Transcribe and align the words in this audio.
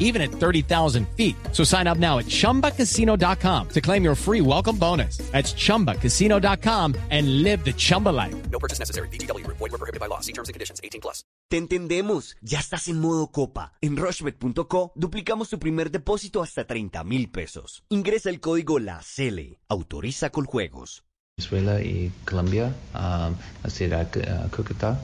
even 0.00 0.20
at 0.20 0.32
30,000 0.32 1.06
feet. 1.16 1.36
So 1.52 1.62
sign 1.62 1.86
up 1.86 1.98
now 1.98 2.18
at 2.18 2.26
chumbacasino.com 2.26 3.68
to 3.68 3.80
claim 3.80 4.02
your 4.02 4.16
free 4.16 4.40
welcome 4.40 4.76
bonus. 4.76 5.18
That's 5.30 5.54
chumbacasino.com 5.54 6.96
and 7.10 7.44
live 7.44 7.64
the 7.64 7.72
Chumba 7.72 8.08
life. 8.08 8.34
No 8.50 8.58
purchase 8.58 8.80
necessary. 8.80 9.08
BGW. 9.08 9.46
Void 9.46 9.60
were 9.60 9.78
prohibited 9.78 10.00
by 10.00 10.06
law. 10.06 10.20
See 10.20 10.32
terms 10.32 10.48
and 10.48 10.54
conditions. 10.54 10.80
18 10.82 11.00
plus. 11.00 11.22
Te 11.48 11.56
entendemos. 11.56 12.36
Ya 12.42 12.58
estás 12.60 12.88
en 12.88 13.00
modo 13.00 13.28
copa. 13.28 13.72
En 13.80 13.96
rushbet.co 13.96 14.92
duplicamos 14.94 15.48
tu 15.48 15.58
primer 15.58 15.90
depósito 15.90 16.42
hasta 16.42 16.64
30 16.64 17.04
mil 17.04 17.30
pesos. 17.30 17.82
Ingresa 17.88 18.30
el 18.30 18.40
código 18.40 18.78
La 18.78 19.02
CELE. 19.02 19.60
Autoriza 19.68 20.30
con 20.30 20.44
juegos. 20.44 21.04
Venezuela 21.36 21.80
y 21.80 22.12
Colombia, 22.26 22.74
um, 22.94 23.34
la 23.64 23.70
ciudad 23.70 24.08
uh, 24.16 24.48
Cúcuta. 24.54 25.00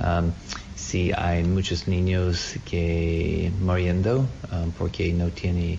Um, 0.00 0.32
sí 0.78 1.10
hay 1.16 1.42
muchos 1.44 1.88
niños 1.88 2.54
que 2.64 3.52
muriendo 3.60 4.28
um, 4.52 4.70
porque 4.72 5.12
no 5.12 5.28
tiene 5.30 5.78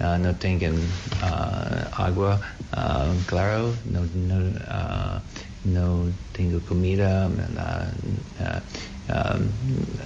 uh, 0.00 0.18
no 0.18 0.34
tengan 0.36 0.74
uh, 1.22 2.02
agua 2.02 2.40
uh, 2.72 3.14
claro 3.26 3.74
no 3.84 4.04
no 4.14 5.22
no 5.64 6.12
tengo 6.32 6.60
comida 6.66 7.30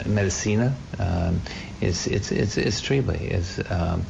medicina 0.06 0.74
it's 1.80 2.06
it's 2.06 2.30
it's 2.32 2.82
terrible 2.82 3.14
it's 3.14 3.58
um, 3.70 4.04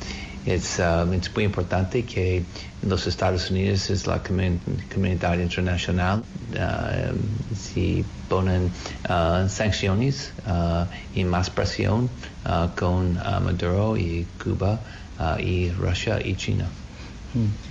um, 0.47 1.13
it's 1.13 1.35
muy 1.35 1.45
importante 1.45 2.05
que 2.05 2.45
los 2.83 3.07
Estados 3.07 3.51
Unidos 3.51 3.91
es 3.91 4.07
la 4.07 4.23
comun 4.23 4.61
comunidad 4.93 5.39
internacional 5.39 6.23
uh, 6.53 7.15
si 7.57 8.05
ponen 8.29 8.71
uh, 9.09 9.49
sanciones 9.49 10.33
uh, 10.47 10.85
y 11.15 11.25
más 11.25 11.51
presión 11.51 12.11
uh, 12.45 12.69
con 12.79 13.17
uh, 13.17 13.41
Maduro 13.41 13.97
y 13.97 14.27
Cuba 14.43 14.81
uh, 15.19 15.41
y 15.41 15.71
Rusia 15.71 16.21
y 16.25 16.35
China. 16.37 16.67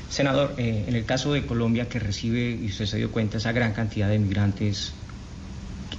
Senador, 0.09 0.55
eh, 0.57 0.85
en 0.88 0.95
el 0.95 1.05
caso 1.05 1.33
de 1.33 1.45
Colombia 1.45 1.88
que 1.88 1.99
recibe, 1.99 2.51
y 2.51 2.67
usted 2.67 2.85
se 2.85 2.97
dio 2.97 3.11
cuenta, 3.11 3.38
esa 3.38 3.51
gran 3.51 3.73
cantidad 3.73 4.09
de 4.09 4.19
migrantes, 4.19 4.94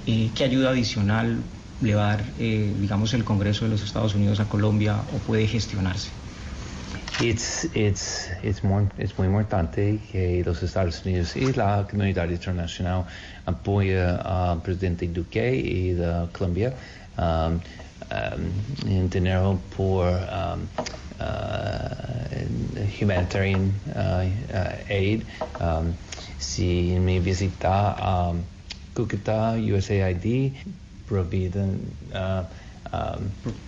eh, 0.05 0.29
¿qué 0.35 0.43
ayuda 0.43 0.69
adicional 0.69 1.39
le 1.81 1.95
va 1.95 2.13
a 2.13 2.17
dar, 2.17 2.25
eh, 2.39 2.73
digamos, 2.79 3.13
el 3.13 3.23
Congreso 3.23 3.65
de 3.65 3.71
los 3.71 3.81
Estados 3.81 4.15
Unidos 4.15 4.39
a 4.39 4.45
Colombia 4.45 5.01
o 5.13 5.17
puede 5.19 5.47
gestionarse? 5.47 6.09
It's, 7.21 7.63
it's, 7.73 8.29
it's 8.43 8.61
muy, 8.61 8.89
es 8.97 9.17
muy 9.17 9.27
importante 9.27 9.99
que 10.11 10.43
los 10.45 10.61
Estados 10.61 11.05
Unidos 11.05 11.35
y 11.37 11.53
la 11.53 11.87
comunidad 11.89 12.29
internacional 12.29 13.05
apoyen 13.45 14.19
al 14.21 14.61
presidente 14.61 15.07
Duque 15.07 15.55
y 15.55 15.93
de 15.93 16.27
Colombia 16.33 16.73
um, 17.17 17.61
um, 18.11 18.91
en 18.91 19.09
dinero 19.09 19.57
por 19.77 20.07
um, 20.07 20.67
uh, 21.21 22.85
humanitarian 22.99 23.71
uh, 23.95 24.25
uh, 24.53 24.75
aid. 24.89 25.23
Um, 25.61 25.93
si 26.37 26.99
me 26.99 27.21
visita 27.21 27.95
um, 27.95 28.43
Cúcuta, 28.93 29.55
USAID, 29.57 30.53
providen 31.07 31.79
uh, 32.13 32.43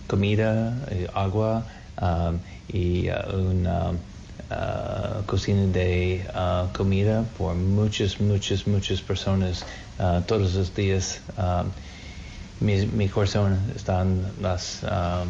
comida, 0.07 0.73
eh, 0.91 1.07
agua 1.13 1.63
um, 2.01 2.39
y 2.67 3.09
uh, 3.09 3.35
una 3.35 3.91
uh, 3.91 5.23
cocina 5.25 5.65
de 5.67 6.25
uh, 6.33 6.71
comida 6.73 7.23
por 7.37 7.55
muchas, 7.55 8.19
muchas, 8.19 8.67
muchas 8.67 9.01
personas 9.01 9.65
uh, 9.99 10.21
todos 10.21 10.55
los 10.55 10.73
días. 10.73 11.21
Um, 11.37 11.71
mi, 12.59 12.85
mi 12.87 13.07
corazón 13.07 13.59
están 13.75 14.31
las 14.41 14.81
um, 14.83 15.29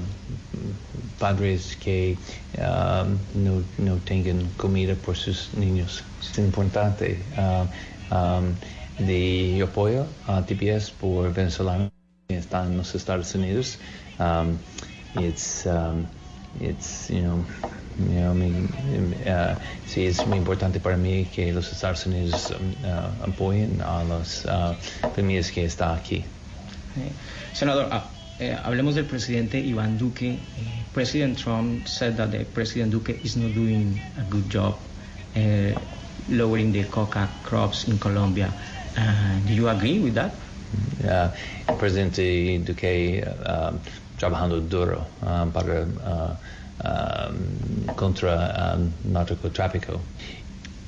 padres 1.20 1.76
que 1.76 2.18
um, 2.58 3.18
no, 3.36 3.64
no 3.78 3.98
tengan 4.06 4.48
comida 4.58 4.96
por 4.96 5.18
sus 5.18 5.54
niños. 5.56 6.04
Es 6.22 6.38
importante. 6.38 7.20
Um, 7.38 7.68
um, 8.16 8.56
de 9.00 9.62
apoyo 9.62 10.08
a 10.28 10.42
TPS 10.42 10.92
por 10.92 11.32
venezolanos 11.34 11.92
que 12.28 12.38
están 12.38 12.72
en 12.72 12.78
los 12.78 12.96
Estados 12.96 13.36
Unidos. 13.36 13.78
Um, 14.20 14.58
it's, 15.22 15.66
um, 15.66 16.08
it's, 16.62 17.10
you 17.10 17.22
know, 17.22 17.44
you 18.00 18.20
know, 18.22 18.34
me, 18.34 18.68
uh, 19.26 19.56
sí, 19.88 20.06
es 20.06 20.26
muy 20.28 20.38
importante 20.38 20.80
para 20.80 20.98
mí 20.98 21.26
que 21.34 21.52
los 21.52 21.72
Estados 21.72 22.06
Unidos 22.06 22.52
um, 22.52 22.74
uh, 22.86 23.26
apoyen 23.28 23.82
a 23.82 24.04
las 24.04 24.46
uh, 24.46 24.74
familias 25.16 25.52
que 25.52 25.66
están 25.66 25.98
aquí. 25.98 26.24
Eh, 26.98 27.12
Senador, 27.54 27.90
ah, 27.92 28.10
eh, 28.40 28.56
hablemos 28.64 28.96
del 28.96 29.06
presidente 29.06 29.60
Iván 29.60 29.98
Duque. 29.98 30.34
Eh, 30.34 30.38
President 30.94 31.38
Trump 31.38 31.88
said 31.88 32.16
that 32.18 32.32
the 32.32 32.46
President 32.46 32.92
Duque 32.92 33.20
is 33.24 33.36
not 33.36 33.54
doing 33.54 34.00
a 34.18 34.24
good 34.30 34.50
job 34.50 34.78
eh, 35.36 35.74
lowering 36.30 36.72
the 36.72 36.84
coca 36.86 37.30
crops 37.44 37.88
in 37.88 37.98
Colombia. 37.98 38.52
Uh, 38.98 39.40
do 39.46 39.54
you 39.54 39.70
agree 39.70 40.00
with 40.00 40.16
that? 40.16 40.32
Uh, 41.04 41.30
el 41.68 41.76
presidente 41.78 42.60
Duque 42.60 43.24
um, 43.46 43.80
trabajando 44.18 44.60
duro 44.62 45.06
um, 45.22 45.52
para 45.52 45.84
um, 45.84 47.96
contra 47.96 48.78
narcotráfico. 49.04 50.00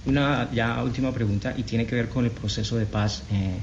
Una 0.06 0.50
ya 0.52 0.82
última 0.84 1.12
pregunta 1.12 1.54
y 1.58 1.64
tiene 1.64 1.86
que 1.86 1.96
ver 1.96 2.10
con 2.10 2.26
el 2.26 2.32
proceso 2.32 2.78
de 2.78 2.86
paz. 2.86 3.24
Eh, 3.32 3.60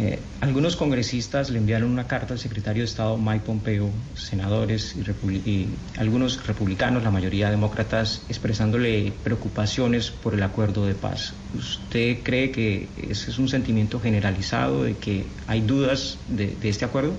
eh, 0.00 0.18
algunos 0.40 0.76
congresistas 0.76 1.50
le 1.50 1.58
enviaron 1.58 1.90
una 1.90 2.06
carta 2.06 2.32
al 2.32 2.38
secretario 2.40 2.80
de 2.82 2.86
Estado 2.86 3.18
Mike 3.18 3.44
Pompeo, 3.44 3.90
senadores 4.14 4.96
y, 4.96 5.02
republi- 5.02 5.46
y 5.46 5.68
algunos 5.98 6.46
republicanos, 6.46 7.04
la 7.04 7.10
mayoría 7.10 7.50
demócratas, 7.50 8.22
expresándole 8.30 9.12
preocupaciones 9.22 10.10
por 10.10 10.32
el 10.34 10.42
acuerdo 10.42 10.86
de 10.86 10.94
paz. 10.94 11.34
¿Usted 11.54 12.22
cree 12.22 12.50
que 12.50 12.88
ese 12.96 13.30
es 13.30 13.38
un 13.38 13.48
sentimiento 13.48 14.00
generalizado 14.00 14.84
de 14.84 14.94
que 14.94 15.26
hay 15.46 15.60
dudas 15.60 16.16
de, 16.28 16.56
de 16.56 16.68
este 16.70 16.86
acuerdo, 16.86 17.12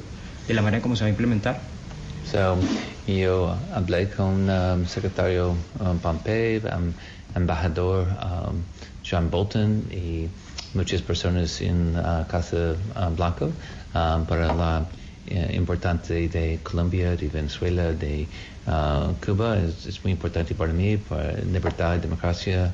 de 0.48 0.54
la 0.54 0.62
manera 0.62 0.82
como 0.82 0.96
se 0.96 1.04
va 1.04 1.08
a 1.08 1.10
implementar? 1.10 1.60
So, 2.32 2.58
yo 3.08 3.56
hablé 3.74 4.10
con 4.10 4.50
um, 4.50 4.86
secretario 4.86 5.56
um, 5.80 6.00
Pompeo, 6.00 6.62
um, 6.76 6.94
embajador 7.36 8.08
um, 8.08 8.64
John 9.04 9.30
Bolton 9.30 9.84
y 9.92 10.28
muchas 10.74 11.02
personas 11.02 11.62
en 11.62 11.96
uh, 11.96 12.26
Casa 12.28 12.76
uh, 12.96 13.16
Blanca 13.16 13.46
um, 13.46 14.26
para 14.26 14.54
la 14.54 14.86
eh, 15.28 15.54
importante 15.56 16.28
de 16.28 16.60
Colombia, 16.64 17.16
de 17.16 17.28
Venezuela, 17.28 17.94
de 17.94 18.28
uh, 18.68 19.14
Cuba. 19.26 19.58
Es, 19.58 19.88
es 19.88 20.04
muy 20.04 20.12
importante 20.12 20.54
para 20.54 20.74
mí, 20.74 20.98
para 20.98 21.34
libertad, 21.42 21.98
democracia 21.98 22.72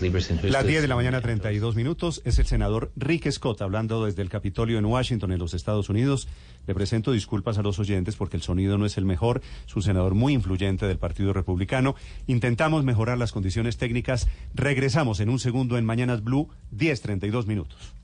libres 0.00 0.28
justas. 0.28 0.50
Las 0.50 0.66
10 0.66 0.82
de 0.82 0.88
la 0.88 0.94
mañana, 0.96 1.20
32 1.20 1.74
minutos. 1.74 2.22
Es 2.24 2.38
el 2.38 2.46
senador 2.46 2.92
Rick 2.96 3.30
Scott 3.30 3.62
hablando 3.62 4.04
desde 4.04 4.22
el 4.22 4.28
Capitolio 4.28 4.78
en 4.78 4.84
Washington, 4.84 5.32
en 5.32 5.38
los 5.38 5.54
Estados 5.54 5.88
Unidos. 5.88 6.28
Le 6.66 6.74
presento 6.74 7.12
disculpas 7.12 7.58
a 7.58 7.62
los 7.62 7.78
oyentes 7.78 8.16
porque 8.16 8.36
el 8.36 8.42
sonido 8.42 8.78
no 8.78 8.86
es 8.86 8.96
el 8.96 9.04
mejor. 9.04 9.42
Es 9.66 9.74
un 9.74 9.82
senador 9.82 10.14
muy 10.14 10.32
influyente 10.32 10.86
del 10.86 10.98
Partido 10.98 11.32
Republicano. 11.32 11.96
Intentamos 12.26 12.84
mejorar 12.84 13.18
las 13.18 13.32
condiciones 13.32 13.76
técnicas. 13.76 14.28
Regresamos 14.54 15.20
en 15.20 15.28
un 15.28 15.38
segundo 15.38 15.78
en 15.78 15.84
Mañanas 15.84 16.22
Blue, 16.22 16.48
10.32 16.72 17.46
minutos. 17.46 17.94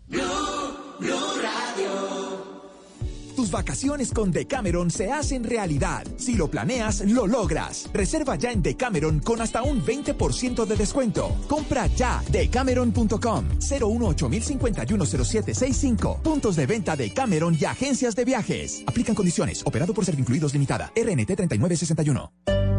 Tus 3.38 3.53
vacaciones 3.53 4.12
con 4.12 4.32
Decameron 4.32 4.90
se 4.90 5.12
hacen 5.12 5.44
realidad. 5.44 6.05
Si 6.17 6.35
lo 6.35 6.50
planeas, 6.50 7.02
lo 7.02 7.29
logras. 7.29 7.88
Reserva 7.93 8.35
ya 8.35 8.50
en 8.50 8.64
Decameron 8.64 9.20
con 9.20 9.40
hasta 9.40 9.62
un 9.62 9.81
20% 9.81 10.67
de 10.67 10.75
descuento. 10.75 11.37
Compra 11.46 11.87
ya 11.87 12.20
decameron.com 12.32 13.44
018 13.61 14.31
Puntos 16.25 16.56
de 16.56 16.67
venta 16.67 16.96
de 16.96 17.12
Cameron 17.12 17.56
y 17.61 17.64
agencias 17.64 18.17
de 18.17 18.25
viajes. 18.25 18.82
Aplican 18.88 19.14
condiciones. 19.14 19.62
Operado 19.64 19.94
por 19.94 20.05
Servincluidos 20.05 20.52
Limitada. 20.52 20.91
RNT 20.96 21.37
3961. 21.37 22.77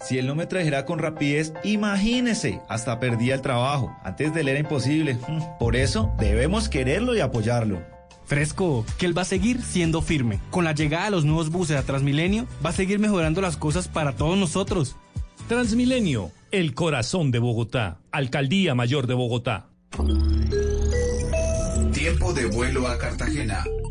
Si 0.00 0.18
él 0.18 0.26
no 0.26 0.34
me 0.34 0.46
trajera 0.46 0.86
con 0.86 0.98
rapidez, 0.98 1.52
imagínese, 1.62 2.60
hasta 2.68 2.98
perdía 2.98 3.34
el 3.34 3.42
trabajo. 3.42 3.94
Antes 4.02 4.32
de 4.32 4.40
él 4.40 4.48
era 4.48 4.58
imposible. 4.58 5.18
Por 5.58 5.76
eso 5.76 6.12
debemos 6.18 6.68
quererlo 6.68 7.14
y 7.14 7.20
apoyarlo. 7.20 7.82
Fresco, 8.24 8.86
que 8.96 9.06
él 9.06 9.16
va 9.16 9.22
a 9.22 9.26
seguir 9.26 9.60
siendo 9.60 10.02
firme. 10.02 10.38
Con 10.50 10.64
la 10.64 10.72
llegada 10.72 11.06
de 11.06 11.10
los 11.10 11.24
nuevos 11.24 11.50
buses 11.50 11.76
a 11.76 11.82
Transmilenio, 11.82 12.46
va 12.64 12.70
a 12.70 12.72
seguir 12.72 12.98
mejorando 12.98 13.40
las 13.40 13.56
cosas 13.56 13.88
para 13.88 14.12
todos 14.12 14.38
nosotros. 14.38 14.96
Transmilenio, 15.48 16.30
el 16.52 16.74
corazón 16.74 17.30
de 17.32 17.40
Bogotá. 17.40 17.98
Alcaldía 18.12 18.74
Mayor 18.74 19.06
de 19.06 19.14
Bogotá. 19.14 19.66
Tiempo 21.92 22.32
de 22.32 22.46
vuelo 22.46 22.86
a 22.86 22.96
Cartagena. 22.98 23.64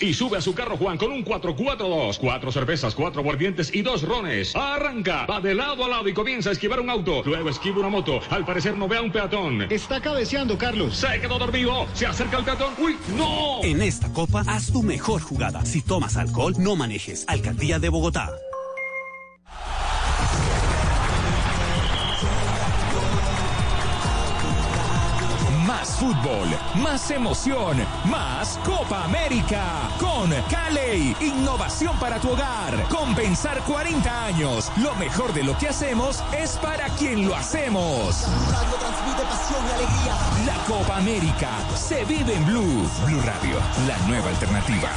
Y 0.00 0.14
sube 0.14 0.38
a 0.38 0.40
su 0.40 0.54
carro 0.54 0.76
Juan 0.76 0.98
con 0.98 1.12
un 1.12 1.22
442. 1.22 2.18
Cuatro 2.18 2.52
cervezas, 2.52 2.94
cuatro 2.94 3.20
aguardientes 3.20 3.74
y 3.74 3.82
dos 3.82 4.02
rones. 4.02 4.54
Arranca, 4.54 5.26
va 5.26 5.40
de 5.40 5.54
lado 5.54 5.84
a 5.84 5.88
lado 5.88 6.08
y 6.08 6.12
comienza 6.12 6.50
a 6.50 6.52
esquivar 6.52 6.80
un 6.80 6.90
auto. 6.90 7.22
Luego 7.24 7.48
esquiva 7.48 7.80
una 7.80 7.88
moto. 7.88 8.20
Al 8.30 8.44
parecer 8.44 8.76
no 8.76 8.88
ve 8.88 8.96
a 8.96 9.02
un 9.02 9.12
peatón. 9.12 9.62
Está 9.70 10.00
cabeceando, 10.00 10.56
Carlos. 10.56 10.96
Se 10.96 11.20
quedó 11.20 11.38
dormido. 11.38 11.86
Se 11.94 12.06
acerca 12.06 12.38
el 12.38 12.44
peatón. 12.44 12.74
¡Uy, 12.78 12.96
no! 13.16 13.62
En 13.62 13.82
esta 13.82 14.12
copa, 14.12 14.42
haz 14.46 14.72
tu 14.72 14.82
mejor 14.82 15.22
jugada. 15.22 15.64
Si 15.64 15.82
tomas 15.82 16.16
alcohol, 16.16 16.54
no 16.58 16.76
manejes. 16.76 17.24
Alcaldía 17.28 17.78
de 17.78 17.88
Bogotá. 17.88 18.30
Más 25.88 25.96
fútbol, 25.96 26.48
más 26.82 27.10
emoción, 27.10 27.78
más 28.04 28.58
Copa 28.62 29.04
América. 29.04 29.88
Con 29.98 30.30
Caley, 30.50 31.16
innovación 31.18 31.98
para 31.98 32.20
tu 32.20 32.32
hogar. 32.32 32.86
Compensar 32.90 33.62
40 33.62 34.24
años. 34.26 34.70
Lo 34.76 34.94
mejor 34.96 35.32
de 35.32 35.44
lo 35.44 35.56
que 35.56 35.68
hacemos 35.68 36.22
es 36.36 36.58
para 36.58 36.90
quien 36.90 37.26
lo 37.26 37.34
hacemos. 37.34 38.26
La 40.44 40.56
Copa 40.66 40.98
América 40.98 41.52
se 41.74 42.04
vive 42.04 42.34
en 42.34 42.44
Blue. 42.44 42.90
Blue 43.06 43.22
Radio, 43.22 43.56
la 43.86 43.96
nueva 44.06 44.28
alternativa. 44.28 44.90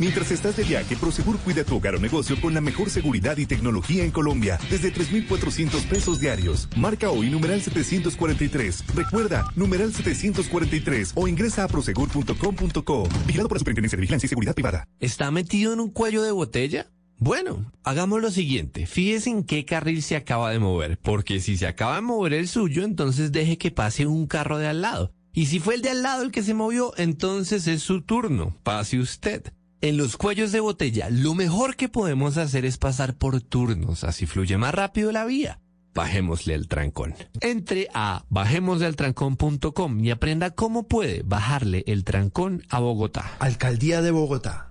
Mientras 0.00 0.30
estás 0.30 0.56
de 0.56 0.64
viaje, 0.64 0.96
Prosegur 0.96 1.38
cuida 1.40 1.62
tu 1.62 1.76
hogar 1.76 1.94
o 1.94 2.00
negocio 2.00 2.40
con 2.40 2.54
la 2.54 2.62
mejor 2.62 2.88
seguridad 2.88 3.36
y 3.36 3.44
tecnología 3.44 4.02
en 4.02 4.10
Colombia. 4.10 4.58
Desde 4.70 4.90
3,400 4.90 5.82
pesos 5.82 6.18
diarios. 6.18 6.70
Marca 6.74 7.10
hoy 7.10 7.28
numeral 7.28 7.60
743. 7.60 8.84
Recuerda, 8.94 9.52
numeral 9.56 9.92
743 9.92 11.12
o 11.16 11.28
ingresa 11.28 11.64
a 11.64 11.68
prosegur.com.co. 11.68 13.08
Vigilado 13.26 13.48
por 13.50 13.56
la 13.56 13.58
Superintendencia 13.58 13.96
de 13.98 14.00
Vigilancia 14.00 14.26
y 14.26 14.30
Seguridad 14.30 14.54
Privada. 14.54 14.88
¿Está 15.00 15.30
metido 15.30 15.74
en 15.74 15.80
un 15.80 15.90
cuello 15.90 16.22
de 16.22 16.30
botella? 16.30 16.86
Bueno, 17.18 17.70
hagamos 17.84 18.22
lo 18.22 18.30
siguiente. 18.30 18.86
Fíjese 18.86 19.28
en 19.28 19.44
qué 19.44 19.66
carril 19.66 20.02
se 20.02 20.16
acaba 20.16 20.50
de 20.50 20.60
mover. 20.60 20.98
Porque 21.02 21.40
si 21.40 21.58
se 21.58 21.66
acaba 21.66 21.96
de 21.96 22.00
mover 22.00 22.32
el 22.32 22.48
suyo, 22.48 22.84
entonces 22.84 23.32
deje 23.32 23.58
que 23.58 23.70
pase 23.70 24.06
un 24.06 24.26
carro 24.26 24.56
de 24.56 24.66
al 24.66 24.80
lado. 24.80 25.12
Y 25.34 25.44
si 25.46 25.60
fue 25.60 25.74
el 25.74 25.82
de 25.82 25.90
al 25.90 26.02
lado 26.02 26.22
el 26.22 26.30
que 26.30 26.42
se 26.42 26.54
movió, 26.54 26.94
entonces 26.96 27.66
es 27.66 27.82
su 27.82 28.00
turno. 28.00 28.56
Pase 28.62 28.98
usted. 28.98 29.52
En 29.82 29.96
los 29.96 30.18
cuellos 30.18 30.52
de 30.52 30.60
botella, 30.60 31.08
lo 31.08 31.34
mejor 31.34 31.74
que 31.74 31.88
podemos 31.88 32.36
hacer 32.36 32.66
es 32.66 32.76
pasar 32.76 33.14
por 33.14 33.40
turnos, 33.40 34.04
así 34.04 34.26
fluye 34.26 34.58
más 34.58 34.74
rápido 34.74 35.10
la 35.10 35.24
vía. 35.24 35.58
Bajémosle 35.94 36.54
el 36.54 36.68
trancón. 36.68 37.14
Entre 37.40 37.88
a 37.94 38.26
bajemoslealtrancón.com 38.28 40.04
y 40.04 40.10
aprenda 40.10 40.50
cómo 40.50 40.86
puede 40.86 41.22
bajarle 41.24 41.82
el 41.86 42.04
trancón 42.04 42.62
a 42.68 42.78
Bogotá. 42.78 43.36
Alcaldía 43.38 44.02
de 44.02 44.10
Bogotá. 44.10 44.69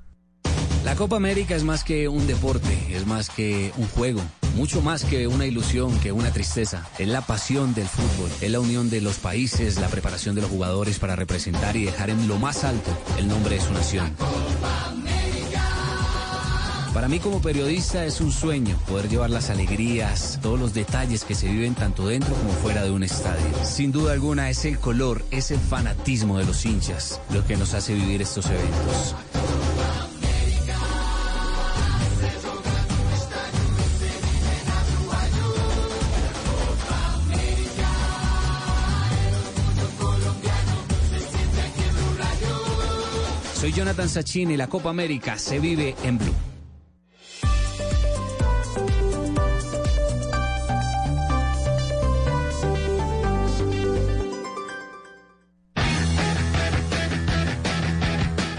La 0.84 0.96
Copa 0.96 1.18
América 1.18 1.56
es 1.56 1.64
más 1.64 1.84
que 1.84 2.08
un 2.08 2.26
deporte, 2.26 2.96
es 2.96 3.06
más 3.06 3.30
que 3.30 3.72
un 3.78 3.88
juego, 3.88 4.22
mucho 4.56 4.82
más 4.82 5.04
que 5.04 5.28
una 5.28 5.46
ilusión, 5.46 5.98
que 6.00 6.12
una 6.12 6.32
tristeza. 6.32 6.88
Es 6.98 7.08
la 7.08 7.22
pasión 7.22 7.74
del 7.74 7.88
fútbol, 7.88 8.30
es 8.42 8.50
la 8.50 8.60
unión 8.60 8.90
de 8.90 9.02
los 9.02 9.18
países, 9.18 9.80
la 9.80 9.90
preparación 9.90 10.36
de 10.36 10.42
los 10.42 10.50
jugadores 10.50 10.98
para 10.98 11.16
representar 11.16 11.76
y 11.76 11.86
dejar 11.86 12.10
en 12.10 12.28
lo 12.28 12.38
más 12.38 12.64
alto 12.64 12.92
el 13.18 13.28
nombre 13.28 13.56
de 13.56 13.62
su 13.62 13.74
nación. 13.74 14.16
Para 16.94 17.08
mí 17.08 17.20
como 17.20 17.42
periodista 17.42 18.06
es 18.06 18.20
un 18.20 18.32
sueño 18.32 18.76
poder 18.88 19.10
llevar 19.10 19.30
las 19.30 19.50
alegrías, 19.50 20.40
todos 20.42 20.60
los 20.60 20.74
detalles 20.74 21.24
que 21.24 21.36
se 21.36 21.48
viven 21.48 21.76
tanto 21.76 22.08
dentro 22.08 22.34
como 22.34 22.52
fuera 22.52 22.84
de 22.84 22.92
un 22.92 23.04
estadio. 23.04 23.64
Sin 23.64 23.92
duda 23.92 24.14
alguna 24.14 24.50
es 24.50 24.66
el 24.66 24.80
color, 24.80 25.24
es 25.30 25.52
el 25.52 25.60
fanatismo 25.60 26.40
de 26.40 26.46
los 26.46 26.66
hinchas 26.66 27.22
lo 27.32 27.46
que 27.46 27.58
nos 27.58 27.74
hace 27.74 27.94
vivir 27.94 28.22
estos 28.22 28.48
eventos. 28.48 29.16
Soy 43.60 43.74
Jonathan 43.74 44.08
Sacchini, 44.08 44.56
la 44.56 44.68
Copa 44.68 44.90
América 44.90 45.38
se 45.38 45.60
vive 45.60 45.94
en 46.06 46.18
Blue. 46.18 46.34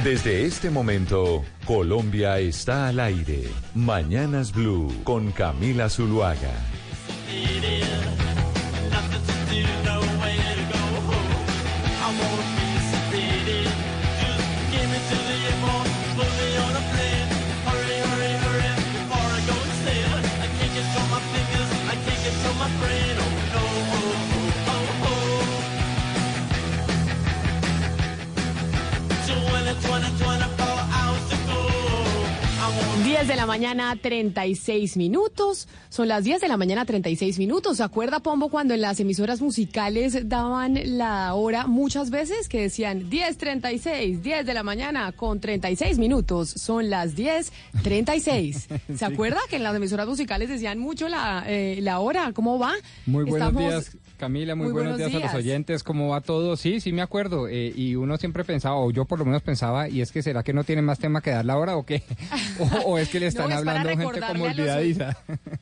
Desde 0.05 0.45
este 0.45 0.69
momento, 0.69 1.45
Colombia 1.65 2.39
está 2.39 2.89
al 2.89 3.01
aire. 3.01 3.49
Mañanas 3.75 4.53
Blue 4.53 4.93
con 5.05 5.33
Camila 5.33 5.89
Zuluaga. 5.89 6.53
De 33.29 33.37
la 33.37 33.45
mañana, 33.47 33.95
36 34.01 34.97
minutos. 34.97 35.69
Son 35.91 36.09
las 36.09 36.25
10 36.25 36.41
de 36.41 36.49
la 36.49 36.57
mañana, 36.57 36.85
36 36.85 37.39
minutos. 37.39 37.77
¿Se 37.77 37.83
acuerda, 37.83 38.21
Pombo, 38.21 38.49
cuando 38.49 38.73
en 38.75 38.81
las 38.81 38.99
emisoras 38.99 39.41
musicales 39.43 40.29
daban 40.29 40.79
la 40.99 41.35
hora 41.35 41.67
muchas 41.67 42.11
veces 42.11 42.49
que 42.49 42.63
decían 42.63 43.11
10.36, 43.11 44.21
10 44.23 44.47
de 44.47 44.55
la 44.55 44.63
mañana 44.63 45.13
con 45.13 45.39
36 45.41 45.99
minutos? 45.99 46.51
Son 46.51 46.89
las 46.89 47.15
10.36. 47.15 48.67
¿Se 48.97 49.05
acuerda 49.05 49.39
que 49.49 49.57
en 49.57 49.63
las 49.65 49.75
emisoras 49.77 50.09
musicales 50.09 50.49
decían 50.49 50.79
mucho 50.79 51.09
la, 51.09 51.45
eh, 51.47 51.79
la 51.83 52.01
hora? 52.01 52.33
¿Cómo 52.33 52.59
va? 52.59 52.73
Muy 53.07 53.25
buenos 53.25 53.49
Estamos- 53.49 53.71
días, 53.71 53.97
Camila. 54.21 54.55
Muy, 54.55 54.67
Muy 54.67 54.73
buenos, 54.75 54.93
buenos 54.93 55.11
días, 55.13 55.23
a 55.23 55.27
los 55.27 55.33
días. 55.33 55.45
oyentes. 55.45 55.83
¿Cómo 55.83 56.09
va 56.11 56.21
todo? 56.21 56.57
Sí, 56.57 56.79
sí 56.81 56.93
me 56.93 57.03
acuerdo. 57.03 57.49
eh, 57.49 57.73
y 57.75 57.97
uno 57.97 58.17
siempre 58.19 58.45
pensaba, 58.45 58.77
o 58.77 58.91
yo 58.91 59.07
por 59.07 59.19
lo 59.19 59.25
menos 59.25 59.43
pensaba, 59.43 59.89
y 59.89 60.01
es 60.03 60.13
que 60.13 60.23
será 60.23 60.43
que 60.43 60.53
no 60.53 60.63
tiene 60.63 60.83
más 60.83 60.99
tema 60.99 61.21
que 61.23 61.31
dar 61.31 61.45
la 61.45 61.57
hora 61.57 61.77
o 61.77 61.85
qué? 61.85 62.03
o, 62.61 62.65
o 62.93 62.99
es 62.99 63.09
que 63.09 63.19
le 63.19 63.27
están 63.27 63.47
No, 63.49 63.53
es 63.53 63.59
hablando 63.59 63.89
gente 63.89 64.05
como 64.21 64.45
a 64.45 64.49
los 64.49 64.59
olvidadiza. 64.59 65.17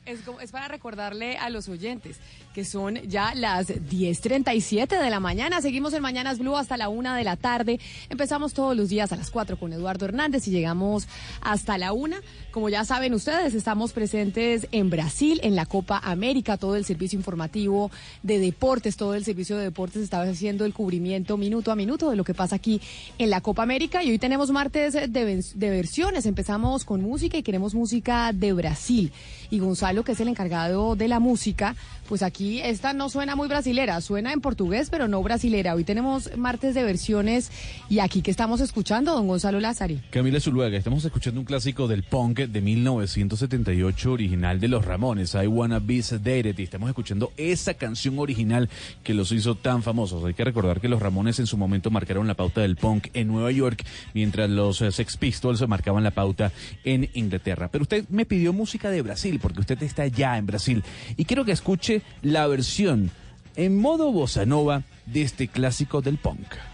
Es, 0.05 0.19
como- 0.21 0.41
es 0.41 0.51
para 0.51 0.67
recordarle 0.67 1.37
a 1.37 1.49
los 1.49 1.69
oyentes 1.69 2.19
son 2.65 2.95
ya 3.07 3.33
las 3.35 3.67
10.37 3.67 5.01
de 5.01 5.09
la 5.09 5.19
mañana. 5.19 5.61
Seguimos 5.61 5.93
en 5.93 6.01
Mañanas 6.01 6.39
Blue 6.39 6.55
hasta 6.55 6.77
la 6.77 6.89
una 6.89 7.15
de 7.15 7.23
la 7.23 7.35
tarde. 7.35 7.79
Empezamos 8.09 8.53
todos 8.53 8.75
los 8.75 8.89
días 8.89 9.11
a 9.11 9.15
las 9.15 9.29
4 9.31 9.57
con 9.57 9.73
Eduardo 9.73 10.05
Hernández 10.05 10.47
y 10.47 10.51
llegamos 10.51 11.07
hasta 11.41 11.77
la 11.77 11.93
una. 11.93 12.21
Como 12.51 12.69
ya 12.69 12.83
saben 12.85 13.13
ustedes, 13.13 13.53
estamos 13.53 13.93
presentes 13.93 14.67
en 14.71 14.89
Brasil, 14.89 15.39
en 15.43 15.55
la 15.55 15.65
Copa 15.65 15.99
América, 16.03 16.57
todo 16.57 16.75
el 16.75 16.85
servicio 16.85 17.17
informativo 17.17 17.91
de 18.23 18.39
deportes, 18.39 18.97
todo 18.97 19.13
el 19.13 19.23
servicio 19.23 19.57
de 19.57 19.65
deportes 19.65 20.01
está 20.01 20.21
haciendo 20.21 20.65
el 20.65 20.73
cubrimiento 20.73 21.37
minuto 21.37 21.71
a 21.71 21.75
minuto 21.75 22.09
de 22.09 22.15
lo 22.15 22.23
que 22.23 22.33
pasa 22.33 22.55
aquí 22.55 22.81
en 23.17 23.29
la 23.29 23.41
Copa 23.41 23.63
América. 23.63 24.03
Y 24.03 24.09
hoy 24.09 24.17
tenemos 24.17 24.49
martes 24.51 24.93
de 24.93 25.69
versiones. 25.69 26.25
Empezamos 26.25 26.85
con 26.85 27.01
música 27.01 27.37
y 27.37 27.43
queremos 27.43 27.75
música 27.75 28.33
de 28.33 28.53
Brasil. 28.53 29.11
Y 29.51 29.59
Gonzalo, 29.59 30.03
que 30.03 30.13
es 30.13 30.19
el 30.19 30.27
encargado 30.27 30.95
de 30.95 31.07
la 31.07 31.19
música, 31.19 31.75
pues 32.07 32.23
aquí 32.23 32.48
esta 32.57 32.93
no 32.93 33.09
suena 33.09 33.35
muy 33.35 33.47
brasilera, 33.47 34.01
suena 34.01 34.33
en 34.33 34.41
portugués, 34.41 34.89
pero 34.89 35.07
no 35.07 35.21
brasilera. 35.21 35.75
Hoy 35.75 35.83
tenemos 35.83 36.35
martes 36.35 36.73
de 36.73 36.83
versiones 36.83 37.51
y 37.87 37.99
aquí 37.99 38.23
que 38.23 38.31
estamos 38.31 38.61
escuchando, 38.61 39.13
don 39.13 39.27
Gonzalo 39.27 39.59
Lázari. 39.59 40.01
Camila 40.09 40.39
Zuluaga, 40.39 40.75
estamos 40.75 41.05
escuchando 41.05 41.39
un 41.39 41.45
clásico 41.45 41.87
del 41.87 42.03
punk 42.03 42.39
de 42.39 42.61
1978, 42.61 44.11
original 44.11 44.59
de 44.59 44.67
Los 44.67 44.85
Ramones, 44.85 45.35
I 45.35 45.45
Wanna 45.47 45.79
Be 45.79 46.01
Sedated, 46.01 46.57
y 46.57 46.63
estamos 46.63 46.89
escuchando 46.89 47.31
esa 47.37 47.75
canción 47.75 48.17
original 48.17 48.69
que 49.03 49.13
los 49.13 49.31
hizo 49.31 49.55
tan 49.55 49.83
famosos. 49.83 50.25
Hay 50.25 50.33
que 50.33 50.43
recordar 50.43 50.81
que 50.81 50.89
Los 50.89 51.01
Ramones 51.01 51.39
en 51.39 51.45
su 51.45 51.57
momento 51.57 51.91
marcaron 51.91 52.27
la 52.27 52.33
pauta 52.33 52.61
del 52.61 52.75
punk 52.75 53.07
en 53.13 53.27
Nueva 53.27 53.51
York, 53.51 53.85
mientras 54.13 54.49
los 54.49 54.81
eh, 54.81 54.91
Sex 54.91 55.17
Pistols 55.17 55.67
marcaban 55.67 56.03
la 56.03 56.11
pauta 56.11 56.51
en 56.83 57.09
Inglaterra. 57.13 57.69
Pero 57.69 57.83
usted 57.83 58.05
me 58.09 58.25
pidió 58.25 58.53
música 58.53 58.89
de 58.89 59.01
Brasil, 59.01 59.39
porque 59.41 59.59
usted 59.59 59.81
está 59.83 60.07
ya 60.07 60.37
en 60.37 60.45
Brasil, 60.45 60.83
y 61.17 61.25
quiero 61.25 61.45
que 61.45 61.51
escuche 61.51 62.01
la 62.33 62.47
versión 62.47 63.11
en 63.55 63.77
modo 63.77 64.11
bossa 64.11 64.45
nova 64.45 64.83
de 65.05 65.21
este 65.23 65.47
clásico 65.47 66.01
del 66.01 66.17
punk. 66.17 66.68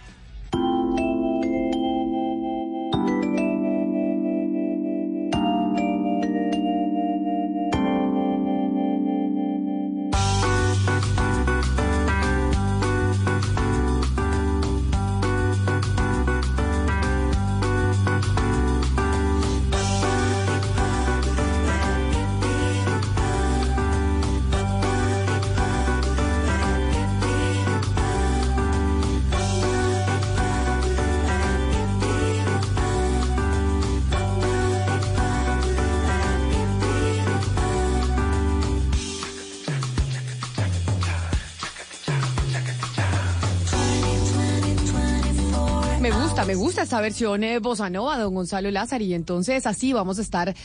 Esta 46.95 47.01
versión 47.01 47.43
eh, 47.43 47.59
bossa 47.59 47.89
nova, 47.89 48.17
don 48.17 48.33
Gonzalo 48.33 48.71
Lázaro. 48.71 49.03
Y 49.03 49.13
entonces 49.13 49.67
así 49.67 49.91
vamos 49.91 50.17
a 50.17 50.21
estar 50.21 50.55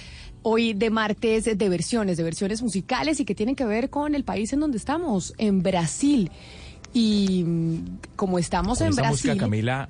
hoy 0.43 0.75
de 0.75 0.89
martes 0.89 1.59
de 1.59 1.69
versiones, 1.69 2.17
de 2.19 2.23
versiones 2.23 2.63
musicales 2.63 3.19
y 3.19 3.25
que 3.25 3.35
tienen 3.35 3.57
que 3.57 3.65
ver 3.65 3.91
con 3.91 4.15
el 4.15 4.23
país 4.23 4.53
en 4.53 4.61
donde 4.61 4.79
estamos, 4.79 5.35
en 5.39 5.61
Brasil. 5.65 6.31
Y 6.95 7.43
mm, 7.45 7.99
como 8.15 8.39
estamos 8.39 8.79
Con 8.79 8.87
en 8.87 8.91
esta 8.91 9.03
Brasil... 9.03 9.31
música, 9.31 9.45
Camila, 9.45 9.89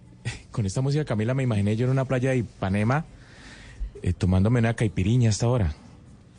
con 0.50 0.66
esta 0.66 0.82
música, 0.82 1.06
Camila, 1.06 1.32
me 1.32 1.44
imaginé 1.44 1.74
yo 1.74 1.86
en 1.86 1.92
una 1.92 2.04
playa 2.04 2.30
de 2.30 2.38
Ipanema 2.38 3.06
eh, 4.02 4.12
tomándome 4.12 4.58
una 4.58 4.74
caipiriña 4.74 5.30
hasta 5.30 5.46
ahora. 5.46 5.74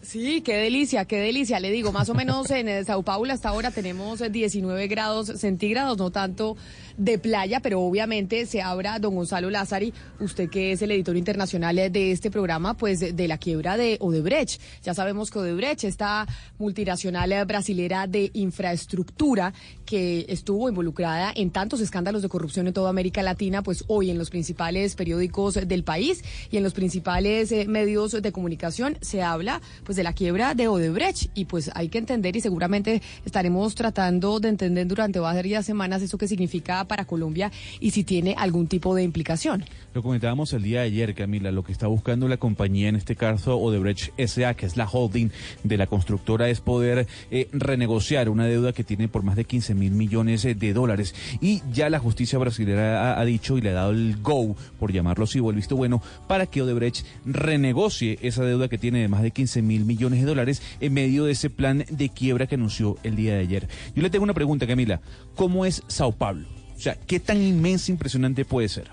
Sí, 0.02 0.42
qué 0.42 0.56
delicia, 0.56 1.04
qué 1.04 1.18
delicia. 1.18 1.60
Le 1.60 1.72
digo, 1.72 1.92
más 1.92 2.08
o 2.08 2.14
menos 2.14 2.50
en 2.52 2.70
eh, 2.70 2.86
Sao 2.86 3.04
Paulo 3.04 3.34
hasta 3.34 3.50
ahora 3.50 3.70
tenemos 3.70 4.22
eh, 4.22 4.30
19 4.30 4.88
grados 4.88 5.28
centígrados, 5.28 5.98
no 5.98 6.10
tanto 6.10 6.56
de 7.00 7.18
playa, 7.18 7.62
pero 7.62 7.82
obviamente 7.82 8.46
se 8.46 8.62
abra 8.62 9.00
don 9.00 9.16
Gonzalo 9.16 9.50
Lázari, 9.50 9.94
usted 10.20 10.50
que 10.50 10.74
es 10.74 10.82
el 10.82 10.92
editor 10.92 11.16
internacional 11.16 11.80
eh, 11.80 11.90
de 11.90 12.12
este 12.12 12.30
programa, 12.30 12.76
pues 12.76 13.00
de, 13.00 13.14
de 13.14 13.28
la 13.28 13.38
quiebra 13.38 13.78
de 13.78 13.98
Odebrecht. 14.02 14.62
Ya 14.84 14.94
sabemos 14.94 15.32
que 15.32 15.40
Odebrecht, 15.40 15.86
esta 15.86 16.28
multinacional 16.58 17.32
eh, 17.32 17.44
brasilera 17.46 18.06
de 18.06 18.30
infraestructura 18.34 19.54
que 19.86 20.26
estuvo 20.28 20.68
involucrada 20.68 21.32
en 21.34 21.52
tantos 21.52 21.80
escándalos 21.80 22.22
de 22.22 22.30
corrupción 22.30 22.68
en 22.68 22.74
toda 22.74 22.90
América 22.90 23.24
Latina, 23.24 23.64
pues 23.64 23.86
hoy 23.88 24.12
en 24.12 24.18
los 24.18 24.30
principales 24.30 24.96
periódicos 24.96 25.56
del 25.56 25.84
país 25.86 26.22
y 26.52 26.58
en 26.58 26.64
los 26.64 26.74
principales 26.74 27.52
eh, 27.54 27.66
medios 27.66 28.12
de 28.22 28.32
comunicación 28.34 28.98
se 29.00 29.22
habla 29.22 29.62
pues 29.90 29.98
de 29.98 30.04
la 30.04 30.14
quiebra 30.14 30.54
de 30.54 30.68
Odebrecht 30.68 31.32
y 31.34 31.46
pues 31.46 31.72
hay 31.74 31.90
que 31.90 31.98
entender 31.98 32.36
y 32.36 32.42
seguramente 32.42 33.02
estaremos 33.26 33.74
tratando 33.74 34.40
de 34.40 34.50
entender 34.50 34.86
durante 34.86 35.18
varias 35.18 35.66
semanas 35.66 36.04
eso 36.04 36.16
que 36.16 36.28
significa 36.28 36.88
para 36.88 37.06
Colombia 37.06 37.52
y 37.80 37.90
si 37.90 38.04
tiene 38.04 38.36
algún 38.38 38.68
tipo 38.68 38.94
de 38.94 39.02
implicación. 39.02 39.66
Lo 39.96 40.04
comentábamos 40.04 40.54
el 40.54 40.62
día 40.62 40.82
de 40.82 40.86
ayer, 40.86 41.16
Camila, 41.16 41.52
lo 41.52 41.64
que 41.64 41.72
está 41.72 41.88
buscando 41.88 42.28
la 42.28 42.38
compañía, 42.38 42.88
en 42.88 42.98
este 42.98 43.16
caso 43.16 43.58
Odebrecht 43.58 44.14
S.A., 44.18 44.54
que 44.54 44.68
es 44.68 44.78
la 44.78 44.88
holding 44.88 45.32
de 45.64 45.78
la 45.78 45.88
constructora, 45.88 46.50
es 46.50 46.62
poder 46.62 47.08
eh, 47.32 47.48
renegociar 47.52 48.30
una 48.30 48.46
deuda 48.46 48.74
que 48.74 48.84
tiene 48.84 49.08
por 49.08 49.24
más 49.24 49.36
de 49.38 49.46
15 49.46 49.74
mil 49.74 49.94
millones 49.94 50.46
eh, 50.46 50.54
de 50.54 50.72
dólares. 50.72 51.16
Y 51.42 51.64
ya 51.74 51.90
la 51.90 51.98
justicia 51.98 52.38
brasileña 52.38 53.14
ha, 53.14 53.20
ha 53.20 53.26
dicho 53.26 53.58
y 53.58 53.62
le 53.62 53.72
ha 53.72 53.74
dado 53.74 53.90
el 53.90 54.22
go, 54.22 54.56
por 54.80 54.94
llamarlo 54.94 55.24
así, 55.24 55.40
o 55.40 55.50
el 55.50 55.56
visto 55.56 55.76
bueno, 55.76 56.00
para 56.28 56.46
que 56.46 56.62
Odebrecht 56.62 57.08
renegocie 57.26 58.20
esa 58.22 58.44
deuda 58.44 58.68
que 58.68 58.78
tiene 58.78 59.02
de 59.02 59.08
más 59.08 59.24
de 59.24 59.32
15 59.32 59.64
mil 59.64 59.79
millones 59.86 60.22
de 60.22 60.26
dólares 60.26 60.62
en 60.80 60.94
medio 60.94 61.26
de 61.26 61.34
ese 61.34 61.50
plan 61.50 61.86
de 61.90 62.10
quiebra 62.10 62.48
que 62.48 62.56
anunció 62.56 62.98
el 63.04 63.16
día 63.16 63.34
de 63.34 63.40
ayer. 63.40 63.68
Yo 63.96 64.02
le 64.02 64.10
tengo 64.10 64.24
una 64.24 64.34
pregunta, 64.34 64.68
Camila. 64.68 65.02
¿Cómo 65.36 65.66
es 65.66 65.84
Sao 65.88 66.12
Paulo? 66.12 66.48
O 66.76 66.80
sea, 66.80 66.96
¿qué 66.96 67.20
tan 67.20 67.42
inmensa, 67.42 67.92
impresionante 67.92 68.46
puede 68.46 68.70
ser? 68.70 68.90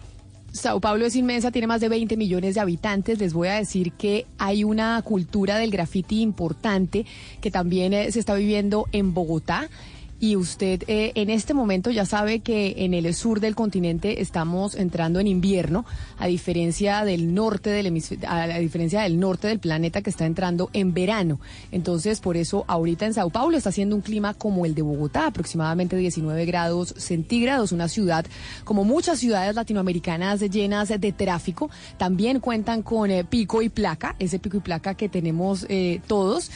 Sao 0.57 0.81
Paulo 0.81 1.05
es 1.05 1.14
inmensa, 1.16 1.50
tiene 1.50 1.66
más 1.66 1.81
de 1.81 1.88
20 1.88 2.16
millones 2.16 2.55
de 2.55 2.61
habitantes. 2.61 3.19
Les 3.19 3.35
voy 3.35 3.49
a 3.49 3.55
decir 3.55 3.93
que 3.93 4.26
hay 4.38 4.64
una 4.64 5.00
cultura 5.02 5.59
del 5.59 5.71
graffiti 5.71 6.23
importante 6.23 7.05
que 7.40 7.50
también 7.50 7.93
eh, 7.93 8.11
se 8.11 8.19
está 8.19 8.35
viviendo 8.35 8.87
en 8.93 9.12
Bogotá. 9.12 9.69
Y 10.18 10.37
usted 10.37 10.82
eh, 10.87 11.12
en 11.14 11.28
este 11.28 11.52
momento 11.52 11.90
ya 11.90 12.06
sabe 12.06 12.40
que 12.40 12.75
en 12.78 12.94
el 12.94 13.12
sur 13.14 13.40
del 13.40 13.54
continente 13.54 14.23
estamos 14.23 14.75
entrando 14.75 15.20
en 15.20 15.26
invierno, 15.26 15.85
a 16.18 16.26
diferencia 16.26 17.04
del 17.04 17.35
norte 17.35 17.70
del 17.70 17.87
a 18.26 18.58
diferencia 18.58 19.02
del 19.02 19.20
norte 19.20 19.49
del 19.49 19.58
planeta 19.58 20.00
que 20.00 20.11
está 20.11 20.25
entrando 20.25 20.70
en 20.73 20.94
verano. 20.94 21.38
Entonces, 21.70 22.20
por 22.20 22.37
eso 22.37 22.64
ahorita 22.66 23.04
en 23.04 23.14
Sao 23.14 23.30
Paulo 23.30 23.56
está 23.56 23.68
haciendo 23.68 23.94
un 23.94 24.02
clima 24.02 24.32
como 24.32 24.64
el 24.64 24.75
de 24.75 24.82
Bogotá, 24.82 25.26
aproximadamente 25.26 25.96
19 25.96 26.46
grados 26.46 26.94
centígrados, 26.96 27.73
una 27.73 27.88
ciudad 27.88 28.25
como 28.64 28.85
muchas 28.85 29.18
ciudades 29.18 29.54
latinoamericanas 29.54 30.40
llenas 30.40 30.88
de 30.88 31.12
tráfico. 31.12 31.70
También 31.99 32.40
cuentan 32.40 32.82
con 32.82 33.11
eh, 33.11 33.25
pico 33.25 33.61
y 33.61 33.68
placa, 33.68 34.16
ese 34.18 34.38
pico 34.38 34.56
y 34.56 34.61
placa 34.61 34.94
que 34.94 35.08
tenemos 35.08 35.66
eh, 35.68 36.00
todos. 36.06 36.50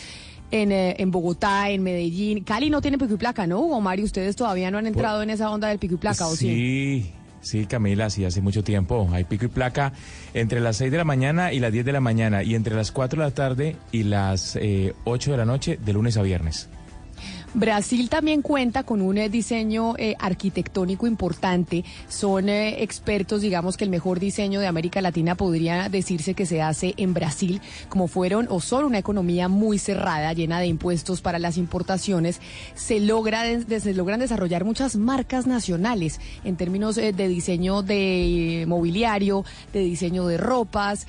En, 0.51 0.73
eh, 0.73 0.97
en 0.99 1.11
Bogotá, 1.11 1.71
en 1.71 1.83
Medellín. 1.83 2.43
Cali 2.43 2.71
no 2.71 2.81
tiene 2.81 2.99
pico 2.99 3.15
y 3.15 3.17
placa, 3.17 3.47
¿no, 3.47 3.61
Hugo 3.61 3.81
Mario? 3.81 4.05
Ustedes 4.05 4.35
todavía 4.35 4.71
no 4.71 4.79
han 4.79 4.87
entrado 4.87 5.23
en 5.23 5.31
esa 5.31 5.51
onda 5.51 5.69
del 5.69 5.79
pico 5.79 5.95
y 5.95 5.99
placa, 5.99 6.27
¿o 6.27 6.35
sí? 6.35 6.49
Sí, 6.49 7.13
sí, 7.41 7.67
Camila, 7.67 8.11
sí, 8.11 8.25
hace 8.25 8.41
mucho 8.41 8.65
tiempo. 8.65 9.09
Hay 9.13 9.25
pico 9.25 9.45
y 9.45 9.49
placa 9.49 9.93
entre 10.35 10.61
las 10.61 10.77
6 10.79 10.91
de 10.91 10.99
la 10.99 11.05
mañana 11.05 11.53
y 11.53 11.61
las 11.61 11.73
10 11.73 11.85
de 11.85 11.93
la 11.93 12.01
mañana 12.01 12.43
y 12.43 12.55
entre 12.55 12.75
las 12.75 12.91
4 12.91 13.21
de 13.23 13.29
la 13.29 13.35
tarde 13.35 13.77
y 13.93 14.03
las 14.03 14.57
eh, 14.57 14.95
8 15.05 15.31
de 15.31 15.37
la 15.37 15.45
noche 15.45 15.79
de 15.85 15.93
lunes 15.93 16.17
a 16.17 16.23
viernes. 16.23 16.69
Brasil 17.53 18.09
también 18.09 18.43
cuenta 18.43 18.85
con 18.85 19.03
un 19.03 19.19
eh, 19.19 19.29
diseño 19.29 19.95
eh, 19.99 20.15
arquitectónico 20.21 21.09
importante. 21.09 21.85
Son 22.09 22.49
eh, 22.49 22.83
expertos, 22.83 23.43
digamos 23.43 23.77
que 23.77 23.83
el 23.83 23.91
mejor 23.91 24.21
diseño 24.21 24.61
de 24.61 24.69
América 24.69 25.01
Latina 25.01 25.35
podría 25.35 25.89
decirse 25.89 26.35
que 26.35 26.47
se 26.47 26.63
hace 26.63 26.95
en 26.97 27.13
Brasil, 27.13 27.61
como 27.89 28.07
fueron 28.07 28.47
o 28.51 28.61
son 28.61 28.85
una 28.85 28.99
economía 28.99 29.49
muy 29.49 29.79
cerrada, 29.79 30.33
llena 30.33 30.61
de 30.61 30.69
impuestos 30.69 31.23
para 31.23 31.41
las 31.41 31.57
importaciones. 31.57 32.41
Se, 32.75 33.01
logra, 33.01 33.43
se 33.63 33.95
logran 33.95 34.21
desarrollar 34.21 34.65
muchas 34.65 34.95
marcas 34.95 35.49
nacionales 35.49 36.21
en 36.45 36.57
términos 36.57 36.95
de 36.95 37.13
diseño 37.13 37.83
de 37.83 38.65
mobiliario, 38.69 39.45
de 39.73 39.81
diseño 39.81 40.27
de 40.29 40.37
ropas. 40.37 41.09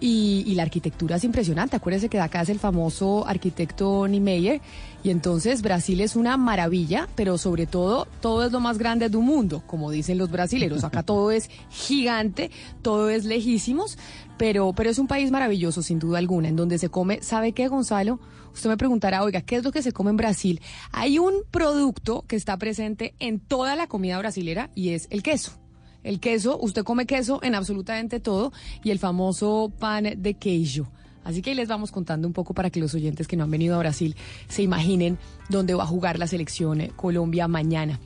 Y, 0.00 0.44
y 0.46 0.54
la 0.54 0.62
arquitectura 0.62 1.16
es 1.16 1.24
impresionante. 1.24 1.76
Acuérdense 1.76 2.08
que 2.08 2.16
de 2.16 2.24
acá 2.24 2.40
es 2.40 2.48
el 2.48 2.58
famoso 2.58 3.26
arquitecto 3.26 4.08
Niemeyer. 4.08 4.60
Y 5.02 5.10
entonces 5.10 5.62
Brasil 5.62 6.00
es 6.00 6.16
una 6.16 6.36
maravilla, 6.36 7.08
pero 7.14 7.38
sobre 7.38 7.66
todo, 7.66 8.06
todo 8.20 8.44
es 8.44 8.52
lo 8.52 8.60
más 8.60 8.78
grande 8.78 9.08
del 9.08 9.20
mundo, 9.20 9.62
como 9.66 9.90
dicen 9.90 10.18
los 10.18 10.30
brasileros. 10.30 10.84
Acá 10.84 11.02
todo 11.02 11.30
es 11.30 11.50
gigante, 11.70 12.50
todo 12.82 13.08
es 13.10 13.24
lejísimos, 13.24 13.98
pero, 14.36 14.72
pero 14.74 14.90
es 14.90 14.98
un 14.98 15.06
país 15.06 15.30
maravilloso, 15.30 15.82
sin 15.82 15.98
duda 15.98 16.18
alguna, 16.18 16.48
en 16.48 16.56
donde 16.56 16.78
se 16.78 16.88
come, 16.88 17.22
¿sabe 17.22 17.52
qué, 17.52 17.68
Gonzalo? 17.68 18.20
Usted 18.52 18.68
me 18.68 18.76
preguntará, 18.76 19.22
oiga, 19.22 19.42
¿qué 19.42 19.56
es 19.56 19.64
lo 19.64 19.72
que 19.72 19.82
se 19.82 19.92
come 19.92 20.10
en 20.10 20.16
Brasil? 20.16 20.60
Hay 20.92 21.18
un 21.18 21.34
producto 21.50 22.24
que 22.26 22.36
está 22.36 22.56
presente 22.56 23.14
en 23.20 23.38
toda 23.38 23.76
la 23.76 23.86
comida 23.86 24.18
brasilera 24.18 24.70
y 24.74 24.90
es 24.90 25.06
el 25.10 25.22
queso. 25.22 25.59
El 26.02 26.20
queso, 26.20 26.58
usted 26.60 26.82
come 26.82 27.06
queso 27.06 27.40
en 27.42 27.54
absolutamente 27.54 28.20
todo 28.20 28.52
y 28.82 28.90
el 28.90 28.98
famoso 28.98 29.72
pan 29.78 30.14
de 30.16 30.34
queijo. 30.34 30.88
Así 31.24 31.42
que 31.42 31.50
ahí 31.50 31.56
les 31.56 31.68
vamos 31.68 31.92
contando 31.92 32.26
un 32.26 32.32
poco 32.32 32.54
para 32.54 32.70
que 32.70 32.80
los 32.80 32.94
oyentes 32.94 33.28
que 33.28 33.36
no 33.36 33.44
han 33.44 33.50
venido 33.50 33.76
a 33.76 33.78
Brasil 33.78 34.16
se 34.48 34.62
imaginen 34.62 35.18
dónde 35.48 35.74
va 35.74 35.84
a 35.84 35.86
jugar 35.86 36.18
la 36.18 36.26
selección 36.26 36.80
eh, 36.80 36.92
Colombia 36.96 37.46
mañana. 37.46 38.00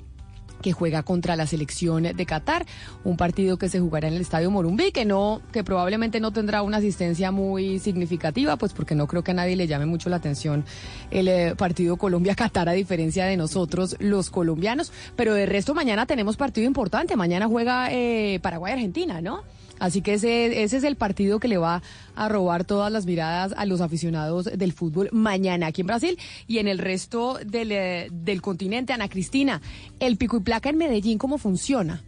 Que 0.64 0.72
juega 0.72 1.02
contra 1.02 1.36
la 1.36 1.46
selección 1.46 2.04
de 2.04 2.26
Qatar, 2.26 2.64
un 3.04 3.18
partido 3.18 3.58
que 3.58 3.68
se 3.68 3.80
jugará 3.80 4.08
en 4.08 4.14
el 4.14 4.22
Estadio 4.22 4.50
Morumbí, 4.50 4.92
que 4.92 5.04
no, 5.04 5.42
que 5.52 5.62
probablemente 5.62 6.20
no 6.20 6.32
tendrá 6.32 6.62
una 6.62 6.78
asistencia 6.78 7.30
muy 7.30 7.78
significativa, 7.80 8.56
pues 8.56 8.72
porque 8.72 8.94
no 8.94 9.06
creo 9.06 9.22
que 9.22 9.32
a 9.32 9.34
nadie 9.34 9.56
le 9.56 9.66
llame 9.66 9.84
mucho 9.84 10.08
la 10.08 10.16
atención 10.16 10.64
el 11.10 11.28
eh, 11.28 11.54
partido 11.54 11.98
Colombia-Qatar 11.98 12.70
a 12.70 12.72
diferencia 12.72 13.26
de 13.26 13.36
nosotros 13.36 13.96
los 13.98 14.30
colombianos, 14.30 14.90
pero 15.16 15.34
de 15.34 15.44
resto 15.44 15.74
mañana 15.74 16.06
tenemos 16.06 16.38
partido 16.38 16.66
importante, 16.66 17.14
mañana 17.14 17.46
juega 17.46 17.92
eh, 17.92 18.40
Paraguay-Argentina, 18.40 19.20
¿no? 19.20 19.42
Así 19.78 20.02
que 20.02 20.14
ese, 20.14 20.62
ese 20.62 20.76
es 20.76 20.84
el 20.84 20.96
partido 20.96 21.40
que 21.40 21.48
le 21.48 21.56
va 21.56 21.82
a 22.14 22.28
robar 22.28 22.64
todas 22.64 22.92
las 22.92 23.06
miradas 23.06 23.52
a 23.56 23.66
los 23.66 23.80
aficionados 23.80 24.44
del 24.44 24.72
fútbol 24.72 25.08
mañana 25.12 25.66
aquí 25.66 25.80
en 25.80 25.86
Brasil 25.86 26.18
y 26.46 26.58
en 26.58 26.68
el 26.68 26.78
resto 26.78 27.38
del, 27.44 27.72
eh, 27.72 28.08
del 28.12 28.40
continente. 28.40 28.92
Ana 28.92 29.08
Cristina, 29.08 29.60
el 30.00 30.16
pico 30.16 30.36
y 30.36 30.40
placa 30.40 30.70
en 30.70 30.78
Medellín, 30.78 31.18
¿cómo 31.18 31.38
funciona? 31.38 32.02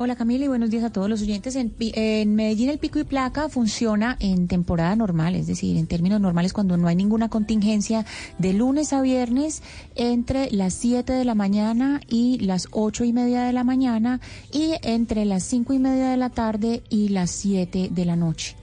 Hola 0.00 0.14
Camila 0.14 0.44
y 0.44 0.48
buenos 0.48 0.70
días 0.70 0.84
a 0.84 0.92
todos 0.92 1.10
los 1.10 1.22
oyentes. 1.22 1.56
En, 1.56 1.74
en 1.80 2.36
Medellín 2.36 2.70
el 2.70 2.78
pico 2.78 3.00
y 3.00 3.04
placa 3.04 3.48
funciona 3.48 4.16
en 4.20 4.46
temporada 4.46 4.94
normal, 4.94 5.34
es 5.34 5.48
decir, 5.48 5.76
en 5.76 5.88
términos 5.88 6.20
normales 6.20 6.52
cuando 6.52 6.76
no 6.76 6.86
hay 6.86 6.94
ninguna 6.94 7.28
contingencia 7.28 8.06
de 8.38 8.52
lunes 8.52 8.92
a 8.92 9.02
viernes 9.02 9.60
entre 9.96 10.52
las 10.52 10.74
7 10.74 11.12
de 11.12 11.24
la 11.24 11.34
mañana 11.34 12.00
y 12.08 12.38
las 12.38 12.68
ocho 12.70 13.02
y 13.02 13.12
media 13.12 13.42
de 13.42 13.52
la 13.52 13.64
mañana 13.64 14.20
y 14.52 14.74
entre 14.84 15.24
las 15.24 15.42
cinco 15.42 15.72
y 15.72 15.80
media 15.80 16.10
de 16.10 16.16
la 16.16 16.30
tarde 16.30 16.84
y 16.88 17.08
las 17.08 17.32
7 17.32 17.88
de 17.90 18.04
la 18.04 18.14
noche. 18.14 18.54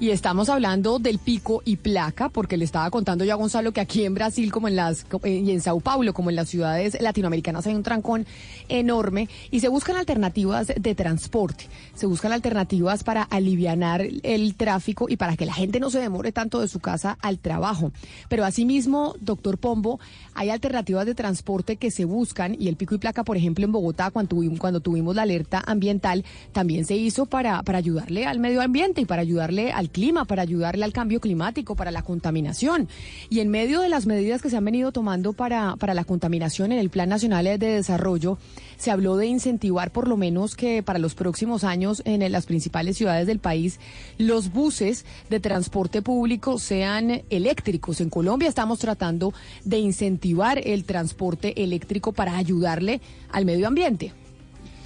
Y 0.00 0.12
estamos 0.12 0.48
hablando 0.48 0.98
del 0.98 1.18
pico 1.18 1.60
y 1.62 1.76
placa, 1.76 2.30
porque 2.30 2.56
le 2.56 2.64
estaba 2.64 2.88
contando 2.88 3.22
yo 3.22 3.34
a 3.34 3.36
Gonzalo 3.36 3.72
que 3.72 3.82
aquí 3.82 4.06
en 4.06 4.14
Brasil, 4.14 4.50
como 4.50 4.66
en 4.66 4.74
las 4.74 5.04
eh, 5.24 5.42
y 5.44 5.50
en 5.50 5.60
Sao 5.60 5.78
Paulo, 5.80 6.14
como 6.14 6.30
en 6.30 6.36
las 6.36 6.48
ciudades 6.48 6.96
latinoamericanas, 7.02 7.66
hay 7.66 7.74
un 7.74 7.82
trancón 7.82 8.24
enorme 8.70 9.28
y 9.50 9.60
se 9.60 9.68
buscan 9.68 9.98
alternativas 9.98 10.68
de 10.74 10.94
transporte, 10.94 11.66
se 11.92 12.06
buscan 12.06 12.32
alternativas 12.32 13.04
para 13.04 13.24
alivianar 13.24 14.02
el 14.22 14.54
tráfico 14.54 15.06
y 15.06 15.18
para 15.18 15.36
que 15.36 15.44
la 15.44 15.52
gente 15.52 15.80
no 15.80 15.90
se 15.90 16.00
demore 16.00 16.32
tanto 16.32 16.62
de 16.62 16.68
su 16.68 16.80
casa 16.80 17.18
al 17.20 17.38
trabajo. 17.38 17.92
Pero 18.30 18.46
asimismo, 18.46 19.16
doctor 19.20 19.58
Pombo, 19.58 20.00
hay 20.32 20.48
alternativas 20.48 21.04
de 21.04 21.14
transporte 21.14 21.76
que 21.76 21.90
se 21.90 22.06
buscan 22.06 22.56
y 22.58 22.68
el 22.68 22.76
pico 22.76 22.94
y 22.94 22.98
placa, 22.98 23.22
por 23.22 23.36
ejemplo, 23.36 23.66
en 23.66 23.72
Bogotá, 23.72 24.10
cuando 24.10 24.30
tuvimos, 24.30 24.60
cuando 24.60 24.80
tuvimos 24.80 25.14
la 25.14 25.22
alerta 25.22 25.62
ambiental, 25.66 26.24
también 26.52 26.86
se 26.86 26.96
hizo 26.96 27.26
para, 27.26 27.62
para 27.64 27.76
ayudarle 27.76 28.24
al 28.24 28.38
medio 28.38 28.62
ambiente 28.62 29.02
y 29.02 29.04
para 29.04 29.20
ayudarle 29.20 29.72
al 29.72 29.89
clima, 29.90 30.24
para 30.24 30.42
ayudarle 30.42 30.84
al 30.84 30.92
cambio 30.92 31.20
climático, 31.20 31.76
para 31.76 31.90
la 31.90 32.02
contaminación. 32.02 32.88
Y 33.28 33.40
en 33.40 33.50
medio 33.50 33.80
de 33.80 33.88
las 33.88 34.06
medidas 34.06 34.42
que 34.42 34.50
se 34.50 34.56
han 34.56 34.64
venido 34.64 34.92
tomando 34.92 35.32
para, 35.32 35.76
para 35.76 35.94
la 35.94 36.04
contaminación 36.04 36.72
en 36.72 36.78
el 36.78 36.90
Plan 36.90 37.08
Nacional 37.08 37.44
de 37.44 37.58
Desarrollo, 37.58 38.38
se 38.76 38.90
habló 38.90 39.16
de 39.16 39.26
incentivar 39.26 39.92
por 39.92 40.08
lo 40.08 40.16
menos 40.16 40.56
que 40.56 40.82
para 40.82 40.98
los 40.98 41.14
próximos 41.14 41.64
años 41.64 42.02
en 42.04 42.30
las 42.32 42.46
principales 42.46 42.96
ciudades 42.96 43.26
del 43.26 43.38
país 43.38 43.78
los 44.18 44.52
buses 44.52 45.04
de 45.28 45.40
transporte 45.40 46.02
público 46.02 46.58
sean 46.58 47.22
eléctricos. 47.30 48.00
En 48.00 48.10
Colombia 48.10 48.48
estamos 48.48 48.78
tratando 48.78 49.32
de 49.64 49.78
incentivar 49.78 50.60
el 50.66 50.84
transporte 50.84 51.62
eléctrico 51.62 52.12
para 52.12 52.36
ayudarle 52.36 53.00
al 53.30 53.44
medio 53.44 53.66
ambiente. 53.68 54.12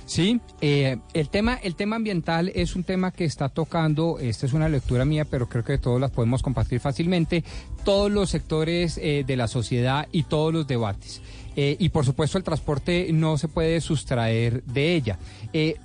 Sí, 0.06 0.40
eh, 0.60 0.98
el 1.14 1.28
tema, 1.30 1.54
el 1.54 1.76
tema 1.76 1.96
ambiental 1.96 2.52
es 2.54 2.76
un 2.76 2.84
tema 2.84 3.10
que 3.10 3.24
está 3.24 3.48
tocando. 3.48 4.18
Esta 4.18 4.46
es 4.46 4.52
una 4.52 4.68
lectura 4.68 5.04
mía, 5.04 5.24
pero 5.24 5.48
creo 5.48 5.64
que 5.64 5.78
todos 5.78 6.00
las 6.00 6.10
podemos 6.10 6.42
compartir 6.42 6.80
fácilmente. 6.80 7.42
Todos 7.84 8.10
los 8.10 8.30
sectores 8.30 8.98
eh, 9.02 9.24
de 9.26 9.36
la 9.36 9.48
sociedad 9.48 10.06
y 10.12 10.24
todos 10.24 10.52
los 10.52 10.66
debates. 10.66 11.22
Eh, 11.56 11.76
y 11.78 11.88
por 11.90 12.04
supuesto 12.04 12.38
el 12.38 12.44
transporte 12.44 13.08
no 13.12 13.38
se 13.38 13.48
puede 13.48 13.80
sustraer 13.80 14.62
de 14.64 14.94
ella. 14.94 15.18
Eh, 15.52 15.76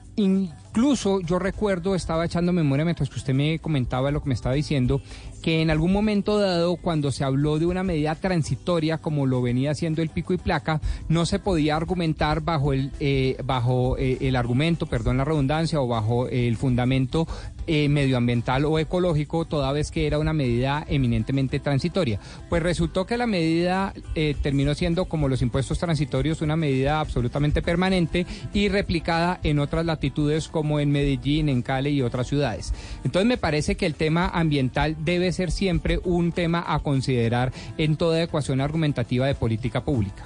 incluso 0.70 1.20
yo 1.22 1.40
recuerdo, 1.40 1.96
estaba 1.96 2.26
echando 2.26 2.54
memoria 2.54 2.86
mientras 2.86 3.10
que 3.10 3.18
usted 3.18 3.34
me 3.34 3.60
comentaba 3.60 4.12
lo 4.12 4.22
que 4.22 4.30
me 4.30 4.36
estaba 4.36 4.56
diciendo, 4.56 5.02
que 5.42 5.62
en 5.62 5.70
algún 5.72 5.92
momento 5.92 6.38
dado, 6.38 6.76
cuando 6.76 7.12
se 7.12 7.24
habló 7.24 7.60
de 7.60 7.66
una 7.66 7.84
medida 7.84 8.16
transitoria, 8.16 8.98
como 8.98 9.26
lo 9.26 9.42
venía 9.42 9.72
haciendo 9.72 10.02
el 10.02 10.10
pico 10.10 10.34
y 10.34 10.38
placa, 10.38 10.82
no 11.08 11.26
se 11.26 11.40
podía 11.40 11.76
argumentar 11.76 12.42
bajo 12.42 12.74
el, 12.74 12.92
eh, 13.00 13.38
bajo 13.44 13.98
eh, 13.98 14.18
el 14.22 14.36
argumento, 14.36 14.86
perdón 14.86 15.18
la 15.18 15.26
redundancia, 15.26 15.82
o 15.82 15.88
bajo 15.88 16.28
el 16.28 16.58
fundamento 16.58 17.28
eh, 17.68 17.88
medioambiental 17.88 18.66
o 18.66 18.80
ecológico, 18.80 19.46
toda 19.46 19.72
vez 19.72 19.92
que 19.92 20.08
era 20.08 20.20
una 20.20 20.34
medida 20.34 20.86
eminentemente 20.88 21.60
transitoria. 21.60 22.20
Pues 22.50 22.64
resultó 22.64 23.06
que 23.06 23.18
la 23.18 23.28
medida 23.28 23.94
terminó 24.42 24.74
siendo, 24.74 25.06
como 25.06 25.28
los 25.30 25.42
impuestos 25.42 25.80
transitorios, 25.80 26.42
una 26.42 26.56
medida 26.56 27.00
absolutamente 27.00 27.62
permanente 27.62 28.26
y 28.54 28.70
replicada 28.70 29.40
en 29.44 29.60
otras 29.60 29.86
latitudes 29.86 30.48
como 30.48 30.59
en 30.80 30.92
Medellín, 30.92 31.50
en 31.50 31.62
Cali 31.62 31.90
y 31.90 32.02
otras 32.02 32.28
ciudades. 32.28 32.74
Entonces 33.04 33.28
me 33.28 33.38
parece 33.38 33.76
que 33.76 33.86
el 33.86 33.96
tema 33.96 34.28
ambiental 34.28 34.96
debe 35.00 35.32
ser 35.32 35.52
siempre 35.52 36.00
un 36.04 36.32
tema 36.32 36.64
a 36.68 36.80
considerar 36.80 37.52
en 37.78 37.96
toda 37.96 38.22
ecuación 38.22 38.62
argumentativa 38.62 39.28
de 39.28 39.36
política 39.36 39.84
pública. 39.84 40.26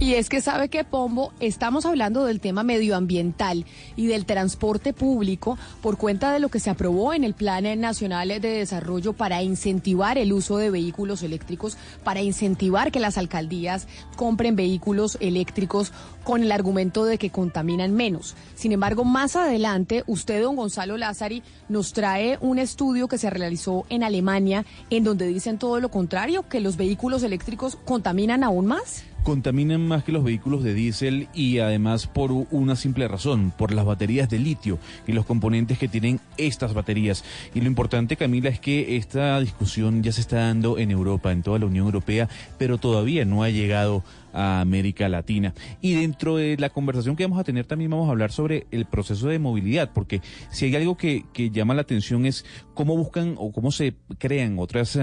Y 0.00 0.14
es 0.14 0.28
que 0.28 0.40
sabe 0.40 0.68
que 0.68 0.82
Pombo, 0.82 1.32
estamos 1.38 1.86
hablando 1.86 2.24
del 2.24 2.40
tema 2.40 2.64
medioambiental 2.64 3.64
y 3.94 4.06
del 4.08 4.26
transporte 4.26 4.92
público 4.92 5.56
por 5.80 5.96
cuenta 5.96 6.32
de 6.32 6.40
lo 6.40 6.48
que 6.48 6.58
se 6.58 6.70
aprobó 6.70 7.14
en 7.14 7.22
el 7.22 7.34
Plan 7.34 7.80
Nacional 7.80 8.28
de 8.28 8.40
Desarrollo 8.40 9.12
para 9.12 9.42
incentivar 9.44 10.18
el 10.18 10.32
uso 10.32 10.56
de 10.56 10.70
vehículos 10.70 11.22
eléctricos, 11.22 11.76
para 12.02 12.20
incentivar 12.20 12.90
que 12.90 12.98
las 12.98 13.16
alcaldías 13.16 13.86
compren 14.16 14.56
vehículos 14.56 15.18
eléctricos 15.20 15.92
con 16.24 16.42
el 16.42 16.50
argumento 16.50 17.04
de 17.04 17.18
que 17.18 17.30
contaminan 17.30 17.94
menos. 17.94 18.34
Sin 18.56 18.72
embargo, 18.72 19.04
más 19.04 19.36
adelante, 19.36 20.02
usted, 20.08 20.42
don 20.42 20.56
Gonzalo 20.56 20.96
Lázari, 20.96 21.44
nos 21.68 21.92
trae 21.92 22.38
un 22.40 22.58
estudio 22.58 23.06
que 23.06 23.18
se 23.18 23.30
realizó 23.30 23.84
en 23.88 24.02
Alemania 24.02 24.64
en 24.90 25.04
donde 25.04 25.26
dicen 25.26 25.58
todo 25.58 25.78
lo 25.78 25.90
contrario, 25.90 26.48
que 26.48 26.60
los 26.60 26.76
vehículos 26.76 27.22
eléctricos 27.22 27.76
contaminan 27.84 28.42
aún 28.42 28.66
más. 28.66 29.04
Contaminan 29.22 29.86
más 29.86 30.04
que 30.04 30.12
los 30.12 30.24
vehículos 30.24 30.62
de 30.62 30.74
diésel 30.74 31.28
y 31.34 31.58
además 31.58 32.06
por 32.06 32.32
una 32.32 32.76
simple 32.76 33.08
razón, 33.08 33.52
por 33.56 33.72
las 33.72 33.84
baterías 33.84 34.28
de 34.28 34.38
litio 34.38 34.78
y 35.06 35.12
los 35.12 35.26
componentes 35.26 35.78
que 35.78 35.88
tienen 35.88 36.20
estas 36.36 36.74
baterías. 36.74 37.24
Y 37.54 37.60
lo 37.60 37.66
importante, 37.66 38.16
Camila, 38.16 38.48
es 38.48 38.60
que 38.60 38.96
esta 38.96 39.38
discusión 39.40 40.02
ya 40.02 40.12
se 40.12 40.20
está 40.20 40.38
dando 40.38 40.78
en 40.78 40.90
Europa, 40.90 41.32
en 41.32 41.42
toda 41.42 41.58
la 41.58 41.66
Unión 41.66 41.86
Europea, 41.86 42.28
pero 42.58 42.78
todavía 42.78 43.24
no 43.24 43.42
ha 43.42 43.50
llegado 43.50 44.04
a 44.32 44.60
América 44.60 45.08
Latina. 45.08 45.54
Y 45.80 45.94
dentro 45.94 46.36
de 46.36 46.56
la 46.58 46.70
conversación 46.70 47.16
que 47.16 47.24
vamos 47.24 47.38
a 47.38 47.44
tener 47.44 47.66
también 47.66 47.90
vamos 47.90 48.08
a 48.08 48.12
hablar 48.12 48.32
sobre 48.32 48.66
el 48.70 48.86
proceso 48.86 49.28
de 49.28 49.38
movilidad, 49.38 49.90
porque 49.92 50.20
si 50.50 50.66
hay 50.66 50.76
algo 50.76 50.96
que, 50.96 51.24
que 51.32 51.50
llama 51.50 51.74
la 51.74 51.82
atención 51.82 52.26
es 52.26 52.44
cómo 52.74 52.96
buscan 52.96 53.34
o 53.38 53.52
cómo 53.52 53.70
se 53.70 53.94
crean 54.18 54.58
otras... 54.58 54.98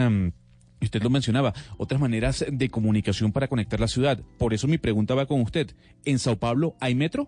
Usted 0.82 1.02
lo 1.04 1.10
mencionaba, 1.10 1.54
otras 1.78 2.00
maneras 2.00 2.46
de 2.50 2.70
comunicación 2.70 3.32
para 3.32 3.48
conectar 3.48 3.80
la 3.80 3.88
ciudad. 3.88 4.20
Por 4.38 4.54
eso 4.54 4.68
mi 4.68 4.78
pregunta 4.78 5.16
va 5.16 5.26
con 5.26 5.42
usted. 5.42 5.76
¿En 6.06 6.20
Sao 6.20 6.38
Paulo 6.38 6.76
hay 6.80 6.96
metro? 6.96 7.28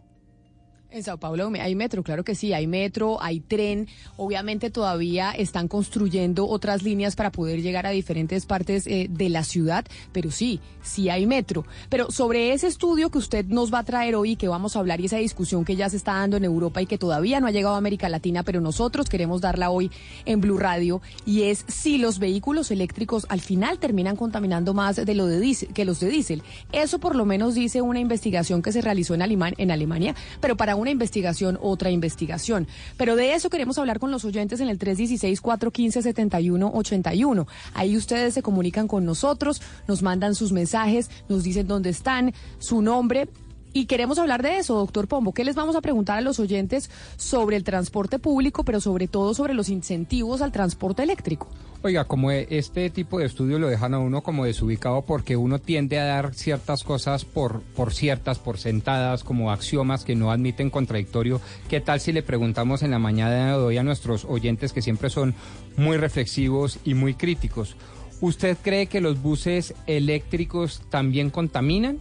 En 0.93 1.03
Sao 1.03 1.17
Paulo 1.17 1.49
hay 1.61 1.73
metro, 1.73 2.03
claro 2.03 2.25
que 2.25 2.35
sí, 2.35 2.51
hay 2.51 2.67
metro, 2.67 3.21
hay 3.21 3.39
tren. 3.39 3.87
Obviamente 4.17 4.69
todavía 4.69 5.31
están 5.31 5.69
construyendo 5.69 6.49
otras 6.49 6.83
líneas 6.83 7.15
para 7.15 7.31
poder 7.31 7.61
llegar 7.61 7.85
a 7.85 7.91
diferentes 7.91 8.45
partes 8.45 8.85
eh, 8.87 9.07
de 9.09 9.29
la 9.29 9.45
ciudad, 9.45 9.85
pero 10.11 10.31
sí, 10.31 10.59
sí 10.81 11.09
hay 11.09 11.25
metro. 11.25 11.65
Pero 11.87 12.11
sobre 12.11 12.51
ese 12.51 12.67
estudio 12.67 13.09
que 13.09 13.19
usted 13.19 13.45
nos 13.45 13.73
va 13.73 13.79
a 13.79 13.83
traer 13.85 14.15
hoy 14.15 14.35
que 14.35 14.49
vamos 14.49 14.75
a 14.75 14.79
hablar 14.79 14.99
y 14.99 15.05
esa 15.05 15.15
discusión 15.15 15.63
que 15.63 15.77
ya 15.77 15.89
se 15.89 15.95
está 15.95 16.15
dando 16.15 16.35
en 16.35 16.43
Europa 16.43 16.81
y 16.81 16.87
que 16.87 16.97
todavía 16.97 17.39
no 17.39 17.47
ha 17.47 17.51
llegado 17.51 17.75
a 17.75 17.77
América 17.77 18.09
Latina, 18.09 18.43
pero 18.43 18.59
nosotros 18.59 19.07
queremos 19.07 19.39
darla 19.39 19.69
hoy 19.69 19.89
en 20.25 20.41
Blue 20.41 20.57
Radio 20.57 21.01
y 21.25 21.43
es 21.43 21.63
si 21.69 21.99
los 21.99 22.19
vehículos 22.19 22.69
eléctricos 22.69 23.25
al 23.29 23.39
final 23.39 23.79
terminan 23.79 24.17
contaminando 24.17 24.73
más 24.73 24.97
de 24.97 25.15
lo 25.15 25.25
de 25.27 25.41
que 25.73 25.85
los 25.85 26.01
de 26.01 26.09
diésel. 26.09 26.43
Eso 26.73 26.99
por 26.99 27.15
lo 27.15 27.25
menos 27.25 27.55
dice 27.55 27.81
una 27.81 28.01
investigación 28.01 28.61
que 28.61 28.73
se 28.73 28.81
realizó 28.81 29.13
en, 29.13 29.21
en 29.57 29.71
Alemania, 29.71 30.15
pero 30.41 30.57
para 30.57 30.75
una 30.81 30.91
investigación, 30.91 31.57
otra 31.61 31.91
investigación. 31.91 32.67
Pero 32.97 33.15
de 33.15 33.33
eso 33.33 33.49
queremos 33.49 33.77
hablar 33.77 33.99
con 33.99 34.11
los 34.11 34.25
oyentes 34.25 34.59
en 34.59 34.67
el 34.69 34.79
316-415-7181. 34.79 37.47
Ahí 37.73 37.95
ustedes 37.95 38.33
se 38.33 38.41
comunican 38.41 38.87
con 38.87 39.05
nosotros, 39.05 39.61
nos 39.87 40.01
mandan 40.01 40.33
sus 40.35 40.51
mensajes, 40.51 41.09
nos 41.29 41.43
dicen 41.43 41.67
dónde 41.67 41.91
están, 41.91 42.33
su 42.59 42.81
nombre. 42.81 43.29
Y 43.73 43.85
queremos 43.85 44.19
hablar 44.19 44.43
de 44.43 44.57
eso, 44.57 44.75
doctor 44.75 45.07
Pombo. 45.07 45.33
¿Qué 45.33 45.45
les 45.45 45.55
vamos 45.55 45.77
a 45.77 45.81
preguntar 45.81 46.17
a 46.17 46.21
los 46.21 46.39
oyentes 46.39 46.89
sobre 47.15 47.55
el 47.55 47.63
transporte 47.63 48.19
público, 48.19 48.65
pero 48.65 48.81
sobre 48.81 49.07
todo 49.07 49.33
sobre 49.33 49.53
los 49.53 49.69
incentivos 49.69 50.41
al 50.41 50.51
transporte 50.51 51.03
eléctrico? 51.03 51.47
Oiga, 51.81 52.03
como 52.03 52.31
e- 52.31 52.47
este 52.49 52.89
tipo 52.89 53.19
de 53.19 53.25
estudio 53.25 53.59
lo 53.59 53.69
dejan 53.69 53.93
a 53.93 53.99
uno 53.99 54.21
como 54.21 54.43
desubicado 54.45 55.03
porque 55.03 55.37
uno 55.37 55.57
tiende 55.59 55.99
a 55.99 56.05
dar 56.05 56.35
ciertas 56.35 56.83
cosas 56.83 57.23
por, 57.23 57.61
por 57.61 57.93
ciertas, 57.93 58.39
por 58.39 58.57
sentadas, 58.57 59.23
como 59.23 59.51
axiomas 59.51 60.03
que 60.03 60.15
no 60.15 60.31
admiten 60.31 60.69
contradictorio. 60.69 61.39
¿Qué 61.69 61.79
tal 61.79 62.01
si 62.01 62.11
le 62.11 62.23
preguntamos 62.23 62.83
en 62.83 62.91
la 62.91 62.99
mañana 62.99 63.53
de 63.57 63.63
hoy 63.63 63.77
a 63.77 63.83
nuestros 63.83 64.25
oyentes 64.25 64.73
que 64.73 64.81
siempre 64.81 65.09
son 65.09 65.33
muy 65.77 65.95
reflexivos 65.95 66.77
y 66.83 66.93
muy 66.93 67.13
críticos? 67.13 67.77
¿Usted 68.19 68.57
cree 68.61 68.85
que 68.85 69.01
los 69.01 69.21
buses 69.21 69.73
eléctricos 69.87 70.81
también 70.89 71.29
contaminan? 71.31 71.97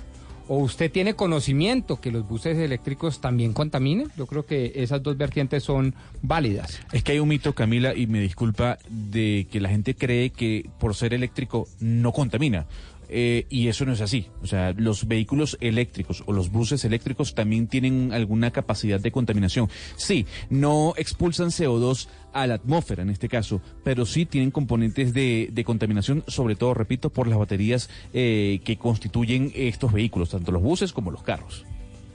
¿O 0.53 0.57
usted 0.57 0.91
tiene 0.91 1.15
conocimiento 1.15 2.01
que 2.01 2.11
los 2.11 2.27
buses 2.27 2.59
eléctricos 2.59 3.21
también 3.21 3.53
contaminan? 3.53 4.11
Yo 4.17 4.27
creo 4.27 4.45
que 4.45 4.73
esas 4.75 5.01
dos 5.01 5.17
vertientes 5.17 5.63
son 5.63 5.95
válidas. 6.23 6.81
Es 6.91 7.05
que 7.05 7.13
hay 7.13 7.21
un 7.21 7.29
mito, 7.29 7.55
Camila, 7.55 7.95
y 7.95 8.09
me 8.09 8.21
disculpa, 8.21 8.77
de 8.89 9.47
que 9.49 9.61
la 9.61 9.69
gente 9.69 9.95
cree 9.95 10.31
que 10.31 10.69
por 10.81 10.97
ser 10.97 11.15
eléctrico 11.15 11.69
no 11.79 12.11
contamina. 12.11 12.67
Eh, 13.13 13.47
y 13.51 13.69
eso 13.69 13.85
no 13.85 13.93
es 13.93 14.01
así. 14.01 14.29
O 14.43 14.47
sea, 14.47 14.73
los 14.77 15.09
vehículos 15.09 15.59
eléctricos 15.61 16.23
o 16.27 16.33
los 16.33 16.51
buses 16.51 16.85
eléctricos 16.85 17.35
también 17.35 17.67
tienen 17.67 18.13
alguna 18.13 18.53
capacidad 18.53 19.01
de 19.01 19.11
contaminación. 19.11 19.69
Sí, 19.97 20.27
no 20.49 20.95
expulsan 20.97 21.49
CO2 21.49 22.09
a 22.33 22.47
la 22.47 22.55
atmósfera 22.55 23.03
en 23.03 23.11
este 23.11 23.29
caso, 23.29 23.61
pero 23.83 24.07
sí 24.07 24.27
tienen 24.27 24.53
componentes 24.53 25.13
de, 25.13 25.49
de 25.53 25.65
contaminación, 25.65 26.23
sobre 26.29 26.55
todo, 26.55 26.75
repito, 26.75 27.11
por 27.11 27.27
las 27.27 27.39
baterías 27.39 27.91
eh, 28.13 28.61
que 28.65 28.77
constituyen 28.77 29.53
estos 29.55 29.93
vehículos, 29.93 30.31
tanto 30.31 30.53
los 30.53 30.63
buses 30.63 30.93
como 30.93 31.11
los 31.11 31.23
carros. 31.23 31.65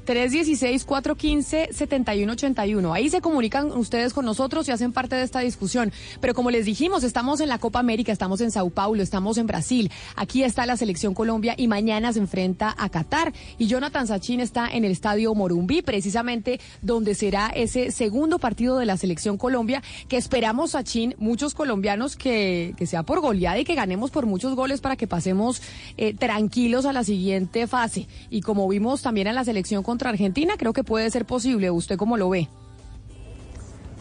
316-415-7181. 0.05 2.93
Ahí 2.93 3.09
se 3.09 3.21
comunican 3.21 3.71
ustedes 3.71 4.13
con 4.13 4.25
nosotros 4.25 4.67
y 4.67 4.71
hacen 4.71 4.91
parte 4.91 5.15
de 5.15 5.23
esta 5.23 5.39
discusión. 5.39 5.91
Pero 6.21 6.33
como 6.33 6.51
les 6.51 6.65
dijimos, 6.65 7.03
estamos 7.03 7.39
en 7.39 7.49
la 7.49 7.59
Copa 7.59 7.79
América, 7.79 8.11
estamos 8.11 8.41
en 8.41 8.51
Sao 8.51 8.69
Paulo, 8.69 9.01
estamos 9.01 9.37
en 9.37 9.47
Brasil. 9.47 9.91
Aquí 10.15 10.43
está 10.43 10.65
la 10.65 10.77
selección 10.77 11.13
Colombia 11.13 11.55
y 11.57 11.67
mañana 11.67 12.13
se 12.13 12.19
enfrenta 12.19 12.75
a 12.77 12.89
Qatar. 12.89 13.33
Y 13.57 13.67
Jonathan 13.67 14.07
Sachin 14.07 14.39
está 14.39 14.67
en 14.67 14.85
el 14.85 14.91
estadio 14.91 15.33
Morumbí, 15.35 15.81
precisamente 15.81 16.59
donde 16.81 17.15
será 17.15 17.47
ese 17.47 17.91
segundo 17.91 18.39
partido 18.39 18.77
de 18.77 18.85
la 18.85 18.97
selección 18.97 19.37
Colombia, 19.37 19.81
que 20.07 20.17
esperamos, 20.17 20.71
Sachin, 20.71 21.15
muchos 21.17 21.53
colombianos 21.53 22.15
que, 22.15 22.73
que 22.77 22.85
sea 22.85 23.03
por 23.03 23.21
goleada 23.21 23.59
y 23.59 23.65
que 23.65 23.75
ganemos 23.75 24.11
por 24.11 24.25
muchos 24.25 24.55
goles 24.55 24.81
para 24.81 24.95
que 24.95 25.07
pasemos 25.07 25.61
eh, 25.97 26.13
tranquilos 26.13 26.85
a 26.85 26.93
la 26.93 27.03
siguiente 27.03 27.67
fase. 27.67 28.07
Y 28.29 28.41
como 28.41 28.67
vimos 28.67 29.01
también 29.01 29.27
en 29.27 29.35
la 29.35 29.43
selección 29.43 29.83
contra 29.95 30.09
Argentina, 30.09 30.55
creo 30.57 30.73
que 30.73 30.83
puede 30.83 31.09
ser 31.09 31.23
posible. 31.23 31.71
¿Usted 31.71 31.95
cómo 31.95 32.17
lo 32.17 32.29
ve? 32.29 32.49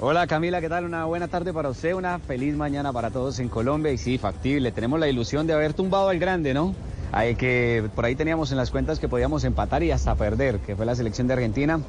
Hola 0.00 0.26
Camila, 0.26 0.60
¿qué 0.60 0.68
tal? 0.68 0.84
Una 0.84 1.04
buena 1.04 1.28
tarde 1.28 1.52
para 1.52 1.68
usted, 1.68 1.94
una 1.94 2.18
feliz 2.18 2.56
mañana 2.56 2.92
para 2.92 3.12
todos 3.12 3.38
en 3.38 3.48
Colombia 3.48 3.92
y 3.92 3.96
sí, 3.96 4.18
factible. 4.18 4.72
Tenemos 4.72 4.98
la 4.98 5.06
ilusión 5.06 5.46
de 5.46 5.52
haber 5.52 5.72
tumbado 5.72 6.08
al 6.08 6.18
grande, 6.18 6.52
¿no? 6.52 6.74
Hay 7.12 7.36
que 7.36 7.88
por 7.94 8.04
ahí 8.04 8.16
teníamos 8.16 8.50
en 8.50 8.56
las 8.56 8.72
cuentas 8.72 8.98
que 8.98 9.06
podíamos 9.06 9.44
empatar 9.44 9.84
y 9.84 9.92
hasta 9.92 10.16
perder, 10.16 10.58
que 10.58 10.74
fue 10.74 10.84
la 10.84 10.96
selección 10.96 11.28
de 11.28 11.34
Argentina. 11.34 11.80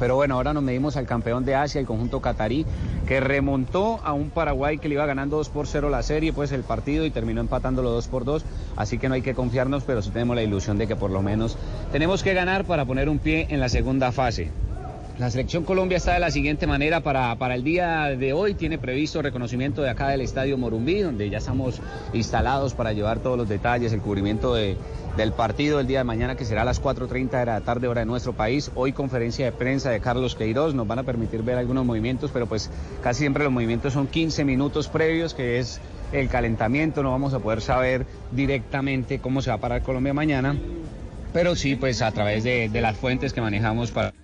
Pero 0.00 0.16
bueno, 0.16 0.36
ahora 0.36 0.54
nos 0.54 0.62
medimos 0.62 0.96
al 0.96 1.06
campeón 1.06 1.44
de 1.44 1.54
Asia, 1.54 1.78
el 1.78 1.86
conjunto 1.86 2.22
catarí, 2.22 2.64
que 3.06 3.20
remontó 3.20 4.00
a 4.02 4.14
un 4.14 4.30
Paraguay 4.30 4.78
que 4.78 4.88
le 4.88 4.94
iba 4.94 5.04
ganando 5.04 5.36
2 5.36 5.50
por 5.50 5.66
0 5.66 5.90
la 5.90 6.02
serie, 6.02 6.32
pues 6.32 6.52
el 6.52 6.62
partido 6.62 7.04
y 7.04 7.10
terminó 7.10 7.42
empatándolo 7.42 7.90
2 7.90 8.08
por 8.08 8.24
2. 8.24 8.42
Así 8.76 8.96
que 8.96 9.10
no 9.10 9.14
hay 9.14 9.20
que 9.20 9.34
confiarnos, 9.34 9.84
pero 9.84 10.00
sí 10.00 10.08
tenemos 10.08 10.36
la 10.36 10.42
ilusión 10.42 10.78
de 10.78 10.86
que 10.86 10.96
por 10.96 11.10
lo 11.10 11.20
menos 11.20 11.58
tenemos 11.92 12.22
que 12.22 12.32
ganar 12.32 12.64
para 12.64 12.86
poner 12.86 13.10
un 13.10 13.18
pie 13.18 13.46
en 13.50 13.60
la 13.60 13.68
segunda 13.68 14.10
fase. 14.10 14.50
La 15.20 15.30
selección 15.30 15.64
Colombia 15.64 15.98
está 15.98 16.14
de 16.14 16.20
la 16.20 16.30
siguiente 16.30 16.66
manera 16.66 17.02
para, 17.02 17.36
para 17.36 17.54
el 17.54 17.62
día 17.62 18.04
de 18.16 18.32
hoy. 18.32 18.54
Tiene 18.54 18.78
previsto 18.78 19.20
reconocimiento 19.20 19.82
de 19.82 19.90
acá 19.90 20.08
del 20.08 20.22
Estadio 20.22 20.56
Morumbí, 20.56 21.00
donde 21.00 21.28
ya 21.28 21.36
estamos 21.36 21.78
instalados 22.14 22.72
para 22.72 22.94
llevar 22.94 23.18
todos 23.18 23.36
los 23.36 23.46
detalles, 23.46 23.92
el 23.92 24.00
cubrimiento 24.00 24.54
de, 24.54 24.78
del 25.18 25.32
partido 25.32 25.78
el 25.78 25.86
día 25.86 25.98
de 25.98 26.04
mañana, 26.04 26.36
que 26.36 26.46
será 26.46 26.62
a 26.62 26.64
las 26.64 26.82
4.30 26.82 27.38
de 27.38 27.44
la 27.44 27.60
tarde 27.60 27.86
hora 27.86 28.00
de 28.00 28.06
nuestro 28.06 28.32
país. 28.32 28.70
Hoy 28.74 28.94
conferencia 28.94 29.44
de 29.44 29.52
prensa 29.52 29.90
de 29.90 30.00
Carlos 30.00 30.34
Queiroz. 30.36 30.74
Nos 30.74 30.86
van 30.86 31.00
a 31.00 31.02
permitir 31.02 31.42
ver 31.42 31.58
algunos 31.58 31.84
movimientos, 31.84 32.30
pero 32.32 32.46
pues 32.46 32.70
casi 33.02 33.18
siempre 33.18 33.44
los 33.44 33.52
movimientos 33.52 33.92
son 33.92 34.06
15 34.06 34.46
minutos 34.46 34.88
previos, 34.88 35.34
que 35.34 35.58
es 35.58 35.82
el 36.12 36.30
calentamiento. 36.30 37.02
No 37.02 37.10
vamos 37.10 37.34
a 37.34 37.40
poder 37.40 37.60
saber 37.60 38.06
directamente 38.32 39.18
cómo 39.18 39.42
se 39.42 39.50
va 39.50 39.56
a 39.56 39.60
parar 39.60 39.82
Colombia 39.82 40.14
mañana, 40.14 40.56
pero 41.34 41.56
sí 41.56 41.76
pues 41.76 42.00
a 42.00 42.10
través 42.10 42.42
de, 42.42 42.70
de 42.70 42.80
las 42.80 42.96
fuentes 42.96 43.34
que 43.34 43.42
manejamos 43.42 43.90
para... 43.90 44.14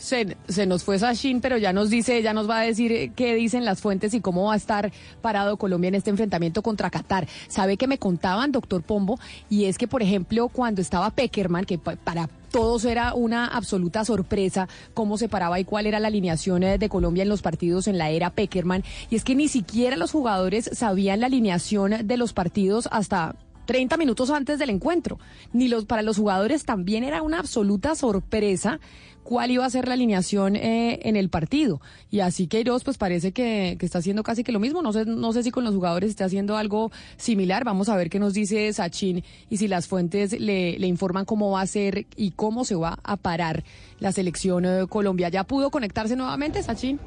Se, 0.00 0.66
nos 0.66 0.82
fue 0.82 0.98
Sachin, 0.98 1.42
pero 1.42 1.58
ya 1.58 1.74
nos 1.74 1.90
dice, 1.90 2.22
ya 2.22 2.32
nos 2.32 2.48
va 2.48 2.60
a 2.60 2.62
decir 2.62 3.12
qué 3.14 3.34
dicen 3.34 3.66
las 3.66 3.82
fuentes 3.82 4.14
y 4.14 4.20
cómo 4.20 4.44
va 4.44 4.54
a 4.54 4.56
estar 4.56 4.90
parado 5.20 5.58
Colombia 5.58 5.88
en 5.88 5.94
este 5.94 6.08
enfrentamiento 6.08 6.62
contra 6.62 6.88
Qatar. 6.88 7.28
Sabe 7.48 7.76
que 7.76 7.86
me 7.86 7.98
contaban, 7.98 8.50
doctor 8.50 8.82
Pombo, 8.82 9.20
y 9.50 9.66
es 9.66 9.76
que, 9.76 9.86
por 9.86 10.02
ejemplo, 10.02 10.48
cuando 10.48 10.80
estaba 10.80 11.10
Peckerman, 11.10 11.66
que 11.66 11.76
para 11.76 12.30
todos 12.50 12.86
era 12.86 13.12
una 13.12 13.46
absoluta 13.46 14.06
sorpresa 14.06 14.68
cómo 14.94 15.18
se 15.18 15.28
paraba 15.28 15.60
y 15.60 15.64
cuál 15.64 15.86
era 15.86 16.00
la 16.00 16.08
alineación 16.08 16.62
de 16.62 16.88
Colombia 16.88 17.22
en 17.22 17.28
los 17.28 17.42
partidos 17.42 17.86
en 17.86 17.98
la 17.98 18.08
era 18.08 18.30
Peckerman, 18.30 18.82
y 19.10 19.16
es 19.16 19.22
que 19.22 19.34
ni 19.34 19.48
siquiera 19.48 19.96
los 19.96 20.12
jugadores 20.12 20.70
sabían 20.72 21.20
la 21.20 21.26
alineación 21.26 22.06
de 22.06 22.16
los 22.16 22.32
partidos 22.32 22.88
hasta 22.90 23.36
30 23.70 23.96
minutos 23.98 24.30
antes 24.30 24.58
del 24.58 24.70
encuentro. 24.70 25.20
Ni 25.52 25.68
los 25.68 25.84
para 25.84 26.02
los 26.02 26.16
jugadores 26.16 26.64
también 26.64 27.04
era 27.04 27.22
una 27.22 27.38
absoluta 27.38 27.94
sorpresa 27.94 28.80
cuál 29.22 29.50
iba 29.50 29.64
a 29.64 29.70
ser 29.70 29.86
la 29.86 29.94
alineación 29.94 30.56
eh, 30.56 31.00
en 31.02 31.16
el 31.16 31.28
partido. 31.28 31.80
Y 32.10 32.20
así 32.20 32.46
Queiroz 32.46 32.84
pues 32.84 32.98
parece 32.98 33.32
que, 33.32 33.76
está 33.80 33.98
haciendo 33.98 34.22
casi 34.22 34.44
que 34.44 34.52
lo 34.52 34.60
mismo. 34.60 34.82
No 34.82 34.92
sé, 34.92 35.04
no 35.04 35.32
sé 35.32 35.42
si 35.42 35.50
con 35.50 35.64
los 35.64 35.74
jugadores 35.74 36.10
está 36.10 36.24
haciendo 36.24 36.56
algo 36.56 36.90
similar. 37.16 37.64
Vamos 37.64 37.88
a 37.88 37.96
ver 37.96 38.10
qué 38.10 38.18
nos 38.18 38.34
dice 38.34 38.72
Sachin 38.72 39.22
y 39.48 39.56
si 39.56 39.68
las 39.68 39.86
fuentes 39.86 40.38
le, 40.38 40.76
informan 40.86 41.24
cómo 41.24 41.52
va 41.52 41.60
a 41.60 41.66
ser 41.66 42.06
y 42.16 42.32
cómo 42.32 42.64
se 42.64 42.74
va 42.74 42.98
a 43.04 43.16
parar 43.16 43.64
la 43.98 44.12
selección 44.12 44.64
eh, 44.64 44.86
Colombia. 44.88 45.28
¿Ya 45.28 45.44
pudo 45.44 45.70
conectarse 45.70 46.16
nuevamente, 46.16 46.62
Sachin? 46.62 46.98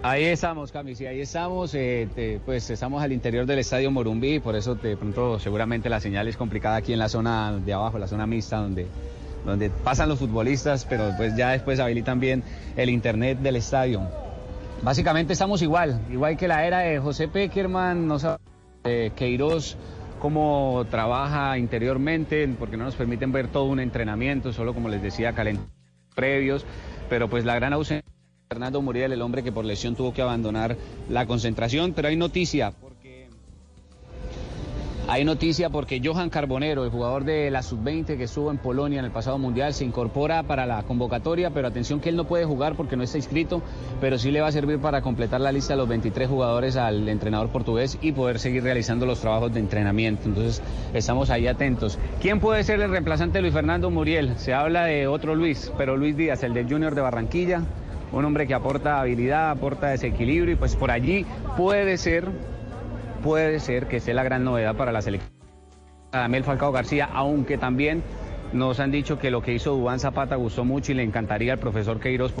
Ahí 0.00 0.24
estamos, 0.26 0.70
Cami, 0.70 0.94
sí, 0.94 1.06
ahí 1.06 1.20
estamos, 1.20 1.74
eh, 1.74 2.38
pues 2.46 2.70
estamos 2.70 3.02
al 3.02 3.12
interior 3.12 3.46
del 3.46 3.58
estadio 3.58 3.90
Morumbí, 3.90 4.38
por 4.38 4.54
eso 4.54 4.76
de 4.76 4.96
pronto 4.96 5.40
seguramente 5.40 5.88
la 5.88 5.98
señal 5.98 6.28
es 6.28 6.36
complicada 6.36 6.76
aquí 6.76 6.92
en 6.92 7.00
la 7.00 7.08
zona 7.08 7.58
de 7.58 7.72
abajo, 7.72 7.98
la 7.98 8.06
zona 8.06 8.24
mixta 8.24 8.58
donde, 8.58 8.86
donde 9.44 9.70
pasan 9.70 10.08
los 10.08 10.18
futbolistas, 10.18 10.84
pero 10.84 11.12
pues 11.16 11.36
ya 11.36 11.50
después 11.50 11.80
habilitan 11.80 12.20
bien 12.20 12.42
el 12.76 12.90
internet 12.90 13.38
del 13.38 13.56
estadio. 13.56 14.02
Básicamente 14.82 15.32
estamos 15.32 15.62
igual, 15.62 16.00
igual 16.10 16.36
que 16.36 16.48
la 16.48 16.64
era 16.66 16.80
de 16.80 16.98
José 16.98 17.28
Peckerman, 17.28 18.06
no 18.06 18.18
sabe 18.18 18.38
eh, 18.84 19.10
Queiroz 19.16 19.76
cómo 20.20 20.84
trabaja 20.90 21.58
interiormente, 21.58 22.48
porque 22.58 22.76
no 22.76 22.84
nos 22.84 22.94
permiten 22.94 23.32
ver 23.32 23.48
todo 23.48 23.64
un 23.64 23.80
entrenamiento, 23.80 24.52
solo 24.52 24.74
como 24.74 24.88
les 24.88 25.02
decía, 25.02 25.32
calentamientos 25.32 25.78
previos, 26.14 26.64
pero 27.08 27.28
pues 27.28 27.44
la 27.44 27.54
gran 27.54 27.72
ausencia 27.72 28.04
Fernando 28.48 28.80
Muriel, 28.80 29.12
el 29.12 29.20
hombre 29.20 29.42
que 29.42 29.52
por 29.52 29.64
lesión 29.64 29.94
tuvo 29.94 30.14
que 30.14 30.22
abandonar 30.22 30.76
la 31.10 31.26
concentración, 31.26 31.92
pero 31.92 32.08
hay 32.08 32.16
noticia. 32.16 32.72
Hay 35.10 35.24
noticia 35.24 35.70
porque 35.70 36.02
Johan 36.04 36.28
Carbonero, 36.28 36.84
el 36.84 36.90
jugador 36.90 37.24
de 37.24 37.50
la 37.50 37.62
sub-20 37.62 38.18
que 38.18 38.24
estuvo 38.24 38.50
en 38.50 38.58
Polonia 38.58 38.98
en 38.98 39.06
el 39.06 39.10
pasado 39.10 39.38
mundial, 39.38 39.72
se 39.72 39.86
incorpora 39.86 40.42
para 40.42 40.66
la 40.66 40.82
convocatoria, 40.82 41.48
pero 41.48 41.66
atención 41.66 41.98
que 41.98 42.10
él 42.10 42.16
no 42.16 42.24
puede 42.24 42.44
jugar 42.44 42.76
porque 42.76 42.94
no 42.94 43.02
está 43.02 43.16
inscrito, 43.16 43.62
pero 44.02 44.18
sí 44.18 44.30
le 44.30 44.42
va 44.42 44.48
a 44.48 44.52
servir 44.52 44.80
para 44.80 45.00
completar 45.00 45.40
la 45.40 45.50
lista 45.50 45.72
de 45.72 45.78
los 45.78 45.88
23 45.88 46.28
jugadores 46.28 46.76
al 46.76 47.08
entrenador 47.08 47.48
portugués 47.48 47.96
y 48.02 48.12
poder 48.12 48.38
seguir 48.38 48.62
realizando 48.62 49.06
los 49.06 49.18
trabajos 49.18 49.50
de 49.54 49.60
entrenamiento. 49.60 50.28
Entonces 50.28 50.62
estamos 50.92 51.30
ahí 51.30 51.46
atentos. 51.46 51.98
¿Quién 52.20 52.38
puede 52.38 52.62
ser 52.62 52.78
el 52.82 52.90
reemplazante 52.90 53.38
de 53.38 53.42
Luis 53.42 53.54
Fernando 53.54 53.90
Muriel? 53.90 54.34
Se 54.36 54.52
habla 54.52 54.84
de 54.84 55.06
otro 55.06 55.34
Luis, 55.34 55.72
pero 55.78 55.96
Luis 55.96 56.18
Díaz, 56.18 56.42
el 56.42 56.52
del 56.52 56.68
Junior 56.68 56.94
de 56.94 57.00
Barranquilla 57.00 57.62
un 58.12 58.24
hombre 58.24 58.46
que 58.46 58.54
aporta 58.54 59.00
habilidad, 59.00 59.50
aporta 59.50 59.88
desequilibrio 59.88 60.54
y 60.54 60.56
pues 60.56 60.76
por 60.76 60.90
allí 60.90 61.26
puede 61.56 61.98
ser, 61.98 62.26
puede 63.22 63.60
ser 63.60 63.86
que 63.86 64.00
sea 64.00 64.14
la 64.14 64.22
gran 64.22 64.44
novedad 64.44 64.76
para 64.76 64.92
la 64.92 65.02
selección. 65.02 65.32
Adamel 66.12 66.44
Falcao 66.44 66.72
García, 66.72 67.08
aunque 67.12 67.58
también 67.58 68.02
nos 68.52 68.80
han 68.80 68.90
dicho 68.90 69.18
que 69.18 69.30
lo 69.30 69.42
que 69.42 69.52
hizo 69.52 69.74
Dubán 69.74 70.00
Zapata 70.00 70.36
gustó 70.36 70.64
mucho 70.64 70.92
y 70.92 70.94
le 70.94 71.02
encantaría 71.02 71.52
al 71.52 71.58
profesor 71.58 72.00
Queiroz. 72.00 72.34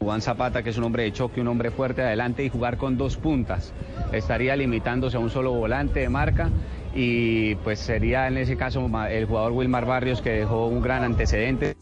Dubán 0.00 0.22
Zapata, 0.22 0.62
que 0.62 0.70
es 0.70 0.78
un 0.78 0.84
hombre 0.84 1.04
de 1.04 1.12
choque, 1.12 1.40
un 1.40 1.48
hombre 1.48 1.70
fuerte 1.70 2.02
adelante 2.02 2.44
y 2.44 2.48
jugar 2.48 2.76
con 2.78 2.96
dos 2.96 3.16
puntas. 3.16 3.72
Estaría 4.12 4.56
limitándose 4.56 5.16
a 5.16 5.20
un 5.20 5.30
solo 5.30 5.52
volante 5.52 6.00
de 6.00 6.08
marca 6.08 6.50
y 6.94 7.56
pues 7.56 7.80
sería 7.80 8.28
en 8.28 8.38
ese 8.38 8.56
caso 8.56 8.88
el 9.08 9.26
jugador 9.26 9.52
Wilmar 9.52 9.84
Barrios 9.84 10.22
que 10.22 10.30
dejó 10.30 10.66
un 10.66 10.80
gran 10.80 11.04
antecedente. 11.04 11.76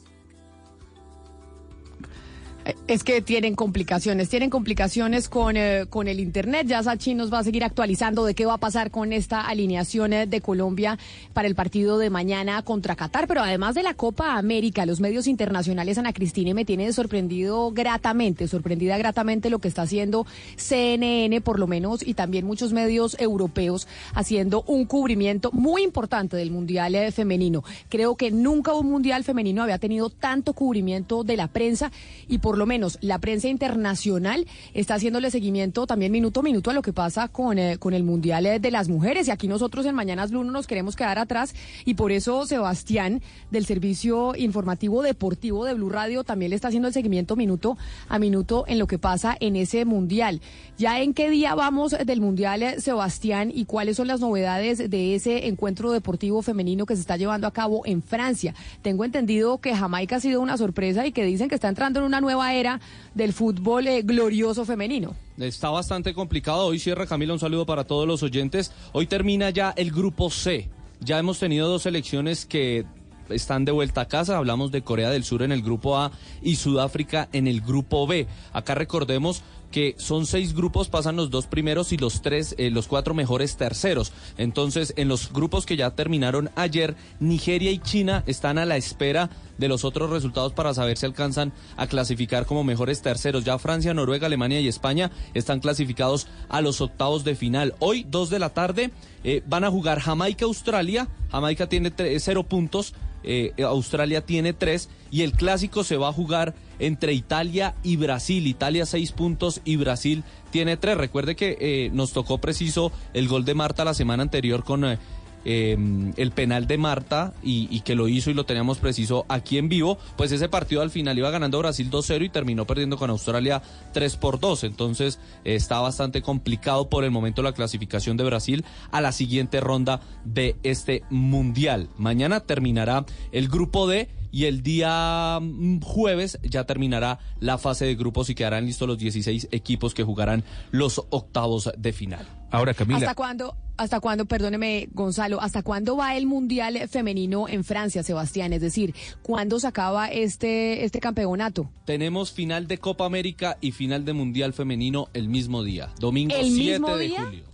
Es 2.86 3.04
que 3.04 3.22
tienen 3.22 3.54
complicaciones, 3.54 4.28
tienen 4.28 4.50
complicaciones 4.50 5.28
con, 5.28 5.56
eh, 5.56 5.86
con 5.88 6.08
el 6.08 6.20
Internet. 6.20 6.66
Ya 6.66 6.82
Sachi 6.82 7.14
nos 7.14 7.32
va 7.32 7.38
a 7.38 7.44
seguir 7.44 7.64
actualizando 7.64 8.24
de 8.24 8.34
qué 8.34 8.46
va 8.46 8.54
a 8.54 8.58
pasar 8.58 8.90
con 8.90 9.12
esta 9.12 9.40
alineación 9.40 10.12
eh, 10.12 10.26
de 10.26 10.40
Colombia 10.40 10.98
para 11.32 11.48
el 11.48 11.54
partido 11.54 11.98
de 11.98 12.10
mañana 12.10 12.62
contra 12.62 12.94
Qatar. 12.94 13.26
Pero 13.26 13.42
además 13.42 13.74
de 13.74 13.82
la 13.82 13.94
Copa 13.94 14.36
América, 14.36 14.86
los 14.86 15.00
medios 15.00 15.26
internacionales, 15.26 15.98
Ana 15.98 16.12
Cristina, 16.12 16.54
me 16.54 16.64
tiene 16.64 16.92
sorprendido 16.92 17.70
gratamente, 17.72 18.46
sorprendida 18.48 18.98
gratamente 18.98 19.50
lo 19.50 19.58
que 19.58 19.68
está 19.68 19.82
haciendo 19.82 20.26
CNN, 20.56 21.40
por 21.40 21.58
lo 21.58 21.66
menos, 21.66 22.06
y 22.06 22.14
también 22.14 22.46
muchos 22.46 22.72
medios 22.72 23.16
europeos 23.18 23.88
haciendo 24.14 24.62
un 24.66 24.84
cubrimiento 24.84 25.50
muy 25.52 25.82
importante 25.82 26.36
del 26.36 26.50
Mundial 26.50 26.94
eh, 26.94 27.12
Femenino. 27.12 27.64
Creo 27.88 28.16
que 28.16 28.30
nunca 28.30 28.74
un 28.74 28.90
Mundial 28.90 29.24
Femenino 29.24 29.62
había 29.62 29.78
tenido 29.78 30.10
tanto 30.10 30.52
cubrimiento 30.52 31.24
de 31.24 31.36
la 31.36 31.48
prensa 31.48 31.90
y 32.28 32.38
por 32.38 32.51
por 32.52 32.58
lo 32.58 32.66
menos 32.66 32.98
la 33.00 33.18
prensa 33.18 33.48
internacional 33.48 34.46
está 34.74 34.96
haciéndole 34.96 35.30
seguimiento 35.30 35.86
también 35.86 36.12
minuto 36.12 36.40
a 36.40 36.42
minuto 36.42 36.68
a 36.68 36.74
lo 36.74 36.82
que 36.82 36.92
pasa 36.92 37.28
con, 37.28 37.58
eh, 37.58 37.78
con 37.78 37.94
el 37.94 38.04
Mundial 38.04 38.44
eh, 38.44 38.60
de 38.60 38.70
las 38.70 38.90
Mujeres. 38.90 39.26
Y 39.26 39.30
aquí 39.30 39.48
nosotros 39.48 39.86
en 39.86 39.94
Mañanas 39.94 40.32
Blue 40.32 40.44
no 40.44 40.52
nos 40.52 40.66
queremos 40.66 40.94
quedar 40.94 41.18
atrás 41.18 41.54
y 41.86 41.94
por 41.94 42.12
eso 42.12 42.44
Sebastián 42.44 43.22
del 43.50 43.64
Servicio 43.64 44.34
Informativo 44.36 45.00
Deportivo 45.00 45.64
de 45.64 45.72
Blue 45.72 45.88
Radio 45.88 46.24
también 46.24 46.50
le 46.50 46.56
está 46.56 46.68
haciendo 46.68 46.88
el 46.88 46.92
seguimiento 46.92 47.36
minuto 47.36 47.78
a 48.10 48.18
minuto 48.18 48.66
en 48.68 48.78
lo 48.78 48.86
que 48.86 48.98
pasa 48.98 49.34
en 49.40 49.56
ese 49.56 49.86
Mundial. 49.86 50.42
¿Ya 50.76 51.00
en 51.00 51.14
qué 51.14 51.30
día 51.30 51.54
vamos 51.54 51.96
del 52.04 52.20
Mundial, 52.20 52.62
eh, 52.62 52.80
Sebastián, 52.82 53.50
y 53.54 53.64
cuáles 53.64 53.96
son 53.96 54.08
las 54.08 54.20
novedades 54.20 54.90
de 54.90 55.14
ese 55.14 55.46
encuentro 55.46 55.90
deportivo 55.90 56.42
femenino 56.42 56.84
que 56.84 56.96
se 56.96 57.00
está 57.00 57.16
llevando 57.16 57.46
a 57.46 57.52
cabo 57.52 57.80
en 57.86 58.02
Francia? 58.02 58.54
Tengo 58.82 59.06
entendido 59.06 59.56
que 59.56 59.74
Jamaica 59.74 60.16
ha 60.16 60.20
sido 60.20 60.42
una 60.42 60.58
sorpresa 60.58 61.06
y 61.06 61.12
que 61.12 61.24
dicen 61.24 61.48
que 61.48 61.54
está 61.54 61.70
entrando 61.70 62.00
en 62.00 62.04
una 62.04 62.20
nueva 62.20 62.41
era 62.50 62.80
del 63.14 63.32
fútbol 63.32 63.86
eh, 63.86 64.02
glorioso 64.02 64.64
femenino. 64.64 65.14
Está 65.38 65.70
bastante 65.70 66.14
complicado. 66.14 66.66
Hoy 66.66 66.78
cierra 66.78 67.06
Camila, 67.06 67.32
un 67.32 67.38
saludo 67.38 67.66
para 67.66 67.84
todos 67.84 68.06
los 68.06 68.22
oyentes. 68.22 68.72
Hoy 68.92 69.06
termina 69.06 69.50
ya 69.50 69.72
el 69.76 69.90
grupo 69.90 70.30
C. 70.30 70.68
Ya 71.00 71.18
hemos 71.18 71.38
tenido 71.38 71.68
dos 71.68 71.82
selecciones 71.82 72.46
que 72.46 72.84
están 73.28 73.64
de 73.64 73.72
vuelta 73.72 74.02
a 74.02 74.08
casa. 74.08 74.36
Hablamos 74.36 74.72
de 74.72 74.82
Corea 74.82 75.10
del 75.10 75.24
Sur 75.24 75.42
en 75.42 75.52
el 75.52 75.62
grupo 75.62 75.98
A 75.98 76.12
y 76.42 76.56
Sudáfrica 76.56 77.28
en 77.32 77.46
el 77.46 77.60
grupo 77.60 78.06
B. 78.06 78.26
Acá 78.52 78.74
recordemos 78.74 79.42
que 79.72 79.96
son 79.98 80.26
seis 80.26 80.54
grupos, 80.54 80.88
pasan 80.88 81.16
los 81.16 81.30
dos 81.30 81.48
primeros 81.48 81.92
y 81.92 81.96
los 81.96 82.22
tres, 82.22 82.54
eh, 82.58 82.70
los 82.70 82.86
cuatro 82.86 83.14
mejores 83.14 83.56
terceros. 83.56 84.12
Entonces, 84.38 84.94
en 84.96 85.08
los 85.08 85.32
grupos 85.32 85.66
que 85.66 85.76
ya 85.76 85.90
terminaron 85.90 86.50
ayer, 86.54 86.94
Nigeria 87.18 87.72
y 87.72 87.78
China 87.78 88.22
están 88.26 88.58
a 88.58 88.66
la 88.66 88.76
espera 88.76 89.30
de 89.58 89.68
los 89.68 89.84
otros 89.84 90.10
resultados 90.10 90.52
para 90.52 90.74
saber 90.74 90.96
si 90.98 91.06
alcanzan 91.06 91.52
a 91.76 91.86
clasificar 91.86 92.46
como 92.46 92.62
mejores 92.62 93.02
terceros. 93.02 93.44
Ya 93.44 93.58
Francia, 93.58 93.94
Noruega, 93.94 94.26
Alemania 94.26 94.60
y 94.60 94.68
España 94.68 95.10
están 95.34 95.60
clasificados 95.60 96.28
a 96.48 96.60
los 96.60 96.80
octavos 96.80 97.24
de 97.24 97.34
final. 97.34 97.74
Hoy, 97.80 98.06
dos 98.08 98.30
de 98.30 98.38
la 98.38 98.50
tarde, 98.50 98.92
eh, 99.24 99.42
van 99.46 99.64
a 99.64 99.70
jugar 99.70 99.98
Jamaica, 99.98 100.44
Australia. 100.44 101.08
Jamaica 101.30 101.68
tiene 101.68 101.92
cero 102.18 102.44
puntos. 102.44 102.94
Eh, 103.24 103.52
Australia 103.62 104.24
tiene 104.24 104.52
tres 104.52 104.88
y 105.10 105.22
el 105.22 105.32
clásico 105.32 105.84
se 105.84 105.96
va 105.96 106.08
a 106.08 106.12
jugar 106.12 106.54
entre 106.78 107.12
Italia 107.12 107.74
y 107.82 107.96
Brasil. 107.96 108.46
Italia 108.46 108.86
seis 108.86 109.12
puntos 109.12 109.60
y 109.64 109.76
Brasil 109.76 110.24
tiene 110.50 110.76
tres. 110.76 110.96
Recuerde 110.96 111.36
que 111.36 111.56
eh, 111.60 111.90
nos 111.92 112.12
tocó 112.12 112.38
preciso 112.38 112.92
el 113.14 113.28
gol 113.28 113.44
de 113.44 113.54
Marta 113.54 113.84
la 113.84 113.94
semana 113.94 114.22
anterior 114.22 114.64
con 114.64 114.84
eh, 114.84 114.98
eh, 115.44 115.76
el 116.16 116.30
penal 116.32 116.66
de 116.66 116.78
Marta 116.78 117.34
y, 117.42 117.68
y 117.70 117.80
que 117.80 117.94
lo 117.94 118.08
hizo 118.08 118.30
y 118.30 118.34
lo 118.34 118.44
teníamos 118.44 118.78
preciso 118.78 119.26
aquí 119.28 119.58
en 119.58 119.68
vivo. 119.68 119.98
Pues 120.16 120.32
ese 120.32 120.48
partido 120.48 120.82
al 120.82 120.90
final 120.90 121.18
iba 121.18 121.30
ganando 121.30 121.58
Brasil 121.58 121.90
2-0 121.90 122.24
y 122.24 122.28
terminó 122.28 122.66
perdiendo 122.66 122.96
con 122.96 123.10
Australia 123.10 123.62
3 123.92 124.16
por 124.16 124.40
2. 124.40 124.64
Entonces 124.64 125.18
eh, 125.44 125.54
está 125.54 125.80
bastante 125.80 126.22
complicado 126.22 126.88
por 126.88 127.04
el 127.04 127.10
momento 127.10 127.42
la 127.42 127.52
clasificación 127.52 128.16
de 128.16 128.24
Brasil 128.24 128.64
a 128.90 129.00
la 129.00 129.12
siguiente 129.12 129.60
ronda 129.60 130.00
de 130.24 130.56
este 130.62 131.04
mundial. 131.10 131.88
Mañana 131.96 132.40
terminará 132.40 133.04
el 133.32 133.48
grupo 133.48 133.86
D 133.86 134.08
y 134.32 134.46
el 134.46 134.62
día 134.62 135.38
mm, 135.40 135.80
jueves 135.80 136.38
ya 136.42 136.64
terminará 136.64 137.20
la 137.38 137.58
fase 137.58 137.84
de 137.84 137.94
grupos 137.94 138.30
y 138.30 138.34
quedarán 138.34 138.66
listos 138.66 138.88
los 138.88 138.98
16 138.98 139.48
equipos 139.52 139.94
que 139.94 140.02
jugarán 140.02 140.42
los 140.70 141.02
octavos 141.10 141.70
de 141.76 141.92
final. 141.92 142.26
Ahora, 142.50 142.74
Camila. 142.74 142.98
¿Hasta 142.98 143.14
cuándo, 143.14 143.56
hasta 143.76 144.00
cuándo, 144.00 144.24
perdóneme, 144.24 144.88
Gonzalo, 144.92 145.40
hasta 145.40 145.62
cuándo 145.62 145.96
va 145.96 146.16
el 146.16 146.26
Mundial 146.26 146.88
femenino 146.88 147.48
en 147.48 147.64
Francia, 147.64 148.02
Sebastián? 148.02 148.52
Es 148.52 148.60
decir, 148.60 148.94
¿cuándo 149.22 149.58
se 149.60 149.66
acaba 149.66 150.08
este, 150.08 150.84
este 150.84 151.00
campeonato? 151.00 151.70
Tenemos 151.84 152.32
final 152.32 152.66
de 152.66 152.78
Copa 152.78 153.04
América 153.06 153.58
y 153.60 153.72
final 153.72 154.04
de 154.04 154.12
Mundial 154.12 154.52
Femenino 154.52 155.08
el 155.14 155.28
mismo 155.28 155.62
día, 155.62 155.90
domingo 155.98 156.34
¿El 156.36 156.46
7 156.50 156.70
mismo 156.70 156.96
de 156.96 157.04
día? 157.06 157.24
julio. 157.24 157.51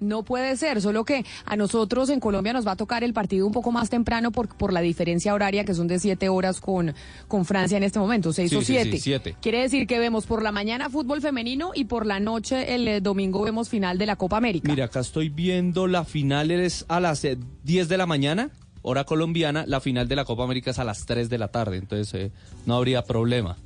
No 0.00 0.22
puede 0.22 0.56
ser, 0.56 0.80
solo 0.80 1.04
que 1.04 1.24
a 1.44 1.56
nosotros 1.56 2.10
en 2.10 2.20
Colombia 2.20 2.52
nos 2.52 2.66
va 2.66 2.72
a 2.72 2.76
tocar 2.76 3.04
el 3.04 3.12
partido 3.12 3.46
un 3.46 3.52
poco 3.52 3.72
más 3.72 3.90
temprano 3.90 4.30
por, 4.30 4.48
por 4.48 4.72
la 4.72 4.80
diferencia 4.80 5.34
horaria 5.34 5.64
que 5.64 5.74
son 5.74 5.88
de 5.88 5.98
siete 5.98 6.28
horas 6.28 6.60
con, 6.60 6.94
con 7.26 7.44
Francia 7.44 7.76
en 7.76 7.82
este 7.82 7.98
momento, 7.98 8.32
seis 8.32 8.50
Sí, 8.50 8.56
o 8.56 8.60
sí, 8.60 8.66
sí, 8.66 8.72
siete. 8.82 8.98
siete. 8.98 9.36
Quiere 9.40 9.60
decir 9.62 9.86
que 9.86 9.98
vemos 9.98 10.26
por 10.26 10.42
la 10.42 10.52
mañana 10.52 10.88
fútbol 10.90 11.20
femenino 11.20 11.72
y 11.74 11.84
por 11.84 12.06
la 12.06 12.20
noche 12.20 12.74
el 12.74 12.86
eh, 12.88 13.00
domingo 13.00 13.42
vemos 13.42 13.68
final 13.68 13.98
de 13.98 14.06
la 14.06 14.16
Copa 14.16 14.36
América. 14.36 14.70
Mira, 14.70 14.86
acá 14.86 15.00
estoy 15.00 15.28
viendo 15.28 15.86
la 15.86 16.04
final 16.04 16.50
es 16.50 16.84
a 16.88 17.00
las 17.00 17.24
eh, 17.24 17.38
10 17.64 17.88
de 17.88 17.96
la 17.98 18.06
mañana, 18.06 18.50
hora 18.82 19.04
colombiana, 19.04 19.64
la 19.66 19.80
final 19.80 20.08
de 20.08 20.16
la 20.16 20.24
Copa 20.24 20.44
América 20.44 20.70
es 20.70 20.78
a 20.78 20.84
las 20.84 21.04
3 21.06 21.28
de 21.28 21.38
la 21.38 21.48
tarde, 21.48 21.76
entonces 21.76 22.14
eh, 22.14 22.32
no 22.66 22.76
habría 22.76 23.02
problema. 23.02 23.56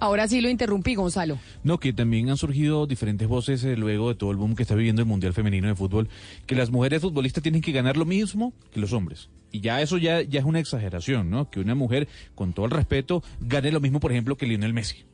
Ahora 0.00 0.28
sí 0.28 0.40
lo 0.40 0.48
interrumpí, 0.48 0.94
Gonzalo. 0.94 1.38
No, 1.64 1.78
que 1.78 1.92
también 1.92 2.30
han 2.30 2.36
surgido 2.36 2.86
diferentes 2.86 3.26
voces 3.26 3.64
eh, 3.64 3.76
luego 3.76 4.08
de 4.08 4.14
todo 4.14 4.30
el 4.30 4.36
boom 4.36 4.54
que 4.54 4.62
está 4.62 4.74
viviendo 4.74 5.02
el 5.02 5.08
Mundial 5.08 5.32
Femenino 5.32 5.68
de 5.68 5.74
Fútbol, 5.74 6.08
que 6.46 6.54
las 6.54 6.70
mujeres 6.70 7.02
futbolistas 7.02 7.42
tienen 7.42 7.62
que 7.62 7.72
ganar 7.72 7.96
lo 7.96 8.04
mismo 8.04 8.52
que 8.72 8.80
los 8.80 8.92
hombres. 8.92 9.28
Y 9.50 9.60
ya 9.60 9.80
eso 9.80 9.98
ya, 9.98 10.22
ya 10.22 10.40
es 10.40 10.46
una 10.46 10.60
exageración, 10.60 11.30
¿no? 11.30 11.50
Que 11.50 11.60
una 11.60 11.74
mujer, 11.74 12.06
con 12.34 12.52
todo 12.52 12.66
el 12.66 12.72
respeto, 12.72 13.22
gane 13.40 13.72
lo 13.72 13.80
mismo, 13.80 13.98
por 13.98 14.12
ejemplo, 14.12 14.36
que 14.36 14.46
Lionel 14.46 14.74
Messi. 14.74 15.04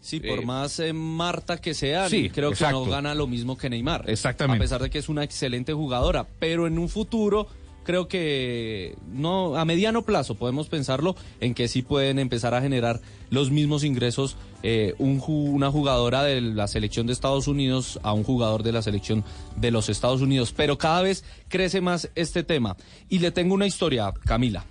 Sí, 0.00 0.18
por 0.18 0.44
más 0.44 0.80
eh, 0.80 0.92
Marta 0.92 1.58
que 1.58 1.74
sea, 1.74 2.08
sí, 2.08 2.28
creo 2.28 2.50
que 2.50 2.68
no 2.70 2.84
gana 2.86 3.14
lo 3.14 3.28
mismo 3.28 3.56
que 3.56 3.70
Neymar. 3.70 4.10
Exactamente. 4.10 4.56
A 4.56 4.64
pesar 4.64 4.82
de 4.82 4.90
que 4.90 4.98
es 4.98 5.08
una 5.08 5.22
excelente 5.22 5.72
jugadora, 5.72 6.26
pero 6.40 6.66
en 6.66 6.76
un 6.78 6.88
futuro 6.88 7.46
creo 7.84 8.08
que 8.08 8.96
no 9.12 9.56
a 9.56 9.64
mediano 9.64 10.02
plazo 10.02 10.34
podemos 10.34 10.68
pensarlo 10.68 11.16
en 11.40 11.54
que 11.54 11.68
sí 11.68 11.82
pueden 11.82 12.18
empezar 12.18 12.54
a 12.54 12.60
generar 12.62 13.00
los 13.30 13.50
mismos 13.50 13.84
ingresos 13.84 14.36
eh, 14.62 14.94
un 14.98 15.22
una 15.26 15.70
jugadora 15.70 16.22
de 16.22 16.40
la 16.40 16.68
selección 16.68 17.06
de 17.06 17.12
Estados 17.12 17.48
Unidos 17.48 17.98
a 18.02 18.12
un 18.12 18.22
jugador 18.24 18.62
de 18.62 18.72
la 18.72 18.82
selección 18.82 19.24
de 19.56 19.70
los 19.70 19.88
Estados 19.88 20.20
Unidos, 20.20 20.52
pero 20.56 20.78
cada 20.78 21.02
vez 21.02 21.24
crece 21.48 21.80
más 21.80 22.10
este 22.14 22.42
tema 22.42 22.76
y 23.08 23.18
le 23.18 23.30
tengo 23.32 23.54
una 23.54 23.66
historia, 23.66 24.12
Camila. 24.24 24.64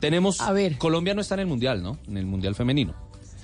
Tenemos 0.00 0.40
Colombia 0.78 1.14
no 1.14 1.20
está 1.20 1.34
en 1.34 1.40
el 1.40 1.46
mundial, 1.46 1.82
¿no? 1.82 1.98
En 2.08 2.16
el 2.16 2.26
mundial 2.26 2.54
femenino. 2.54 2.94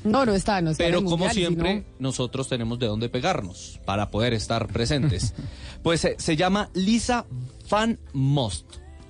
No, 0.05 0.24
no 0.24 0.35
está, 0.35 0.61
no 0.61 0.70
está. 0.70 0.85
en 0.85 0.88
Pero 0.88 0.98
el 1.00 1.05
como 1.05 1.16
Mundial, 1.24 1.35
siempre, 1.35 1.70
sino- 1.72 1.85
nosotros 1.98 2.48
tenemos 2.48 2.79
de 2.79 2.87
dónde 2.87 3.09
pegarnos 3.09 3.81
para 3.85 4.11
poder 4.11 4.35
estar 4.35 4.66
presentes. 4.68 5.35
pues 5.83 6.05
eh, 6.05 6.14
se 6.18 6.37
llama 6.37 6.70
Lisa 6.74 7.26
Van 7.70 7.98
Most. 8.12 8.66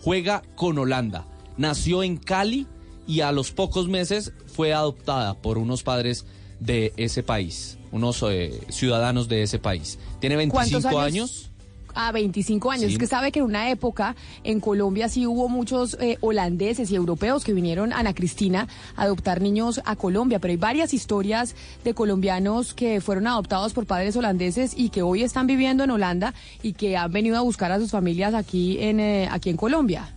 Juega 0.07 0.45
con 0.55 0.79
Holanda. 0.79 1.27
Nació 1.57 2.05
en 2.05 2.17
Cali 2.17 2.69
y 3.09 3.23
a 3.23 3.33
los 3.33 3.51
pocos 3.51 3.89
meses 3.89 4.33
fue 4.47 4.73
adoptada 4.73 5.35
por 5.35 5.59
unos 5.59 5.83
padres 5.83 6.27
de 6.61 6.93
ese 6.97 7.25
país, 7.25 7.77
unos 7.91 8.23
eh, 8.23 8.53
ciudadanos 8.69 9.27
de 9.27 9.43
ese 9.43 9.59
país. 9.59 9.99
Tiene 10.21 10.37
25 10.37 10.71
¿Cuántos 10.71 10.85
años? 10.85 11.03
años? 11.03 11.51
A 11.99 12.13
25 12.13 12.71
años. 12.71 12.87
Sí. 12.87 12.93
Es 12.93 12.99
que 12.99 13.07
sabe 13.07 13.33
que 13.33 13.39
en 13.39 13.47
una 13.47 13.71
época 13.71 14.15
en 14.45 14.61
Colombia 14.61 15.09
sí 15.09 15.27
hubo 15.27 15.49
muchos 15.49 15.97
eh, 15.99 16.19
holandeses 16.21 16.91
y 16.91 16.95
europeos 16.95 17.43
que 17.43 17.55
vinieron, 17.55 17.93
Ana 17.93 18.15
Cristina, 18.15 18.69
a 18.97 19.05
adoptar 19.05 19.41
niños 19.41 19.81
a 19.87 19.97
Colombia, 19.97 20.39
pero 20.39 20.53
hay 20.53 20.59
varias 20.59 20.93
historias 20.93 21.57
de 21.85 21.95
colombianos 21.95 22.75
que 22.75 23.01
fueron 23.01 23.27
adoptados 23.27 23.73
por 23.73 23.87
padres 23.87 24.15
holandeses 24.15 24.75
y 24.77 24.91
que 24.91 25.01
hoy 25.01 25.23
están 25.23 25.47
viviendo 25.47 25.85
en 25.85 25.91
Holanda 25.91 26.35
y 26.63 26.75
que 26.75 26.97
han 26.99 27.11
venido 27.11 27.39
a 27.39 27.41
buscar 27.41 27.73
a 27.73 27.79
sus 27.79 27.91
familias 27.91 28.35
aquí 28.35 28.79
en, 28.79 29.01
eh, 29.01 29.29
aquí 29.31 29.49
en 29.49 29.57
Colombia. 29.57 30.16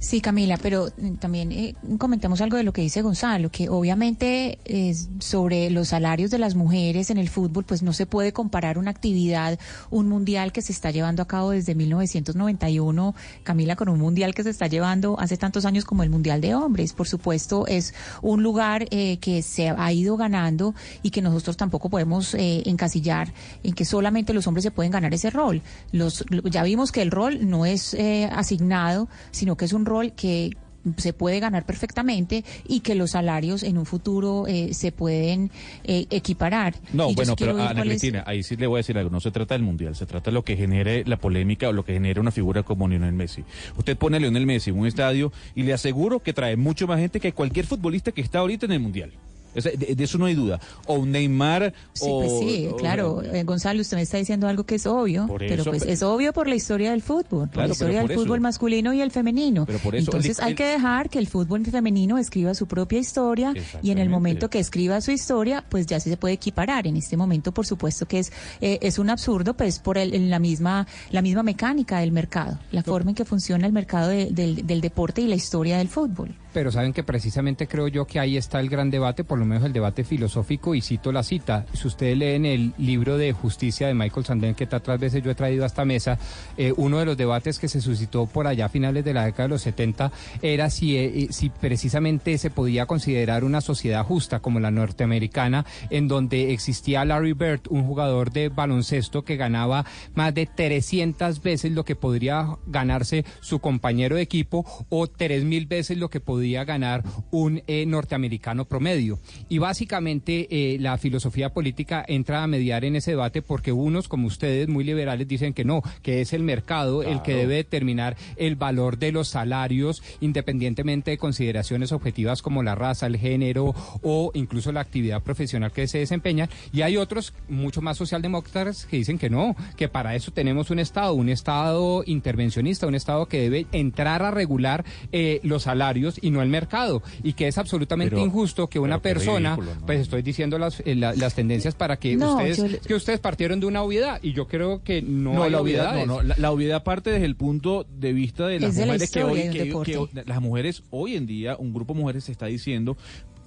Sí, 0.00 0.20
Camila, 0.20 0.56
pero 0.56 0.88
mm, 0.96 1.14
también 1.14 1.52
eh, 1.52 1.74
comentemos 1.98 2.40
algo 2.40 2.56
de 2.56 2.62
lo 2.62 2.72
que 2.72 2.82
dice 2.82 3.02
Gonzalo, 3.02 3.50
que 3.50 3.68
obviamente 3.68 4.58
eh, 4.64 4.94
sobre 5.18 5.70
los 5.70 5.88
salarios 5.88 6.30
de 6.30 6.38
las 6.38 6.54
mujeres 6.54 7.10
en 7.10 7.18
el 7.18 7.28
fútbol, 7.28 7.64
pues 7.64 7.82
no 7.82 7.92
se 7.92 8.06
puede 8.06 8.32
comparar 8.32 8.78
una 8.78 8.90
actividad, 8.90 9.58
un 9.90 10.08
mundial 10.08 10.52
que 10.52 10.62
se 10.62 10.72
está 10.72 10.90
llevando 10.90 11.22
a 11.22 11.26
cabo 11.26 11.50
desde 11.50 11.74
1991, 11.74 13.14
Camila, 13.42 13.76
con 13.76 13.88
un 13.88 13.98
mundial 13.98 14.34
que 14.34 14.42
se 14.42 14.50
está 14.50 14.66
llevando 14.66 15.18
hace 15.18 15.36
tantos 15.36 15.64
años 15.64 15.84
como 15.84 16.02
el 16.02 16.10
Mundial 16.10 16.40
de 16.40 16.54
Hombres. 16.54 16.92
Por 16.92 17.08
supuesto, 17.08 17.66
es 17.66 17.94
un 18.22 18.42
lugar 18.42 18.86
eh, 18.90 19.18
que 19.18 19.42
se 19.42 19.68
ha 19.68 19.92
ido 19.92 20.16
ganando 20.16 20.74
y 21.02 21.10
que 21.10 21.22
nosotros 21.22 21.56
tampoco 21.56 21.90
podemos 21.90 22.34
eh, 22.34 22.62
encasillar 22.66 23.32
en 23.62 23.74
que 23.74 23.84
solamente 23.84 24.32
los 24.32 24.46
hombres 24.46 24.64
se 24.64 24.70
pueden 24.70 24.92
ganar 24.92 25.12
ese 25.14 25.30
rol. 25.30 25.62
Los, 25.92 26.24
ya 26.44 26.62
vimos 26.62 26.92
que 26.92 27.02
el 27.02 27.10
rol 27.10 27.48
no 27.48 27.66
es 27.66 27.94
eh, 27.94 28.28
asignado, 28.32 29.08
sino 29.30 29.56
que 29.56 29.65
es 29.66 29.72
un 29.74 29.84
rol 29.84 30.12
que 30.12 30.50
se 30.98 31.12
puede 31.12 31.40
ganar 31.40 31.66
perfectamente 31.66 32.44
y 32.68 32.78
que 32.78 32.94
los 32.94 33.10
salarios 33.10 33.64
en 33.64 33.76
un 33.76 33.86
futuro 33.86 34.46
eh, 34.46 34.72
se 34.72 34.92
pueden 34.92 35.50
eh, 35.82 36.06
equiparar. 36.10 36.76
No, 36.92 37.10
Y 37.10 37.16
bueno, 37.16 37.34
pero 37.36 37.60
Ana 37.60 37.80
es- 37.82 37.88
Cristina, 37.88 38.22
ahí 38.24 38.44
sí 38.44 38.54
le 38.56 38.68
voy 38.68 38.76
a 38.76 38.80
decir 38.80 38.96
algo, 38.96 39.10
no 39.10 39.20
se 39.20 39.32
trata 39.32 39.54
del 39.54 39.64
Mundial, 39.64 39.96
se 39.96 40.06
trata 40.06 40.30
de 40.30 40.34
lo 40.34 40.44
que 40.44 40.56
genere 40.56 41.02
la 41.04 41.16
polémica 41.16 41.68
o 41.68 41.72
lo 41.72 41.84
que 41.84 41.92
genere 41.94 42.20
una 42.20 42.30
figura 42.30 42.62
como 42.62 42.86
Lionel 42.86 43.14
Messi. 43.14 43.42
Usted 43.76 43.96
pone 43.96 44.18
a 44.18 44.20
Lionel 44.20 44.46
Messi 44.46 44.70
en 44.70 44.78
un 44.78 44.86
estadio 44.86 45.32
y 45.56 45.64
le 45.64 45.72
aseguro 45.72 46.20
que 46.20 46.32
trae 46.32 46.56
mucho 46.56 46.86
más 46.86 47.00
gente 47.00 47.18
que 47.18 47.32
cualquier 47.32 47.66
futbolista 47.66 48.12
que 48.12 48.20
está 48.20 48.38
ahorita 48.38 48.66
en 48.66 48.72
el 48.72 48.80
Mundial. 48.80 49.10
O 49.56 49.60
sea, 49.60 49.72
de, 49.72 49.94
de 49.94 50.04
eso 50.04 50.18
no 50.18 50.26
hay 50.26 50.34
duda. 50.34 50.60
O 50.86 50.94
un 50.94 51.10
Neymar 51.12 51.72
Sí, 51.92 52.06
o... 52.08 52.20
pues 52.20 52.32
sí, 52.38 52.68
o- 52.70 52.76
claro. 52.76 53.22
Eh, 53.22 53.42
Gonzalo, 53.44 53.80
usted 53.80 53.96
me 53.96 54.02
está 54.02 54.18
diciendo 54.18 54.48
algo 54.48 54.64
que 54.64 54.74
es 54.76 54.86
obvio, 54.86 55.26
pero 55.38 55.64
pues 55.64 55.80
pero- 55.82 55.92
es 55.92 56.02
obvio 56.02 56.32
por 56.32 56.48
la 56.48 56.54
historia 56.54 56.90
del 56.90 57.02
fútbol, 57.02 57.48
por 57.48 57.50
Claro, 57.50 57.68
la 57.68 57.72
historia 57.72 58.00
del 58.02 58.10
eso. 58.10 58.20
fútbol 58.20 58.40
masculino 58.40 58.92
y 58.92 59.00
el 59.00 59.10
femenino. 59.10 59.66
Pero 59.66 59.78
por 59.78 59.94
eso, 59.94 60.10
Entonces 60.10 60.38
el- 60.38 60.44
hay 60.44 60.54
que 60.54 60.64
dejar 60.66 61.08
que 61.10 61.18
el 61.18 61.26
fútbol 61.26 61.64
femenino 61.66 62.18
escriba 62.18 62.54
su 62.54 62.66
propia 62.66 62.98
historia 62.98 63.52
y 63.82 63.90
en 63.90 63.98
el 63.98 64.08
momento 64.08 64.50
que 64.50 64.58
escriba 64.58 65.00
su 65.00 65.10
historia, 65.10 65.64
pues 65.68 65.86
ya 65.86 66.00
sí 66.00 66.10
se 66.10 66.16
puede 66.16 66.34
equiparar. 66.34 66.86
En 66.86 66.96
este 66.96 67.16
momento, 67.16 67.52
por 67.52 67.66
supuesto 67.66 68.06
que 68.06 68.18
es 68.18 68.32
eh, 68.60 68.78
es 68.82 68.98
un 68.98 69.10
absurdo, 69.10 69.54
pues 69.54 69.78
por 69.78 69.98
el- 69.98 70.30
la 70.30 70.38
misma 70.38 70.86
la 71.10 71.22
misma 71.22 71.42
mecánica 71.42 71.98
del 72.00 72.12
mercado, 72.12 72.58
la 72.72 72.82
forma 72.82 73.10
en 73.10 73.14
que 73.14 73.24
funciona 73.24 73.66
el 73.66 73.72
mercado 73.72 74.08
de- 74.08 74.26
del, 74.30 74.66
del 74.66 74.80
deporte 74.80 75.20
y 75.22 75.26
la 75.28 75.34
historia 75.34 75.78
del 75.78 75.88
fútbol. 75.88 76.34
Pero 76.56 76.72
saben 76.72 76.94
que 76.94 77.02
precisamente 77.02 77.68
creo 77.68 77.86
yo 77.86 78.06
que 78.06 78.18
ahí 78.18 78.38
está 78.38 78.60
el 78.60 78.70
gran 78.70 78.88
debate, 78.88 79.24
por 79.24 79.38
lo 79.38 79.44
menos 79.44 79.62
el 79.64 79.74
debate 79.74 80.04
filosófico, 80.04 80.74
y 80.74 80.80
cito 80.80 81.12
la 81.12 81.22
cita. 81.22 81.66
Si 81.74 81.86
ustedes 81.86 82.16
leen 82.16 82.46
el 82.46 82.72
libro 82.78 83.18
de 83.18 83.34
Justicia 83.34 83.88
de 83.88 83.92
Michael 83.92 84.24
Sandel, 84.24 84.54
que 84.54 84.66
tantas 84.66 84.98
veces 84.98 85.22
yo 85.22 85.30
he 85.30 85.34
traído 85.34 85.64
a 85.64 85.66
esta 85.66 85.84
mesa, 85.84 86.18
eh, 86.56 86.72
uno 86.78 86.98
de 86.98 87.04
los 87.04 87.18
debates 87.18 87.58
que 87.58 87.68
se 87.68 87.82
suscitó 87.82 88.24
por 88.24 88.46
allá 88.46 88.64
a 88.64 88.68
finales 88.70 89.04
de 89.04 89.12
la 89.12 89.26
década 89.26 89.42
de 89.42 89.48
los 89.50 89.60
70 89.60 90.10
era 90.40 90.70
si, 90.70 90.96
eh, 90.96 91.28
si 91.28 91.50
precisamente 91.50 92.38
se 92.38 92.48
podía 92.48 92.86
considerar 92.86 93.44
una 93.44 93.60
sociedad 93.60 94.02
justa 94.02 94.40
como 94.40 94.58
la 94.58 94.70
norteamericana, 94.70 95.66
en 95.90 96.08
donde 96.08 96.54
existía 96.54 97.04
Larry 97.04 97.34
Bird, 97.34 97.68
un 97.68 97.84
jugador 97.84 98.32
de 98.32 98.48
baloncesto 98.48 99.24
que 99.26 99.36
ganaba 99.36 99.84
más 100.14 100.32
de 100.32 100.46
300 100.46 101.42
veces 101.42 101.72
lo 101.72 101.84
que 101.84 101.96
podría 101.96 102.56
ganarse 102.66 103.26
su 103.42 103.58
compañero 103.58 104.16
de 104.16 104.22
equipo 104.22 104.64
o 104.88 105.06
3.000 105.06 105.68
veces 105.68 105.98
lo 105.98 106.08
que 106.08 106.20
podía 106.46 106.64
ganar 106.64 107.02
un 107.32 107.60
eh, 107.66 107.84
norteamericano 107.86 108.66
promedio. 108.66 109.18
Y 109.48 109.58
básicamente 109.58 110.46
eh, 110.48 110.78
la 110.78 110.96
filosofía 110.96 111.52
política 111.52 112.04
entra 112.06 112.44
a 112.44 112.46
mediar 112.46 112.84
en 112.84 112.94
ese 112.94 113.10
debate 113.10 113.42
porque 113.42 113.72
unos 113.72 114.06
como 114.06 114.28
ustedes 114.28 114.68
muy 114.68 114.84
liberales 114.84 115.26
dicen 115.26 115.54
que 115.54 115.64
no, 115.64 115.82
que 116.02 116.20
es 116.20 116.32
el 116.32 116.44
mercado 116.44 117.02
el 117.02 117.20
que 117.22 117.34
debe 117.34 117.56
determinar 117.56 118.16
el 118.36 118.54
valor 118.54 118.96
de 118.96 119.10
los 119.10 119.26
salarios 119.26 120.04
independientemente 120.20 121.10
de 121.10 121.18
consideraciones 121.18 121.90
objetivas 121.90 122.42
como 122.42 122.62
la 122.62 122.76
raza, 122.76 123.08
el 123.08 123.16
género 123.16 123.74
o 124.02 124.30
incluso 124.34 124.70
la 124.70 124.82
actividad 124.82 125.24
profesional 125.24 125.72
que 125.72 125.88
se 125.88 125.98
desempeña. 125.98 126.48
Y 126.72 126.82
hay 126.82 126.96
otros 126.96 127.34
mucho 127.48 127.82
más 127.82 127.96
socialdemócratas 127.96 128.86
que 128.86 128.98
dicen 128.98 129.18
que 129.18 129.30
no, 129.30 129.56
que 129.76 129.88
para 129.88 130.14
eso 130.14 130.30
tenemos 130.30 130.70
un 130.70 130.78
Estado, 130.78 131.12
un 131.12 131.28
Estado 131.28 132.04
intervencionista, 132.06 132.86
un 132.86 132.94
Estado 132.94 133.26
que 133.26 133.40
debe 133.40 133.66
entrar 133.72 134.22
a 134.22 134.30
regular 134.30 134.84
eh, 135.10 135.40
los 135.42 135.64
salarios 135.64 136.20
y 136.22 136.30
no 136.30 136.35
el 136.42 136.48
mercado. 136.48 137.02
Y 137.22 137.32
que 137.34 137.48
es 137.48 137.58
absolutamente 137.58 138.14
Pero- 138.14 138.24
injusto 138.26 138.68
que 138.68 138.78
una 138.78 139.00
persona, 139.00 139.56
ridículo, 139.56 139.80
¿no? 139.80 139.86
pues 139.86 140.00
estoy 140.00 140.22
diciendo 140.22 140.58
las, 140.58 140.80
eh, 140.80 140.94
la- 140.94 141.14
las 141.14 141.34
tendencias 141.34 141.74
para 141.74 141.96
que 141.98 142.16
No, 142.16 142.32
ustedes 142.36 142.56
yo 142.58 142.66
le- 142.68 142.78
que 142.78 142.94
ustedes 142.94 143.20
partieron 143.20 143.60
de 143.60 143.66
una 143.66 143.82
obviedad 143.82 144.18
y 144.22 144.32
yo 144.32 144.46
creo 144.48 144.82
que 144.82 145.02
no, 145.02 145.34
No, 145.34 145.42
hay 145.44 145.50
la 145.50 145.60
obviedad, 145.60 145.94
no, 145.94 146.06
no, 146.06 146.22
la, 146.22 146.34
la 146.38 146.50
obviedad 146.50 146.82
parte 146.82 147.10
desde 147.10 147.26
el 147.26 147.36
punto 147.36 147.86
de 147.88 148.12
vista 148.12 148.46
de 148.46 148.60
las 148.60 148.70
Es 148.70 148.76
de 148.76 148.80
la 148.86 148.92
mujeres 148.92 149.10
que 149.10 149.24
hoy, 149.24 149.40
que- 149.50 150.08
que 150.12 150.22
las 150.26 150.40
mujeres 150.40 150.82
hoy 150.90 151.16
en 151.16 151.26
día, 151.26 151.56
un 151.56 151.72
grupo 151.72 151.94
de 151.94 152.00
mujeres 152.00 152.24
se 152.24 152.32
está 152.32 152.46
diciendo 152.46 152.96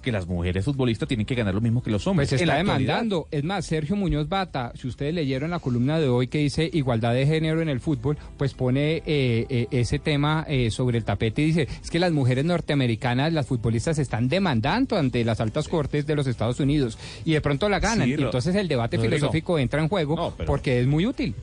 que 0.00 0.12
las 0.12 0.26
mujeres 0.26 0.64
futbolistas 0.64 1.08
tienen 1.08 1.26
que 1.26 1.34
ganar 1.34 1.54
lo 1.54 1.60
mismo 1.60 1.82
que 1.82 1.90
los 1.90 2.06
hombres. 2.06 2.28
Pues 2.28 2.38
se 2.40 2.44
está 2.44 2.56
demandando. 2.56 3.28
Es 3.30 3.44
más, 3.44 3.66
Sergio 3.66 3.96
Muñoz 3.96 4.28
Bata, 4.28 4.72
si 4.74 4.88
ustedes 4.88 5.14
leyeron 5.14 5.50
la 5.50 5.58
columna 5.58 5.98
de 5.98 6.08
hoy 6.08 6.28
que 6.28 6.38
dice 6.38 6.68
igualdad 6.72 7.14
de 7.14 7.26
género 7.26 7.60
en 7.60 7.68
el 7.68 7.80
fútbol, 7.80 8.16
pues 8.36 8.54
pone 8.54 8.96
eh, 9.06 9.46
eh, 9.48 9.66
ese 9.70 9.98
tema 9.98 10.44
eh, 10.48 10.70
sobre 10.70 10.98
el 10.98 11.04
tapete 11.04 11.42
y 11.42 11.46
dice, 11.46 11.68
es 11.82 11.90
que 11.90 11.98
las 11.98 12.12
mujeres 12.12 12.44
norteamericanas, 12.44 13.32
las 13.32 13.46
futbolistas, 13.46 13.98
están 13.98 14.28
demandando 14.28 14.96
ante 14.96 15.24
las 15.24 15.40
altas 15.40 15.68
cortes 15.68 16.06
de 16.06 16.16
los 16.16 16.26
Estados 16.26 16.60
Unidos 16.60 16.98
y 17.24 17.32
de 17.32 17.40
pronto 17.40 17.68
la 17.68 17.80
ganan. 17.80 18.06
Sí, 18.06 18.14
y 18.18 18.22
entonces 18.22 18.54
el 18.54 18.68
debate 18.68 18.98
filosófico 18.98 19.58
entra 19.58 19.80
en 19.82 19.88
juego 19.88 20.34
pero- 20.36 20.46
porque 20.46 20.80
es 20.80 20.86
muy 20.86 21.06
útil. 21.06 21.34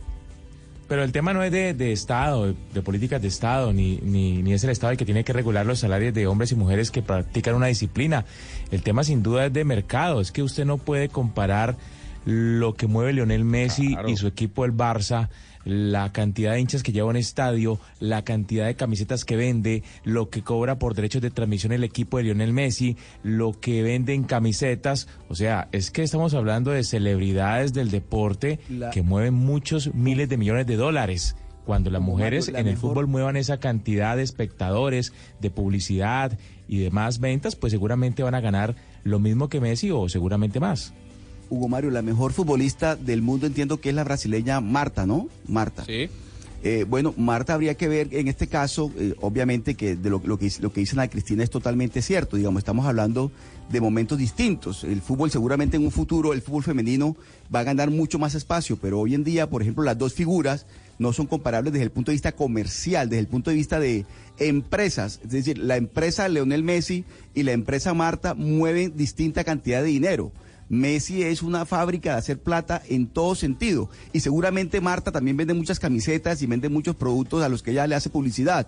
Pero 0.88 1.04
el 1.04 1.12
tema 1.12 1.34
no 1.34 1.44
es 1.44 1.52
de, 1.52 1.74
de 1.74 1.92
Estado, 1.92 2.48
de, 2.48 2.56
de 2.74 2.82
políticas 2.82 3.22
de 3.22 3.28
Estado, 3.28 3.74
ni, 3.74 3.98
ni, 4.04 4.42
ni 4.42 4.54
es 4.54 4.64
el 4.64 4.70
Estado 4.70 4.92
el 4.92 4.98
que 4.98 5.06
tiene 5.06 5.24
que 5.26 5.34
regular 5.34 5.66
los 5.66 5.80
salarios 5.80 6.14
de 6.14 6.28
hombres 6.28 6.52
y 6.52 6.56
mujeres 6.56 6.92
que 6.92 7.02
practican 7.02 7.56
una 7.56 7.68
disciplina. 7.68 8.24
El 8.72 8.84
tema 8.84 9.04
sin 9.04 9.22
duda 9.22 9.48
es 9.48 9.54
de 9.54 9.66
mercado. 9.66 10.22
Es 10.22 10.32
que 10.32 10.44
usted 10.44 10.66
no 10.66 10.78
puede 10.78 11.10
comparar 11.10 11.76
lo 12.26 12.74
que 12.74 12.88
mueve 12.88 13.14
Lionel 13.14 13.44
Messi 13.46 13.94
Claro. 13.94 14.10
y 14.10 14.16
su 14.18 14.28
equipo 14.28 14.66
el 14.66 14.74
Barça, 14.74 15.30
la 15.68 16.14
cantidad 16.14 16.54
de 16.54 16.62
hinchas 16.62 16.82
que 16.82 16.94
lleva 16.94 17.10
un 17.10 17.18
estadio, 17.18 17.78
la 18.00 18.24
cantidad 18.24 18.66
de 18.66 18.76
camisetas 18.76 19.26
que 19.26 19.36
vende, 19.36 19.84
lo 20.06 20.30
que 20.30 20.42
cobra 20.42 20.80
por 20.80 20.96
derechos 20.96 21.22
de 21.22 21.30
transmisión 21.30 21.74
el 21.74 21.84
equipo 21.84 22.18
de 22.18 22.24
Lionel 22.24 22.54
Messi, 22.54 22.96
lo 23.22 23.52
que 23.60 23.84
vende 23.84 24.14
en 24.14 24.24
camisetas. 24.24 25.08
O 25.28 25.36
sea, 25.36 25.68
es 25.74 25.92
que 25.92 26.04
estamos 26.04 26.34
hablando 26.34 26.72
de 26.72 26.84
celebridades 26.86 27.74
del 27.74 27.92
deporte 27.92 28.60
La- 28.70 28.92
que 28.92 29.02
mueven 29.02 29.34
muchos 29.34 29.94
miles 29.94 30.30
de 30.30 30.38
millones 30.38 30.66
de 30.68 30.78
dólares. 30.78 31.36
Cuando 31.66 31.90
las 31.90 32.02
mujeres 32.02 32.48
la 32.50 32.62
en 32.62 32.68
el 32.68 32.76
mejor- 32.76 32.92
fútbol 32.92 33.08
muevan 33.08 33.36
esa 33.36 33.58
cantidad 33.60 34.16
de 34.16 34.24
espectadores, 34.24 35.12
de 35.42 35.50
publicidad 35.50 36.40
y 36.70 36.78
demás 36.78 37.20
ventas, 37.20 37.58
pues 37.58 37.72
seguramente 37.72 38.24
van 38.24 38.36
a 38.36 38.40
ganar 38.40 38.76
lo 39.04 39.20
mismo 39.20 39.50
que 39.50 39.60
Messi 39.60 39.92
o 39.92 40.08
seguramente 40.08 40.62
más. 40.62 40.94
Hugo 41.50 41.68
Mario, 41.68 41.92
la 41.92 42.02
mejor 42.02 42.34
futbolista 42.34 42.96
del 42.96 43.22
mundo 43.22 43.48
entiendo 43.48 43.80
que 43.80 43.90
es 43.90 43.96
la 43.96 44.04
brasileña 44.04 44.62
Marta, 44.62 45.06
¿no? 45.06 45.28
Marta. 45.48 45.86
Sí. 45.86 46.10
Eh, 46.64 46.86
bueno, 46.90 47.14
Marta 47.18 47.54
habría 47.54 47.76
que 47.76 47.88
ver 47.88 48.10
en 48.12 48.28
este 48.28 48.48
caso, 48.48 48.92
eh, 48.98 49.14
obviamente 49.22 49.76
que 49.76 49.96
de 49.96 50.10
lo, 50.10 50.22
lo 50.26 50.40
que 50.40 50.52
lo 50.60 50.74
que 50.74 50.80
dice 50.80 50.94
Ana 50.94 51.08
Cristina 51.08 51.44
es 51.44 51.50
totalmente 51.50 52.02
cierto. 52.02 52.36
Digamos, 52.36 52.60
estamos 52.60 52.86
hablando 52.86 53.32
de 53.70 53.80
momentos 53.80 54.18
distintos. 54.18 54.84
El 54.84 55.02
fútbol 55.02 55.30
seguramente 55.30 55.78
en 55.78 55.84
un 55.84 55.92
futuro, 55.92 56.34
el 56.34 56.42
fútbol 56.42 56.64
femenino 56.64 57.16
va 57.54 57.60
a 57.60 57.64
ganar 57.64 57.92
mucho 57.92 58.18
más 58.18 58.34
espacio, 58.34 58.78
pero 58.82 59.00
hoy 59.00 59.14
en 59.14 59.24
día, 59.24 59.50
por 59.50 59.62
ejemplo, 59.62 59.84
las 59.84 59.98
dos 59.98 60.14
figuras 60.14 60.66
no 61.00 61.14
son 61.14 61.28
comparables 61.28 61.74
desde 61.74 61.84
el 61.84 61.92
punto 61.92 62.12
de 62.12 62.16
vista 62.16 62.32
comercial, 62.32 63.08
desde 63.08 63.20
el 63.20 63.28
punto 63.28 63.52
de 63.52 63.56
vista 63.56 63.80
de 63.80 64.06
empresas. 64.40 65.20
Es 65.24 65.30
decir, 65.30 65.60
la 65.60 65.78
empresa 65.78 66.28
Leonel 66.28 66.64
Messi 66.64 67.06
y 67.36 67.44
la 67.44 67.52
empresa 67.52 67.94
Marta 67.94 68.34
mueven 68.34 68.98
distinta 68.98 69.44
cantidad 69.44 69.82
de 69.82 69.90
dinero. 69.90 70.32
Messi 70.70 71.24
es 71.24 71.42
una 71.44 71.66
fábrica 71.66 72.14
de 72.14 72.18
hacer 72.20 72.40
plata 72.40 72.82
en 72.90 73.08
todo 73.08 73.36
sentido. 73.36 73.90
Y 74.14 74.20
seguramente 74.20 74.82
Marta 74.82 75.12
también 75.12 75.38
vende 75.38 75.54
muchas 75.54 75.80
camisetas 75.80 76.42
y 76.42 76.46
vende 76.48 76.70
muchos 76.70 76.96
productos 76.96 77.44
a 77.44 77.50
los 77.50 77.64
que 77.64 77.72
ella 77.72 77.88
le 77.88 77.96
hace 77.96 78.10
publicidad. 78.10 78.68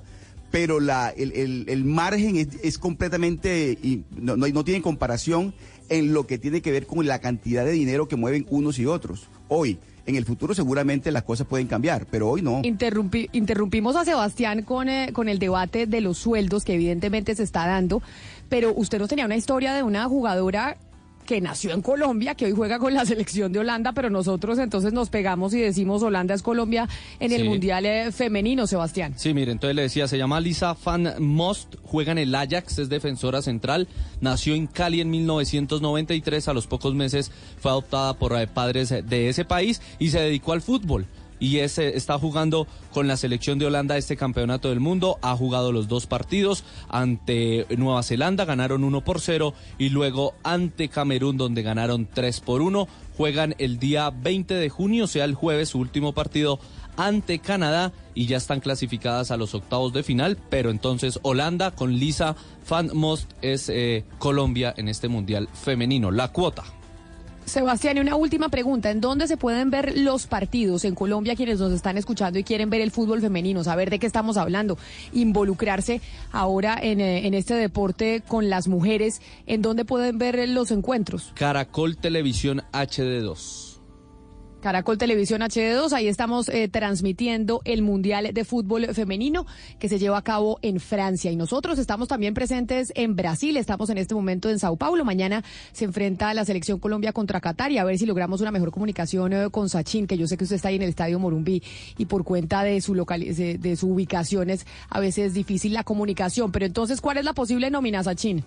Pero 0.51 0.79
la, 0.79 1.09
el, 1.09 1.31
el- 1.33 1.65
el 1.67 1.85
margen 1.85 2.35
es, 2.37 2.47
es 2.63 2.77
completamente, 2.77 3.77
y 3.83 4.03
no, 4.15 4.35
no, 4.35 4.47
no 4.47 4.63
tiene 4.63 4.81
comparación 4.81 5.53
en 5.89 6.13
lo 6.13 6.25
que 6.25 6.37
tiene 6.37 6.61
que 6.61 6.71
ver 6.71 6.85
con 6.87 7.05
la 7.05 7.19
cantidad 7.19 7.65
de 7.65 7.71
dinero 7.71 8.07
que 8.07 8.15
mueven 8.15 8.45
unos 8.49 8.79
y 8.79 8.85
otros. 8.85 9.27
Hoy, 9.47 9.77
en 10.05 10.15
el 10.15 10.25
futuro 10.25 10.55
seguramente 10.55 11.11
las 11.11 11.21
cosas 11.23 11.45
pueden 11.45 11.67
cambiar, 11.67 12.07
pero 12.09 12.29
hoy 12.29 12.41
no. 12.41 12.63
Interrumpi- 12.63 13.29
interrumpimos 13.31 13.95
a 13.95 14.05
Sebastián 14.05 14.63
con, 14.63 14.89
eh, 14.89 15.09
con 15.13 15.29
el 15.29 15.37
debate 15.37 15.85
de 15.85 16.01
los 16.01 16.17
sueldos 16.17 16.63
que 16.63 16.73
evidentemente 16.73 17.35
se 17.35 17.43
está 17.43 17.67
dando, 17.67 18.01
pero 18.49 18.73
usted 18.75 18.97
nos 18.97 19.09
tenía 19.09 19.25
una 19.25 19.35
historia 19.35 19.73
de 19.75 19.83
una 19.83 20.05
jugadora 20.05 20.77
que 21.29 21.41
nació 21.41 21.73
en 21.73 21.83
Colombia, 21.83 22.33
que 22.33 22.45
hoy 22.45 22.53
juega 22.53 22.79
con 22.79 22.91
la 22.91 23.05
selección 23.05 23.51
de 23.51 23.59
Holanda, 23.59 23.91
pero 23.91 24.09
nosotros 24.09 24.57
entonces 24.57 24.93
nos 24.93 25.11
pegamos 25.11 25.53
y 25.53 25.59
decimos 25.59 26.01
Holanda 26.01 26.33
es 26.33 26.41
Colombia 26.41 26.89
en 27.19 27.31
el. 27.31 27.45
Mundial 27.45 27.85
eh, 27.85 28.11
Femenino, 28.11 28.65
Sebastián. 28.65 29.13
Sí, 29.15 29.35
mire, 29.35 29.51
entonces 29.51 29.75
le 29.75 29.83
decía, 29.83 30.07
se 30.07 30.17
llama 30.17 30.39
Lisa 30.39 30.75
Van 30.83 31.13
Most, 31.19 31.75
juega 31.83 32.13
en 32.13 32.17
el 32.17 32.33
Ajax, 32.33 32.79
es 32.79 32.89
defensora 32.89 33.43
central, 33.43 33.87
nació 34.21 34.55
en 34.55 34.65
Cali 34.65 35.01
en 35.01 35.11
1993, 35.11 36.47
a 36.47 36.53
los 36.53 36.65
pocos 36.65 36.95
meses 36.95 37.31
fue 37.59 37.69
adoptada 37.69 38.15
por 38.15 38.35
eh, 38.35 38.47
padres 38.47 38.89
de 38.89 39.29
ese 39.29 39.45
país 39.45 39.83
y 39.99 40.09
se 40.09 40.19
dedicó 40.19 40.53
al 40.53 40.63
fútbol. 40.63 41.05
Y 41.39 41.59
es, 41.59 41.77
está 41.77 42.19
jugando 42.19 42.67
con 42.91 43.07
la 43.07 43.17
selección 43.17 43.59
de 43.59 43.65
Holanda 43.65 43.97
este 43.97 44.17
campeonato 44.17 44.69
del 44.69 44.79
mundo. 44.79 45.19
Ha 45.21 45.35
jugado 45.35 45.71
los 45.71 45.87
dos 45.87 46.05
partidos 46.05 46.63
ante 46.89 47.65
Nueva 47.77 48.03
Zelanda, 48.03 48.45
ganaron 48.45 48.83
1 48.83 49.03
por 49.03 49.21
0 49.21 49.53
y 49.77 49.89
luego 49.89 50.33
ante 50.43 50.89
Camerún, 50.89 51.37
donde 51.37 51.61
ganaron 51.61 52.07
3 52.13 52.39
por 52.41 52.61
1. 52.61 52.87
Juegan 53.17 53.55
el 53.57 53.79
día 53.79 54.09
20 54.09 54.53
de 54.53 54.69
junio, 54.69 55.05
o 55.05 55.07
sea, 55.07 55.25
el 55.25 55.35
jueves, 55.35 55.69
su 55.69 55.79
último 55.79 56.13
partido 56.13 56.59
ante 56.99 57.39
Canadá 57.39 57.93
y 58.13 58.25
ya 58.25 58.37
están 58.37 58.59
clasificadas 58.59 59.31
a 59.31 59.37
los 59.37 59.55
octavos 59.55 59.93
de 59.93 60.03
final, 60.03 60.37
pero 60.49 60.69
entonces 60.69 61.19
Holanda 61.21 61.71
con 61.71 61.93
Lisa 61.93 62.35
Van 62.69 62.91
Most 62.93 63.31
es 63.41 63.69
eh, 63.69 64.03
Colombia 64.17 64.73
en 64.75 64.89
este 64.89 65.07
mundial 65.07 65.47
femenino, 65.53 66.11
la 66.11 66.33
cuota. 66.33 66.78
Sebastián, 67.49 67.97
y 67.97 67.99
una 67.99 68.15
última 68.15 68.49
pregunta. 68.49 68.91
¿En 68.91 69.01
dónde 69.01 69.27
se 69.27 69.35
pueden 69.35 69.69
ver 69.69 69.97
los 69.97 70.27
partidos 70.27 70.85
en 70.85 70.95
Colombia 70.95 71.35
quienes 71.35 71.59
nos 71.59 71.71
están 71.71 71.97
escuchando 71.97 72.39
y 72.39 72.43
quieren 72.43 72.69
ver 72.69 72.81
el 72.81 72.91
fútbol 72.91 73.21
femenino? 73.21 73.63
Saber 73.63 73.89
de 73.89 73.99
qué 73.99 74.07
estamos 74.07 74.37
hablando. 74.37 74.77
Involucrarse 75.13 76.01
ahora 76.31 76.77
en, 76.81 77.01
eh, 77.01 77.25
en 77.27 77.33
este 77.33 77.55
deporte 77.55 78.21
con 78.27 78.49
las 78.49 78.67
mujeres. 78.67 79.21
¿En 79.47 79.61
dónde 79.61 79.85
pueden 79.85 80.17
ver 80.17 80.47
los 80.49 80.71
encuentros? 80.71 81.31
Caracol 81.35 81.97
Televisión 81.97 82.61
HD2. 82.71 83.68
Caracol 84.61 84.97
Televisión 84.97 85.41
HD2, 85.41 85.93
ahí 85.93 86.07
estamos 86.07 86.49
eh, 86.49 86.67
transmitiendo 86.67 87.61
el 87.63 87.81
Mundial 87.81 88.33
de 88.33 88.43
Fútbol 88.43 88.93
Femenino 88.93 89.45
que 89.79 89.87
se 89.87 89.99
lleva 89.99 90.17
a 90.17 90.21
cabo 90.21 90.59
en 90.61 90.79
Francia. 90.79 91.31
Y 91.31 91.37
nosotros 91.37 91.79
estamos 91.79 92.09
también 92.09 92.33
presentes 92.33 92.91
en 92.95 93.15
Brasil, 93.15 93.55
estamos 93.55 93.89
en 93.89 93.97
este 93.97 94.15
momento 94.15 94.49
en 94.49 94.59
Sao 94.59 94.75
Paulo. 94.75 95.05
Mañana 95.05 95.43
se 95.71 95.85
enfrenta 95.85 96.33
la 96.33 96.43
selección 96.43 96.79
Colombia 96.79 97.13
contra 97.13 97.39
Qatar 97.39 97.71
y 97.71 97.77
a 97.77 97.85
ver 97.85 97.97
si 97.97 98.05
logramos 98.05 98.41
una 98.41 98.51
mejor 98.51 98.71
comunicación 98.71 99.31
eh, 99.31 99.49
con 99.49 99.69
Sachin, 99.69 100.07
que 100.07 100.17
yo 100.17 100.27
sé 100.27 100.35
que 100.35 100.43
usted 100.43 100.57
está 100.57 100.67
ahí 100.67 100.75
en 100.75 100.81
el 100.81 100.89
Estadio 100.89 101.19
Morumbí 101.19 101.63
y 101.97 102.05
por 102.05 102.25
cuenta 102.25 102.63
de 102.63 102.81
su, 102.81 102.95
local, 102.95 103.21
de, 103.21 103.57
de 103.57 103.75
su 103.77 103.89
ubicación 103.89 104.49
es 104.49 104.65
a 104.89 104.99
veces 104.99 105.33
difícil 105.33 105.73
la 105.73 105.83
comunicación. 105.83 106.51
Pero 106.51 106.65
entonces, 106.65 106.99
¿cuál 106.99 107.17
es 107.17 107.23
la 107.23 107.33
posible 107.33 107.69
nómina, 107.71 108.03
Sachin? 108.03 108.43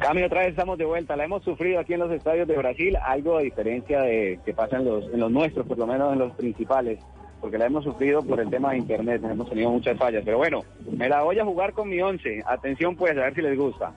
Cami, 0.00 0.22
otra 0.22 0.40
vez 0.40 0.50
estamos 0.50 0.78
de 0.78 0.84
vuelta. 0.84 1.16
La 1.16 1.24
hemos 1.24 1.42
sufrido 1.42 1.80
aquí 1.80 1.94
en 1.94 2.00
los 2.00 2.12
estadios 2.12 2.46
de 2.46 2.56
Brasil, 2.56 2.96
algo 3.04 3.38
a 3.38 3.42
diferencia 3.42 4.02
de 4.02 4.38
que 4.44 4.54
pasa 4.54 4.76
en 4.76 4.84
los, 4.84 5.04
en 5.12 5.20
los 5.20 5.30
nuestros, 5.30 5.66
por 5.66 5.78
lo 5.78 5.86
menos 5.86 6.12
en 6.12 6.18
los 6.18 6.32
principales, 6.32 6.98
porque 7.40 7.58
la 7.58 7.66
hemos 7.66 7.84
sufrido 7.84 8.22
por 8.22 8.40
el 8.40 8.50
tema 8.50 8.72
de 8.72 8.78
internet, 8.78 9.22
hemos 9.24 9.48
tenido 9.48 9.70
muchas 9.70 9.98
fallas. 9.98 10.22
Pero 10.24 10.38
bueno, 10.38 10.64
me 10.90 11.08
la 11.08 11.22
voy 11.22 11.38
a 11.38 11.44
jugar 11.44 11.72
con 11.72 11.88
mi 11.88 12.00
once. 12.00 12.42
Atención 12.46 12.96
pues, 12.96 13.12
a 13.12 13.22
ver 13.22 13.34
si 13.34 13.42
les 13.42 13.58
gusta. 13.58 13.92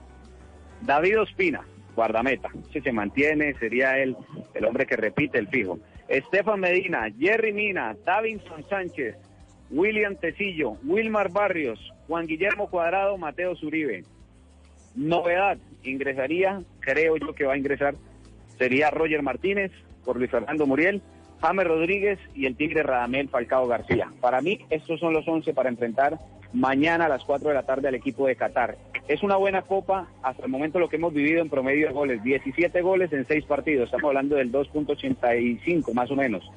David 0.82 1.20
Ospina, 1.20 1.62
guardameta. 1.94 2.50
Si 2.72 2.80
se 2.80 2.92
mantiene, 2.92 3.54
sería 3.54 3.98
él 3.98 4.16
el 4.54 4.64
hombre 4.64 4.86
que 4.86 4.96
repite 4.96 5.38
el 5.38 5.48
fijo. 5.48 5.78
Estefan 6.08 6.60
Medina, 6.60 7.06
Jerry 7.18 7.52
Mina, 7.52 7.96
Davinson 8.04 8.64
Sánchez, 8.68 9.16
William 9.70 10.16
Tecillo, 10.16 10.76
Wilmar 10.84 11.30
Barrios, 11.30 11.78
Juan 12.06 12.26
Guillermo 12.26 12.68
Cuadrado, 12.68 13.16
Mateo 13.16 13.56
Zuribe. 13.56 14.04
Novedad, 14.94 15.58
ingresaría, 15.84 16.62
creo 16.80 17.16
yo 17.16 17.34
que 17.34 17.44
va 17.44 17.54
a 17.54 17.58
ingresar, 17.58 17.94
sería 18.58 18.90
Roger 18.90 19.22
Martínez 19.22 19.72
por 20.04 20.16
Luis 20.16 20.30
Fernando 20.30 20.66
Muriel, 20.66 21.02
James 21.40 21.66
Rodríguez 21.66 22.18
y 22.34 22.46
el 22.46 22.56
Tigre 22.56 22.82
Radamel 22.82 23.28
Falcao 23.28 23.66
García. 23.66 24.08
Para 24.20 24.40
mí, 24.40 24.60
estos 24.70 25.00
son 25.00 25.12
los 25.12 25.26
11 25.26 25.52
para 25.54 25.68
enfrentar 25.68 26.18
mañana 26.52 27.06
a 27.06 27.08
las 27.08 27.24
4 27.24 27.48
de 27.48 27.54
la 27.54 27.64
tarde 27.64 27.88
al 27.88 27.94
equipo 27.94 28.26
de 28.26 28.36
Qatar. 28.36 28.76
Es 29.08 29.22
una 29.22 29.36
buena 29.36 29.62
copa, 29.62 30.06
hasta 30.22 30.44
el 30.44 30.50
momento 30.50 30.78
lo 30.78 30.88
que 30.88 30.96
hemos 30.96 31.12
vivido 31.12 31.40
en 31.40 31.50
promedio 31.50 31.88
de 31.88 31.92
goles, 31.92 32.22
17 32.22 32.80
goles 32.82 33.12
en 33.12 33.26
6 33.26 33.44
partidos, 33.46 33.86
estamos 33.86 34.08
hablando 34.08 34.36
del 34.36 34.52
2.85 34.52 35.92
más 35.92 36.10
o 36.10 36.16
menos. 36.16 36.48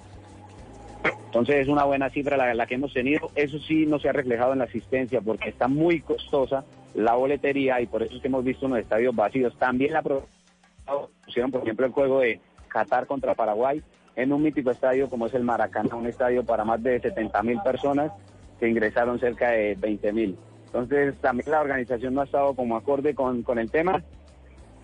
Entonces 1.26 1.56
es 1.56 1.68
una 1.68 1.84
buena 1.84 2.10
cifra 2.10 2.38
la, 2.38 2.54
la, 2.54 2.66
que 2.66 2.76
hemos 2.76 2.94
tenido. 2.94 3.30
Eso 3.36 3.60
sí 3.60 3.86
no 3.86 4.00
se 4.00 4.08
ha 4.08 4.14
reflejado 4.14 4.54
en 4.54 4.60
la 4.60 4.66
asistencia 4.66 5.20
porque 5.22 5.50
está 5.50 5.68
muy 5.68 6.00
costosa 6.00 6.64
la 6.96 7.16
boletería 7.16 7.82
y 7.82 7.88
por 7.88 8.04
eso 8.04 8.16
es 8.16 8.22
que 8.22 8.28
hemos 8.28 8.44
visto 8.44 8.66
unos 8.66 8.80
estadios 8.80 9.16
vacíos. 9.16 9.56
También 9.58 9.94
la 9.94 10.02
pusieron, 10.02 11.52
por 11.52 11.62
ejemplo, 11.62 11.86
el 11.86 11.92
juego 11.92 12.22
de 12.22 12.40
Qatar 12.68 13.06
contra 13.06 13.36
Paraguay 13.36 13.82
en 14.16 14.32
un 14.32 14.42
mítico 14.42 14.72
estadio 14.72 15.10
como 15.10 15.28
es 15.28 15.34
el 15.34 15.44
Maracaná, 15.44 15.96
un 15.96 16.08
estadio 16.08 16.44
para 16.46 16.64
más 16.64 16.82
de 16.82 17.00
70 17.00 17.44
mil 17.44 17.60
personas 17.62 18.12
que 18.60 18.70
ingresaron 18.70 19.20
cerca 19.20 19.50
de 19.50 19.76
20 19.76 20.14
mil. 20.14 20.38
Entonces 20.68 21.16
también 21.20 21.52
la 21.52 21.62
organización 21.62 22.14
no 22.14 22.22
ha 22.22 22.26
estado 22.26 22.54
como 22.54 22.78
acorde 22.78 23.14
con, 23.14 23.44
con 23.44 23.60
el 23.60 23.70
tema. 23.70 24.02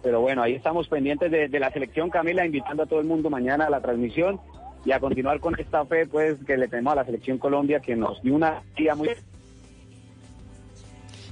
Pero 0.03 0.19
bueno, 0.19 0.41
ahí 0.41 0.55
estamos 0.55 0.87
pendientes 0.87 1.31
de, 1.31 1.47
de 1.47 1.59
la 1.59 1.71
selección, 1.71 2.09
Camila, 2.09 2.45
invitando 2.45 2.83
a 2.83 2.85
todo 2.87 2.99
el 2.99 3.05
mundo 3.05 3.29
mañana 3.29 3.67
a 3.67 3.69
la 3.69 3.81
transmisión 3.81 4.39
y 4.83 4.91
a 4.91 4.99
continuar 4.99 5.39
con 5.39 5.57
esta 5.59 5.85
fe 5.85 6.07
pues 6.07 6.43
que 6.43 6.57
le 6.57 6.67
tenemos 6.67 6.93
a 6.93 6.97
la 6.97 7.05
selección 7.05 7.37
Colombia 7.37 7.79
que 7.79 7.95
nos 7.95 8.21
dio 8.23 8.33
una 8.33 8.63
día 8.75 8.95
muy 8.95 9.09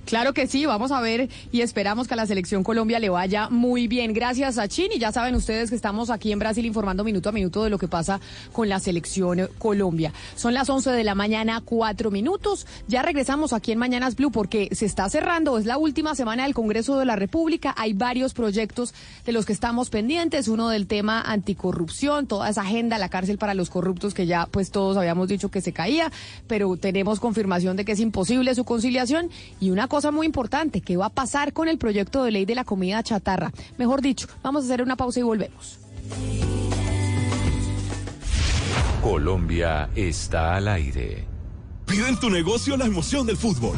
Claro 0.10 0.34
que 0.34 0.48
sí, 0.48 0.66
vamos 0.66 0.92
a 0.92 1.02
ver 1.02 1.30
y 1.52 1.62
esperamos 1.62 2.08
que 2.08 2.16
a 2.16 2.18
la 2.18 2.26
selección 2.26 2.64
Colombia 2.64 2.98
le 2.98 3.10
vaya 3.10 3.48
muy 3.52 3.88
bien. 3.88 4.12
Gracias 4.12 4.58
a 4.58 4.68
Chin 4.68 4.92
y 4.92 4.98
ya 4.98 5.12
saben 5.12 5.36
ustedes 5.36 5.70
que 5.70 5.76
estamos 5.76 6.10
aquí 6.10 6.32
en 6.32 6.40
Brasil 6.40 6.66
informando 6.66 7.04
minuto 7.04 7.30
a 7.30 7.32
minuto 7.32 7.64
de 7.64 7.70
lo 7.70 7.78
que 7.78 7.88
pasa 7.88 8.20
con 8.52 8.70
la 8.70 8.80
selección 8.80 9.48
Colombia. 9.60 10.12
Son 10.36 10.56
las 10.56 10.68
11 10.68 10.90
de 10.94 11.04
la 11.04 11.14
mañana, 11.14 11.62
cuatro 11.64 12.10
minutos. 12.10 12.66
Ya 12.88 13.04
regresamos 13.04 13.54
aquí 13.54 13.72
en 13.72 13.78
Mañanas 13.78 14.16
Blue 14.16 14.32
porque 14.32 14.70
se 14.72 14.88
está 14.88 15.08
cerrando, 15.10 15.60
es 15.60 15.68
la 15.68 15.78
última 15.78 16.16
semana 16.16 16.42
del 16.42 16.56
Congreso 16.56 16.98
de 16.98 17.06
la 17.06 17.16
República. 17.16 17.76
Hay 17.78 17.94
varios 17.94 18.34
proyectos 18.34 18.96
de 19.28 19.32
los 19.32 19.46
que 19.46 19.54
estamos 19.54 19.92
pendientes. 19.92 20.48
Uno 20.48 20.70
del 20.70 20.88
tema 20.88 21.22
anticorrupción, 21.22 22.26
toda 22.26 22.50
esa 22.50 22.62
agenda, 22.62 22.98
la 22.98 23.10
cárcel 23.10 23.38
para 23.38 23.54
los 23.54 23.70
corruptos 23.70 24.16
que 24.16 24.26
ya 24.26 24.48
pues 24.48 24.72
todos 24.72 24.98
habíamos 24.98 25.28
dicho 25.28 25.52
que 25.52 25.62
se 25.62 25.72
caía, 25.72 26.12
pero 26.48 26.78
tenemos 26.78 27.20
confirmación 27.20 27.78
de 27.78 27.86
que 27.86 27.92
es 27.92 28.00
imposible 28.00 28.56
su 28.56 28.64
conciliación 28.64 29.30
y 29.60 29.70
una 29.70 29.88
muy 30.12 30.26
importante, 30.26 30.82
¿qué 30.82 30.98
va 30.98 31.08
a 31.08 31.10
pasar 31.10 31.54
con 31.54 31.68
el 31.68 31.78
proyecto 31.78 32.24
de 32.24 32.32
ley 32.32 32.46
de 32.46 32.56
la 32.56 32.64
comida 32.64 33.04
chatarra? 33.04 33.52
Mejor 33.78 34.02
dicho, 34.02 34.28
vamos 34.42 34.64
a 34.64 34.66
hacer 34.66 34.82
una 34.82 34.96
pausa 34.96 35.20
y 35.20 35.24
volvemos. 35.24 35.80
Colombia 39.02 39.90
está 39.96 40.56
al 40.56 40.68
aire. 40.68 41.26
Pide 41.86 42.10
en 42.10 42.20
tu 42.20 42.30
negocio 42.30 42.78
la 42.78 42.86
emoción 42.86 43.26
del 43.28 43.38
fútbol. 43.38 43.78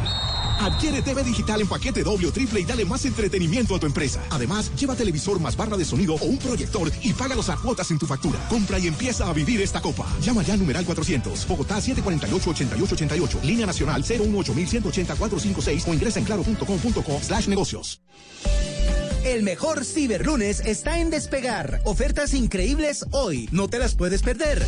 Adquiere 0.62 1.02
TV 1.02 1.24
digital 1.24 1.62
en 1.62 1.68
paquete 1.68 2.04
doble 2.04 2.28
o 2.28 2.32
triple 2.32 2.60
y 2.60 2.66
dale 2.66 2.86
más 2.86 3.04
entretenimiento 3.06 3.76
a 3.76 3.80
tu 3.80 3.88
empresa. 3.88 4.22
Además, 4.30 4.72
lleva 4.76 4.96
televisor 4.96 5.40
más 5.40 5.58
barra 5.58 5.76
de 5.76 5.86
sonido 5.86 6.14
o 6.16 6.26
un 6.26 6.38
proyector 6.38 6.92
y 7.02 7.14
págalos 7.14 7.50
a 7.50 7.58
cuotas 7.58 7.90
en 7.90 7.98
tu 7.98 8.06
factura. 8.06 8.40
Compra 8.48 8.78
y 8.78 8.86
empieza 8.88 9.28
a 9.28 9.34
vivir 9.34 9.60
esta 9.62 9.82
copa. 9.82 10.06
Llama 10.22 10.44
ya 10.44 10.56
numeral 10.56 10.86
400. 10.86 11.48
Bogotá 11.48 11.80
748-8888. 11.80 13.42
Línea 13.42 13.66
nacional 13.66 14.04
018-180-456 14.04 15.88
o 15.88 15.94
ingresa 15.96 16.20
en 16.20 16.26
claro.com.co 16.26 17.20
slash 17.24 17.48
negocios. 17.48 18.02
El 19.24 19.44
mejor 19.44 19.86
ciberlunes 19.86 20.62
está 20.62 21.00
en 21.00 21.10
Despegar. 21.10 21.82
Ofertas 21.86 22.34
increíbles 22.34 23.06
hoy. 23.12 23.48
No 23.52 23.68
te 23.68 23.80
las 23.80 23.96
puedes 23.96 24.22
perder. 24.24 24.66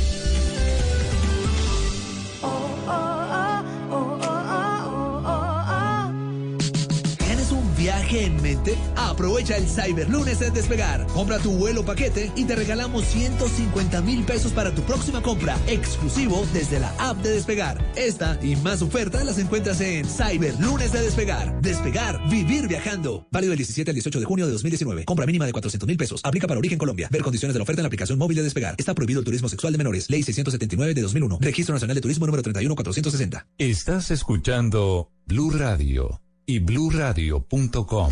Viaje 7.83 8.23
en 8.23 8.41
mente? 8.41 8.77
Aprovecha 8.95 9.57
el 9.57 9.67
Cyberlunes 9.67 10.41
en 10.41 10.53
Despegar. 10.53 11.05
Compra 11.07 11.37
tu 11.39 11.51
vuelo 11.51 11.83
paquete 11.83 12.31
y 12.33 12.45
te 12.45 12.55
regalamos 12.55 13.03
150 13.03 14.01
mil 14.01 14.23
pesos 14.23 14.53
para 14.53 14.73
tu 14.73 14.81
próxima 14.83 15.21
compra, 15.21 15.57
exclusivo 15.67 16.45
desde 16.53 16.79
la 16.79 16.95
app 16.97 17.17
de 17.17 17.31
Despegar. 17.31 17.83
Esta 17.97 18.39
y 18.41 18.55
más 18.55 18.81
ofertas 18.81 19.25
las 19.25 19.37
encuentras 19.37 19.81
en 19.81 20.05
Cyberlunes 20.05 20.93
de 20.93 21.01
Despegar. 21.01 21.61
Despegar, 21.61 22.21
vivir 22.29 22.69
viajando. 22.69 23.27
Válido 23.31 23.51
del 23.51 23.57
17 23.57 23.91
al 23.91 23.95
18 23.95 24.19
de 24.21 24.25
junio 24.25 24.45
de 24.45 24.53
2019. 24.53 25.03
Compra 25.03 25.25
mínima 25.25 25.45
de 25.45 25.51
400 25.51 25.85
mil 25.85 25.97
pesos. 25.97 26.21
Aplica 26.23 26.47
para 26.47 26.59
Origen 26.59 26.77
Colombia. 26.77 27.09
Ver 27.11 27.21
condiciones 27.21 27.53
de 27.53 27.59
la 27.59 27.63
oferta 27.63 27.81
en 27.81 27.83
la 27.83 27.87
aplicación 27.87 28.17
móvil 28.17 28.37
de 28.37 28.43
Despegar. 28.43 28.75
Está 28.77 28.95
prohibido 28.95 29.19
el 29.19 29.25
turismo 29.25 29.49
sexual 29.49 29.73
de 29.73 29.77
menores. 29.77 30.09
Ley 30.09 30.23
679 30.23 30.93
de 30.93 31.01
2001. 31.01 31.39
Registro 31.41 31.73
Nacional 31.75 31.95
de 31.95 32.01
Turismo 32.01 32.27
número 32.27 32.43
31460. 32.43 33.45
Estás 33.57 34.09
escuchando 34.09 35.11
Blue 35.25 35.51
Radio 35.51 36.22
y 36.45 36.59
bluradio.com. 36.59 38.11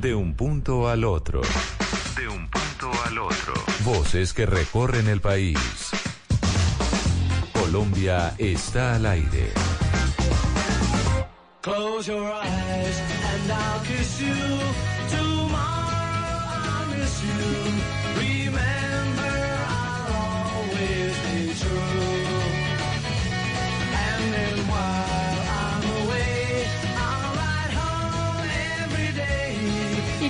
De 0.00 0.14
un 0.14 0.34
punto 0.34 0.88
al 0.88 1.04
otro. 1.04 1.40
De 2.16 2.28
un 2.28 2.48
punto 2.48 2.90
al 3.06 3.18
otro. 3.18 3.54
Voces 3.84 4.32
que 4.32 4.46
recorren 4.46 5.08
el 5.08 5.20
país. 5.20 5.58
Colombia 7.52 8.34
está 8.38 8.96
al 8.96 9.06
aire. 9.06 9.52
Close 11.60 12.06
your 12.06 12.24
eyes 12.24 13.00
and 13.00 13.52
I'll 13.52 13.80
kiss 13.84 14.20
you. 14.20 14.34
Tomorrow 15.10 15.58
I'll 16.64 16.86
miss 16.96 17.22
you. 17.22 17.34
Remember 18.16 19.36
I'll 19.68 20.56
always 20.56 21.14
be 21.26 21.52
true. 21.58 22.07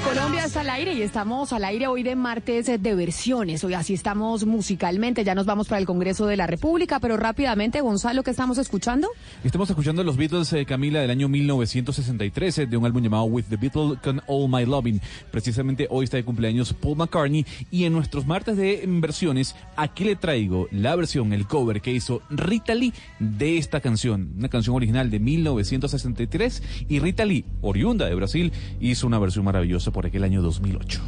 Colombia 0.00 0.44
está 0.44 0.60
al 0.60 0.70
aire 0.70 0.92
y 0.92 1.02
estamos 1.02 1.52
al 1.52 1.64
aire 1.64 1.86
hoy 1.86 2.02
de 2.02 2.14
martes 2.14 2.66
de 2.66 2.94
versiones. 2.94 3.64
Hoy 3.64 3.74
así 3.74 3.94
estamos 3.94 4.44
musicalmente. 4.44 5.24
Ya 5.24 5.34
nos 5.34 5.46
vamos 5.46 5.68
para 5.68 5.80
el 5.80 5.86
Congreso 5.86 6.26
de 6.26 6.36
la 6.36 6.46
República, 6.46 7.00
pero 7.00 7.16
rápidamente, 7.16 7.80
Gonzalo, 7.80 8.22
¿qué 8.22 8.30
estamos 8.30 8.58
escuchando? 8.58 9.08
Estamos 9.42 9.68
escuchando 9.70 10.04
los 10.04 10.16
Beatles, 10.16 10.52
eh, 10.52 10.64
Camila, 10.66 11.00
del 11.00 11.10
año 11.10 11.28
1963, 11.28 12.58
eh, 12.58 12.66
de 12.66 12.76
un 12.76 12.86
álbum 12.86 13.02
llamado 13.02 13.24
With 13.24 13.46
the 13.48 13.56
Beatles 13.56 13.98
con 14.02 14.22
All 14.26 14.48
My 14.48 14.64
Loving. 14.66 15.00
Precisamente 15.30 15.86
hoy 15.90 16.04
está 16.04 16.16
de 16.16 16.24
cumpleaños 16.24 16.74
Paul 16.74 16.96
McCartney 16.96 17.44
y 17.70 17.84
en 17.84 17.92
nuestros 17.92 18.26
martes 18.26 18.56
de 18.56 18.84
versiones, 18.86 19.56
aquí 19.76 20.04
le 20.04 20.16
traigo 20.16 20.68
la 20.70 20.94
versión, 20.96 21.32
el 21.32 21.46
cover 21.46 21.80
que 21.80 21.92
hizo 21.92 22.22
Rita 22.30 22.74
Lee 22.74 22.92
de 23.18 23.58
esta 23.58 23.80
canción, 23.80 24.34
una 24.38 24.48
canción 24.48 24.76
original 24.76 25.10
de 25.10 25.18
1963 25.18 26.62
y 26.88 27.00
Rita 27.00 27.24
Lee, 27.24 27.44
oriunda 27.62 28.06
de 28.06 28.14
Brasil, 28.14 28.52
hizo 28.80 29.06
una 29.06 29.18
versión 29.18 29.44
maravillosa 29.44 29.87
marzo 29.88 29.92
por 29.92 30.06
aquel 30.06 30.24
año 30.24 30.42
2008. 30.42 31.00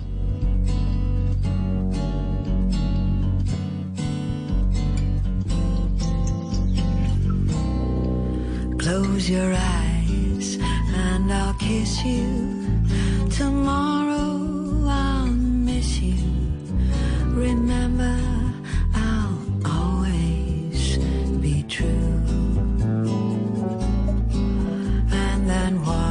Close 8.79 9.31
your 9.31 9.53
eyes 9.53 10.59
and 10.95 11.33
I'll 11.33 11.55
kiss 11.55 12.05
you. 12.05 12.67
Tomorrow 13.31 14.89
I'll 14.89 15.27
miss 15.27 16.01
you. 16.01 16.17
Remember, 17.35 18.19
I'll 18.95 19.39
always 19.65 20.99
be 21.41 21.63
true. 21.69 21.87
And 25.13 25.49
then 25.49 25.85
what? 25.85 26.10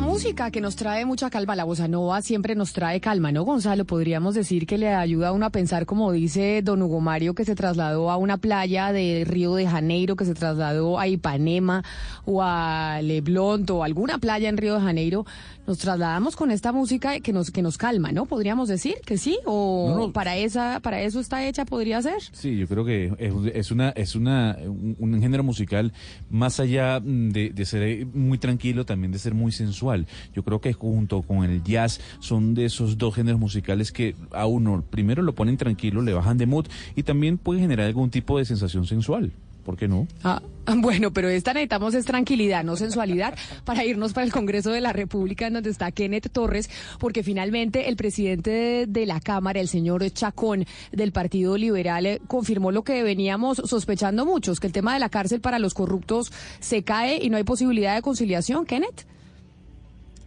Música 0.00 0.50
que 0.50 0.60
nos 0.60 0.76
trae 0.76 1.04
mucha 1.04 1.30
calma. 1.30 1.56
La 1.56 1.64
bossa 1.64 1.88
siempre 2.22 2.54
nos 2.54 2.72
trae 2.72 3.00
calma, 3.00 3.32
¿no, 3.32 3.42
Gonzalo? 3.42 3.84
Podríamos 3.84 4.34
decir 4.34 4.66
que 4.66 4.78
le 4.78 4.94
ayuda 4.94 5.28
a 5.28 5.32
uno 5.32 5.46
a 5.46 5.50
pensar, 5.50 5.84
como 5.84 6.12
dice 6.12 6.62
don 6.62 6.82
Hugo 6.82 7.00
Mario, 7.00 7.34
que 7.34 7.44
se 7.44 7.54
trasladó 7.56 8.10
a 8.10 8.16
una 8.16 8.36
playa 8.36 8.92
de 8.92 9.24
Río 9.26 9.54
de 9.54 9.66
Janeiro, 9.66 10.16
que 10.16 10.24
se 10.24 10.34
trasladó 10.34 10.98
a 10.98 11.08
Ipanema 11.08 11.82
o 12.24 12.40
a 12.42 13.00
Leblon 13.02 13.66
o 13.70 13.82
alguna 13.82 14.18
playa 14.18 14.48
en 14.48 14.58
Río 14.58 14.74
de 14.74 14.80
Janeiro. 14.80 15.26
Nos 15.68 15.76
trasladamos 15.76 16.34
con 16.34 16.50
esta 16.50 16.72
música 16.72 17.20
que 17.20 17.30
nos 17.30 17.50
que 17.50 17.60
nos 17.60 17.76
calma, 17.76 18.10
¿no? 18.10 18.24
Podríamos 18.24 18.70
decir 18.70 18.94
que 19.04 19.18
sí 19.18 19.38
o 19.44 20.10
para 20.14 20.34
esa 20.38 20.80
para 20.80 21.02
eso 21.02 21.20
está 21.20 21.46
hecha 21.46 21.66
podría 21.66 22.00
ser. 22.00 22.22
Sí, 22.32 22.56
yo 22.56 22.66
creo 22.66 22.86
que 22.86 23.12
es, 23.18 23.34
es 23.54 23.70
una 23.70 23.90
es 23.90 24.16
una 24.16 24.56
un, 24.64 24.96
un 24.98 25.20
género 25.20 25.42
musical 25.42 25.92
más 26.30 26.58
allá 26.58 27.00
mm, 27.00 27.28
de, 27.32 27.50
de 27.50 27.66
ser 27.66 28.06
muy 28.06 28.38
tranquilo, 28.38 28.86
también 28.86 29.12
de 29.12 29.18
ser 29.18 29.34
muy 29.34 29.52
sensual. 29.52 30.06
Yo 30.34 30.42
creo 30.42 30.62
que 30.62 30.72
junto 30.72 31.20
con 31.20 31.44
el 31.44 31.62
jazz 31.62 32.00
son 32.18 32.54
de 32.54 32.64
esos 32.64 32.96
dos 32.96 33.14
géneros 33.14 33.38
musicales 33.38 33.92
que 33.92 34.16
a 34.32 34.46
uno 34.46 34.82
primero 34.88 35.20
lo 35.22 35.34
ponen 35.34 35.58
tranquilo, 35.58 36.00
le 36.00 36.14
bajan 36.14 36.38
de 36.38 36.46
mood 36.46 36.64
y 36.96 37.02
también 37.02 37.36
puede 37.36 37.60
generar 37.60 37.88
algún 37.88 38.08
tipo 38.08 38.38
de 38.38 38.46
sensación 38.46 38.86
sensual. 38.86 39.32
¿Por 39.68 39.76
qué 39.76 39.86
no? 39.86 40.08
Ah, 40.24 40.40
bueno, 40.78 41.12
pero 41.12 41.28
esta 41.28 41.52
necesitamos 41.52 41.92
es 41.92 42.06
tranquilidad, 42.06 42.64
no 42.64 42.74
sensualidad, 42.74 43.36
para 43.66 43.84
irnos 43.84 44.14
para 44.14 44.24
el 44.24 44.32
Congreso 44.32 44.70
de 44.70 44.80
la 44.80 44.94
República, 44.94 45.46
en 45.46 45.52
donde 45.52 45.68
está 45.68 45.92
Kenneth 45.92 46.32
Torres, 46.32 46.70
porque 46.98 47.22
finalmente 47.22 47.90
el 47.90 47.96
presidente 47.96 48.86
de, 48.88 49.04
la 49.04 49.20
Cámara, 49.20 49.60
el 49.60 49.68
señor 49.68 50.10
Chacón, 50.10 50.64
del 50.90 51.12
Partido 51.12 51.58
Liberal, 51.58 52.06
eh, 52.06 52.18
confirmó 52.28 52.72
lo 52.72 52.82
que 52.82 53.02
veníamos 53.02 53.60
sospechando 53.62 54.24
muchos, 54.24 54.58
que 54.58 54.68
el 54.68 54.72
tema 54.72 54.94
de 54.94 55.00
la 55.00 55.10
cárcel 55.10 55.42
para 55.42 55.58
los 55.58 55.74
corruptos 55.74 56.32
se 56.60 56.82
cae 56.82 57.18
y 57.22 57.28
no 57.28 57.36
hay 57.36 57.44
posibilidad 57.44 57.94
de 57.94 58.00
conciliación. 58.00 58.64
Kenneth. 58.64 59.04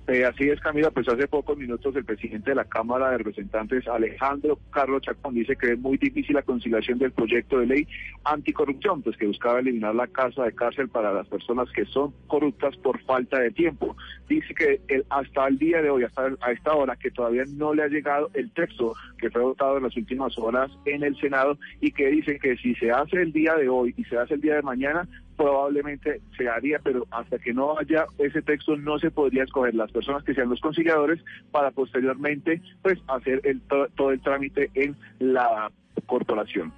Eh, 0.08 0.26
así 0.26 0.50
es, 0.50 0.60
Camila, 0.60 0.90
pues 0.90 1.08
hace 1.08 1.28
pocos 1.28 1.56
minutos 1.58 1.96
el 1.96 2.04
presidente 2.04 2.50
de 2.50 2.56
la 2.56 2.66
Cámara 2.66 3.12
de 3.12 3.20
Representantes, 3.20 3.88
Alejandro 3.88 4.60
Carlos 4.72 5.04
Chacón, 5.04 5.36
dice 5.36 5.56
que 5.56 5.74
es 5.74 5.80
muy 5.80 5.98
difícil 5.98 6.36
la 6.36 6.42
conciliación 6.42 6.98
del 6.98 7.12
proyecto 7.12 7.60
de 7.60 7.68
ley 7.68 7.88
anticorrupción, 8.24 9.04
pues 9.04 9.16
que 9.16 9.28
buscaba 9.28 9.60
eliminar 9.60 9.94
la 9.94 10.08
casa 10.08 10.44
de 10.44 10.54
cárcel 10.54 10.90
para 10.90 11.14
las 11.14 11.28
personas 11.28 11.70
que 11.72 11.86
son 11.86 12.14
corruptas 12.28 12.76
por 12.78 13.00
falta 13.04 13.40
de 13.40 13.52
tiempo. 13.52 13.96
Dice 14.28 14.54
que 14.56 14.82
el- 14.88 15.06
hasta 15.10 15.48
el 15.48 15.58
día 15.60 15.82
de 15.82 15.90
hoy, 15.92 16.04
hasta 16.04 16.32
a 16.42 16.52
esta 16.52 16.74
hora, 16.74 16.96
que 16.96 17.12
todavía 17.12 17.44
no 17.56 17.74
le 17.74 17.84
ha 17.84 17.88
llegado 17.88 18.30
el 18.34 18.52
texto 18.52 18.94
que 19.20 19.30
fue 19.30 19.42
votado 19.44 19.78
en 19.78 19.84
las 19.84 19.96
últimas 19.96 20.38
horas 20.40 20.72
en 20.86 21.04
el 21.04 21.16
Senado 21.20 21.58
y 21.80 21.92
que 21.92 22.08
dice 22.08 22.40
que 22.40 22.58
si 22.58 22.74
se 22.76 22.92
hace 22.92 23.22
el 23.22 23.32
día 23.32 23.56
de 23.56 23.70
hoy 23.70 23.94
y 23.96 24.04
se 24.06 24.18
hace 24.18 24.34
el 24.34 24.42
día 24.42 24.56
de 24.56 24.62
mañana, 24.64 25.08
probablemente 25.42 26.22
se 26.38 26.48
haría, 26.48 26.80
pero 26.84 27.08
hasta 27.12 27.40
que 27.40 27.54
no 27.54 27.78
haya 27.78 28.06
ese 28.20 28.42
texto 28.42 28.76
no 28.78 29.00
se 29.00 29.10
podría 29.12 29.44
escoger 29.44 29.74
las 29.76 29.92
personas 29.92 30.24
que 30.24 30.34
sean 30.34 30.50
los 30.50 30.60
conciliadores 30.62 31.20
para 31.52 31.72
posteriormente 31.72 32.62
pues 32.82 33.00
hacer 33.08 33.42
el, 33.44 33.62
to- 33.62 33.88
todo 33.96 34.12
el 34.12 34.22
trámite 34.22 34.70
en 34.76 34.96
la 35.20 35.72
corporación. 36.06 36.72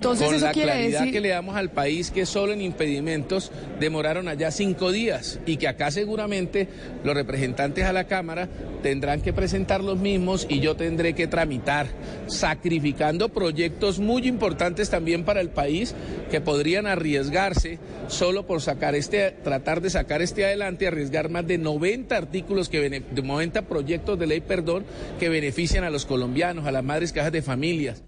Entonces, 0.00 0.26
con 0.26 0.34
eso 0.36 0.46
la 0.46 0.52
claridad 0.52 1.00
decir- 1.00 1.12
que 1.12 1.20
le 1.20 1.28
damos 1.28 1.56
al 1.56 1.70
país 1.72 2.10
que 2.10 2.24
solo 2.24 2.54
en 2.54 2.62
impedimentos 2.62 3.52
demoraron 3.78 4.28
allá 4.28 4.50
cinco 4.50 4.92
días 4.92 5.38
y 5.44 5.58
que 5.58 5.68
acá 5.68 5.90
seguramente 5.90 6.68
los 7.04 7.14
representantes 7.14 7.84
a 7.84 7.92
la 7.92 8.04
Cámara 8.04 8.48
tendrán 8.82 9.20
que 9.20 9.34
presentar 9.34 9.84
los 9.84 9.98
mismos 9.98 10.46
y 10.48 10.60
yo 10.60 10.74
tendré 10.74 11.12
que 11.12 11.26
tramitar, 11.26 11.86
sacrificando 12.28 13.28
proyectos 13.28 13.98
muy 13.98 14.26
importantes 14.26 14.88
también 14.88 15.24
para 15.24 15.42
el 15.42 15.50
país 15.50 15.94
que 16.30 16.40
podrían 16.40 16.86
arriesgarse 16.86 17.78
solo 18.08 18.46
por 18.46 18.62
sacar 18.62 18.94
este, 18.94 19.32
tratar 19.44 19.82
de 19.82 19.90
sacar 19.90 20.22
este 20.22 20.46
adelante, 20.46 20.86
arriesgar 20.86 21.28
más 21.28 21.46
de 21.46 21.58
90 21.58 22.16
artículos 22.16 22.70
que 22.70 22.80
bene- 22.80 23.02
de 23.10 23.22
90 23.22 23.62
proyectos 23.68 24.18
de 24.18 24.26
ley, 24.26 24.40
perdón, 24.40 24.84
que 25.18 25.28
benefician 25.28 25.84
a 25.84 25.90
los 25.90 26.06
colombianos, 26.06 26.66
a 26.66 26.72
las 26.72 26.82
madres 26.84 27.12
cajas 27.12 27.32
de 27.32 27.42
familias. 27.42 28.02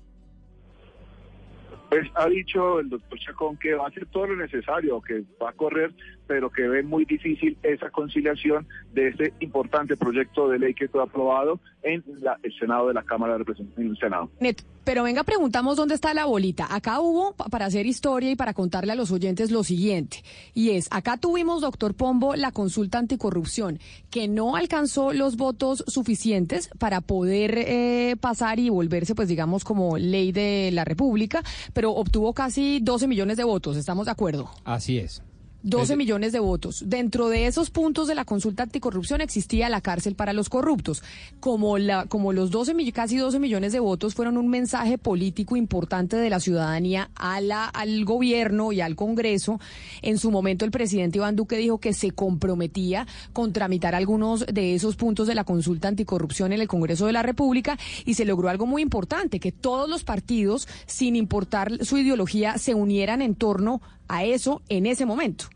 Pues 1.93 2.09
ha 2.15 2.27
dicho 2.27 2.81
el 2.81 2.89
doctor 2.89 3.19
Chacón 3.19 3.59
que 3.59 3.75
va 3.75 3.85
a 3.85 3.89
hacer 3.89 4.07
todo 4.07 4.29
lo 4.29 4.37
necesario, 4.37 4.99
que 5.03 5.25
va 5.43 5.51
a 5.51 5.53
correr, 5.53 5.93
pero 6.27 6.51
que 6.51 6.63
ve 6.69 6.83
muy 6.83 7.05
difícil 7.05 7.57
esa 7.63 7.91
conciliación 7.91 8.67
de 8.95 9.09
este 9.09 9.33
importante 9.41 9.97
proyecto 9.97 10.49
de 10.49 10.59
ley 10.59 10.75
que 10.75 10.89
fue 10.89 11.03
aprobado 11.03 11.61
en 11.83 12.03
la- 12.21 12.39
el 12.43 12.53
Senado 12.59 12.89
de 12.89 12.95
la 12.95 13.03
Cámara 13.03 13.33
de 13.35 13.39
Representantes, 13.41 13.85
en 13.85 13.91
el 13.91 13.99
Senado. 13.99 14.31
Net, 14.41 14.63
pero 14.85 15.03
venga, 15.05 15.25
preguntamos 15.25 15.77
dónde 15.77 15.95
está 15.95 16.15
la 16.15 16.25
bolita. 16.27 16.67
Acá 16.75 17.01
hubo, 17.01 17.33
pa- 17.35 17.47
para 17.47 17.67
hacer 17.67 17.87
historia 17.87 18.31
y 18.31 18.37
para 18.37 18.55
contarle 18.55 18.93
a 18.93 18.95
los 18.95 19.11
oyentes 19.11 19.51
lo 19.51 19.63
siguiente, 19.65 20.23
y 20.55 20.71
es, 20.71 20.89
acá 20.91 21.17
tuvimos, 21.17 21.61
doctor 21.63 21.95
Pombo, 21.95 22.35
la 22.37 22.53
consulta 22.53 22.99
anticorrupción, 22.99 23.79
que 24.11 24.29
no 24.29 24.57
alcanzó 24.57 25.13
los 25.13 25.37
votos 25.37 25.85
suficientes 25.87 26.71
para 26.79 27.01
poder 27.01 27.55
eh, 27.59 28.17
pasar 28.21 28.59
y 28.59 28.69
volverse, 28.71 29.15
pues 29.15 29.29
digamos, 29.29 29.65
como 29.65 29.99
ley 29.99 30.33
de 30.33 30.71
la 30.73 30.85
República, 30.85 31.43
pero 31.75 31.93
obtuvo 31.93 32.33
casi 32.33 32.81
12 32.81 33.07
millones 33.09 33.37
de 33.37 33.45
votos, 33.45 33.77
¿estamos 33.77 34.07
de 34.07 34.13
acuerdo? 34.13 34.51
Así 34.65 34.99
es. 34.99 35.23
12 35.63 35.97
millones 35.97 36.33
de 36.33 36.39
votos. 36.41 36.83
Dentro 36.87 37.29
de 37.29 37.47
esos 37.47 37.71
puntos 37.71 38.09
de 38.09 38.15
la 38.15 38.25
consulta 38.25 38.65
anticorrupción 38.65 39.21
existía 39.21 39.69
la 39.69 39.81
cárcel 39.81 40.15
para 40.15 40.33
los 40.33 40.49
corruptos. 40.49 41.03
Como, 41.41 41.79
la, 41.79 42.07
como 42.07 42.33
los 42.33 42.51
12, 42.51 42.75
mill- 42.75 42.93
casi 42.93 43.17
12 43.17 43.39
millones 43.39 43.73
de 43.73 43.81
votos 43.81 44.15
fueron 44.15 44.37
un 44.37 44.49
mensaje 44.49 44.99
político 44.99 45.57
importante 45.57 46.17
de 46.17 46.31
la 46.31 46.41
ciudadanía 46.41 47.11
a 47.15 47.41
la, 47.41 47.67
al 47.67 48.05
gobierno 48.05 48.73
y 48.73 48.81
al 48.81 48.97
Congreso, 48.97 49.61
en 50.03 50.19
su 50.19 50.31
momento 50.31 50.65
el 50.65 50.71
presidente 50.71 51.19
Iván 51.19 51.37
Duque 51.37 51.57
dijo 51.57 51.79
que 51.79 51.93
se 51.93 52.11
comprometía 52.11 53.07
con 53.33 53.53
tramitar 53.53 53.95
algunos 53.95 54.45
de 54.47 54.75
esos 54.75 54.97
puntos 54.97 55.27
de 55.27 55.35
la 55.35 55.45
consulta 55.45 55.89
anticorrupción 55.89 56.53
en 56.53 56.61
el 56.61 56.69
Congreso 56.69 57.07
de 57.07 57.13
la 57.13 57.23
República 57.23 57.79
y 58.05 58.15
se 58.15 58.25
logró 58.25 58.49
algo 58.49 58.67
muy 58.67 58.83
importante, 58.83 59.39
que 59.41 59.53
todos 59.53 59.89
los 59.89 60.05
partidos, 60.05 60.67
sin 60.87 61.17
importar 61.17 61.85
su 61.85 61.99
ideología, 61.99 62.59
se 62.59 62.75
unieran 62.75 63.23
en 63.23 63.35
torno 63.35 63.81
a 64.09 64.25
eso 64.25 64.61
en 64.69 64.87
ese 64.87 65.07
momento. 65.07 65.47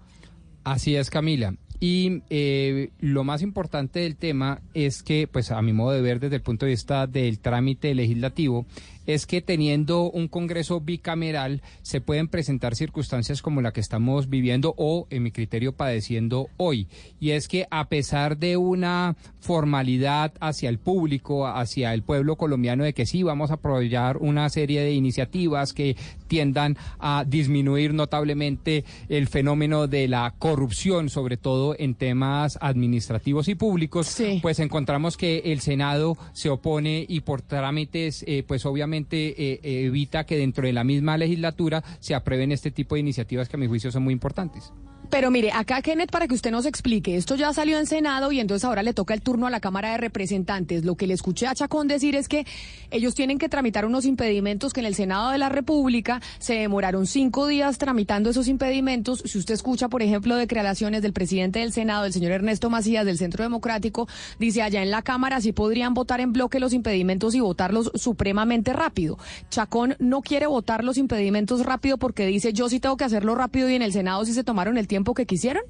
Así 0.66 0.96
es, 0.96 1.10
Camila. 1.10 1.54
Y 1.78 2.22
eh, 2.28 2.90
lo 2.98 3.22
más 3.22 3.42
importante 3.42 4.00
del 4.00 4.16
tema 4.16 4.62
es 4.74 5.04
que, 5.04 5.28
pues 5.28 5.52
a 5.52 5.62
mi 5.62 5.72
modo 5.72 5.92
de 5.92 6.00
ver 6.00 6.18
desde 6.18 6.34
el 6.34 6.42
punto 6.42 6.66
de 6.66 6.72
vista 6.72 7.06
del 7.06 7.38
trámite 7.38 7.94
legislativo, 7.94 8.66
es 9.06 9.26
que 9.26 9.40
teniendo 9.40 10.10
un 10.10 10.28
Congreso 10.28 10.80
bicameral 10.80 11.62
se 11.82 12.00
pueden 12.00 12.28
presentar 12.28 12.74
circunstancias 12.74 13.42
como 13.42 13.62
la 13.62 13.72
que 13.72 13.80
estamos 13.80 14.28
viviendo 14.28 14.74
o, 14.76 15.06
en 15.10 15.22
mi 15.22 15.30
criterio, 15.30 15.72
padeciendo 15.72 16.48
hoy. 16.56 16.88
Y 17.20 17.30
es 17.30 17.48
que 17.48 17.66
a 17.70 17.88
pesar 17.88 18.38
de 18.38 18.56
una 18.56 19.16
formalidad 19.40 20.32
hacia 20.40 20.68
el 20.68 20.78
público, 20.78 21.46
hacia 21.46 21.94
el 21.94 22.02
pueblo 22.02 22.36
colombiano, 22.36 22.84
de 22.84 22.94
que 22.94 23.06
sí 23.06 23.22
vamos 23.22 23.50
a 23.50 23.54
apoyar 23.54 24.16
una 24.18 24.48
serie 24.48 24.82
de 24.82 24.92
iniciativas 24.92 25.72
que 25.72 25.96
tiendan 26.26 26.76
a 26.98 27.24
disminuir 27.26 27.94
notablemente 27.94 28.84
el 29.08 29.28
fenómeno 29.28 29.86
de 29.86 30.08
la 30.08 30.34
corrupción, 30.38 31.08
sobre 31.08 31.36
todo 31.36 31.76
en 31.78 31.94
temas 31.94 32.58
administrativos 32.60 33.48
y 33.48 33.54
públicos, 33.54 34.16
pues 34.42 34.58
encontramos 34.58 35.16
que 35.16 35.38
el 35.46 35.60
Senado 35.60 36.16
se 36.32 36.50
opone 36.50 37.04
y 37.08 37.20
por 37.20 37.42
trámites, 37.42 38.24
eh, 38.26 38.42
pues 38.46 38.66
obviamente 38.66 38.95
eh, 38.96 39.60
eh, 39.62 39.86
evita 39.86 40.24
que 40.24 40.36
dentro 40.36 40.66
de 40.66 40.72
la 40.72 40.84
misma 40.84 41.16
legislatura 41.16 41.82
se 42.00 42.14
aprueben 42.14 42.52
este 42.52 42.70
tipo 42.70 42.94
de 42.94 43.00
iniciativas 43.00 43.48
que 43.48 43.56
a 43.56 43.58
mi 43.58 43.66
juicio 43.66 43.90
son 43.90 44.04
muy 44.04 44.12
importantes. 44.12 44.72
Pero 45.10 45.30
mire, 45.30 45.52
acá 45.52 45.82
Kenneth, 45.82 46.10
para 46.10 46.26
que 46.26 46.34
usted 46.34 46.50
nos 46.50 46.66
explique, 46.66 47.16
esto 47.16 47.36
ya 47.36 47.52
salió 47.52 47.78
en 47.78 47.86
Senado 47.86 48.32
y 48.32 48.40
entonces 48.40 48.64
ahora 48.64 48.82
le 48.82 48.92
toca 48.92 49.14
el 49.14 49.22
turno 49.22 49.46
a 49.46 49.50
la 49.50 49.60
Cámara 49.60 49.92
de 49.92 49.98
Representantes. 49.98 50.84
Lo 50.84 50.96
que 50.96 51.06
le 51.06 51.14
escuché 51.14 51.46
a 51.46 51.54
Chacón 51.54 51.86
decir 51.86 52.16
es 52.16 52.28
que 52.28 52.44
ellos 52.90 53.14
tienen 53.14 53.38
que 53.38 53.48
tramitar 53.48 53.86
unos 53.86 54.04
impedimentos 54.04 54.72
que 54.72 54.80
en 54.80 54.86
el 54.86 54.94
Senado 54.96 55.30
de 55.30 55.38
la 55.38 55.48
República 55.48 56.20
se 56.38 56.54
demoraron 56.54 57.06
cinco 57.06 57.46
días 57.46 57.78
tramitando 57.78 58.30
esos 58.30 58.48
impedimentos. 58.48 59.22
Si 59.24 59.38
usted 59.38 59.54
escucha, 59.54 59.88
por 59.88 60.02
ejemplo, 60.02 60.34
declaraciones 60.34 61.02
del 61.02 61.12
presidente 61.12 61.60
del 61.60 61.72
Senado, 61.72 62.04
el 62.04 62.12
señor 62.12 62.32
Ernesto 62.32 62.68
Macías 62.68 63.06
del 63.06 63.16
Centro 63.16 63.44
Democrático, 63.44 64.08
dice 64.40 64.62
allá 64.62 64.82
en 64.82 64.90
la 64.90 65.02
Cámara 65.02 65.40
sí 65.40 65.52
podrían 65.52 65.94
votar 65.94 66.20
en 66.20 66.32
bloque 66.32 66.58
los 66.58 66.72
impedimentos 66.72 67.34
y 67.34 67.40
votarlos 67.40 67.92
supremamente 67.94 68.72
rápido. 68.72 69.18
Chacón 69.50 69.94
no 70.00 70.20
quiere 70.20 70.46
votar 70.46 70.82
los 70.82 70.98
impedimentos 70.98 71.64
rápido 71.64 71.96
porque 71.96 72.26
dice 72.26 72.52
yo 72.52 72.68
sí 72.68 72.80
tengo 72.80 72.96
que 72.96 73.04
hacerlo 73.04 73.36
rápido 73.36 73.70
y 73.70 73.76
en 73.76 73.82
el 73.82 73.92
Senado 73.92 74.24
sí 74.24 74.34
se 74.34 74.42
tomaron 74.42 74.78
el 74.78 74.88
tiempo 74.88 74.95
que 75.04 75.26
quisieron. 75.26 75.62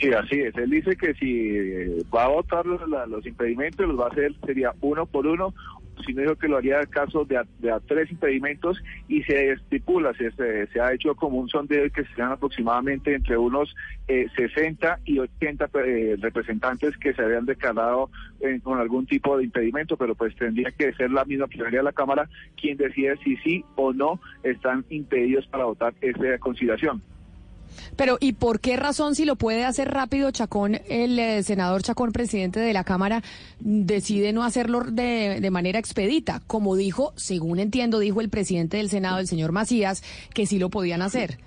Sí, 0.00 0.12
así 0.12 0.40
es. 0.40 0.56
Él 0.56 0.70
dice 0.70 0.96
que 0.96 1.14
si 1.14 1.56
eh, 1.56 2.02
va 2.14 2.24
a 2.24 2.28
votar 2.28 2.66
los, 2.66 3.26
impedimentos, 3.26 3.86
los 3.86 3.98
va 3.98 4.06
a 4.06 4.10
hacer, 4.10 4.34
sería 4.44 4.72
uno 4.80 5.06
por 5.06 5.26
uno. 5.26 5.54
Si 6.04 6.12
no 6.14 6.22
dijo 6.22 6.36
que 6.36 6.48
lo 6.48 6.56
haría 6.56 6.80
en 6.80 6.86
caso 6.86 7.24
de 7.24 7.40
de 7.60 7.72
tres 7.86 8.10
impedimentos 8.10 8.82
y 9.06 9.22
se 9.22 9.52
estipula, 9.52 10.12
se, 10.14 10.32
se, 10.32 10.66
se 10.68 10.80
ha 10.80 10.92
hecho 10.92 11.14
como 11.14 11.38
un 11.38 11.48
sondeo 11.48 11.88
que 11.92 12.04
serán 12.06 12.32
aproximadamente 12.32 13.14
entre 13.14 13.36
unos 13.36 13.72
eh, 14.08 14.26
60 14.34 15.00
y 15.04 15.18
80 15.18 15.70
eh, 15.74 16.16
representantes 16.18 16.96
que 16.96 17.12
se 17.12 17.22
habían 17.22 17.46
declarado 17.46 18.10
eh, 18.40 18.58
con 18.62 18.80
algún 18.80 19.06
tipo 19.06 19.36
de 19.36 19.44
impedimento, 19.44 19.96
pero 19.96 20.14
pues 20.14 20.34
tendría 20.34 20.72
que 20.72 20.92
ser 20.94 21.10
la 21.10 21.24
misma 21.24 21.46
plenaria 21.46 21.80
de 21.80 21.84
la 21.84 21.92
Cámara 21.92 22.28
quien 22.56 22.76
decide 22.76 23.16
si 23.22 23.36
sí 23.36 23.64
o 23.76 23.92
no 23.92 24.18
están 24.42 24.84
impedidos 24.90 25.46
para 25.46 25.66
votar 25.66 25.94
esa 26.00 26.38
conciliación. 26.38 27.02
Pero, 27.96 28.18
¿y 28.20 28.32
por 28.32 28.60
qué 28.60 28.76
razón, 28.76 29.14
si 29.14 29.24
lo 29.24 29.36
puede 29.36 29.64
hacer 29.64 29.90
rápido 29.90 30.30
Chacón, 30.30 30.80
el 30.88 31.18
eh, 31.18 31.42
senador 31.42 31.82
Chacón, 31.82 32.12
presidente 32.12 32.60
de 32.60 32.72
la 32.72 32.84
Cámara, 32.84 33.22
decide 33.60 34.32
no 34.32 34.44
hacerlo 34.44 34.82
de, 34.84 35.38
de 35.40 35.50
manera 35.50 35.78
expedita? 35.78 36.42
Como 36.46 36.76
dijo, 36.76 37.12
según 37.16 37.58
entiendo, 37.58 37.98
dijo 37.98 38.20
el 38.20 38.28
presidente 38.28 38.78
del 38.78 38.90
Senado, 38.90 39.18
el 39.18 39.28
señor 39.28 39.52
Macías, 39.52 40.02
que 40.34 40.46
sí 40.46 40.58
lo 40.58 40.70
podían 40.70 41.02
hacer. 41.02 41.38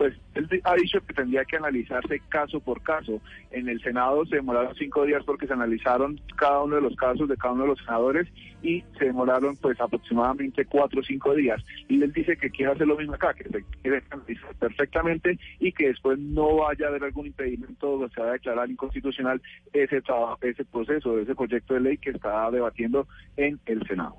Pues 0.00 0.14
él 0.32 0.48
ha 0.64 0.74
dicho 0.76 0.98
que 1.06 1.12
tendría 1.12 1.44
que 1.44 1.58
analizarse 1.58 2.22
caso 2.30 2.58
por 2.58 2.82
caso. 2.82 3.20
En 3.50 3.68
el 3.68 3.82
Senado 3.82 4.24
se 4.24 4.36
demoraron 4.36 4.74
cinco 4.74 5.04
días 5.04 5.22
porque 5.26 5.46
se 5.46 5.52
analizaron 5.52 6.18
cada 6.36 6.62
uno 6.62 6.76
de 6.76 6.80
los 6.80 6.96
casos 6.96 7.28
de 7.28 7.36
cada 7.36 7.52
uno 7.52 7.64
de 7.64 7.68
los 7.68 7.78
senadores 7.80 8.26
y 8.62 8.82
se 8.98 9.04
demoraron 9.04 9.56
pues 9.56 9.78
aproximadamente 9.78 10.64
cuatro 10.64 11.00
o 11.00 11.04
cinco 11.04 11.34
días. 11.34 11.62
Y 11.86 12.02
él 12.02 12.14
dice 12.14 12.38
que 12.38 12.48
quiere 12.48 12.72
hacer 12.72 12.86
lo 12.86 12.96
mismo 12.96 13.12
acá, 13.12 13.34
que 13.34 13.44
se 13.44 13.62
quiere 13.82 14.02
analizar 14.08 14.54
perfectamente 14.54 15.38
y 15.58 15.70
que 15.70 15.88
después 15.88 16.18
no 16.18 16.56
vaya 16.56 16.86
a 16.86 16.88
haber 16.88 17.04
algún 17.04 17.26
impedimento 17.26 17.92
o 17.92 18.08
se 18.08 18.22
va 18.22 18.28
a 18.28 18.32
declarar 18.32 18.70
inconstitucional 18.70 19.42
ese 19.74 20.00
trabajo, 20.00 20.38
ese 20.40 20.64
proceso, 20.64 21.18
ese 21.18 21.34
proyecto 21.34 21.74
de 21.74 21.80
ley 21.80 21.98
que 21.98 22.08
está 22.08 22.50
debatiendo 22.50 23.06
en 23.36 23.60
el 23.66 23.86
Senado. 23.86 24.16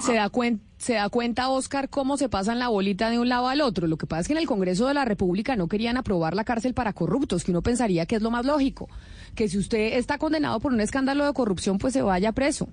¿Se 0.00 0.14
da, 0.14 0.28
cuen- 0.30 0.60
¿Se 0.78 0.94
da 0.94 1.08
cuenta, 1.08 1.48
Oscar, 1.48 1.88
cómo 1.88 2.16
se 2.16 2.28
pasan 2.28 2.58
la 2.58 2.68
bolita 2.68 3.10
de 3.10 3.18
un 3.18 3.28
lado 3.28 3.48
al 3.48 3.60
otro? 3.60 3.86
Lo 3.86 3.96
que 3.96 4.06
pasa 4.06 4.20
es 4.22 4.26
que 4.28 4.32
en 4.34 4.38
el 4.38 4.46
Congreso 4.46 4.86
de 4.86 4.94
la 4.94 5.04
República 5.04 5.56
no 5.56 5.68
querían 5.68 5.96
aprobar 5.96 6.34
la 6.34 6.44
cárcel 6.44 6.74
para 6.74 6.92
corruptos, 6.92 7.44
que 7.44 7.50
uno 7.50 7.62
pensaría 7.62 8.06
que 8.06 8.16
es 8.16 8.22
lo 8.22 8.30
más 8.30 8.44
lógico, 8.46 8.88
que 9.34 9.48
si 9.48 9.58
usted 9.58 9.96
está 9.98 10.18
condenado 10.18 10.60
por 10.60 10.72
un 10.72 10.80
escándalo 10.80 11.24
de 11.26 11.32
corrupción, 11.32 11.78
pues 11.78 11.92
se 11.94 12.02
vaya 12.02 12.32
preso. 12.32 12.68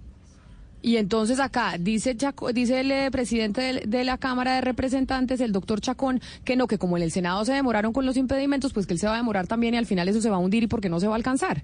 Y 0.85 0.97
entonces 0.97 1.39
acá 1.39 1.75
dice 1.79 2.17
Chaco- 2.17 2.51
dice 2.51 2.81
el 2.81 2.91
eh, 2.91 3.09
presidente 3.09 3.61
del- 3.61 3.89
de, 3.89 4.03
la 4.03 4.17
Cámara 4.17 4.55
de 4.55 4.61
Representantes, 4.61 5.39
el 5.39 5.53
doctor 5.53 5.79
Chacón, 5.79 6.19
que 6.43 6.57
no, 6.57 6.67
que 6.67 6.77
como 6.77 6.97
en 6.97 7.03
el 7.03 7.11
Senado 7.11 7.45
se 7.45 7.53
demoraron 7.53 7.93
con 7.93 8.05
los 8.05 8.17
impedimentos, 8.17 8.73
pues 8.73 8.85
que 8.85 8.93
él 8.93 8.99
se 8.99 9.07
va 9.07 9.13
a 9.13 9.17
demorar 9.17 9.47
también 9.47 9.75
y 9.75 9.77
al 9.77 9.85
final 9.85 10.09
eso 10.09 10.19
se 10.19 10.29
va 10.29 10.35
a 10.35 10.39
hundir 10.39 10.63
y 10.63 10.67
porque 10.67 10.89
no 10.89 10.99
se 10.99 11.07
va 11.07 11.13
a 11.13 11.15
alcanzar. 11.15 11.63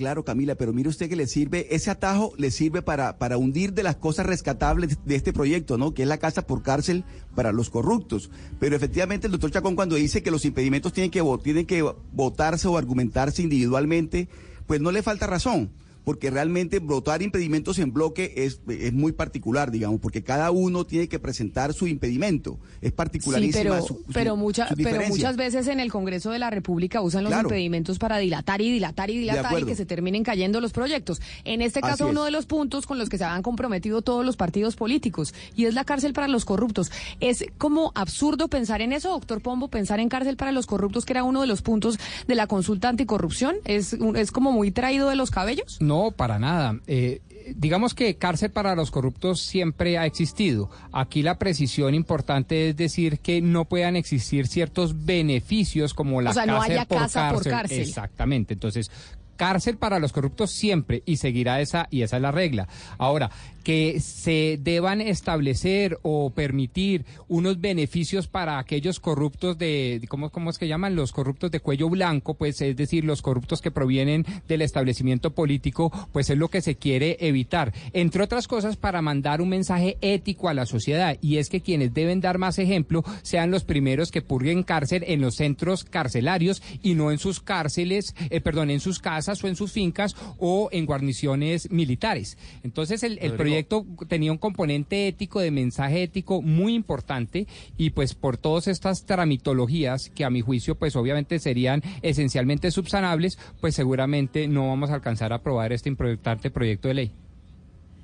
Claro, 0.00 0.24
Camila, 0.24 0.54
pero 0.54 0.72
mire 0.72 0.88
usted 0.88 1.10
que 1.10 1.14
le 1.14 1.26
sirve, 1.26 1.66
ese 1.74 1.90
atajo 1.90 2.32
le 2.38 2.50
sirve 2.50 2.80
para, 2.80 3.18
para 3.18 3.36
hundir 3.36 3.74
de 3.74 3.82
las 3.82 3.96
cosas 3.96 4.24
rescatables 4.24 4.96
de 5.04 5.14
este 5.14 5.34
proyecto, 5.34 5.76
¿no? 5.76 5.92
Que 5.92 6.04
es 6.04 6.08
la 6.08 6.16
casa 6.16 6.46
por 6.46 6.62
cárcel 6.62 7.04
para 7.34 7.52
los 7.52 7.68
corruptos. 7.68 8.30
Pero 8.58 8.74
efectivamente 8.74 9.26
el 9.26 9.32
doctor 9.32 9.50
Chacón 9.50 9.76
cuando 9.76 9.96
dice 9.96 10.22
que 10.22 10.30
los 10.30 10.46
impedimentos 10.46 10.94
tienen 10.94 11.10
que, 11.10 11.22
tienen 11.42 11.66
que 11.66 11.82
votarse 12.14 12.66
o 12.66 12.78
argumentarse 12.78 13.42
individualmente, 13.42 14.30
pues 14.66 14.80
no 14.80 14.90
le 14.90 15.02
falta 15.02 15.26
razón. 15.26 15.70
Porque 16.10 16.28
realmente 16.28 16.80
votar 16.80 17.22
impedimentos 17.22 17.78
en 17.78 17.92
bloque 17.92 18.34
es, 18.36 18.60
es 18.68 18.92
muy 18.92 19.12
particular, 19.12 19.70
digamos, 19.70 20.00
porque 20.00 20.24
cada 20.24 20.50
uno 20.50 20.84
tiene 20.84 21.08
que 21.08 21.20
presentar 21.20 21.72
su 21.72 21.86
impedimento. 21.86 22.58
Es 22.80 22.90
Sí, 22.90 22.96
particularísima 22.96 23.62
pero, 23.62 23.80
su- 23.86 23.94
su- 23.94 24.04
pero, 24.12 24.34
mucha- 24.36 24.66
su 24.68 24.74
pero 24.74 24.88
diferencia. 24.88 25.16
muchas 25.16 25.36
veces 25.36 25.68
en 25.68 25.78
el 25.78 25.92
Congreso 25.92 26.32
de 26.32 26.40
la 26.40 26.50
República 26.50 27.00
usan 27.00 27.22
los 27.22 27.30
Claro. 27.30 27.46
impedimentos 27.48 28.00
para 28.00 28.18
dilatar 28.18 28.60
y 28.60 28.72
dilatar 28.72 29.08
y 29.10 29.18
dilatar 29.18 29.60
y 29.60 29.64
que 29.64 29.76
se 29.76 29.86
terminen 29.86 30.24
cayendo 30.24 30.60
los 30.60 30.72
proyectos. 30.72 31.20
En 31.44 31.62
este 31.62 31.80
caso, 31.80 31.92
Así 31.94 32.02
es. 32.04 32.10
uno 32.10 32.24
de 32.24 32.32
los 32.32 32.46
puntos 32.46 32.86
con 32.86 32.98
los 32.98 33.08
que 33.08 33.16
se 33.18 33.22
han 33.24 33.42
comprometido 33.42 34.02
todos 34.02 34.26
los 34.26 34.36
partidos 34.36 34.74
políticos 34.74 35.32
y 35.54 35.66
es 35.66 35.74
la 35.74 35.84
cárcel 35.84 36.12
para 36.12 36.26
los 36.26 36.44
corruptos. 36.44 36.90
Es 37.20 37.44
como 37.56 37.92
absurdo 37.94 38.48
pensar 38.48 38.80
en 38.82 38.92
eso, 38.92 39.10
doctor 39.10 39.40
Pombo, 39.42 39.68
pensar 39.68 40.00
en 40.00 40.08
cárcel 40.08 40.36
para 40.36 40.50
los 40.50 40.66
corruptos, 40.66 41.04
que 41.04 41.12
era 41.12 41.22
uno 41.22 41.40
de 41.40 41.46
los 41.46 41.62
puntos 41.62 42.00
de 42.26 42.34
la 42.34 42.48
consulta 42.48 42.88
anticorrupción. 42.88 43.54
¿Es, 43.64 43.92
un- 43.92 44.16
es 44.16 44.32
como 44.32 44.50
muy 44.50 44.72
traído 44.72 45.08
de 45.08 45.14
los 45.14 45.30
cabellos? 45.30 45.76
No, 45.80 45.99
para 46.10 46.38
nada. 46.38 46.78
Eh, 46.86 47.20
digamos 47.56 47.94
que 47.94 48.16
cárcel 48.16 48.50
para 48.50 48.74
los 48.74 48.90
corruptos 48.90 49.40
siempre 49.40 49.98
ha 49.98 50.06
existido. 50.06 50.70
Aquí 50.92 51.22
la 51.22 51.38
precisión 51.38 51.94
importante 51.94 52.70
es 52.70 52.76
decir 52.76 53.18
que 53.20 53.40
no 53.40 53.64
puedan 53.66 53.96
existir 53.96 54.46
ciertos 54.46 55.04
beneficios 55.04 55.94
como 55.94 56.20
la 56.20 56.30
O 56.30 56.34
sea, 56.34 56.46
no 56.46 56.60
haya 56.60 56.84
por 56.84 56.98
casa 56.98 57.32
por 57.32 57.44
cárcel. 57.44 57.80
Exactamente. 57.80 58.54
Entonces, 58.54 58.90
cárcel 59.36 59.78
para 59.78 59.98
los 59.98 60.12
corruptos 60.12 60.50
siempre 60.50 61.02
y 61.06 61.16
seguirá 61.16 61.60
esa 61.62 61.88
y 61.90 62.02
esa 62.02 62.16
es 62.16 62.22
la 62.22 62.30
regla. 62.30 62.68
Ahora, 62.98 63.30
que 63.62 64.00
se 64.00 64.58
deban 64.60 65.00
establecer 65.00 65.98
o 66.02 66.30
permitir 66.30 67.04
unos 67.28 67.60
beneficios 67.60 68.26
para 68.26 68.58
aquellos 68.58 69.00
corruptos 69.00 69.58
de 69.58 70.00
¿cómo, 70.08 70.30
cómo 70.30 70.50
es 70.50 70.58
que 70.58 70.68
llaman? 70.68 70.96
Los 70.96 71.12
corruptos 71.12 71.50
de 71.50 71.60
cuello 71.60 71.88
blanco, 71.88 72.34
pues 72.34 72.60
es 72.60 72.76
decir, 72.76 73.04
los 73.04 73.22
corruptos 73.22 73.60
que 73.60 73.70
provienen 73.70 74.24
del 74.48 74.62
establecimiento 74.62 75.32
político, 75.32 75.92
pues 76.12 76.30
es 76.30 76.38
lo 76.38 76.48
que 76.48 76.60
se 76.60 76.76
quiere 76.76 77.16
evitar. 77.20 77.72
Entre 77.92 78.22
otras 78.22 78.48
cosas 78.48 78.76
para 78.76 79.02
mandar 79.02 79.40
un 79.40 79.48
mensaje 79.48 79.96
ético 80.00 80.48
a 80.48 80.54
la 80.54 80.66
sociedad 80.66 81.16
y 81.20 81.36
es 81.36 81.48
que 81.48 81.60
quienes 81.60 81.94
deben 81.94 82.20
dar 82.20 82.38
más 82.38 82.58
ejemplo 82.58 83.04
sean 83.22 83.50
los 83.50 83.64
primeros 83.64 84.10
que 84.10 84.22
purguen 84.22 84.62
cárcel 84.62 85.04
en 85.06 85.20
los 85.20 85.36
centros 85.36 85.84
carcelarios 85.84 86.62
y 86.82 86.94
no 86.94 87.10
en 87.10 87.18
sus 87.18 87.40
cárceles, 87.40 88.14
eh, 88.30 88.40
perdón, 88.40 88.70
en 88.70 88.80
sus 88.80 88.98
casas 88.98 89.42
o 89.44 89.48
en 89.48 89.56
sus 89.56 89.72
fincas 89.72 90.16
o 90.38 90.68
en 90.72 90.86
guarniciones 90.86 91.70
militares. 91.70 92.38
Entonces 92.62 93.02
el, 93.02 93.18
el 93.20 93.32
Rodrigo. 93.32 93.49
Proyecto 93.50 93.86
tenía 94.08 94.32
un 94.32 94.38
componente 94.38 95.08
ético, 95.08 95.40
de 95.40 95.50
mensaje 95.50 96.02
ético 96.02 96.42
muy 96.42 96.74
importante 96.74 97.46
y 97.76 97.90
pues 97.90 98.14
por 98.14 98.36
todas 98.36 98.68
estas 98.68 99.04
tramitologías 99.04 100.10
que 100.10 100.24
a 100.24 100.30
mi 100.30 100.40
juicio 100.40 100.76
pues 100.76 100.96
obviamente 100.96 101.38
serían 101.38 101.82
esencialmente 102.02 102.70
subsanables, 102.70 103.38
pues 103.60 103.74
seguramente 103.74 104.48
no 104.48 104.68
vamos 104.68 104.90
a 104.90 104.94
alcanzar 104.94 105.32
a 105.32 105.36
aprobar 105.36 105.72
este 105.72 105.88
importante 105.88 106.50
proyecto 106.50 106.88
de 106.88 106.94
ley. 106.94 107.12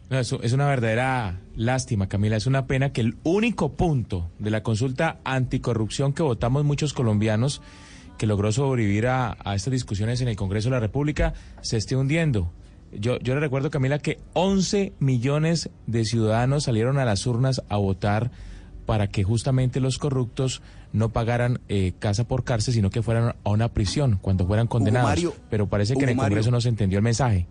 No, 0.09 0.20
es, 0.20 0.53
una 0.53 0.66
verdadera 0.66 1.40
lástima, 1.57 2.09
Camila. 2.09 2.36
Es 2.36 2.47
una 2.47 2.66
pena 2.66 2.92
que 2.92 3.01
el 3.01 3.16
único 3.24 3.72
punto 3.72 4.30
de 4.38 4.51
la 4.51 4.62
consulta 4.62 5.18
anticorrupción 5.24 6.12
que 6.12 6.22
votamos 6.22 6.64
muchos 6.64 6.92
colombianos, 6.92 7.61
que 8.16 8.28
logró 8.28 8.53
sobrevivir 8.53 9.09
a 9.09 9.36
estas 9.55 9.72
discusiones 9.72 10.20
en 10.20 10.28
el 10.28 10.36
Congreso 10.36 10.68
de 10.68 10.76
la 10.76 10.80
República, 10.80 11.34
se 11.61 11.76
esté 11.76 11.97
hundiendo. 11.97 12.53
Yo, 12.99 13.18
yo 13.18 13.34
le 13.34 13.40
recuerdo, 13.40 13.70
Camila, 13.70 13.99
que 13.99 14.18
11 14.34 14.92
millones 14.99 15.70
de 15.86 16.05
ciudadanos 16.05 16.64
salieron 16.64 16.99
a 16.99 17.05
las 17.05 17.26
urnas 17.26 17.62
a 17.68 17.76
votar 17.76 18.30
para 18.86 19.09
que 19.09 19.24
justamente 19.24 19.80
los 19.80 19.99
corruptos 19.99 20.62
no 20.92 21.11
pagaran 21.11 21.61
eh, 21.68 21.92
casa 21.99 22.26
por 22.26 22.44
cárcel, 22.44 22.72
sino 22.72 22.90
que 22.90 23.03
fueran 23.03 23.34
a 23.44 23.51
una 23.51 23.68
prisión 23.68 24.18
cuando 24.22 24.47
fueran 24.47 24.66
condenados. 24.66 25.11
Mario, 25.11 25.34
Pero 25.51 25.68
parece 25.68 25.94
que 25.94 26.05
en 26.05 26.11
el 26.11 26.16
Mario. 26.16 26.30
Congreso 26.30 26.51
no 26.51 26.61
se 26.61 26.68
entendió 26.68 26.99
el 26.99 27.05
mensaje. 27.05 27.47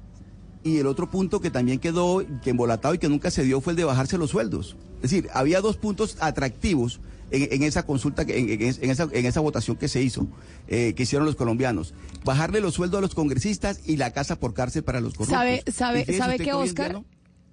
Y 0.63 0.79
el 0.79 0.87
otro 0.87 1.11
punto 1.11 1.41
que 1.41 1.51
también 1.51 1.77
quedó 1.77 2.23
que 2.41 2.49
embolatado 2.49 2.95
y 2.95 2.97
que 2.97 3.07
nunca 3.07 3.29
se 3.29 3.43
dio 3.43 3.61
fue 3.61 3.73
el 3.73 3.77
de 3.77 3.83
bajarse 3.83 4.17
los 4.17 4.31
sueldos. 4.31 4.75
Es 4.95 5.11
decir, 5.11 5.27
había 5.31 5.61
dos 5.61 5.77
puntos 5.77 6.17
atractivos 6.21 7.01
en, 7.31 7.47
en 7.53 7.63
esa 7.63 7.83
consulta, 7.85 8.25
que- 8.25 8.37
en, 8.37 8.49
en 8.49 8.61
es- 8.61 8.79
en 8.81 8.89
esa, 8.89 9.07
en 9.11 9.25
esa 9.25 9.39
votación 9.39 9.77
que 9.77 9.87
se 9.87 10.01
hizo, 10.01 10.27
eh, 10.67 10.93
que 10.95 11.03
hicieron 11.03 11.25
los 11.25 11.35
colombianos. 11.35 11.93
Bajarle 12.23 12.61
los 12.61 12.73
sueldos 12.75 12.97
a 12.99 13.01
los 13.01 13.15
congresistas 13.15 13.79
y 13.85 13.97
la 13.97 14.11
casa 14.11 14.39
por 14.39 14.53
cárcel 14.53 14.83
para 14.83 14.99
los 15.01 15.13
corruptos. 15.13 15.37
¿Sabe, 15.37 15.63
sabe, 15.71 16.05
sabe 16.17 16.37
que 16.37 16.51
Oscar? 16.69 16.91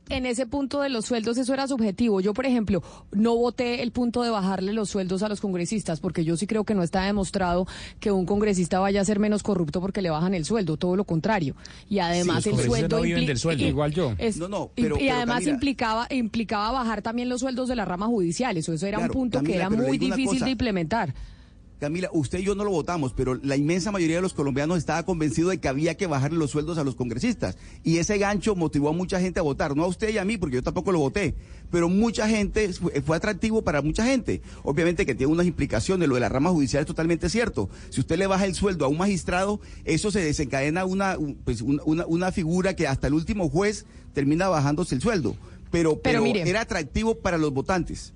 En 0.08 0.26
ese 0.26 0.46
punto 0.46 0.80
de 0.80 0.88
los 0.90 1.06
sueldos 1.06 1.38
eso 1.38 1.54
era 1.54 1.66
subjetivo. 1.68 2.20
Yo, 2.20 2.34
por 2.34 2.44
ejemplo, 2.44 2.82
no 3.12 3.36
voté 3.36 3.82
el 3.82 3.92
punto 3.92 4.22
de 4.22 4.30
bajarle 4.30 4.72
los 4.72 4.90
sueldos 4.90 5.22
a 5.22 5.28
los 5.28 5.40
congresistas 5.40 6.00
porque 6.00 6.24
yo 6.24 6.36
sí 6.36 6.46
creo 6.46 6.64
que 6.64 6.74
no 6.74 6.82
está 6.82 7.04
demostrado 7.04 7.66
que 8.00 8.10
un 8.10 8.26
congresista 8.26 8.78
vaya 8.80 9.00
a 9.00 9.04
ser 9.04 9.18
menos 9.20 9.42
corrupto 9.42 9.80
porque 9.80 10.02
le 10.02 10.10
bajan 10.10 10.34
el 10.34 10.44
sueldo, 10.44 10.76
todo 10.76 10.96
lo 10.96 11.04
contrario. 11.04 11.54
Y 11.88 12.00
además 12.00 12.42
Sí, 12.44 12.50
los 12.50 12.60
el 12.60 12.66
sueldo 12.66 12.96
no 12.96 13.02
viven 13.02 13.22
impli- 13.22 13.26
del 13.28 13.38
sueldo. 13.38 13.64
y- 13.64 13.68
Igual 13.68 13.92
yo. 13.94 14.12
es- 14.18 14.36
No, 14.36 14.48
no, 14.48 14.70
y- 14.76 14.82
pero- 14.82 14.96
y, 14.96 15.00
pero, 15.00 15.14
además 15.16 15.36
Camila- 15.38 15.52
implicaba 15.52 16.06
implicaba 16.10 16.72
bajar 16.72 17.00
también 17.00 17.28
los 17.28 17.40
sueldos 17.40 17.68
de 17.68 17.76
la 17.76 17.84
rama 17.84 18.06
judicial. 18.06 18.56
Eso, 18.56 18.72
eso 18.72 18.86
era 18.86 18.98
un 18.98 19.08
punto 19.08 19.40
que 19.42 19.54
era 19.54 19.70
muy 19.70 19.98
difícil 19.98 20.26
cosa. 20.40 20.44
de 20.44 20.50
implementar. 20.50 21.14
Camila, 21.82 22.08
usted 22.12 22.38
y 22.38 22.44
yo 22.44 22.54
no 22.54 22.62
lo 22.62 22.70
votamos, 22.70 23.12
pero 23.12 23.34
la 23.42 23.56
inmensa 23.56 23.90
mayoría 23.90 24.14
de 24.16 24.22
los 24.22 24.34
colombianos 24.34 24.78
estaba 24.78 25.02
convencido 25.04 25.48
de 25.48 25.58
que 25.58 25.66
había 25.66 25.96
que 25.96 26.06
bajarle 26.06 26.38
los 26.38 26.52
sueldos 26.52 26.78
a 26.78 26.84
los 26.84 26.94
congresistas. 26.94 27.56
Y 27.82 27.96
ese 27.98 28.18
gancho 28.18 28.54
motivó 28.54 28.90
a 28.90 28.92
mucha 28.92 29.18
gente 29.18 29.40
a 29.40 29.42
votar, 29.42 29.74
no 29.76 29.82
a 29.82 29.88
usted 29.88 30.10
y 30.14 30.18
a 30.18 30.24
mí, 30.24 30.36
porque 30.38 30.54
yo 30.54 30.62
tampoco 30.62 30.92
lo 30.92 31.00
voté, 31.00 31.34
pero 31.72 31.88
mucha 31.88 32.28
gente, 32.28 32.72
fue, 32.72 33.16
atractivo 33.16 33.62
para 33.62 33.82
mucha 33.82 34.04
gente. 34.04 34.42
Obviamente 34.62 35.04
que 35.04 35.16
tiene 35.16 35.32
unas 35.32 35.44
implicaciones, 35.46 36.08
lo 36.08 36.14
de 36.14 36.20
la 36.20 36.28
rama 36.28 36.50
judicial 36.50 36.82
es 36.82 36.86
totalmente 36.86 37.28
cierto. 37.28 37.68
Si 37.90 37.98
usted 37.98 38.16
le 38.16 38.28
baja 38.28 38.44
el 38.46 38.54
sueldo 38.54 38.84
a 38.84 38.88
un 38.88 38.98
magistrado, 38.98 39.58
eso 39.84 40.12
se 40.12 40.20
desencadena 40.20 40.84
una, 40.84 41.18
un- 41.18 41.34
pues, 41.34 41.62
una, 41.62 41.82
una- 41.84 42.06
una 42.06 42.30
figura 42.30 42.76
que 42.76 42.86
hasta 42.86 43.08
el 43.08 43.14
último 43.14 43.48
juez 43.48 43.86
termina 44.14 44.46
bajándose 44.48 44.94
el 44.94 45.00
sueldo. 45.02 45.34
Pero, 45.72 45.98
Pero 45.98 46.00
pero, 46.02 46.22
mire. 46.22 46.48
era 46.48 46.60
atractivo 46.60 47.16
para 47.16 47.38
los 47.38 47.52
votantes. 47.52 48.12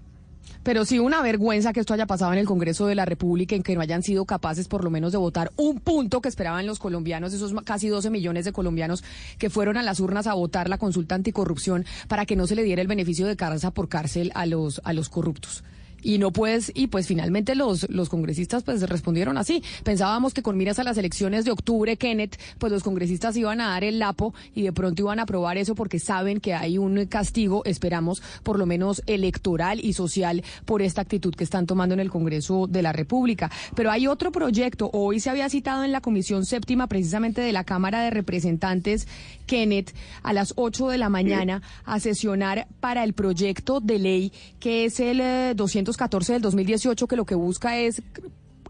Pero 0.67 0.85
sí 0.85 0.99
una 0.99 1.23
vergüenza 1.23 1.73
que 1.73 1.79
esto 1.79 1.95
haya 1.95 2.07
pasado 2.07 2.33
en 2.33 2.41
el 2.41 2.45
Congreso 2.45 2.89
de 2.89 2.97
la 2.97 3.05
República, 3.05 3.55
en 3.55 3.63
que 3.63 3.77
no 3.77 3.83
hayan 3.83 4.03
sido 4.03 4.25
capaces 4.25 4.67
por 4.67 4.83
lo 4.83 4.91
menos 4.91 5.13
de 5.13 5.19
votar 5.19 5.53
un 5.55 5.79
punto 5.79 6.21
que 6.21 6.29
esperaban 6.29 6.67
los 6.67 6.81
colombianos, 6.81 7.33
esos 7.33 7.55
casi 7.63 7.87
12 7.87 8.11
millones 8.11 8.47
de 8.47 8.53
colombianos 8.53 9.05
que 9.39 9.49
fueron 9.49 9.77
a 9.77 9.85
las 9.85 10.01
urnas 10.01 10.27
a 10.27 10.35
votar 10.35 10.69
la 10.69 10.79
consulta 10.79 11.15
anticorrupción 11.15 11.85
para 12.09 12.27
que 12.27 12.35
no 12.35 12.49
se 12.49 12.57
le 12.57 12.65
diera 12.65 12.83
el 12.83 12.89
beneficio 12.89 13.29
de 13.29 13.37
casa 13.37 13.71
por 13.71 13.89
cárcel 13.89 14.33
a 14.35 14.45
los, 14.45 14.81
a 14.83 14.93
los 14.93 15.09
corruptos. 15.09 15.63
Y 16.03 16.19
no 16.19 16.31
puedes 16.31 16.71
y 16.75 16.89
pues 16.89 17.07
finalmente 17.07 17.55
los 17.55 17.89
los 17.91 18.09
congresistas 18.09 18.63
pues 18.63 18.83
respondieron 18.83 19.39
así. 19.39 19.63
Pensábamos 19.85 20.35
que 20.35 20.43
con 20.43 20.57
miras 20.57 20.79
a 20.79 20.85
las 20.85 20.99
elecciones 20.99 21.45
de 21.45 21.51
octubre 21.51 21.97
Kenneth 21.97 22.39
pues 22.59 22.73
los 22.73 22.83
congresistas 22.83 23.37
iban 23.37 23.61
a 23.61 23.69
dar 23.69 23.85
el 23.85 23.99
lapo 23.99 24.35
y 24.55 24.63
de 24.63 24.73
pronto 24.73 25.03
iban 25.03 25.19
a 25.19 25.23
aprobar 25.23 25.59
eso 25.59 25.75
porque 25.75 25.99
saben 25.99 26.41
que 26.41 26.55
hay 26.55 26.79
un 26.79 27.07
castigo 27.07 27.63
esperamos 27.65 28.23
por 28.43 28.59
lo 28.59 28.67
menos 28.67 29.03
electoral 29.07 29.81
y 29.83 29.93
social 29.93 30.43
por 30.65 30.83
esta 30.83 31.03
actitud 31.03 31.35
que 31.35 31.45
están 31.45 31.67
tomando 31.67 31.95
en 31.95 32.01
el 32.01 32.11
Congreso 32.11 32.67
de 32.67 32.83
la 32.83 32.93
República. 32.93 33.51
Pero 33.75 33.91
hay 33.91 34.07
otro 34.07 34.33
proyecto. 34.33 34.91
Hoy 34.93 35.21
se 35.21 35.31
había 35.31 35.49
citado 35.49 35.85
en 35.85 35.93
la 35.93 36.01
comisión 36.01 36.45
séptima 36.45 36.87
precisamente 36.87 37.41
de 37.41 37.53
la 37.53 37.65
Cámara 37.65 38.03
de 38.03 38.11
Representantes 38.11 39.07
Kenneth 39.47 39.95
a 40.23 40.33
las 40.33 40.53
8 40.57 40.89
de 40.89 40.99
la 40.99 41.09
mañana 41.09 41.63
a 41.85 42.01
sesionar 42.01 42.67
para 42.81 43.05
el 43.05 43.13
proyecto 43.13 43.81
de 43.81 43.99
ley 43.99 44.33
que 44.61 44.85
es 44.85 45.01
el 45.01 45.21
eh, 45.21 45.55
214 45.87 46.35
del 46.35 46.43
2018 46.43 47.07
que 47.07 47.17
lo 47.17 47.25
que 47.25 47.35
busca 47.35 47.79
es 47.79 48.03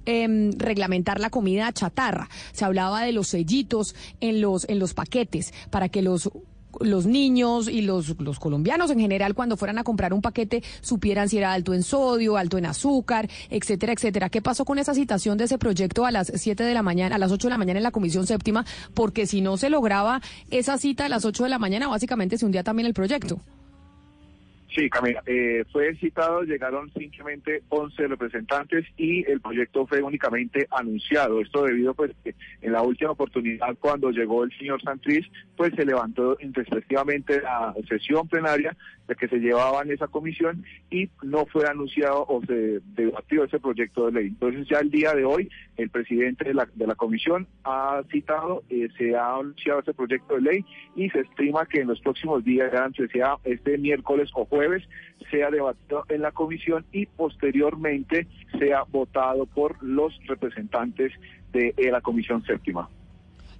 em, 0.04 0.52
reglamentar 0.52 1.18
la 1.20 1.30
comida 1.30 1.72
chatarra. 1.72 2.28
Se 2.52 2.64
hablaba 2.64 3.02
de 3.02 3.12
los 3.12 3.28
sellitos 3.28 3.94
en 4.20 4.40
los 4.40 4.68
en 4.68 4.78
los 4.78 4.94
paquetes 4.94 5.52
para 5.70 5.88
que 5.88 6.02
los 6.02 6.30
los 6.80 7.06
niños 7.06 7.68
y 7.68 7.82
los, 7.82 8.20
los 8.20 8.38
colombianos 8.38 8.90
en 8.90 9.00
general 9.00 9.34
cuando 9.34 9.56
fueran 9.56 9.78
a 9.78 9.84
comprar 9.84 10.12
un 10.12 10.20
paquete 10.20 10.62
supieran 10.80 11.28
si 11.28 11.38
era 11.38 11.52
alto 11.52 11.74
en 11.74 11.82
sodio, 11.82 12.36
alto 12.36 12.58
en 12.58 12.66
azúcar, 12.66 13.28
etcétera, 13.50 13.92
etcétera. 13.92 14.28
¿Qué 14.28 14.42
pasó 14.42 14.64
con 14.64 14.78
esa 14.78 14.94
citación 14.94 15.38
de 15.38 15.44
ese 15.44 15.58
proyecto 15.58 16.04
a 16.06 16.10
las 16.10 16.32
7 16.34 16.64
de 16.64 16.74
la 16.74 16.82
mañana, 16.82 17.16
a 17.16 17.18
las 17.18 17.32
8 17.32 17.48
de 17.48 17.50
la 17.50 17.58
mañana 17.58 17.78
en 17.78 17.84
la 17.84 17.92
Comisión 17.92 18.26
Séptima? 18.26 18.64
Porque 18.94 19.26
si 19.26 19.40
no 19.40 19.56
se 19.56 19.70
lograba 19.70 20.20
esa 20.50 20.78
cita 20.78 21.06
a 21.06 21.08
las 21.08 21.24
8 21.24 21.44
de 21.44 21.50
la 21.50 21.58
mañana, 21.58 21.88
básicamente 21.88 22.38
se 22.38 22.44
hundía 22.44 22.62
también 22.62 22.86
el 22.86 22.94
proyecto. 22.94 23.40
Sí, 24.76 24.90
Camila, 24.90 25.22
eh, 25.24 25.64
fue 25.72 25.96
citado, 25.96 26.42
llegaron 26.42 26.92
simplemente 26.92 27.62
11 27.70 28.08
representantes 28.08 28.84
y 28.98 29.24
el 29.30 29.40
proyecto 29.40 29.86
fue 29.86 30.02
únicamente 30.02 30.68
anunciado. 30.70 31.40
Esto 31.40 31.62
debido 31.62 31.94
pues 31.94 32.12
que 32.22 32.34
en 32.60 32.72
la 32.72 32.82
última 32.82 33.12
oportunidad 33.12 33.74
cuando 33.80 34.10
llegó 34.10 34.44
el 34.44 34.52
señor 34.58 34.82
Santriz, 34.82 35.26
pues 35.56 35.72
se 35.74 35.86
levantó 35.86 36.36
respectivamente 36.52 37.40
la 37.40 37.74
sesión 37.88 38.28
plenaria 38.28 38.76
de 39.08 39.14
que 39.14 39.28
se 39.28 39.38
llevaba 39.38 39.80
en 39.80 39.92
esa 39.92 40.08
comisión 40.08 40.62
y 40.90 41.08
no 41.22 41.46
fue 41.46 41.66
anunciado 41.66 42.26
o 42.28 42.44
se 42.44 42.80
debatió 42.94 43.44
ese 43.44 43.58
proyecto 43.58 44.06
de 44.06 44.12
ley. 44.12 44.26
Entonces 44.26 44.68
ya 44.68 44.80
el 44.80 44.90
día 44.90 45.14
de 45.14 45.24
hoy 45.24 45.48
el 45.76 45.90
presidente 45.90 46.44
de 46.44 46.54
la, 46.54 46.68
de 46.74 46.86
la 46.86 46.94
comisión 46.94 47.46
ha 47.64 48.02
citado, 48.10 48.62
eh, 48.70 48.88
se 48.96 49.16
ha 49.16 49.34
anunciado 49.34 49.80
ese 49.80 49.94
proyecto 49.94 50.34
de 50.34 50.40
ley 50.40 50.64
y 50.94 51.10
se 51.10 51.20
estima 51.20 51.66
que 51.66 51.80
en 51.80 51.88
los 51.88 52.00
próximos 52.00 52.44
días, 52.44 52.72
antes 52.74 53.10
sea 53.10 53.36
este 53.44 53.78
miércoles 53.78 54.30
o 54.34 54.44
jueves, 54.44 54.82
sea 55.30 55.50
debatido 55.50 56.04
en 56.08 56.22
la 56.22 56.32
comisión 56.32 56.84
y 56.92 57.06
posteriormente 57.06 58.26
sea 58.58 58.84
votado 58.84 59.46
por 59.46 59.82
los 59.82 60.18
representantes 60.26 61.12
de 61.52 61.74
eh, 61.76 61.90
la 61.90 62.00
comisión 62.00 62.42
séptima. 62.44 62.88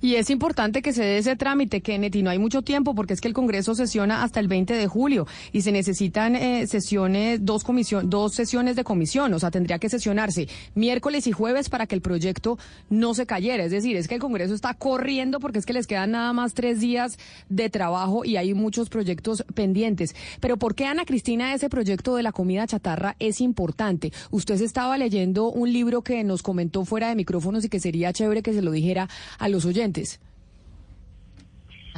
Y 0.00 0.16
es 0.16 0.30
importante 0.30 0.82
que 0.82 0.92
se 0.92 1.02
dé 1.02 1.18
ese 1.18 1.36
trámite, 1.36 1.80
Kenneth, 1.80 2.16
y 2.16 2.22
no 2.22 2.30
hay 2.30 2.38
mucho 2.38 2.62
tiempo 2.62 2.94
porque 2.94 3.14
es 3.14 3.20
que 3.20 3.28
el 3.28 3.34
Congreso 3.34 3.74
sesiona 3.74 4.22
hasta 4.22 4.40
el 4.40 4.48
20 4.48 4.74
de 4.74 4.86
julio 4.86 5.26
y 5.52 5.62
se 5.62 5.72
necesitan 5.72 6.36
eh, 6.36 6.66
sesiones, 6.66 7.44
dos, 7.44 7.64
comisión, 7.64 8.10
dos 8.10 8.34
sesiones 8.34 8.76
de 8.76 8.84
comisión, 8.84 9.32
o 9.32 9.38
sea, 9.38 9.50
tendría 9.50 9.78
que 9.78 9.88
sesionarse 9.88 10.48
miércoles 10.74 11.26
y 11.26 11.32
jueves 11.32 11.68
para 11.68 11.86
que 11.86 11.94
el 11.94 12.02
proyecto 12.02 12.58
no 12.90 13.14
se 13.14 13.26
cayera. 13.26 13.64
Es 13.64 13.70
decir, 13.70 13.96
es 13.96 14.08
que 14.08 14.16
el 14.16 14.20
Congreso 14.20 14.54
está 14.54 14.74
corriendo 14.74 15.40
porque 15.40 15.58
es 15.58 15.66
que 15.66 15.72
les 15.72 15.86
quedan 15.86 16.12
nada 16.12 16.32
más 16.32 16.54
tres 16.54 16.80
días 16.80 17.18
de 17.48 17.70
trabajo 17.70 18.24
y 18.24 18.36
hay 18.36 18.52
muchos 18.54 18.88
proyectos 18.88 19.44
pendientes. 19.54 20.14
Pero 20.40 20.56
¿por 20.56 20.74
qué, 20.74 20.86
Ana 20.86 21.04
Cristina, 21.04 21.54
ese 21.54 21.68
proyecto 21.68 22.16
de 22.16 22.22
la 22.22 22.32
comida 22.32 22.66
chatarra 22.66 23.16
es 23.18 23.40
importante? 23.40 24.12
Usted 24.30 24.56
se 24.56 24.64
estaba 24.64 24.98
leyendo 24.98 25.50
un 25.50 25.72
libro 25.72 26.02
que 26.02 26.22
nos 26.24 26.42
comentó 26.42 26.84
fuera 26.84 27.08
de 27.08 27.14
micrófonos 27.14 27.64
y 27.64 27.68
que 27.68 27.80
sería 27.80 28.12
chévere 28.12 28.42
que 28.42 28.52
se 28.52 28.62
lo 28.62 28.70
dijera 28.70 29.08
a 29.38 29.48
los 29.48 29.64
oyentes 29.64 29.85
oyentes. 29.86 30.20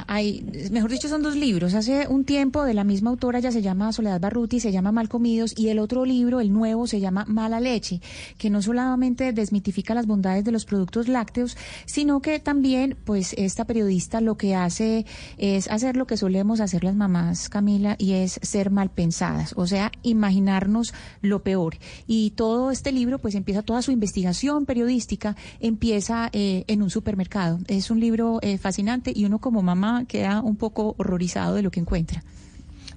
Hay, 0.07 0.45
mejor 0.71 0.91
dicho, 0.91 1.07
son 1.07 1.21
dos 1.21 1.35
libros. 1.35 1.73
Hace 1.73 2.07
un 2.07 2.25
tiempo 2.25 2.63
de 2.63 2.73
la 2.73 2.83
misma 2.83 3.09
autora, 3.09 3.39
ya 3.39 3.51
se 3.51 3.61
llama 3.61 3.91
Soledad 3.91 4.19
Barruti, 4.19 4.59
se 4.59 4.71
llama 4.71 4.91
Mal 4.91 5.09
Comidos, 5.09 5.53
y 5.57 5.69
el 5.69 5.79
otro 5.79 6.05
libro, 6.05 6.39
el 6.39 6.53
nuevo, 6.53 6.87
se 6.87 6.99
llama 6.99 7.25
Mala 7.27 7.59
Leche, 7.59 8.01
que 8.37 8.49
no 8.49 8.61
solamente 8.61 9.33
desmitifica 9.33 9.93
las 9.93 10.07
bondades 10.07 10.43
de 10.43 10.51
los 10.51 10.65
productos 10.65 11.07
lácteos, 11.07 11.57
sino 11.85 12.21
que 12.21 12.39
también, 12.39 12.97
pues, 13.05 13.33
esta 13.37 13.65
periodista 13.65 14.21
lo 14.21 14.37
que 14.37 14.55
hace 14.55 15.05
es 15.37 15.69
hacer 15.69 15.97
lo 15.97 16.07
que 16.07 16.17
solemos 16.17 16.59
hacer 16.59 16.83
las 16.83 16.95
mamás, 16.95 17.49
Camila, 17.49 17.95
y 17.97 18.13
es 18.13 18.39
ser 18.41 18.71
mal 18.71 18.89
pensadas, 18.89 19.53
o 19.55 19.67
sea, 19.67 19.91
imaginarnos 20.03 20.93
lo 21.21 21.43
peor. 21.43 21.77
Y 22.07 22.31
todo 22.31 22.71
este 22.71 22.91
libro, 22.91 23.19
pues, 23.19 23.35
empieza 23.35 23.61
toda 23.61 23.81
su 23.81 23.91
investigación 23.91 24.65
periodística, 24.65 25.35
empieza 25.59 26.29
eh, 26.33 26.63
en 26.67 26.81
un 26.81 26.89
supermercado. 26.89 27.59
Es 27.67 27.91
un 27.91 27.99
libro 27.99 28.39
eh, 28.41 28.57
fascinante 28.57 29.11
y 29.15 29.25
uno 29.25 29.39
como 29.39 29.61
mamá 29.61 29.88
queda 30.07 30.41
un 30.41 30.55
poco 30.55 30.95
horrorizado 30.97 31.55
de 31.55 31.61
lo 31.61 31.71
que 31.71 31.79
encuentra. 31.79 32.23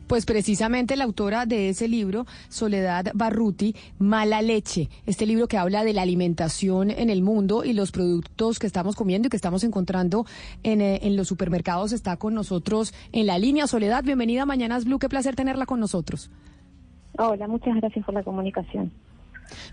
Pues 0.07 0.27
precisamente 0.27 0.97
la 0.97 1.05
autora 1.05 1.47
de 1.47 1.71
ese 1.71 1.89
libro, 1.89 2.27
Soledad 2.51 3.13
Barruti, 3.15 3.75
Mala 3.99 4.43
Leche, 4.43 4.91
este 5.07 5.25
libro 5.25 5.49
que 5.49 5.57
habla 5.57 5.85
de 5.85 5.95
la 5.95 6.03
alimentación 6.03 6.91
en 6.91 7.09
el 7.09 7.23
mundo 7.23 7.65
y 7.65 7.73
los 7.73 7.93
productos 7.93 8.59
que 8.59 8.67
estamos 8.67 8.95
comiendo 8.95 9.29
y 9.29 9.31
que 9.31 9.37
estamos 9.37 9.65
encontrando 9.65 10.27
en, 10.65 10.83
eh, 10.83 11.01
en 11.03 11.17
los 11.17 11.29
supermercados, 11.29 11.93
está 11.93 12.17
con 12.19 12.35
nosotros 12.35 12.93
en 13.13 13.27
la 13.27 13.39
línea. 13.39 13.67
Soledad, 13.67 14.05
bienvenida 14.05 14.43
a 14.43 14.47
Mañanas 14.47 14.85
Blue, 14.85 14.99
qué 14.99 15.09
placer 15.09 15.35
tenerla 15.35 15.65
con 15.65 15.81
nosotros. 15.81 16.31
Hola, 17.19 17.49
muchas 17.49 17.75
gracias 17.77 18.05
por 18.05 18.15
la 18.15 18.23
comunicación. 18.23 18.93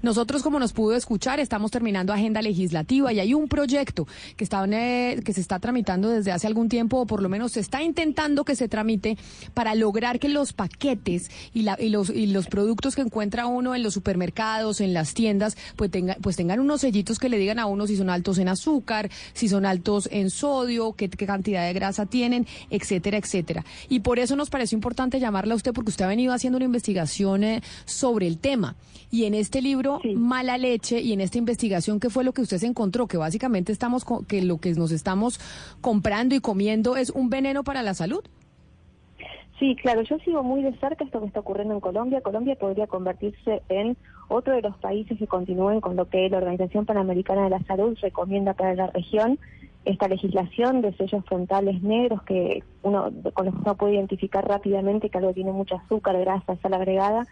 Nosotros, 0.01 0.43
como 0.43 0.59
nos 0.59 0.73
pudo 0.73 0.95
escuchar, 0.95 1.39
estamos 1.39 1.71
terminando 1.71 2.13
agenda 2.13 2.41
legislativa 2.41 3.11
y 3.13 3.19
hay 3.19 3.33
un 3.33 3.47
proyecto 3.47 4.07
que, 4.35 4.43
está, 4.43 4.65
eh, 4.65 5.21
que 5.23 5.33
se 5.33 5.41
está 5.41 5.59
tramitando 5.59 6.09
desde 6.09 6.31
hace 6.31 6.47
algún 6.47 6.69
tiempo, 6.69 6.99
o 6.99 7.05
por 7.05 7.21
lo 7.21 7.29
menos 7.29 7.53
se 7.53 7.59
está 7.59 7.81
intentando 7.81 8.43
que 8.45 8.55
se 8.55 8.67
tramite 8.67 9.17
para 9.53 9.75
lograr 9.75 10.19
que 10.19 10.29
los 10.29 10.53
paquetes 10.53 11.29
y, 11.53 11.63
la, 11.63 11.77
y, 11.79 11.89
los, 11.89 12.09
y 12.09 12.27
los 12.27 12.47
productos 12.47 12.95
que 12.95 13.01
encuentra 13.01 13.47
uno 13.47 13.75
en 13.75 13.83
los 13.83 13.93
supermercados, 13.93 14.81
en 14.81 14.93
las 14.93 15.13
tiendas, 15.13 15.57
pues, 15.75 15.91
tenga, 15.91 16.17
pues 16.21 16.35
tengan 16.35 16.59
unos 16.59 16.81
sellitos 16.81 17.19
que 17.19 17.29
le 17.29 17.37
digan 17.37 17.59
a 17.59 17.65
uno 17.65 17.87
si 17.87 17.97
son 17.97 18.09
altos 18.09 18.37
en 18.37 18.49
azúcar, 18.49 19.09
si 19.33 19.47
son 19.47 19.65
altos 19.65 20.09
en 20.11 20.29
sodio, 20.29 20.93
qué, 20.93 21.09
qué 21.09 21.25
cantidad 21.25 21.65
de 21.65 21.73
grasa 21.73 22.05
tienen, 22.05 22.47
etcétera, 22.69 23.17
etcétera. 23.17 23.65
Y 23.87 24.01
por 24.01 24.19
eso 24.19 24.35
nos 24.35 24.49
pareció 24.49 24.75
importante 24.75 25.19
llamarla 25.19 25.53
a 25.53 25.57
usted 25.57 25.73
porque 25.73 25.89
usted 25.89 26.05
ha 26.05 26.09
venido 26.09 26.33
haciendo 26.33 26.57
una 26.57 26.65
investigación 26.65 27.43
eh, 27.43 27.61
sobre 27.85 28.27
el 28.27 28.37
tema. 28.37 28.75
Y 29.11 29.25
en 29.25 29.33
este 29.33 29.58
libro, 29.61 30.01
Mala 30.15 30.57
Leche, 30.57 30.99
y 30.99 31.13
en 31.13 31.21
esta 31.21 31.37
investigación, 31.37 31.99
¿qué 31.99 32.09
fue 32.09 32.23
lo 32.23 32.33
que 32.33 32.41
usted 32.41 32.57
se 32.57 32.67
encontró? 32.67 33.07
Que 33.07 33.17
básicamente 33.17 33.71
estamos, 33.71 34.05
que 34.27 34.41
lo 34.41 34.57
que 34.57 34.73
nos 34.73 34.91
estamos 34.91 35.39
comprando 35.81 36.35
y 36.35 36.39
comiendo 36.39 36.95
es 36.95 37.09
un 37.09 37.29
veneno 37.29 37.63
para 37.63 37.83
la 37.83 37.93
salud. 37.93 38.23
Sí, 39.59 39.75
claro, 39.75 40.01
yo 40.03 40.17
sigo 40.19 40.41
muy 40.41 40.61
de 40.61 40.71
cerca 40.77 41.03
esto 41.03 41.19
que 41.19 41.27
está 41.27 41.41
ocurriendo 41.41 41.73
en 41.73 41.81
Colombia. 41.81 42.21
Colombia 42.21 42.55
podría 42.55 42.87
convertirse 42.87 43.61
en 43.67 43.97
otro 44.29 44.53
de 44.53 44.61
los 44.61 44.77
países 44.77 45.17
que 45.17 45.27
continúen 45.27 45.81
con 45.81 45.97
lo 45.97 46.07
que 46.07 46.29
la 46.29 46.37
Organización 46.37 46.85
Panamericana 46.85 47.43
de 47.43 47.49
la 47.49 47.63
Salud 47.63 47.97
recomienda 48.01 48.53
para 48.53 48.73
la 48.75 48.87
región, 48.87 49.37
esta 49.83 50.07
legislación 50.07 50.81
de 50.81 50.93
sellos 50.93 51.25
frontales 51.25 51.81
negros 51.83 52.23
que 52.23 52.63
uno 52.83 53.11
con 53.33 53.47
los 53.47 53.55
que 53.55 53.61
uno 53.61 53.75
puede 53.75 53.95
identificar 53.95 54.47
rápidamente 54.47 55.09
que 55.09 55.17
algo 55.17 55.33
tiene 55.33 55.51
mucho 55.51 55.75
azúcar, 55.75 56.17
grasa, 56.19 56.55
sal 56.61 56.73
agregada 56.73 57.27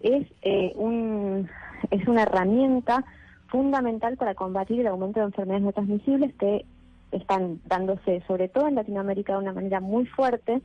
es, 0.00 0.26
eh, 0.42 0.72
un, 0.76 1.48
es 1.90 2.06
una 2.08 2.22
herramienta 2.22 3.04
fundamental 3.48 4.16
para 4.16 4.34
combatir 4.34 4.80
el 4.80 4.86
aumento 4.86 5.20
de 5.20 5.26
enfermedades 5.26 5.64
no 5.64 5.72
transmisibles 5.72 6.34
que 6.34 6.64
están 7.12 7.60
dándose 7.66 8.22
sobre 8.26 8.48
todo 8.48 8.68
en 8.68 8.76
Latinoamérica 8.76 9.32
de 9.32 9.40
una 9.40 9.52
manera 9.52 9.80
muy 9.80 10.06
fuerte 10.06 10.62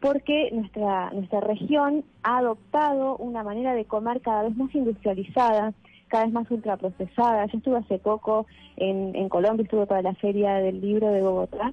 porque 0.00 0.50
nuestra 0.52 1.10
nuestra 1.12 1.40
región 1.40 2.04
ha 2.24 2.38
adoptado 2.38 3.16
una 3.18 3.44
manera 3.44 3.72
de 3.74 3.84
comer 3.84 4.20
cada 4.20 4.42
vez 4.42 4.56
más 4.56 4.74
industrializada, 4.74 5.72
cada 6.08 6.24
vez 6.24 6.32
más 6.32 6.50
ultraprocesada. 6.50 7.46
Yo 7.46 7.58
estuve 7.58 7.78
hace 7.78 7.98
poco 7.98 8.46
en, 8.76 9.14
en 9.14 9.28
Colombia, 9.28 9.62
estuve 9.62 9.86
para 9.86 10.02
la 10.02 10.14
feria 10.14 10.54
del 10.54 10.80
libro 10.80 11.06
de 11.08 11.22
Bogotá 11.22 11.72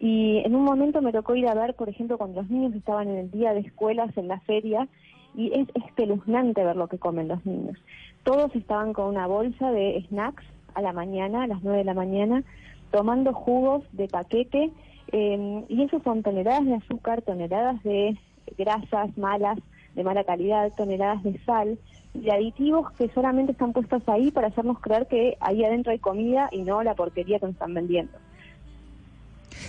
y 0.00 0.38
en 0.44 0.54
un 0.54 0.64
momento 0.64 1.02
me 1.02 1.12
tocó 1.12 1.36
ir 1.36 1.48
a 1.48 1.54
ver, 1.54 1.74
por 1.74 1.88
ejemplo, 1.88 2.18
cuando 2.18 2.42
los 2.42 2.50
niños 2.50 2.74
estaban 2.74 3.08
en 3.08 3.16
el 3.16 3.30
día 3.30 3.52
de 3.52 3.60
escuelas 3.60 4.16
en 4.16 4.28
la 4.28 4.40
feria 4.40 4.88
y 5.34 5.52
es 5.52 5.68
espeluznante 5.74 6.64
ver 6.64 6.76
lo 6.76 6.88
que 6.88 6.98
comen 6.98 7.28
los 7.28 7.44
niños. 7.46 7.78
Todos 8.24 8.54
estaban 8.54 8.92
con 8.92 9.06
una 9.06 9.26
bolsa 9.26 9.70
de 9.70 10.04
snacks 10.08 10.44
a 10.74 10.82
la 10.82 10.92
mañana, 10.92 11.44
a 11.44 11.46
las 11.46 11.62
9 11.62 11.78
de 11.78 11.84
la 11.84 11.94
mañana, 11.94 12.42
tomando 12.90 13.32
jugos 13.32 13.84
de 13.92 14.08
paquete 14.08 14.70
eh, 15.12 15.64
y 15.68 15.82
eso 15.82 16.00
son 16.02 16.22
toneladas 16.22 16.64
de 16.64 16.74
azúcar, 16.74 17.22
toneladas 17.22 17.82
de 17.82 18.16
grasas 18.56 19.16
malas, 19.16 19.58
de 19.94 20.04
mala 20.04 20.24
calidad, 20.24 20.72
toneladas 20.76 21.22
de 21.22 21.38
sal 21.44 21.78
y 22.14 22.30
aditivos 22.30 22.90
que 22.92 23.08
solamente 23.10 23.52
están 23.52 23.72
puestos 23.72 24.02
ahí 24.08 24.30
para 24.30 24.48
hacernos 24.48 24.80
creer 24.80 25.06
que 25.06 25.36
ahí 25.40 25.64
adentro 25.64 25.92
hay 25.92 25.98
comida 25.98 26.48
y 26.52 26.62
no 26.62 26.82
la 26.82 26.94
porquería 26.94 27.38
que 27.38 27.46
nos 27.46 27.54
están 27.54 27.74
vendiendo. 27.74 28.12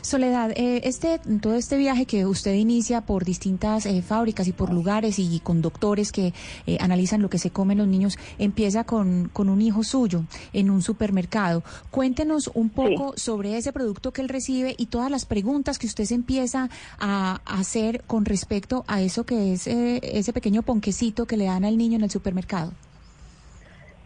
Soledad, 0.02 0.52
eh, 0.56 0.82
este, 0.84 1.20
todo 1.42 1.56
este 1.56 1.78
viaje 1.78 2.06
que 2.06 2.26
usted 2.26 2.54
inicia 2.54 3.02
por 3.02 3.26
distintas 3.26 3.86
eh, 3.86 4.02
fábricas 4.02 4.48
y 4.48 4.52
por 4.54 4.72
lugares 4.72 5.20
y 5.20 5.40
con 5.40 5.62
doctores 5.62 6.12
que 6.12 6.34
eh, 6.68 6.78
analizan 6.80 7.22
lo 7.22 7.30
que 7.30 7.38
se 7.38 7.50
comen 7.52 7.80
los 7.80 7.88
niños, 7.88 8.18
empieza 8.38 8.84
con, 8.84 9.30
con 9.34 9.50
un 9.50 9.62
hijo 9.62 9.84
suyo 9.84 10.24
en 10.54 10.70
un 10.70 10.82
supermercado. 10.82 11.64
Cuéntenos 11.92 12.50
un 12.54 12.70
poco 12.70 13.14
sobre 13.18 13.58
ese 13.58 13.74
producto 13.74 14.12
que 14.12 14.22
él 14.22 14.30
recibe 14.30 14.76
y 14.78 14.86
todas 14.88 15.10
las 15.12 15.26
preguntas 15.26 15.80
que 15.80 15.88
usted 15.88 16.06
se 16.06 16.16
empieza 16.16 16.70
a, 17.00 17.42
a 17.46 17.60
hacer 17.60 18.04
con 18.08 18.26
respecto 18.26 18.86
a 18.88 19.02
eso 19.02 19.26
que 19.26 19.54
es 19.54 19.68
eh, 19.68 20.00
ese 20.04 20.34
pequeño 20.34 20.62
ponquecito 20.62 21.26
que 21.26 21.38
le 21.38 21.46
dan 21.46 21.66
al 21.66 21.78
niño 21.78 21.96
en 21.98 22.04
el 22.04 22.10
supermercado. 22.10 22.72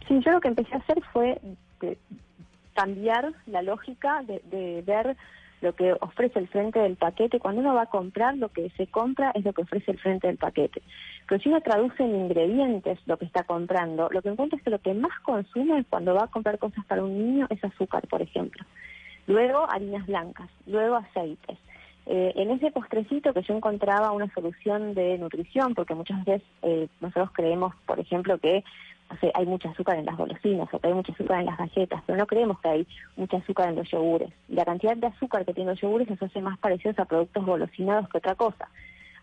Sí, 0.08 0.20
yo 0.26 0.32
lo 0.32 0.42
que 0.42 0.48
empecé 0.50 0.74
a 0.74 0.78
hacer 0.78 1.02
fue 1.12 1.40
de- 1.82 1.98
cambiar 2.76 3.34
la 3.46 3.62
lógica 3.62 4.24
de, 4.24 4.42
de 4.50 4.82
ver 4.82 5.16
lo 5.64 5.74
que 5.74 5.94
ofrece 6.02 6.40
el 6.40 6.48
frente 6.50 6.80
del 6.80 6.98
paquete. 6.98 7.40
Cuando 7.40 7.62
uno 7.62 7.74
va 7.74 7.84
a 7.84 7.88
comprar, 7.88 8.38
lo 8.38 8.50
que 8.50 8.70
se 8.72 8.86
compra 8.88 9.32
es 9.34 9.46
lo 9.46 9.54
que 9.54 9.62
ofrece 9.62 9.92
el 9.92 9.98
frente 9.98 10.28
del 10.28 10.38
paquete. 10.38 10.82
Pero 11.28 11.42
si 11.42 11.50
uno 11.50 11.62
traduce 11.62 12.04
en 12.04 12.16
ingredientes 12.16 13.00
lo 13.06 13.18
que 13.18 13.26
está 13.26 13.44
comprando, 13.44 14.10
lo 14.12 14.22
que 14.22 14.30
encuentra 14.30 14.58
es 14.58 14.64
que 14.64 14.70
lo 14.70 14.80
que 14.80 14.94
más 14.94 15.18
consume 15.22 15.86
cuando 15.90 16.14
va 16.14 16.26
a 16.26 16.28
comprar 16.28 16.60
cosas 16.60 16.86
para 16.86 17.04
un 17.04 17.18
niño 17.18 17.48
es 17.50 17.64
azúcar, 17.64 18.06
por 18.08 18.22
ejemplo. 18.22 18.64
Luego 19.26 19.66
harinas 19.72 20.06
blancas, 20.06 20.50
luego 20.68 20.96
aceites. 20.96 21.58
Eh, 22.06 22.34
en 22.36 22.52
ese 22.52 22.70
postrecito 22.70 23.34
que 23.34 23.44
yo 23.44 23.56
encontraba 23.56 24.12
una 24.12 24.30
solución 24.34 24.94
de 24.94 25.18
nutrición, 25.18 25.74
porque 25.74 25.96
muchas 25.96 26.26
veces 26.26 26.46
eh, 26.62 26.90
nosotros 27.00 27.30
creemos, 27.32 27.74
por 27.86 28.02
ejemplo, 28.02 28.38
que 28.38 28.66
hay 29.34 29.46
mucho 29.46 29.70
azúcar 29.70 29.98
en 29.98 30.06
las 30.06 30.18
golosinas 30.18 30.68
o 30.74 30.80
hay 30.82 30.94
mucho 30.94 31.12
azúcar 31.12 31.40
en 31.40 31.46
las 31.46 31.58
galletas, 31.58 32.04
pero 32.06 32.18
no 32.18 32.28
creemos 32.28 32.60
que 32.60 32.70
hay 32.70 32.88
mucho 33.16 33.38
azúcar 33.38 33.70
en 33.70 33.76
los 33.76 33.90
yogures. 33.90 34.32
La 34.48 34.66
cantidad 34.66 34.98
de 34.98 35.08
azúcar 35.08 35.46
que 35.46 35.54
tienen 35.54 35.72
los 35.72 35.82
yogures 35.82 36.10
nos 36.10 36.22
hace 36.22 36.42
más 36.42 36.58
parecidos 36.60 37.00
a 37.00 37.06
productos 37.06 37.46
golosinados 37.46 38.10
que 38.10 38.18
otra 38.18 38.36
cosa. 38.36 38.70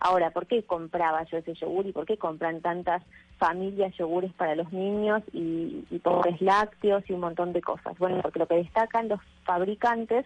Ahora, 0.02 0.30
¿por 0.30 0.46
qué 0.46 0.62
compraba 0.62 1.24
yo 1.24 1.36
ese 1.36 1.52
yogur 1.54 1.86
y 1.86 1.92
por 1.92 2.06
qué 2.06 2.16
compran 2.16 2.62
tantas 2.62 3.02
familias 3.38 3.94
yogures 3.98 4.32
para 4.32 4.54
los 4.54 4.72
niños 4.72 5.22
y, 5.32 5.84
y 5.90 5.98
pobres 5.98 6.40
lácteos 6.40 7.04
y 7.08 7.12
un 7.12 7.20
montón 7.20 7.52
de 7.52 7.60
cosas? 7.60 7.98
Bueno, 7.98 8.22
porque 8.22 8.38
lo 8.38 8.46
que 8.46 8.54
destacan 8.54 9.08
los 9.08 9.20
fabricantes 9.44 10.24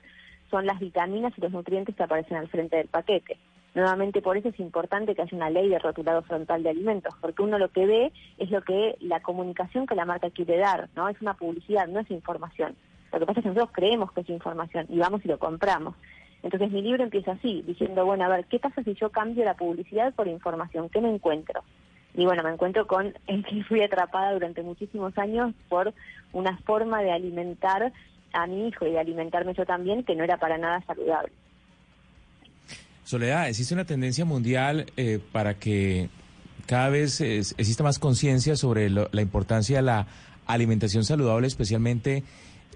son 0.49 0.67
las 0.67 0.79
vitaminas 0.79 1.33
y 1.37 1.41
los 1.41 1.51
nutrientes 1.51 1.97
que 1.97 2.03
aparecen 2.05 2.37
al 2.37 2.49
frente 2.49 2.77
del 2.77 2.87
paquete. 2.87 3.37
Nuevamente 3.75 4.23
por 4.23 4.37
eso 4.37 4.49
es 4.49 4.61
importante 4.61 5.15
que 5.15 5.23
haya 5.23 5.37
una 5.37 5.51
ley 5.51 5.69
de 5.69 5.81
rotulado 5.81 6.23
frontal 6.23 6.63
de 6.63 6.71
alimentos, 6.71 7.13
porque 7.21 7.43
uno 7.43 7.59
lo 7.59 7.71
que 7.71 7.87
ve 7.87 8.13
es 8.39 8.51
lo 8.51 8.63
que 8.63 8.97
la 9.01 9.21
comunicación 9.21 9.87
que 9.87 9.97
la 9.97 10.05
marca 10.05 10.31
quiere 10.31 10.59
dar, 10.59 10.89
¿no? 10.95 11.09
Es 11.09 11.21
una 11.21 11.35
publicidad, 11.35 11.89
no 11.89 11.99
es 11.99 12.11
información. 12.11 12.77
Lo 13.13 13.19
que 13.19 13.27
pasa 13.27 13.41
es 13.41 13.45
que 13.45 13.49
nosotros 13.49 13.73
creemos 13.73 14.13
que 14.13 14.21
es 14.21 14.29
información 14.29 14.87
y 14.89 14.99
vamos 14.99 15.25
y 15.25 15.29
lo 15.29 15.39
compramos. 15.39 15.97
Entonces 16.45 16.71
mi 16.71 16.83
libro 16.83 17.03
empieza 17.03 17.33
así, 17.33 17.63
diciendo, 17.63 18.05
bueno, 18.05 18.25
a 18.25 18.29
ver, 18.29 18.45
¿qué 18.45 18.61
pasa 18.61 18.83
si 18.85 18.95
yo 18.95 19.11
cambio 19.11 19.45
la 19.45 19.55
publicidad 19.55 20.15
por 20.15 20.29
información? 20.29 20.89
¿Qué 20.89 21.01
me 21.01 21.13
encuentro? 21.13 21.63
Y 22.15 22.27
bueno, 22.27 22.45
me 22.45 22.51
encuentro 22.51 22.87
con 22.87 23.13
el 23.27 23.45
que 23.45 23.65
fui 23.65 23.83
atrapada 23.83 24.33
durante 24.35 24.63
muchísimos 24.63 25.19
años 25.19 25.53
por 25.69 25.93
una 26.33 26.57
forma 26.59 27.03
de 27.03 27.11
alimentar 27.11 27.93
a 28.33 28.47
mi 28.47 28.69
hijo 28.69 28.87
y 28.87 28.93
de 28.93 29.01
alimentarme 29.01 29.55
yo 29.55 29.67
también 29.67 30.05
que 30.05 30.15
no 30.15 30.23
era 30.23 30.37
para 30.37 30.59
nada 30.59 30.81
saludable. 30.83 31.33
Soledad, 33.05 33.49
existe 33.49 33.75
una 33.75 33.85
tendencia 33.85 34.25
mundial 34.25 34.87
eh, 34.97 35.19
para 35.33 35.55
que 35.59 36.09
cada 36.67 36.89
vez 36.89 37.21
exista 37.21 37.83
más 37.85 37.99
conciencia 37.99 38.57
sobre 38.57 38.89
lo- 38.89 39.09
la 39.13 39.21
importancia 39.23 39.77
de 39.77 39.83
la 39.83 40.07
alimentación 40.47 41.05
saludable, 41.05 41.47
especialmente 41.47 42.23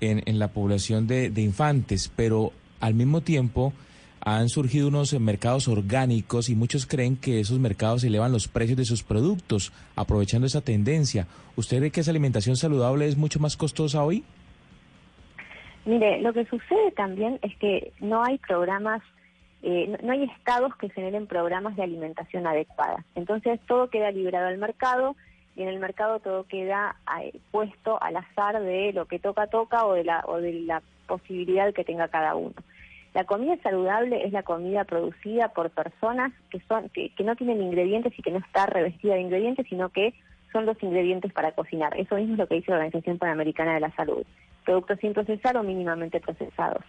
en, 0.01 0.23
en 0.27 0.39
la 0.39 0.49
población 0.49 1.07
de, 1.07 1.31
de 1.31 1.41
infantes, 1.43 2.13
pero 2.15 2.53
al 2.81 2.95
mismo 2.95 3.23
tiempo 3.23 3.73
han 4.21 4.49
surgido 4.51 4.89
unos 4.89 5.13
eh, 5.15 5.19
mercados 5.19 5.69
orgánicos 5.69 6.51
y 6.51 6.55
muchos 6.55 6.85
creen 6.87 7.17
que 7.17 7.41
esos 7.41 7.59
mercados 7.59 8.05
elevan 8.05 8.31
los 8.33 8.49
precios 8.49 8.77
de 8.77 8.85
sus 8.85 9.03
productos, 9.03 9.73
aprovechando 9.97 10.47
esa 10.47 10.61
tendencia. 10.61 11.27
¿Usted 11.57 11.79
cree 11.79 11.91
que 11.91 12.01
esa 12.01 12.11
alimentación 12.11 12.57
saludable 12.57 13.09
es 13.09 13.17
mucho 13.17 13.41
más 13.41 13.57
costosa 13.57 14.03
hoy? 14.05 14.25
Mire, 15.87 16.21
lo 16.21 16.35
que 16.35 16.45
sucede 16.45 16.91
también 16.97 17.39
es 17.41 17.57
que 17.57 17.93
no 18.01 18.23
hay 18.23 18.37
programas, 18.39 19.01
eh, 19.63 19.87
no, 19.89 19.99
no 20.07 20.13
hay 20.13 20.25
estados 20.25 20.75
que 20.77 20.91
generen 20.91 21.27
programas 21.27 21.77
de 21.77 21.83
alimentación 21.83 22.47
adecuada. 22.47 23.05
Entonces 23.15 23.61
todo 23.67 23.91
queda 23.91 24.11
librado 24.11 24.47
al 24.47 24.59
mercado 24.59 25.17
y 25.57 25.63
en 25.63 25.69
el 25.69 25.81
mercado 25.81 26.21
todo 26.21 26.45
queda 26.45 26.97
eh, 27.21 27.33
puesto 27.51 28.01
al 28.03 28.17
azar 28.17 28.61
de 28.61 28.93
lo 28.93 29.07
que 29.07 29.19
toca 29.19 29.49
toca 29.49 29.85
o 29.87 29.95
de 29.95 30.05
la 30.05 30.25
o 30.27 30.41
de 30.41 30.53
la 30.53 30.83
posibilidad 31.07 31.73
que 31.75 31.85
tenga 31.85 32.09
cada 32.09 32.37
uno. 32.37 32.55
La 33.15 33.25
comida 33.25 33.57
saludable 33.63 34.25
es 34.25 34.33
la 34.33 34.45
comida 34.45 34.85
producida 34.85 35.49
por 35.49 35.71
personas 35.71 36.33
que 36.51 36.61
son 36.69 36.89
que, 36.91 37.11
que 37.11 37.25
no 37.25 37.35
tienen 37.35 37.61
ingredientes 37.61 38.17
y 38.17 38.23
que 38.23 38.31
no 38.31 38.39
está 38.39 38.67
revestida 38.67 39.15
de 39.15 39.23
ingredientes, 39.23 39.67
sino 39.69 39.89
que 39.89 40.15
son 40.53 40.67
los 40.67 40.81
ingredientes 40.83 41.33
para 41.33 41.53
cocinar. 41.53 41.99
Eso 41.99 42.15
mismo 42.15 42.35
es 42.35 42.39
lo 42.39 42.47
que 42.47 42.57
dice 42.57 42.71
la 42.71 42.77
Organización 42.77 43.19
Panamericana 43.19 43.75
de 43.75 43.81
la 43.81 43.91
Salud. 43.97 44.25
Productos 44.65 45.01
sin 45.01 45.15
procesar 45.15 45.57
o 45.57 45.63
mínimamente 45.63 46.21
procesados. 46.21 46.85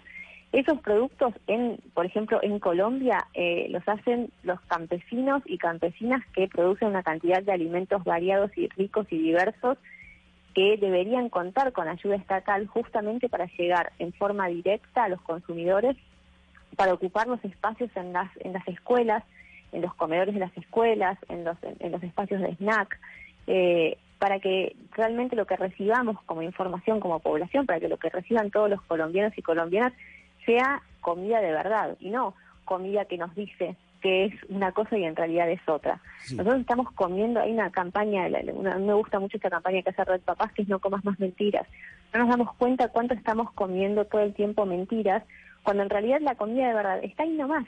Esos 0.51 0.79
productos, 0.81 1.33
en, 1.45 1.77
por 1.93 2.07
ejemplo, 2.07 2.39
en 2.41 2.57
Colombia, 2.59 3.27
eh, 3.35 3.67
los 3.69 3.87
hacen 3.87 4.31
los 4.41 4.59
campesinos 4.61 5.43
y 5.45 5.59
campesinas 5.59 6.25
que 6.33 6.47
producen 6.47 6.87
una 6.87 7.03
cantidad 7.03 7.43
de 7.43 7.51
alimentos 7.51 8.03
variados 8.03 8.49
y 8.57 8.67
ricos 8.69 9.05
y 9.11 9.19
diversos 9.19 9.77
que 10.55 10.77
deberían 10.77 11.29
contar 11.29 11.71
con 11.71 11.87
ayuda 11.87 12.15
estatal 12.15 12.65
justamente 12.65 13.29
para 13.29 13.45
llegar 13.57 13.91
en 13.99 14.11
forma 14.13 14.47
directa 14.47 15.03
a 15.03 15.09
los 15.09 15.21
consumidores, 15.21 15.95
para 16.75 16.93
ocupar 16.93 17.27
los 17.27 17.43
espacios 17.45 17.91
en 17.95 18.13
las, 18.13 18.29
en 18.39 18.53
las 18.53 18.67
escuelas, 18.67 19.23
en 19.71 19.83
los 19.83 19.93
comedores 19.93 20.33
de 20.33 20.39
las 20.39 20.57
escuelas, 20.57 21.19
en 21.29 21.43
los, 21.43 21.57
en, 21.61 21.91
los 21.91 22.01
espacios 22.01 22.41
de 22.41 22.55
snack, 22.55 22.99
eh, 23.45 23.97
para 24.17 24.39
que 24.39 24.75
realmente 24.93 25.35
lo 25.35 25.45
que 25.45 25.57
recibamos 25.57 26.19
como 26.25 26.41
información, 26.41 26.99
como 26.99 27.19
población, 27.19 27.67
para 27.67 27.79
que 27.79 27.87
lo 27.87 27.97
que 27.97 28.09
reciban 28.09 28.49
todos 28.49 28.69
los 28.69 28.81
colombianos 28.81 29.37
y 29.37 29.43
colombianas 29.43 29.93
sea 30.49 30.81
comida 31.01 31.41
de 31.41 31.51
verdad 31.51 31.95
y 31.99 32.09
no 32.09 32.33
comida 32.65 33.05
que 33.05 33.17
nos 33.17 33.33
dice 33.35 33.75
que 34.01 34.25
es 34.25 34.33
una 34.49 34.71
cosa 34.71 34.97
y 34.97 35.03
en 35.03 35.15
realidad 35.15 35.49
es 35.49 35.59
otra. 35.67 35.99
Nosotros 36.31 36.61
estamos 36.61 36.89
comiendo, 36.93 37.41
hay 37.41 37.51
una 37.51 37.69
campaña, 37.69 38.27
una- 38.53 38.75
a 38.75 38.77
mí 38.77 38.85
me 38.85 38.93
gusta 38.93 39.19
mucho 39.19 39.35
esta 39.37 39.49
campaña 39.49 39.81
que 39.81 39.89
hace 39.89 40.05
Red 40.05 40.21
Papás, 40.21 40.53
que 40.53 40.61
es 40.61 40.69
no 40.69 40.79
comas 40.79 41.03
más 41.03 41.19
mentiras. 41.19 41.67
No 42.13 42.21
nos 42.21 42.29
damos 42.29 42.55
cuenta 42.55 42.87
cuánto 42.89 43.13
estamos 43.13 43.51
comiendo 43.51 44.05
todo 44.05 44.21
el 44.21 44.33
tiempo 44.33 44.65
mentiras, 44.65 45.23
cuando 45.63 45.83
en 45.83 45.89
realidad 45.89 46.21
la 46.21 46.35
comida 46.35 46.67
de 46.69 46.73
verdad 46.73 47.03
está 47.03 47.23
ahí 47.23 47.35
nomás. 47.35 47.65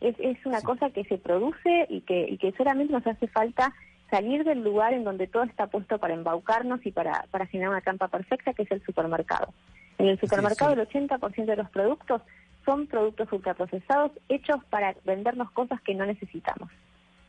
Es, 0.00 0.14
es 0.20 0.38
una 0.46 0.60
cosa 0.62 0.90
que 0.90 1.04
se 1.04 1.18
produce 1.18 1.86
y 1.88 2.00
que, 2.02 2.26
y 2.28 2.38
que 2.38 2.52
solamente 2.52 2.92
nos 2.92 3.06
hace 3.06 3.26
falta 3.26 3.74
salir 4.10 4.44
del 4.44 4.62
lugar 4.62 4.92
en 4.92 5.02
donde 5.04 5.26
todo 5.26 5.42
está 5.42 5.66
puesto 5.66 5.98
para 5.98 6.14
embaucarnos 6.14 6.84
y 6.86 6.92
para, 6.92 7.26
para 7.32 7.46
generar 7.46 7.70
una 7.70 7.80
trampa 7.80 8.06
perfecta, 8.08 8.52
que 8.54 8.62
es 8.62 8.70
el 8.70 8.82
supermercado. 8.84 9.48
En 9.98 10.06
el 10.08 10.18
supermercado 10.20 10.72
el 10.72 10.80
80% 10.88 11.44
de 11.46 11.56
los 11.56 11.70
productos 11.70 12.22
son 12.64 12.86
productos 12.86 13.28
ultraprocesados 13.32 14.12
hechos 14.28 14.56
para 14.70 14.94
vendernos 15.04 15.50
cosas 15.50 15.80
que 15.82 15.94
no 15.94 16.06
necesitamos. 16.06 16.68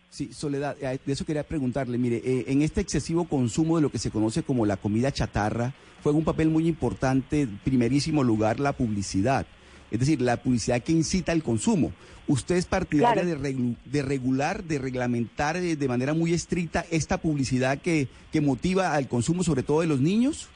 Sí, 0.10 0.32
Soledad, 0.32 0.76
eh, 0.82 1.00
de 1.04 1.14
eso 1.14 1.26
quería 1.26 1.44
preguntarle. 1.44 1.98
Mire, 1.98 2.18
eh, 2.24 2.46
en 2.48 2.62
este 2.62 2.82
excesivo 2.82 3.26
consumo 3.26 3.78
de 3.78 3.82
lo 3.82 3.90
que 3.90 3.98
se 3.98 4.12
conoce 4.12 4.44
como 4.44 4.66
la 4.66 4.78
comida 4.78 5.12
chatarra, 5.12 5.74
juega 6.04 6.18
un 6.18 6.24
papel 6.24 6.50
muy 6.50 6.68
importante, 6.68 7.48
primerísimo 7.64 8.24
lugar, 8.24 8.60
la 8.60 8.74
publicidad. 8.74 9.48
Es 9.90 10.00
decir, 10.00 10.22
la 10.22 10.38
publicidad 10.38 10.82
que 10.84 10.92
incita 10.92 11.32
al 11.32 11.42
consumo. 11.44 11.92
¿Usted 12.28 12.56
es 12.56 12.66
partidaria 12.68 13.24
Claro. 13.24 13.40
de, 13.42 13.54
regu- 13.54 13.76
de 13.86 14.02
regular, 14.04 14.64
de 14.64 14.78
reglamentar 14.80 15.58
eh, 15.58 15.76
de 15.76 15.88
manera 15.88 16.14
muy 16.14 16.34
estricta 16.34 16.86
esta 16.92 17.18
publicidad 17.18 17.80
que, 17.80 18.08
que 18.32 18.40
motiva 18.40 18.94
al 18.94 19.08
consumo, 19.08 19.44
sobre 19.44 19.64
todo 19.64 19.82
de 19.82 19.88
los 19.88 20.00
niños? 20.00 20.48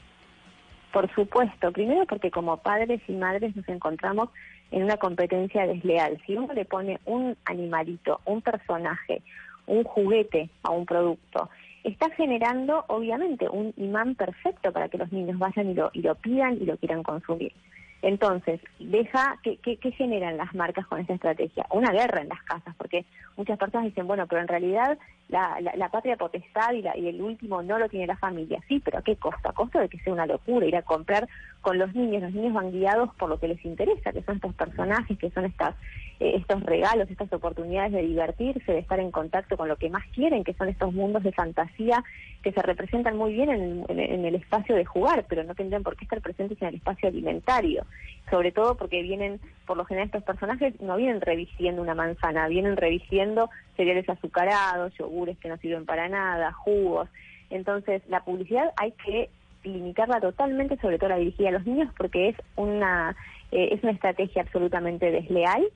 Por 0.92 1.12
supuesto, 1.14 1.70
primero 1.72 2.06
porque 2.06 2.30
como 2.30 2.56
padres 2.56 3.00
y 3.08 3.12
madres 3.12 3.54
nos 3.54 3.68
encontramos 3.68 4.30
en 4.70 4.84
una 4.84 4.96
competencia 4.96 5.66
desleal. 5.66 6.20
Si 6.26 6.36
uno 6.36 6.52
le 6.52 6.64
pone 6.64 6.98
un 7.04 7.36
animalito, 7.44 8.20
un 8.24 8.42
personaje, 8.42 9.22
un 9.66 9.84
juguete 9.84 10.48
a 10.62 10.70
un 10.70 10.86
producto, 10.86 11.50
está 11.84 12.10
generando 12.10 12.84
obviamente 12.88 13.48
un 13.48 13.72
imán 13.76 14.14
perfecto 14.14 14.72
para 14.72 14.88
que 14.88 14.98
los 14.98 15.12
niños 15.12 15.38
vayan 15.38 15.70
y 15.70 15.74
lo, 15.74 15.90
y 15.92 16.02
lo 16.02 16.14
pidan 16.14 16.54
y 16.54 16.64
lo 16.64 16.76
quieran 16.76 17.02
consumir. 17.02 17.52
Entonces, 18.00 18.60
deja 18.78 19.38
¿qué, 19.42 19.56
qué, 19.56 19.76
qué 19.76 19.90
generan 19.90 20.36
las 20.36 20.54
marcas 20.54 20.86
con 20.86 21.00
esta 21.00 21.14
estrategia? 21.14 21.66
Una 21.70 21.90
guerra 21.90 22.20
en 22.20 22.28
las 22.28 22.42
casas, 22.44 22.74
porque 22.76 23.04
muchas 23.36 23.58
personas 23.58 23.86
dicen, 23.86 24.06
bueno, 24.06 24.26
pero 24.26 24.40
en 24.40 24.48
realidad 24.48 24.98
la, 25.28 25.60
la, 25.60 25.74
la 25.76 25.88
patria 25.90 26.16
potestad 26.16 26.72
y, 26.72 26.82
la, 26.82 26.96
y 26.96 27.08
el 27.08 27.20
último 27.22 27.62
no 27.62 27.78
lo 27.78 27.88
tiene 27.88 28.06
la 28.06 28.16
familia. 28.16 28.62
Sí, 28.68 28.80
pero 28.84 28.98
¿a 28.98 29.02
qué 29.02 29.16
costo? 29.16 29.48
A 29.48 29.52
costo 29.52 29.78
de 29.78 29.88
que 29.88 29.98
sea 30.00 30.12
una 30.12 30.26
locura 30.26 30.66
ir 30.66 30.76
a 30.76 30.82
comprar 30.82 31.28
con 31.60 31.78
los 31.78 31.94
niños. 31.94 32.22
Los 32.22 32.32
niños 32.32 32.54
van 32.54 32.72
guiados 32.72 33.14
por 33.16 33.28
lo 33.28 33.38
que 33.38 33.48
les 33.48 33.64
interesa, 33.64 34.12
que 34.12 34.22
son 34.22 34.36
estos 34.36 34.54
personajes, 34.54 35.18
que 35.18 35.30
son 35.30 35.44
estas 35.44 35.74
eh, 36.20 36.34
estos 36.36 36.62
regalos, 36.64 37.08
estas 37.10 37.32
oportunidades 37.32 37.92
de 37.92 38.02
divertirse, 38.02 38.72
de 38.72 38.78
estar 38.80 38.98
en 38.98 39.12
contacto 39.12 39.56
con 39.56 39.68
lo 39.68 39.76
que 39.76 39.88
más 39.88 40.04
quieren, 40.14 40.42
que 40.42 40.54
son 40.54 40.68
estos 40.68 40.92
mundos 40.92 41.22
de 41.22 41.30
fantasía 41.32 42.02
que 42.42 42.52
se 42.52 42.60
representan 42.62 43.16
muy 43.16 43.32
bien 43.34 43.50
en, 43.50 43.84
en- 43.88 44.24
el 44.24 44.34
espacio 44.34 44.74
de 44.74 44.84
jugar, 44.84 45.26
pero 45.28 45.44
no 45.44 45.54
tendrían 45.54 45.82
por 45.84 45.96
qué 45.96 46.04
estar 46.04 46.20
presentes 46.20 46.60
en 46.60 46.68
el 46.68 46.74
espacio 46.76 47.08
alimentario. 47.08 47.84
Sobre 48.30 48.52
todo 48.52 48.76
porque 48.76 49.02
vienen, 49.02 49.40
por 49.66 49.76
lo 49.76 49.84
general 49.84 50.06
estos 50.06 50.24
personajes 50.24 50.80
no 50.80 50.96
vienen 50.96 51.20
revistiendo 51.20 51.82
una 51.82 51.94
manzana, 51.94 52.48
vienen 52.48 52.76
revistiendo 52.76 53.50
cereales 53.76 54.08
azucarados, 54.08 54.94
yogures 54.94 55.38
que 55.38 55.48
no 55.48 55.56
sirven 55.58 55.86
para 55.86 56.08
nada, 56.08 56.52
jugos. 56.52 57.08
Entonces, 57.50 58.02
la 58.08 58.24
publicidad 58.24 58.72
hay 58.76 58.92
que 58.92 59.30
limitarla 59.64 60.20
totalmente, 60.20 60.76
sobre 60.78 60.98
todo 60.98 61.10
la 61.10 61.18
dirigida 61.18 61.48
a 61.48 61.52
los 61.52 61.66
niños, 61.66 61.92
porque 61.96 62.28
es 62.28 62.36
una, 62.56 63.16
eh, 63.50 63.70
es 63.72 63.82
una 63.82 63.92
estrategia 63.92 64.42
absolutamente 64.42 65.10
desleal 65.10 65.66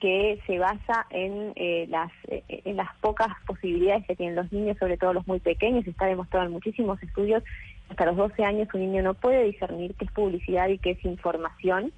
que 0.00 0.40
se 0.46 0.58
basa 0.58 1.06
en 1.10 1.52
eh, 1.56 1.86
las 1.90 2.10
eh, 2.28 2.42
en 2.64 2.76
las 2.76 2.88
pocas 3.02 3.28
posibilidades 3.46 4.06
que 4.06 4.16
tienen 4.16 4.34
los 4.34 4.50
niños, 4.50 4.78
sobre 4.78 4.96
todo 4.96 5.12
los 5.12 5.26
muy 5.26 5.40
pequeños. 5.40 5.86
Está 5.86 6.06
demostrado 6.06 6.46
en 6.46 6.52
muchísimos 6.52 7.02
estudios 7.02 7.44
hasta 7.90 8.06
los 8.06 8.16
12 8.16 8.44
años 8.44 8.68
un 8.72 8.80
niño 8.80 9.02
no 9.02 9.14
puede 9.14 9.44
discernir 9.44 9.94
qué 9.96 10.04
es 10.06 10.10
publicidad 10.12 10.68
y 10.68 10.78
qué 10.78 10.92
es 10.92 11.04
información. 11.04 11.92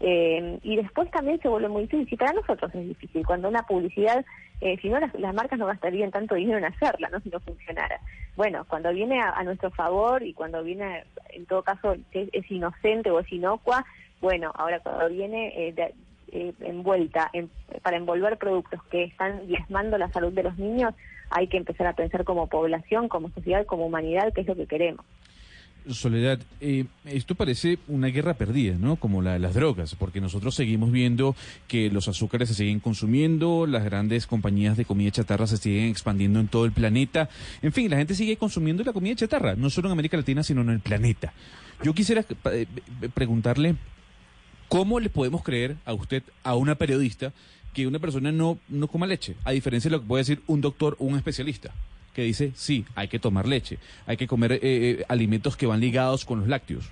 Eh, 0.00 0.60
y 0.62 0.76
después 0.76 1.10
también 1.10 1.40
se 1.40 1.48
vuelve 1.48 1.68
muy 1.68 1.82
difícil. 1.86 2.16
Para 2.18 2.32
nosotros 2.34 2.72
es 2.74 2.86
difícil. 2.86 3.26
Cuando 3.26 3.48
una 3.48 3.62
publicidad, 3.64 4.24
eh, 4.60 4.76
si 4.80 4.88
no, 4.88 5.00
las, 5.00 5.34
marcas 5.34 5.58
no 5.58 5.66
gastarían 5.66 6.10
tanto 6.12 6.36
dinero 6.36 6.58
en 6.58 6.66
hacerla, 6.66 7.08
¿no? 7.10 7.18
Si 7.20 7.30
no 7.30 7.40
funcionara. 7.40 7.98
Bueno, 8.36 8.64
cuando 8.68 8.92
viene 8.92 9.20
a, 9.20 9.42
nuestro 9.42 9.70
favor 9.70 10.22
y 10.22 10.34
cuando 10.34 10.62
viene, 10.62 11.04
en 11.30 11.46
todo 11.46 11.62
caso, 11.62 11.94
es, 12.12 12.28
es 12.32 12.50
inocente 12.50 13.10
o 13.10 13.18
es 13.18 13.32
inocua, 13.32 13.84
bueno, 14.20 14.52
ahora 14.54 14.78
cuando 14.80 15.08
viene 15.08 15.52
eh, 15.56 15.72
de- 15.72 15.94
eh, 16.30 16.52
envuelta 16.60 17.30
en- 17.32 17.50
para 17.82 17.96
envolver 17.96 18.36
productos 18.36 18.82
que 18.84 19.04
están 19.04 19.46
diezmando 19.48 19.96
la 19.98 20.10
salud 20.12 20.32
de 20.32 20.42
los 20.44 20.58
niños, 20.58 20.94
hay 21.30 21.48
que 21.48 21.56
empezar 21.56 21.86
a 21.88 21.92
pensar 21.94 22.24
como 22.24 22.46
población, 22.46 23.08
como 23.08 23.30
sociedad, 23.30 23.66
como 23.66 23.86
humanidad, 23.86 24.32
qué 24.32 24.42
es 24.42 24.46
lo 24.46 24.54
que 24.54 24.66
queremos. 24.66 25.04
Soledad, 25.90 26.40
eh, 26.60 26.84
esto 27.06 27.34
parece 27.34 27.78
una 27.88 28.08
guerra 28.08 28.34
perdida, 28.34 28.76
¿no? 28.78 28.96
Como 28.96 29.22
la 29.22 29.32
de 29.32 29.38
las 29.38 29.54
drogas, 29.54 29.94
porque 29.94 30.20
nosotros 30.20 30.54
seguimos 30.54 30.92
viendo 30.92 31.34
que 31.66 31.90
los 31.90 32.08
azúcares 32.08 32.48
se 32.48 32.54
siguen 32.54 32.80
consumiendo, 32.80 33.66
las 33.66 33.84
grandes 33.84 34.26
compañías 34.26 34.76
de 34.76 34.84
comida 34.84 35.10
chatarra 35.10 35.46
se 35.46 35.56
siguen 35.56 35.86
expandiendo 35.86 36.40
en 36.40 36.48
todo 36.48 36.66
el 36.66 36.72
planeta. 36.72 37.30
En 37.62 37.72
fin, 37.72 37.90
la 37.90 37.96
gente 37.96 38.14
sigue 38.14 38.36
consumiendo 38.36 38.84
la 38.84 38.92
comida 38.92 39.14
chatarra, 39.14 39.54
no 39.54 39.70
solo 39.70 39.88
en 39.88 39.92
América 39.92 40.16
Latina, 40.16 40.42
sino 40.42 40.60
en 40.60 40.70
el 40.70 40.80
planeta. 40.80 41.32
Yo 41.82 41.94
quisiera 41.94 42.20
eh, 42.20 42.66
eh, 43.02 43.08
preguntarle, 43.14 43.76
¿cómo 44.68 45.00
le 45.00 45.08
podemos 45.08 45.42
creer 45.42 45.76
a 45.86 45.94
usted, 45.94 46.22
a 46.42 46.54
una 46.54 46.74
periodista, 46.74 47.32
que 47.72 47.86
una 47.86 47.98
persona 47.98 48.30
no, 48.30 48.58
no 48.68 48.88
coma 48.88 49.06
leche? 49.06 49.36
A 49.44 49.52
diferencia 49.52 49.88
de 49.88 49.96
lo 49.96 50.02
que 50.02 50.08
puede 50.08 50.22
decir 50.22 50.42
un 50.46 50.60
doctor 50.60 50.96
o 50.98 51.06
un 51.06 51.16
especialista 51.16 51.72
que 52.18 52.24
dice, 52.24 52.50
sí, 52.56 52.84
hay 52.96 53.06
que 53.06 53.20
tomar 53.20 53.46
leche, 53.46 53.78
hay 54.04 54.16
que 54.16 54.26
comer 54.26 54.54
eh, 54.54 54.58
eh, 54.62 55.04
alimentos 55.08 55.56
que 55.56 55.66
van 55.66 55.78
ligados 55.78 56.24
con 56.24 56.40
los 56.40 56.48
lácteos. 56.48 56.90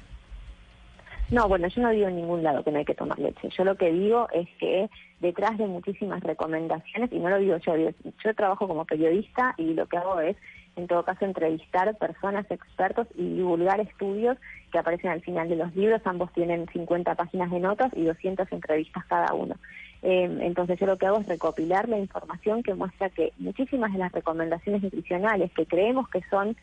No, 1.32 1.48
bueno, 1.48 1.66
yo 1.66 1.82
no 1.82 1.90
digo 1.90 2.06
en 2.06 2.14
ningún 2.14 2.44
lado 2.44 2.62
que 2.62 2.70
no 2.70 2.78
hay 2.78 2.84
que 2.84 2.94
tomar 2.94 3.18
leche. 3.18 3.48
Yo 3.58 3.64
lo 3.64 3.74
que 3.74 3.90
digo 3.90 4.28
es 4.32 4.46
que 4.60 4.88
detrás 5.18 5.58
de 5.58 5.66
muchísimas 5.66 6.22
recomendaciones, 6.22 7.12
y 7.12 7.18
no 7.18 7.28
lo 7.28 7.38
digo 7.38 7.56
yo, 7.56 7.74
yo 7.76 8.34
trabajo 8.36 8.68
como 8.68 8.84
periodista 8.84 9.52
y 9.58 9.74
lo 9.74 9.86
que 9.86 9.96
hago 9.96 10.20
es, 10.20 10.36
en 10.76 10.86
todo 10.86 11.02
caso, 11.02 11.24
entrevistar 11.24 11.92
personas, 11.98 12.48
expertos 12.48 13.08
y 13.16 13.34
divulgar 13.34 13.80
estudios 13.80 14.38
que 14.70 14.78
aparecen 14.78 15.10
al 15.10 15.22
final 15.22 15.48
de 15.48 15.56
los 15.56 15.74
libros. 15.74 16.02
Ambos 16.04 16.32
tienen 16.34 16.68
50 16.72 17.16
páginas 17.16 17.50
de 17.50 17.58
notas 17.58 17.90
y 17.96 18.04
200 18.04 18.46
entrevistas 18.52 19.04
cada 19.06 19.34
uno. 19.34 19.56
Eh, 20.08 20.38
entonces 20.42 20.78
yo 20.78 20.86
lo 20.86 20.98
que 20.98 21.06
hago 21.06 21.18
es 21.18 21.26
recopilar 21.26 21.88
la 21.88 21.98
información 21.98 22.62
que 22.62 22.74
muestra 22.74 23.10
que 23.10 23.32
muchísimas 23.38 23.92
de 23.92 23.98
las 23.98 24.12
recomendaciones 24.12 24.80
nutricionales 24.84 25.50
que 25.50 25.66
creemos 25.66 26.08
que 26.08 26.22
son 26.30 26.56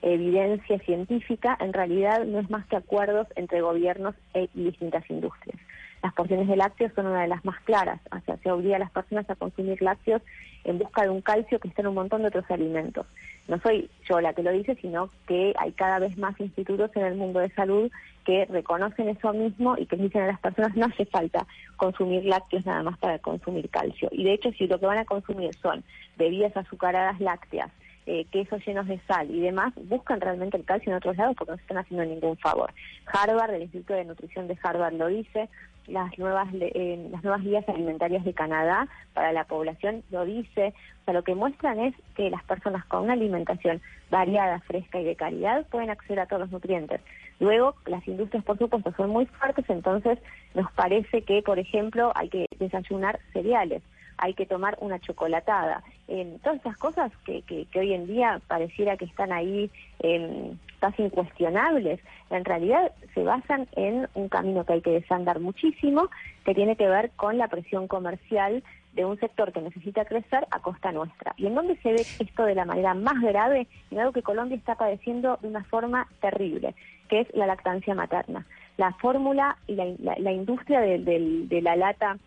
evidencia 0.00 0.78
científica, 0.78 1.58
en 1.60 1.74
realidad 1.74 2.24
no 2.24 2.38
es 2.38 2.48
más 2.48 2.64
que 2.64 2.76
acuerdos 2.76 3.26
entre 3.36 3.60
gobiernos 3.60 4.14
e- 4.32 4.48
y 4.54 4.64
distintas 4.64 5.04
industrias. 5.10 5.58
Las 6.02 6.12
porciones 6.14 6.46
de 6.48 6.56
lácteos 6.56 6.92
son 6.94 7.06
una 7.06 7.22
de 7.22 7.28
las 7.28 7.44
más 7.44 7.58
claras, 7.60 8.00
o 8.12 8.20
sea, 8.20 8.36
se 8.36 8.50
obliga 8.50 8.76
a 8.76 8.80
las 8.80 8.90
personas 8.90 9.28
a 9.28 9.34
consumir 9.34 9.80
lácteos 9.82 10.22
en 10.64 10.78
busca 10.78 11.02
de 11.02 11.10
un 11.10 11.20
calcio 11.20 11.58
que 11.58 11.68
está 11.68 11.82
en 11.82 11.88
un 11.88 11.94
montón 11.94 12.22
de 12.22 12.28
otros 12.28 12.44
alimentos. 12.50 13.06
No 13.48 13.58
soy 13.60 13.88
yo 14.08 14.20
la 14.20 14.32
que 14.34 14.42
lo 14.42 14.50
dice, 14.52 14.76
sino 14.80 15.10
que 15.26 15.54
hay 15.58 15.72
cada 15.72 15.98
vez 15.98 16.16
más 16.18 16.38
institutos 16.40 16.90
en 16.94 17.04
el 17.04 17.14
mundo 17.14 17.40
de 17.40 17.50
salud 17.50 17.90
que 18.24 18.44
reconocen 18.46 19.08
eso 19.08 19.32
mismo 19.32 19.76
y 19.78 19.86
que 19.86 19.96
dicen 19.96 20.22
a 20.22 20.26
las 20.26 20.40
personas 20.40 20.76
no 20.76 20.86
hace 20.86 21.06
falta 21.06 21.46
consumir 21.76 22.24
lácteos 22.24 22.66
nada 22.66 22.82
más 22.82 22.98
para 22.98 23.18
consumir 23.20 23.68
calcio. 23.70 24.08
Y 24.10 24.24
de 24.24 24.32
hecho, 24.32 24.50
si 24.52 24.66
lo 24.66 24.80
que 24.80 24.86
van 24.86 24.98
a 24.98 25.04
consumir 25.04 25.54
son 25.54 25.84
bebidas 26.16 26.56
azucaradas 26.56 27.20
lácteas, 27.20 27.70
eh, 28.06 28.24
quesos 28.30 28.64
llenos 28.64 28.86
de 28.86 29.00
sal 29.06 29.30
y 29.30 29.40
demás, 29.40 29.74
buscan 29.76 30.20
realmente 30.20 30.56
el 30.56 30.64
calcio 30.64 30.90
en 30.90 30.96
otros 30.96 31.16
lados 31.16 31.34
porque 31.36 31.52
no 31.52 31.56
se 31.56 31.62
están 31.62 31.78
haciendo 31.78 32.04
ningún 32.04 32.36
favor. 32.36 32.72
Harvard, 33.06 33.54
el 33.54 33.62
Instituto 33.62 33.94
de 33.94 34.04
Nutrición 34.04 34.46
de 34.46 34.56
Harvard 34.62 34.94
lo 34.94 35.08
dice, 35.08 35.48
las 35.86 36.16
nuevas 36.18 36.48
eh, 36.52 37.08
las 37.10 37.22
nuevas 37.22 37.42
guías 37.42 37.68
alimentarias 37.68 38.24
de 38.24 38.32
Canadá 38.32 38.88
para 39.14 39.32
la 39.32 39.44
población 39.44 40.02
lo 40.10 40.24
dice, 40.24 40.74
o 41.02 41.04
sea, 41.04 41.14
lo 41.14 41.22
que 41.22 41.34
muestran 41.34 41.78
es 41.80 41.94
que 42.16 42.30
las 42.30 42.42
personas 42.44 42.84
con 42.86 43.04
una 43.04 43.12
alimentación 43.12 43.80
variada, 44.10 44.60
fresca 44.60 45.00
y 45.00 45.04
de 45.04 45.16
calidad 45.16 45.66
pueden 45.68 45.90
acceder 45.90 46.20
a 46.20 46.26
todos 46.26 46.42
los 46.42 46.52
nutrientes. 46.52 47.00
Luego, 47.38 47.74
las 47.86 48.06
industrias, 48.08 48.44
por 48.44 48.58
supuesto, 48.58 48.92
son 48.96 49.10
muy 49.10 49.26
fuertes, 49.26 49.68
entonces 49.68 50.18
nos 50.54 50.70
parece 50.72 51.22
que, 51.22 51.42
por 51.42 51.58
ejemplo, 51.58 52.12
hay 52.14 52.28
que 52.30 52.46
desayunar 52.58 53.20
cereales 53.32 53.82
hay 54.18 54.34
que 54.34 54.46
tomar 54.46 54.76
una 54.80 54.98
chocolatada. 54.98 55.82
En 56.08 56.38
todas 56.40 56.58
estas 56.58 56.76
cosas 56.76 57.12
que, 57.24 57.42
que, 57.42 57.66
que 57.66 57.80
hoy 57.80 57.92
en 57.92 58.06
día 58.06 58.40
pareciera 58.46 58.96
que 58.96 59.04
están 59.06 59.32
ahí 59.32 59.70
em, 60.00 60.56
casi 60.80 61.02
incuestionables, 61.02 62.00
en 62.30 62.44
realidad 62.44 62.92
se 63.14 63.22
basan 63.22 63.66
en 63.76 64.08
un 64.14 64.28
camino 64.28 64.64
que 64.64 64.74
hay 64.74 64.80
que 64.82 64.90
desandar 64.90 65.40
muchísimo, 65.40 66.08
que 66.44 66.54
tiene 66.54 66.76
que 66.76 66.88
ver 66.88 67.10
con 67.16 67.38
la 67.38 67.48
presión 67.48 67.88
comercial 67.88 68.62
de 68.94 69.04
un 69.04 69.18
sector 69.20 69.52
que 69.52 69.60
necesita 69.60 70.04
crecer 70.06 70.46
a 70.50 70.60
costa 70.60 70.90
nuestra. 70.92 71.34
¿Y 71.36 71.46
en 71.46 71.54
dónde 71.54 71.76
se 71.82 71.90
ve 71.92 72.00
esto 72.00 72.44
de 72.44 72.54
la 72.54 72.64
manera 72.64 72.94
más 72.94 73.20
grave? 73.20 73.66
En 73.90 73.98
algo 73.98 74.12
que 74.12 74.22
Colombia 74.22 74.56
está 74.56 74.74
padeciendo 74.76 75.38
de 75.42 75.48
una 75.48 75.64
forma 75.64 76.08
terrible, 76.20 76.74
que 77.08 77.20
es 77.20 77.34
la 77.34 77.46
lactancia 77.46 77.94
materna. 77.94 78.46
La 78.78 78.92
fórmula 78.94 79.58
y 79.66 79.74
la, 79.74 79.86
la- 80.18 80.32
industria 80.32 80.80
de, 80.80 80.98
de 80.98 81.62
la 81.62 81.76
lata 81.76 82.16
eh, 82.16 82.18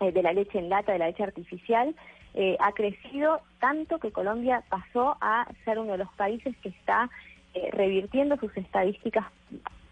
de 0.00 0.22
la 0.22 0.32
leche 0.32 0.58
en 0.58 0.68
lata, 0.68 0.92
de 0.92 0.98
la 0.98 1.06
leche 1.06 1.22
artificial, 1.22 1.94
eh, 2.34 2.56
ha 2.60 2.72
crecido 2.72 3.40
tanto 3.60 3.98
que 3.98 4.12
Colombia 4.12 4.62
pasó 4.68 5.16
a 5.20 5.48
ser 5.64 5.78
uno 5.78 5.92
de 5.92 5.98
los 5.98 6.12
países 6.14 6.54
que 6.58 6.68
está 6.68 7.08
eh, 7.54 7.70
revirtiendo 7.72 8.36
sus 8.36 8.54
estadísticas, 8.56 9.24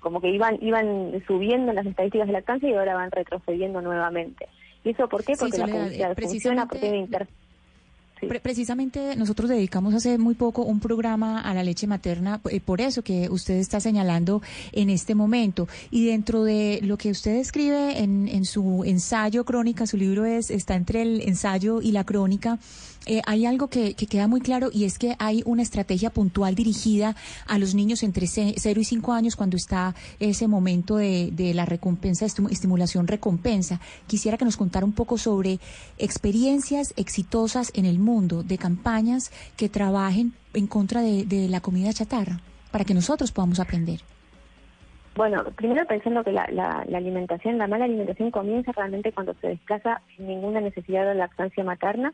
como 0.00 0.20
que 0.20 0.28
iban 0.28 0.59
iban 0.61 1.22
subiendo 1.26 1.72
las 1.72 1.86
estadísticas 1.86 2.26
de 2.26 2.34
lactancia 2.34 2.68
y 2.68 2.74
ahora 2.74 2.94
van 2.94 3.11
retrocediendo 3.11 3.80
nuevamente. 3.80 4.46
¿Y 4.84 4.90
eso 4.90 5.09
por 5.09 5.24
qué? 5.24 5.34
Sí, 5.34 5.40
Porque 5.40 5.59
la 5.59 5.66
Soledad, 5.66 5.86
eh, 5.86 6.14
publicidad 6.14 6.28
funciona, 6.28 6.66
porque 6.66 6.80
tiene 6.80 6.98
inter... 6.98 7.28
Pre- 8.29 8.41
precisamente 8.41 9.16
nosotros 9.16 9.51
dedicamos 9.51 9.95
hace 9.95 10.18
muy 10.18 10.35
poco 10.35 10.62
un 10.62 10.81
programa 10.81 11.41
a 11.41 11.55
la 11.55 11.62
leche 11.62 11.87
materna, 11.87 12.41
eh, 12.51 12.61
por 12.61 12.81
eso 12.81 13.03
que 13.03 13.29
usted 13.31 13.55
está 13.55 13.81
señalando 13.81 14.43
en 14.72 14.91
este 14.91 15.14
momento. 15.14 15.68
Y 15.91 16.07
dentro 16.07 16.45
de 16.45 16.81
lo 16.83 16.97
que 16.97 17.11
usted 17.11 17.37
escribe 17.37 17.99
en, 18.03 18.29
en 18.29 18.45
su 18.45 18.83
ensayo 18.85 19.45
crónica, 19.45 19.87
su 19.87 19.97
libro 19.97 20.25
es 20.25 20.51
está 20.51 20.75
entre 20.75 21.03
el 21.03 21.20
ensayo 21.22 21.81
y 21.81 21.93
la 21.93 22.05
crónica, 22.05 22.59
eh, 23.07 23.20
hay 23.26 23.46
algo 23.46 23.68
que, 23.68 23.94
que 23.94 24.07
queda 24.07 24.26
muy 24.28 24.40
claro 24.40 24.70
y 24.72 24.84
es 24.84 24.98
que 24.98 25.14
hay 25.18 25.42
una 25.44 25.62
estrategia 25.62 26.11
puntual 26.11 26.55
dirigida 26.55 27.14
a 27.46 27.59
los 27.59 27.74
niños 27.74 28.02
entre 28.02 28.26
0 28.26 28.55
y 28.80 28.84
5 28.84 29.12
años 29.12 29.36
cuando 29.36 29.57
está 29.57 29.94
ese 30.20 30.48
momento 30.48 30.96
de, 30.96 31.52
la 31.55 31.64
recompensa, 31.66 32.24
estimu- 32.26 32.50
estimulación 32.50 33.07
recompensa. 33.07 33.80
Quisiera 34.07 34.38
que 34.38 34.44
nos 34.44 34.57
contara 34.57 34.86
un 34.86 34.92
poco 34.92 35.18
sobre 35.18 35.59
experiencias 35.98 36.94
exitosas 36.96 37.70
en 37.74 37.84
el 37.84 37.98
mundo 37.98 38.42
de 38.42 38.59
campañas 38.59 39.30
que 39.57 39.68
trabajen 39.68 40.32
en 40.55 40.66
contra 40.66 41.00
de, 41.02 41.24
de 41.24 41.48
la 41.48 41.61
comida 41.61 41.92
chatarra 41.92 42.40
para 42.70 42.84
que 42.84 42.94
nosotros 42.94 43.32
podamos 43.32 43.61
aprender. 43.61 44.00
Bueno, 45.16 45.44
primero 45.57 45.86
pensando 45.86 46.24
que 46.24 46.32
la, 46.32 46.46
la, 46.50 46.84
la 46.88 46.98
alimentación, 46.98 47.57
la 47.57 47.68
mala 47.68 47.84
alimentación 47.84 48.32
comienza 48.32 48.72
realmente 48.72 49.12
cuando 49.12 49.32
se 49.40 49.48
desplaza 49.48 50.00
sin 50.16 50.26
ninguna 50.26 50.61
necesidad 50.61 51.07
de 51.07 51.14
lactancia 51.14 51.62
materna. 51.62 52.12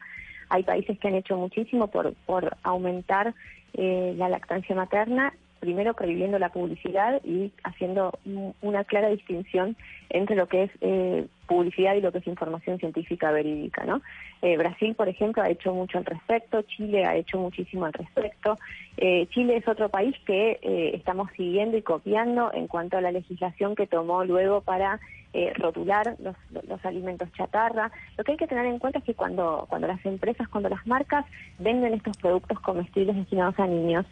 Hay 0.51 0.63
países 0.65 0.99
que 0.99 1.09
han 1.09 1.15
hecho 1.15 1.37
muchísimo 1.37 1.87
por, 1.89 2.15
por 2.27 2.57
aumentar 2.63 3.35
eh, 3.75 4.15
la 4.17 4.29
lactancia 4.29 4.75
materna, 4.75 5.33
primero 5.61 5.95
prohibiendo 5.95 6.39
la 6.39 6.49
publicidad 6.51 7.21
y 7.25 7.53
haciendo 7.65 8.13
un- 8.25 8.55
una 8.63 8.85
clara 8.85 9.09
distinción 9.11 9.77
entre 10.09 10.35
lo 10.35 10.47
que 10.49 10.65
es 10.65 10.71
eh, 10.81 11.27
publicidad 11.47 11.95
y 11.95 12.01
lo 12.01 12.11
que 12.13 12.19
es 12.19 12.27
información 12.27 12.79
científica 12.79 13.31
verídica, 13.31 13.85
¿no? 13.85 14.01
Eh, 14.43 14.57
Brasil, 14.57 14.95
por 14.95 15.09
ejemplo, 15.09 15.43
ha 15.43 15.51
hecho 15.51 15.75
mucho 15.75 15.99
al 15.99 16.07
respecto, 16.07 16.63
Chile 16.63 17.05
ha 17.05 17.15
hecho 17.15 17.39
muchísimo 17.39 17.85
al 17.85 17.93
respecto. 17.93 18.59
Eh, 18.97 19.27
Chile 19.31 19.57
es 19.57 19.69
otro 19.69 19.89
país 19.91 20.17
que 20.27 20.59
eh, 20.63 20.93
estamos 20.95 21.31
siguiendo 21.37 21.77
y 21.77 21.83
copiando 21.83 22.51
en 22.55 22.67
cuanto 22.67 22.97
a 22.97 23.01
la 23.03 23.13
legislación 23.13 23.75
que 23.75 23.87
tomó 23.87 24.25
luego 24.25 24.63
para 24.63 24.99
eh, 25.33 25.53
rotular 25.55 26.17
los, 26.19 26.37
los 26.51 26.85
alimentos 26.85 27.33
chatarra. 27.33 27.91
Lo 28.19 28.25
que 28.25 28.33
hay 28.33 28.39
que 28.39 28.47
tener 28.47 28.67
en 28.67 28.79
cuenta 28.79 28.99
es 28.99 29.05
que 29.05 29.15
cuando, 29.15 29.67
cuando 29.69 29.87
las 29.87 30.05
empresas, 30.05 30.49
cuando 30.49 30.69
las 30.69 30.87
marcas 30.87 31.25
venden 31.59 31.95
estos 31.95 32.17
productos 32.17 32.59
comestibles 32.61 33.17
destinados 33.17 33.59
a 33.59 33.67
niños, 33.67 34.07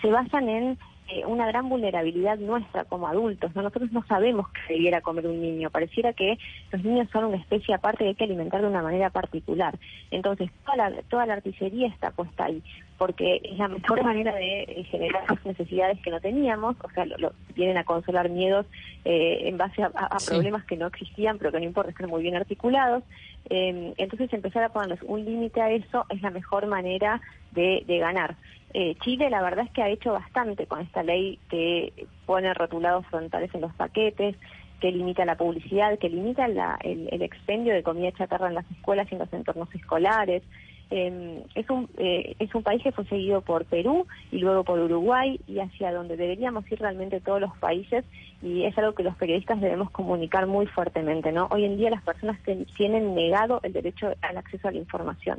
se 0.00 0.10
basan 0.10 0.48
en 0.48 0.78
eh, 1.08 1.22
una 1.26 1.46
gran 1.46 1.68
vulnerabilidad 1.68 2.38
nuestra 2.38 2.84
como 2.84 3.06
adultos. 3.06 3.54
¿no? 3.54 3.62
Nosotros 3.62 3.92
no 3.92 4.04
sabemos 4.06 4.48
qué 4.50 4.74
debiera 4.74 5.02
comer 5.02 5.26
un 5.26 5.40
niño. 5.40 5.70
Pareciera 5.70 6.14
que 6.14 6.38
los 6.72 6.82
niños 6.82 7.08
son 7.12 7.24
una 7.24 7.36
especie 7.36 7.74
aparte 7.74 8.04
y 8.04 8.08
hay 8.08 8.14
que 8.14 8.24
alimentar 8.24 8.62
de 8.62 8.68
una 8.68 8.82
manera 8.82 9.10
particular. 9.10 9.78
Entonces, 10.10 10.50
toda 10.64 10.76
la, 10.76 11.02
toda 11.02 11.26
la 11.26 11.34
artillería 11.34 11.88
está 11.88 12.10
puesta 12.10 12.44
ahí, 12.44 12.62
porque 12.98 13.40
es 13.42 13.58
la 13.58 13.68
mejor 13.68 14.02
manera 14.04 14.34
de 14.34 14.62
eh, 14.62 14.84
generar 14.90 15.24
las 15.28 15.44
necesidades 15.44 16.00
que 16.00 16.10
no 16.10 16.20
teníamos, 16.20 16.76
o 16.82 16.90
sea, 16.90 17.04
lo, 17.06 17.16
lo- 17.18 17.32
vienen 17.54 17.76
a 17.76 17.84
consolar 17.84 18.28
miedos 18.28 18.66
eh, 19.04 19.42
en 19.48 19.56
base 19.58 19.82
a, 19.82 19.90
a- 19.94 20.06
a 20.06 20.18
Sí. 20.20 20.30
problemas 20.30 20.64
que 20.64 20.76
no 20.76 20.86
existían, 20.86 21.38
pero 21.38 21.50
que 21.52 21.58
no 21.58 21.64
importa, 21.64 21.90
están 21.90 22.08
muy 22.10 22.22
bien 22.22 22.36
articulados. 22.36 23.02
Eh, 23.50 23.92
entonces, 23.96 24.32
empezar 24.32 24.62
a 24.64 24.68
ponerles 24.70 25.02
un 25.02 25.24
límite 25.24 25.60
a 25.60 25.70
eso 25.70 26.06
es 26.08 26.22
la 26.22 26.30
mejor 26.30 26.66
manera 26.66 27.20
de, 27.52 27.82
de 27.86 27.98
ganar. 27.98 28.36
Eh, 28.72 28.96
Chile, 29.02 29.30
la 29.30 29.42
verdad 29.42 29.66
es 29.66 29.70
que 29.72 29.82
ha 29.82 29.88
hecho 29.88 30.12
bastante 30.12 30.66
con 30.66 30.80
esta 30.80 31.02
ley 31.02 31.38
que 31.48 31.92
pone 32.26 32.52
rotulados 32.54 33.06
frontales 33.06 33.54
en 33.54 33.60
los 33.60 33.72
paquetes, 33.74 34.34
que 34.80 34.90
limita 34.90 35.24
la 35.24 35.36
publicidad, 35.36 35.98
que 35.98 36.08
limita 36.08 36.48
la- 36.48 36.78
el, 36.82 37.08
el 37.12 37.22
expendio 37.22 37.72
de 37.74 37.82
comida 37.82 38.10
chatarra 38.12 38.48
en 38.48 38.54
las 38.54 38.68
escuelas 38.72 39.06
y 39.10 39.14
en 39.14 39.20
los 39.20 39.32
entornos 39.32 39.72
escolares. 39.74 40.42
Eh, 40.90 41.42
es, 41.54 41.68
un, 41.70 41.88
eh, 41.96 42.36
es 42.38 42.54
un 42.54 42.62
país 42.62 42.82
que 42.82 42.92
fue 42.92 43.04
seguido 43.06 43.40
por 43.40 43.64
Perú 43.64 44.06
y 44.30 44.38
luego 44.38 44.64
por 44.64 44.78
Uruguay 44.78 45.40
y 45.46 45.58
hacia 45.58 45.92
donde 45.92 46.16
deberíamos 46.16 46.70
ir 46.70 46.78
realmente 46.78 47.20
todos 47.20 47.40
los 47.40 47.56
países 47.58 48.04
y 48.42 48.64
es 48.64 48.76
algo 48.76 48.94
que 48.94 49.02
los 49.02 49.16
periodistas 49.16 49.60
debemos 49.60 49.90
comunicar 49.90 50.46
muy 50.46 50.66
fuertemente. 50.66 51.32
¿no? 51.32 51.48
Hoy 51.50 51.64
en 51.64 51.78
día 51.78 51.90
las 51.90 52.02
personas 52.02 52.38
tienen 52.76 53.14
negado 53.14 53.60
el 53.62 53.72
derecho 53.72 54.12
al 54.20 54.36
acceso 54.36 54.68
a 54.68 54.72
la 54.72 54.78
información. 54.78 55.38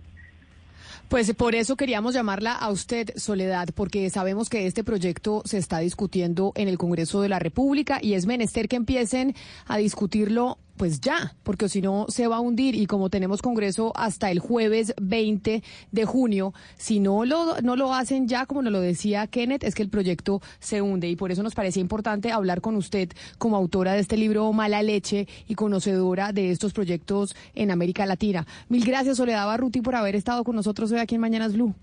Pues 1.08 1.32
por 1.36 1.54
eso 1.54 1.76
queríamos 1.76 2.16
llamarla 2.16 2.54
a 2.54 2.72
usted, 2.72 3.12
Soledad, 3.16 3.70
porque 3.76 4.10
sabemos 4.10 4.50
que 4.50 4.66
este 4.66 4.84
proyecto 4.84 5.43
se 5.46 5.60
está 5.60 5.80
discutiendo 5.80 6.52
en 6.56 6.68
el 6.68 6.80
Congreso 6.80 7.22
de 7.22 7.30
la 7.30 7.38
República 7.38 8.00
y 8.02 8.16
es 8.16 8.26
menester 8.26 8.68
que 8.68 8.76
empiecen 8.76 9.36
a 9.68 9.78
discutirlo 9.78 10.58
pues 10.78 10.99
ya, 11.01 11.34
porque 11.43 11.69
si 11.69 11.82
no 11.82 12.05
se 12.09 12.28
va 12.28 12.38
a 12.38 12.39
hundir 12.39 12.76
y 12.76 12.86
como 12.86 13.09
tenemos 13.09 13.41
Congreso 13.41 13.93
hasta 13.95 14.32
el 14.32 14.39
jueves 14.39 14.93
20 15.01 15.63
de 15.91 16.05
junio, 16.05 16.53
si 16.76 16.99
no 16.99 17.26
lo, 17.26 17.61
no 17.61 17.76
lo 17.76 17.93
hacen 17.93 18.28
ya, 18.28 18.45
como 18.45 18.61
nos 18.61 18.73
lo 18.73 18.82
decía 18.82 19.28
Kenneth, 19.28 19.63
es 19.63 19.76
que 19.76 19.84
el 19.84 19.89
proyecto 19.89 20.41
se 20.59 20.82
hunde 20.82 21.07
y 21.07 21.15
por 21.15 21.32
eso 21.32 21.43
nos 21.43 21.55
parecía 21.55 21.82
importante 21.82 22.32
hablar 22.32 22.61
con 22.61 22.76
usted 22.76 23.09
como 23.38 23.55
autora 23.55 23.93
de 23.93 23.99
este 23.99 24.17
libro 24.17 24.51
Mala 24.53 24.84
Leche 24.84 25.28
y 25.47 25.55
conocedora 25.55 26.34
de 26.34 26.51
estos 26.51 26.73
proyectos 26.73 27.36
en 27.55 27.71
América 27.71 28.05
Latina. 28.05 28.45
Mil 28.69 28.86
gracias, 28.86 29.17
Soledad 29.17 29.45
Barruti, 29.47 29.82
por 29.82 29.95
haber 29.95 30.15
estado 30.15 30.43
con 30.43 30.55
nosotros 30.55 30.91
hoy 30.91 30.99
aquí 30.99 31.15
en 31.15 31.21
Mañanas 31.21 31.53
Blue. 31.53 31.73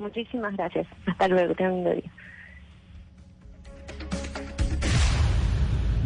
Muchísimas 0.00 0.56
gracias. 0.56 0.86
Hasta 1.06 1.28
luego. 1.28 1.54
Tengan 1.54 1.72
un 1.72 1.84
lindo 1.84 1.94
día. 1.94 2.12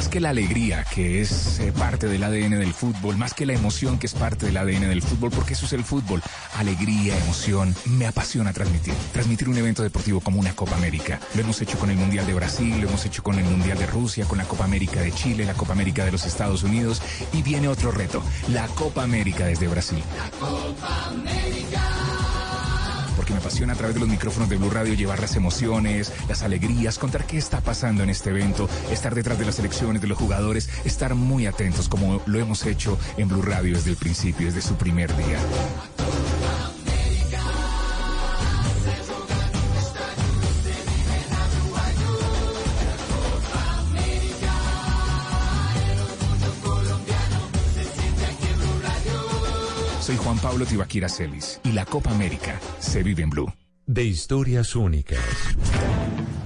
Más 0.00 0.08
que 0.08 0.18
la 0.18 0.30
alegría, 0.30 0.86
que 0.94 1.20
es 1.20 1.60
eh, 1.60 1.72
parte 1.72 2.06
del 2.06 2.24
ADN 2.24 2.58
del 2.58 2.72
fútbol, 2.72 3.18
más 3.18 3.34
que 3.34 3.44
la 3.44 3.52
emoción, 3.52 3.98
que 3.98 4.06
es 4.06 4.14
parte 4.14 4.46
del 4.46 4.56
ADN 4.56 4.88
del 4.88 5.02
fútbol, 5.02 5.30
porque 5.30 5.52
eso 5.52 5.66
es 5.66 5.74
el 5.74 5.84
fútbol. 5.84 6.22
Alegría, 6.56 7.18
emoción, 7.18 7.76
me 7.84 8.06
apasiona 8.06 8.54
transmitir. 8.54 8.94
Transmitir 9.12 9.50
un 9.50 9.58
evento 9.58 9.82
deportivo 9.82 10.20
como 10.20 10.40
una 10.40 10.56
Copa 10.56 10.74
América. 10.74 11.20
Lo 11.34 11.42
hemos 11.42 11.60
hecho 11.60 11.78
con 11.78 11.90
el 11.90 11.98
Mundial 11.98 12.26
de 12.26 12.32
Brasil, 12.32 12.80
lo 12.80 12.88
hemos 12.88 13.04
hecho 13.04 13.22
con 13.22 13.38
el 13.38 13.44
Mundial 13.44 13.76
de 13.76 13.84
Rusia, 13.84 14.24
con 14.24 14.38
la 14.38 14.44
Copa 14.44 14.64
América 14.64 15.02
de 15.02 15.12
Chile, 15.12 15.44
la 15.44 15.52
Copa 15.52 15.74
América 15.74 16.02
de 16.06 16.12
los 16.12 16.24
Estados 16.24 16.62
Unidos. 16.62 17.02
Y 17.34 17.42
viene 17.42 17.68
otro 17.68 17.90
reto, 17.90 18.22
la 18.48 18.68
Copa 18.68 19.02
América 19.02 19.44
desde 19.44 19.68
Brasil. 19.68 20.02
Porque 23.16 23.32
me 23.32 23.38
apasiona 23.38 23.72
a 23.72 23.76
través 23.76 23.94
de 23.94 24.00
los 24.00 24.08
micrófonos 24.08 24.48
de 24.48 24.56
Blue 24.56 24.70
Radio 24.70 24.94
llevar 24.94 25.20
las 25.20 25.36
emociones, 25.36 26.12
las 26.28 26.42
alegrías, 26.42 26.98
contar 26.98 27.26
qué 27.26 27.38
está 27.38 27.60
pasando 27.60 28.02
en 28.02 28.10
este 28.10 28.30
evento, 28.30 28.68
estar 28.90 29.14
detrás 29.14 29.38
de 29.38 29.46
las 29.46 29.58
elecciones, 29.58 30.02
de 30.02 30.08
los 30.08 30.18
jugadores, 30.18 30.68
estar 30.84 31.14
muy 31.14 31.46
atentos 31.46 31.88
como 31.88 32.22
lo 32.26 32.38
hemos 32.38 32.64
hecho 32.66 32.98
en 33.16 33.28
Blue 33.28 33.42
Radio 33.42 33.74
desde 33.74 33.90
el 33.90 33.96
principio, 33.96 34.46
desde 34.46 34.62
su 34.62 34.76
primer 34.76 35.14
día. 35.16 35.38
Soy 50.10 50.16
Juan 50.16 50.38
Pablo 50.40 50.66
Tibaquira 50.66 51.08
Celis 51.08 51.60
y 51.62 51.70
la 51.70 51.84
Copa 51.84 52.10
América 52.10 52.58
se 52.80 53.04
vive 53.04 53.22
en 53.22 53.30
Blue. 53.30 53.52
De 53.86 54.02
historias 54.02 54.74
únicas. 54.74 55.20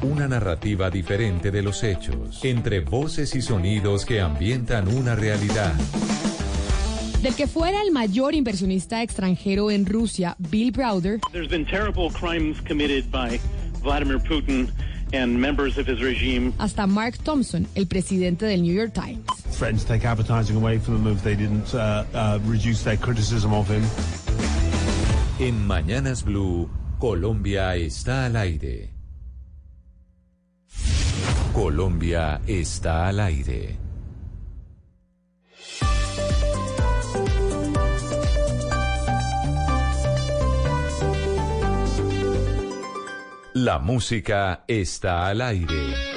Una 0.02 0.28
narrativa 0.28 0.90
diferente 0.90 1.50
de 1.50 1.62
los 1.62 1.82
hechos. 1.82 2.44
Entre 2.44 2.80
voces 2.80 3.34
y 3.34 3.40
sonidos 3.40 4.04
que 4.04 4.20
ambientan 4.20 4.86
una 4.88 5.14
realidad. 5.14 5.72
Del 7.22 7.34
que 7.34 7.46
fuera 7.46 7.80
el 7.80 7.90
mayor 7.90 8.34
inversionista 8.34 9.02
extranjero 9.02 9.70
en 9.70 9.86
Rusia, 9.86 10.36
Bill 10.50 10.70
Browder, 10.70 11.20
There's 11.32 11.48
been 11.48 11.64
terrible 11.64 12.10
crimes 12.10 12.60
committed 12.68 13.10
by 13.10 13.40
Vladimir 13.82 14.18
Putin 14.18 14.70
and 15.14 15.40
members 15.40 15.78
of 15.78 15.86
his 15.86 16.02
regime. 16.02 16.52
hasta 16.58 16.86
Mark 16.86 17.16
Thompson, 17.24 17.66
el 17.76 17.86
presidente 17.86 18.46
del 18.46 18.62
New 18.62 18.74
York 18.74 18.92
Times. 18.92 19.24
threatened 19.50 19.80
to 19.80 19.86
take 19.86 20.04
advertising 20.04 20.56
away 20.56 20.78
from 20.78 21.04
them 21.04 21.12
if 21.12 21.22
they 21.22 21.34
didn't 21.36 21.72
uh, 21.74 22.04
uh, 22.14 22.38
reduce 22.44 22.82
their 22.82 22.96
criticism 22.96 23.52
of 23.52 23.68
him. 23.68 23.82
En 25.40 25.66
Mañanas 25.66 26.24
Blue, 26.24 26.68
Colombia 27.00 27.76
está 27.76 28.26
al 28.26 28.36
aire. 28.36 28.90
Colombia 31.52 32.40
está 32.46 33.08
al 33.08 33.20
aire. 33.20 33.83
La 43.54 43.78
música 43.78 44.64
está 44.66 45.28
al 45.28 45.40
aire. 45.40 46.13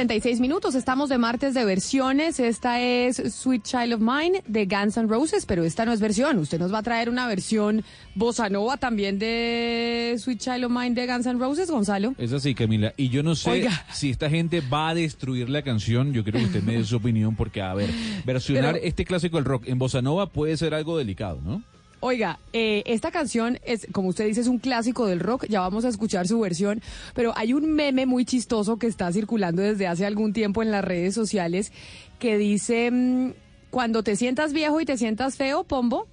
36 0.00 0.40
minutos. 0.40 0.74
Estamos 0.76 1.10
de 1.10 1.18
martes 1.18 1.52
de 1.52 1.62
versiones. 1.66 2.40
Esta 2.40 2.80
es 2.80 3.16
Sweet 3.34 3.64
Child 3.64 3.92
of 3.92 4.00
Mine 4.00 4.42
de 4.46 4.64
Guns 4.64 4.96
N' 4.96 5.06
Roses, 5.08 5.44
pero 5.44 5.62
esta 5.62 5.84
no 5.84 5.92
es 5.92 6.00
versión. 6.00 6.38
Usted 6.38 6.58
nos 6.58 6.72
va 6.72 6.78
a 6.78 6.82
traer 6.82 7.10
una 7.10 7.26
versión 7.26 7.84
bossa 8.14 8.48
nova 8.48 8.78
también 8.78 9.18
de 9.18 10.16
Sweet 10.18 10.38
Child 10.38 10.64
of 10.64 10.72
Mine 10.72 10.94
de 10.94 11.06
Guns 11.06 11.26
N' 11.26 11.38
Roses, 11.38 11.70
Gonzalo. 11.70 12.14
Es 12.16 12.32
así, 12.32 12.54
Camila. 12.54 12.94
Y 12.96 13.10
yo 13.10 13.22
no 13.22 13.34
sé 13.34 13.50
Oiga. 13.50 13.84
si 13.92 14.08
esta 14.08 14.30
gente 14.30 14.62
va 14.62 14.88
a 14.88 14.94
destruir 14.94 15.50
la 15.50 15.60
canción. 15.60 16.14
Yo 16.14 16.22
quiero 16.22 16.38
que 16.38 16.46
usted 16.46 16.62
me 16.62 16.78
dé 16.78 16.84
su 16.84 16.96
opinión 16.96 17.36
porque, 17.36 17.60
a 17.60 17.74
ver, 17.74 17.90
versionar 18.24 18.76
Pero- 18.76 18.86
este 18.86 19.04
clásico 19.04 19.36
del 19.36 19.44
rock 19.44 19.64
en 19.68 19.78
bossa 19.78 20.00
nova 20.00 20.30
puede 20.30 20.56
ser 20.56 20.72
algo 20.72 20.96
delicado, 20.96 21.42
¿no? 21.44 21.62
Oiga, 22.00 22.38
eh, 22.54 22.82
esta 22.86 23.10
canción 23.10 23.58
es, 23.62 23.86
como 23.92 24.08
usted 24.08 24.26
dice, 24.26 24.40
es 24.40 24.46
un 24.46 24.58
clásico 24.58 25.06
del 25.06 25.20
rock. 25.20 25.44
Ya 25.48 25.60
vamos 25.60 25.84
a 25.84 25.88
escuchar 25.88 26.26
su 26.26 26.40
versión, 26.40 26.80
pero 27.14 27.32
hay 27.36 27.52
un 27.52 27.72
meme 27.72 28.06
muy 28.06 28.24
chistoso 28.24 28.78
que 28.78 28.86
está 28.86 29.12
circulando 29.12 29.60
desde 29.60 29.86
hace 29.86 30.06
algún 30.06 30.32
tiempo 30.32 30.62
en 30.62 30.70
las 30.70 30.82
redes 30.82 31.14
sociales 31.14 31.72
que 32.18 32.38
dice: 32.38 32.90
mm, 32.90 33.32
Cuando 33.70 34.02
te 34.02 34.16
sientas 34.16 34.54
viejo 34.54 34.80
y 34.80 34.86
te 34.86 34.96
sientas 34.96 35.36
feo, 35.36 35.64
Pombo. 35.64 36.06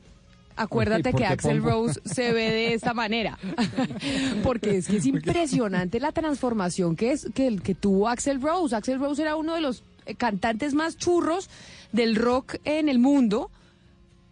Acuérdate 0.57 1.09
¿Y 1.09 1.11
por 1.13 1.21
que 1.21 1.25
Axel? 1.25 1.63
Rose 1.63 2.01
se 2.03 2.33
ve 2.33 2.51
de 2.51 2.73
esta 2.73 2.93
manera. 2.93 3.37
Porque 4.43 4.77
es 4.77 4.87
que 4.87 4.97
es 4.97 5.05
impresionante 5.05 6.01
la 6.01 6.11
transformación 6.11 6.95
que 6.97 7.11
es 7.11 7.29
que, 7.33 7.55
que 7.57 7.75
tuvo 7.75 8.09
Axel 8.09 8.41
Rose. 8.41 8.75
Axel 8.75 8.99
Rose 8.99 9.21
era 9.21 9.37
uno 9.37 9.55
de 9.55 9.61
los 9.61 9.83
eh, 10.05 10.15
cantantes 10.15 10.73
más 10.73 10.97
churros 10.97 11.49
del 11.93 12.15
rock 12.15 12.55
en 12.65 12.89
el 12.89 12.99
mundo. 12.99 13.51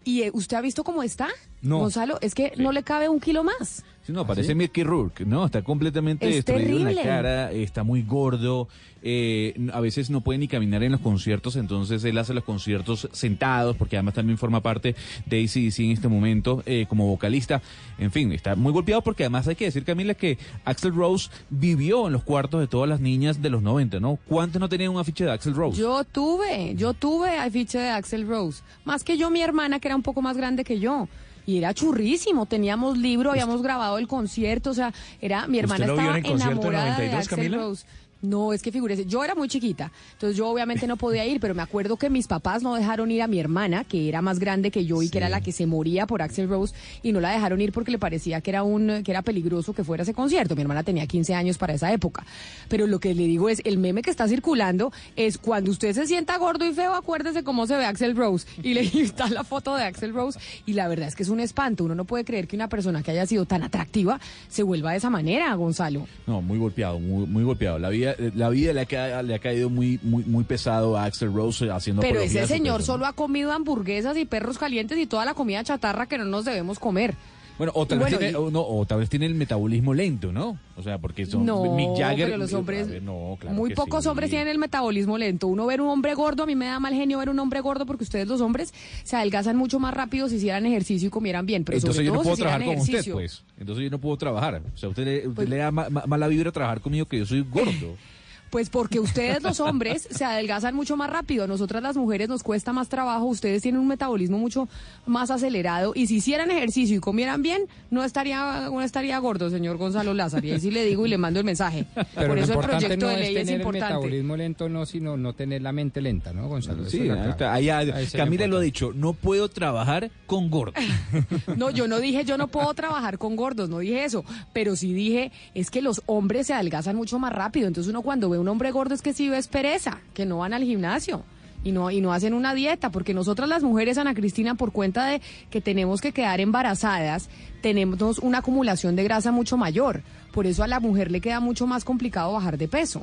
¿Y 0.05 0.21
eh, 0.21 0.31
usted 0.33 0.55
ha 0.55 0.61
visto 0.61 0.83
cómo 0.83 1.03
está? 1.03 1.27
No. 1.61 1.79
Gonzalo, 1.79 2.19
es 2.21 2.35
que 2.35 2.53
no 2.57 2.71
le 2.71 2.83
cabe 2.83 3.09
un 3.09 3.19
kilo 3.19 3.43
más. 3.43 3.83
Sí, 4.05 4.11
no, 4.11 4.27
parece 4.27 4.53
Mickey 4.53 4.83
Rourke, 4.83 5.25
¿no? 5.25 5.45
Está 5.45 5.63
completamente 5.63 6.29
Es 6.29 6.35
destruido 6.45 6.77
en 6.77 6.83
la 6.83 6.89
terrible. 6.91 7.01
cara, 7.03 7.51
está 7.51 7.83
muy 7.83 8.03
gordo, 8.03 8.67
eh, 9.01 9.55
a 9.73 9.79
veces 9.79 10.11
no 10.11 10.21
puede 10.21 10.37
ni 10.37 10.47
caminar 10.47 10.83
en 10.83 10.91
los 10.91 11.01
conciertos, 11.01 11.55
entonces 11.55 12.03
él 12.03 12.15
hace 12.19 12.35
los 12.35 12.43
conciertos 12.43 13.09
sentados, 13.13 13.75
porque 13.75 13.97
además 13.97 14.13
también 14.13 14.37
forma 14.37 14.61
parte 14.61 14.95
de 15.25 15.43
ACDC 15.43 15.79
en 15.79 15.91
este 15.91 16.07
momento 16.07 16.61
eh, 16.67 16.85
como 16.87 17.07
vocalista. 17.07 17.63
En 17.97 18.11
fin, 18.11 18.31
está 18.31 18.55
muy 18.55 18.71
golpeado 18.71 19.01
porque 19.01 19.23
además 19.23 19.47
hay 19.47 19.55
que 19.55 19.65
decir, 19.65 19.83
Camila, 19.83 20.13
que 20.13 20.37
Axel 20.65 20.93
Rose 20.93 21.31
vivió 21.49 22.05
en 22.05 22.13
los 22.13 22.23
cuartos 22.23 22.61
de 22.61 22.67
todas 22.67 22.87
las 22.87 22.99
niñas 22.99 23.41
de 23.41 23.49
los 23.49 23.63
90, 23.63 23.99
¿no? 23.99 24.19
¿Cuántos 24.27 24.59
no 24.59 24.69
tenían 24.69 24.91
un 24.91 24.99
afiche 24.99 25.23
de 25.23 25.31
Axel 25.31 25.55
Rose? 25.55 25.81
Yo 25.81 26.03
tuve, 26.03 26.75
yo 26.75 26.93
tuve 26.93 27.37
afiche 27.39 27.79
de 27.79 27.89
Axel 27.89 28.27
Rose. 28.27 28.61
Más 28.85 29.03
que 29.03 29.17
yo, 29.17 29.31
mi 29.31 29.41
hermana, 29.41 29.79
que 29.79 29.87
era 29.87 29.95
un 29.95 30.03
poco 30.03 30.21
más 30.21 30.37
grande 30.37 30.63
que 30.63 30.79
yo. 30.79 31.07
Y 31.45 31.57
era 31.57 31.73
churrísimo, 31.73 32.45
teníamos 32.45 32.97
libro, 32.97 33.31
habíamos 33.31 33.61
grabado 33.61 33.97
el 33.97 34.07
concierto, 34.07 34.71
o 34.71 34.73
sea, 34.73 34.93
era 35.21 35.47
mi 35.47 35.59
hermana 35.59 35.85
¿Usted 35.85 35.95
lo 35.95 36.01
vio 36.01 36.01
estaba 36.01 36.17
en 36.17 36.25
el 36.25 36.31
concierto 36.31 36.61
del 36.61 36.73
enamorada 36.73 36.99
de 36.99 37.07
92, 37.07 37.19
Axel 37.19 37.37
Camila? 37.37 37.57
Rose. 37.57 37.85
No, 38.25 38.53
es 38.53 38.61
que 38.61 38.71
figúrese, 38.71 39.05
yo 39.05 39.23
era 39.23 39.35
muy 39.35 39.47
chiquita, 39.47 39.91
entonces 40.13 40.37
yo 40.37 40.47
obviamente 40.47 40.87
no 40.87 40.97
podía 40.97 41.25
ir, 41.25 41.39
pero 41.39 41.55
me 41.55 41.61
acuerdo 41.61 41.97
que 41.97 42.09
mis 42.09 42.27
papás 42.27 42.63
no 42.63 42.75
dejaron 42.75 43.11
ir 43.11 43.21
a 43.21 43.27
mi 43.27 43.39
hermana, 43.39 43.83
que 43.83 44.09
era 44.09 44.21
más 44.21 44.39
grande 44.39 44.71
que 44.71 44.85
yo 44.85 45.01
y 45.01 45.09
que 45.09 45.17
era 45.17 45.29
la 45.29 45.41
que 45.41 45.51
se 45.51 45.65
moría 45.65 46.07
por 46.07 46.21
Axel 46.21 46.49
Rose, 46.49 46.73
y 47.03 47.11
no 47.11 47.19
la 47.19 47.31
dejaron 47.31 47.61
ir 47.61 47.71
porque 47.71 47.91
le 47.91 47.99
parecía 47.99 48.41
que 48.41 48.51
era 48.51 48.63
un 48.63 49.03
que 49.03 49.11
era 49.11 49.21
peligroso 49.21 49.73
que 49.73 49.83
fuera 49.83 50.03
ese 50.03 50.13
concierto. 50.13 50.55
Mi 50.55 50.61
hermana 50.61 50.83
tenía 50.83 51.05
15 51.07 51.33
años 51.35 51.57
para 51.57 51.73
esa 51.73 51.91
época. 51.91 52.25
Pero 52.69 52.87
lo 52.87 52.99
que 52.99 53.13
le 53.13 53.27
digo 53.27 53.49
es, 53.49 53.61
el 53.65 53.77
meme 53.77 54.01
que 54.01 54.09
está 54.09 54.27
circulando 54.27 54.91
es 55.15 55.37
cuando 55.37 55.71
usted 55.71 55.93
se 55.93 56.07
sienta 56.07 56.37
gordo 56.37 56.65
y 56.65 56.73
feo, 56.73 56.93
acuérdese 56.93 57.43
cómo 57.43 57.67
se 57.67 57.77
ve 57.77 57.85
Axel 57.85 58.15
Rose. 58.15 58.47
Y 58.61 58.73
le 58.73 58.81
está 59.01 59.29
la 59.29 59.43
foto 59.43 59.75
de 59.75 59.83
Axel 59.83 60.13
Rose, 60.13 60.39
y 60.65 60.73
la 60.73 60.87
verdad 60.87 61.07
es 61.07 61.15
que 61.15 61.23
es 61.23 61.29
un 61.29 61.39
espanto. 61.39 61.83
Uno 61.83 61.95
no 61.95 62.05
puede 62.05 62.25
creer 62.25 62.47
que 62.47 62.55
una 62.55 62.69
persona 62.69 63.03
que 63.03 63.11
haya 63.11 63.25
sido 63.25 63.45
tan 63.45 63.63
atractiva 63.63 64.19
se 64.47 64.63
vuelva 64.63 64.91
de 64.91 64.97
esa 64.97 65.09
manera, 65.09 65.53
Gonzalo. 65.55 66.07
No, 66.27 66.41
muy 66.41 66.57
golpeado, 66.57 66.99
muy, 66.99 67.25
muy 67.25 67.43
golpeado. 67.43 67.79
La 67.79 67.89
vida, 67.89 68.14
la 68.35 68.49
vida 68.49 68.73
le, 68.73 68.81
ha, 68.81 68.85
ca- 68.85 69.21
le 69.23 69.35
ha 69.35 69.39
caído 69.39 69.69
muy, 69.69 69.99
muy, 70.03 70.23
muy 70.23 70.43
pesado 70.43 70.97
a 70.97 71.05
Axel 71.05 71.33
Rose 71.33 71.69
haciendo 71.69 72.01
Pero 72.01 72.19
ese 72.21 72.47
señor 72.47 72.83
solo 72.83 73.05
ha 73.05 73.13
comido 73.13 73.51
hamburguesas 73.51 74.17
y 74.17 74.25
perros 74.25 74.57
calientes 74.57 74.97
y 74.97 75.05
toda 75.05 75.25
la 75.25 75.33
comida 75.33 75.63
chatarra 75.63 76.07
que 76.07 76.17
no 76.17 76.25
nos 76.25 76.45
debemos 76.45 76.79
comer. 76.79 77.15
Bueno, 77.57 77.71
o 77.75 77.85
tal, 77.85 77.99
Bueno, 77.99 78.17
vez 78.17 78.19
tiene, 78.19 78.31
y- 78.33 78.35
o 78.41 78.51
no, 78.51 78.61
o 78.61 78.85
tal 78.85 78.99
vez 78.99 79.09
tiene 79.09 79.25
el 79.27 79.35
metabolismo 79.35 79.93
lento, 79.93 80.31
¿no? 80.33 80.59
O 80.75 80.83
sea, 80.83 80.97
porque 80.97 81.25
son 81.25 81.45
No, 81.45 81.73
Mick 81.73 81.97
Jagger. 81.97 82.25
pero 82.25 82.37
los 82.37 82.51
hombres, 82.53 82.89
ver, 82.89 83.01
no, 83.01 83.37
claro 83.39 83.55
muy 83.55 83.73
pocos 83.73 84.03
sí. 84.03 84.09
hombres 84.09 84.29
tienen 84.29 84.49
el 84.49 84.57
metabolismo 84.57 85.17
lento. 85.17 85.47
Uno 85.47 85.65
ver 85.65 85.79
un 85.79 85.87
hombre 85.87 86.13
gordo, 86.15 86.43
a 86.43 86.45
mí 86.45 86.55
me 86.55 86.65
da 86.65 86.79
mal 86.81 86.93
genio 86.93 87.17
ver 87.19 87.29
un 87.29 87.39
hombre 87.39 87.61
gordo 87.61 87.85
porque 87.85 88.03
ustedes 88.03 88.27
los 88.27 88.41
hombres 88.41 88.73
se 89.03 89.15
adelgazan 89.15 89.55
mucho 89.55 89.79
más 89.79 89.93
rápido 89.93 90.27
si 90.27 90.35
hicieran 90.35 90.65
ejercicio 90.65 91.07
y 91.07 91.11
comieran 91.11 91.45
bien. 91.45 91.63
Pero 91.63 91.77
Entonces 91.77 91.95
sobre 91.95 92.07
yo 92.07 92.13
no 92.13 92.21
puedo 92.23 92.35
si 92.35 92.41
trabajar 92.41 92.65
con 92.65 92.77
usted, 92.77 93.11
pues. 93.13 93.43
Entonces 93.57 93.83
yo 93.85 93.89
no 93.89 93.99
puedo 93.99 94.17
trabajar. 94.17 94.61
O 94.73 94.77
sea, 94.77 94.89
usted 94.89 95.05
le, 95.05 95.17
usted 95.19 95.31
Pues- 95.33 95.49
le 95.49 95.55
da 95.57 95.71
ma- 95.71 95.89
ma- 95.89 96.03
mala 96.07 96.27
vibra 96.27 96.51
trabajar 96.51 96.81
conmigo 96.81 97.05
que 97.05 97.19
yo 97.19 97.25
soy 97.25 97.41
gordo. 97.41 97.71
Pues 98.55 98.69
porque 98.69 99.01
ustedes 99.01 99.43
los 99.43 99.59
hombres 99.59 100.07
se 100.09 100.23
adelgazan 100.23 100.73
mucho 100.75 100.95
más 100.95 101.09
rápido. 101.09 101.43
A 101.43 101.47
nosotras 101.47 101.83
las 101.83 101.97
mujeres 101.97 102.29
nos 102.29 102.41
cuesta 102.41 102.71
más 102.71 102.87
trabajo. 102.87 103.25
Ustedes 103.25 103.61
tienen 103.61 103.81
un 103.81 103.87
metabolismo 103.89 104.37
mucho 104.37 104.69
más 105.05 105.29
acelerado. 105.29 105.91
Y 105.93 106.07
si 106.07 106.15
hicieran 106.15 106.49
ejercicio 106.51 106.95
y 106.95 106.99
comieran 107.01 107.41
bien, 107.41 107.63
no 107.91 108.01
estaría, 108.05 108.69
no 108.71 108.81
estaría 108.81 109.19
gordo, 109.19 109.49
señor 109.49 109.75
Gonzalo 109.75 110.13
Lázaro. 110.13 110.47
Y 110.47 110.51
ahí 110.51 110.61
sí 110.61 110.71
le 110.71 110.85
digo 110.85 111.05
y 111.05 111.09
le 111.09 111.17
mando 111.17 111.39
el 111.41 111.45
mensaje. 111.45 111.85
Pero 112.15 112.29
Por 112.29 112.37
eso 112.37 112.53
el 112.53 112.59
proyecto 112.59 112.95
no 112.95 113.07
de 113.09 113.13
es 113.15 113.19
ley 113.19 113.27
es 113.35 113.41
tener 113.41 113.55
el 113.55 113.59
importante. 113.59 113.93
metabolismo 113.93 114.37
lento, 114.37 114.69
no, 114.69 114.85
sino 114.85 115.17
no 115.17 115.33
tener 115.33 115.61
la 115.61 115.73
mente 115.73 115.99
lenta, 115.99 116.31
¿no, 116.31 116.47
Gonzalo? 116.47 116.89
Sí, 116.89 117.09
es 117.09 117.11
ahí 117.11 117.29
está. 117.31 117.53
Ahí 117.53 117.69
Ahí 117.69 118.07
Camila 118.07 118.47
lo 118.47 118.59
ha 118.59 118.61
dicho, 118.61 118.93
no 118.95 119.11
puedo 119.11 119.49
trabajar 119.49 120.11
con 120.27 120.49
gordos. 120.49 120.81
No, 121.57 121.69
yo 121.71 121.87
no 121.87 121.99
dije 121.99 122.23
yo 122.25 122.37
no 122.37 122.47
puedo 122.47 122.73
trabajar 122.73 123.17
con 123.17 123.35
gordos, 123.35 123.69
no 123.69 123.79
dije 123.79 124.05
eso, 124.05 124.23
pero 124.53 124.75
sí 124.75 124.93
dije 124.93 125.31
es 125.53 125.69
que 125.69 125.81
los 125.81 126.01
hombres 126.05 126.47
se 126.47 126.53
adelgazan 126.53 126.95
mucho 126.95 127.19
más 127.19 127.33
rápido, 127.33 127.67
entonces 127.67 127.89
uno 127.89 128.01
cuando 128.01 128.29
ve 128.29 128.37
un 128.37 128.44
hombre 128.47 128.71
gordo 128.71 128.93
es 128.93 129.01
que 129.01 129.13
sí 129.13 129.29
ves 129.29 129.47
pereza, 129.47 129.99
que 130.13 130.25
no 130.25 130.39
van 130.39 130.53
al 130.53 130.63
gimnasio 130.63 131.23
y 131.63 131.71
no 131.71 131.89
y 131.89 131.99
no 131.99 132.13
hacen 132.13 132.33
una 132.33 132.53
dieta, 132.53 132.91
porque 132.91 133.13
nosotras 133.13 133.49
las 133.49 133.63
mujeres 133.63 133.97
Ana 133.97 134.13
Cristina 134.13 134.55
por 134.55 134.71
cuenta 134.71 135.05
de 135.05 135.21
que 135.49 135.61
tenemos 135.61 135.99
que 135.99 136.11
quedar 136.11 136.39
embarazadas, 136.39 137.29
tenemos 137.61 138.19
una 138.19 138.37
acumulación 138.37 138.95
de 138.95 139.03
grasa 139.03 139.31
mucho 139.31 139.57
mayor, 139.57 140.03
por 140.31 140.45
eso 140.45 140.63
a 140.63 140.67
la 140.67 140.79
mujer 140.79 141.11
le 141.11 141.21
queda 141.21 141.39
mucho 141.39 141.65
más 141.65 141.83
complicado 141.83 142.33
bajar 142.33 142.57
de 142.57 142.67
peso. 142.67 143.01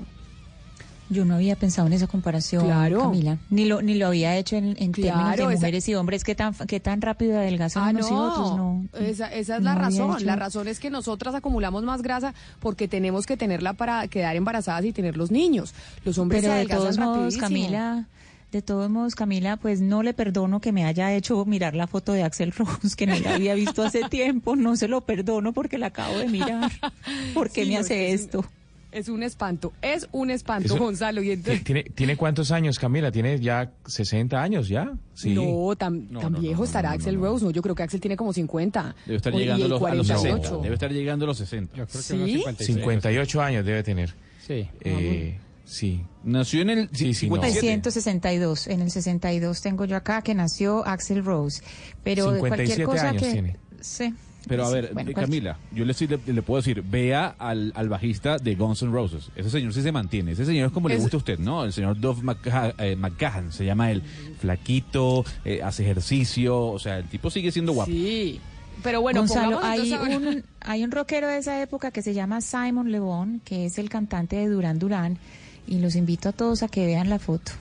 Yo 1.12 1.24
no 1.24 1.34
había 1.34 1.56
pensado 1.56 1.86
en 1.86 1.92
esa 1.92 2.06
comparación, 2.06 2.64
Claro. 2.64 3.02
Camila. 3.02 3.38
Ni 3.50 3.66
lo, 3.66 3.82
ni 3.82 3.94
lo 3.94 4.06
había 4.06 4.36
hecho 4.36 4.56
en, 4.56 4.76
en 4.78 4.92
términos 4.92 5.36
de 5.36 5.42
esa- 5.42 5.50
mujeres 5.50 5.88
y 5.88 5.94
hombres. 5.94 6.24
¿Qué 6.24 6.34
tan, 6.34 6.54
qué 6.66 6.80
tan 6.80 7.00
rápido 7.02 7.38
adelgazan 7.38 7.82
Ah, 7.84 7.90
unos 7.90 8.10
y 8.10 8.14
otros? 8.14 8.56
No. 8.56 8.84
Esa, 8.98 9.26
esa 9.32 9.56
es 9.56 9.62
la 9.62 9.74
No 9.74 9.80
razón. 9.80 10.16
hecho- 10.16 10.24
La 10.26 10.36
razón 10.36 10.68
es 10.68 10.80
que 10.80 10.90
nosotras 10.90 11.34
acumulamos 11.34 11.82
más 11.84 12.02
grasa 12.02 12.34
porque 12.60 12.88
tenemos 12.88 13.26
que 13.26 13.36
tenerla 13.36 13.74
para 13.74 14.08
quedar 14.08 14.36
embarazadas 14.36 14.84
y 14.84 14.92
tener 14.92 15.16
los 15.16 15.30
niños. 15.30 15.74
Los 16.04 16.18
hombres 16.18 16.40
Pero 16.40 16.52
se 16.52 16.56
de 16.56 16.64
adelgazan 16.72 17.04
todos 17.04 17.16
modos. 17.18 17.36
Camila, 17.36 18.06
de 18.50 18.62
todos 18.62 18.90
modos, 18.90 19.14
Camila, 19.14 19.56
pues 19.56 19.80
no 19.80 20.02
le 20.02 20.12
perdono 20.14 20.60
que 20.60 20.72
me 20.72 20.84
haya 20.84 21.12
hecho 21.14 21.42
mirar 21.46 21.74
la 21.74 21.86
foto 21.86 22.12
de 22.12 22.22
Axel 22.22 22.52
Rose, 22.52 22.96
que 22.96 23.06
no 23.06 23.18
la 23.18 23.34
había 23.34 23.54
visto 23.54 23.82
hace 23.82 24.02
tiempo. 24.10 24.56
No 24.56 24.76
se 24.76 24.88
lo 24.88 25.00
perdono 25.02 25.52
porque 25.52 25.78
la 25.78 25.86
acabo 25.86 26.18
de 26.18 26.28
mirar. 26.28 26.70
¿Por 27.34 27.50
qué 27.50 27.64
Sí, 27.64 27.70
me 27.70 27.78
hace 27.78 28.12
esto? 28.12 28.44
Es 28.92 29.08
un 29.08 29.22
espanto, 29.22 29.72
es 29.80 30.06
un 30.12 30.30
espanto, 30.30 30.74
Eso- 30.74 30.78
Gonzalo. 30.84 31.22
Y 31.22 31.30
entonces, 31.32 31.64
¿Tiene, 31.64 31.82
¿Tiene 31.84 32.14
cuántos 32.16 32.50
años, 32.50 32.78
Camila? 32.78 33.10
¿Tiene 33.10 33.40
ya 33.40 33.72
60 33.86 34.42
años 34.42 34.68
ya? 34.68 34.92
Sí. 35.14 35.34
No, 35.34 35.74
tan, 35.76 36.08
tan 36.08 36.38
viejo 36.38 36.64
estará 36.64 36.90
Axel 36.92 37.18
Rose. 37.18 37.42
No, 37.44 37.50
yo 37.50 37.62
creo 37.62 37.74
que 37.74 37.82
Axel 37.82 38.00
tiene 38.00 38.16
como 38.16 38.32
50. 38.34 38.94
Debe 39.06 39.16
estar 39.16 39.32
llegando 39.32 39.64
a 39.64 39.66
el 39.66 39.70
los, 39.70 39.82
a 39.82 39.94
los 39.94 40.06
60. 40.06 40.28
48. 40.30 40.60
Debe 40.62 40.74
estar 40.74 40.92
llegando 40.92 41.24
a 41.24 41.28
los 41.28 41.38
60. 41.38 41.76
Yo 41.76 41.86
creo 41.86 41.96
que 41.96 42.02
¿Sí? 42.02 42.14
unos 42.14 42.28
56. 42.30 42.76
58 42.76 43.42
años 43.42 43.64
debe 43.64 43.82
tener. 43.82 44.14
Sí. 44.46 44.68
Eh, 44.82 45.38
sí. 45.64 46.04
Nació 46.24 46.60
en 46.60 46.70
el 46.70 46.88
Sí, 46.92 47.14
sí, 47.14 47.30
no. 47.30 47.40
362. 47.40 48.66
En 48.66 48.82
el 48.82 48.90
62 48.90 49.62
tengo 49.62 49.86
yo 49.86 49.96
acá 49.96 50.20
que 50.20 50.34
nació 50.34 50.86
Axel 50.86 51.24
Rose. 51.24 51.62
Pero 52.04 52.30
de 52.30 52.40
cualquier 52.40 52.68
57 52.68 52.84
cosa 52.84 53.08
años 53.08 53.22
que. 53.22 53.32
tiene. 53.32 53.56
Sí. 53.80 54.14
Pero 54.48 54.66
a 54.66 54.70
ver, 54.70 54.90
bueno, 54.92 55.10
eh, 55.10 55.14
Camila, 55.14 55.56
yo 55.72 55.84
le, 55.84 55.92
estoy- 55.92 56.08
le, 56.08 56.18
le 56.32 56.42
puedo 56.42 56.60
decir, 56.60 56.82
vea 56.82 57.34
al, 57.38 57.72
al 57.76 57.88
bajista 57.88 58.38
de 58.38 58.54
Guns 58.56 58.82
N' 58.82 58.90
Roses. 58.92 59.30
Ese 59.36 59.50
señor 59.50 59.72
sí 59.72 59.82
se 59.82 59.92
mantiene. 59.92 60.32
Ese 60.32 60.44
señor 60.44 60.66
es 60.66 60.72
como 60.72 60.88
le 60.88 60.96
gusta 60.96 61.16
a 61.16 61.18
usted, 61.18 61.38
¿no? 61.38 61.64
El 61.64 61.72
señor 61.72 61.98
Dove 62.00 62.22
McGa- 62.22 62.74
eh, 62.78 62.96
McGahan, 62.96 63.52
se 63.52 63.64
llama 63.64 63.90
él. 63.92 64.02
Flaquito, 64.40 65.24
eh, 65.44 65.60
hace 65.62 65.82
ejercicio, 65.84 66.58
o 66.60 66.78
sea, 66.78 66.98
el 66.98 67.04
tipo 67.08 67.30
sigue 67.30 67.50
siendo 67.52 67.72
guapo. 67.72 67.90
Sí. 67.90 68.40
Pero 68.82 69.00
bueno, 69.00 69.20
Gonzalo, 69.20 69.60
hay 69.62 69.92
un, 69.92 70.44
hay 70.60 70.82
un 70.82 70.90
rockero 70.90 71.28
de 71.28 71.38
esa 71.38 71.62
época 71.62 71.90
que 71.92 72.02
se 72.02 72.14
llama 72.14 72.40
Simon 72.40 72.90
Le 72.90 72.98
Bon, 72.98 73.40
que 73.44 73.66
es 73.66 73.78
el 73.78 73.88
cantante 73.88 74.34
de 74.36 74.48
Duran 74.48 74.78
Duran, 74.80 75.18
y 75.68 75.78
los 75.78 75.94
invito 75.94 76.30
a 76.30 76.32
todos 76.32 76.64
a 76.64 76.68
que 76.68 76.84
vean 76.86 77.08
la 77.08 77.20
foto. 77.20 77.52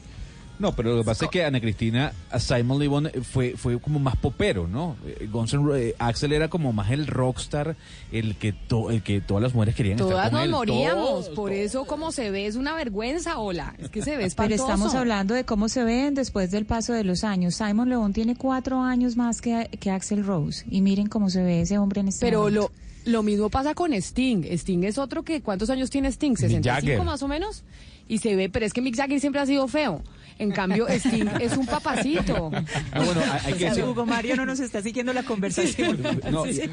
No, 0.61 0.73
pero 0.75 0.91
lo 0.91 0.99
que 0.99 1.05
pasa 1.05 1.25
es 1.25 1.31
que 1.31 1.43
Ana 1.43 1.59
Cristina, 1.59 2.13
a 2.29 2.39
Simon 2.39 2.77
Le 2.79 2.87
Bon 2.87 3.07
eh, 3.07 3.11
fue, 3.23 3.55
fue 3.57 3.79
como 3.79 3.97
más 3.99 4.15
popero, 4.15 4.67
¿no? 4.67 4.95
Eh, 5.07 5.27
Guns 5.31 5.53
N' 5.55 5.63
eh, 5.75 5.95
Axel 5.97 6.31
era 6.33 6.49
como 6.49 6.71
más 6.71 6.91
el 6.91 7.07
rockstar, 7.07 7.75
el 8.11 8.35
que, 8.35 8.53
to- 8.53 8.91
el 8.91 9.01
que 9.01 9.21
todas 9.21 9.41
las 9.41 9.55
mujeres 9.55 9.73
querían 9.73 9.93
estar 9.97 10.07
Todas 10.09 10.25
con 10.29 10.33
nos 10.37 10.45
él. 10.45 10.51
moríamos, 10.51 11.09
Todos, 11.09 11.29
por 11.29 11.51
eso 11.51 11.85
como 11.85 12.11
se 12.11 12.29
ve 12.29 12.45
es 12.45 12.55
una 12.57 12.75
vergüenza, 12.75 13.39
hola, 13.39 13.73
es 13.79 13.89
que 13.89 14.03
se 14.03 14.11
ve 14.11 14.17
Pero 14.17 14.27
espantoso. 14.27 14.63
estamos 14.63 14.93
hablando 14.93 15.33
de 15.33 15.45
cómo 15.45 15.67
se 15.67 15.83
ven 15.83 16.13
después 16.13 16.51
del 16.51 16.65
paso 16.65 16.93
de 16.93 17.03
los 17.03 17.23
años. 17.23 17.55
Simon 17.55 17.89
Le 17.89 17.95
Bon 17.95 18.13
tiene 18.13 18.35
cuatro 18.35 18.81
años 18.81 19.17
más 19.17 19.41
que, 19.41 19.67
que 19.79 19.89
Axel 19.89 20.23
Rose, 20.23 20.63
y 20.69 20.81
miren 20.81 21.07
cómo 21.07 21.31
se 21.31 21.41
ve 21.41 21.61
ese 21.61 21.79
hombre 21.79 22.01
en 22.01 22.09
este 22.09 22.23
Pero 22.23 22.41
momento. 22.41 22.71
lo, 23.05 23.11
lo 23.11 23.23
mismo 23.23 23.49
pasa 23.49 23.73
con 23.73 23.93
Sting. 23.93 24.43
Sting 24.45 24.83
es 24.83 24.99
otro 24.99 25.23
que, 25.23 25.41
¿cuántos 25.41 25.71
años 25.71 25.89
tiene 25.89 26.09
Sting? 26.11 26.33
¿65 26.35 26.63
Jagger. 26.63 27.01
más 27.03 27.23
o 27.23 27.27
menos? 27.27 27.63
Y 28.07 28.17
se 28.17 28.35
ve, 28.35 28.49
pero 28.49 28.65
es 28.65 28.73
que 28.73 28.81
Mick 28.81 28.95
Jagger 28.95 29.19
siempre 29.21 29.41
ha 29.41 29.45
sido 29.45 29.67
feo. 29.69 30.01
En 30.39 30.51
cambio, 30.51 30.87
Sting 30.87 31.27
es 31.39 31.55
un 31.57 31.65
papacito. 31.65 32.33
No, 32.33 33.05
bueno, 33.05 33.21
hay, 33.31 33.51
hay 33.51 33.53
que 33.53 33.65
decir, 33.65 33.83
Hugo 33.83 34.05
Mario 34.05 34.35
no 34.35 34.45
nos 34.45 34.59
está 34.59 34.81
siguiendo 34.81 35.13
la 35.13 35.23
conversación. 35.23 35.99
no, 36.31 36.45
eh, 36.45 36.69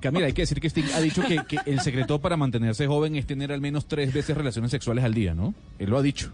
Camila, 0.00 0.26
hay 0.26 0.32
que 0.32 0.42
decir 0.42 0.60
que 0.60 0.68
Sting 0.68 0.84
ha 0.94 1.00
dicho 1.00 1.22
que, 1.22 1.40
que 1.46 1.58
el 1.66 1.80
secreto 1.80 2.20
para 2.20 2.36
mantenerse 2.36 2.86
joven 2.86 3.16
es 3.16 3.26
tener 3.26 3.52
al 3.52 3.60
menos 3.60 3.86
tres 3.86 4.12
veces 4.12 4.36
relaciones 4.36 4.70
sexuales 4.70 5.04
al 5.04 5.14
día, 5.14 5.34
¿no? 5.34 5.54
Él 5.78 5.90
lo 5.90 5.98
ha 5.98 6.02
dicho. 6.02 6.32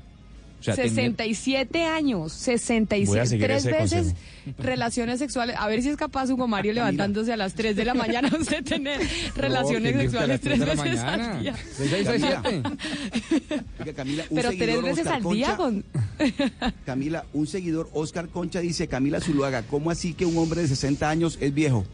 Sea, 0.64 0.74
tener- 0.76 0.90
67 0.90 1.84
años, 1.84 2.20
Voy 2.20 2.54
a 2.54 2.56
67, 2.56 3.26
seguir 3.26 3.44
tres 3.46 3.64
veces 3.64 4.14
consejo. 4.14 4.62
relaciones 4.62 5.18
sexuales. 5.18 5.56
A 5.58 5.66
ver 5.68 5.82
si 5.82 5.88
es 5.90 5.96
capaz 5.96 6.30
Hugo 6.30 6.46
Mario 6.48 6.72
levantándose 6.72 7.32
a 7.32 7.36
las 7.36 7.54
3 7.54 7.76
de 7.76 7.84
la 7.84 7.94
mañana 7.94 8.30
usted 8.40 8.64
tener 8.64 9.00
relaciones 9.36 9.92
¿quién 9.92 10.10
dijo 10.10 10.12
que 10.12 10.18
sexuales 10.18 10.40
tres 10.40 10.58
veces 10.60 11.00
al 11.04 11.40
día. 11.40 11.54
Camila. 13.94 14.24
un 14.30 14.36
Pero 14.36 14.50
tres 14.50 14.82
veces 14.82 14.98
Oscar 15.06 15.14
al 15.14 15.22
día 15.34 15.56
Concha, 15.56 15.56
con... 15.56 15.84
Camila, 16.86 17.24
un 17.32 17.46
seguidor, 17.46 17.88
Oscar 17.92 18.28
Concha, 18.28 18.60
dice, 18.60 18.88
Camila 18.88 19.20
Zuluaga, 19.20 19.62
¿cómo 19.62 19.90
así 19.90 20.14
que 20.14 20.26
un 20.26 20.36
hombre 20.38 20.62
de 20.62 20.68
60 20.68 21.08
años 21.08 21.38
es 21.40 21.52
viejo? 21.54 21.84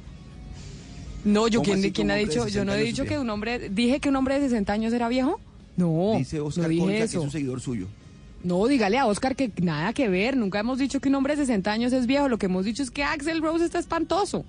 No, 1.24 1.48
yo 1.48 1.60
¿Cómo 1.60 1.72
quién, 1.72 1.82
que 1.82 1.92
quién 1.92 2.10
ha 2.10 2.14
dicho, 2.16 2.36
yo 2.36 2.44
60 2.44 2.64
no 2.64 2.74
he 2.74 2.82
dicho 2.82 3.04
que 3.04 3.18
un 3.18 3.28
hombre, 3.28 3.68
dije 3.70 4.00
que 4.00 4.08
un 4.08 4.16
hombre 4.16 4.36
de 4.40 4.48
60 4.48 4.72
años 4.72 4.92
era 4.92 5.08
viejo. 5.08 5.38
No, 5.76 6.14
Dice 6.18 6.40
Oscar 6.40 6.64
no 6.64 6.68
dije 6.70 6.80
Concha, 6.80 6.96
que 6.98 7.04
eso. 7.04 7.18
es 7.18 7.24
un 7.24 7.30
seguidor 7.30 7.60
suyo. 7.60 7.86
No, 8.42 8.66
dígale 8.66 8.98
a 8.98 9.06
Oscar 9.06 9.36
que 9.36 9.50
nada 9.60 9.92
que 9.92 10.08
ver. 10.08 10.36
Nunca 10.36 10.60
hemos 10.60 10.78
dicho 10.78 11.00
que 11.00 11.08
un 11.08 11.14
hombre 11.16 11.36
de 11.36 11.42
60 11.44 11.70
años 11.70 11.92
es 11.92 12.06
viejo. 12.06 12.28
Lo 12.28 12.38
que 12.38 12.46
hemos 12.46 12.64
dicho 12.64 12.82
es 12.82 12.90
que 12.90 13.04
Axel 13.04 13.42
Rose 13.42 13.64
está 13.64 13.78
espantoso. 13.78 14.44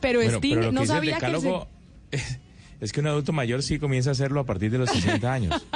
Pero 0.00 0.20
Bueno, 0.20 0.38
Sting 0.38 0.54
pero 0.56 0.72
no 0.72 0.86
sabía 0.86 1.18
que 1.18 1.60
es 2.80 2.92
que 2.92 3.00
un 3.00 3.06
adulto 3.06 3.32
mayor 3.32 3.62
sí 3.62 3.78
comienza 3.78 4.10
a 4.10 4.12
hacerlo 4.12 4.40
a 4.40 4.44
partir 4.46 4.70
de 4.70 4.78
los 4.78 4.90
60 4.90 5.32
años. 5.32 5.66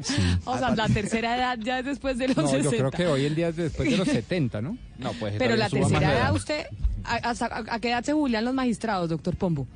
Sí. 0.00 0.14
O 0.44 0.56
sea, 0.58 0.70
la 0.74 0.88
tercera 0.88 1.36
edad 1.36 1.58
ya 1.60 1.80
es 1.80 1.84
después 1.84 2.16
de 2.18 2.28
los 2.28 2.36
No, 2.36 2.46
60. 2.48 2.70
yo 2.70 2.76
creo 2.78 2.90
que 2.92 3.06
hoy 3.06 3.26
en 3.26 3.34
día 3.34 3.48
es 3.48 3.56
después 3.56 3.90
de 3.90 3.96
los 3.96 4.06
70, 4.08 4.62
¿no? 4.62 4.78
No, 4.98 5.12
pues 5.14 5.34
Pero 5.38 5.56
la 5.56 5.68
tercera 5.68 6.12
edad, 6.14 6.34
usted, 6.34 6.66
¿a, 7.04 7.16
hasta- 7.16 7.46
a- 7.46 7.64
a 7.74 7.80
qué 7.80 7.90
edad 7.90 8.04
se 8.04 8.12
jubilan 8.12 8.44
los 8.44 8.54
magistrados, 8.54 9.10
doctor 9.10 9.36
Pombo? 9.36 9.66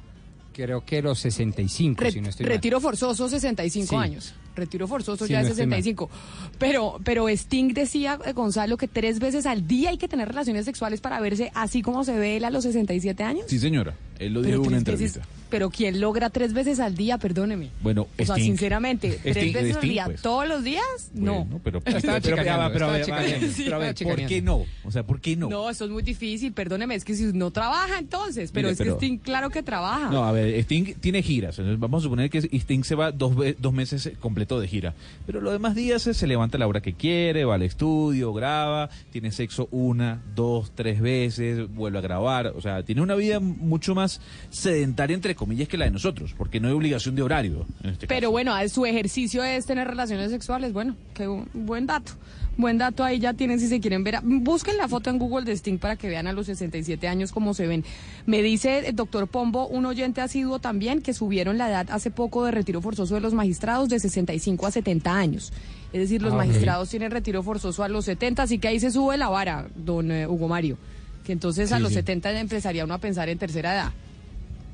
Creo 0.53 0.85
que 0.85 1.03
los 1.03 1.19
65, 1.19 2.01
Re- 2.03 2.13
si 2.13 2.21
no 2.21 2.29
estoy 2.31 2.45
mal. 2.47 2.53
retiro 2.55 2.81
forzoso, 2.81 3.29
65 3.29 3.89
Sí. 3.91 3.97
años. 3.97 4.35
Retiro 4.57 4.89
forzoso 4.89 5.27
Sí, 5.27 5.33
ya 5.33 5.43
no 5.43 5.49
mal. 5.49 5.55
65. 5.55 6.11
Pero, 6.59 6.99
pero 7.05 7.29
Sting 7.29 7.73
decía, 7.75 8.19
eh, 8.25 8.33
Gonzalo, 8.33 8.77
que 8.77 8.89
tres 8.89 9.19
veces 9.19 9.47
al 9.47 9.67
día 9.69 9.91
hay 9.91 9.99
que 9.99 10.09
tener 10.09 10.27
relaciones 10.29 10.65
sexuales 10.65 11.01
para 11.01 11.21
verse 11.21 11.51
así 11.55 11.83
como 11.83 12.03
se 12.05 12.17
ve 12.19 12.37
él 12.39 12.45
a 12.45 12.51
los 12.51 12.65
67 12.65 13.23
años. 13.23 13.45
Sí, 13.49 13.59
señora. 13.59 13.95
Él 14.19 14.33
lo 14.33 14.41
dijo 14.43 14.55
en 14.55 14.61
una 14.61 14.79
veces- 14.79 14.79
entrevista. 14.79 15.21
Pero 15.49 15.71
¿quién 15.71 16.01
logra 16.01 16.31
tres 16.31 16.53
veces 16.53 16.81
al 16.81 16.95
día? 16.97 17.19
Perdóneme. 17.19 17.71
Bueno, 17.83 18.09
O 18.19 18.25
sea, 18.25 18.37
sinceramente, 18.37 19.19
tres 19.23 19.37
Sting- 19.37 19.53
veces 19.55 19.77
al 19.77 19.83
día, 19.83 20.05
pues. 20.07 20.23
todos 20.23 20.49
los 20.49 20.65
días, 20.65 20.83
no. 21.15 21.47
Pero, 21.63 21.81
pero, 21.81 21.81
pero, 21.81 22.01
pero, 22.23 22.87
a 22.87 22.93
ver, 22.93 23.13
a 23.13 23.27
Estaba 23.37 23.93
¿por 23.95 24.27
qué 24.27 24.43
no? 24.43 24.65
O 24.85 24.91
sea, 24.91 25.03
¿por 25.05 25.21
qué 25.21 25.37
no? 25.37 25.49
No, 25.49 25.71
eso 25.71 25.85
es 25.85 25.91
muy 25.91 26.03
difícil, 26.03 26.53
perdóneme, 26.53 26.95
es 26.95 27.05
que 27.05 27.15
si 27.15 27.25
no 27.33 27.51
trabaja 27.51 27.99
entonces, 27.99 28.51
pero 28.53 28.69
Mire, 28.69 28.73
es 28.83 28.89
que 28.89 28.95
Sting 28.97 29.19
claro 29.19 29.51
que 29.51 29.63
trabaja. 29.63 30.11
No, 30.11 30.25
a 30.25 30.33
ver, 30.33 30.55
Sting 30.61 30.95
tiene 31.01 31.23
giras. 31.23 31.59
entonces 31.59 31.79
vamos 31.79 32.03
a 32.03 32.05
suponer 32.05 32.31
que 32.31 32.39
Sting 32.41 32.83
se 32.85 32.95
va 32.95 33.13
dos, 33.13 33.35
dos 33.59 33.73
meses 33.73 34.11
completo 34.21 34.59
de 34.61 34.69
gira. 34.69 34.95
Pero 35.27 35.41
los 35.41 35.53
demás 35.53 35.75
días 35.75 36.07
eh, 36.07 36.15
se 36.15 36.27
levanta 36.27 36.57
a 36.57 36.61
la 36.61 36.67
hora 36.67 36.81
que 36.81 36.95
quiere, 36.95 37.45
va 37.45 37.55
al 37.55 37.63
estudio, 37.63 38.33
graba, 38.33 38.91
tiene 39.13 39.31
sexo 39.33 39.69
una, 39.71 40.23
dos, 40.35 40.73
tres 40.75 41.01
veces, 41.01 41.73
vuelve 41.73 41.99
a 41.99 42.03
grabar. 42.03 42.49
O 42.57 42.61
sea, 42.61 42.83
tiene 42.83 43.03
una 43.03 43.15
vida 43.15 43.39
mucho 43.41 43.95
más 43.95 44.21
sedentaria, 44.51 45.15
entre 45.15 45.35
comillas, 45.37 45.69
que 45.69 45.77
la 45.79 45.85
de 45.85 45.91
nosotros, 45.93 46.35
porque 46.37 46.59
no 46.61 46.69
hay 46.69 46.75
obligación 46.75 47.15
de 47.15 47.23
horario. 47.23 47.67
En 47.85 47.91
este 47.91 48.07
Pero 48.07 48.31
bueno, 48.31 48.53
a- 48.55 48.69
su 48.69 48.85
ejercicio 48.87 49.45
es 49.45 49.67
tener 49.67 49.87
relaciones 49.87 50.31
sexuales. 50.31 50.73
Bueno, 50.73 50.97
qué 51.15 51.29
bu- 51.29 51.47
buen 51.55 51.87
dato. 51.87 52.13
Buen 52.59 52.79
dato 52.79 53.05
ahí 53.05 53.19
ya 53.19 53.35
tienen 53.35 53.61
si 53.61 53.69
se 53.69 53.81
quieren 53.81 54.03
ver. 54.03 54.19
Busquen 54.23 54.79
la 54.79 54.89
foto 54.89 55.11
en 55.11 55.19
Google 55.19 55.45
de 55.45 55.53
Sting 55.53 55.77
para 55.79 55.97
que 55.97 56.09
vean 56.09 56.27
a 56.27 56.33
los 56.33 56.47
67 56.47 57.07
años 57.07 57.31
cómo 57.31 57.53
se 57.53 57.67
ven. 57.67 57.85
Me 58.25 58.41
dice 58.43 58.89
el 58.89 58.97
doctor 58.97 59.29
Pombo, 59.29 59.67
un 59.69 59.85
oyente 59.85 60.23
asiduo 60.23 60.59
también, 60.59 61.03
que 61.03 61.13
subieron 61.13 61.59
la 61.59 61.69
edad 61.69 61.87
hace 61.91 62.11
poco 62.11 62.47
de 62.47 62.53
retiro 62.53 62.81
forzoso 62.81 63.15
de 63.15 63.21
los 63.21 63.35
magistrados 63.35 63.91
de 63.91 64.01
65 64.01 64.67
a 64.67 64.71
70 64.71 65.15
años. 65.15 65.53
Es 65.93 66.01
decir, 66.01 66.23
los 66.23 66.33
Ah, 66.33 66.37
magistrados 66.39 66.89
tienen 66.89 67.11
retiro 67.11 67.43
forzoso 67.43 67.85
a 67.85 67.89
los 67.89 68.07
70, 68.07 68.43
así 68.45 68.59
que 68.59 68.69
ahí 68.69 68.81
se 68.81 68.91
sube 68.91 69.19
la 69.19 69.29
vara, 69.29 69.69
don 69.77 70.11
eh, 70.11 70.27
Hugo 70.27 70.49
Mario. 70.49 70.79
Que 71.25 71.33
entonces 71.33 71.73
a 71.73 71.79
los 71.79 71.91
sí. 71.91 71.97
70 71.97 72.39
empezaría 72.41 72.85
uno 72.85 72.95
a 72.95 72.99
pensar 72.99 73.29
en 73.29 73.37
tercera 73.37 73.75
edad. 73.75 73.93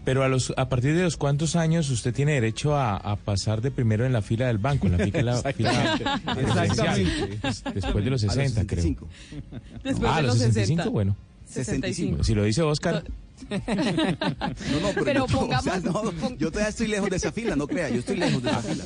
Pero 0.04 0.24
a 0.24 0.28
los 0.28 0.52
a 0.56 0.68
partir 0.68 0.96
de 0.96 1.02
los 1.02 1.16
cuántos 1.16 1.54
años 1.54 1.88
usted 1.90 2.12
tiene 2.12 2.32
derecho 2.32 2.74
a, 2.74 2.96
a 2.96 3.16
pasar 3.16 3.60
de 3.60 3.70
primero 3.70 4.04
en 4.04 4.12
la 4.12 4.20
fila 4.20 4.48
del 4.48 4.58
banco, 4.58 4.86
en 4.88 4.98
la 4.98 5.04
fila, 5.04 5.22
la 5.22 5.52
fila 5.52 5.70
Exactamente. 6.40 7.38
Exactamente. 7.42 7.72
Después 7.74 8.04
de 8.04 8.10
los 8.10 8.22
A 8.24 8.26
los 8.26 8.34
60, 8.34 8.66
creo. 8.66 8.82
65. 8.82 9.08
Después 9.84 10.10
ah, 10.12 10.16
de 10.16 10.22
los 10.22 10.34
los 10.34 10.38
65, 10.38 10.82
60. 10.82 10.88
bueno. 10.88 11.16
65. 11.46 12.24
Si 12.24 12.34
lo 12.34 12.44
dice 12.44 12.62
Oscar, 12.62 13.04
No, 13.50 13.58
no, 14.80 14.88
pero, 14.94 15.04
Pero 15.04 15.14
yo, 15.14 15.24
o 15.24 15.28
sea, 15.28 15.80
pongamos- 15.80 15.84
no, 15.84 16.36
yo 16.36 16.50
todavía 16.50 16.68
estoy 16.70 16.88
lejos 16.88 17.10
de 17.10 17.16
esa 17.16 17.32
fila, 17.32 17.54
no 17.56 17.66
crea, 17.66 17.88
yo 17.90 18.00
estoy 18.00 18.16
lejos 18.16 18.42
de 18.42 18.50
esa 18.50 18.60
fila. 18.62 18.84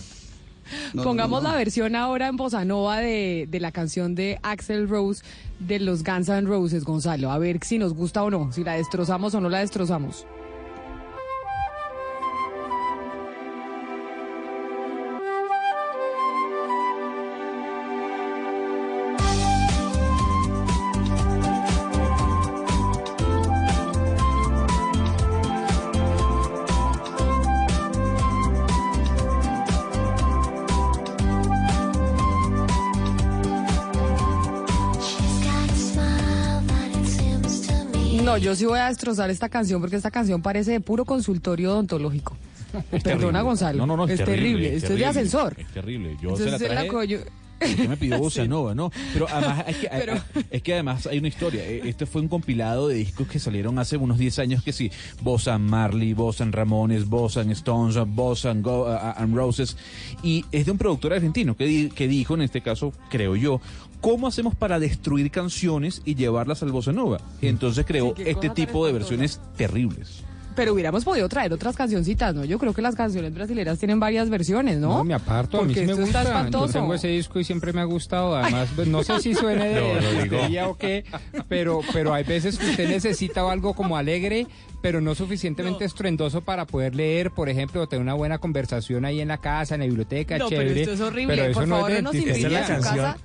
No, 0.92 0.94
no, 0.94 1.02
Pongamos 1.04 1.42
no, 1.42 1.48
no. 1.48 1.52
la 1.54 1.58
versión 1.58 1.94
ahora 1.94 2.26
en 2.26 2.36
bossa 2.36 2.64
nova 2.64 2.98
de, 2.98 3.46
de 3.48 3.60
la 3.60 3.70
canción 3.70 4.16
de 4.16 4.38
Axel 4.42 4.88
Rose 4.88 5.22
de 5.60 5.78
los 5.78 6.02
Guns 6.02 6.28
N' 6.28 6.46
Roses, 6.48 6.84
Gonzalo. 6.84 7.30
A 7.30 7.38
ver 7.38 7.60
si 7.62 7.78
nos 7.78 7.94
gusta 7.94 8.22
o 8.24 8.30
no, 8.30 8.50
si 8.52 8.64
la 8.64 8.72
destrozamos 8.72 9.32
o 9.34 9.40
no 9.40 9.48
la 9.48 9.60
destrozamos. 9.60 10.26
No, 38.26 38.36
yo 38.36 38.54
sí 38.56 38.64
voy 38.66 38.78
a 38.80 38.88
destrozar 38.88 39.30
esta 39.30 39.48
canción 39.48 39.80
porque 39.80 39.96
esta 39.96 40.10
canción 40.10 40.42
parece 40.42 40.72
de 40.72 40.80
puro 40.80 41.04
consultorio 41.04 41.72
odontológico. 41.72 42.36
Es 42.92 43.02
Perdona, 43.02 43.18
terrible. 43.20 43.42
Gonzalo. 43.42 43.78
No, 43.78 43.86
no, 43.86 43.96
no, 43.96 44.12
es 44.12 44.22
terrible. 44.22 44.66
es 44.68 44.82
Esto 44.82 44.86
es 44.94 44.98
de 44.98 45.04
terrible, 45.04 45.06
ascensor. 45.06 45.54
Es 45.58 45.66
terrible. 45.68 46.16
Yo 46.20 46.30
Entonces, 46.30 46.58
se 46.58 46.68
la 46.68 46.74
la 46.74 47.88
me 47.88 47.96
pidió 47.96 48.18
Bossa 48.18 48.42
Sí. 48.42 48.48
Nova, 48.48 48.74
¿no? 48.74 48.90
Pero 49.14 49.26
además 49.30 49.64
es 49.68 49.76
que, 49.76 49.88
Pero- 49.90 50.14
es 50.50 50.62
que 50.62 50.74
además 50.74 51.06
hay 51.06 51.18
una 51.20 51.28
historia. 51.28 51.64
Eh, 51.64 51.82
Este 51.84 52.04
fue 52.04 52.20
un 52.20 52.28
compilado 52.28 52.88
de 52.88 52.96
discos 52.96 53.28
que 53.28 53.38
salieron 53.38 53.78
hace 53.78 53.96
unos 53.96 54.18
10 54.18 54.40
años 54.40 54.62
que 54.62 54.72
sí, 54.74 54.90
Bossa 55.22 55.56
Marley, 55.56 56.12
Bossa 56.12 56.44
Ramones, 56.50 57.06
Bossa 57.08 57.40
Stones, 57.52 57.96
Bossa 58.08 58.52
Go, 58.54 58.82
uh, 58.92 59.12
and 59.16 59.34
Roses 59.34 59.76
y 60.22 60.44
es 60.52 60.66
de 60.66 60.72
un 60.72 60.78
productor 60.78 61.14
argentino 61.14 61.56
que, 61.56 61.64
di- 61.64 61.88
que 61.88 62.08
dijo 62.08 62.34
en 62.34 62.42
este 62.42 62.60
caso, 62.60 62.92
creo 63.08 63.36
yo, 63.36 63.60
¿cómo 64.10 64.28
hacemos 64.28 64.54
para 64.54 64.78
destruir 64.78 65.32
canciones 65.32 66.00
y 66.04 66.14
llevarlas 66.14 66.62
al 66.62 66.70
Bossa 66.70 66.92
Nova? 66.92 67.18
Y 67.42 67.48
entonces 67.48 67.84
creó 67.84 68.14
Sí, 68.16 68.22
este 68.24 68.50
tipo 68.50 68.86
de 68.86 68.92
versiones 68.92 69.40
terribles. 69.56 70.22
Pero 70.54 70.72
hubiéramos 70.72 71.04
podido 71.04 71.28
traer 71.28 71.52
otras 71.52 71.74
cancioncitas, 71.76 72.32
¿no? 72.34 72.44
Yo 72.44 72.58
creo 72.58 72.72
que 72.72 72.80
las 72.82 72.94
canciones 72.94 73.34
brasileñas 73.34 73.78
tienen 73.78 73.98
varias 73.98 74.30
versiones, 74.30 74.78
¿no? 74.78 74.88
No, 74.98 75.04
me 75.04 75.12
aparto, 75.12 75.58
a 75.58 75.62
mí 75.62 75.74
Porque 75.74 75.80
sí 75.80 75.86
me 75.86 75.92
gusta. 75.94 76.20
está 76.20 76.22
Yo 76.22 76.28
espantoso. 76.38 76.72
tengo 76.72 76.94
ese 76.94 77.08
disco 77.08 77.40
y 77.40 77.44
siempre 77.44 77.72
me 77.72 77.80
ha 77.80 77.84
gustado. 77.84 78.36
Además, 78.36 78.68
pues, 78.76 78.86
no 78.88 79.02
sé 79.02 79.20
si 79.20 79.34
suene 79.34 79.68
de 79.68 79.80
No, 80.30 80.36
batería 80.36 80.68
o 80.68 80.78
qué, 80.78 81.04
pero, 81.48 81.80
pero 81.92 82.14
hay 82.14 82.22
veces 82.24 82.56
que 82.58 82.70
usted 82.70 82.88
necesita 82.88 83.50
algo 83.50 83.74
como 83.74 83.96
alegre, 83.98 84.46
pero 84.80 85.00
no 85.02 85.14
suficientemente 85.16 85.84
estruendoso 85.84 86.40
para 86.42 86.64
poder 86.64 86.94
leer, 86.94 87.32
por 87.32 87.48
ejemplo, 87.50 87.82
o 87.82 87.86
tener 87.88 88.02
una 88.02 88.14
buena 88.14 88.38
conversación 88.38 89.04
ahí 89.04 89.20
en 89.20 89.28
la 89.28 89.38
casa, 89.38 89.74
en 89.74 89.80
la 89.80 89.86
biblioteca, 89.88 90.38
No, 90.38 90.48
pero 90.48 90.62
chévere. 90.62 90.80
esto 90.82 90.94
es 90.94 91.00
horrible. 91.02 91.34
Pero 91.36 91.50
eso 91.50 91.60
Por 91.60 91.68
no 91.68 91.74
favor, 91.76 91.90
es 91.90 92.02
no 92.02 92.12
nos 92.12 92.14
es 92.24 92.42
la 92.50 92.58
a 92.60 92.62
su 92.62 92.72
canción. 92.72 92.96
casa. 92.96 93.18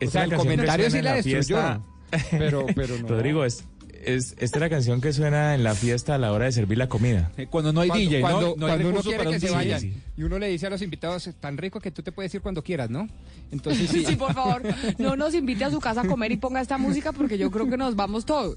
Esta 0.00 0.06
O 0.06 0.10
sea, 0.10 0.24
es 0.24 0.24
el 0.24 0.30
la 0.30 0.36
canción 0.36 0.38
que 0.38 0.66
comentario 0.66 0.90
suena 0.90 0.90
sí 0.90 0.98
en 0.98 1.04
la 1.04 1.14
destruyó. 1.14 1.36
fiesta. 1.42 1.80
Pero, 2.30 2.66
pero 2.74 2.98
no. 2.98 3.08
Rodrigo, 3.08 3.44
es, 3.44 3.64
es, 4.04 4.36
esta 4.38 4.58
es 4.58 4.60
la 4.60 4.70
canción 4.70 5.00
que 5.00 5.12
suena 5.12 5.56
en 5.56 5.64
la 5.64 5.74
fiesta 5.74 6.14
a 6.14 6.18
la 6.18 6.32
hora 6.32 6.44
de 6.44 6.52
servir 6.52 6.78
la 6.78 6.88
comida. 6.88 7.32
Eh, 7.36 7.48
Cuando 7.50 7.72
no 7.72 7.80
hay 7.80 7.88
cuando, 7.88 8.08
DJ, 8.08 8.20
cuando, 8.20 8.40
¿no? 8.40 8.54
No 8.56 8.66
hay 8.66 8.72
cuando 8.74 8.88
uno 8.90 9.02
quiere 9.02 9.18
para 9.18 9.30
que 9.30 9.36
un 9.36 9.40
se 9.40 9.50
vayan 9.50 9.80
sí. 9.80 9.92
y 10.16 10.22
uno 10.22 10.38
le 10.38 10.46
dice 10.46 10.68
a 10.68 10.70
los 10.70 10.80
invitados, 10.82 11.28
tan 11.40 11.56
rico 11.58 11.80
que 11.80 11.90
tú 11.90 12.02
te 12.02 12.12
puedes 12.12 12.32
ir 12.32 12.40
cuando 12.40 12.62
quieras, 12.62 12.90
¿no? 12.90 13.08
Entonces 13.50 13.90
sí. 13.90 14.04
Sí, 14.06 14.14
por 14.14 14.32
favor, 14.34 14.62
no 14.98 15.16
nos 15.16 15.34
invite 15.34 15.64
a 15.64 15.70
su 15.72 15.80
casa 15.80 16.02
a 16.02 16.06
comer 16.06 16.30
y 16.30 16.36
ponga 16.36 16.60
esta 16.60 16.78
música 16.78 17.10
porque 17.12 17.36
yo 17.38 17.50
creo 17.50 17.68
que 17.68 17.76
nos 17.76 17.96
vamos 17.96 18.24
todos. 18.24 18.56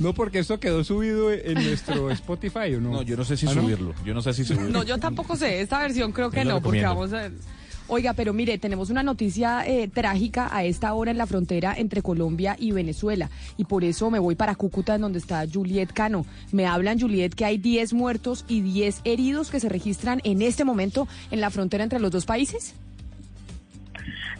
No, 0.00 0.14
porque 0.14 0.38
esto 0.38 0.58
quedó 0.58 0.82
subido 0.82 1.30
en 1.30 1.54
nuestro 1.54 2.10
Spotify, 2.10 2.74
¿o 2.76 2.80
no? 2.80 2.92
No, 2.92 3.02
yo 3.02 3.16
no 3.18 3.24
sé 3.26 3.36
si 3.36 3.46
¿Ah, 3.46 3.54
no? 3.54 3.60
subirlo. 3.60 3.94
Yo 4.06 4.14
no 4.14 4.22
sé 4.22 4.32
si 4.32 4.44
subirlo. 4.46 4.70
No, 4.70 4.82
yo 4.84 4.98
tampoco 4.98 5.36
sé, 5.36 5.60
esta 5.60 5.78
versión 5.80 6.12
creo 6.12 6.30
que 6.30 6.38
Yo 6.38 6.44
lo 6.44 6.54
no, 6.54 6.62
porque 6.62 6.82
vamos 6.82 7.12
a... 7.12 7.30
Oiga, 7.88 8.14
pero 8.14 8.32
mire, 8.32 8.58
tenemos 8.58 8.90
una 8.90 9.04
noticia 9.04 9.64
eh, 9.64 9.86
trágica 9.86 10.48
a 10.50 10.64
esta 10.64 10.92
hora 10.92 11.12
en 11.12 11.18
la 11.18 11.26
frontera 11.26 11.72
entre 11.76 12.02
Colombia 12.02 12.56
y 12.58 12.72
Venezuela. 12.72 13.30
Y 13.56 13.64
por 13.64 13.84
eso 13.84 14.10
me 14.10 14.18
voy 14.18 14.34
para 14.34 14.56
Cúcuta, 14.56 14.96
en 14.96 15.02
donde 15.02 15.20
está 15.20 15.44
Juliet 15.46 15.92
Cano. 15.92 16.26
Me 16.50 16.66
hablan, 16.66 16.98
Juliet, 16.98 17.34
que 17.34 17.44
hay 17.44 17.58
10 17.58 17.92
muertos 17.92 18.44
y 18.48 18.62
10 18.62 19.02
heridos 19.04 19.52
que 19.52 19.60
se 19.60 19.68
registran 19.68 20.20
en 20.24 20.42
este 20.42 20.64
momento 20.64 21.06
en 21.30 21.40
la 21.40 21.50
frontera 21.50 21.84
entre 21.84 22.00
los 22.00 22.10
dos 22.10 22.26
países. 22.26 22.74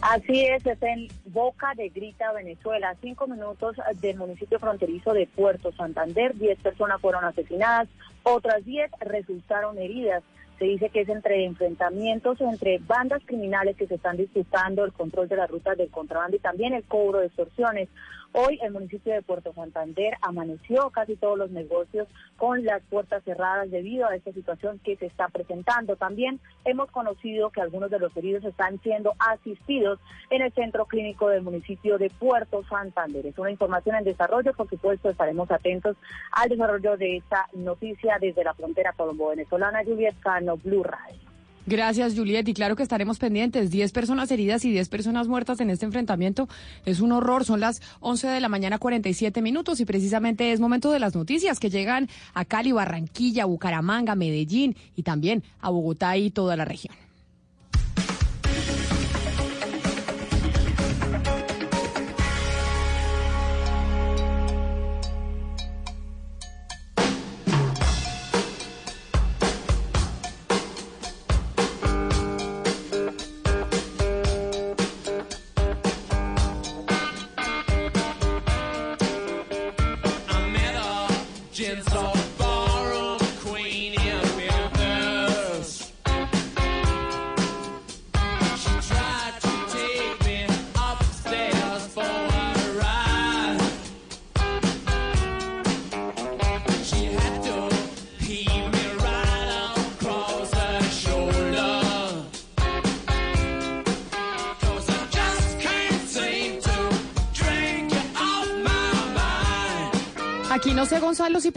Así 0.01 0.45
es, 0.45 0.65
es 0.65 0.81
en 0.83 1.07
Boca 1.25 1.73
de 1.75 1.89
Grita, 1.89 2.31
Venezuela, 2.33 2.95
cinco 3.01 3.27
minutos 3.27 3.77
del 3.95 4.17
municipio 4.17 4.59
fronterizo 4.59 5.13
de 5.13 5.25
Puerto 5.25 5.71
Santander. 5.71 6.35
Diez 6.35 6.59
personas 6.59 7.01
fueron 7.01 7.23
asesinadas, 7.25 7.87
otras 8.23 8.63
diez 8.63 8.91
resultaron 8.99 9.77
heridas. 9.77 10.21
Se 10.57 10.65
dice 10.65 10.89
que 10.89 11.01
es 11.01 11.09
entre 11.09 11.45
enfrentamientos 11.45 12.41
entre 12.41 12.79
bandas 12.79 13.21
criminales 13.25 13.77
que 13.77 13.87
se 13.87 13.95
están 13.95 14.17
disputando 14.17 14.83
el 14.85 14.93
control 14.93 15.27
de 15.27 15.35
las 15.35 15.49
rutas 15.49 15.77
del 15.77 15.91
contrabando 15.91 16.35
y 16.35 16.39
también 16.39 16.73
el 16.73 16.83
cobro 16.83 17.19
de 17.19 17.27
extorsiones. 17.27 17.89
Hoy 18.39 18.59
el 18.61 18.71
municipio 18.71 19.15
de 19.15 19.23
Puerto 19.23 19.51
Santander 19.51 20.13
amaneció 20.21 20.91
casi 20.91 21.15
todos 21.15 21.39
los 21.39 21.49
negocios 21.49 22.07
con 22.35 22.63
las 22.63 22.83
puertas 22.83 23.23
cerradas 23.23 23.71
debido 23.71 24.05
a 24.05 24.15
esta 24.15 24.31
situación 24.31 24.79
que 24.83 24.95
se 24.95 25.07
está 25.07 25.27
presentando. 25.29 25.95
También 25.95 26.39
hemos 26.63 26.91
conocido 26.91 27.49
que 27.49 27.61
algunos 27.61 27.89
de 27.89 27.97
los 27.97 28.15
heridos 28.15 28.45
están 28.45 28.79
siendo 28.83 29.15
asistidos 29.17 29.99
en 30.29 30.43
el 30.43 30.53
centro 30.53 30.85
clínico 30.85 31.29
del 31.29 31.41
municipio 31.41 31.97
de 31.97 32.11
Puerto 32.11 32.63
Santander. 32.69 33.25
Es 33.25 33.39
una 33.39 33.49
información 33.49 33.95
en 33.95 34.03
desarrollo, 34.03 34.53
por 34.53 34.69
supuesto 34.69 35.09
estaremos 35.09 35.49
atentos 35.49 35.97
al 36.31 36.49
desarrollo 36.49 36.95
de 36.95 37.17
esta 37.17 37.47
noticia 37.53 38.19
desde 38.21 38.43
la 38.43 38.53
frontera 38.53 38.93
colombo-venezolana. 38.93 39.83
Juliet 39.83 40.19
Cano, 40.19 40.57
Blue 40.57 40.83
Radio. 40.83 41.26
Gracias, 41.67 42.15
Juliet. 42.15 42.47
Y 42.47 42.53
claro 42.53 42.77
que 42.77 42.83
estaremos 42.83 43.19
pendientes. 43.19 43.69
10 43.69 43.91
personas 43.91 44.31
heridas 44.31 44.63
y 44.63 44.71
10 44.71 44.87
personas 44.87 45.27
muertas 45.27 45.59
en 45.59 45.69
este 45.69 45.85
enfrentamiento. 45.85 46.47
Es 46.85 47.01
un 47.01 47.11
horror. 47.11 47.43
Son 47.43 47.59
las 47.59 47.81
11 47.99 48.27
de 48.27 48.39
la 48.39 48.47
mañana, 48.47 48.79
47 48.79 49.41
minutos. 49.41 49.81
Y 49.81 49.85
precisamente 49.85 50.53
es 50.53 50.61
momento 50.61 50.91
de 50.91 50.99
las 50.99 51.13
noticias 51.13 51.59
que 51.59 51.69
llegan 51.69 52.07
a 52.33 52.45
Cali, 52.45 52.71
Barranquilla, 52.71 53.43
Bucaramanga, 53.43 54.15
Medellín 54.15 54.77
y 54.95 55.03
también 55.03 55.43
a 55.59 55.69
Bogotá 55.69 56.15
y 56.15 56.31
toda 56.31 56.55
la 56.55 56.63
región. 56.63 57.06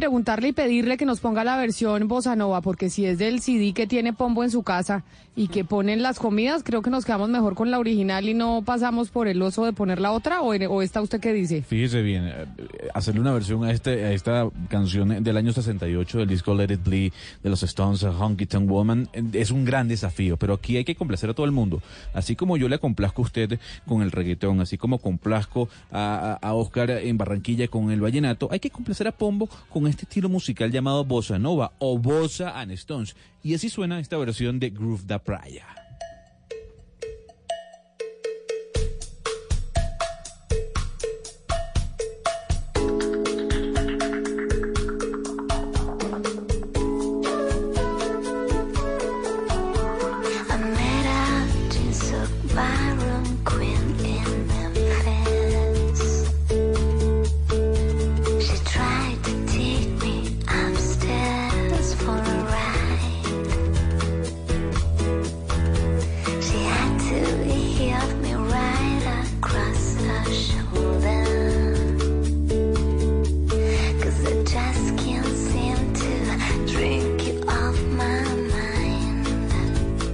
Preguntarle 0.00 0.48
y 0.48 0.52
pedirle 0.52 0.96
que 0.96 1.04
nos 1.04 1.20
ponga 1.20 1.44
la 1.44 1.58
versión 1.58 2.08
Bossa 2.08 2.34
Nova, 2.34 2.62
porque 2.62 2.88
si 2.88 3.04
es 3.04 3.18
del 3.18 3.42
CD 3.42 3.74
que 3.74 3.86
tiene 3.86 4.14
Pombo 4.14 4.42
en 4.44 4.50
su 4.50 4.62
casa 4.62 5.04
y 5.36 5.48
que 5.48 5.62
ponen 5.62 6.02
las 6.02 6.18
comidas, 6.18 6.62
creo 6.62 6.80
que 6.80 6.88
nos 6.88 7.04
quedamos 7.04 7.28
mejor 7.28 7.54
con 7.54 7.70
la 7.70 7.78
original 7.78 8.26
y 8.26 8.32
no 8.32 8.62
pasamos 8.64 9.10
por 9.10 9.28
el 9.28 9.42
oso 9.42 9.66
de 9.66 9.74
poner 9.74 10.00
la 10.00 10.12
otra, 10.12 10.40
o, 10.40 10.54
o 10.54 10.82
está 10.82 11.02
usted 11.02 11.20
qué 11.20 11.34
dice? 11.34 11.60
Fíjese 11.60 12.00
bien, 12.00 12.24
eh, 12.26 12.46
hacerle 12.94 13.20
una 13.20 13.32
versión 13.32 13.62
a, 13.62 13.72
este, 13.72 14.06
a 14.06 14.12
esta 14.12 14.48
canción 14.70 15.22
del 15.22 15.36
año 15.36 15.52
68 15.52 16.18
del 16.20 16.28
disco 16.28 16.54
Let 16.54 16.72
It 16.72 16.82
Bleed 16.82 17.12
de 17.42 17.50
los 17.50 17.62
Stones, 17.62 18.02
Honky 18.02 18.46
Tonk 18.46 18.70
Woman, 18.70 19.10
eh, 19.12 19.22
es 19.34 19.50
un 19.50 19.66
gran 19.66 19.86
desafío, 19.86 20.38
pero 20.38 20.54
aquí 20.54 20.78
hay 20.78 20.84
que 20.86 20.94
complacer 20.94 21.28
a 21.28 21.34
todo 21.34 21.44
el 21.44 21.52
mundo. 21.52 21.82
Así 22.14 22.36
como 22.36 22.56
yo 22.56 22.70
le 22.70 22.78
complazco 22.78 23.20
a 23.20 23.26
usted 23.26 23.60
con 23.86 24.00
el 24.00 24.12
reggaetón, 24.12 24.62
así 24.62 24.78
como 24.78 24.96
complazco 24.96 25.68
a, 25.92 26.38
a, 26.40 26.54
Oscar 26.54 26.90
en 26.90 27.18
Barranquilla 27.18 27.68
con 27.68 27.90
el 27.90 28.00
vallenato, 28.00 28.48
hay 28.50 28.60
que 28.60 28.70
complacer 28.70 29.06
a 29.06 29.12
Pombo 29.12 29.46
con 29.68 29.89
este 29.90 30.04
estilo 30.04 30.28
musical 30.28 30.70
llamado 30.70 31.04
Bossa 31.04 31.38
Nova 31.38 31.72
o 31.78 31.98
Bossa 31.98 32.58
and 32.58 32.72
Stones. 32.72 33.14
Y 33.42 33.54
así 33.54 33.68
suena 33.68 34.00
esta 34.00 34.16
versión 34.16 34.58
de 34.58 34.70
Groove 34.70 35.04
da 35.06 35.18
Praia. 35.18 35.79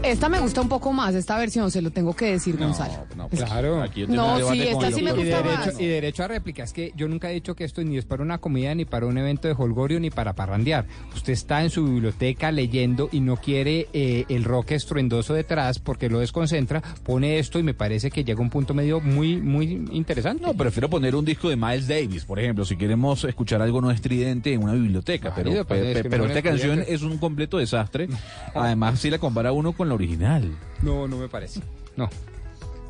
Esta 0.06 0.28
me 0.28 0.38
gusta 0.40 0.60
un 0.60 0.68
poco 0.68 0.92
más, 0.92 1.14
esta 1.14 1.36
versión, 1.38 1.70
se 1.70 1.82
lo 1.82 1.90
tengo 1.90 2.14
que 2.14 2.32
decir, 2.32 2.56
Gonzalo. 2.56 2.94
Claro. 3.30 3.82
No, 4.08 4.38
sí, 4.52 4.62
esta 4.62 4.90
sí 4.92 5.02
me 5.02 5.10
y 5.10 5.14
gusta 5.14 5.42
derecho, 5.42 5.66
más. 5.72 5.80
y 5.80 5.86
derecho 5.86 6.22
a 6.24 6.28
réplica. 6.28 6.62
Es 6.62 6.72
que 6.72 6.92
yo 6.96 7.08
nunca 7.08 7.30
he 7.30 7.34
dicho 7.34 7.54
que 7.56 7.64
esto 7.64 7.82
ni 7.82 7.98
es 7.98 8.04
para 8.04 8.22
una 8.22 8.38
comida, 8.38 8.74
ni 8.74 8.84
para 8.84 9.06
un 9.06 9.18
evento 9.18 9.48
de 9.48 9.54
holgorio, 9.58 9.98
ni 9.98 10.10
para 10.10 10.34
parrandear. 10.34 10.86
Usted 11.14 11.32
está 11.32 11.62
en 11.62 11.70
su 11.70 11.84
biblioteca 11.84 12.52
leyendo 12.52 13.08
y 13.10 13.20
no 13.20 13.36
quiere 13.36 13.88
eh, 13.92 14.24
el 14.28 14.44
rock 14.44 14.72
estruendoso 14.72 15.34
detrás 15.34 15.78
porque 15.80 16.08
lo 16.08 16.20
desconcentra. 16.20 16.80
Pone 17.02 17.38
esto 17.38 17.58
y 17.58 17.62
me 17.64 17.74
parece 17.74 18.10
que 18.10 18.22
llega 18.22 18.38
a 18.38 18.42
un 18.42 18.50
punto 18.50 18.74
medio 18.74 19.00
muy, 19.00 19.36
muy 19.40 19.86
interesante. 19.90 20.42
No, 20.42 20.54
prefiero 20.54 20.88
poner 20.88 21.16
un 21.16 21.24
disco 21.24 21.48
de 21.48 21.56
Miles 21.56 21.88
Davis, 21.88 22.24
por 22.24 22.38
ejemplo, 22.38 22.64
si 22.64 22.76
queremos 22.76 23.24
escuchar 23.24 23.60
algo 23.60 23.80
no 23.80 23.90
estridente 23.90 24.52
en 24.52 24.62
una 24.62 24.74
biblioteca. 24.74 25.32
Pero, 25.34 25.48
Válido, 25.50 25.64
pues, 25.66 25.80
pe- 25.80 25.90
es 25.90 25.96
pe- 25.96 26.02
que 26.04 26.10
pero 26.10 26.22
no 26.24 26.28
esta 26.28 26.38
es 26.38 26.44
canción 26.44 26.84
es 26.86 27.02
un 27.02 27.18
completo 27.18 27.58
desastre. 27.58 28.08
Además, 28.54 29.00
si 29.00 29.10
la 29.10 29.18
compara 29.18 29.50
uno 29.52 29.72
con 29.72 29.88
la 29.88 29.95
original. 29.96 30.56
No, 30.82 31.08
no 31.08 31.18
me 31.18 31.28
parece. 31.28 31.60
No. 31.96 32.08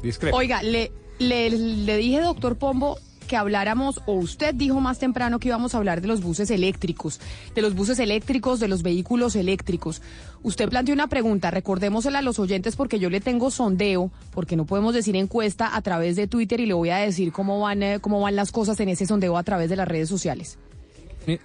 Discrepo. 0.03 0.37
Oiga, 0.37 0.63
le, 0.63 0.93
le, 1.19 1.51
le 1.51 1.97
dije, 1.97 2.21
doctor 2.21 2.57
Pombo, 2.57 2.99
que 3.27 3.37
habláramos, 3.37 4.01
o 4.07 4.13
usted 4.15 4.55
dijo 4.55 4.81
más 4.81 4.99
temprano 4.99 5.39
que 5.39 5.49
íbamos 5.49 5.75
a 5.75 5.79
hablar 5.79 6.01
de 6.01 6.09
los 6.09 6.23
buses 6.23 6.51
eléctricos, 6.51 7.21
de 7.55 7.63
los 7.63 7.75
buses 7.75 7.99
eléctricos, 7.99 8.61
de 8.61 8.69
los 8.69 8.83
vehículos 8.83 9.37
eléctricos. 9.37 10.01
Usted 10.43 10.69
planteó 10.69 10.95
una 10.95 11.09
pregunta, 11.09 11.51
recordémosela 11.51 12.21
a 12.21 12.23
los 12.23 12.39
oyentes 12.39 12.77
porque 12.77 12.99
yo 12.99 13.11
le 13.11 13.21
tengo 13.21 13.51
sondeo, 13.51 14.11
porque 14.31 14.57
no 14.57 14.65
podemos 14.65 14.95
decir 14.95 15.17
encuesta 15.17 15.77
a 15.77 15.83
través 15.83 16.17
de 16.17 16.29
Twitter 16.29 16.61
y 16.61 16.67
le 16.67 16.75
voy 16.75 16.91
a 16.91 16.99
decir 16.99 17.33
cómo 17.33 17.61
van, 17.61 17.83
eh, 17.83 17.99
cómo 18.01 18.21
van 18.21 18.37
las 18.37 18.53
cosas 18.53 18.79
en 18.81 18.89
ese 18.89 19.07
sondeo 19.07 19.37
a 19.37 19.43
través 19.43 19.69
de 19.69 19.77
las 19.77 19.89
redes 19.89 20.09
sociales. 20.09 20.59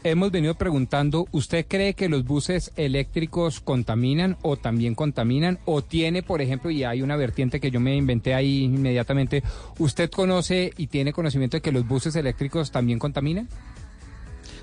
Hemos 0.04 0.32
venido 0.32 0.54
preguntando, 0.54 1.26
¿usted 1.32 1.66
cree 1.68 1.96
que 1.96 2.08
los 2.08 2.24
buses 2.24 2.72
eléctricos 2.76 3.62
contaminan 3.62 4.38
o 4.44 4.56
también 4.56 4.94
contaminan? 4.94 5.58
¿O 5.66 5.82
tiene, 5.82 6.22
por 6.22 6.40
ejemplo, 6.40 6.70
y 6.70 6.84
hay 6.84 7.02
una 7.02 7.16
vertiente 7.16 7.60
que 7.60 7.72
yo 7.72 7.80
me 7.80 7.96
inventé 7.96 8.36
ahí 8.36 8.66
inmediatamente, 8.66 9.42
¿usted 9.80 10.12
conoce 10.12 10.72
y 10.78 10.86
tiene 10.86 11.14
conocimiento 11.14 11.58
de 11.58 11.62
que 11.62 11.72
los 11.72 11.88
buses 11.88 12.16
eléctricos 12.16 12.70
también 12.70 13.00
contaminan? 13.00 13.50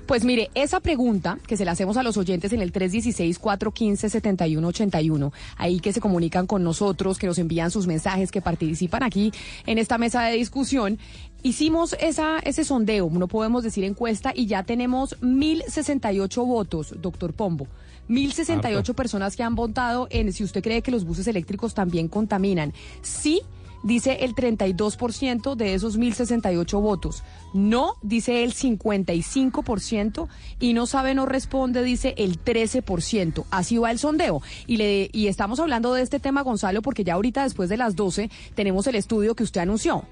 Pues 0.09 0.25
mire, 0.25 0.49
esa 0.55 0.79
pregunta 0.79 1.37
que 1.45 1.55
se 1.55 1.65
la 1.65 1.73
hacemos 1.73 1.95
a 1.95 2.01
los 2.01 2.17
oyentes 2.17 2.51
en 2.51 2.63
el 2.63 2.73
316-415-7181, 2.73 5.31
ahí 5.55 5.79
que 5.79 5.93
se 5.93 6.01
comunican 6.01 6.47
con 6.47 6.63
nosotros, 6.63 7.19
que 7.19 7.27
nos 7.27 7.37
envían 7.37 7.69
sus 7.69 7.85
mensajes, 7.85 8.31
que 8.31 8.41
participan 8.41 9.03
aquí 9.03 9.31
en 9.67 9.77
esta 9.77 9.99
mesa 9.99 10.23
de 10.23 10.35
discusión, 10.35 10.97
hicimos 11.43 11.95
esa, 11.99 12.39
ese 12.39 12.63
sondeo, 12.63 13.09
no 13.09 13.27
podemos 13.27 13.63
decir 13.63 13.83
encuesta, 13.83 14.31
y 14.35 14.47
ya 14.47 14.63
tenemos 14.63 15.15
1068 15.21 16.45
votos, 16.45 16.93
doctor 16.99 17.33
Pombo. 17.33 17.67
1068 18.07 18.77
Harto. 18.77 18.93
personas 18.95 19.35
que 19.35 19.43
han 19.43 19.55
votado 19.55 20.07
en 20.09 20.33
si 20.33 20.43
usted 20.43 20.63
cree 20.63 20.81
que 20.81 20.91
los 20.91 21.05
buses 21.05 21.27
eléctricos 21.27 21.73
también 21.75 22.07
contaminan. 22.07 22.73
Sí, 23.03 23.41
dice 23.83 24.19
el 24.21 24.35
32% 24.35 25.55
de 25.55 25.73
esos 25.73 25.97
1068 25.97 26.81
votos. 26.81 27.23
No, 27.53 27.95
dice 28.01 28.43
el 28.43 28.53
55%. 28.53 30.27
Y 30.59 30.73
no 30.73 30.85
sabe, 30.85 31.13
no 31.13 31.25
responde, 31.25 31.83
dice 31.83 32.15
el 32.17 32.43
13%. 32.43 33.45
Así 33.51 33.77
va 33.77 33.91
el 33.91 33.99
sondeo. 33.99 34.41
Y, 34.67 34.77
le, 34.77 35.09
y 35.13 35.27
estamos 35.27 35.59
hablando 35.59 35.93
de 35.93 36.01
este 36.01 36.19
tema, 36.19 36.41
Gonzalo, 36.41 36.81
porque 36.81 37.03
ya 37.03 37.13
ahorita 37.13 37.43
después 37.43 37.69
de 37.69 37.77
las 37.77 37.95
12 37.95 38.29
tenemos 38.55 38.87
el 38.87 38.95
estudio 38.95 39.35
que 39.35 39.43
usted 39.43 39.61
anunció. 39.61 40.05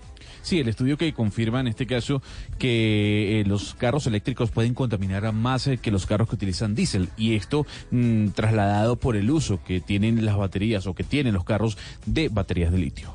Sí, 0.47 0.61
el 0.61 0.69
estudio 0.69 0.97
que 0.97 1.11
confirma 1.11 1.59
en 1.59 1.67
este 1.67 1.85
caso 1.85 2.21
que 2.57 3.41
eh, 3.41 3.43
los 3.43 3.73
carros 3.73 4.07
eléctricos 4.07 4.49
pueden 4.49 4.73
contaminar 4.73 5.29
más 5.33 5.67
eh, 5.67 5.77
que 5.77 5.91
los 5.91 6.05
carros 6.05 6.29
que 6.29 6.35
utilizan 6.35 6.73
diésel 6.73 7.09
y 7.17 7.35
esto 7.35 7.65
mm, 7.91 8.29
trasladado 8.29 8.95
por 8.95 9.17
el 9.17 9.29
uso 9.29 9.61
que 9.61 9.81
tienen 9.81 10.25
las 10.25 10.37
baterías 10.37 10.87
o 10.87 10.95
que 10.95 11.03
tienen 11.03 11.33
los 11.33 11.43
carros 11.43 11.77
de 12.05 12.29
baterías 12.29 12.71
de 12.71 12.77
litio. 12.77 13.13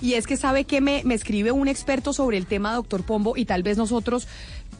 Y 0.00 0.14
es 0.14 0.26
que 0.26 0.36
sabe 0.36 0.64
que 0.64 0.80
me, 0.80 1.02
me 1.04 1.14
escribe 1.14 1.52
un 1.52 1.68
experto 1.68 2.12
sobre 2.12 2.38
el 2.38 2.46
tema, 2.46 2.74
doctor 2.74 3.04
Pombo, 3.04 3.36
y 3.36 3.44
tal 3.44 3.62
vez 3.62 3.78
nosotros 3.78 4.26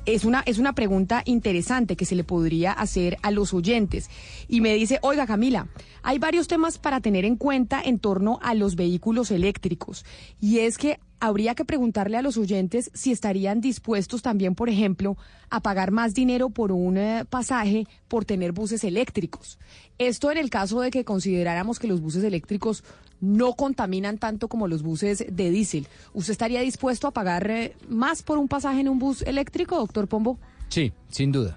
es 0.05 0.24
una, 0.24 0.43
es 0.47 0.59
una 0.59 0.72
pregunta 0.72 1.22
interesante 1.26 1.94
que 1.94 2.06
se 2.06 2.16
le 2.16 2.24
podría 2.24 2.72
hacer 2.72 3.18
a 3.22 3.30
los 3.30 3.55
oyentes. 3.55 4.10
Y 4.48 4.60
me 4.60 4.74
dice, 4.74 4.98
oiga 5.02 5.26
Camila, 5.26 5.68
hay 6.02 6.18
varios 6.18 6.48
temas 6.48 6.78
para 6.78 7.01
tener 7.01 7.24
en 7.24 7.36
cuenta 7.36 7.80
en 7.80 8.01
torno 8.01 8.40
a 8.43 8.55
los 8.55 8.74
vehículos 8.74 9.30
eléctricos. 9.30 10.05
Y 10.40 10.59
es 10.59 10.76
que 10.76 10.98
habría 11.23 11.55
que 11.55 11.65
preguntarle 11.65 12.16
a 12.16 12.23
los 12.23 12.36
oyentes 12.36 12.90
si 12.94 13.12
estarían 13.12 13.61
dispuestos 13.61 14.23
también, 14.23 14.57
por 14.57 14.69
ejemplo, 14.69 15.16
a 15.51 15.61
pagar 15.61 15.93
más 15.93 16.15
dinero 16.15 16.51
por 16.51 16.73
un 16.73 16.99
eh, 16.99 17.24
pasaje 17.31 17.86
por 18.09 18.24
tener 18.24 18.51
buses 18.51 18.82
eléctricos. 18.82 19.57
Esto 19.99 20.32
en 20.32 20.39
el 20.39 20.51
caso 20.51 20.81
de 20.81 20.90
que 20.90 21.05
consideráramos 21.05 21.78
que 21.78 21.86
los 21.86 22.01
buses 22.01 22.24
eléctricos 22.24 22.82
no 23.20 23.53
contaminan 23.53 24.19
tanto 24.19 24.49
como 24.49 24.66
los 24.66 24.82
buses 24.82 25.24
de 25.31 25.51
diésel. 25.53 25.86
¿Usted 26.12 26.32
estaría 26.32 26.61
dispuesto 26.61 27.07
a 27.07 27.12
pagar 27.12 27.49
eh, 27.49 27.77
más 27.89 28.24
por 28.24 28.36
un 28.36 28.49
pasaje 28.49 28.81
en 28.81 28.89
un 28.89 28.99
bus 28.99 29.23
eléctrico, 29.23 29.77
doctor 29.77 30.09
Pombo? 30.09 30.40
Sí, 30.70 30.93
sin 31.09 31.31
duda. 31.31 31.57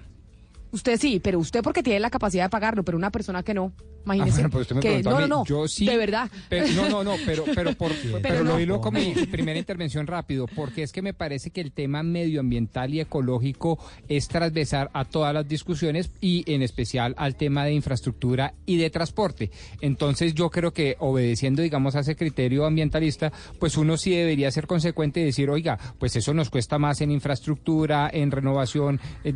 Usted 0.70 0.96
sí, 1.00 1.18
pero 1.18 1.40
usted 1.40 1.64
porque 1.64 1.82
tiene 1.82 1.98
la 1.98 2.10
capacidad 2.10 2.44
de 2.44 2.50
pagarlo, 2.50 2.84
pero 2.84 2.96
una 2.96 3.10
persona 3.10 3.42
que 3.42 3.52
no. 3.52 3.72
Ah, 4.06 4.14
Imagínese. 4.14 4.36
bueno, 4.36 4.50
pues 4.50 4.62
usted 4.62 4.76
me 4.76 4.82
que, 4.82 4.88
preguntó 4.88 5.10
a 5.10 5.12
no, 5.12 5.20
no, 5.20 5.26
no. 5.38 5.44
Yo 5.44 5.66
sí. 5.66 5.84
De 5.84 5.96
verdad. 5.96 6.30
Pero, 6.48 6.66
no, 6.68 6.88
no, 6.88 7.04
no, 7.04 7.14
pero, 7.26 7.44
pero, 7.54 7.74
por, 7.74 7.92
pero, 8.22 8.44
no. 8.44 8.52
lo 8.52 8.60
hilo 8.60 8.80
como 8.80 9.00
mi 9.00 9.14
primera 9.26 9.58
intervención 9.58 10.06
rápido, 10.06 10.46
porque 10.46 10.82
es 10.82 10.92
que 10.92 11.02
me 11.02 11.12
parece 11.12 11.50
que 11.50 11.60
el 11.60 11.72
tema 11.72 12.02
medioambiental 12.02 12.94
y 12.94 13.00
ecológico 13.00 13.78
es 14.08 14.28
transversal 14.28 14.90
a 14.92 15.04
todas 15.04 15.34
las 15.34 15.48
discusiones 15.48 16.10
y 16.20 16.44
en 16.52 16.62
especial 16.62 17.14
al 17.18 17.34
tema 17.34 17.64
de 17.64 17.72
infraestructura 17.72 18.54
y 18.64 18.76
de 18.76 18.90
transporte. 18.90 19.50
Entonces 19.80 20.34
yo 20.34 20.50
creo 20.50 20.72
que 20.72 20.96
obedeciendo, 21.00 21.62
digamos, 21.62 21.96
a 21.96 22.00
ese 22.00 22.14
criterio 22.14 22.64
ambientalista, 22.64 23.32
pues 23.58 23.76
uno 23.76 23.96
sí 23.96 24.14
debería 24.14 24.50
ser 24.50 24.66
consecuente 24.66 25.20
y 25.20 25.24
decir, 25.24 25.50
oiga, 25.50 25.78
pues 25.98 26.14
eso 26.14 26.32
nos 26.32 26.50
cuesta 26.50 26.78
más 26.78 27.00
en 27.00 27.10
infraestructura, 27.10 28.08
en 28.12 28.30
renovación 28.30 29.00
de 29.24 29.32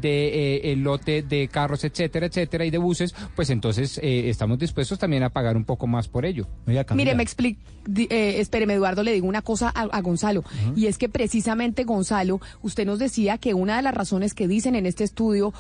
eh, 0.57 0.73
el 0.73 0.83
lote 0.83 1.23
de 1.23 1.49
carros, 1.49 1.83
etcétera, 1.83 2.27
etcétera, 2.27 2.65
y 2.65 2.71
de 2.71 2.79
buses, 2.79 3.15
pues 3.35 3.51
entonces 3.51 3.99
eh, 4.03 4.29
estamos 4.29 4.60
dispuestos 4.61 4.99
también 4.99 5.23
a 5.23 5.31
pagar 5.31 5.57
un 5.57 5.65
poco 5.65 5.87
más 5.87 6.07
por 6.07 6.25
ello. 6.25 6.47
Mire, 6.95 7.15
me 7.15 7.23
explico, 7.23 7.61
eh, 7.97 8.37
espéreme 8.39 8.75
Eduardo, 8.75 9.03
le 9.03 9.13
digo 9.13 9.27
una 9.27 9.43
cosa 9.43 9.73
a, 9.75 9.83
a 9.83 10.01
Gonzalo, 10.01 10.45
y 10.77 10.87
es 10.87 10.99
que 10.99 11.09
precisamente 11.09 11.85
Gonzalo, 11.85 12.41
usted 12.63 12.87
nos 12.87 12.99
decía 12.99 13.39
que 13.39 13.55
una 13.55 13.77
de 13.77 13.83
las 13.83 13.95
razones 13.95 14.35
que 14.35 14.47
dicen 14.47 14.75
en 14.77 14.87
este 14.87 15.05
estudio 15.05 15.53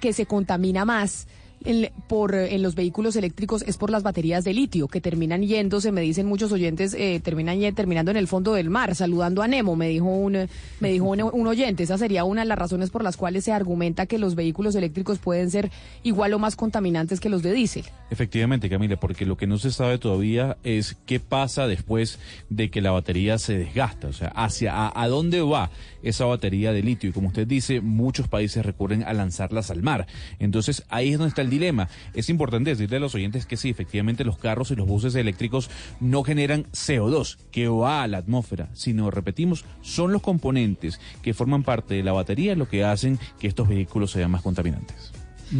que 0.00 0.12
se 0.12 0.26
contamina 0.26 0.84
más 0.84 1.28
en, 1.66 1.90
por, 2.08 2.34
eh, 2.34 2.54
en 2.54 2.62
los 2.62 2.74
vehículos 2.74 3.16
eléctricos 3.16 3.62
es 3.66 3.76
por 3.76 3.90
las 3.90 4.02
baterías 4.02 4.44
de 4.44 4.54
litio, 4.54 4.88
que 4.88 5.00
terminan 5.00 5.42
yéndose, 5.42 5.92
me 5.92 6.00
dicen 6.00 6.26
muchos 6.26 6.52
oyentes, 6.52 6.94
eh, 6.94 7.20
terminan 7.22 7.56
terminando 7.74 8.10
en 8.10 8.16
el 8.16 8.28
fondo 8.28 8.54
del 8.54 8.70
mar, 8.70 8.94
saludando 8.94 9.42
a 9.42 9.48
Nemo, 9.48 9.76
me 9.76 9.88
dijo 9.88 10.06
un, 10.06 10.36
eh, 10.36 10.48
me 10.80 10.90
dijo 10.90 11.06
un, 11.06 11.46
oyente. 11.46 11.82
Esa 11.82 11.98
sería 11.98 12.24
una 12.24 12.42
de 12.42 12.48
las 12.48 12.58
razones 12.58 12.90
por 12.90 13.02
las 13.02 13.16
cuales 13.16 13.44
se 13.44 13.52
argumenta 13.52 14.06
que 14.06 14.18
los 14.18 14.34
vehículos 14.34 14.74
eléctricos 14.74 15.18
pueden 15.18 15.50
ser 15.50 15.70
igual 16.02 16.34
o 16.34 16.38
más 16.38 16.56
contaminantes 16.56 17.20
que 17.20 17.28
los 17.28 17.42
de 17.42 17.52
diésel. 17.52 17.84
Efectivamente, 18.10 18.68
Camila, 18.68 18.96
porque 18.96 19.26
lo 19.26 19.36
que 19.36 19.46
no 19.46 19.58
se 19.58 19.70
sabe 19.70 19.98
todavía 19.98 20.56
es 20.64 20.96
qué 21.06 21.20
pasa 21.20 21.66
después 21.66 22.18
de 22.50 22.70
que 22.70 22.80
la 22.80 22.90
batería 22.90 23.38
se 23.38 23.58
desgasta, 23.58 24.08
o 24.08 24.12
sea, 24.12 24.28
hacia 24.28 24.92
a 24.94 25.08
dónde 25.08 25.40
va 25.40 25.70
esa 26.08 26.24
batería 26.24 26.72
de 26.72 26.82
litio. 26.82 27.10
Y 27.10 27.12
como 27.12 27.28
usted 27.28 27.46
dice, 27.46 27.80
muchos 27.80 28.28
países 28.28 28.64
recurren 28.64 29.02
a 29.02 29.12
lanzarlas 29.12 29.70
al 29.70 29.82
mar. 29.82 30.06
Entonces, 30.38 30.84
ahí 30.88 31.12
es 31.12 31.18
donde 31.18 31.30
está 31.30 31.42
el 31.42 31.50
dilema. 31.58 31.88
Es 32.14 32.28
importante 32.28 32.70
decirle 32.70 32.96
a 32.96 33.00
los 33.00 33.14
oyentes 33.14 33.46
que 33.46 33.56
sí, 33.56 33.70
efectivamente 33.70 34.24
los 34.24 34.38
carros 34.38 34.70
y 34.70 34.76
los 34.76 34.86
buses 34.86 35.14
eléctricos 35.14 35.70
no 36.00 36.22
generan 36.22 36.64
CO2 36.72 37.38
que 37.50 37.68
va 37.68 38.02
a 38.02 38.08
la 38.08 38.18
atmósfera, 38.18 38.68
sino, 38.72 39.10
repetimos, 39.10 39.64
son 39.82 40.12
los 40.12 40.22
componentes 40.22 41.00
que 41.22 41.34
forman 41.34 41.62
parte 41.62 41.94
de 41.94 42.02
la 42.02 42.12
batería 42.12 42.54
lo 42.54 42.68
que 42.68 42.84
hacen 42.84 43.18
que 43.38 43.48
estos 43.48 43.68
vehículos 43.68 44.10
sean 44.10 44.30
más 44.30 44.42
contaminantes. 44.42 45.12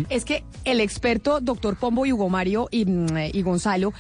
Es 0.09 0.25
que 0.25 0.43
el 0.65 0.81
experto 0.81 1.41
doctor 1.41 1.77
Pombo 1.77 2.07
y 2.07 2.13
Hugo 2.13 2.29
Mario 2.29 2.69
y, 2.73 2.85
mm, 2.85 3.31
y 3.33 3.43
Gonzalo 3.43 3.93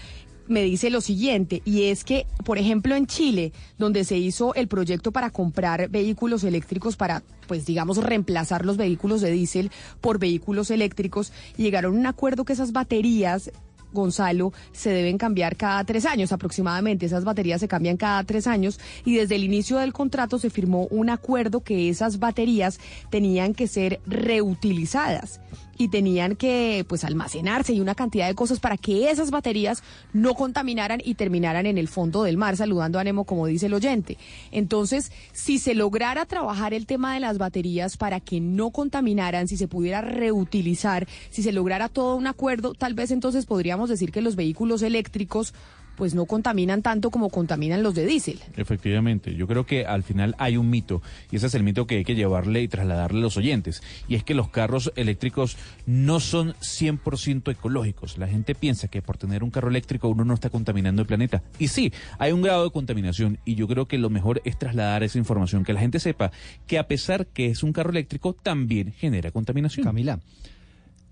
me 0.48 0.62
dice 0.62 0.90
lo 0.90 1.00
siguiente, 1.00 1.62
y 1.64 1.84
es 1.84 2.04
que, 2.04 2.26
por 2.44 2.58
ejemplo, 2.58 2.94
en 2.94 3.06
Chile, 3.06 3.52
donde 3.78 4.04
se 4.04 4.16
hizo 4.16 4.54
el 4.54 4.68
proyecto 4.68 5.12
para 5.12 5.30
comprar 5.30 5.88
vehículos 5.88 6.44
eléctricos 6.44 6.96
para, 6.96 7.22
pues 7.46 7.66
digamos, 7.66 7.98
reemplazar 7.98 8.64
los 8.64 8.76
vehículos 8.76 9.20
de 9.20 9.30
diésel 9.30 9.70
por 10.00 10.18
vehículos 10.18 10.70
eléctricos, 10.70 11.32
llegaron 11.56 11.96
a 11.96 11.98
un 11.98 12.06
acuerdo 12.06 12.44
que 12.44 12.52
esas 12.52 12.72
baterías 12.72 13.50
Gonzalo, 13.92 14.52
se 14.72 14.90
deben 14.90 15.16
cambiar 15.18 15.56
cada 15.56 15.82
tres 15.84 16.06
años 16.06 16.30
aproximadamente. 16.30 17.06
Esas 17.06 17.24
baterías 17.24 17.60
se 17.60 17.68
cambian 17.68 17.96
cada 17.96 18.22
tres 18.24 18.46
años 18.46 18.78
y 19.04 19.16
desde 19.16 19.36
el 19.36 19.44
inicio 19.44 19.78
del 19.78 19.92
contrato 19.92 20.38
se 20.38 20.50
firmó 20.50 20.86
un 20.90 21.08
acuerdo 21.08 21.62
que 21.62 21.88
esas 21.88 22.18
baterías 22.18 22.78
tenían 23.10 23.54
que 23.54 23.66
ser 23.66 24.00
reutilizadas 24.06 25.40
y 25.78 25.88
tenían 25.88 26.36
que 26.36 26.84
pues 26.88 27.04
almacenarse 27.04 27.72
y 27.72 27.80
una 27.80 27.94
cantidad 27.94 28.26
de 28.26 28.34
cosas 28.34 28.60
para 28.60 28.76
que 28.76 29.10
esas 29.10 29.30
baterías 29.30 29.82
no 30.12 30.34
contaminaran 30.34 31.00
y 31.04 31.14
terminaran 31.14 31.66
en 31.66 31.78
el 31.78 31.88
fondo 31.88 32.22
del 32.22 32.36
mar, 32.36 32.56
saludando 32.56 32.98
a 32.98 33.04
Nemo 33.04 33.24
como 33.24 33.46
dice 33.46 33.66
el 33.66 33.74
oyente. 33.74 34.18
Entonces, 34.52 35.12
si 35.32 35.58
se 35.58 35.74
lograra 35.74 36.26
trabajar 36.26 36.74
el 36.74 36.86
tema 36.86 37.14
de 37.14 37.20
las 37.20 37.38
baterías 37.38 37.96
para 37.96 38.20
que 38.20 38.40
no 38.40 38.70
contaminaran, 38.70 39.48
si 39.48 39.56
se 39.56 39.68
pudiera 39.68 40.00
reutilizar, 40.00 41.06
si 41.30 41.42
se 41.42 41.52
lograra 41.52 41.88
todo 41.88 42.16
un 42.16 42.26
acuerdo, 42.26 42.74
tal 42.74 42.94
vez 42.94 43.10
entonces 43.10 43.46
podríamos 43.46 43.88
decir 43.88 44.12
que 44.12 44.20
los 44.20 44.36
vehículos 44.36 44.82
eléctricos 44.82 45.54
pues 45.96 46.14
no 46.14 46.26
contaminan 46.26 46.82
tanto 46.82 47.10
como 47.10 47.30
contaminan 47.30 47.82
los 47.82 47.94
de 47.94 48.06
diésel. 48.06 48.38
Efectivamente, 48.56 49.34
yo 49.34 49.46
creo 49.46 49.66
que 49.66 49.86
al 49.86 50.02
final 50.02 50.34
hay 50.38 50.56
un 50.56 50.70
mito 50.70 51.02
y 51.30 51.36
ese 51.36 51.46
es 51.46 51.54
el 51.54 51.62
mito 51.62 51.86
que 51.86 51.96
hay 51.96 52.04
que 52.04 52.14
llevarle 52.14 52.62
y 52.62 52.68
trasladarle 52.68 53.18
a 53.18 53.22
los 53.22 53.36
oyentes 53.36 53.82
y 54.08 54.14
es 54.14 54.24
que 54.24 54.34
los 54.34 54.48
carros 54.48 54.92
eléctricos 54.96 55.56
no 55.86 56.20
son 56.20 56.54
100% 56.54 57.50
ecológicos. 57.50 58.18
La 58.18 58.28
gente 58.28 58.54
piensa 58.54 58.88
que 58.88 59.02
por 59.02 59.18
tener 59.18 59.42
un 59.42 59.50
carro 59.50 59.68
eléctrico 59.68 60.08
uno 60.08 60.24
no 60.24 60.34
está 60.34 60.50
contaminando 60.50 61.02
el 61.02 61.08
planeta 61.08 61.42
y 61.58 61.68
sí, 61.68 61.92
hay 62.18 62.32
un 62.32 62.42
grado 62.42 62.64
de 62.64 62.70
contaminación 62.70 63.38
y 63.44 63.54
yo 63.54 63.66
creo 63.66 63.86
que 63.86 63.98
lo 63.98 64.10
mejor 64.10 64.42
es 64.44 64.58
trasladar 64.58 65.02
esa 65.02 65.18
información, 65.18 65.64
que 65.64 65.72
la 65.72 65.80
gente 65.80 65.98
sepa 65.98 66.30
que 66.66 66.78
a 66.78 66.86
pesar 66.86 67.26
que 67.26 67.46
es 67.46 67.62
un 67.62 67.72
carro 67.72 67.90
eléctrico 67.90 68.34
también 68.34 68.92
genera 68.92 69.30
contaminación. 69.30 69.84
Camila. 69.84 70.20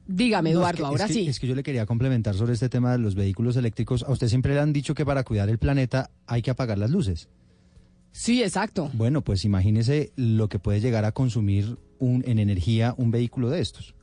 Dígame, 0.06 0.51
No, 0.51 0.56
es 0.56 0.60
Eduardo, 0.60 0.76
que- 0.78 0.85
ahora 0.85 1.05
es 1.05 1.09
que- 1.09 1.14
sí. 1.14 1.26
Es 1.28 1.40
que 1.40 1.47
yo 1.47 1.55
le 1.55 1.62
quería 1.62 1.86
complementar 1.86 2.35
sobre 2.35 2.52
este 2.52 2.68
tema 2.68 2.93
de 2.93 2.98
los 2.98 3.14
vehículos 3.14 3.56
eléctricos. 3.56 4.02
A 4.02 4.12
usted 4.12 4.28
siempre 4.28 4.52
le 4.55 4.60
han 4.60 4.72
dicho 4.72 4.94
que 4.94 5.06
para 5.06 5.24
cuidar 5.24 5.48
el 5.48 5.59
planeta 5.59 6.10
hay 6.26 6.43
que 6.43 6.51
apagar 6.51 6.76
las 6.78 6.90
luces. 6.90 7.28
Sí, 8.12 8.43
exacto. 8.43 8.90
Bueno, 8.93 9.22
pues 9.22 9.44
imagínese 9.44 10.12
lo 10.16 10.48
que 10.48 10.59
puede 10.59 10.81
llegar 10.81 11.05
a 11.05 11.12
consumir 11.12 11.78
un, 11.98 12.22
en 12.26 12.39
energía 12.39 12.94
un 12.97 13.10
vehículo 13.10 13.51
de 13.51 13.60
estos. 13.60 13.93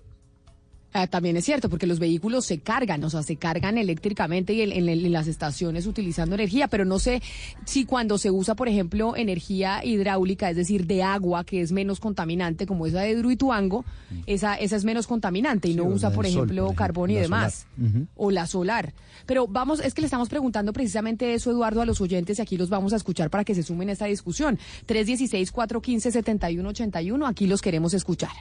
Ah, 0.93 1.07
también 1.07 1.37
es 1.37 1.45
cierto, 1.45 1.69
porque 1.69 1.87
los 1.87 1.99
vehículos 1.99 2.45
se 2.45 2.59
cargan, 2.59 3.01
o 3.05 3.09
sea, 3.09 3.23
se 3.23 3.37
cargan 3.37 3.77
eléctricamente 3.77 4.53
y 4.53 4.59
en, 4.61 4.73
en- 4.73 4.89
en 4.89 5.11
las 5.13 5.27
estaciones 5.27 5.85
utilizando 5.85 6.35
energía, 6.35 6.67
pero 6.67 6.83
no 6.83 6.99
sé 6.99 7.21
si 7.65 7.85
cuando 7.85 8.17
se 8.17 8.29
usa, 8.29 8.55
por 8.55 8.67
ejemplo, 8.67 9.15
energía 9.15 9.85
hidráulica, 9.85 10.49
es 10.49 10.57
decir, 10.57 10.87
de 10.87 11.01
agua, 11.03 11.45
que 11.45 11.61
es 11.61 11.71
menos 11.71 12.01
contaminante, 12.01 12.65
como 12.65 12.85
esa 12.87 12.99
de 13.01 13.11
Hidroituango, 13.11 13.85
esa, 14.25 14.55
esa 14.55 14.75
es 14.75 14.83
menos 14.83 15.07
contaminante 15.07 15.69
y 15.69 15.75
no 15.75 15.85
usa, 15.85 16.11
por 16.11 16.25
sol, 16.25 16.33
ejemplo, 16.33 16.63
por 16.65 16.73
ejemplo, 16.73 16.75
carbón 16.77 17.09
y 17.11 17.13
demás. 17.21 17.67
O 18.15 18.29
la 18.31 18.45
solar. 18.45 18.93
Pero 19.25 19.47
vamos, 19.47 19.79
es 19.79 19.93
que 19.93 20.01
le 20.01 20.07
estamos 20.07 20.27
preguntando 20.27 20.73
precisamente 20.73 21.33
eso, 21.33 21.51
Eduardo, 21.51 21.81
a 21.81 21.85
los 21.85 22.01
oyentes 22.01 22.39
y 22.39 22.41
aquí 22.41 22.57
los 22.57 22.69
vamos 22.69 22.91
a 22.91 22.97
escuchar 22.97 23.29
para 23.29 23.45
que 23.45 23.55
se 23.55 23.63
sumen 23.63 23.87
a 23.89 23.93
esta 23.93 24.07
discusión. 24.07 24.59
316-415-7181, 24.87 27.29
aquí 27.29 27.47
los 27.47 27.61
queremos 27.61 27.93
escuchar. 27.93 28.31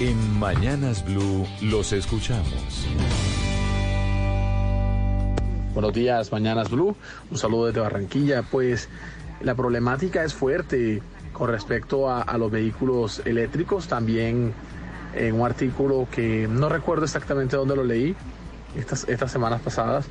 En 0.00 0.38
Mañanas 0.38 1.04
Blue 1.04 1.44
los 1.60 1.92
escuchamos. 1.92 2.86
Buenos 5.74 5.92
días, 5.92 6.30
Mañanas 6.30 6.70
Blue. 6.70 6.94
Un 7.32 7.36
saludo 7.36 7.66
desde 7.66 7.80
Barranquilla. 7.80 8.44
Pues 8.44 8.88
la 9.40 9.56
problemática 9.56 10.22
es 10.22 10.34
fuerte 10.34 11.02
con 11.32 11.50
respecto 11.50 12.08
a, 12.08 12.22
a 12.22 12.38
los 12.38 12.48
vehículos 12.48 13.22
eléctricos. 13.24 13.88
También 13.88 14.52
en 15.16 15.34
un 15.34 15.44
artículo 15.44 16.06
que 16.12 16.46
no 16.48 16.68
recuerdo 16.68 17.04
exactamente 17.04 17.56
dónde 17.56 17.74
lo 17.74 17.82
leí, 17.82 18.14
estas, 18.76 19.08
estas 19.08 19.32
semanas 19.32 19.60
pasadas, 19.62 20.06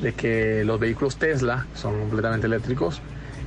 de 0.00 0.14
que 0.14 0.64
los 0.64 0.80
vehículos 0.80 1.16
Tesla 1.16 1.66
son 1.74 2.00
completamente 2.00 2.46
eléctricos, 2.46 3.02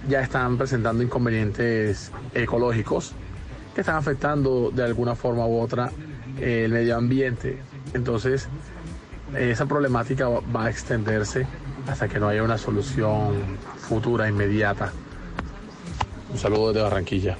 ya 0.07 0.21
están 0.21 0.59
presentando 0.59 1.01
inconvenientes 1.01 2.11
ecológicos 2.35 3.15
que 3.75 3.81
están 3.81 3.97
afectando 3.97 4.71
de 4.71 4.83
alguna 4.83 5.13
forma 5.15 5.45
u 5.45 5.59
otra 5.59 5.91
eh, 6.39 6.63
el 6.65 6.71
medio 6.71 6.95
ambiente. 6.95 7.59
Entonces, 7.93 8.47
esa 9.37 9.65
problemática 9.65 10.29
va 10.29 10.65
a 10.65 10.69
extenderse 10.69 11.45
hasta 11.87 12.07
que 12.07 12.19
no 12.19 12.29
haya 12.29 12.41
una 12.41 12.57
solución 12.57 13.57
futura, 13.77 14.29
inmediata. 14.29 14.93
Un 16.31 16.39
saludo 16.39 16.69
desde 16.69 16.83
Barranquilla. 16.83 17.37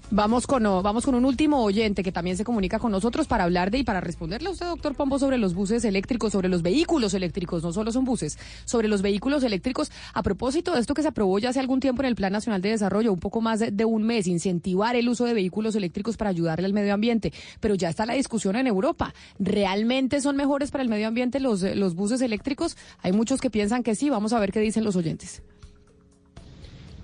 Vamos 0.10 0.48
con, 0.48 0.64
vamos 0.64 1.04
con 1.04 1.16
un 1.16 1.26
último 1.26 1.62
oyente 1.62 2.02
que 2.02 2.14
también 2.14 2.38
se 2.38 2.46
comunica 2.46 2.80
con 2.80 2.94
nosotros 2.94 3.28
para 3.28 3.44
hablar 3.44 3.72
de 3.72 3.80
y 3.80 3.84
para 3.84 4.00
responderle 4.00 4.48
a 4.48 4.52
usted, 4.52 4.66
doctor 4.66 4.96
Pombo, 4.96 5.20
sobre 5.20 5.38
los 5.38 5.54
buses 5.54 5.84
eléctricos, 5.84 6.32
sobre 6.32 6.48
los 6.48 6.62
vehículos 6.62 7.14
eléctricos, 7.14 7.62
no 7.62 7.74
solo 7.74 7.92
son 7.92 8.06
buses, 8.06 8.40
sobre 8.64 8.88
los 8.88 9.02
vehículos 9.02 9.44
eléctricos. 9.44 9.92
A 10.14 10.24
propósito 10.24 10.74
de 10.74 10.80
esto 10.80 10.94
que 10.94 11.02
se 11.02 11.10
aprobó 11.10 11.40
ya 11.40 11.50
hace 11.50 11.60
algún 11.60 11.82
tiempo 11.82 12.04
en 12.04 12.06
el 12.08 12.16
Plan 12.16 12.32
Nacional 12.32 12.62
de 12.62 12.70
Desarrollo, 12.70 13.12
un 13.12 13.20
poco 13.20 13.42
más 13.42 13.60
de, 13.60 13.86
un 13.86 14.04
mes, 14.04 14.28
incentivar 14.28 14.96
el 14.96 15.10
uso 15.10 15.26
de 15.26 15.34
vehículos 15.34 15.76
eléctricos 15.76 16.16
para 16.16 16.30
ayudarle 16.30 16.68
al 16.68 16.74
medio 16.74 16.94
ambiente. 16.94 17.34
Pero 17.60 17.76
ya 17.76 17.90
está 17.90 18.06
la 18.06 18.14
discusión 18.14 18.56
en 18.56 18.68
Europa. 18.68 19.14
¿Realmente 19.40 20.22
son 20.22 20.38
mejores 20.38 20.72
para 20.72 20.84
el 20.84 20.90
medio 20.90 21.10
ambiente 21.10 21.42
los, 21.42 21.64
los 21.64 21.96
buses 21.96 22.22
eléctricos? 22.22 22.78
Hay 23.02 23.12
muchos 23.12 23.42
que 23.42 23.50
piensan 23.50 23.84
que 23.84 23.94
sí. 23.94 24.10
Vamos 24.10 24.32
a 24.32 24.40
ver 24.40 24.54
qué 24.54 24.62
dicen 24.62 24.86
los 24.86 24.96
oyentes. 24.96 25.42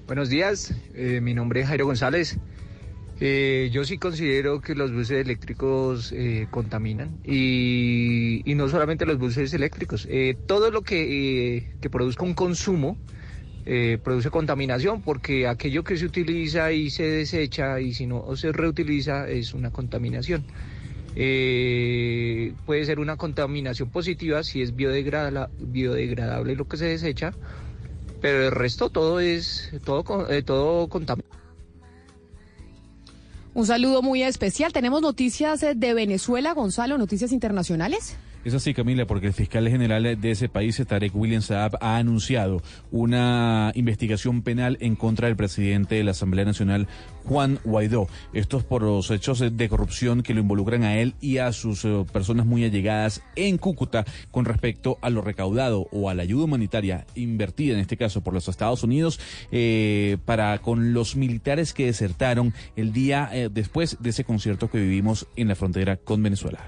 Buenos 0.07 0.29
días, 0.29 0.73
eh, 0.95 1.19
mi 1.21 1.33
nombre 1.33 1.61
es 1.61 1.67
Jairo 1.67 1.85
González. 1.85 2.37
Eh, 3.25 3.69
yo 3.71 3.85
sí 3.85 3.97
considero 3.97 4.59
que 4.59 4.75
los 4.75 4.91
buses 4.91 5.11
eléctricos 5.25 6.11
eh, 6.11 6.45
contaminan 6.51 7.21
y, 7.23 8.43
no 8.57 8.67
solamente 8.67 9.05
los 9.05 9.17
buses 9.17 9.53
eléctricos, 9.53 10.05
eh, 10.09 10.35
todo 10.45 10.71
lo 10.71 10.81
que, 10.81 11.69
que 11.79 11.89
produzca 11.89 12.25
un 12.25 12.33
consumo 12.33 12.97
produce 14.03 14.29
contaminación 14.29 15.01
porque 15.01 15.47
aquello 15.47 15.85
que 15.85 15.95
se 15.95 16.05
utiliza 16.05 16.73
y 16.73 16.89
se 16.89 17.03
desecha 17.03 17.79
y 17.79 17.93
si 17.93 18.07
no 18.07 18.35
se 18.35 18.51
reutiliza 18.51 19.29
es 19.29 19.53
una 19.53 19.71
contaminación. 19.71 20.45
Puede 22.65 22.85
ser 22.85 22.99
una 22.99 23.15
contaminación 23.15 23.89
positiva 23.89 24.43
si 24.43 24.61
es 24.61 24.75
biodegradable, 24.75 26.55
lo 26.57 26.65
que 26.65 26.75
se 26.75 26.87
desecha, 26.87 27.31
pero 28.19 28.47
el 28.47 28.51
resto 28.51 28.89
todo 28.89 29.21
es 29.21 29.71
todo 29.85 30.03
todo 30.43 30.89
contamina. 30.89 31.42
Un 33.55 33.67
saludo 33.67 34.01
muy 34.01 34.23
especial. 34.23 34.73
Tenemos 34.73 35.01
noticias 35.01 35.61
eh, 35.61 35.73
de 35.75 35.93
Venezuela, 35.93 36.53
Gonzalo, 36.53 36.97
noticias 36.97 37.31
internacionales. 37.31 38.15
Es 38.45 38.53
así, 38.53 38.73
Camila, 38.73 39.05
porque 39.05 39.27
el 39.27 39.33
fiscal 39.33 39.69
general 39.69 40.19
de 40.19 40.31
ese 40.31 40.49
país, 40.49 40.81
Tarek 40.85 41.15
William 41.15 41.41
Saab, 41.41 41.77
ha 41.79 41.95
anunciado 41.95 42.61
una 42.91 43.71
investigación 43.73 44.41
penal 44.41 44.77
en 44.81 44.97
contra 44.97 45.27
del 45.27 45.37
presidente 45.37 45.95
de 45.95 46.03
la 46.03 46.11
Asamblea 46.11 46.43
Nacional, 46.43 46.89
Juan 47.23 47.59
Guaidó. 47.63 48.09
Esto 48.33 48.57
es 48.57 48.65
por 48.65 48.81
los 48.81 49.09
hechos 49.11 49.39
de 49.39 49.69
corrupción 49.69 50.23
que 50.23 50.33
lo 50.33 50.41
involucran 50.41 50.83
a 50.83 50.97
él 50.97 51.15
y 51.21 51.37
a 51.37 51.53
sus 51.53 51.85
eh, 51.85 52.05
personas 52.11 52.45
muy 52.45 52.65
allegadas 52.65 53.21
en 53.37 53.57
Cúcuta 53.57 54.03
con 54.29 54.43
respecto 54.43 54.97
a 54.99 55.09
lo 55.09 55.21
recaudado 55.21 55.87
o 55.93 56.09
a 56.09 56.13
la 56.13 56.23
ayuda 56.23 56.43
humanitaria 56.43 57.05
invertida, 57.15 57.75
en 57.75 57.79
este 57.79 57.95
caso 57.95 58.21
por 58.21 58.33
los 58.33 58.49
Estados 58.49 58.83
Unidos, 58.83 59.21
eh, 59.53 60.17
para 60.25 60.57
con 60.57 60.91
los 60.91 61.15
militares 61.15 61.73
que 61.73 61.85
desertaron 61.85 62.53
el 62.75 62.91
día 62.91 63.29
eh, 63.31 63.49
después 63.49 63.97
de 64.01 64.09
ese 64.09 64.25
concierto 64.25 64.69
que 64.69 64.79
vivimos 64.79 65.27
en 65.37 65.47
la 65.47 65.55
frontera 65.55 65.95
con 65.95 66.21
Venezuela. 66.21 66.59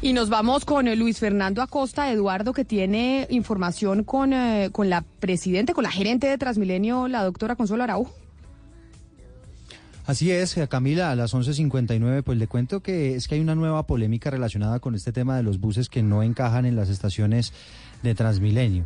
Y 0.00 0.12
nos 0.12 0.28
vamos 0.28 0.64
con 0.64 0.86
eh, 0.86 0.94
Luis 0.94 1.18
Fernando 1.18 1.60
Acosta, 1.60 2.12
Eduardo, 2.12 2.52
que 2.52 2.64
tiene 2.64 3.26
información 3.30 4.04
con, 4.04 4.32
eh, 4.32 4.70
con 4.70 4.88
la 4.88 5.02
presidente, 5.02 5.74
con 5.74 5.82
la 5.82 5.90
gerente 5.90 6.28
de 6.28 6.38
Transmilenio, 6.38 7.08
la 7.08 7.24
doctora 7.24 7.56
Consuelo 7.56 7.82
Araujo. 7.82 8.14
Así 10.06 10.30
es, 10.30 10.56
eh, 10.56 10.68
Camila, 10.68 11.10
a 11.10 11.16
las 11.16 11.34
11.59, 11.34 12.22
pues 12.22 12.38
le 12.38 12.46
cuento 12.46 12.80
que 12.80 13.16
es 13.16 13.26
que 13.26 13.34
hay 13.34 13.40
una 13.40 13.56
nueva 13.56 13.86
polémica 13.86 14.30
relacionada 14.30 14.78
con 14.78 14.94
este 14.94 15.10
tema 15.10 15.36
de 15.36 15.42
los 15.42 15.58
buses 15.58 15.88
que 15.88 16.04
no 16.04 16.22
encajan 16.22 16.64
en 16.64 16.76
las 16.76 16.88
estaciones 16.90 17.52
de 18.04 18.14
Transmilenio. 18.14 18.84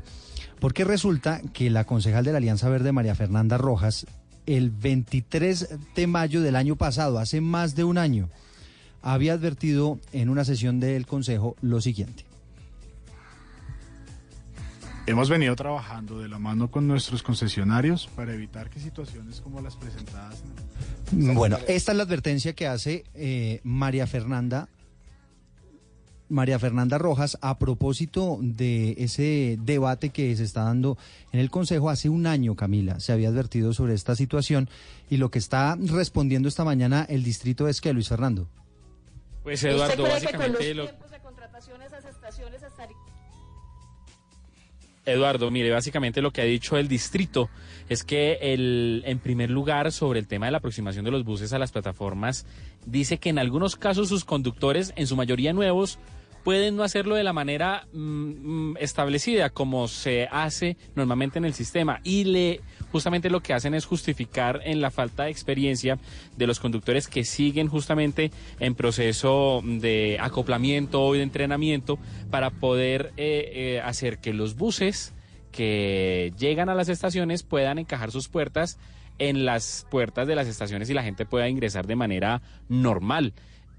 Porque 0.61 0.85
resulta 0.85 1.43
que 1.53 1.69
la 1.69 1.85
concejal 1.85 2.25
de 2.25 2.33
la 2.33 2.39
Alianza 2.39 2.71
Verde, 2.71 2.91
María 2.91 3.15
Fernanda 3.15 3.59
Rojas, 3.59 4.07
el 4.47 4.71
23 4.71 5.77
de 5.95 6.07
mayo 6.07 6.41
del 6.41 6.57
año 6.57 6.77
pasado, 6.77 7.19
hace 7.19 7.43
más 7.43 7.75
de 7.75 7.85
un 7.85 7.99
año, 7.99 8.31
había 9.03 9.35
advertido 9.35 9.99
en 10.13 10.29
una 10.29 10.45
sesión 10.45 10.81
del 10.81 11.07
Consejo 11.07 11.57
lo 11.61 11.81
siguiente. 11.81 12.25
Hemos 15.05 15.29
venido 15.29 15.57
trabajando 15.57 16.21
de 16.21 16.29
la 16.29 16.39
mano 16.39 16.71
con 16.71 16.87
nuestros 16.87 17.25
concesionarios 17.25 18.09
para 18.15 18.33
evitar 18.35 18.71
que 18.71 18.79
situaciones 18.79 19.41
como 19.41 19.61
las 19.61 19.75
presentadas 19.77 20.43
en 21.13 21.31
el- 21.31 21.35
Bueno, 21.37 21.59
esta 21.67 21.91
es 21.91 21.99
la 21.99 22.05
advertencia 22.05 22.53
que 22.55 22.69
hace 22.69 23.05
eh, 23.15 23.61
María 23.65 24.07
Fernanda. 24.07 24.69
María 26.29 26.59
Fernanda 26.59 26.97
Rojas, 26.97 27.37
a 27.43 27.59
propósito 27.59 28.39
de 28.41 28.95
ese 28.97 29.59
debate 29.63 30.11
que 30.11 30.35
se 30.35 30.45
está 30.45 30.63
dando 30.63 30.97
en 31.33 31.41
el 31.41 31.51
Consejo, 31.51 31.91
hace 31.91 32.09
un 32.09 32.27
año, 32.27 32.55
Camila, 32.55 33.01
se 33.01 33.13
había 33.13 33.29
advertido 33.29 33.75
sobre 33.75 33.93
esta 33.95 34.15
situación 34.17 34.71
y 35.11 35.19
lo 35.19 35.31
que 35.31 35.39
está 35.41 35.77
respondiendo 35.79 36.49
esta 36.49 36.65
mañana 36.65 37.05
el 37.11 37.23
distrito 37.23 37.69
es 37.69 37.81
que 37.83 37.93
Luis 37.93 38.09
Fernando. 38.09 38.47
Pues 39.43 39.63
Eduardo, 39.65 40.05
básicamente 40.05 40.75
lo... 40.75 40.87
de 40.87 40.93
estaciones. 42.11 42.63
Eduardo, 45.05 45.51
mire, 45.51 45.71
básicamente 45.71 46.23
lo 46.23 46.31
que 46.31 46.43
ha 46.43 46.45
dicho 46.45 46.77
el 46.77 46.87
distrito 46.87 47.51
es 47.89 48.05
que 48.05 48.39
el, 48.41 49.03
en 49.05 49.19
primer 49.19 49.51
lugar, 49.51 49.91
sobre 49.91 50.21
el 50.21 50.29
tema 50.29 50.47
de 50.47 50.53
la 50.53 50.59
aproximación 50.59 51.05
de 51.05 51.11
los 51.11 51.25
buses 51.25 51.53
a 51.53 51.59
las 51.59 51.73
plataformas, 51.73 52.47
dice 52.87 53.19
que 53.19 53.31
en 53.31 53.39
algunos 53.39 53.75
casos 53.75 54.09
sus 54.09 54.25
conductores, 54.25 54.93
en 54.95 55.09
su 55.09 55.17
mayoría 55.17 55.53
nuevos, 55.53 55.99
pueden 56.45 56.77
no 56.77 56.83
hacerlo 56.83 57.15
de 57.15 57.25
la 57.25 57.33
manera 57.33 57.87
mm, 57.93 58.71
mm, 58.71 58.77
establecida 58.79 59.51
como 59.51 59.89
se 59.89 60.29
hace 60.31 60.77
normalmente 60.95 61.39
en 61.39 61.45
el 61.45 61.55
sistema 61.55 62.01
y 62.05 62.25
le 62.25 62.61
justamente 62.93 63.31
lo 63.31 63.41
que 63.41 63.55
hacen 63.55 63.75
es 63.75 63.87
justificar 63.87 64.61
en 64.65 64.81
la 64.81 64.91
falta 64.91 65.25
de 65.25 65.31
experiencia 65.31 65.99
de 66.37 66.47
los 66.47 66.61
conductores 66.61 67.09
que 67.09 67.25
siguen 67.25 67.69
justamente 67.69 68.31
en 68.61 68.75
proceso 68.75 69.63
de 69.65 70.19
acoplamiento 70.21 71.15
y 71.15 71.19
de 71.19 71.25
entrenamiento 71.25 71.99
para 72.31 72.51
poder 72.51 73.13
eh, 73.17 73.51
eh, 73.55 73.81
hacer 73.83 74.19
que 74.19 74.35
los 74.35 74.57
buses 74.57 75.15
que 75.51 76.33
llegan 76.39 76.69
a 76.69 76.75
las 76.75 76.89
estaciones 76.89 77.43
puedan 77.43 77.79
encajar 77.79 78.11
sus 78.11 78.29
puertas 78.29 78.79
en 79.19 79.45
las 79.45 79.87
puertas 79.91 80.27
de 80.27 80.35
las 80.35 80.49
estaciones 80.49 80.89
y 80.91 80.95
la 80.95 81.03
gente 81.03 81.27
pueda 81.27 81.49
ingresar 81.49 81.87
de 81.87 81.97
manera 81.97 82.43
normal. 82.69 83.35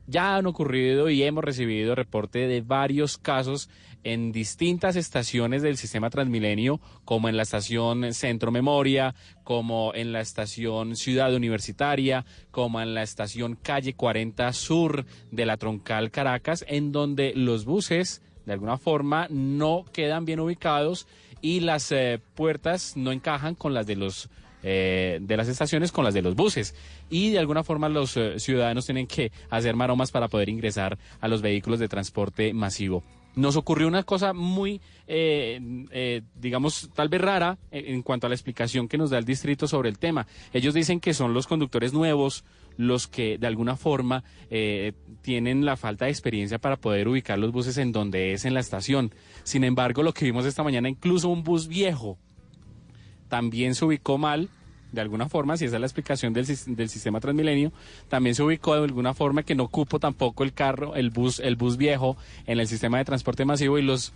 Ya 0.07 0.35
han 0.35 0.47
ocurrido 0.47 1.09
y 1.09 1.23
hemos 1.23 1.43
recibido 1.43 1.95
reporte 1.95 2.47
de 2.47 2.61
varios 2.61 3.17
casos 3.17 3.69
en 4.03 4.31
distintas 4.31 4.95
estaciones 4.95 5.61
del 5.61 5.77
sistema 5.77 6.09
Transmilenio, 6.09 6.79
como 7.05 7.29
en 7.29 7.37
la 7.37 7.43
estación 7.43 8.13
Centro 8.13 8.51
Memoria, 8.51 9.15
como 9.43 9.93
en 9.95 10.11
la 10.11 10.21
estación 10.21 10.95
Ciudad 10.95 11.33
Universitaria, 11.33 12.25
como 12.51 12.81
en 12.81 12.93
la 12.93 13.03
estación 13.03 13.55
Calle 13.61 13.93
40 13.93 14.51
Sur 14.53 15.05
de 15.31 15.45
la 15.45 15.57
Troncal 15.57 16.11
Caracas, 16.11 16.65
en 16.67 16.91
donde 16.91 17.33
los 17.35 17.65
buses 17.65 18.21
de 18.45 18.53
alguna 18.53 18.77
forma 18.77 19.27
no 19.29 19.85
quedan 19.93 20.25
bien 20.25 20.39
ubicados 20.39 21.07
y 21.41 21.61
las 21.61 21.91
eh, 21.91 22.19
puertas 22.35 22.95
no 22.97 23.11
encajan 23.11 23.55
con 23.55 23.73
las 23.73 23.87
de 23.87 23.95
los 23.95 24.29
eh, 24.65 25.19
de 25.21 25.35
las 25.35 25.49
estaciones 25.49 25.91
con 25.91 26.05
las 26.05 26.13
de 26.13 26.21
los 26.21 26.35
buses 26.35 26.73
y 27.09 27.31
de 27.31 27.39
alguna 27.39 27.65
forma 27.65 27.89
los 27.89 28.15
eh, 28.15 28.39
ciudadanos 28.39 28.85
tienen 28.85 29.07
que 29.07 29.29
hacer 29.49 29.75
maromas 29.75 30.11
para 30.11 30.29
poder 30.29 30.47
ingresar 30.47 30.97
a 31.19 31.27
los 31.27 31.41
vehículos 31.41 31.79
de 31.79 31.89
transporte 31.89 32.53
masivo. 32.53 33.03
Nos 33.35 33.55
ocurrió 33.55 33.87
una 33.87 34.03
cosa 34.03 34.33
muy, 34.33 34.79
eh, 35.07 35.59
eh, 35.91 36.21
digamos, 36.35 36.89
tal 36.93 37.09
vez 37.09 37.21
rara 37.21 37.57
en, 37.71 37.95
en 37.95 38.01
cuanto 38.03 38.27
a 38.27 38.29
la 38.29 38.35
explicación 38.35 38.87
que 38.87 38.97
nos 38.97 39.09
da 39.09 39.17
el 39.17 39.25
distrito 39.25 39.67
sobre 39.67 39.89
el 39.89 39.97
tema. 39.97 40.27
Ellos 40.53 40.73
dicen 40.73 40.99
que 40.99 41.13
son 41.13 41.33
los 41.33 41.47
conductores 41.47 41.93
nuevos 41.93 42.43
los 42.77 43.07
que 43.07 43.37
de 43.37 43.47
alguna 43.47 43.75
forma 43.75 44.23
eh, 44.49 44.93
tienen 45.21 45.65
la 45.65 45.77
falta 45.77 46.05
de 46.05 46.11
experiencia 46.11 46.59
para 46.59 46.77
poder 46.77 47.07
ubicar 47.07 47.37
los 47.37 47.51
buses 47.51 47.77
en 47.77 47.91
donde 47.91 48.33
es 48.33 48.45
en 48.45 48.53
la 48.53 48.59
estación. 48.59 49.13
Sin 49.43 49.63
embargo, 49.63 50.03
lo 50.03 50.13
que 50.13 50.25
vimos 50.25 50.45
esta 50.45 50.63
mañana, 50.63 50.89
incluso 50.89 51.29
un 51.29 51.43
bus 51.43 51.67
viejo 51.67 52.17
también 53.27 53.73
se 53.73 53.85
ubicó 53.85 54.17
mal, 54.17 54.49
de 54.93 55.01
alguna 55.01 55.27
forma, 55.27 55.57
si 55.57 55.65
esa 55.65 55.75
es 55.75 55.81
la 55.81 55.87
explicación 55.87 56.31
del, 56.33 56.45
del 56.45 56.89
sistema 56.89 57.19
Transmilenio, 57.19 57.73
también 58.07 58.35
se 58.35 58.43
ubicó 58.43 58.75
de 58.75 58.83
alguna 58.83 59.13
forma 59.13 59.43
que 59.43 59.55
no 59.55 59.67
cupo 59.67 59.99
tampoco 59.99 60.43
el 60.43 60.53
carro, 60.53 60.95
el 60.95 61.09
bus, 61.09 61.39
el 61.39 61.55
bus 61.55 61.75
viejo 61.75 62.15
en 62.45 62.59
el 62.59 62.67
sistema 62.67 62.99
de 62.99 63.05
transporte 63.05 63.43
masivo 63.43 63.77
y 63.77 63.81
los 63.81 64.13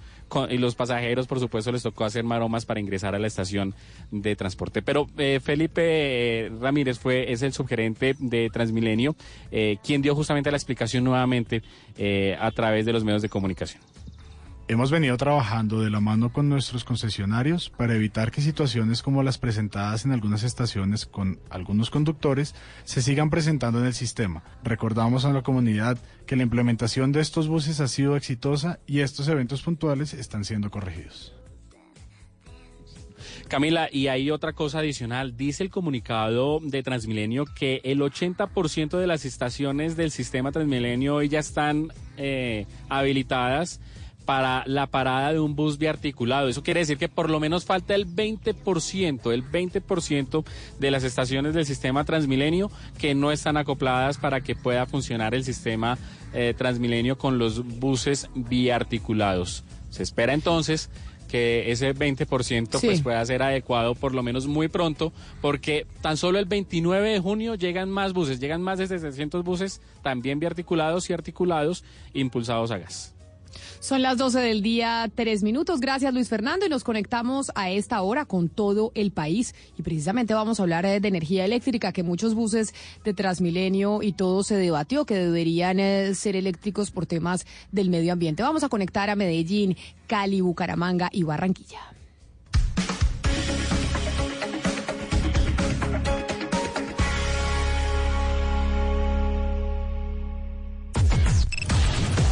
y 0.49 0.57
los 0.57 0.75
pasajeros, 0.75 1.25
por 1.25 1.39
supuesto, 1.39 1.71
les 1.71 1.83
tocó 1.83 2.03
hacer 2.03 2.23
maromas 2.23 2.65
para 2.65 2.79
ingresar 2.79 3.15
a 3.15 3.19
la 3.19 3.27
estación 3.27 3.73
de 4.11 4.35
transporte. 4.35 4.81
Pero 4.81 5.07
eh, 5.17 5.39
Felipe 5.41 5.81
eh, 5.85 6.51
Ramírez 6.59 6.99
fue 6.99 7.31
es 7.31 7.41
el 7.41 7.53
subgerente 7.53 8.15
de 8.19 8.49
Transmilenio, 8.49 9.15
eh, 9.51 9.77
quien 9.83 10.01
dio 10.01 10.15
justamente 10.15 10.51
la 10.51 10.57
explicación 10.57 11.03
nuevamente 11.03 11.61
eh, 11.97 12.37
a 12.39 12.51
través 12.51 12.85
de 12.85 12.93
los 12.93 13.03
medios 13.03 13.21
de 13.21 13.29
comunicación. 13.29 13.81
Hemos 14.69 14.91
venido 14.91 15.15
trabajando 15.15 15.79
de 15.79 15.89
la 15.89 16.01
mano 16.01 16.33
con 16.33 16.49
nuestros 16.49 16.83
concesionarios 16.83 17.69
para 17.69 17.95
evitar 17.95 18.31
que 18.31 18.41
situaciones 18.41 19.01
como 19.01 19.23
las 19.23 19.37
presentadas 19.37 20.03
en 20.03 20.11
algunas 20.11 20.43
estaciones 20.43 21.05
con 21.05 21.39
algunos 21.49 21.89
conductores 21.89 22.53
se 22.83 23.01
sigan 23.01 23.29
presentando 23.29 23.79
en 23.79 23.85
el 23.85 23.93
sistema. 23.93 24.43
Recordamos 24.65 25.23
a 25.23 25.31
la 25.31 25.41
comunidad 25.41 25.97
que 26.25 26.35
la 26.35 26.43
implementación 26.43 27.13
de 27.13 27.21
estos 27.21 27.47
buses 27.47 27.79
ha 27.79 27.87
sido 27.87 28.17
exitosa 28.17 28.79
y 28.85 28.99
estos 28.99 29.29
eventos 29.29 29.61
puntuales 29.61 30.13
están 30.13 30.43
siendo 30.43 30.69
corregidos. 30.69 31.33
Camila, 33.47 33.87
y 33.89 34.07
hay 34.07 34.31
otra 34.31 34.51
cosa 34.51 34.79
adicional. 34.79 35.37
Dice 35.37 35.63
el 35.63 35.69
comunicado 35.69 36.59
de 36.61 36.83
Transmilenio 36.83 37.45
que 37.45 37.79
el 37.85 38.01
80% 38.01 38.97
de 38.97 39.07
las 39.07 39.23
estaciones 39.23 39.95
del 39.95 40.11
sistema 40.11 40.51
Transmilenio 40.51 41.15
hoy 41.15 41.29
ya 41.29 41.39
están 41.39 41.87
eh, 42.17 42.65
habilitadas 42.89 43.79
para 44.27 44.63
la 44.67 44.87
parada 44.87 45.31
de 45.31 45.39
un 45.39 45.55
bus 45.55 45.77
biarticulado. 45.77 46.49
Eso 46.49 46.61
quiere 46.61 46.81
decir 46.81 46.97
que 46.97 47.07
por 47.07 47.29
lo 47.29 47.39
menos 47.39 47.63
falta 47.63 47.95
el 47.95 48.05
20%, 48.05 49.31
el 49.31 49.43
20% 49.49 50.43
de 50.79 50.91
las 50.91 51.05
estaciones 51.05 51.53
del 51.53 51.65
sistema 51.65 52.03
Transmilenio 52.03 52.69
que 52.99 53.15
no 53.15 53.31
están 53.31 53.55
acopladas 53.55 54.17
para 54.17 54.41
que 54.41 54.53
pueda 54.53 54.85
funcionar 54.85 55.33
el 55.33 55.45
sistema 55.45 55.97
eh, 56.33 56.53
Transmilenio 56.57 57.17
con 57.17 57.37
los 57.39 57.79
buses 57.79 58.29
biarticulados. 58.35 59.63
Se 59.89 60.03
espera 60.03 60.33
entonces 60.33 60.89
que 61.29 61.71
ese 61.71 61.95
20% 61.95 62.79
pues 62.81 62.97
Sí. 62.97 63.03
pueda 63.03 63.25
ser 63.25 63.41
adecuado 63.43 63.95
por 63.95 64.13
lo 64.13 64.23
menos 64.23 64.45
muy 64.47 64.67
pronto, 64.67 65.13
porque 65.41 65.85
tan 66.01 66.17
solo 66.17 66.37
el 66.37 66.45
29 66.45 67.09
de 67.11 67.19
junio 67.19 67.55
llegan 67.55 67.89
más 67.89 68.11
buses, 68.11 68.39
llegan 68.41 68.61
más 68.61 68.77
de 68.77 68.87
700 68.87 69.43
buses 69.45 69.81
también 70.03 70.39
biarticulados 70.39 71.09
y 71.09 71.13
articulados 71.13 71.85
impulsados 72.13 72.71
a 72.71 72.77
gas. 72.77 73.13
Son 73.79 74.01
las 74.01 74.17
12 74.17 74.39
del 74.39 74.61
día, 74.61 75.09
tres 75.13 75.43
minutos. 75.43 75.79
Gracias, 75.79 76.13
Luis 76.13 76.29
Fernando. 76.29 76.65
Y 76.65 76.69
nos 76.69 76.83
conectamos 76.83 77.51
a 77.55 77.69
esta 77.69 78.01
hora 78.01 78.25
con 78.25 78.49
todo 78.49 78.91
el 78.95 79.11
país. 79.11 79.55
Y 79.77 79.81
precisamente 79.81 80.33
vamos 80.33 80.59
a 80.59 80.63
hablar 80.63 80.85
eh, 80.85 80.99
de 80.99 81.07
energía 81.07 81.45
eléctrica, 81.45 81.91
que 81.91 82.03
muchos 82.03 82.33
buses 82.33 82.73
de 83.03 83.13
Transmilenio 83.13 84.01
y 84.01 84.13
todo 84.13 84.43
se 84.43 84.55
debatió 84.55 85.05
que 85.05 85.15
deberían 85.15 85.79
eh, 85.79 86.15
ser 86.15 86.35
eléctricos 86.35 86.91
por 86.91 87.05
temas 87.05 87.45
del 87.71 87.89
medio 87.89 88.13
ambiente. 88.13 88.43
Vamos 88.43 88.63
a 88.63 88.69
conectar 88.69 89.09
a 89.09 89.15
Medellín, 89.15 89.75
Cali, 90.07 90.41
Bucaramanga 90.41 91.09
y 91.11 91.23
Barranquilla. 91.23 91.96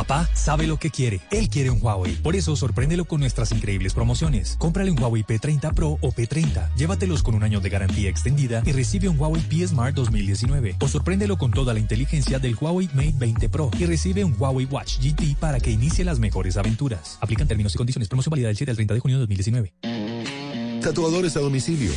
Papá 0.00 0.30
sabe 0.32 0.66
lo 0.66 0.78
que 0.78 0.88
quiere. 0.88 1.20
Él 1.30 1.50
quiere 1.50 1.68
un 1.68 1.78
Huawei. 1.78 2.16
Por 2.16 2.34
eso 2.34 2.56
sorpréndelo 2.56 3.04
con 3.04 3.20
nuestras 3.20 3.52
increíbles 3.52 3.92
promociones. 3.92 4.56
Cómprale 4.58 4.90
un 4.90 4.98
Huawei 4.98 5.24
P30 5.24 5.74
Pro 5.74 5.98
o 6.00 6.10
P30. 6.10 6.74
Llévatelos 6.74 7.22
con 7.22 7.34
un 7.34 7.42
año 7.42 7.60
de 7.60 7.68
garantía 7.68 8.08
extendida 8.08 8.62
y 8.64 8.72
recibe 8.72 9.10
un 9.10 9.20
Huawei 9.20 9.42
P 9.42 9.68
Smart 9.68 9.94
2019. 9.94 10.76
O 10.80 10.88
sorpréndelo 10.88 11.36
con 11.36 11.50
toda 11.50 11.74
la 11.74 11.80
inteligencia 11.80 12.38
del 12.38 12.56
Huawei 12.58 12.88
Mate 12.94 13.12
20 13.18 13.50
Pro 13.50 13.70
y 13.78 13.84
recibe 13.84 14.24
un 14.24 14.34
Huawei 14.38 14.64
Watch 14.64 15.00
GT 15.00 15.36
para 15.38 15.60
que 15.60 15.70
inicie 15.70 16.02
las 16.02 16.18
mejores 16.18 16.56
aventuras. 16.56 17.18
Aplican 17.20 17.46
términos 17.46 17.74
y 17.74 17.76
condiciones. 17.76 18.08
Promoción 18.08 18.30
válida 18.30 18.46
del 18.46 18.56
7 18.56 18.70
al 18.70 18.76
30 18.76 18.94
de 18.94 19.00
junio 19.00 19.18
de 19.18 19.20
2019. 19.20 20.80
Tatuadores 20.80 21.36
a 21.36 21.40
domicilio. 21.40 21.92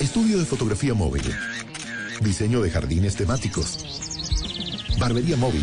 Estudio 0.00 0.40
de 0.40 0.44
fotografía 0.44 0.94
móvil. 0.94 1.22
Diseño 2.20 2.60
de 2.60 2.70
jardines 2.72 3.14
temáticos. 3.14 3.78
Barbería 4.98 5.36
móvil. 5.36 5.62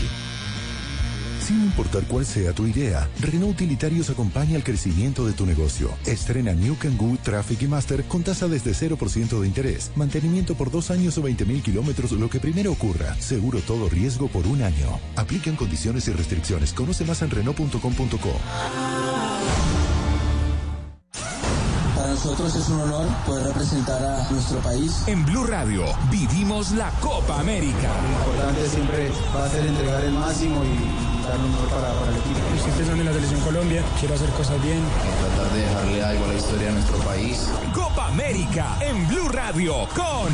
Sin 1.48 1.64
importar 1.64 2.03
cuál 2.10 2.26
sea 2.26 2.52
tu 2.52 2.68
idea, 2.68 3.07
Renault 3.22 3.53
Utilitarios 3.53 4.10
acompaña 4.10 4.57
el 4.57 4.65
crecimiento 4.65 5.26
de 5.26 5.32
tu 5.32 5.45
negocio. 5.45 5.91
Estrena 6.06 6.52
New 6.52 6.78
Kangoo 6.78 7.18
Traffic 7.24 7.61
y 7.61 7.68
Master 7.68 8.03
con 8.03 8.22
tasa 8.22 8.49
desde 8.49 8.72
0% 8.72 9.40
de 9.40 9.48
interés. 9.48 9.90
Mantenimiento 9.95 10.56
por 10.56 10.69
dos 10.69 10.91
años 10.91 11.18
o 11.18 11.22
20 11.22 11.45
mil 11.45 11.64
kilómetros, 11.64 12.11
lo 12.11 12.30
que 12.30 12.41
primero 12.41 12.74
ocurra. 12.74 13.15
Seguro 13.22 13.61
todo 13.61 13.88
riesgo 13.88 14.28
por 14.28 14.45
un 14.45 14.61
año. 14.61 14.99
Aplican 15.15 15.56
condiciones 15.56 16.06
y 16.10 16.11
restricciones. 16.11 16.74
Conoce 16.74 17.06
más 17.06 17.22
en 17.22 17.30
Renault.com.co. 17.30 18.34
Para 21.95 22.10
nosotros 22.10 22.56
es 22.57 22.68
un 22.68 22.82
honor 22.82 23.07
poder 23.26 23.48
representar 23.48 24.03
a 24.03 24.30
nuestro 24.30 24.60
país. 24.60 24.91
En 25.07 25.26
Blue 25.26 25.45
Radio 25.45 25.86
vivimos 26.11 26.72
la 26.72 26.91
Copa 26.99 27.40
América. 27.40 27.90
Lo 28.02 28.10
importante 28.10 28.68
siempre 28.68 29.11
va 29.34 29.45
a 29.45 29.49
ser 29.49 29.65
entregar 29.65 30.03
el 30.03 30.14
máximo 30.14 30.61
y 30.65 31.07
dar 31.28 31.40
lo 31.40 31.48
mejor 31.48 31.70
para, 31.70 31.94
para 31.94 32.12
el 32.12 32.18
equipo. 32.18 32.40
Estoy 32.56 32.72
pensando 32.72 33.02
en 33.02 33.06
la 33.06 33.14
selección 33.14 33.41
Colombia, 33.41 33.84
quiero 33.99 34.16
hacer 34.16 34.30
cosas 34.32 34.62
bien. 34.64 34.82
Tratar 35.20 35.54
de 35.54 35.60
dejarle 35.62 36.04
algo 36.04 36.26
a 36.26 36.28
la 36.30 36.34
historia 36.36 36.68
de 36.68 36.74
nuestro 36.74 36.98
país. 36.99 37.48
Copa 37.74 38.08
América 38.08 38.78
en 38.82 39.08
Blue 39.08 39.30
Radio 39.30 39.88
con 39.95 40.34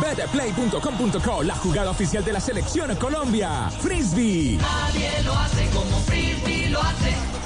betplay.com.co, 0.00 1.42
la 1.42 1.56
jugada 1.56 1.90
oficial 1.90 2.24
de 2.24 2.32
la 2.32 2.40
selección 2.40 2.94
Colombia. 2.96 3.70
Frisbee. 3.80 4.58
Nadie 4.58 5.22
lo 5.24 5.34
hace 5.34 5.66
como 5.70 5.98
Frisbee 6.00 6.68
lo 6.68 6.80
hace. 6.80 7.45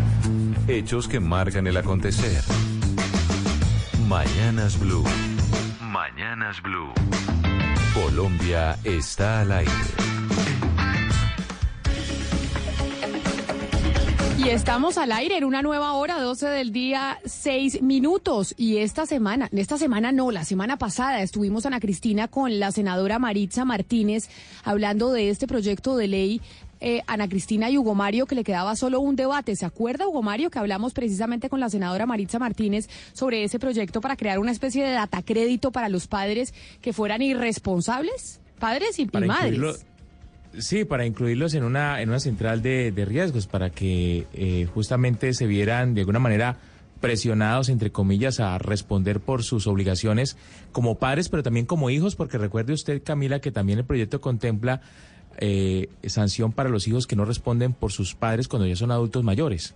Hechos 0.67 1.07
que 1.07 1.19
marcan 1.19 1.65
el 1.65 1.75
acontecer. 1.75 2.43
Mañanas 4.07 4.79
Blue. 4.79 5.03
Mañanas 5.81 6.61
Blue. 6.61 6.93
Colombia 7.93 8.77
está 8.83 9.41
al 9.41 9.51
aire. 9.51 9.71
Y 14.37 14.49
estamos 14.49 14.97
al 14.97 15.11
aire 15.11 15.37
en 15.37 15.43
una 15.43 15.61
nueva 15.61 15.93
hora, 15.93 16.19
12 16.19 16.47
del 16.47 16.71
día, 16.71 17.19
6 17.25 17.81
minutos. 17.81 18.55
Y 18.57 18.77
esta 18.77 19.05
semana, 19.05 19.49
esta 19.51 19.77
semana 19.77 20.11
no, 20.11 20.31
la 20.31 20.45
semana 20.45 20.77
pasada 20.77 21.21
estuvimos 21.21 21.65
Ana 21.65 21.79
Cristina 21.79 22.27
con 22.27 22.59
la 22.59 22.71
senadora 22.71 23.19
Maritza 23.19 23.65
Martínez 23.65 24.29
hablando 24.63 25.11
de 25.11 25.29
este 25.29 25.47
proyecto 25.47 25.95
de 25.95 26.07
ley. 26.07 26.41
Eh, 26.81 27.01
Ana 27.07 27.29
Cristina 27.29 27.69
y 27.69 27.77
Hugo 27.77 27.95
Mario, 27.95 28.25
que 28.25 28.35
le 28.35 28.43
quedaba 28.43 28.75
solo 28.75 28.99
un 28.99 29.15
debate. 29.15 29.55
¿Se 29.55 29.65
acuerda, 29.65 30.07
Hugo 30.07 30.23
Mario, 30.23 30.49
que 30.49 30.59
hablamos 30.59 30.93
precisamente 30.93 31.47
con 31.47 31.59
la 31.59 31.69
senadora 31.69 32.05
Maritza 32.05 32.39
Martínez 32.39 32.89
sobre 33.13 33.43
ese 33.43 33.59
proyecto 33.59 34.01
para 34.01 34.15
crear 34.15 34.39
una 34.39 34.51
especie 34.51 34.83
de 34.83 34.91
data 34.91 35.21
crédito 35.21 35.71
para 35.71 35.89
los 35.89 36.07
padres 36.07 36.53
que 36.81 36.91
fueran 36.91 37.21
irresponsables? 37.21 38.41
Padres 38.59 38.99
y, 38.99 39.05
madres. 39.05 39.85
Sí, 40.57 40.83
para 40.83 41.05
incluirlos 41.05 41.53
en 41.53 41.63
una, 41.63 42.01
en 42.01 42.09
una 42.09 42.19
central 42.19 42.61
de, 42.61 42.91
de 42.91 43.05
riesgos, 43.05 43.47
para 43.47 43.69
que 43.69 44.27
eh, 44.33 44.67
justamente 44.73 45.33
se 45.33 45.47
vieran 45.47 45.93
de 45.93 46.01
alguna 46.01 46.19
manera 46.19 46.57
presionados, 46.99 47.69
entre 47.69 47.91
comillas, 47.91 48.39
a 48.39 48.57
responder 48.57 49.19
por 49.19 49.43
sus 49.43 49.67
obligaciones 49.67 50.37
como 50.71 50.95
padres, 50.95 51.29
pero 51.29 51.43
también 51.43 51.65
como 51.65 51.89
hijos, 51.89 52.15
porque 52.15 52.37
recuerde 52.37 52.73
usted, 52.73 53.01
Camila, 53.03 53.39
que 53.39 53.51
también 53.51 53.79
el 53.79 53.85
proyecto 53.85 54.21
contempla 54.21 54.81
eh, 55.41 55.89
sanción 56.07 56.51
para 56.51 56.69
los 56.69 56.87
hijos 56.87 57.07
que 57.07 57.15
no 57.15 57.25
responden 57.25 57.73
por 57.73 57.91
sus 57.91 58.15
padres 58.15 58.47
cuando 58.47 58.67
ya 58.67 58.75
son 58.75 58.91
adultos 58.91 59.23
mayores. 59.23 59.75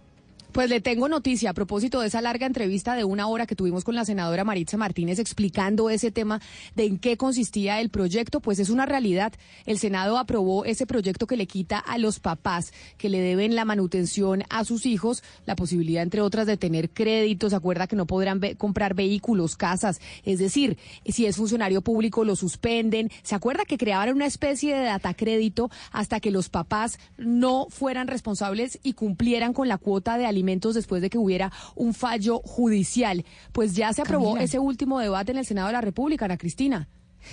Pues 0.55 0.69
le 0.69 0.79
tengo 0.79 1.09
noticia 1.09 1.49
a 1.49 1.53
propósito 1.53 1.99
de 1.99 2.07
esa 2.07 2.21
larga 2.21 2.47
entrevista 2.47 2.95
de 2.95 3.03
una 3.03 3.27
hora 3.27 3.45
que 3.45 3.57
tuvimos 3.57 3.83
con 3.83 3.93
la 3.93 4.05
senadora 4.05 4.45
Maritza 4.45 4.77
Martínez 4.77 5.19
explicando 5.19 5.89
ese 5.89 6.11
tema 6.11 6.39
de 6.75 6.85
en 6.85 6.97
qué 6.97 7.17
consistía 7.17 7.81
el 7.81 7.89
proyecto, 7.89 8.39
pues 8.39 8.59
es 8.59 8.69
una 8.69 8.85
realidad. 8.85 9.33
El 9.65 9.79
Senado 9.79 10.17
aprobó 10.17 10.63
ese 10.63 10.87
proyecto 10.87 11.27
que 11.27 11.35
le 11.35 11.45
quita 11.45 11.77
a 11.77 11.97
los 11.97 12.21
papás 12.21 12.71
que 12.97 13.09
le 13.09 13.19
deben 13.19 13.53
la 13.53 13.65
manutención 13.65 14.43
a 14.49 14.63
sus 14.63 14.85
hijos 14.85 15.23
la 15.45 15.57
posibilidad, 15.57 16.03
entre 16.03 16.21
otras, 16.21 16.47
de 16.47 16.55
tener 16.55 16.89
créditos. 16.89 17.49
¿Se 17.49 17.57
acuerda 17.57 17.87
que 17.87 17.97
no 17.97 18.05
podrán 18.05 18.39
comprar 18.57 18.93
vehículos, 18.93 19.57
casas? 19.57 19.99
Es 20.23 20.39
decir, 20.39 20.77
si 21.05 21.25
es 21.25 21.35
funcionario 21.35 21.81
público 21.81 22.23
lo 22.23 22.37
suspenden. 22.37 23.11
¿Se 23.23 23.35
acuerda 23.35 23.65
que 23.65 23.77
creaban 23.77 24.15
una 24.15 24.25
especie 24.25 24.73
de 24.73 24.85
data 24.85 25.15
crédito 25.15 25.69
hasta 25.91 26.21
que 26.21 26.31
los 26.31 26.47
papás 26.47 26.97
no 27.17 27.67
fueran 27.69 28.07
responsables 28.07 28.79
y 28.83 28.93
cumplieran 28.93 29.51
con 29.51 29.67
la 29.67 29.77
cuota 29.77 30.17
de 30.17 30.25
alimentos 30.25 30.44
después 30.45 31.01
de 31.01 31.09
que 31.09 31.17
hubiera 31.17 31.51
un 31.75 31.93
fallo 31.93 32.39
judicial? 32.39 33.25
Pues 33.51 33.75
ya 33.75 33.93
se 33.93 34.01
aprobó 34.01 34.33
Camila. 34.33 34.43
ese 34.43 34.59
último 34.59 34.99
debate 34.99 35.31
en 35.31 35.37
el 35.39 35.45
Senado 35.45 35.67
de 35.67 35.73
la 35.73 35.81
República, 35.81 36.25
Ana 36.25 36.37
Cristina. 36.37 36.87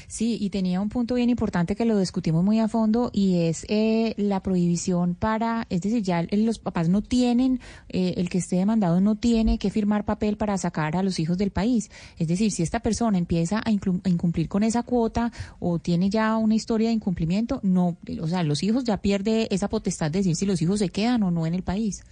Sí, 0.06 0.36
y 0.40 0.50
tenía 0.50 0.80
un 0.80 0.88
punto 0.88 1.14
bien 1.14 1.30
importante 1.30 1.76
que 1.76 1.84
lo 1.84 1.98
discutimos 1.98 2.44
muy 2.44 2.60
a 2.60 2.68
fondo 2.68 3.10
y 3.12 3.42
es 3.42 3.64
eh, 3.68 4.14
la 4.16 4.42
prohibición 4.42 5.14
para, 5.14 5.66
es 5.70 5.82
decir, 5.82 6.02
ya 6.02 6.26
los 6.30 6.58
papás 6.58 6.88
no 6.88 7.02
tienen, 7.02 7.60
eh, 7.88 8.14
el 8.16 8.28
que 8.28 8.38
esté 8.38 8.56
demandado 8.56 9.00
no 9.00 9.16
tiene 9.16 9.58
que 9.58 9.70
firmar 9.70 10.04
papel 10.04 10.36
para 10.36 10.56
sacar 10.58 10.96
a 10.96 11.02
los 11.02 11.18
hijos 11.18 11.38
del 11.38 11.50
país. 11.50 11.90
Es 12.18 12.28
decir, 12.28 12.50
si 12.50 12.62
esta 12.62 12.80
persona 12.80 13.18
empieza 13.18 13.58
a, 13.58 13.68
a 13.68 14.08
incumplir 14.08 14.48
con 14.48 14.62
esa 14.62 14.82
cuota 14.82 15.32
o 15.58 15.78
tiene 15.78 16.10
ya 16.10 16.36
una 16.36 16.54
historia 16.54 16.88
de 16.88 16.94
incumplimiento, 16.94 17.60
no, 17.62 17.96
o 18.20 18.26
sea, 18.28 18.42
los 18.42 18.62
hijos 18.62 18.84
ya 18.84 18.96
pierde 18.98 19.48
esa 19.50 19.68
potestad 19.68 20.10
de 20.10 20.20
decir 20.20 20.36
si 20.36 20.46
los 20.46 20.62
hijos 20.62 20.78
se 20.78 20.88
quedan 20.88 21.22
o 21.22 21.30
no 21.30 21.46
en 21.46 21.54
el 21.54 21.62
país. 21.62 22.02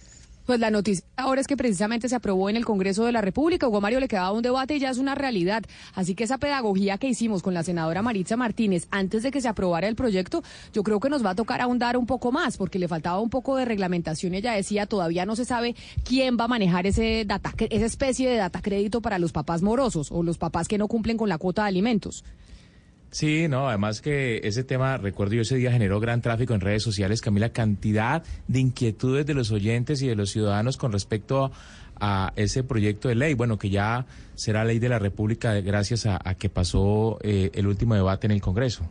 Pues 0.45 0.59
la 0.59 0.71
noticia 0.71 1.05
ahora 1.17 1.39
es 1.39 1.47
que 1.47 1.55
precisamente 1.55 2.09
se 2.09 2.15
aprobó 2.15 2.49
en 2.49 2.55
el 2.55 2.65
Congreso 2.65 3.05
de 3.05 3.11
la 3.11 3.21
República. 3.21 3.67
Hugo 3.67 3.81
Mario 3.81 3.99
le 3.99 4.07
quedaba 4.07 4.31
un 4.31 4.41
debate 4.41 4.75
y 4.75 4.79
ya 4.79 4.89
es 4.89 4.97
una 4.97 5.15
realidad. 5.15 5.63
Así 5.93 6.15
que 6.15 6.23
esa 6.23 6.37
pedagogía 6.37 6.97
que 6.97 7.07
hicimos 7.07 7.43
con 7.43 7.53
la 7.53 7.63
senadora 7.63 8.01
Maritza 8.01 8.37
Martínez 8.37 8.87
antes 8.91 9.23
de 9.23 9.31
que 9.31 9.41
se 9.41 9.47
aprobara 9.47 9.87
el 9.87 9.95
proyecto, 9.95 10.43
yo 10.73 10.83
creo 10.83 10.99
que 10.99 11.09
nos 11.09 11.23
va 11.23 11.31
a 11.31 11.35
tocar 11.35 11.61
ahondar 11.61 11.95
un 11.97 12.05
poco 12.05 12.31
más, 12.31 12.57
porque 12.57 12.79
le 12.79 12.87
faltaba 12.87 13.19
un 13.19 13.29
poco 13.29 13.55
de 13.55 13.65
reglamentación. 13.65 14.33
Ella 14.33 14.53
decía, 14.53 14.87
todavía 14.87 15.25
no 15.25 15.35
se 15.35 15.45
sabe 15.45 15.75
quién 16.03 16.37
va 16.39 16.45
a 16.45 16.47
manejar 16.47 16.87
ese 16.87 17.23
data, 17.25 17.53
esa 17.69 17.85
especie 17.85 18.29
de 18.29 18.37
data 18.37 18.61
crédito 18.61 19.01
para 19.01 19.19
los 19.19 19.31
papás 19.31 19.61
morosos 19.61 20.11
o 20.11 20.23
los 20.23 20.37
papás 20.37 20.67
que 20.67 20.77
no 20.77 20.87
cumplen 20.87 21.17
con 21.17 21.29
la 21.29 21.37
cuota 21.37 21.63
de 21.63 21.69
alimentos. 21.69 22.23
Sí, 23.11 23.49
no, 23.49 23.67
además 23.67 24.01
que 24.01 24.39
ese 24.45 24.63
tema, 24.63 24.95
recuerdo 24.95 25.35
yo 25.35 25.41
ese 25.41 25.57
día 25.57 25.71
generó 25.71 25.99
gran 25.99 26.21
tráfico 26.21 26.53
en 26.53 26.61
redes 26.61 26.81
sociales, 26.81 27.19
Camila, 27.19 27.49
cantidad 27.49 28.23
de 28.47 28.59
inquietudes 28.59 29.25
de 29.25 29.33
los 29.33 29.51
oyentes 29.51 30.01
y 30.01 30.07
de 30.07 30.15
los 30.15 30.31
ciudadanos 30.31 30.77
con 30.77 30.93
respecto 30.93 31.51
a 31.99 32.31
ese 32.37 32.63
proyecto 32.63 33.09
de 33.09 33.15
ley, 33.15 33.33
bueno, 33.33 33.59
que 33.59 33.69
ya 33.69 34.05
será 34.35 34.63
ley 34.63 34.79
de 34.79 34.87
la 34.87 34.97
República 34.97 35.53
gracias 35.59 36.05
a, 36.05 36.19
que 36.35 36.49
pasó 36.49 37.19
eh, 37.21 37.51
el 37.53 37.67
último 37.67 37.95
debate 37.95 38.27
en 38.27 38.31
el 38.31 38.41
Congreso. 38.41 38.89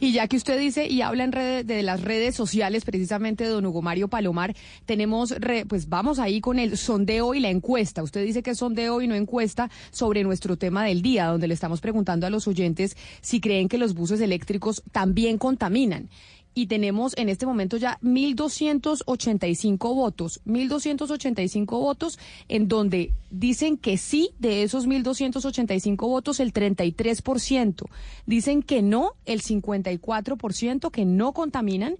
Y 0.00 0.12
ya 0.12 0.28
que 0.28 0.36
usted 0.36 0.58
dice 0.58 0.86
y 0.86 1.02
habla 1.02 1.24
en 1.24 1.32
redes, 1.32 1.66
de 1.66 1.82
las 1.82 2.00
redes 2.02 2.36
sociales, 2.36 2.84
precisamente 2.84 3.44
de 3.44 3.50
don 3.50 3.66
Hugo 3.66 3.82
Mario 3.82 4.06
Palomar, 4.08 4.54
tenemos, 4.86 5.30
re- 5.32 5.66
pues 5.66 5.88
vamos 5.88 6.20
ahí 6.20 6.40
con 6.40 6.58
el 6.60 6.76
sondeo 6.76 7.34
y 7.34 7.40
la 7.40 7.50
encuesta. 7.50 8.02
Usted 8.02 8.24
dice 8.24 8.42
que 8.42 8.50
es 8.50 8.58
sondeo 8.58 9.02
y 9.02 9.08
no 9.08 9.16
encuesta 9.16 9.70
sobre 9.90 10.22
nuestro 10.22 10.56
tema 10.56 10.84
del 10.84 11.02
día, 11.02 11.26
donde 11.26 11.48
le 11.48 11.54
estamos 11.54 11.80
preguntando 11.80 12.26
a 12.26 12.30
los 12.30 12.46
oyentes 12.46 12.96
si 13.20 13.40
creen 13.40 13.68
que 13.68 13.76
los 13.78 13.94
buses 13.94 14.20
eléctricos 14.20 14.82
también 14.92 15.36
contaminan. 15.36 16.08
Y 16.54 16.66
tenemos 16.66 17.16
en 17.16 17.28
este 17.28 17.46
momento 17.46 17.76
ya 17.76 17.98
1.285 18.02 19.78
votos, 19.94 20.40
1.285 20.46 21.66
votos 21.66 22.18
en 22.48 22.66
donde 22.66 23.12
dicen 23.30 23.76
que 23.76 23.96
sí, 23.96 24.30
de 24.38 24.64
esos 24.64 24.86
1.285 24.88 25.96
votos, 25.96 26.40
el 26.40 26.52
33%. 26.52 27.84
Dicen 28.26 28.62
que 28.62 28.82
no, 28.82 29.12
el 29.24 29.42
54%, 29.42 30.90
que 30.90 31.04
no 31.04 31.32
contaminan. 31.32 31.96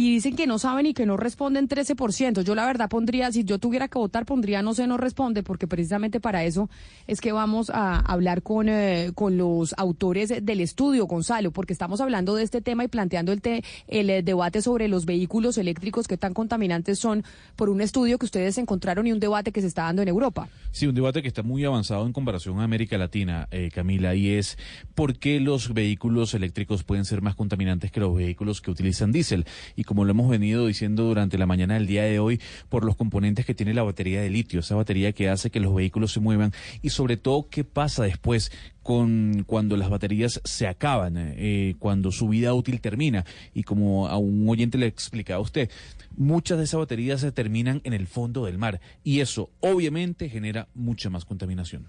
Y 0.00 0.12
dicen 0.12 0.36
que 0.36 0.46
no 0.46 0.60
saben 0.60 0.86
y 0.86 0.94
que 0.94 1.06
no 1.06 1.16
responden 1.16 1.66
13%. 1.68 2.42
Yo 2.42 2.54
la 2.54 2.64
verdad 2.66 2.88
pondría, 2.88 3.32
si 3.32 3.42
yo 3.42 3.58
tuviera 3.58 3.88
que 3.88 3.98
votar, 3.98 4.26
pondría 4.26 4.62
no 4.62 4.72
sé, 4.72 4.86
no 4.86 4.96
responde, 4.96 5.42
porque 5.42 5.66
precisamente 5.66 6.20
para 6.20 6.44
eso 6.44 6.70
es 7.08 7.20
que 7.20 7.32
vamos 7.32 7.68
a 7.70 7.98
hablar 7.98 8.42
con, 8.44 8.68
eh, 8.68 9.10
con 9.16 9.36
los 9.36 9.74
autores 9.76 10.28
del 10.40 10.60
estudio, 10.60 11.06
Gonzalo, 11.08 11.50
porque 11.50 11.72
estamos 11.72 12.00
hablando 12.00 12.36
de 12.36 12.44
este 12.44 12.60
tema 12.60 12.84
y 12.84 12.88
planteando 12.88 13.32
el, 13.32 13.40
te- 13.40 13.64
el 13.88 14.08
eh, 14.10 14.22
debate 14.22 14.62
sobre 14.62 14.86
los 14.86 15.04
vehículos 15.04 15.58
eléctricos 15.58 16.06
que 16.06 16.16
tan 16.16 16.32
contaminantes 16.32 17.00
son 17.00 17.24
por 17.56 17.68
un 17.68 17.80
estudio 17.80 18.18
que 18.18 18.26
ustedes 18.26 18.56
encontraron 18.58 19.04
y 19.08 19.10
un 19.10 19.18
debate 19.18 19.50
que 19.50 19.62
se 19.62 19.66
está 19.66 19.82
dando 19.82 20.02
en 20.02 20.06
Europa. 20.08 20.48
Sí, 20.70 20.86
un 20.86 20.94
debate 20.94 21.22
que 21.22 21.28
está 21.28 21.42
muy 21.42 21.64
avanzado 21.64 22.04
en 22.06 22.12
comparación 22.12 22.60
a 22.60 22.64
América 22.64 22.98
Latina, 22.98 23.48
eh, 23.50 23.70
Camila, 23.74 24.14
y 24.14 24.30
es 24.30 24.58
por 24.94 25.18
qué 25.18 25.40
los 25.40 25.72
vehículos 25.72 26.34
eléctricos 26.34 26.84
pueden 26.84 27.06
ser 27.06 27.22
más 27.22 27.34
contaminantes 27.34 27.90
que 27.90 28.00
los 28.00 28.14
vehículos 28.14 28.60
que 28.60 28.70
utilizan 28.70 29.10
diésel. 29.10 29.46
Y 29.76 29.84
como 29.84 30.04
lo 30.04 30.10
hemos 30.10 30.28
venido 30.28 30.66
diciendo 30.66 31.04
durante 31.04 31.38
la 31.38 31.46
mañana 31.46 31.74
del 31.74 31.86
día 31.86 32.02
de 32.02 32.18
hoy, 32.18 32.40
por 32.68 32.84
los 32.84 32.96
componentes 32.96 33.46
que 33.46 33.54
tiene 33.54 33.72
la 33.72 33.82
batería 33.82 34.20
de 34.20 34.28
litio, 34.28 34.60
esa 34.60 34.74
batería 34.74 35.12
que 35.12 35.30
hace 35.30 35.50
que 35.50 35.58
los 35.58 35.74
vehículos 35.74 36.12
se 36.12 36.20
muevan 36.20 36.52
y 36.82 36.90
sobre 36.90 37.16
todo 37.16 37.48
qué 37.48 37.64
pasa 37.64 38.04
después 38.04 38.52
con 38.88 39.44
cuando 39.46 39.76
las 39.76 39.90
baterías 39.90 40.40
se 40.44 40.66
acaban, 40.66 41.12
eh, 41.18 41.74
cuando 41.78 42.10
su 42.10 42.26
vida 42.26 42.54
útil 42.54 42.80
termina. 42.80 43.26
Y 43.52 43.64
como 43.64 44.08
a 44.08 44.16
un 44.16 44.48
oyente 44.48 44.78
le 44.78 44.86
explicaba 44.86 45.40
a 45.40 45.42
usted, 45.42 45.70
muchas 46.16 46.56
de 46.56 46.64
esas 46.64 46.80
baterías 46.80 47.20
se 47.20 47.30
terminan 47.30 47.82
en 47.84 47.92
el 47.92 48.06
fondo 48.06 48.46
del 48.46 48.56
mar 48.56 48.80
y 49.04 49.20
eso 49.20 49.50
obviamente 49.60 50.30
genera 50.30 50.68
mucha 50.74 51.10
más 51.10 51.26
contaminación. 51.26 51.86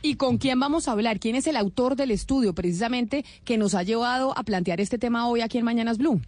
¿Y 0.00 0.14
con 0.14 0.38
quién 0.38 0.58
vamos 0.58 0.88
a 0.88 0.92
hablar? 0.92 1.20
¿Quién 1.20 1.36
es 1.36 1.46
el 1.46 1.56
autor 1.56 1.96
del 1.96 2.10
estudio 2.10 2.54
precisamente 2.54 3.26
que 3.44 3.58
nos 3.58 3.74
ha 3.74 3.82
llevado 3.82 4.32
a 4.34 4.42
plantear 4.42 4.80
este 4.80 4.96
tema 4.96 5.28
hoy 5.28 5.42
aquí 5.42 5.58
en 5.58 5.66
Mañanas 5.66 5.98
Blue? 5.98 6.22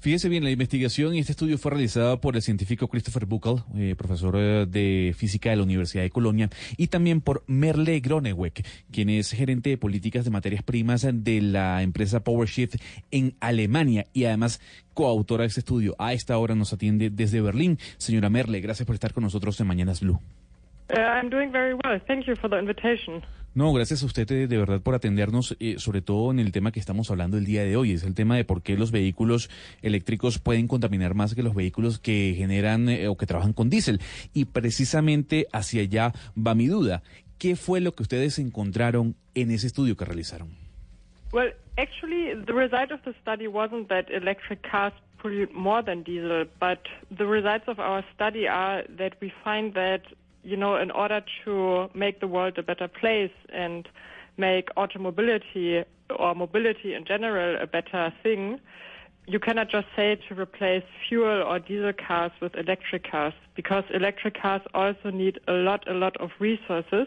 Fíjese 0.00 0.28
bien, 0.28 0.44
la 0.44 0.50
investigación 0.50 1.16
y 1.16 1.18
este 1.18 1.32
estudio 1.32 1.58
fue 1.58 1.72
realizado 1.72 2.20
por 2.20 2.36
el 2.36 2.42
científico 2.42 2.86
Christopher 2.86 3.26
Buckle, 3.26 3.64
eh, 3.74 3.96
profesor 3.98 4.36
eh, 4.36 4.64
de 4.64 5.12
física 5.16 5.50
de 5.50 5.56
la 5.56 5.64
Universidad 5.64 6.04
de 6.04 6.10
Colonia, 6.10 6.50
y 6.76 6.86
también 6.86 7.20
por 7.20 7.42
Merle 7.48 7.98
Groneweck, 7.98 8.64
quien 8.92 9.10
es 9.10 9.32
gerente 9.32 9.70
de 9.70 9.76
políticas 9.76 10.24
de 10.24 10.30
materias 10.30 10.62
primas 10.62 11.04
de 11.12 11.40
la 11.40 11.82
empresa 11.82 12.22
PowerShift 12.22 12.76
en 13.10 13.34
Alemania 13.40 14.06
y 14.12 14.24
además 14.26 14.60
coautora 14.94 15.42
de 15.42 15.48
este 15.48 15.60
estudio. 15.60 15.96
A 15.98 16.12
esta 16.12 16.38
hora 16.38 16.54
nos 16.54 16.72
atiende 16.72 17.10
desde 17.10 17.40
Berlín. 17.40 17.78
Señora 17.96 18.30
Merle, 18.30 18.60
gracias 18.60 18.86
por 18.86 18.94
estar 18.94 19.12
con 19.12 19.24
nosotros 19.24 19.58
en 19.60 19.66
Mañanas 19.66 20.00
Blue. 20.00 20.20
Uh, 20.90 21.00
I'm 21.00 21.28
doing 21.28 21.52
very 21.52 21.74
well. 21.74 22.00
Thank 22.06 22.26
you 22.26 22.34
for 22.36 22.48
the 22.48 22.58
invitation. 22.58 23.22
No, 23.54 23.72
gracias 23.72 24.02
a 24.02 24.06
usted 24.06 24.30
eh, 24.30 24.46
de 24.46 24.56
verdad 24.56 24.80
por 24.80 24.94
atendernos, 24.94 25.56
eh, 25.58 25.74
sobre 25.78 26.00
todo 26.00 26.30
en 26.30 26.38
el 26.38 26.52
tema 26.52 26.70
que 26.70 26.80
estamos 26.80 27.10
hablando 27.10 27.36
el 27.38 27.44
día 27.44 27.64
de 27.64 27.76
hoy, 27.76 27.92
es 27.92 28.04
el 28.04 28.14
tema 28.14 28.36
de 28.36 28.44
por 28.44 28.62
qué 28.62 28.76
los 28.76 28.92
vehículos 28.92 29.50
eléctricos 29.82 30.38
pueden 30.38 30.68
contaminar 30.68 31.14
más 31.14 31.34
que 31.34 31.42
los 31.42 31.54
vehículos 31.54 31.98
que 31.98 32.34
generan 32.36 32.88
eh, 32.88 33.08
o 33.08 33.16
que 33.16 33.26
trabajan 33.26 33.52
con 33.52 33.68
diésel. 33.68 34.00
Y 34.32 34.44
precisamente 34.44 35.46
hacia 35.52 35.82
allá 35.82 36.12
va 36.36 36.54
mi 36.54 36.68
duda. 36.68 37.02
¿Qué 37.38 37.56
fue 37.56 37.80
lo 37.80 37.92
que 37.92 38.02
ustedes 38.02 38.38
encontraron 38.38 39.14
en 39.34 39.50
ese 39.50 39.66
estudio 39.66 39.96
que 39.96 40.04
realizaron? 40.04 40.48
Well, 41.32 41.52
actually, 41.76 42.34
the 42.46 42.52
result 42.52 42.92
of 42.92 43.02
the 43.04 43.14
study 43.20 43.46
wasn't 43.46 43.88
that 43.88 44.06
electric 44.10 44.62
cars 44.62 44.92
pollute 45.18 45.52
more 45.52 45.82
than 45.82 46.02
diesel, 46.02 46.46
but 46.60 46.80
the 47.10 47.26
results 47.26 47.68
of 47.68 47.78
our 47.78 48.04
study 48.14 48.46
are 48.46 48.84
that 48.96 49.14
we 49.20 49.32
find 49.44 49.74
that, 49.74 50.02
you 50.42 50.56
know, 50.56 50.76
in 50.76 50.90
order 50.90 51.22
to 51.44 51.88
make 51.94 52.20
the 52.20 52.28
world 52.28 52.58
a 52.58 52.62
better 52.62 52.88
place 52.88 53.32
and 53.52 53.88
make 54.36 54.68
automobility 54.76 55.82
or 56.18 56.34
mobility 56.34 56.94
in 56.94 57.04
general 57.04 57.60
a 57.60 57.66
better 57.66 58.12
thing, 58.22 58.60
you 59.26 59.38
cannot 59.38 59.68
just 59.68 59.86
say 59.94 60.18
to 60.28 60.34
replace 60.34 60.84
fuel 61.08 61.42
or 61.42 61.58
diesel 61.58 61.92
cars 61.92 62.32
with 62.40 62.54
electric 62.56 63.10
cars 63.10 63.34
because 63.54 63.84
electric 63.92 64.40
cars 64.40 64.62
also 64.72 65.10
need 65.10 65.38
a 65.48 65.52
lot, 65.52 65.86
a 65.88 65.92
lot 65.92 66.16
of 66.18 66.30
resources 66.38 67.06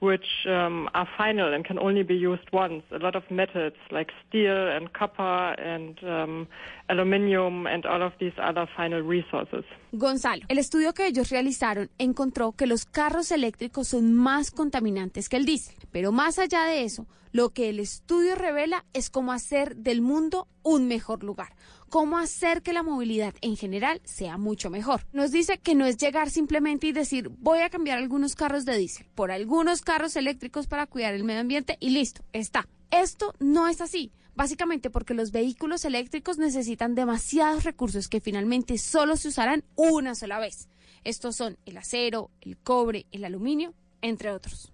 which 0.00 0.46
um, 0.46 0.88
are 0.94 1.08
final 1.16 1.52
and 1.52 1.64
can 1.64 1.78
only 1.78 2.02
be 2.02 2.14
used 2.14 2.48
once. 2.52 2.82
A 2.92 2.98
lot 2.98 3.16
of 3.16 3.24
metals 3.30 3.74
like 3.90 4.12
steel 4.28 4.68
and 4.68 4.92
copper 4.92 5.54
and 5.58 5.98
um, 6.04 6.46
aluminium 6.88 7.66
and 7.66 7.84
all 7.86 8.02
of 8.02 8.12
these 8.18 8.34
other 8.38 8.66
final 8.76 9.00
resources. 9.02 9.64
Gonzalo, 9.92 10.42
el 10.48 10.58
estudio 10.58 10.92
que 10.94 11.06
ellos 11.06 11.30
realizaron 11.30 11.90
encontró 11.98 12.52
que 12.52 12.66
los 12.66 12.84
carros 12.84 13.32
eléctricos 13.32 13.88
son 13.88 14.14
más 14.14 14.50
contaminantes 14.50 15.28
que 15.28 15.36
el 15.36 15.44
diésel. 15.44 15.76
Pero 15.90 16.12
más 16.12 16.38
allá 16.38 16.64
de 16.64 16.84
eso, 16.84 17.06
lo 17.32 17.50
que 17.50 17.68
el 17.68 17.80
estudio 17.80 18.34
revela 18.34 18.84
es 18.92 19.10
cómo 19.10 19.32
hacer 19.32 19.76
del 19.76 20.00
mundo 20.00 20.48
un 20.62 20.88
mejor 20.88 21.22
lugar, 21.24 21.54
cómo 21.88 22.18
hacer 22.18 22.62
que 22.62 22.72
la 22.72 22.82
movilidad 22.82 23.34
en 23.40 23.56
general 23.56 24.00
sea 24.04 24.36
mucho 24.36 24.70
mejor. 24.70 25.06
Nos 25.12 25.30
dice 25.30 25.58
que 25.58 25.74
no 25.74 25.86
es 25.86 25.96
llegar 25.96 26.30
simplemente 26.30 26.86
y 26.86 26.92
decir 26.92 27.28
voy 27.28 27.60
a 27.60 27.70
cambiar 27.70 27.98
algunos 27.98 28.34
carros 28.34 28.64
de 28.64 28.76
diésel 28.76 29.06
por 29.14 29.30
algunos 29.30 29.82
carros 29.82 30.16
eléctricos 30.16 30.66
para 30.66 30.86
cuidar 30.86 31.14
el 31.14 31.24
medio 31.24 31.40
ambiente 31.40 31.76
y 31.80 31.90
listo, 31.90 32.22
está. 32.32 32.68
Esto 32.90 33.34
no 33.38 33.68
es 33.68 33.80
así. 33.80 34.12
Básicamente 34.34 34.88
porque 34.88 35.14
los 35.14 35.32
vehículos 35.32 35.84
eléctricos 35.84 36.38
necesitan 36.38 36.94
demasiados 36.94 37.64
recursos 37.64 38.06
que 38.06 38.20
finalmente 38.20 38.78
solo 38.78 39.16
se 39.16 39.28
usarán 39.28 39.64
una 39.74 40.14
sola 40.14 40.38
vez. 40.38 40.68
Estos 41.02 41.34
son 41.34 41.58
el 41.66 41.76
acero, 41.76 42.30
el 42.40 42.56
cobre, 42.56 43.06
el 43.10 43.24
aluminio, 43.24 43.74
entre 44.00 44.30
otros. 44.30 44.72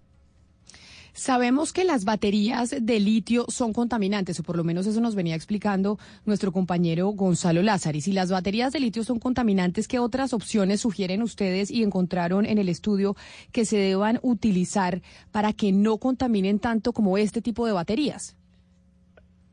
Sabemos 1.15 1.71
que 1.71 1.85
las 1.85 2.03
baterías 2.03 2.75
de 2.77 2.99
litio 2.99 3.45
son 3.47 3.71
contaminantes, 3.71 4.37
o 4.41 4.43
por 4.43 4.57
lo 4.57 4.65
menos 4.65 4.85
eso 4.85 4.99
nos 4.99 5.15
venía 5.15 5.33
explicando 5.33 5.97
nuestro 6.25 6.51
compañero 6.51 7.07
Gonzalo 7.07 7.61
Lázaro. 7.61 7.97
Y 7.97 8.01
si 8.01 8.11
las 8.11 8.29
baterías 8.29 8.73
de 8.73 8.81
litio 8.81 9.01
son 9.05 9.19
contaminantes, 9.19 9.87
¿qué 9.87 9.97
otras 9.97 10.33
opciones 10.33 10.81
sugieren 10.81 11.21
ustedes 11.21 11.71
y 11.71 11.83
encontraron 11.83 12.45
en 12.45 12.57
el 12.57 12.67
estudio 12.67 13.15
que 13.53 13.63
se 13.63 13.77
deban 13.77 14.19
utilizar 14.23 15.01
para 15.31 15.53
que 15.53 15.71
no 15.71 15.99
contaminen 15.99 16.59
tanto 16.59 16.91
como 16.91 17.17
este 17.17 17.41
tipo 17.41 17.65
de 17.65 17.71
baterías? 17.71 18.35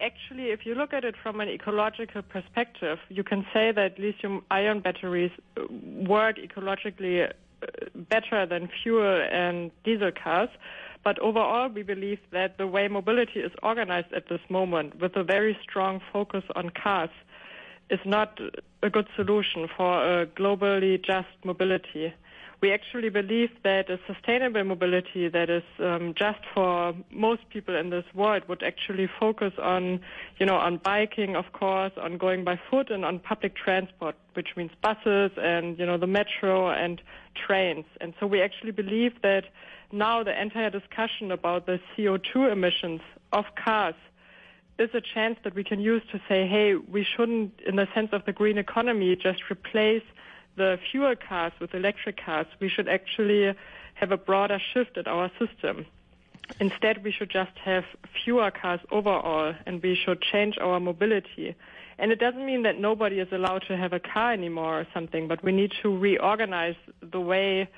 Actually, 0.00 0.50
if 0.50 0.66
you 0.66 0.74
look 0.74 0.92
at 0.92 1.04
it 1.04 1.14
from 1.22 1.40
an 1.40 1.48
ecological 1.48 2.24
perspective, 2.24 2.98
you 3.08 3.22
can 3.22 3.46
say 3.52 3.72
that 3.72 4.00
lithium 4.00 4.42
ion 4.50 4.80
batteries 4.80 5.30
uh, 5.56 5.62
work 6.08 6.38
ecologically 6.38 7.22
uh, 7.22 7.28
better 8.10 8.48
than 8.48 8.68
fuel 8.82 9.22
and 9.30 9.70
diesel 9.84 10.10
cars. 10.10 10.50
But 11.04 11.18
overall, 11.18 11.68
we 11.68 11.82
believe 11.82 12.20
that 12.30 12.58
the 12.58 12.66
way 12.66 12.88
mobility 12.88 13.40
is 13.40 13.52
organized 13.62 14.12
at 14.12 14.28
this 14.28 14.40
moment, 14.48 15.00
with 15.00 15.16
a 15.16 15.24
very 15.24 15.56
strong 15.62 16.00
focus 16.12 16.44
on 16.54 16.70
cars, 16.70 17.10
is 17.90 18.00
not 18.04 18.40
a 18.82 18.90
good 18.90 19.08
solution 19.16 19.68
for 19.76 20.20
a 20.20 20.26
globally 20.26 21.04
just 21.04 21.28
mobility. 21.44 22.14
We 22.62 22.72
actually 22.72 23.08
believe 23.08 23.50
that 23.64 23.90
a 23.90 23.98
sustainable 24.06 24.62
mobility 24.62 25.28
that 25.28 25.50
is 25.50 25.64
um, 25.80 26.14
just 26.16 26.38
for 26.54 26.94
most 27.10 27.42
people 27.50 27.74
in 27.74 27.90
this 27.90 28.04
world 28.14 28.44
would 28.48 28.62
actually 28.62 29.08
focus 29.18 29.52
on, 29.60 30.00
you 30.38 30.46
know, 30.46 30.54
on 30.54 30.76
biking, 30.76 31.34
of 31.34 31.52
course, 31.52 31.90
on 32.00 32.18
going 32.18 32.44
by 32.44 32.60
foot 32.70 32.88
and 32.90 33.04
on 33.04 33.18
public 33.18 33.56
transport, 33.56 34.14
which 34.34 34.50
means 34.56 34.70
buses 34.80 35.32
and, 35.36 35.76
you 35.76 35.84
know, 35.84 35.98
the 35.98 36.06
metro 36.06 36.70
and 36.70 37.02
trains. 37.34 37.84
And 38.00 38.14
so 38.20 38.28
we 38.28 38.40
actually 38.40 38.70
believe 38.70 39.20
that 39.22 39.46
now 39.92 40.22
the 40.22 40.40
entire 40.40 40.70
discussion 40.70 41.30
about 41.30 41.66
the 41.66 41.78
CO2 41.96 42.50
emissions 42.50 43.00
of 43.32 43.44
cars 43.54 43.94
is 44.78 44.90
a 44.94 45.00
chance 45.00 45.38
that 45.44 45.54
we 45.54 45.62
can 45.62 45.80
use 45.80 46.02
to 46.10 46.20
say, 46.28 46.46
hey, 46.46 46.74
we 46.74 47.04
shouldn't, 47.04 47.60
in 47.66 47.76
the 47.76 47.86
sense 47.94 48.08
of 48.12 48.24
the 48.24 48.32
green 48.32 48.58
economy, 48.58 49.14
just 49.16 49.50
replace 49.50 50.02
the 50.56 50.78
fuel 50.90 51.14
cars 51.16 51.52
with 51.60 51.74
electric 51.74 52.16
cars. 52.24 52.46
We 52.60 52.68
should 52.68 52.88
actually 52.88 53.54
have 53.94 54.12
a 54.12 54.16
broader 54.16 54.58
shift 54.72 54.96
in 54.96 55.06
our 55.06 55.30
system. 55.38 55.86
Instead, 56.58 57.04
we 57.04 57.12
should 57.12 57.30
just 57.30 57.56
have 57.58 57.84
fewer 58.24 58.50
cars 58.50 58.80
overall, 58.90 59.54
and 59.66 59.82
we 59.82 59.94
should 59.94 60.20
change 60.20 60.58
our 60.58 60.80
mobility. 60.80 61.54
And 62.02 62.10
it 62.10 62.18
doesn't 62.18 62.44
mean 62.44 62.64
that 62.64 62.80
nobody 62.80 63.20
is 63.20 63.28
allowed 63.30 63.62
to 63.68 63.76
have 63.76 63.92
a 63.92 64.00
car 64.00 64.32
anymore 64.32 64.80
or 64.80 64.86
something, 64.92 65.28
but 65.28 65.44
we 65.44 65.52
need 65.52 65.70
to 65.82 65.88
reorganize 65.96 66.74
the 67.00 67.20
way 67.20 67.68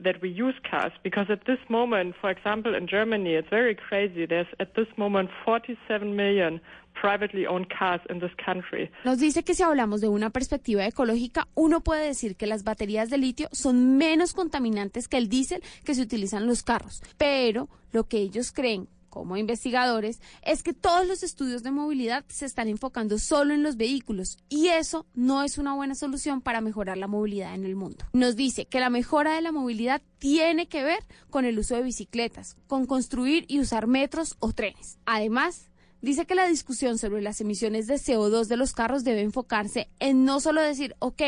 that 0.00 0.22
we 0.22 0.30
use 0.30 0.54
cars. 0.70 0.92
Because 1.02 1.26
at 1.28 1.44
this 1.44 1.58
moment, 1.68 2.14
for 2.18 2.30
example, 2.30 2.74
in 2.74 2.86
Germany, 2.86 3.34
it's 3.34 3.50
very 3.50 3.74
crazy. 3.74 4.24
There's 4.24 4.46
at 4.58 4.74
this 4.74 4.88
moment 4.96 5.28
47 5.44 6.16
million 6.16 6.62
privately 6.94 7.46
owned 7.46 7.68
cars 7.68 8.00
in 8.08 8.20
this 8.20 8.32
country. 8.42 8.90
Nos 9.04 9.18
dice 9.18 9.42
que 9.42 9.54
si 9.54 9.62
hablamos 9.62 10.00
de 10.00 10.08
una 10.08 10.30
perspectiva 10.30 10.86
ecológica, 10.86 11.46
uno 11.54 11.82
puede 11.82 12.06
decir 12.06 12.36
que 12.36 12.46
las 12.46 12.64
baterías 12.64 13.10
de 13.10 13.18
litio 13.18 13.48
son 13.52 13.98
menos 13.98 14.32
contaminantes 14.32 15.08
que 15.08 15.18
el 15.18 15.28
diésel 15.28 15.62
que 15.84 15.94
se 15.94 16.00
utiliza 16.00 16.38
en 16.38 16.46
los 16.46 16.62
carros. 16.62 17.02
Pero 17.18 17.68
lo 17.92 18.04
que 18.04 18.16
ellos 18.16 18.50
creen 18.50 18.88
como 19.14 19.36
investigadores 19.36 20.20
es 20.42 20.64
que 20.64 20.72
todos 20.72 21.06
los 21.06 21.22
estudios 21.22 21.62
de 21.62 21.70
movilidad 21.70 22.24
se 22.26 22.46
están 22.46 22.66
enfocando 22.66 23.20
solo 23.20 23.54
en 23.54 23.62
los 23.62 23.76
vehículos 23.76 24.38
y 24.48 24.66
eso 24.66 25.06
no 25.14 25.44
es 25.44 25.56
una 25.56 25.72
buena 25.72 25.94
solución 25.94 26.40
para 26.40 26.60
mejorar 26.60 26.98
la 26.98 27.06
movilidad 27.06 27.54
en 27.54 27.64
el 27.64 27.76
mundo. 27.76 28.04
Nos 28.12 28.34
dice 28.34 28.66
que 28.66 28.80
la 28.80 28.90
mejora 28.90 29.36
de 29.36 29.40
la 29.40 29.52
movilidad 29.52 30.02
tiene 30.18 30.66
que 30.66 30.82
ver 30.82 30.98
con 31.30 31.44
el 31.44 31.60
uso 31.60 31.76
de 31.76 31.84
bicicletas, 31.84 32.56
con 32.66 32.86
construir 32.86 33.44
y 33.46 33.60
usar 33.60 33.86
metros 33.86 34.34
o 34.40 34.52
trenes. 34.52 34.98
Además, 35.06 35.70
Dice 36.02 36.26
que 36.26 36.34
la 36.34 36.46
discusión 36.46 36.98
sobre 36.98 37.22
las 37.22 37.40
emisiones 37.40 37.86
de 37.86 37.94
CO2 37.94 38.44
de 38.44 38.58
los 38.58 38.74
carros 38.74 39.04
debe 39.04 39.22
enfocarse 39.22 39.88
en 40.00 40.26
no 40.26 40.38
solo 40.38 40.60
decir, 40.60 40.94
ok, 40.98 41.22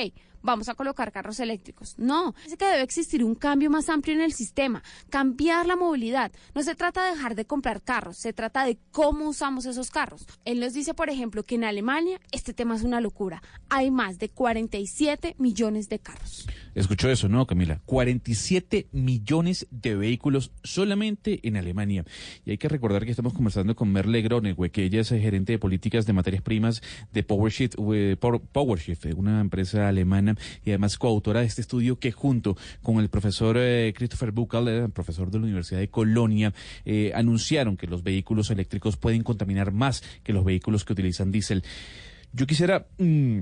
vamos 0.47 0.69
a 0.71 0.75
colocar 0.75 1.13
carros 1.13 1.39
eléctricos. 1.41 1.95
No, 1.99 2.35
dice 2.45 2.57
que 2.57 2.65
debe 2.65 2.83
existir 2.83 3.23
un 3.23 3.35
cambio 3.35 3.69
más 3.69 3.89
amplio 3.91 4.15
en 4.15 4.23
el 4.23 4.33
sistema, 4.33 4.83
cambiar 5.11 5.67
la 5.67 5.77
movilidad. 5.77 6.33
No 6.55 6.63
se 6.63 6.75
trata 6.75 7.05
de 7.05 7.11
dejar 7.17 7.35
de 7.35 7.45
comprar 7.45 7.83
carros, 7.83 8.17
se 8.17 8.33
trata 8.33 8.65
de 8.65 8.79
cómo 8.93 9.29
usamos 9.29 9.67
esos 9.67 9.91
carros. 9.91 10.27
Él 10.45 10.61
nos 10.61 10.73
dice, 10.73 10.95
por 10.95 11.11
ejemplo, 11.11 11.43
que 11.43 11.57
en 11.57 11.65
Alemania 11.65 12.21
este 12.33 12.55
tema 12.55 12.75
es 12.77 12.83
una 12.83 13.01
locura. 13.01 13.43
Hay 13.69 13.91
más 13.91 14.19
de 14.19 14.31
47 14.31 15.35
millones 15.39 15.89
de 15.89 15.99
carros. 15.99 16.47
Escuchó 16.75 17.09
eso, 17.11 17.29
¿no, 17.29 17.47
Camila? 17.47 17.81
47 17.87 18.89
millones 18.93 19.67
de 19.71 19.95
vehículos 19.97 20.53
solamente 20.63 21.41
en 21.49 21.57
Alemania. 21.57 22.05
Y 22.45 22.51
hay 22.51 22.59
que 22.59 22.69
recordar 22.69 23.05
que 23.05 23.11
estamos 23.11 23.33
conversando 23.33 23.75
con 23.75 23.91
Merle 23.93 24.23
Gronewe, 24.23 24.71
que 24.71 24.85
ella 24.85 25.01
es 25.01 25.09
gerente 25.09 25.53
de 25.53 25.59
políticas 25.59 26.07
de 26.07 26.13
materias 26.13 26.43
primas 26.43 26.83
de 27.13 27.23
PowerShift, 27.23 27.77
Power- 27.77 28.41
PowerShift, 28.53 29.07
eh, 29.07 29.15
una 29.15 29.41
empresa 29.41 29.89
alemana 29.89 30.36
y 30.65 30.71
además 30.71 30.99
coautora 30.99 31.41
de 31.41 31.47
este 31.47 31.61
estudio 31.61 31.99
que 31.99 32.13
junto 32.13 32.57
con 32.83 32.99
el 33.01 33.09
profesor 33.09 33.57
eh, 33.59 33.93
Christopher 33.97 34.33
Buchal, 34.33 34.69
eh, 34.69 34.89
profesor 34.89 35.31
de 35.31 35.39
la 35.39 35.45
Universidad 35.45 35.81
de 35.81 35.89
Colonia, 35.89 36.53
eh, 36.85 37.13
anunciaron 37.15 37.77
que 37.77 37.87
los 37.87 38.03
vehículos 38.03 38.51
eléctricos 38.51 38.97
pueden 38.97 39.23
contaminar 39.23 39.73
más 39.73 40.03
que 40.23 40.33
los 40.33 40.45
vehículos 40.45 40.85
que 40.85 40.93
utilizan 40.93 41.33
diésel. 41.33 41.63
Yo 42.33 42.47
quisiera 42.47 42.87
mm, 42.99 43.41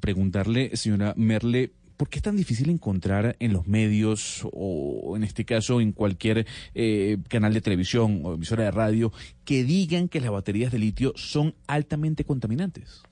preguntarle, 0.00 0.76
señora 0.76 1.14
Merle, 1.16 1.72
¿por 1.96 2.08
qué 2.08 2.18
es 2.18 2.22
tan 2.22 2.36
difícil 2.36 2.70
encontrar 2.70 3.36
en 3.40 3.52
los 3.52 3.66
medios 3.66 4.46
o 4.52 5.14
en 5.16 5.24
este 5.24 5.44
caso 5.44 5.80
en 5.80 5.92
cualquier 5.92 6.46
canal 7.28 7.52
de 7.52 7.60
televisión 7.60 8.22
o 8.24 8.34
emisora 8.34 8.64
de 8.64 8.70
radio 8.70 9.12
que 9.44 9.64
digan 9.64 10.08
que 10.08 10.20
las 10.20 10.30
baterías 10.30 10.72
de 10.72 10.78
litio 10.78 11.12
son 11.16 11.54
altamente 11.66 12.24
contaminantes? 12.24 13.02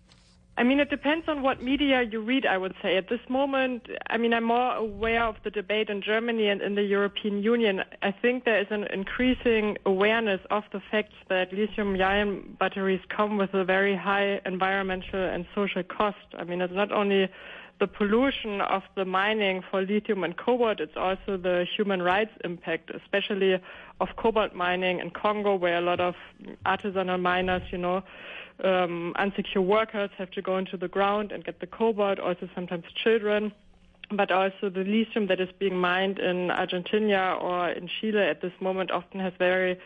I 0.58 0.64
mean, 0.64 0.80
it 0.80 0.90
depends 0.90 1.28
on 1.28 1.42
what 1.42 1.62
media 1.62 2.02
you 2.02 2.20
read, 2.20 2.44
I 2.44 2.58
would 2.58 2.74
say. 2.82 2.96
At 2.96 3.08
this 3.08 3.20
moment, 3.28 3.86
I 4.10 4.16
mean, 4.16 4.34
I'm 4.34 4.42
more 4.42 4.74
aware 4.74 5.22
of 5.22 5.36
the 5.44 5.50
debate 5.50 5.88
in 5.88 6.02
Germany 6.02 6.48
and 6.48 6.60
in 6.60 6.74
the 6.74 6.82
European 6.82 7.44
Union. 7.44 7.84
I 8.02 8.10
think 8.10 8.44
there 8.44 8.60
is 8.60 8.66
an 8.70 8.88
increasing 8.92 9.78
awareness 9.86 10.40
of 10.50 10.64
the 10.72 10.80
fact 10.90 11.12
that 11.28 11.52
lithium 11.52 11.94
ion 12.02 12.56
batteries 12.58 13.00
come 13.08 13.38
with 13.38 13.54
a 13.54 13.64
very 13.64 13.94
high 13.94 14.40
environmental 14.44 15.22
and 15.22 15.46
social 15.54 15.84
cost. 15.84 16.26
I 16.36 16.42
mean, 16.42 16.60
it's 16.60 16.74
not 16.74 16.90
only 16.90 17.28
the 17.78 17.86
pollution 17.86 18.60
of 18.60 18.82
the 18.96 19.04
mining 19.04 19.62
for 19.70 19.82
lithium 19.82 20.24
and 20.24 20.36
cobalt, 20.36 20.80
it's 20.80 20.96
also 20.96 21.36
the 21.36 21.66
human 21.76 22.02
rights 22.02 22.32
impact, 22.42 22.90
especially 22.90 23.60
of 24.00 24.08
cobalt 24.16 24.54
mining 24.54 24.98
in 24.98 25.10
Congo, 25.10 25.54
where 25.54 25.78
a 25.78 25.80
lot 25.80 26.00
of 26.00 26.16
artisanal 26.66 27.20
miners, 27.20 27.62
you 27.70 27.78
know, 27.78 28.02
um, 28.64 29.14
unsecure 29.18 29.64
workers 29.64 30.10
have 30.18 30.30
to 30.32 30.42
go 30.42 30.58
into 30.58 30.76
the 30.76 30.88
ground 30.88 31.32
and 31.32 31.44
get 31.44 31.60
the 31.60 31.66
cobalt, 31.66 32.18
also 32.18 32.48
sometimes 32.54 32.84
children, 32.94 33.52
but 34.10 34.30
also 34.30 34.68
the 34.70 34.84
lithium 34.84 35.26
that 35.28 35.40
is 35.40 35.48
being 35.58 35.76
mined 35.76 36.18
in 36.18 36.50
Argentina 36.50 37.36
or 37.40 37.70
in 37.70 37.88
Chile 37.88 38.22
at 38.22 38.40
this 38.40 38.52
moment 38.60 38.90
often 38.90 39.20
has 39.20 39.32
very 39.38 39.78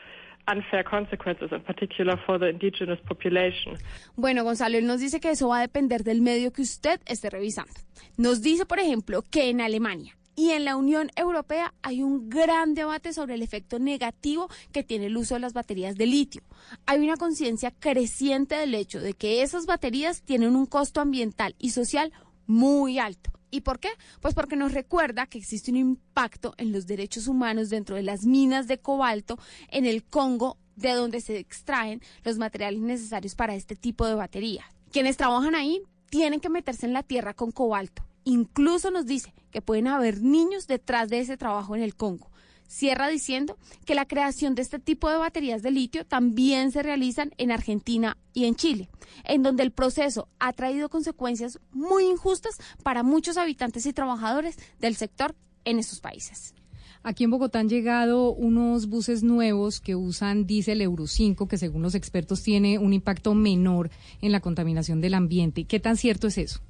unfair 0.49 0.83
consequences, 0.83 1.51
in 1.53 1.61
particular 1.61 2.17
for 2.27 2.39
the 2.39 2.49
indigenous 2.49 2.99
population. 3.07 3.79
Bueno, 4.17 4.43
Gonzalo, 4.45 4.79
él 4.79 4.87
nos 4.87 5.01
dice 5.01 5.21
que 5.21 5.31
eso 5.31 5.49
va 5.49 5.59
a 5.59 5.61
depender 5.61 6.03
del 6.03 6.21
medio 6.21 6.53
que 6.53 6.63
usted 6.63 7.01
esté 7.07 7.31
revisando. 7.31 7.73
Nos 8.17 8.43
dice, 8.43 8.67
por 8.67 8.79
ejemplo, 8.79 9.23
que 9.23 9.51
en 9.51 9.61
Alemania 9.61 10.17
y 10.35 10.51
en 10.51 10.65
la 10.65 10.77
Unión 10.77 11.11
Europea 11.17 11.75
hay 11.83 12.03
un 12.03 12.29
gran 12.29 12.75
debate 12.75 13.13
sobre 13.13 13.35
el 13.35 13.43
efecto 13.43 13.79
negativo 13.79 14.49
que 14.73 14.83
tiene 14.83 15.07
el 15.07 15.17
uso 15.17 15.35
de 15.35 15.41
las 15.41 15.53
baterías 15.53 15.97
de 15.97 16.07
litio. 16.07 16.43
Hay 16.87 17.01
una 17.01 17.17
conciencia 17.17 17.71
creciente 17.71 18.57
del 18.57 18.75
hecho 18.75 19.01
de 19.01 19.15
que 19.15 19.43
esas 19.43 19.67
baterías 19.67 20.23
tienen 20.23 20.57
un 20.57 20.67
costo 20.67 21.01
ambiental 21.01 21.55
y 21.59 21.71
social 21.71 22.13
muy 22.47 22.99
alto. 22.99 23.31
¿Y 23.51 23.61
por 23.61 23.81
qué? 23.81 23.91
Pues 24.21 24.35
porque 24.35 24.57
nos 24.57 24.73
recuerda 24.73 25.27
que 25.27 25.37
existe 25.37 25.71
un 25.71 25.77
impacto 25.77 26.55
en 26.57 26.73
los 26.73 26.87
derechos 26.87 27.29
humanos 27.29 27.69
dentro 27.69 27.97
de 27.97 28.03
las 28.03 28.25
minas 28.25 28.67
de 28.67 28.79
cobalto 28.79 29.39
en 29.69 29.85
el 29.85 30.05
Congo, 30.05 30.57
de 30.75 30.93
donde 30.93 31.21
se 31.21 31.39
extraen 31.39 32.01
los 32.25 32.39
materiales 32.39 32.81
necesarios 32.81 33.35
para 33.35 33.55
este 33.55 33.77
tipo 33.77 34.07
de 34.07 34.15
batería. 34.15 34.65
Quienes 34.91 35.19
trabajan 35.19 35.55
ahí 35.55 35.83
tienen 36.09 36.41
que 36.41 36.49
meterse 36.49 36.87
en 36.87 36.95
la 36.95 37.03
tierra 37.03 37.35
con 37.35 37.53
cobalto. 37.53 38.03
Incluso 38.25 38.91
nos 38.91 39.07
dice 39.07 39.35
que 39.51 39.63
pueden 39.63 39.89
haber 39.89 40.23
niños 40.23 40.67
detrás 40.67 41.09
de 41.09 41.21
ese 41.21 41.37
trabajo 41.37 41.77
en 41.77 41.83
el 41.83 41.95
Congo. 41.95 42.31
Cierra 42.67 43.09
diciendo 43.09 43.59
que 43.85 43.95
la 43.95 44.07
creación 44.07 44.55
de 44.55 44.63
este 44.63 44.79
tipo 44.79 45.11
de 45.11 45.19
baterías 45.19 45.63
de 45.63 45.71
litio 45.71 46.07
también 46.07 46.73
se 46.73 46.83
realizan 46.83 47.33
en 47.37 47.53
Argentina 47.53 48.17
y 48.33 48.47
en 48.47 48.55
Chile, 48.55 48.89
en 49.25 49.43
donde 49.43 49.63
el 49.63 49.73
proceso 49.73 50.27
ha 50.39 50.55
traído 50.55 50.89
consecuencias 50.89 51.59
muy 51.71 52.07
injustas 52.07 52.57
para 52.83 53.03
muchos 53.03 53.37
habitantes 53.37 53.85
y 53.85 53.93
trabajadores 53.93 54.57
del 54.81 54.97
sector 54.97 55.35
en 55.67 55.81
esos 55.81 56.01
países. 56.01 56.55
Aquí 57.03 57.25
en 57.25 57.31
Bogotá 57.31 57.59
han 57.59 57.69
llegado 57.69 58.33
unos 58.33 58.87
buses 58.87 59.23
nuevos 59.23 59.81
que 59.81 59.97
usan 59.97 60.47
diésel 60.47 60.81
Euro 60.81 61.09
5, 61.09 61.49
que 61.49 61.59
según 61.59 61.83
los 61.83 61.97
expertos 61.97 62.43
tiene 62.43 62.79
un 62.79 62.93
impacto 62.93 63.35
menor 63.35 63.91
en 64.21 64.33
la 64.33 64.41
contaminación 64.41 65.01
del 65.01 65.15
ambiente. 65.15 65.65
¿Qué 65.65 65.81
tan 65.81 65.97
cierto 65.97 66.29
es 66.29 66.39
eso? 66.39 66.61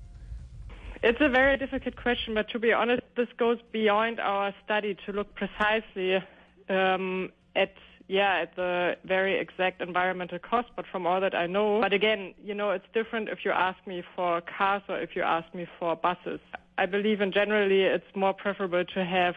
It's 1.04 1.18
a 1.20 1.28
very 1.28 1.56
difficult 1.56 1.96
question, 1.96 2.34
but 2.34 2.48
to 2.50 2.60
be 2.60 2.72
honest, 2.72 3.02
this 3.16 3.26
goes 3.36 3.58
beyond 3.72 4.20
our 4.20 4.54
study 4.64 4.96
to 5.04 5.12
look 5.12 5.34
precisely 5.34 6.22
um, 6.68 7.30
at 7.56 7.72
yeah 8.06 8.42
at 8.42 8.54
the 8.54 8.96
very 9.04 9.40
exact 9.40 9.82
environmental 9.82 10.38
cost. 10.38 10.68
But 10.76 10.84
from 10.92 11.04
all 11.04 11.20
that 11.20 11.34
I 11.34 11.48
know, 11.48 11.80
but 11.80 11.92
again, 11.92 12.34
you 12.40 12.54
know, 12.54 12.70
it's 12.70 12.86
different 12.94 13.28
if 13.30 13.40
you 13.44 13.50
ask 13.50 13.84
me 13.84 14.04
for 14.14 14.42
cars 14.42 14.82
or 14.88 15.00
if 15.00 15.16
you 15.16 15.22
ask 15.22 15.52
me 15.52 15.66
for 15.80 15.96
buses. 15.96 16.38
I 16.78 16.86
believe 16.86 17.20
in 17.20 17.32
generally 17.32 17.82
it's 17.82 18.14
more 18.14 18.32
preferable 18.32 18.84
to 18.84 19.04
have 19.04 19.34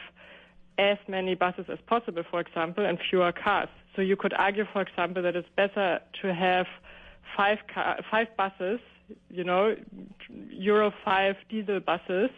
as 0.78 0.98
many 1.08 1.34
buses 1.34 1.66
as 1.68 1.80
possible, 1.88 2.22
for 2.30 2.42
example, 2.42 2.86
and 2.86 3.00
fewer 3.10 3.32
cars. 3.32 3.70
So 3.96 4.04
you 4.04 4.16
could 4.16 4.34
argue, 4.34 4.66
for 4.72 4.82
example, 4.82 5.24
that 5.24 5.36
it's 5.36 5.50
better 5.56 6.00
to 6.22 6.34
have 6.34 6.68
five 7.36 7.58
car, 7.74 7.98
five 8.12 8.28
buses, 8.38 8.80
you 9.30 9.44
know, 9.44 9.76
Euro 10.52 10.94
5 11.04 11.38
diesel 11.50 11.82
buses, 11.82 12.32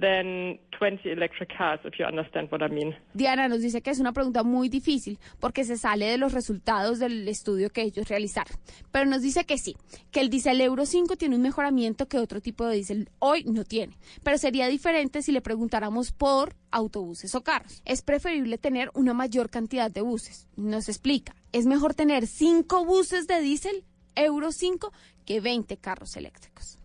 than 0.00 0.58
20 0.78 1.10
electric 1.10 1.50
cars, 1.56 1.80
if 1.84 1.98
you 1.98 2.06
understand 2.06 2.50
what 2.50 2.62
I 2.62 2.68
mean. 2.68 2.94
Diana 3.14 3.48
nos 3.48 3.60
dice 3.60 3.82
que 3.82 3.90
es 3.90 4.00
una 4.00 4.12
pregunta 4.12 4.42
muy 4.42 4.68
difícil 4.68 5.18
porque 5.38 5.64
se 5.64 5.76
sale 5.76 6.06
de 6.06 6.18
los 6.18 6.32
resultados 6.32 6.98
del 6.98 7.28
estudio 7.28 7.70
que 7.70 7.82
ellos 7.82 8.08
realizaron. 8.08 8.56
Pero 8.90 9.06
nos 9.06 9.22
dice 9.22 9.44
que 9.44 9.58
sí, 9.58 9.76
que 10.10 10.20
el 10.20 10.30
diésel 10.30 10.60
Euro 10.60 10.86
5 10.86 11.16
tiene 11.16 11.36
un 11.36 11.42
mejoramiento 11.42 12.08
que 12.08 12.18
otro 12.18 12.40
tipo 12.40 12.66
de 12.66 12.76
diésel 12.76 13.10
hoy 13.18 13.44
no 13.44 13.64
tiene. 13.64 13.96
Pero 14.24 14.38
sería 14.38 14.68
diferente 14.68 15.22
si 15.22 15.32
le 15.32 15.42
preguntáramos 15.42 16.12
por 16.12 16.54
autobuses 16.70 17.34
o 17.34 17.42
carros. 17.42 17.82
Es 17.84 18.02
preferible 18.02 18.58
tener 18.58 18.90
una 18.94 19.12
mayor 19.12 19.50
cantidad 19.50 19.90
de 19.90 20.00
buses. 20.00 20.48
Nos 20.56 20.88
explica, 20.88 21.34
es 21.52 21.66
mejor 21.66 21.94
tener 21.94 22.26
5 22.26 22.84
buses 22.84 23.26
de 23.26 23.40
diésel 23.40 23.84
Euro 24.16 24.52
5 24.52 24.92
que 25.30 25.38
20 25.40 25.76
carros 25.76 26.16
eléctricos. 26.16 26.76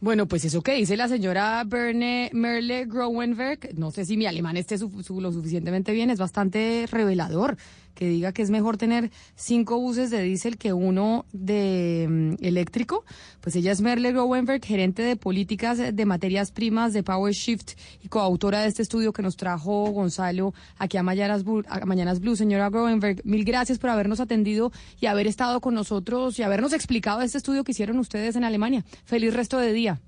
Bueno, 0.00 0.26
pues 0.28 0.44
eso 0.44 0.62
que 0.62 0.74
dice 0.74 0.96
la 0.96 1.08
señora 1.08 1.64
Berne 1.66 2.30
Merle 2.32 2.86
Groenberg, 2.86 3.76
no 3.76 3.90
sé 3.90 4.04
si 4.04 4.16
mi 4.16 4.26
alemán 4.26 4.56
esté 4.56 4.78
su- 4.78 5.02
su- 5.02 5.20
lo 5.20 5.32
suficientemente 5.32 5.90
bien, 5.90 6.10
es 6.10 6.20
bastante 6.20 6.86
revelador 6.88 7.56
que 7.94 8.06
diga 8.08 8.32
que 8.32 8.42
es 8.42 8.50
mejor 8.50 8.76
tener 8.76 9.10
cinco 9.34 9.78
buses 9.78 10.10
de 10.10 10.22
diésel 10.22 10.58
que 10.58 10.72
uno 10.72 11.24
de 11.32 12.06
mm, 12.08 12.44
eléctrico. 12.44 13.04
Pues 13.40 13.56
ella 13.56 13.72
es 13.72 13.80
Merle 13.80 14.12
Groenberg, 14.12 14.64
gerente 14.64 15.02
de 15.02 15.16
políticas 15.16 15.78
de 15.94 16.04
materias 16.06 16.52
primas 16.52 16.92
de 16.92 17.02
Power 17.02 17.32
Shift 17.32 17.72
y 18.02 18.08
coautora 18.08 18.60
de 18.62 18.68
este 18.68 18.82
estudio 18.82 19.12
que 19.12 19.22
nos 19.22 19.36
trajo 19.36 19.84
Gonzalo 19.90 20.54
aquí 20.78 20.96
a 20.96 21.02
Mañanas, 21.02 21.44
Blu- 21.44 21.64
a 21.68 21.84
Mañanas 21.86 22.20
Blue. 22.20 22.36
Señora 22.36 22.70
Groenberg, 22.70 23.20
mil 23.24 23.44
gracias 23.44 23.78
por 23.78 23.90
habernos 23.90 24.20
atendido 24.20 24.72
y 25.00 25.06
haber 25.06 25.26
estado 25.26 25.60
con 25.60 25.74
nosotros 25.74 26.38
y 26.38 26.42
habernos 26.42 26.72
explicado 26.72 27.20
este 27.22 27.38
estudio 27.38 27.64
que 27.64 27.72
hicieron 27.72 27.98
ustedes 27.98 28.36
en 28.36 28.44
Alemania. 28.44 28.84
Feliz 29.04 29.34
resto 29.34 29.58
de 29.58 29.72
día. 29.72 30.00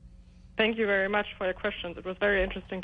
Thank 0.57 0.77
you 0.77 0.87
very 0.87 1.09
much 1.09 1.27
for 1.37 1.47
your 1.49 1.61
questions. 1.61 1.97
It 1.99 2.05
was 2.07 2.17
very 2.21 2.43
interesting. 2.45 2.81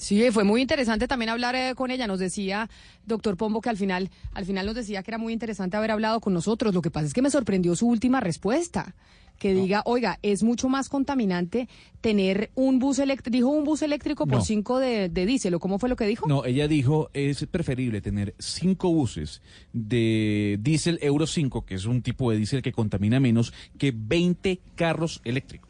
Sí, 0.00 0.30
fue 0.32 0.44
muy 0.44 0.62
interesante 0.62 1.06
también 1.06 1.28
hablar 1.28 1.54
eh, 1.54 1.74
con 1.76 1.90
ella. 1.90 2.06
Nos 2.06 2.18
decía, 2.18 2.68
doctor 3.06 3.36
Pombo, 3.36 3.60
que 3.60 3.68
al 3.68 3.76
final, 3.76 4.10
al 4.32 4.46
final 4.46 4.64
nos 4.66 4.74
decía 4.74 5.02
que 5.02 5.10
era 5.10 5.18
muy 5.18 5.32
interesante 5.32 5.76
haber 5.76 5.90
hablado 5.90 6.20
con 6.20 6.32
nosotros. 6.32 6.74
Lo 6.74 6.80
que 6.82 6.90
pasa 6.90 7.06
es 7.06 7.12
que 7.12 7.22
me 7.22 7.30
sorprendió 7.30 7.76
su 7.76 7.86
última 7.86 8.18
respuesta. 8.20 8.94
Que 9.38 9.54
diga, 9.54 9.80
oiga, 9.86 10.18
es 10.22 10.42
mucho 10.42 10.68
más 10.68 10.90
contaminante 10.90 11.66
tener 12.02 12.50
un 12.54 12.78
bus 12.78 12.98
eléctrico, 12.98 13.32
dijo 13.34 13.48
un 13.48 13.64
bus 13.64 13.80
eléctrico 13.80 14.26
por 14.26 14.38
No. 14.40 14.44
cinco 14.44 14.78
de, 14.78 15.08
de 15.08 15.24
diésel, 15.24 15.54
¿o 15.54 15.60
cómo 15.60 15.78
fue 15.78 15.88
lo 15.88 15.96
que 15.96 16.04
dijo? 16.06 16.26
No, 16.28 16.44
ella 16.44 16.68
dijo 16.68 17.08
es 17.14 17.46
preferible 17.46 18.02
tener 18.02 18.34
cinco 18.38 18.92
buses 18.92 19.40
de 19.72 20.58
diésel 20.60 20.98
Euro 21.00 21.26
5, 21.26 21.64
que 21.64 21.74
es 21.74 21.86
un 21.86 22.02
tipo 22.02 22.30
de 22.30 22.36
diésel 22.36 22.60
que 22.60 22.72
contamina 22.72 23.18
menos, 23.18 23.54
que 23.78 23.94
20 23.96 24.60
carros 24.74 25.22
eléctricos. 25.24 25.69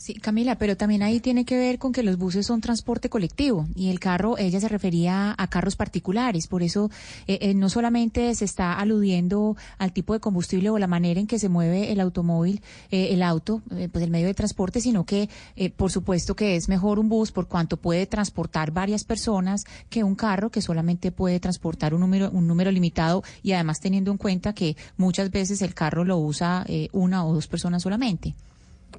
Sí, 0.00 0.14
Camila, 0.14 0.54
pero 0.54 0.78
también 0.78 1.02
ahí 1.02 1.20
tiene 1.20 1.44
que 1.44 1.58
ver 1.58 1.78
con 1.78 1.92
que 1.92 2.02
los 2.02 2.16
buses 2.16 2.46
son 2.46 2.62
transporte 2.62 3.10
colectivo 3.10 3.68
y 3.74 3.90
el 3.90 4.00
carro, 4.00 4.38
ella 4.38 4.58
se 4.58 4.66
refería 4.66 5.34
a 5.36 5.46
carros 5.48 5.76
particulares, 5.76 6.46
por 6.46 6.62
eso 6.62 6.90
eh, 7.26 7.36
eh, 7.42 7.52
no 7.52 7.68
solamente 7.68 8.34
se 8.34 8.46
está 8.46 8.78
aludiendo 8.78 9.58
al 9.76 9.92
tipo 9.92 10.14
de 10.14 10.20
combustible 10.20 10.70
o 10.70 10.78
la 10.78 10.86
manera 10.86 11.20
en 11.20 11.26
que 11.26 11.38
se 11.38 11.50
mueve 11.50 11.92
el 11.92 12.00
automóvil, 12.00 12.62
eh, 12.90 13.08
el 13.10 13.22
auto, 13.22 13.60
eh, 13.76 13.90
pues 13.92 14.02
el 14.02 14.10
medio 14.10 14.26
de 14.26 14.32
transporte, 14.32 14.80
sino 14.80 15.04
que 15.04 15.28
eh, 15.54 15.68
por 15.68 15.92
supuesto 15.92 16.34
que 16.34 16.56
es 16.56 16.70
mejor 16.70 16.98
un 16.98 17.10
bus 17.10 17.30
por 17.30 17.46
cuanto 17.46 17.76
puede 17.76 18.06
transportar 18.06 18.70
varias 18.70 19.04
personas 19.04 19.66
que 19.90 20.02
un 20.02 20.14
carro 20.14 20.48
que 20.48 20.62
solamente 20.62 21.12
puede 21.12 21.40
transportar 21.40 21.92
un 21.92 22.00
número, 22.00 22.30
un 22.30 22.46
número 22.46 22.70
limitado 22.70 23.22
y 23.42 23.52
además 23.52 23.80
teniendo 23.80 24.10
en 24.10 24.16
cuenta 24.16 24.54
que 24.54 24.78
muchas 24.96 25.30
veces 25.30 25.60
el 25.60 25.74
carro 25.74 26.06
lo 26.06 26.16
usa 26.16 26.64
una 26.92 27.26
o 27.26 27.34
dos 27.34 27.48
personas 27.48 27.82
solamente. 27.82 28.34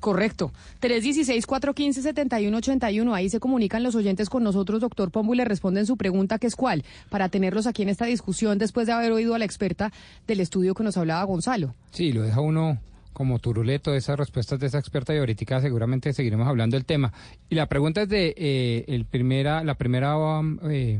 Correcto. 0.01 0.51
316-415-7181. 0.81 3.13
Ahí 3.13 3.29
se 3.29 3.39
comunican 3.39 3.83
los 3.83 3.95
oyentes 3.95 4.29
con 4.29 4.43
nosotros, 4.43 4.81
doctor 4.81 5.11
Pombo, 5.11 5.33
y 5.35 5.37
le 5.37 5.45
responden 5.45 5.85
su 5.85 5.95
pregunta, 5.95 6.39
que 6.39 6.47
es 6.47 6.57
cuál, 6.57 6.83
para 7.09 7.29
tenerlos 7.29 7.67
aquí 7.67 7.83
en 7.83 7.89
esta 7.89 8.05
discusión 8.05 8.57
después 8.57 8.87
de 8.87 8.93
haber 8.93 9.11
oído 9.11 9.35
a 9.35 9.39
la 9.39 9.45
experta 9.45 9.93
del 10.27 10.39
estudio 10.39 10.73
que 10.73 10.83
nos 10.83 10.97
hablaba 10.97 11.23
Gonzalo. 11.23 11.75
Sí, 11.91 12.11
lo 12.11 12.23
deja 12.23 12.41
uno 12.41 12.79
como 13.13 13.37
turuleto 13.37 13.93
esas 13.93 14.17
respuestas 14.17 14.59
de 14.59 14.65
esa 14.67 14.79
experta 14.79 15.13
y 15.13 15.19
ahorita 15.19 15.61
seguramente 15.61 16.13
seguiremos 16.13 16.47
hablando 16.47 16.77
del 16.77 16.85
tema. 16.85 17.13
Y 17.47 17.53
la 17.55 17.67
pregunta 17.67 18.01
es 18.01 18.09
de 18.09 18.33
eh, 18.35 18.85
el 18.87 19.05
primera, 19.05 19.63
la 19.63 19.75
primera 19.75 20.17
um, 20.17 20.57
eh, 20.63 20.99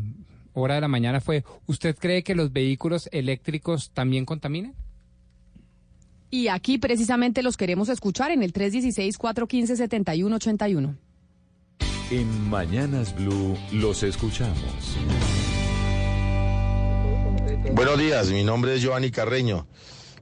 hora 0.53 0.75
de 0.75 0.81
la 0.81 0.87
mañana 0.87 1.21
fue, 1.21 1.43
¿usted 1.65 1.97
cree 1.97 2.21
que 2.21 2.35
los 2.35 2.53
vehículos 2.53 3.09
eléctricos 3.11 3.89
también 3.91 4.25
contaminan? 4.25 4.75
Y 6.33 6.47
aquí 6.47 6.77
precisamente 6.77 7.43
los 7.43 7.57
queremos 7.57 7.89
escuchar 7.89 8.31
en 8.31 8.41
el 8.41 8.53
316-415-7181. 8.53 10.95
En 12.09 12.49
Mañanas 12.49 13.13
Blue 13.13 13.57
los 13.73 14.01
escuchamos. 14.03 14.95
Buenos 17.73 17.99
días, 17.99 18.29
mi 18.29 18.45
nombre 18.45 18.75
es 18.75 18.81
Giovanni 18.81 19.11
Carreño. 19.11 19.67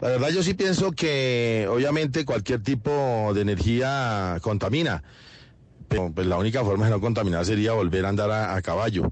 La 0.02 0.08
verdad 0.10 0.30
yo 0.30 0.42
sí 0.42 0.56
pienso 0.56 0.92
que 0.92 1.68
obviamente 1.70 2.26
cualquier 2.26 2.64
tipo 2.64 3.32
de 3.36 3.42
energía 3.42 4.40
contamina, 4.42 5.04
pero 5.88 6.12
pues, 6.12 6.26
la 6.26 6.38
única 6.38 6.64
forma 6.64 6.86
de 6.86 6.92
no 6.92 7.02
contaminar 7.02 7.46
sería 7.46 7.74
volver 7.74 8.08
a 8.08 8.10
andar 8.10 8.32
a, 8.32 8.56
a 8.56 8.64
caballo. 8.64 9.12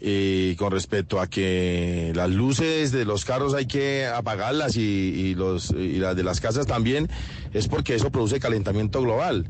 Y 0.00 0.56
con 0.56 0.72
respecto 0.72 1.20
a 1.20 1.28
que 1.28 2.12
las 2.14 2.30
luces 2.30 2.92
de 2.92 3.04
los 3.04 3.24
carros 3.24 3.54
hay 3.54 3.66
que 3.66 4.06
apagarlas 4.06 4.76
y, 4.76 5.34
los, 5.34 5.70
y 5.70 5.98
las 5.98 6.16
de 6.16 6.24
las 6.24 6.40
casas 6.40 6.66
también, 6.66 7.08
es 7.52 7.68
porque 7.68 7.94
eso 7.94 8.10
produce 8.10 8.40
calentamiento 8.40 9.00
global. 9.00 9.46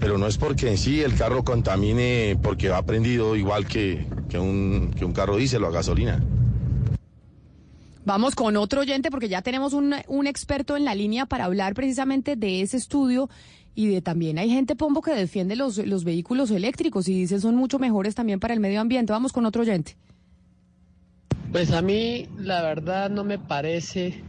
Pero 0.00 0.18
no 0.18 0.26
es 0.26 0.36
porque 0.36 0.68
en 0.68 0.78
sí 0.78 1.00
el 1.00 1.14
carro 1.14 1.44
contamine 1.44 2.36
porque 2.42 2.68
va 2.68 2.82
prendido 2.82 3.36
igual 3.36 3.66
que, 3.66 4.06
que, 4.28 4.38
un, 4.38 4.92
que 4.98 5.04
un 5.04 5.12
carro 5.12 5.36
diésel 5.36 5.62
o 5.64 5.68
a 5.68 5.70
gasolina. 5.70 6.22
Vamos 8.04 8.34
con 8.34 8.56
otro 8.56 8.82
oyente 8.82 9.10
porque 9.10 9.30
ya 9.30 9.40
tenemos 9.40 9.72
un, 9.72 9.94
un 10.08 10.26
experto 10.26 10.76
en 10.76 10.84
la 10.84 10.94
línea 10.94 11.24
para 11.24 11.46
hablar 11.46 11.72
precisamente 11.74 12.36
de 12.36 12.60
ese 12.60 12.76
estudio 12.76 13.30
y 13.74 13.88
de 13.88 14.02
también 14.02 14.38
hay 14.38 14.50
gente, 14.50 14.76
Pombo, 14.76 15.02
que 15.02 15.12
defiende 15.12 15.56
los, 15.56 15.78
los 15.78 16.04
vehículos 16.04 16.50
eléctricos 16.50 17.08
y 17.08 17.14
dice 17.14 17.40
son 17.40 17.56
mucho 17.56 17.78
mejores 17.78 18.14
también 18.14 18.40
para 18.40 18.54
el 18.54 18.60
medio 18.60 18.80
ambiente. 18.80 19.12
Vamos 19.12 19.32
con 19.32 19.46
otro 19.46 19.62
oyente. 19.62 19.96
Pues 21.50 21.72
a 21.72 21.82
mí 21.82 22.26
la 22.36 22.62
verdad 22.62 23.10
no 23.10 23.24
me 23.24 23.38
parece 23.38 24.22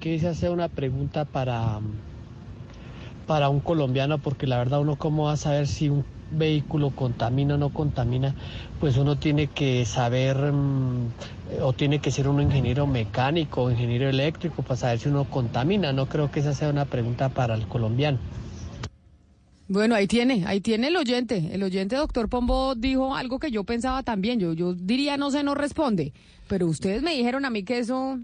que 0.00 0.14
esa 0.14 0.34
sea 0.34 0.50
una 0.50 0.68
pregunta 0.68 1.24
para, 1.24 1.80
para 3.26 3.48
un 3.48 3.60
colombiano, 3.60 4.18
porque 4.18 4.46
la 4.46 4.58
verdad 4.58 4.80
uno 4.80 4.96
cómo 4.96 5.24
va 5.24 5.32
a 5.32 5.36
saber 5.36 5.66
si 5.66 5.88
un 5.88 6.04
vehículo 6.30 6.90
contamina 6.90 7.54
o 7.54 7.58
no 7.58 7.70
contamina, 7.70 8.34
pues 8.80 8.96
uno 8.96 9.16
tiene 9.16 9.46
que 9.46 9.84
saber 9.86 10.36
mm, 10.52 11.08
o 11.62 11.72
tiene 11.72 12.00
que 12.00 12.10
ser 12.10 12.28
un 12.28 12.40
ingeniero 12.40 12.86
mecánico 12.86 13.62
o 13.62 13.70
ingeniero 13.70 14.08
eléctrico 14.08 14.62
para 14.62 14.76
saber 14.76 14.98
si 14.98 15.08
uno 15.08 15.24
contamina. 15.24 15.92
No 15.92 16.06
creo 16.06 16.30
que 16.30 16.40
esa 16.40 16.54
sea 16.54 16.70
una 16.70 16.84
pregunta 16.84 17.28
para 17.28 17.54
el 17.54 17.66
colombiano. 17.66 18.18
Bueno, 19.68 19.94
ahí 19.94 20.06
tiene, 20.06 20.44
ahí 20.46 20.62
tiene 20.62 20.88
el 20.88 20.96
oyente. 20.96 21.50
El 21.52 21.62
oyente, 21.62 21.94
doctor 21.94 22.30
Pombo, 22.30 22.74
dijo 22.74 23.14
algo 23.14 23.38
que 23.38 23.50
yo 23.50 23.64
pensaba 23.64 24.02
también. 24.02 24.40
Yo, 24.40 24.54
yo 24.54 24.72
diría 24.72 25.18
no 25.18 25.30
se 25.30 25.42
no 25.42 25.54
responde, 25.54 26.14
pero 26.48 26.66
ustedes 26.66 27.02
me 27.02 27.14
dijeron 27.14 27.44
a 27.44 27.50
mí 27.50 27.64
que 27.64 27.78
eso, 27.78 28.18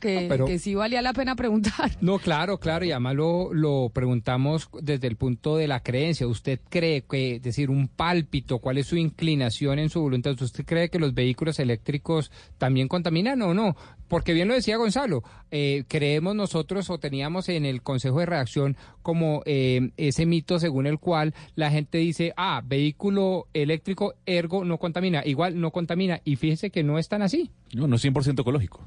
que, 0.00 0.18
Ah, 0.18 0.26
pero- 0.28 0.46
que 0.46 0.58
sí 0.58 0.74
valía 0.74 1.02
la 1.02 1.12
pena 1.12 1.34
preguntar. 1.36 1.90
No, 2.00 2.18
claro, 2.18 2.58
claro, 2.58 2.84
y 2.84 2.90
además 2.90 3.14
lo, 3.14 3.52
lo 3.54 3.90
preguntamos 3.92 4.68
desde 4.80 5.06
el 5.06 5.16
punto 5.16 5.56
de 5.56 5.68
la 5.68 5.80
creencia. 5.80 6.26
¿Usted 6.26 6.60
cree 6.68 7.02
que, 7.02 7.36
es 7.36 7.42
decir, 7.42 7.70
un 7.70 7.88
pálpito, 7.88 8.58
cuál 8.58 8.78
es 8.78 8.86
su 8.86 8.96
inclinación 8.96 9.78
en 9.78 9.88
su 9.90 10.00
voluntad? 10.00 10.40
¿Usted 10.40 10.64
cree 10.64 10.88
que 10.90 10.98
los 10.98 11.14
vehículos 11.14 11.58
eléctricos 11.58 12.30
también 12.58 12.88
contaminan 12.88 13.40
o 13.42 13.54
no? 13.54 13.76
Porque 14.08 14.34
bien 14.34 14.48
lo 14.48 14.54
decía 14.54 14.76
Gonzalo, 14.76 15.22
eh, 15.50 15.84
creemos 15.88 16.34
nosotros 16.34 16.90
o 16.90 16.98
teníamos 16.98 17.48
en 17.48 17.64
el 17.64 17.82
Consejo 17.82 18.18
de 18.20 18.26
Redacción 18.26 18.76
como 19.00 19.42
eh, 19.46 19.90
ese 19.96 20.26
mito 20.26 20.58
según 20.58 20.86
el 20.86 20.98
cual 20.98 21.34
la 21.54 21.70
gente 21.70 21.98
dice, 21.98 22.34
ah, 22.36 22.62
vehículo 22.64 23.46
eléctrico, 23.54 24.14
ergo 24.26 24.64
no 24.64 24.78
contamina, 24.78 25.22
igual 25.24 25.58
no 25.60 25.70
contamina, 25.70 26.20
y 26.24 26.36
fíjese 26.36 26.70
que 26.70 26.82
no 26.82 26.98
es 26.98 27.08
tan 27.08 27.22
así. 27.22 27.50
No, 27.74 27.86
no 27.86 27.96
es 27.96 28.04
100% 28.04 28.40
ecológico. 28.40 28.86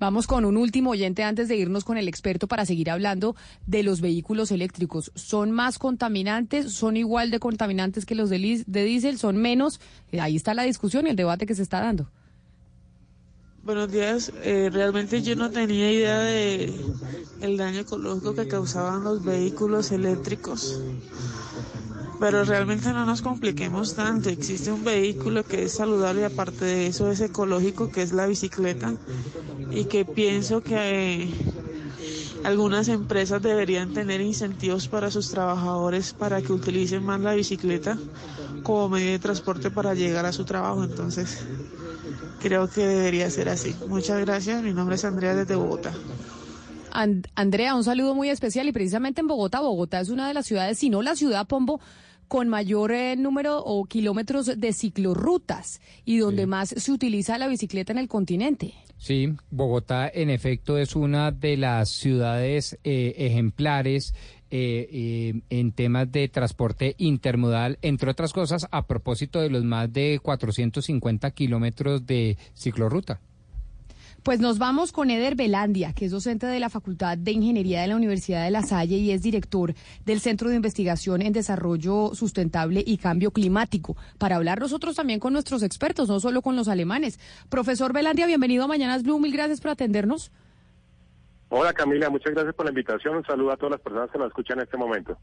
Vamos 0.00 0.26
con 0.26 0.44
un 0.44 0.56
último 0.56 0.90
oyente 0.90 1.22
antes 1.22 1.48
de 1.48 1.56
irnos 1.56 1.84
con 1.84 1.96
el 1.96 2.08
experto 2.08 2.48
para 2.48 2.66
seguir 2.66 2.90
hablando 2.90 3.36
de 3.66 3.82
los 3.82 4.00
vehículos 4.00 4.50
eléctricos. 4.50 5.12
¿Son 5.14 5.50
más 5.50 5.78
contaminantes? 5.78 6.72
¿Son 6.72 6.96
igual 6.96 7.30
de 7.30 7.38
contaminantes 7.38 8.04
que 8.04 8.14
los 8.14 8.28
de, 8.28 8.38
diésel? 8.66 9.18
¿Son 9.18 9.36
menos? 9.36 9.80
Eh, 10.10 10.20
ahí 10.20 10.36
está 10.36 10.52
la 10.54 10.64
discusión 10.64 11.06
y 11.06 11.10
el 11.10 11.16
debate 11.16 11.46
que 11.46 11.54
se 11.54 11.62
está 11.62 11.80
dando. 11.80 12.10
Buenos 13.64 13.90
días. 13.90 14.30
Eh, 14.42 14.68
realmente 14.70 15.22
yo 15.22 15.36
no 15.36 15.50
tenía 15.50 15.90
idea 15.90 16.18
de 16.18 16.70
el 17.40 17.56
daño 17.56 17.80
ecológico 17.80 18.34
que 18.34 18.46
causaban 18.46 19.04
los 19.04 19.24
vehículos 19.24 19.90
eléctricos. 19.90 20.82
Pero 22.20 22.44
realmente 22.44 22.92
no 22.92 23.06
nos 23.06 23.22
compliquemos 23.22 23.94
tanto. 23.94 24.28
Existe 24.28 24.70
un 24.70 24.84
vehículo 24.84 25.44
que 25.44 25.62
es 25.62 25.72
saludable 25.72 26.20
y 26.20 26.24
aparte 26.24 26.66
de 26.66 26.86
eso 26.88 27.10
es 27.10 27.22
ecológico, 27.22 27.90
que 27.90 28.02
es 28.02 28.12
la 28.12 28.26
bicicleta. 28.26 28.96
Y 29.70 29.86
que 29.86 30.04
pienso 30.04 30.62
que 30.62 31.22
eh, 31.22 31.34
algunas 32.44 32.88
empresas 32.88 33.40
deberían 33.40 33.94
tener 33.94 34.20
incentivos 34.20 34.88
para 34.88 35.10
sus 35.10 35.30
trabajadores 35.30 36.12
para 36.12 36.42
que 36.42 36.52
utilicen 36.52 37.02
más 37.02 37.18
la 37.18 37.32
bicicleta 37.34 37.96
como 38.62 38.90
medio 38.90 39.12
de 39.12 39.18
transporte 39.18 39.70
para 39.70 39.94
llegar 39.94 40.26
a 40.26 40.32
su 40.32 40.44
trabajo. 40.44 40.84
Entonces, 40.84 41.38
creo 42.40 42.68
que 42.68 42.86
debería 42.86 43.30
ser 43.30 43.48
así. 43.48 43.74
Muchas 43.88 44.20
gracias. 44.20 44.62
Mi 44.62 44.72
nombre 44.72 44.96
es 44.96 45.04
Andrea 45.04 45.34
desde 45.34 45.54
Bogotá. 45.56 45.92
And- 46.92 47.26
Andrea, 47.34 47.74
un 47.74 47.82
saludo 47.84 48.14
muy 48.14 48.28
especial 48.30 48.68
y 48.68 48.72
precisamente 48.72 49.20
en 49.20 49.26
Bogotá. 49.26 49.60
Bogotá 49.60 50.00
es 50.00 50.10
una 50.10 50.28
de 50.28 50.34
las 50.34 50.46
ciudades, 50.46 50.78
si 50.78 50.90
no 50.90 51.02
la 51.02 51.16
ciudad 51.16 51.46
Pombo, 51.46 51.80
con 52.28 52.48
mayor 52.48 52.92
eh, 52.92 53.16
número 53.16 53.58
o 53.58 53.84
kilómetros 53.84 54.46
de 54.58 54.72
ciclorrutas 54.72 55.80
y 56.04 56.18
donde 56.18 56.46
más 56.46 56.70
se 56.70 56.92
utiliza 56.92 57.36
la 57.38 57.48
bicicleta 57.48 57.92
en 57.92 57.98
el 57.98 58.08
continente. 58.08 58.74
Sí, 58.96 59.34
Bogotá 59.50 60.08
en 60.08 60.30
efecto 60.30 60.78
es 60.78 60.96
una 60.96 61.30
de 61.32 61.56
las 61.56 61.90
ciudades 61.90 62.78
eh, 62.84 63.14
ejemplares 63.18 64.14
eh, 64.50 64.88
eh, 64.90 65.40
en 65.50 65.72
temas 65.72 66.10
de 66.12 66.28
transporte 66.28 66.94
intermodal, 66.98 67.78
entre 67.82 68.10
otras 68.10 68.32
cosas, 68.32 68.66
a 68.70 68.86
propósito 68.86 69.40
de 69.40 69.50
los 69.50 69.64
más 69.64 69.92
de 69.92 70.20
450 70.22 71.30
kilómetros 71.32 72.06
de 72.06 72.36
ciclorruta. 72.54 73.20
Pues 74.24 74.40
nos 74.40 74.58
vamos 74.58 74.90
con 74.90 75.10
Eder 75.10 75.34
Belandia, 75.34 75.92
que 75.92 76.06
es 76.06 76.10
docente 76.10 76.46
de 76.46 76.58
la 76.58 76.70
Facultad 76.70 77.18
de 77.18 77.32
Ingeniería 77.32 77.82
de 77.82 77.88
la 77.88 77.96
Universidad 77.96 78.42
de 78.42 78.50
La 78.50 78.62
Salle 78.62 78.96
y 78.96 79.10
es 79.10 79.20
director 79.20 79.74
del 80.06 80.18
Centro 80.20 80.48
de 80.48 80.56
Investigación 80.56 81.20
en 81.20 81.34
Desarrollo 81.34 82.12
Sustentable 82.14 82.82
y 82.86 82.96
Cambio 82.96 83.32
Climático, 83.32 83.98
para 84.16 84.36
hablar 84.36 84.60
nosotros 84.60 84.96
también 84.96 85.20
con 85.20 85.34
nuestros 85.34 85.62
expertos, 85.62 86.08
no 86.08 86.20
solo 86.20 86.40
con 86.40 86.56
los 86.56 86.68
alemanes. 86.68 87.20
Profesor 87.50 87.92
Belandia, 87.92 88.26
bienvenido 88.26 88.64
a 88.64 88.68
Mañanas 88.68 89.02
Blue, 89.02 89.20
mil 89.20 89.30
gracias 89.30 89.60
por 89.60 89.72
atendernos. 89.72 90.30
Hola 91.48 91.72
Camila, 91.72 92.10
muchas 92.10 92.32
gracias 92.32 92.54
por 92.54 92.66
la 92.66 92.70
invitación. 92.70 93.16
Un 93.16 93.24
saludo 93.24 93.52
a 93.52 93.56
todas 93.56 93.72
las 93.72 93.80
personas 93.80 94.10
que 94.10 94.18
nos 94.18 94.28
escuchan 94.28 94.58
en 94.58 94.64
este 94.64 94.76
momento. 94.76 95.16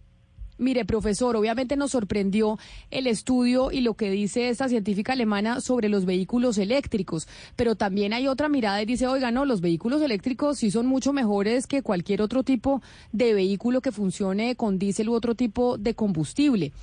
Mire, 0.61 0.85
profesor, 0.85 1.35
obviamente 1.35 1.76
nos 1.76 1.89
sorprendió 1.89 2.60
el 2.91 3.07
estudio 3.07 3.72
y 3.72 3.81
lo 3.81 3.95
que 3.95 4.11
dice 4.11 4.49
esta 4.49 4.69
científica 4.69 5.14
alemana 5.14 5.60
sobre 5.60 5.89
los 5.89 6.06
vehículos 6.06 6.60
eléctricos, 6.60 7.27
pero 7.56 7.76
también 7.76 8.14
hay 8.14 8.27
otra 8.27 8.48
mirada 8.48 8.80
y 8.80 8.85
dice, 8.85 9.07
oiga, 9.07 9.31
no, 9.31 9.45
los 9.45 9.60
vehículos 9.60 10.03
eléctricos 10.03 10.60
sí 10.60 10.69
son 10.69 10.85
mucho 10.85 11.14
mejores 11.14 11.65
que 11.65 11.81
cualquier 11.81 12.22
otro 12.22 12.43
tipo 12.43 12.84
de 13.11 13.34
vehículo 13.34 13.81
que 13.81 13.91
funcione 13.91 14.56
con 14.56 14.77
diésel 14.77 15.10
u 15.10 15.15
otro 15.15 15.34
tipo 15.34 15.80
de 15.80 15.95
combustible. 15.95 16.73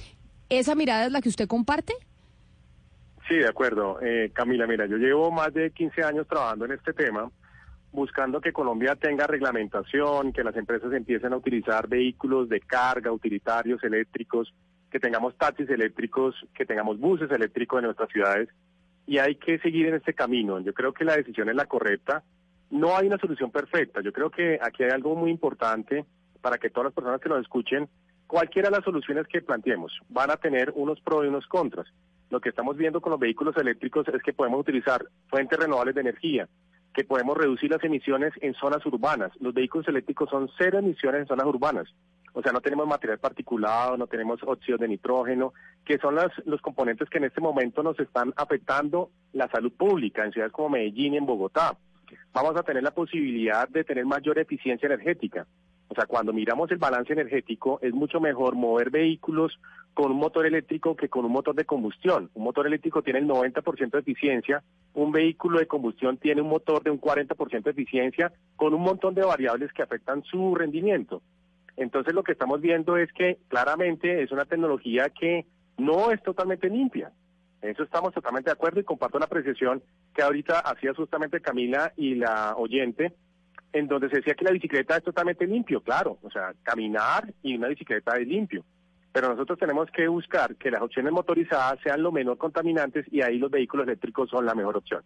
¿Esa 0.48 0.74
mirada 0.74 1.06
es 1.06 1.12
la 1.12 1.20
que 1.20 1.28
usted 1.28 1.46
comparte? 1.46 1.92
Sí, 3.28 3.36
de 3.36 3.48
acuerdo. 3.48 4.00
Eh, 4.02 4.32
Camila, 4.32 4.66
mira, 4.66 4.86
yo 4.86 4.96
llevo 4.96 5.30
más 5.30 5.54
de 5.54 5.70
15 5.70 6.02
años 6.02 6.26
trabajando 6.26 6.64
en 6.64 6.72
este 6.72 6.94
tema, 6.94 7.30
buscando 7.92 8.40
que 8.40 8.52
Colombia 8.52 8.96
tenga 8.96 9.26
reglamentación, 9.26 10.32
que 10.32 10.44
las 10.44 10.56
empresas 10.56 10.92
empiecen 10.92 11.32
a 11.32 11.36
utilizar 11.36 11.88
vehículos 11.88 12.48
de 12.48 12.60
carga, 12.60 13.12
utilitarios 13.12 13.82
eléctricos, 13.82 14.52
que 14.90 15.00
tengamos 15.00 15.36
taxis 15.36 15.68
eléctricos, 15.68 16.34
que 16.54 16.66
tengamos 16.66 16.98
buses 16.98 17.30
eléctricos 17.30 17.78
en 17.78 17.86
nuestras 17.86 18.10
ciudades. 18.10 18.48
Y 19.06 19.18
hay 19.18 19.36
que 19.36 19.58
seguir 19.58 19.86
en 19.86 19.94
este 19.94 20.14
camino. 20.14 20.60
Yo 20.60 20.74
creo 20.74 20.92
que 20.92 21.04
la 21.04 21.16
decisión 21.16 21.48
es 21.48 21.56
la 21.56 21.66
correcta. 21.66 22.22
No 22.70 22.96
hay 22.96 23.06
una 23.06 23.18
solución 23.18 23.50
perfecta. 23.50 24.02
Yo 24.02 24.12
creo 24.12 24.30
que 24.30 24.58
aquí 24.62 24.84
hay 24.84 24.90
algo 24.90 25.14
muy 25.14 25.30
importante 25.30 26.04
para 26.40 26.58
que 26.58 26.70
todas 26.70 26.86
las 26.86 26.94
personas 26.94 27.20
que 27.20 27.28
nos 27.28 27.40
escuchen, 27.40 27.88
cualquiera 28.26 28.68
de 28.68 28.76
las 28.76 28.84
soluciones 28.84 29.26
que 29.26 29.40
planteemos 29.40 29.92
van 30.08 30.30
a 30.30 30.36
tener 30.36 30.72
unos 30.76 31.00
pros 31.00 31.24
y 31.24 31.28
unos 31.28 31.46
contras. 31.46 31.86
Lo 32.30 32.40
que 32.40 32.50
estamos 32.50 32.76
viendo 32.76 33.00
con 33.00 33.10
los 33.10 33.20
vehículos 33.20 33.56
eléctricos 33.56 34.06
es 34.08 34.22
que 34.22 34.34
podemos 34.34 34.60
utilizar 34.60 35.02
fuentes 35.28 35.58
renovables 35.58 35.94
de 35.94 36.02
energía, 36.02 36.46
que 36.98 37.04
podemos 37.04 37.38
reducir 37.38 37.70
las 37.70 37.84
emisiones 37.84 38.32
en 38.40 38.54
zonas 38.54 38.84
urbanas. 38.84 39.30
Los 39.38 39.54
vehículos 39.54 39.86
eléctricos 39.86 40.28
son 40.30 40.50
cero 40.58 40.80
emisiones 40.80 41.20
en 41.20 41.26
zonas 41.28 41.46
urbanas. 41.46 41.86
O 42.32 42.42
sea, 42.42 42.50
no 42.50 42.60
tenemos 42.60 42.88
material 42.88 43.20
particulado, 43.20 43.96
no 43.96 44.08
tenemos 44.08 44.40
óxidos 44.44 44.80
de 44.80 44.88
nitrógeno, 44.88 45.54
que 45.84 45.98
son 45.98 46.16
las, 46.16 46.32
los 46.44 46.60
componentes 46.60 47.08
que 47.08 47.18
en 47.18 47.26
este 47.26 47.40
momento 47.40 47.84
nos 47.84 48.00
están 48.00 48.34
afectando 48.36 49.10
la 49.32 49.48
salud 49.48 49.72
pública 49.74 50.24
en 50.24 50.32
ciudades 50.32 50.52
como 50.52 50.70
Medellín 50.70 51.14
y 51.14 51.18
en 51.18 51.26
Bogotá. 51.26 51.76
Vamos 52.32 52.56
a 52.56 52.64
tener 52.64 52.82
la 52.82 52.90
posibilidad 52.90 53.68
de 53.68 53.84
tener 53.84 54.04
mayor 54.04 54.36
eficiencia 54.40 54.86
energética. 54.86 55.46
O 55.88 55.94
sea, 55.94 56.04
cuando 56.06 56.32
miramos 56.32 56.70
el 56.70 56.78
balance 56.78 57.12
energético, 57.12 57.78
es 57.82 57.94
mucho 57.94 58.20
mejor 58.20 58.54
mover 58.54 58.90
vehículos 58.90 59.58
con 59.94 60.12
un 60.12 60.18
motor 60.18 60.46
eléctrico 60.46 60.94
que 60.94 61.08
con 61.08 61.24
un 61.24 61.32
motor 61.32 61.54
de 61.54 61.64
combustión. 61.64 62.30
Un 62.34 62.44
motor 62.44 62.66
eléctrico 62.66 63.02
tiene 63.02 63.20
el 63.20 63.26
90% 63.26 63.90
de 63.90 63.98
eficiencia, 63.98 64.62
un 64.94 65.12
vehículo 65.12 65.58
de 65.58 65.66
combustión 65.66 66.18
tiene 66.18 66.42
un 66.42 66.48
motor 66.48 66.82
de 66.82 66.90
un 66.90 67.00
40% 67.00 67.62
de 67.62 67.70
eficiencia, 67.70 68.32
con 68.56 68.74
un 68.74 68.82
montón 68.82 69.14
de 69.14 69.24
variables 69.24 69.72
que 69.72 69.82
afectan 69.82 70.22
su 70.24 70.54
rendimiento. 70.54 71.22
Entonces 71.76 72.12
lo 72.12 72.22
que 72.22 72.32
estamos 72.32 72.60
viendo 72.60 72.96
es 72.96 73.10
que 73.12 73.38
claramente 73.48 74.22
es 74.22 74.30
una 74.30 74.44
tecnología 74.44 75.10
que 75.10 75.46
no 75.78 76.10
es 76.10 76.22
totalmente 76.22 76.68
limpia. 76.68 77.12
En 77.62 77.70
eso 77.70 77.82
estamos 77.82 78.12
totalmente 78.12 78.50
de 78.50 78.54
acuerdo 78.54 78.80
y 78.80 78.84
comparto 78.84 79.18
la 79.18 79.24
apreciación 79.24 79.82
que 80.14 80.22
ahorita 80.22 80.60
hacía 80.60 80.92
justamente 80.94 81.40
Camila 81.40 81.92
y 81.96 82.14
la 82.14 82.54
oyente 82.56 83.14
en 83.72 83.86
donde 83.86 84.08
se 84.08 84.16
decía 84.16 84.34
que 84.34 84.44
la 84.44 84.52
bicicleta 84.52 84.96
es 84.96 85.04
totalmente 85.04 85.46
limpio, 85.46 85.80
claro, 85.80 86.18
o 86.22 86.30
sea, 86.30 86.52
caminar 86.62 87.32
y 87.42 87.56
una 87.56 87.68
bicicleta 87.68 88.16
es 88.16 88.26
limpio. 88.26 88.64
Pero 89.12 89.28
nosotros 89.28 89.58
tenemos 89.58 89.90
que 89.90 90.06
buscar 90.06 90.56
que 90.56 90.70
las 90.70 90.82
opciones 90.82 91.12
motorizadas 91.12 91.78
sean 91.82 92.02
lo 92.02 92.12
menos 92.12 92.36
contaminantes 92.38 93.06
y 93.10 93.22
ahí 93.22 93.38
los 93.38 93.50
vehículos 93.50 93.86
eléctricos 93.86 94.30
son 94.30 94.46
la 94.46 94.54
mejor 94.54 94.76
opción. 94.76 95.02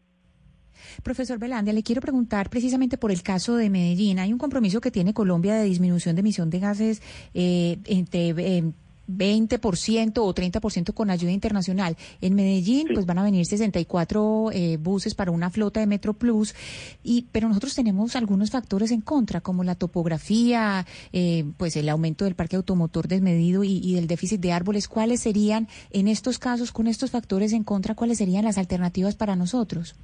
Profesor 1.02 1.38
Belandia, 1.38 1.72
le 1.72 1.82
quiero 1.82 2.00
preguntar 2.00 2.50
precisamente 2.50 2.98
por 2.98 3.10
el 3.10 3.22
caso 3.22 3.56
de 3.56 3.70
Medellín. 3.70 4.18
Hay 4.18 4.32
un 4.32 4.38
compromiso 4.38 4.80
que 4.80 4.90
tiene 4.90 5.14
Colombia 5.14 5.54
de 5.54 5.64
disminución 5.64 6.16
de 6.16 6.20
emisión 6.20 6.50
de 6.50 6.58
gases 6.58 7.02
eh, 7.34 7.78
entre 7.86 8.30
eh, 8.30 8.72
20% 9.16 10.18
o 10.18 10.34
30% 10.34 10.94
con 10.94 11.10
ayuda 11.10 11.32
internacional. 11.32 11.96
En 12.20 12.34
Medellín, 12.34 12.88
pues 12.92 13.06
van 13.06 13.18
a 13.18 13.22
venir 13.22 13.46
64 13.46 14.50
eh, 14.52 14.76
buses 14.78 15.14
para 15.14 15.30
una 15.30 15.50
flota 15.50 15.80
de 15.80 15.86
Metro 15.86 16.14
Plus, 16.14 16.54
y, 17.02 17.26
pero 17.32 17.48
nosotros 17.48 17.74
tenemos 17.74 18.16
algunos 18.16 18.50
factores 18.50 18.90
en 18.90 19.00
contra, 19.00 19.40
como 19.40 19.64
la 19.64 19.74
topografía, 19.74 20.86
eh, 21.12 21.44
pues 21.56 21.76
el 21.76 21.88
aumento 21.88 22.24
del 22.24 22.34
parque 22.34 22.56
automotor 22.56 23.08
desmedido 23.08 23.64
y, 23.64 23.78
y 23.78 23.94
del 23.94 24.06
déficit 24.06 24.40
de 24.40 24.52
árboles. 24.52 24.88
¿Cuáles 24.88 25.20
serían, 25.20 25.68
en 25.90 26.08
estos 26.08 26.38
casos, 26.38 26.72
con 26.72 26.86
estos 26.86 27.10
factores 27.10 27.52
en 27.52 27.64
contra, 27.64 27.94
cuáles 27.94 28.18
serían 28.18 28.44
las 28.44 28.58
alternativas 28.58 29.14
para 29.14 29.36
nosotros? 29.36 29.94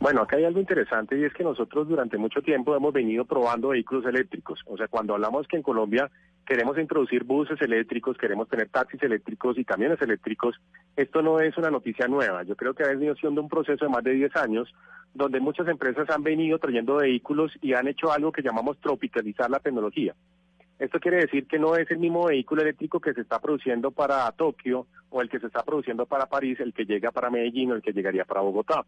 Bueno, 0.00 0.22
acá 0.22 0.36
hay 0.36 0.44
algo 0.44 0.60
interesante 0.60 1.18
y 1.18 1.24
es 1.24 1.34
que 1.34 1.42
nosotros 1.42 1.88
durante 1.88 2.18
mucho 2.18 2.40
tiempo 2.40 2.74
hemos 2.76 2.92
venido 2.92 3.24
probando 3.24 3.70
vehículos 3.70 4.06
eléctricos. 4.06 4.60
O 4.66 4.76
sea, 4.76 4.86
cuando 4.86 5.14
hablamos 5.14 5.48
que 5.48 5.56
en 5.56 5.62
Colombia 5.64 6.08
queremos 6.46 6.78
introducir 6.78 7.24
buses 7.24 7.60
eléctricos, 7.60 8.16
queremos 8.16 8.48
tener 8.48 8.68
taxis 8.68 9.02
eléctricos 9.02 9.58
y 9.58 9.64
camiones 9.64 10.00
eléctricos, 10.00 10.54
esto 10.94 11.20
no 11.20 11.40
es 11.40 11.56
una 11.58 11.70
noticia 11.70 12.06
nueva. 12.06 12.44
Yo 12.44 12.54
creo 12.54 12.74
que 12.74 12.84
ha 12.84 12.88
venido 12.88 13.16
siendo 13.16 13.42
un 13.42 13.48
proceso 13.48 13.84
de 13.84 13.90
más 13.90 14.04
de 14.04 14.12
10 14.12 14.36
años 14.36 14.72
donde 15.14 15.40
muchas 15.40 15.66
empresas 15.66 16.08
han 16.10 16.22
venido 16.22 16.60
trayendo 16.60 16.96
vehículos 16.96 17.50
y 17.60 17.72
han 17.72 17.88
hecho 17.88 18.12
algo 18.12 18.30
que 18.30 18.42
llamamos 18.42 18.78
tropicalizar 18.78 19.50
la 19.50 19.58
tecnología. 19.58 20.14
Esto 20.78 21.00
quiere 21.00 21.16
decir 21.16 21.48
que 21.48 21.58
no 21.58 21.74
es 21.74 21.90
el 21.90 21.98
mismo 21.98 22.26
vehículo 22.26 22.62
eléctrico 22.62 23.00
que 23.00 23.14
se 23.14 23.22
está 23.22 23.40
produciendo 23.40 23.90
para 23.90 24.30
Tokio 24.30 24.86
o 25.10 25.22
el 25.22 25.28
que 25.28 25.40
se 25.40 25.48
está 25.48 25.64
produciendo 25.64 26.06
para 26.06 26.26
París, 26.26 26.60
el 26.60 26.72
que 26.72 26.84
llega 26.84 27.10
para 27.10 27.30
Medellín 27.30 27.72
o 27.72 27.74
el 27.74 27.82
que 27.82 27.92
llegaría 27.92 28.24
para 28.24 28.42
Bogotá 28.42 28.84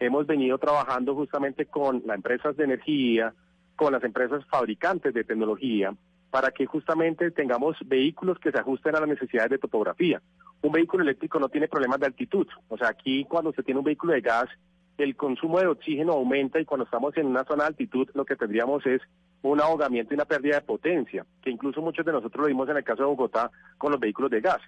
hemos 0.00 0.26
venido 0.26 0.58
trabajando 0.58 1.14
justamente 1.14 1.66
con 1.66 2.02
las 2.06 2.16
empresas 2.16 2.56
de 2.56 2.64
energía, 2.64 3.34
con 3.76 3.92
las 3.92 4.02
empresas 4.02 4.44
fabricantes 4.46 5.14
de 5.14 5.24
tecnología, 5.24 5.94
para 6.30 6.50
que 6.50 6.66
justamente 6.66 7.30
tengamos 7.30 7.76
vehículos 7.86 8.38
que 8.38 8.50
se 8.50 8.58
ajusten 8.58 8.96
a 8.96 9.00
las 9.00 9.08
necesidades 9.08 9.50
de 9.50 9.58
topografía. 9.58 10.20
Un 10.62 10.72
vehículo 10.72 11.02
eléctrico 11.02 11.38
no 11.38 11.48
tiene 11.48 11.68
problemas 11.68 12.00
de 12.00 12.06
altitud. 12.06 12.46
O 12.68 12.76
sea, 12.76 12.88
aquí 12.88 13.24
cuando 13.24 13.52
se 13.52 13.62
tiene 13.62 13.78
un 13.78 13.84
vehículo 13.84 14.12
de 14.12 14.20
gas, 14.20 14.48
el 14.98 15.16
consumo 15.16 15.60
de 15.60 15.66
oxígeno 15.66 16.12
aumenta 16.12 16.60
y 16.60 16.64
cuando 16.64 16.84
estamos 16.84 17.16
en 17.16 17.26
una 17.26 17.44
zona 17.44 17.64
de 17.64 17.68
altitud 17.68 18.08
lo 18.14 18.24
que 18.24 18.36
tendríamos 18.36 18.84
es 18.86 19.00
un 19.42 19.60
ahogamiento 19.60 20.12
y 20.12 20.16
una 20.16 20.26
pérdida 20.26 20.56
de 20.56 20.60
potencia, 20.62 21.24
que 21.42 21.50
incluso 21.50 21.80
muchos 21.80 22.04
de 22.04 22.12
nosotros 22.12 22.42
lo 22.42 22.48
vimos 22.48 22.68
en 22.68 22.76
el 22.76 22.84
caso 22.84 23.02
de 23.02 23.08
Bogotá 23.08 23.50
con 23.78 23.92
los 23.92 24.00
vehículos 24.00 24.30
de 24.30 24.40
gas. 24.40 24.60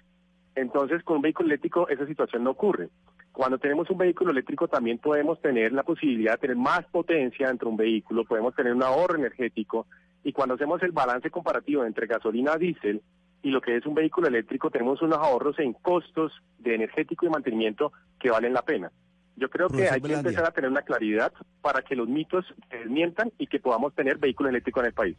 Entonces, 0.55 1.03
con 1.03 1.17
un 1.17 1.21
vehículo 1.21 1.47
eléctrico 1.47 1.87
esa 1.89 2.05
situación 2.05 2.43
no 2.43 2.51
ocurre. 2.51 2.89
Cuando 3.33 3.57
tenemos 3.57 3.89
un 3.89 3.97
vehículo 3.97 4.29
eléctrico 4.29 4.67
también 4.67 4.99
podemos 4.99 5.41
tener 5.41 5.73
la 5.73 5.81
posibilidad 5.81 6.33
de 6.33 6.37
tener 6.37 6.55
más 6.55 6.85
potencia 6.85 7.47
dentro 7.47 7.67
de 7.67 7.71
un 7.71 7.77
vehículo, 7.77 8.25
podemos 8.25 8.55
tener 8.55 8.73
un 8.73 8.83
ahorro 8.83 9.15
energético 9.15 9.87
y 10.23 10.31
cuando 10.31 10.53
hacemos 10.53 10.81
el 10.83 10.91
balance 10.91 11.31
comparativo 11.31 11.83
entre 11.83 12.05
gasolina, 12.05 12.57
diésel 12.57 13.01
y 13.41 13.49
lo 13.49 13.59
que 13.59 13.75
es 13.75 13.85
un 13.87 13.95
vehículo 13.95 14.27
eléctrico, 14.27 14.69
tenemos 14.69 15.01
unos 15.01 15.17
ahorros 15.17 15.57
en 15.57 15.73
costos 15.73 16.31
de 16.59 16.75
energético 16.75 17.25
y 17.25 17.29
mantenimiento 17.29 17.91
que 18.19 18.29
valen 18.29 18.53
la 18.53 18.61
pena. 18.61 18.91
Yo 19.35 19.49
creo 19.49 19.67
que 19.67 19.89
hay 19.89 19.99
que 19.99 20.13
empezar 20.13 20.45
a 20.45 20.51
tener 20.51 20.69
una 20.69 20.83
claridad 20.83 21.33
para 21.61 21.81
que 21.81 21.95
los 21.95 22.07
mitos 22.07 22.45
se 22.69 22.77
desmientan 22.77 23.31
y 23.39 23.47
que 23.47 23.59
podamos 23.59 23.95
tener 23.95 24.19
vehículos 24.19 24.51
eléctricos 24.51 24.83
en 24.83 24.87
el 24.87 24.93
país. 24.93 25.17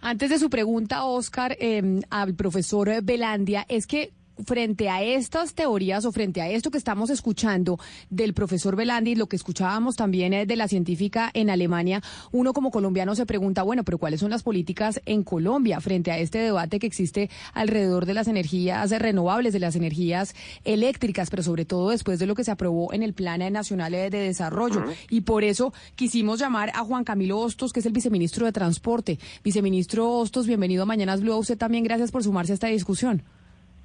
Antes 0.00 0.30
de 0.30 0.38
su 0.38 0.48
pregunta, 0.48 1.04
Oscar, 1.04 1.54
eh, 1.60 2.00
al 2.08 2.34
profesor 2.34 2.88
Belandia, 3.02 3.66
es 3.68 3.86
que 3.86 4.10
frente 4.44 4.88
a 4.88 5.02
estas 5.02 5.54
teorías 5.54 6.04
o 6.04 6.12
frente 6.12 6.40
a 6.40 6.48
esto 6.48 6.70
que 6.70 6.78
estamos 6.78 7.10
escuchando 7.10 7.78
del 8.10 8.34
profesor 8.34 8.76
Belandi 8.76 9.14
lo 9.14 9.26
que 9.26 9.36
escuchábamos 9.36 9.96
también 9.96 10.32
eh, 10.32 10.46
de 10.46 10.56
la 10.56 10.68
científica 10.68 11.30
en 11.34 11.50
Alemania, 11.50 12.02
uno 12.32 12.52
como 12.52 12.70
colombiano 12.70 13.14
se 13.14 13.26
pregunta, 13.26 13.62
bueno, 13.62 13.84
pero 13.84 13.98
¿cuáles 13.98 14.20
son 14.20 14.30
las 14.30 14.42
políticas 14.42 15.00
en 15.06 15.22
Colombia 15.22 15.80
frente 15.80 16.10
a 16.10 16.18
este 16.18 16.38
debate 16.38 16.78
que 16.78 16.86
existe 16.86 17.30
alrededor 17.54 18.06
de 18.06 18.14
las 18.14 18.28
energías 18.28 18.90
renovables, 18.90 19.52
de 19.52 19.60
las 19.60 19.76
energías 19.76 20.34
eléctricas, 20.64 21.30
pero 21.30 21.42
sobre 21.42 21.64
todo 21.64 21.90
después 21.90 22.18
de 22.18 22.26
lo 22.26 22.34
que 22.34 22.44
se 22.44 22.50
aprobó 22.50 22.92
en 22.92 23.02
el 23.02 23.14
Plan 23.14 23.40
Nacional 23.52 23.92
de 23.92 24.10
Desarrollo? 24.10 24.84
Y 25.08 25.22
por 25.22 25.44
eso 25.44 25.72
quisimos 25.96 26.38
llamar 26.38 26.70
a 26.74 26.84
Juan 26.84 27.04
Camilo 27.04 27.38
Hostos, 27.38 27.72
que 27.72 27.80
es 27.80 27.86
el 27.86 27.92
viceministro 27.92 28.46
de 28.46 28.52
Transporte. 28.52 29.18
Viceministro 29.42 30.10
Hostos, 30.10 30.46
bienvenido 30.46 30.82
a 30.82 30.86
Mañanas 30.86 31.20
Blue. 31.20 31.32
A 31.32 31.38
usted 31.38 31.56
también 31.56 31.84
gracias 31.84 32.10
por 32.10 32.22
sumarse 32.22 32.52
a 32.52 32.54
esta 32.54 32.66
discusión. 32.66 33.22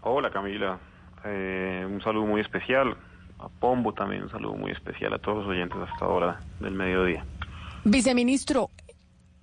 Hola 0.08 0.30
Camila, 0.30 0.78
Eh, 1.28 1.84
un 1.90 2.00
saludo 2.02 2.28
muy 2.28 2.40
especial. 2.42 2.96
A 3.40 3.50
Pombo 3.50 3.92
también 3.94 4.22
un 4.24 4.30
saludo 4.30 4.54
muy 4.54 4.70
especial 4.72 5.12
a 5.14 5.18
todos 5.18 5.40
los 5.40 5.48
oyentes 5.48 5.76
hasta 5.78 6.06
ahora 6.06 6.40
del 6.60 6.74
mediodía. 6.76 7.26
Viceministro, 7.84 8.70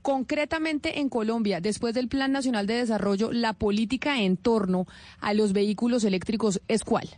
concretamente 0.01 1.01
en 1.01 1.09
Colombia, 1.09 1.61
después 1.61 1.93
del 1.95 2.07
Plan 2.09 2.31
Nacional 2.31 2.69
de 2.69 2.75
Desarrollo, 2.75 3.33
la 3.33 3.53
política 3.53 4.21
en 4.21 4.37
torno 4.37 4.87
a 5.21 5.35
los 5.35 5.53
vehículos 5.53 6.05
eléctricos 6.05 6.61
es 6.69 6.85
cuál? 6.85 7.09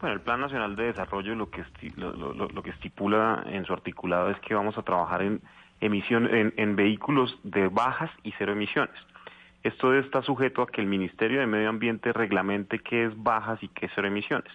Bueno, 0.00 0.14
el 0.14 0.22
Plan 0.22 0.40
Nacional 0.40 0.74
de 0.74 0.84
Desarrollo 0.84 1.34
lo 1.34 1.50
que, 1.50 1.62
lo, 1.96 2.12
lo- 2.14 2.32
lo- 2.32 2.48
lo 2.48 2.62
que 2.62 2.70
estipula 2.70 3.44
en 3.46 3.66
su 3.66 3.74
articulado 3.74 4.30
es 4.30 4.40
que 4.40 4.54
vamos 4.54 4.78
a 4.78 4.82
trabajar 4.82 5.20
en, 5.20 5.42
emisión, 5.82 6.34
en, 6.34 6.54
en 6.56 6.74
vehículos 6.74 7.38
de 7.44 7.68
bajas 7.68 8.10
y 8.22 8.32
cero 8.38 8.52
emisiones. 8.52 8.94
Esto 9.62 9.94
está 9.94 10.22
sujeto 10.22 10.62
a 10.62 10.66
que 10.66 10.80
el 10.80 10.88
Ministerio 10.88 11.38
de 11.38 11.46
Medio 11.46 11.68
Ambiente 11.68 12.12
reglamente 12.12 12.80
qué 12.80 13.04
es 13.04 13.22
bajas 13.22 13.62
y 13.62 13.68
qué 13.68 13.86
es 13.86 13.92
cero 13.94 14.08
emisiones. 14.08 14.52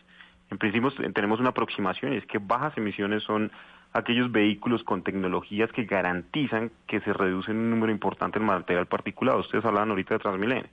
En 0.52 0.58
principio 0.58 0.92
eh, 1.00 1.12
tenemos 1.14 1.40
una 1.40 1.50
aproximación 1.50 2.14
y 2.14 2.18
es 2.18 2.26
que 2.26 2.40
bajas 2.40 2.78
emisiones 2.78 3.24
son 3.24 3.52
aquellos 3.94 4.32
vehículos 4.32 4.84
con 4.84 5.04
tecnologías 5.04 5.72
que 5.72 5.86
garantizan 5.86 6.72
que 6.88 7.00
se 7.00 7.14
reduce 7.14 7.52
un 7.52 7.70
número 7.70 7.92
importante 7.92 8.38
el 8.38 8.46
material 8.46 8.88
particulado. 8.88 9.40
Ustedes 9.40 9.64
hablaban 9.64 9.90
ahorita 9.90 10.16
de 10.16 10.20
Transmilenio. 10.20 10.70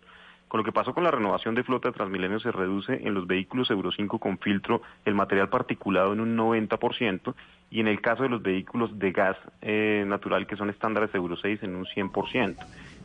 Con 0.48 0.59
lo 0.59 0.65
que 0.65 0.73
pasó 0.73 0.94
con 0.94 1.05
la 1.05 1.11
renovación 1.11 1.55
de 1.55 1.65
flota 1.65 1.89
de 1.89 1.94
Transmilenio 1.94 2.39
se 2.39 2.52
reduce 2.52 3.06
en 3.06 3.15
los 3.15 3.27
vehículos 3.27 3.70
Euro 3.70 3.90
5 3.90 4.19
con 4.19 4.39
filtro 4.39 4.82
el 5.05 5.15
material 5.15 5.48
particulado 5.48 6.12
en 6.12 6.20
un 6.20 6.36
90% 6.36 7.35
y 7.70 7.81
en 7.81 7.89
el 7.89 8.01
caso 8.01 8.24
de 8.24 8.28
los 8.28 8.43
vehículos 8.43 8.97
de 8.98 9.11
gas 9.11 9.36
eh, 9.62 10.05
natural 10.06 10.47
que 10.47 10.56
son 10.56 10.70
estándares 10.70 11.15
Euro 11.15 11.36
6 11.36 11.62
en 11.62 11.74
un 11.77 11.86
100%. 11.86 12.56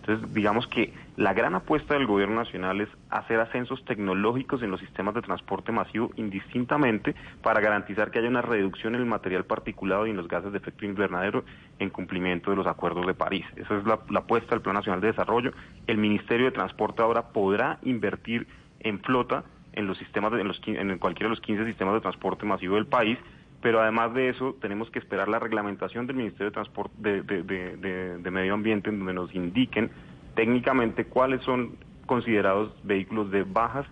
Entonces, 0.01 0.34
digamos 0.34 0.65
que 0.67 0.93
la 1.17 1.34
gran 1.34 1.53
apuesta 1.55 1.93
del 1.93 2.07
gobierno 2.07 2.35
nacional 2.35 2.81
es 2.81 2.89
hacer 3.09 3.39
ascensos 3.39 3.84
tecnológicos 3.85 4.63
en 4.63 4.71
los 4.71 4.80
sistemas 4.80 5.13
de 5.13 5.21
transporte 5.21 5.71
masivo 5.71 6.11
indistintamente 6.15 7.15
para 7.43 7.59
garantizar 7.59 8.09
que 8.09 8.19
haya 8.19 8.30
una 8.30 8.41
reducción 8.41 8.95
en 8.95 9.01
el 9.01 9.05
material 9.07 9.45
particulado 9.45 10.07
y 10.07 10.11
en 10.11 10.17
los 10.17 10.27
gases 10.27 10.51
de 10.51 10.57
efecto 10.57 10.85
invernadero 10.85 11.43
en 11.80 11.89
cumplimiento 11.89 12.49
de 12.51 12.57
los 12.57 12.67
acuerdos 12.67 13.05
de 13.05 13.13
París. 13.13 13.45
Esa 13.55 13.77
es 13.77 13.84
la, 13.85 13.99
apuesta 14.15 14.51
del 14.51 14.61
Plan 14.61 14.76
Nacional 14.76 15.01
de 15.01 15.07
Desarrollo. 15.07 15.51
El 15.88 15.97
Ministerio 15.97 16.45
de 16.45 16.51
Transporte 16.51 17.01
ahora 17.01 17.27
podrá 17.34 17.80
invertir 17.84 18.47
en 18.80 18.99
flota 19.01 19.43
en 19.73 19.85
los 19.85 19.97
sistemas 19.97 20.31
de- 20.31 20.41
en, 20.41 20.47
los, 20.47 20.61
en 20.65 20.97
cualquiera 20.97 21.27
de 21.27 21.35
los 21.35 21.41
15 21.41 21.65
sistemas 21.65 21.93
de 21.95 22.01
transporte 22.01 22.45
masivo 22.45 22.76
del 22.76 22.88
país 22.88 23.17
pero 23.61 23.81
además 23.81 24.14
de 24.14 24.30
eso 24.30 24.56
tenemos 24.61 24.90
que 24.91 24.99
esperar 24.99 25.27
la 25.27 25.40
reglamentación 25.40 26.07
del 26.07 26.15
Ministerio 26.15 26.48
de 26.48 26.53
Transporte 26.53 26.94
de, 26.99 28.31
Medio 28.31 28.53
Ambiente 28.53 28.90
en 28.90 28.99
donde 28.99 29.14
nos 29.14 29.34
indiquen 29.36 29.91
técnicamente 30.36 31.06
cuáles 31.06 31.41
son 31.44 31.77
considerados 32.06 32.73
vehículos 32.84 33.31
de 33.31 33.44
bajas 33.44 33.86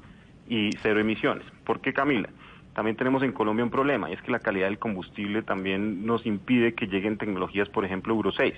y 0.45 0.77
cero 0.81 0.99
emisiones. 0.99 1.45
¿Por 1.65 1.81
qué, 1.81 1.93
Camila? 1.93 2.29
También 2.73 2.95
tenemos 2.95 3.23
en 3.23 3.31
Colombia 3.33 3.65
un 3.65 3.71
problema 3.71 4.09
y 4.09 4.13
es 4.13 4.21
que 4.21 4.31
la 4.31 4.39
calidad 4.39 4.67
del 4.67 4.79
combustible 4.79 5.41
también 5.41 6.05
nos 6.05 6.25
impide 6.25 6.73
que 6.75 6.87
lleguen 6.87 7.17
tecnologías, 7.17 7.67
por 7.69 7.83
ejemplo, 7.83 8.13
Euro 8.13 8.31
6. 8.31 8.53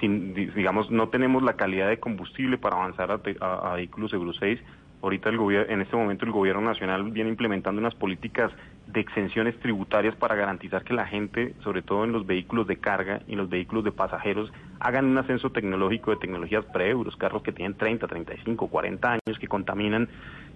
Sin, 0.00 0.32
di- 0.34 0.46
digamos, 0.46 0.90
no 0.90 1.08
tenemos 1.10 1.42
la 1.42 1.54
calidad 1.56 1.88
de 1.88 1.98
combustible 2.00 2.56
para 2.58 2.76
avanzar 2.76 3.10
a, 3.10 3.20
a- 3.40 3.72
a 3.72 3.74
vehículos 3.74 4.12
Euro 4.14 4.32
6. 4.32 4.58
Ahorita 5.02 5.28
el 5.30 5.36
gobierno, 5.36 5.72
en 5.72 5.80
este 5.82 5.96
momento 5.96 6.24
el 6.24 6.30
gobierno 6.32 6.62
nacional 6.62 7.10
viene 7.10 7.30
implementando 7.30 7.80
unas 7.80 7.94
políticas 7.94 8.52
de 8.86 9.00
exenciones 9.00 9.58
tributarias 9.60 10.16
para 10.16 10.34
garantizar 10.34 10.82
que 10.82 10.94
la 10.94 11.06
gente, 11.06 11.54
sobre 11.62 11.82
todo 11.82 12.04
en 12.04 12.12
los 12.12 12.26
vehículos 12.26 12.66
de 12.66 12.76
carga 12.76 13.20
y 13.28 13.32
en 13.32 13.38
los 13.38 13.48
vehículos 13.48 13.84
de 13.84 13.92
pasajeros, 13.92 14.52
hagan 14.80 15.06
un 15.06 15.18
ascenso 15.18 15.50
tecnológico 15.50 16.10
de 16.10 16.16
tecnologías 16.16 16.64
pre-euros, 16.66 17.16
carros 17.16 17.42
que 17.42 17.52
tienen 17.52 17.76
30, 17.76 18.06
35, 18.08 18.68
40 18.68 19.12
años, 19.12 19.38
que 19.38 19.46
contaminan 19.46 20.08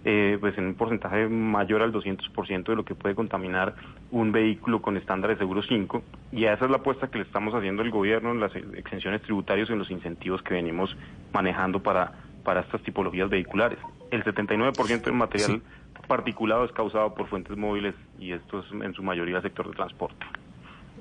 eh, 0.07 0.37
pues 0.39 0.59
en 0.59 0.67
un 0.67 0.75
porcentaje 0.75 1.29
mayor 1.29 1.81
al 1.81 1.93
200% 1.93 2.65
de 2.65 2.77
lo 2.77 2.85
que 2.85 2.95
puede 2.95 3.15
contaminar 3.15 3.75
un 4.11 4.33
vehículo 4.33 4.83
con 4.83 4.97
estándares 4.97 5.41
Euro 5.41 5.63
5. 5.63 6.03
Y 6.33 6.45
esa 6.45 6.65
es 6.65 6.71
la 6.71 6.79
apuesta 6.79 7.09
que 7.09 7.19
le 7.19 7.25
estamos 7.25 7.55
haciendo 7.55 7.83
al 7.83 7.91
gobierno 7.91 8.33
en 8.33 8.41
las 8.41 8.55
exenciones 8.55 9.23
tributarias 9.23 9.71
y 9.71 9.73
en 9.73 9.79
los 9.79 9.91
incentivos 9.91 10.43
que 10.43 10.55
venimos 10.55 10.95
manejando 11.33 11.83
para, 11.83 12.13
para 12.43 12.61
estas 12.61 12.83
tipologías 12.83 13.31
vehiculares. 13.31 13.79
El 14.11 14.25
79% 14.25 15.03
del 15.03 15.15
material 15.15 15.63
particulado 16.07 16.65
es 16.65 16.73
causado 16.73 17.15
por 17.15 17.29
fuentes 17.29 17.57
móviles 17.57 17.95
y 18.19 18.33
esto 18.33 18.61
es 18.61 18.67
en 18.83 18.95
su 18.95 19.03
mayoría 19.03 19.41
sector 19.43 19.69
de 19.69 19.75
transporte. 19.75 20.25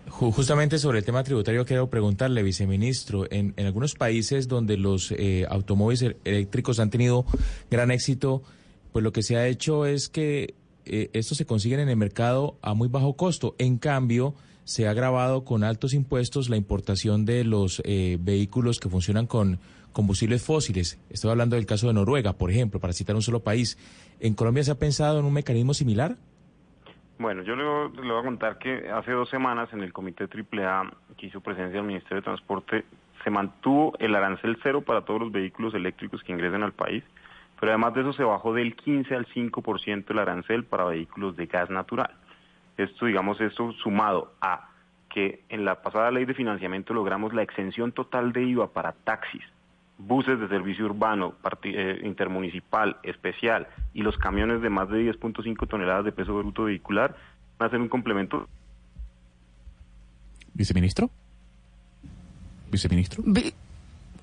Ju- 0.09 0.31
Justamente 0.33 0.77
sobre 0.79 0.99
el 0.99 1.05
tema 1.05 1.23
tributario 1.23 1.65
quiero 1.65 1.89
preguntarle, 1.89 2.43
viceministro, 2.43 3.25
en, 3.31 3.53
en 3.57 3.65
algunos 3.65 3.93
países 3.95 4.47
donde 4.47 4.77
los 4.77 5.11
eh, 5.11 5.45
automóviles 5.49 6.01
e- 6.03 6.17
eléctricos 6.25 6.79
han 6.79 6.89
tenido 6.89 7.25
gran 7.71 7.89
éxito, 7.91 8.43
pues 8.91 9.03
lo 9.03 9.11
que 9.13 9.23
se 9.23 9.37
ha 9.37 9.47
hecho 9.47 9.85
es 9.85 10.09
que 10.09 10.55
eh, 10.85 11.09
estos 11.13 11.37
se 11.37 11.45
consiguen 11.45 11.79
en 11.79 11.89
el 11.89 11.97
mercado 11.97 12.57
a 12.61 12.73
muy 12.73 12.89
bajo 12.89 13.13
costo. 13.15 13.55
En 13.57 13.77
cambio, 13.77 14.35
se 14.65 14.87
ha 14.87 14.93
grabado 14.93 15.45
con 15.45 15.63
altos 15.63 15.93
impuestos 15.93 16.49
la 16.49 16.57
importación 16.57 17.25
de 17.25 17.43
los 17.45 17.81
eh, 17.85 18.17
vehículos 18.19 18.79
que 18.79 18.89
funcionan 18.89 19.25
con 19.27 19.59
combustibles 19.93 20.41
fósiles. 20.43 20.97
Estoy 21.09 21.31
hablando 21.31 21.55
del 21.55 21.65
caso 21.65 21.87
de 21.87 21.93
Noruega, 21.93 22.33
por 22.33 22.49
ejemplo, 22.51 22.79
para 22.79 22.93
citar 22.93 23.15
un 23.15 23.21
solo 23.21 23.41
país. 23.41 23.77
¿En 24.19 24.33
Colombia 24.35 24.63
se 24.63 24.71
ha 24.71 24.75
pensado 24.79 25.19
en 25.19 25.25
un 25.25 25.33
mecanismo 25.33 25.73
similar? 25.73 26.15
Bueno, 27.19 27.43
yo 27.43 27.55
le, 27.55 27.63
voy- 27.63 28.19
a 28.19 28.23
contar 28.23 28.57
que 28.57 28.89
hace 28.89 29.11
dos 29.11 29.29
semanas 29.29 29.71
en 29.73 29.81
el 29.81 29.93
Comité 29.93 30.25
AAA 30.25 30.91
que 31.17 31.27
hizo 31.27 31.41
presencia 31.41 31.77
del 31.77 31.85
Ministerio 31.87 32.17
de 32.17 32.21
Transporte 32.23 32.85
se 33.23 33.29
mantuvo 33.29 33.93
el 33.99 34.15
arancel 34.15 34.57
cero 34.61 34.81
para 34.81 35.01
todos 35.05 35.21
los 35.21 35.31
vehículos 35.31 35.73
eléctricos 35.73 36.21
que 36.23 36.33
ingresen 36.33 36.63
al 36.63 36.73
país, 36.73 37.03
pero 37.59 37.71
además 37.71 37.93
de 37.93 38.01
eso 38.01 38.11
se 38.13 38.23
bajó 38.23 38.53
del 38.53 38.75
15 38.75 39.15
al 39.15 39.25
5% 39.27 40.09
el 40.11 40.19
arancel 40.19 40.65
para 40.65 40.83
vehículos 40.85 41.37
de 41.37 41.45
gas 41.45 41.69
natural. 41.69 42.11
Esto, 42.77 43.05
digamos, 43.05 43.39
esto 43.39 43.71
sumado 43.73 44.33
a 44.41 44.69
que 45.09 45.43
en 45.49 45.63
la 45.63 45.81
pasada 45.81 46.11
ley 46.11 46.25
de 46.25 46.33
financiamiento 46.33 46.93
logramos 46.93 47.33
la 47.33 47.43
exención 47.43 47.91
total 47.91 48.33
de 48.33 48.43
IVA 48.43 48.67
para 48.73 48.91
taxis, 48.91 49.43
buses 49.97 50.39
de 50.39 50.47
servicio 50.47 50.85
urbano, 50.85 51.33
parti- 51.41 51.73
eh, 51.75 52.01
intermunicipal, 52.03 52.97
especial 53.03 53.67
y 53.93 54.01
los 54.01 54.17
camiones 54.17 54.61
de 54.61 54.69
más 54.69 54.89
de 54.89 54.99
10.5 54.99 55.67
toneladas 55.67 56.05
de 56.05 56.11
peso 56.11 56.35
bruto 56.37 56.63
vehicular 56.63 57.15
van 57.57 57.67
a 57.67 57.71
ser 57.71 57.79
un 57.79 57.89
complemento. 57.89 58.47
¿Viceministro? 60.53 61.09
¿Viceministro? 62.71 63.23
Vi- 63.25 63.53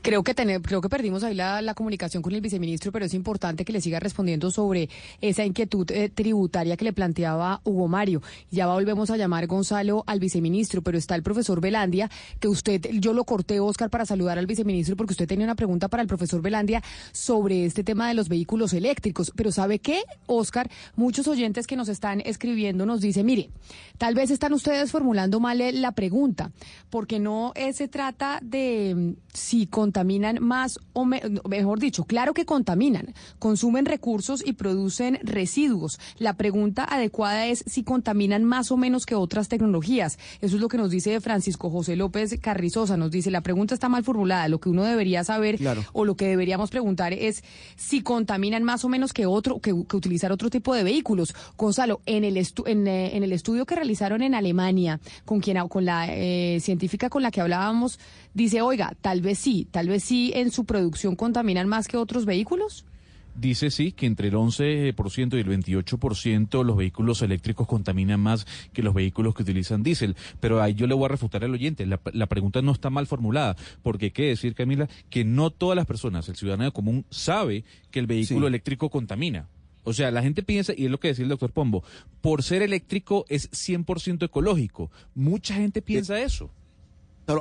Creo 0.02 0.22
que 0.22 0.32
tener, 0.32 0.62
creo 0.62 0.80
que 0.80 0.88
perdimos 0.88 1.24
ahí 1.24 1.34
la, 1.34 1.74
comunicación 1.74 2.22
con 2.22 2.32
el 2.32 2.40
viceministro, 2.40 2.90
pero 2.90 3.04
es 3.04 3.12
importante 3.12 3.64
que 3.66 3.72
le 3.72 3.82
siga 3.82 4.00
respondiendo 4.00 4.50
sobre 4.50 4.88
esa 5.20 5.44
inquietud 5.44 5.90
eh, 5.90 6.08
tributaria 6.08 6.76
que 6.78 6.86
le 6.86 6.92
planteaba 6.94 7.60
Hugo 7.64 7.86
Mario. 7.86 8.22
Ya 8.50 8.66
volvemos 8.66 9.10
a 9.10 9.18
llamar 9.18 9.46
Gonzalo 9.46 10.02
al 10.06 10.18
viceministro, 10.18 10.80
pero 10.80 10.96
está 10.96 11.14
el 11.16 11.22
profesor 11.22 11.60
Velandia, 11.60 12.10
que 12.38 12.48
usted, 12.48 12.80
yo 12.94 13.12
lo 13.12 13.24
corté, 13.24 13.60
Oscar, 13.60 13.90
para 13.90 14.06
saludar 14.06 14.38
al 14.38 14.46
viceministro, 14.46 14.96
porque 14.96 15.12
usted 15.12 15.28
tenía 15.28 15.44
una 15.44 15.54
pregunta 15.54 15.88
para 15.88 16.02
el 16.02 16.08
profesor 16.08 16.40
Velandia 16.40 16.82
sobre 17.12 17.66
este 17.66 17.84
tema 17.84 18.08
de 18.08 18.14
los 18.14 18.28
vehículos 18.30 18.72
eléctricos. 18.72 19.32
Pero 19.36 19.52
¿sabe 19.52 19.80
qué, 19.80 20.02
Oscar? 20.26 20.70
Muchos 20.96 21.28
oyentes 21.28 21.66
que 21.66 21.76
nos 21.76 21.90
están 21.90 22.22
escribiendo 22.22 22.86
nos 22.86 23.02
dicen, 23.02 23.26
mire, 23.26 23.50
tal 23.98 24.14
vez 24.14 24.30
están 24.30 24.54
ustedes 24.54 24.90
formulando 24.90 25.40
mal 25.40 25.60
eh, 25.60 25.72
la 25.72 25.92
pregunta, 25.92 26.52
porque 26.88 27.18
no 27.18 27.52
eh, 27.54 27.74
se 27.74 27.86
trata 27.86 28.40
de 28.42 28.94
mm, 28.96 29.12
si 29.32 29.66
contaminan 29.90 30.38
más 30.40 30.78
o 30.92 31.04
me- 31.04 31.20
mejor 31.48 31.80
dicho, 31.80 32.04
claro 32.04 32.32
que 32.32 32.44
contaminan, 32.44 33.12
consumen 33.40 33.86
recursos 33.86 34.40
y 34.46 34.52
producen 34.52 35.18
residuos. 35.24 35.98
La 36.18 36.34
pregunta 36.34 36.84
adecuada 36.84 37.46
es 37.48 37.64
si 37.66 37.82
contaminan 37.82 38.44
más 38.44 38.70
o 38.70 38.76
menos 38.76 39.04
que 39.04 39.16
otras 39.16 39.48
tecnologías. 39.48 40.16
Eso 40.40 40.54
es 40.54 40.62
lo 40.62 40.68
que 40.68 40.76
nos 40.76 40.90
dice 40.90 41.20
Francisco 41.20 41.70
José 41.70 41.96
López 41.96 42.38
Carrizosa. 42.40 42.96
Nos 42.96 43.10
dice, 43.10 43.32
la 43.32 43.40
pregunta 43.40 43.74
está 43.74 43.88
mal 43.88 44.04
formulada. 44.04 44.46
Lo 44.46 44.60
que 44.60 44.68
uno 44.68 44.84
debería 44.84 45.24
saber 45.24 45.60
o 45.92 46.04
lo 46.04 46.14
que 46.14 46.28
deberíamos 46.28 46.70
preguntar 46.70 47.12
es 47.12 47.42
si 47.76 48.00
contaminan 48.02 48.62
más 48.62 48.84
o 48.84 48.88
menos 48.88 49.12
que 49.12 49.26
otro, 49.26 49.58
que, 49.58 49.74
que 49.88 49.96
utilizar 49.96 50.30
otro 50.30 50.50
tipo 50.50 50.72
de 50.72 50.84
vehículos. 50.84 51.34
Gonzalo, 51.58 52.00
en 52.06 52.22
el, 52.22 52.36
estu- 52.36 52.68
en, 52.68 52.86
eh, 52.86 53.16
en 53.16 53.24
el 53.24 53.32
estudio 53.32 53.66
que 53.66 53.74
realizaron 53.74 54.22
en 54.22 54.36
Alemania, 54.36 55.00
con 55.24 55.40
quien, 55.40 55.58
con 55.66 55.84
la 55.84 56.06
eh, 56.08 56.58
científica 56.60 57.10
con 57.10 57.22
la 57.24 57.32
que 57.32 57.40
hablábamos, 57.40 57.98
dice, 58.34 58.62
oiga, 58.62 58.94
tal 59.00 59.20
vez 59.20 59.38
sí, 59.38 59.66
tal 59.70 59.88
vez 59.88 60.04
sí 60.04 60.32
en 60.34 60.50
su 60.50 60.64
producción 60.64 61.16
contaminan 61.16 61.68
más 61.68 61.88
que 61.88 61.96
otros 61.96 62.24
vehículos. 62.24 62.84
Dice 63.32 63.70
sí 63.70 63.92
que 63.92 64.06
entre 64.06 64.28
el 64.28 64.34
11% 64.34 65.36
y 65.36 65.40
el 65.40 65.46
28% 65.46 66.64
los 66.64 66.76
vehículos 66.76 67.22
eléctricos 67.22 67.66
contaminan 67.66 68.20
más 68.20 68.44
que 68.72 68.82
los 68.82 68.92
vehículos 68.92 69.34
que 69.34 69.42
utilizan 69.44 69.82
diésel. 69.84 70.16
Pero 70.40 70.60
ahí 70.60 70.74
yo 70.74 70.86
le 70.88 70.94
voy 70.94 71.04
a 71.06 71.08
refutar 71.08 71.44
al 71.44 71.52
oyente. 71.54 71.86
La, 71.86 72.00
la 72.12 72.26
pregunta 72.26 72.60
no 72.60 72.72
está 72.72 72.90
mal 72.90 73.06
formulada. 73.06 73.56
Porque 73.82 74.06
hay 74.06 74.10
que 74.10 74.24
decir, 74.28 74.54
Camila, 74.54 74.88
que 75.10 75.24
no 75.24 75.50
todas 75.50 75.76
las 75.76 75.86
personas, 75.86 76.28
el 76.28 76.36
ciudadano 76.36 76.72
común, 76.72 77.06
sabe 77.08 77.64
que 77.92 78.00
el 78.00 78.06
vehículo 78.08 78.40
Sí. 78.40 78.46
eléctrico 78.48 78.90
contamina. 78.90 79.48
O 79.84 79.92
sea, 79.94 80.10
la 80.10 80.22
gente 80.22 80.42
piensa, 80.42 80.74
y 80.76 80.84
es 80.86 80.90
lo 80.90 81.00
que 81.00 81.08
decía 81.08 81.22
el 81.22 81.30
doctor 81.30 81.52
Pombo, 81.52 81.82
por 82.20 82.42
ser 82.42 82.60
eléctrico 82.62 83.24
es 83.28 83.48
100% 83.52 84.26
ecológico. 84.26 84.90
Mucha 85.14 85.54
gente 85.54 85.80
piensa 85.80 86.20
eso. 86.20 86.50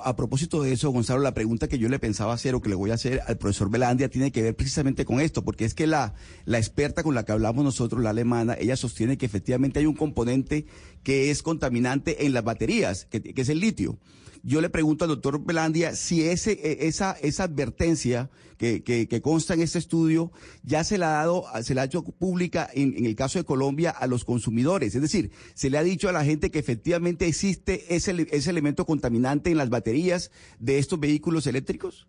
A 0.04 0.16
propósito 0.16 0.62
de 0.62 0.72
eso, 0.72 0.92
Gonzalo, 0.92 1.22
la 1.22 1.34
pregunta 1.34 1.68
que 1.68 1.80
yo 1.80 1.90
le 1.90 2.00
pensaba 2.00 2.34
hacer 2.34 2.54
o 2.56 2.62
que 2.62 2.70
le 2.70 2.76
voy 2.76 2.92
a 2.92 2.94
hacer 2.94 3.22
al 3.26 3.38
profesor 3.38 3.70
Belandia 3.70 4.10
tiene 4.10 4.32
que 4.32 4.42
ver 4.42 4.56
precisamente 4.56 5.06
con 5.06 5.20
esto, 5.20 5.44
porque 5.44 5.66
es 5.66 5.74
que 5.74 5.88
la, 5.88 6.14
la 6.46 6.58
experta 6.58 7.02
con 7.04 7.16
la 7.16 7.26
que 7.26 7.32
hablamos 7.32 7.64
nosotros, 7.64 8.02
la 8.02 8.12
alemana, 8.12 8.56
ella 8.60 8.76
sostiene 8.76 9.18
que 9.18 9.26
efectivamente 9.26 9.80
hay 9.80 9.86
un 9.86 9.96
componente 9.96 10.66
que 11.04 11.32
es 11.32 11.44
contaminante 11.44 12.26
en 12.26 12.34
las 12.34 12.44
baterías, 12.44 13.06
que, 13.06 13.34
es 13.36 13.50
el 13.50 13.60
litio. 13.60 13.98
Yo 14.42 14.62
le 14.62 14.70
pregunto 14.70 15.04
al 15.04 15.10
doctor 15.10 15.44
Belandia 15.44 15.96
si 15.96 16.24
ese, 16.24 16.54
eh, 16.54 16.88
esa, 16.88 17.12
esa 17.22 17.44
advertencia 17.44 18.30
que, 18.58 18.84
que, 18.84 19.08
que 19.08 19.22
consta 19.22 19.54
en 19.54 19.62
este 19.62 19.80
estudio 19.80 20.32
ya 20.64 20.84
se 20.84 20.98
la 20.98 21.08
ha 21.08 21.26
dado, 21.26 21.46
se 21.62 21.76
la 21.76 21.82
ha 21.82 21.86
hecho 21.86 22.04
pública 22.04 22.70
en, 22.74 22.96
en 22.98 23.06
el 23.06 23.16
caso 23.16 23.40
de 23.40 23.46
Colombia 23.46 23.90
a 23.90 24.08
los 24.08 24.24
consumidores. 24.24 24.96
Es 24.96 25.02
decir, 25.02 25.32
se 25.54 25.70
le 25.70 25.78
ha 25.78 25.84
dicho 25.84 26.08
a 26.08 26.14
la 26.14 26.24
gente 26.24 26.52
que 26.52 26.60
efectivamente 26.60 27.28
existe 27.28 27.96
ese, 27.96 28.28
ese 28.32 28.50
elemento 28.50 28.86
contaminante 28.86 29.52
en 29.52 29.58
las 29.58 29.70
baterías 29.70 30.32
de 30.60 30.78
estos 30.78 31.00
vehículos 31.00 31.48
eléctricos. 31.48 32.08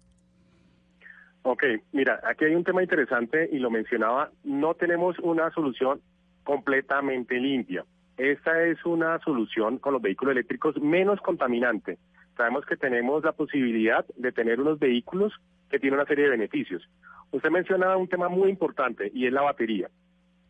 Ok, 1.43 1.65
mira, 1.93 2.21
aquí 2.29 2.45
hay 2.45 2.55
un 2.55 2.65
tema 2.65 2.83
interesante 2.83 3.49
y 3.51 3.59
lo 3.59 3.71
mencionaba, 3.71 4.31
no 4.45 4.75
tenemos 4.75 5.19
una 5.21 5.51
solución 5.53 6.01
completamente 6.45 7.39
limpia. 7.39 7.85
Esta 8.21 8.65
es 8.65 8.85
una 8.85 9.19
solución 9.21 9.79
con 9.79 9.95
los 9.95 10.03
vehículos 10.03 10.33
eléctricos 10.33 10.79
menos 10.79 11.19
contaminante. 11.23 11.97
Sabemos 12.37 12.67
que 12.67 12.77
tenemos 12.77 13.25
la 13.25 13.33
posibilidad 13.33 14.05
de 14.15 14.31
tener 14.31 14.61
unos 14.61 14.79
vehículos 14.79 15.33
que 15.71 15.79
tienen 15.79 15.99
una 15.99 16.07
serie 16.07 16.25
de 16.25 16.33
beneficios. 16.33 16.87
Usted 17.31 17.49
menciona 17.49 17.97
un 17.97 18.09
tema 18.09 18.29
muy 18.29 18.51
importante 18.51 19.11
y 19.15 19.27
es 19.27 19.33
la 19.33 19.41
batería. 19.41 19.89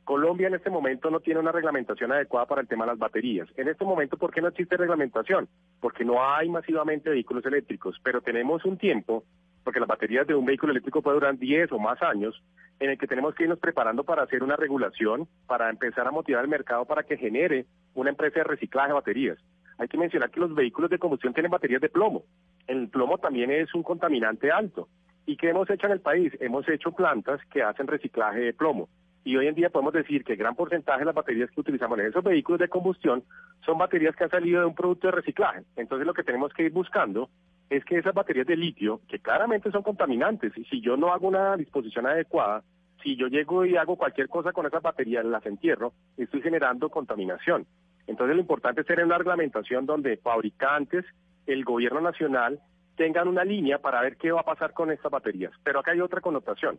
Colombia 0.02 0.48
en 0.48 0.54
este 0.56 0.68
momento 0.68 1.10
no 1.10 1.20
tiene 1.20 1.38
una 1.38 1.52
reglamentación 1.52 2.10
adecuada 2.10 2.46
para 2.46 2.62
el 2.62 2.66
tema 2.66 2.86
de 2.86 2.90
las 2.90 2.98
baterías. 2.98 3.48
En 3.56 3.68
este 3.68 3.84
momento, 3.84 4.16
¿por 4.16 4.32
qué 4.32 4.40
no 4.40 4.48
existe 4.48 4.76
reglamentación? 4.76 5.48
Porque 5.78 6.04
no 6.04 6.26
hay 6.26 6.48
masivamente 6.48 7.08
vehículos 7.10 7.46
eléctricos, 7.46 8.00
pero 8.02 8.20
tenemos 8.20 8.64
un 8.64 8.78
tiempo, 8.78 9.22
porque 9.62 9.78
las 9.78 9.88
baterías 9.88 10.26
de 10.26 10.34
un 10.34 10.44
vehículo 10.44 10.72
eléctrico 10.72 11.02
pueden 11.02 11.20
durar 11.20 11.38
10 11.38 11.70
o 11.70 11.78
más 11.78 12.02
años, 12.02 12.42
en 12.80 12.90
el 12.90 12.98
que 12.98 13.06
tenemos 13.06 13.34
que 13.34 13.44
irnos 13.44 13.58
preparando 13.58 14.04
para 14.04 14.22
hacer 14.22 14.42
una 14.42 14.56
regulación, 14.56 15.28
para 15.46 15.68
empezar 15.68 16.06
a 16.08 16.10
motivar 16.10 16.42
al 16.42 16.48
mercado 16.48 16.86
para 16.86 17.02
que 17.02 17.18
genere 17.18 17.66
una 17.94 18.10
empresa 18.10 18.40
de 18.40 18.44
reciclaje 18.44 18.88
de 18.88 18.94
baterías. 18.94 19.38
Hay 19.78 19.88
que 19.88 19.98
mencionar 19.98 20.30
que 20.30 20.40
los 20.40 20.54
vehículos 20.54 20.90
de 20.90 20.98
combustión 20.98 21.34
tienen 21.34 21.50
baterías 21.50 21.80
de 21.80 21.90
plomo. 21.90 22.24
El 22.66 22.88
plomo 22.88 23.18
también 23.18 23.50
es 23.50 23.74
un 23.74 23.82
contaminante 23.82 24.50
alto. 24.50 24.88
¿Y 25.26 25.36
qué 25.36 25.50
hemos 25.50 25.68
hecho 25.70 25.86
en 25.86 25.92
el 25.92 26.00
país? 26.00 26.32
Hemos 26.40 26.68
hecho 26.68 26.92
plantas 26.92 27.40
que 27.52 27.62
hacen 27.62 27.86
reciclaje 27.86 28.40
de 28.40 28.52
plomo. 28.54 28.88
Y 29.24 29.36
hoy 29.36 29.46
en 29.46 29.54
día 29.54 29.68
podemos 29.68 29.92
decir 29.92 30.24
que 30.24 30.36
gran 30.36 30.56
porcentaje 30.56 31.00
de 31.00 31.04
las 31.04 31.14
baterías 31.14 31.50
que 31.50 31.60
utilizamos 31.60 31.98
en 31.98 32.06
esos 32.06 32.24
vehículos 32.24 32.60
de 32.60 32.68
combustión 32.68 33.22
son 33.64 33.76
baterías 33.76 34.16
que 34.16 34.24
han 34.24 34.30
salido 34.30 34.60
de 34.60 34.66
un 34.66 34.74
producto 34.74 35.08
de 35.08 35.12
reciclaje. 35.12 35.62
Entonces 35.76 36.06
lo 36.06 36.14
que 36.14 36.24
tenemos 36.24 36.52
que 36.54 36.64
ir 36.64 36.72
buscando 36.72 37.28
es 37.70 37.84
que 37.84 37.98
esas 37.98 38.12
baterías 38.12 38.46
de 38.46 38.56
litio, 38.56 39.00
que 39.08 39.20
claramente 39.20 39.70
son 39.70 39.82
contaminantes, 39.82 40.52
y 40.58 40.64
si 40.64 40.80
yo 40.80 40.96
no 40.96 41.12
hago 41.12 41.28
una 41.28 41.56
disposición 41.56 42.06
adecuada, 42.06 42.64
si 43.02 43.16
yo 43.16 43.28
llego 43.28 43.64
y 43.64 43.76
hago 43.76 43.96
cualquier 43.96 44.28
cosa 44.28 44.52
con 44.52 44.66
esas 44.66 44.82
baterías, 44.82 45.24
las 45.24 45.46
entierro, 45.46 45.92
estoy 46.16 46.42
generando 46.42 46.90
contaminación. 46.90 47.66
Entonces 48.08 48.34
lo 48.34 48.42
importante 48.42 48.80
es 48.80 48.86
tener 48.86 49.04
una 49.04 49.18
reglamentación 49.18 49.86
donde 49.86 50.16
fabricantes, 50.16 51.04
el 51.46 51.64
gobierno 51.64 52.00
nacional, 52.00 52.60
tengan 52.96 53.28
una 53.28 53.44
línea 53.44 53.78
para 53.78 54.02
ver 54.02 54.16
qué 54.16 54.32
va 54.32 54.40
a 54.40 54.44
pasar 54.44 54.72
con 54.72 54.90
estas 54.90 55.10
baterías. 55.10 55.52
Pero 55.62 55.78
acá 55.78 55.92
hay 55.92 56.00
otra 56.00 56.20
connotación. 56.20 56.78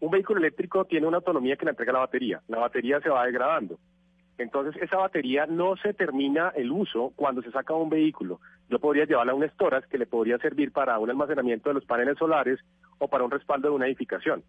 Un 0.00 0.10
vehículo 0.10 0.40
eléctrico 0.40 0.86
tiene 0.86 1.06
una 1.06 1.18
autonomía 1.18 1.56
que 1.56 1.66
le 1.66 1.72
entrega 1.72 1.92
la 1.92 1.98
batería. 2.00 2.40
La 2.48 2.58
batería 2.58 3.00
se 3.00 3.10
va 3.10 3.26
degradando. 3.26 3.78
Entonces, 4.40 4.80
esa 4.82 4.96
batería 4.96 5.44
no 5.44 5.76
se 5.76 5.92
termina 5.92 6.48
el 6.56 6.72
uso 6.72 7.12
cuando 7.14 7.42
se 7.42 7.50
saca 7.50 7.74
un 7.74 7.90
vehículo. 7.90 8.40
Yo 8.70 8.78
podría 8.78 9.04
llevarla 9.04 9.32
a 9.32 9.34
un 9.34 9.46
storage 9.50 9.86
que 9.88 9.98
le 9.98 10.06
podría 10.06 10.38
servir 10.38 10.72
para 10.72 10.98
un 10.98 11.10
almacenamiento 11.10 11.68
de 11.68 11.74
los 11.74 11.84
paneles 11.84 12.16
solares 12.16 12.58
o 12.98 13.06
para 13.08 13.22
un 13.22 13.30
respaldo 13.30 13.68
de 13.68 13.74
una 13.74 13.86
edificación. 13.86 14.42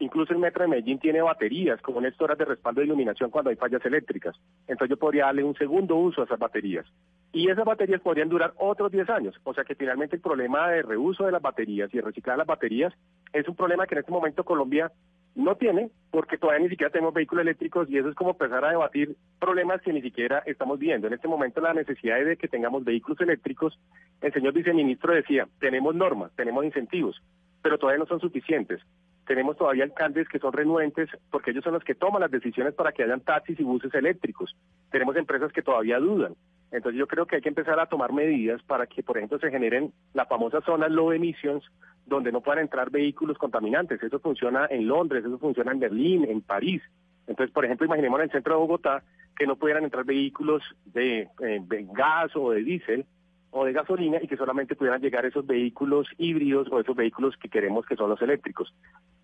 Incluso 0.00 0.34
el 0.34 0.38
Metro 0.38 0.64
de 0.64 0.68
Medellín 0.68 0.98
tiene 0.98 1.22
baterías 1.22 1.80
como 1.80 1.96
un 1.96 2.12
storage 2.12 2.40
de 2.40 2.44
respaldo 2.44 2.80
de 2.82 2.86
iluminación 2.88 3.30
cuando 3.30 3.48
hay 3.48 3.56
fallas 3.56 3.82
eléctricas. 3.86 4.36
Entonces 4.66 4.90
yo 4.90 4.98
podría 4.98 5.24
darle 5.24 5.44
un 5.44 5.54
segundo 5.54 5.96
uso 5.96 6.20
a 6.20 6.24
esas 6.24 6.38
baterías. 6.38 6.84
Y 7.32 7.48
esas 7.48 7.64
baterías 7.64 8.02
podrían 8.02 8.28
durar 8.28 8.52
otros 8.58 8.92
10 8.92 9.08
años. 9.08 9.34
O 9.44 9.54
sea 9.54 9.64
que 9.64 9.76
finalmente 9.76 10.16
el 10.16 10.22
problema 10.22 10.68
de 10.68 10.82
reuso 10.82 11.24
de 11.24 11.32
las 11.32 11.40
baterías 11.40 11.88
y 11.94 11.96
de 11.96 12.02
reciclar 12.02 12.36
las 12.36 12.46
baterías 12.46 12.92
es 13.32 13.48
un 13.48 13.56
problema 13.56 13.86
que 13.86 13.94
en 13.94 14.00
este 14.00 14.12
momento 14.12 14.44
Colombia 14.44 14.92
no 15.34 15.56
tiene 15.56 15.90
porque 16.10 16.36
todavía 16.36 16.64
ni 16.64 16.68
siquiera 16.68 16.92
tenemos 16.92 17.14
vehículos 17.14 17.42
eléctricos 17.42 17.88
y 17.90 17.96
eso 17.96 18.10
es 18.10 18.14
como 18.14 18.30
empezar 18.32 18.64
a 18.64 18.70
debatir 18.70 19.16
problemas 19.40 19.80
que 19.80 19.92
ni 19.92 20.02
siquiera 20.02 20.42
estamos 20.44 20.78
viendo. 20.78 21.06
En 21.06 21.14
este 21.14 21.28
momento 21.28 21.60
la 21.60 21.72
necesidad 21.72 22.20
es 22.20 22.26
de 22.26 22.36
que 22.36 22.48
tengamos 22.48 22.84
vehículos 22.84 23.20
eléctricos, 23.20 23.78
el 24.20 24.32
señor 24.32 24.52
viceministro 24.52 25.14
decía, 25.14 25.48
tenemos 25.58 25.94
normas, 25.94 26.30
tenemos 26.36 26.64
incentivos, 26.64 27.22
pero 27.62 27.78
todavía 27.78 28.00
no 28.00 28.06
son 28.06 28.20
suficientes. 28.20 28.82
Tenemos 29.26 29.56
todavía 29.56 29.84
alcaldes 29.84 30.28
que 30.28 30.38
son 30.38 30.52
renuentes 30.52 31.08
porque 31.30 31.52
ellos 31.52 31.64
son 31.64 31.74
los 31.74 31.84
que 31.84 31.94
toman 31.94 32.20
las 32.20 32.30
decisiones 32.30 32.74
para 32.74 32.92
que 32.92 33.04
hayan 33.04 33.20
taxis 33.20 33.58
y 33.58 33.62
buses 33.62 33.94
eléctricos. 33.94 34.54
Tenemos 34.90 35.16
empresas 35.16 35.52
que 35.52 35.62
todavía 35.62 35.98
dudan. 35.98 36.34
Entonces 36.72 36.98
yo 36.98 37.06
creo 37.06 37.26
que 37.26 37.36
hay 37.36 37.42
que 37.42 37.50
empezar 37.50 37.78
a 37.78 37.86
tomar 37.86 38.12
medidas 38.12 38.62
para 38.62 38.86
que, 38.86 39.02
por 39.02 39.18
ejemplo, 39.18 39.38
se 39.38 39.50
generen 39.50 39.92
las 40.14 40.26
famosas 40.26 40.64
zonas 40.64 40.90
low 40.90 41.12
emissions 41.12 41.62
donde 42.06 42.32
no 42.32 42.40
puedan 42.40 42.62
entrar 42.62 42.90
vehículos 42.90 43.36
contaminantes. 43.38 44.02
Eso 44.02 44.18
funciona 44.18 44.66
en 44.70 44.88
Londres, 44.88 45.24
eso 45.24 45.38
funciona 45.38 45.72
en 45.72 45.80
Berlín, 45.80 46.24
en 46.24 46.40
París. 46.40 46.82
Entonces, 47.26 47.52
por 47.52 47.64
ejemplo, 47.64 47.86
imaginemos 47.86 48.18
en 48.20 48.24
el 48.24 48.32
centro 48.32 48.54
de 48.54 48.60
Bogotá 48.60 49.02
que 49.36 49.46
no 49.46 49.56
pudieran 49.56 49.84
entrar 49.84 50.04
vehículos 50.04 50.62
de, 50.86 51.28
eh, 51.40 51.86
gas 51.92 52.34
o 52.34 52.50
de 52.50 52.62
diésel 52.62 53.06
o 53.50 53.66
de 53.66 53.72
gasolina 53.72 54.18
y 54.20 54.26
que 54.26 54.38
solamente 54.38 54.74
pudieran 54.74 55.02
llegar 55.02 55.26
esos 55.26 55.46
vehículos 55.46 56.08
híbridos 56.16 56.68
o 56.72 56.80
esos 56.80 56.96
vehículos 56.96 57.36
que 57.36 57.50
queremos 57.50 57.84
que 57.84 57.96
son 57.96 58.08
los 58.08 58.20
eléctricos. 58.22 58.74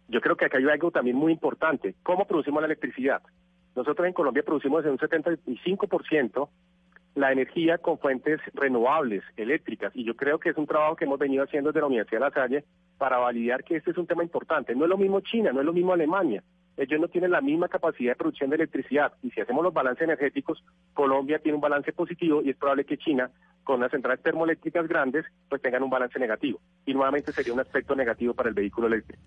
Yo 0.08 0.20
creo 0.20 0.36
que 0.36 0.44
acá 0.44 0.58
hay 0.58 0.64
algo 0.68 0.90
también 0.90 1.16
muy 1.16 1.32
importante. 1.32 1.94
¿Cómo 2.02 2.26
producimos 2.26 2.60
la 2.60 2.66
electricidad? 2.66 3.22
Nosotros 3.74 4.06
en 4.06 4.12
Colombia 4.12 4.42
producimos 4.42 4.84
en 4.84 4.92
un 4.92 4.98
75% 4.98 6.48
la 7.20 7.32
energía 7.32 7.78
con 7.78 7.98
fuentes 7.98 8.40
renovables, 8.54 9.22
eléctricas, 9.36 9.92
y 9.94 10.04
yo 10.04 10.16
creo 10.16 10.38
que 10.38 10.50
es 10.50 10.56
un 10.56 10.66
trabajo 10.66 10.96
que 10.96 11.04
hemos 11.04 11.18
venido 11.18 11.44
haciendo 11.44 11.70
desde 11.70 11.80
la 11.80 11.86
Universidad 11.86 12.20
de 12.20 12.26
La 12.26 12.30
Salle 12.34 12.64
para 12.96 13.18
validar 13.18 13.64
que 13.64 13.76
este 13.76 13.90
es 13.90 13.98
un 13.98 14.06
tema 14.06 14.22
importante. 14.22 14.74
No 14.74 14.84
es 14.84 14.90
lo 14.90 14.98
mismo 14.98 15.20
China, 15.20 15.52
no 15.52 15.60
es 15.60 15.66
lo 15.66 15.72
mismo 15.72 15.92
Alemania. 15.92 16.42
Ellos 16.76 17.00
no 17.00 17.08
tienen 17.08 17.32
la 17.32 17.40
misma 17.40 17.68
capacidad 17.68 18.12
de 18.12 18.16
producción 18.16 18.50
de 18.50 18.56
electricidad. 18.56 19.12
Y 19.22 19.30
si 19.30 19.40
hacemos 19.40 19.64
los 19.64 19.74
balances 19.74 20.04
energéticos, 20.04 20.62
Colombia 20.94 21.40
tiene 21.40 21.56
un 21.56 21.60
balance 21.60 21.92
positivo 21.92 22.40
y 22.40 22.50
es 22.50 22.56
probable 22.56 22.84
que 22.84 22.96
China, 22.98 23.30
con 23.64 23.80
las 23.80 23.90
centrales 23.90 24.22
termoeléctricas 24.22 24.86
grandes, 24.86 25.24
pues 25.48 25.60
tengan 25.60 25.82
un 25.82 25.90
balance 25.90 26.16
negativo. 26.20 26.60
Y 26.86 26.94
nuevamente 26.94 27.32
sería 27.32 27.52
un 27.52 27.58
aspecto 27.58 27.96
negativo 27.96 28.32
para 28.32 28.48
el 28.48 28.54
vehículo 28.54 28.86
eléctrico. 28.86 29.20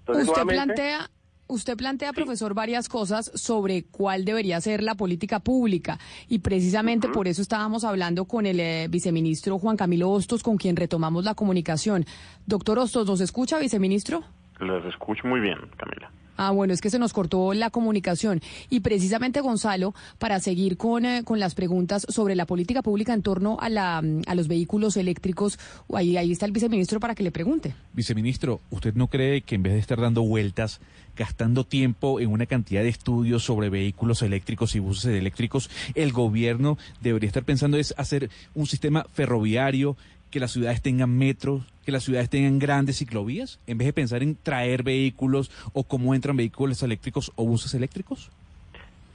Entonces, 0.00 0.28
Usted 0.28 0.42
plantea, 0.42 1.08
usted 1.46 1.76
plantea, 1.76 2.12
profesor, 2.12 2.54
varias 2.54 2.88
cosas 2.88 3.30
sobre 3.34 3.84
cuál 3.84 4.24
debería 4.24 4.60
ser 4.60 4.82
la 4.82 4.94
política 4.94 5.40
pública 5.40 5.98
y 6.28 6.40
precisamente 6.40 7.08
por 7.08 7.28
eso 7.28 7.42
estábamos 7.42 7.84
hablando 7.84 8.24
con 8.24 8.46
el 8.46 8.60
eh, 8.60 8.88
viceministro 8.88 9.58
Juan 9.58 9.76
Camilo 9.76 10.10
Hostos, 10.10 10.42
con 10.42 10.56
quien 10.56 10.76
retomamos 10.76 11.24
la 11.24 11.34
comunicación. 11.34 12.06
Doctor 12.46 12.78
Hostos, 12.78 13.06
¿nos 13.06 13.20
escucha, 13.20 13.58
viceministro? 13.58 14.24
Les 14.60 14.84
escucho 14.86 15.26
muy 15.26 15.40
bien, 15.40 15.58
Camila. 15.76 16.10
Ah, 16.36 16.50
bueno, 16.50 16.74
es 16.74 16.80
que 16.80 16.90
se 16.90 16.98
nos 16.98 17.12
cortó 17.12 17.54
la 17.54 17.70
comunicación. 17.70 18.40
Y 18.68 18.80
precisamente, 18.80 19.40
Gonzalo, 19.40 19.94
para 20.18 20.38
seguir 20.40 20.76
con, 20.76 21.06
eh, 21.06 21.22
con 21.24 21.40
las 21.40 21.54
preguntas 21.54 22.06
sobre 22.08 22.34
la 22.34 22.44
política 22.44 22.82
pública 22.82 23.14
en 23.14 23.22
torno 23.22 23.56
a, 23.60 23.70
la, 23.70 23.98
a 23.98 24.34
los 24.34 24.48
vehículos 24.48 24.96
eléctricos, 24.96 25.58
ahí, 25.94 26.16
ahí 26.16 26.32
está 26.32 26.44
el 26.46 26.52
viceministro 26.52 27.00
para 27.00 27.14
que 27.14 27.22
le 27.22 27.30
pregunte. 27.30 27.74
Viceministro, 27.94 28.60
¿usted 28.70 28.94
no 28.94 29.08
cree 29.08 29.40
que 29.42 29.54
en 29.54 29.62
vez 29.62 29.72
de 29.72 29.78
estar 29.78 30.00
dando 30.00 30.22
vueltas, 30.22 30.80
gastando 31.16 31.64
tiempo 31.64 32.20
en 32.20 32.30
una 32.30 32.46
cantidad 32.46 32.82
de 32.82 32.88
estudios 32.88 33.42
sobre 33.42 33.70
vehículos 33.70 34.22
eléctricos 34.22 34.74
y 34.76 34.78
buses 34.78 35.06
eléctricos, 35.06 35.70
el 35.94 36.12
gobierno 36.12 36.78
debería 37.00 37.26
estar 37.28 37.44
pensando 37.44 37.76
es 37.76 37.94
hacer 37.96 38.30
un 38.54 38.66
sistema 38.66 39.04
ferroviario, 39.12 39.96
que 40.30 40.40
las 40.40 40.50
ciudades 40.50 40.82
tengan 40.82 41.16
metros, 41.16 41.62
que 41.84 41.92
las 41.92 42.02
ciudades 42.02 42.28
tengan 42.28 42.58
grandes 42.58 42.98
ciclovías, 42.98 43.60
en 43.66 43.78
vez 43.78 43.86
de 43.86 43.92
pensar 43.92 44.22
en 44.22 44.36
traer 44.36 44.82
vehículos 44.82 45.50
o 45.72 45.84
cómo 45.84 46.14
entran 46.14 46.36
vehículos 46.36 46.82
eléctricos 46.82 47.32
o 47.36 47.46
buses 47.46 47.72
eléctricos? 47.74 48.30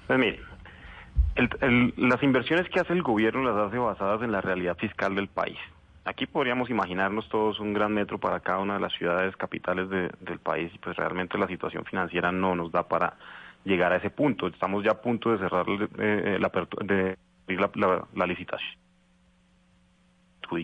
Pues 0.08 0.18
mire, 0.18 0.40
el- 1.36 1.94
las 1.98 2.24
inversiones 2.24 2.68
que 2.70 2.80
hace 2.80 2.94
el 2.94 3.04
gobierno 3.04 3.44
las 3.44 3.68
hace 3.68 3.78
basadas 3.78 4.22
en 4.24 4.32
la 4.32 4.42
realidad 4.42 4.78
fiscal 4.78 5.14
del 5.14 5.28
país. 5.28 5.58
Aquí 6.04 6.26
podríamos 6.26 6.70
imaginarnos 6.70 7.30
todos 7.30 7.60
un 7.60 7.74
gran 7.74 7.94
metro 7.94 8.18
para 8.18 8.40
cada 8.40 8.60
una 8.60 8.74
de 8.76 8.80
las 8.80 8.94
ciudades 8.94 9.36
capitales 9.38 9.88
de- 9.90 10.10
del 10.22 10.40
país 10.40 10.72
y 10.74 10.78
pues 10.80 10.96
realmente 10.98 11.38
la 11.38 11.48
situación 11.48 11.86
financiera 11.86 12.32
no 12.32 12.56
nos 12.56 12.72
da 12.72 12.88
para 12.88 13.14
llegar 13.66 13.94
a 13.94 13.98
ese 13.98 14.10
punto. 14.10 14.48
Estamos 14.48 14.84
ya 14.84 14.92
a 14.92 15.02
punto 15.02 15.32
de 15.32 15.38
cerrar 15.38 15.66
eh, 16.00 16.38
la, 16.40 16.52
apertu- 16.52 16.84
de 16.86 17.18
la, 17.48 17.70
la- 17.76 18.08
la 18.16 18.26
licitación 18.26 18.80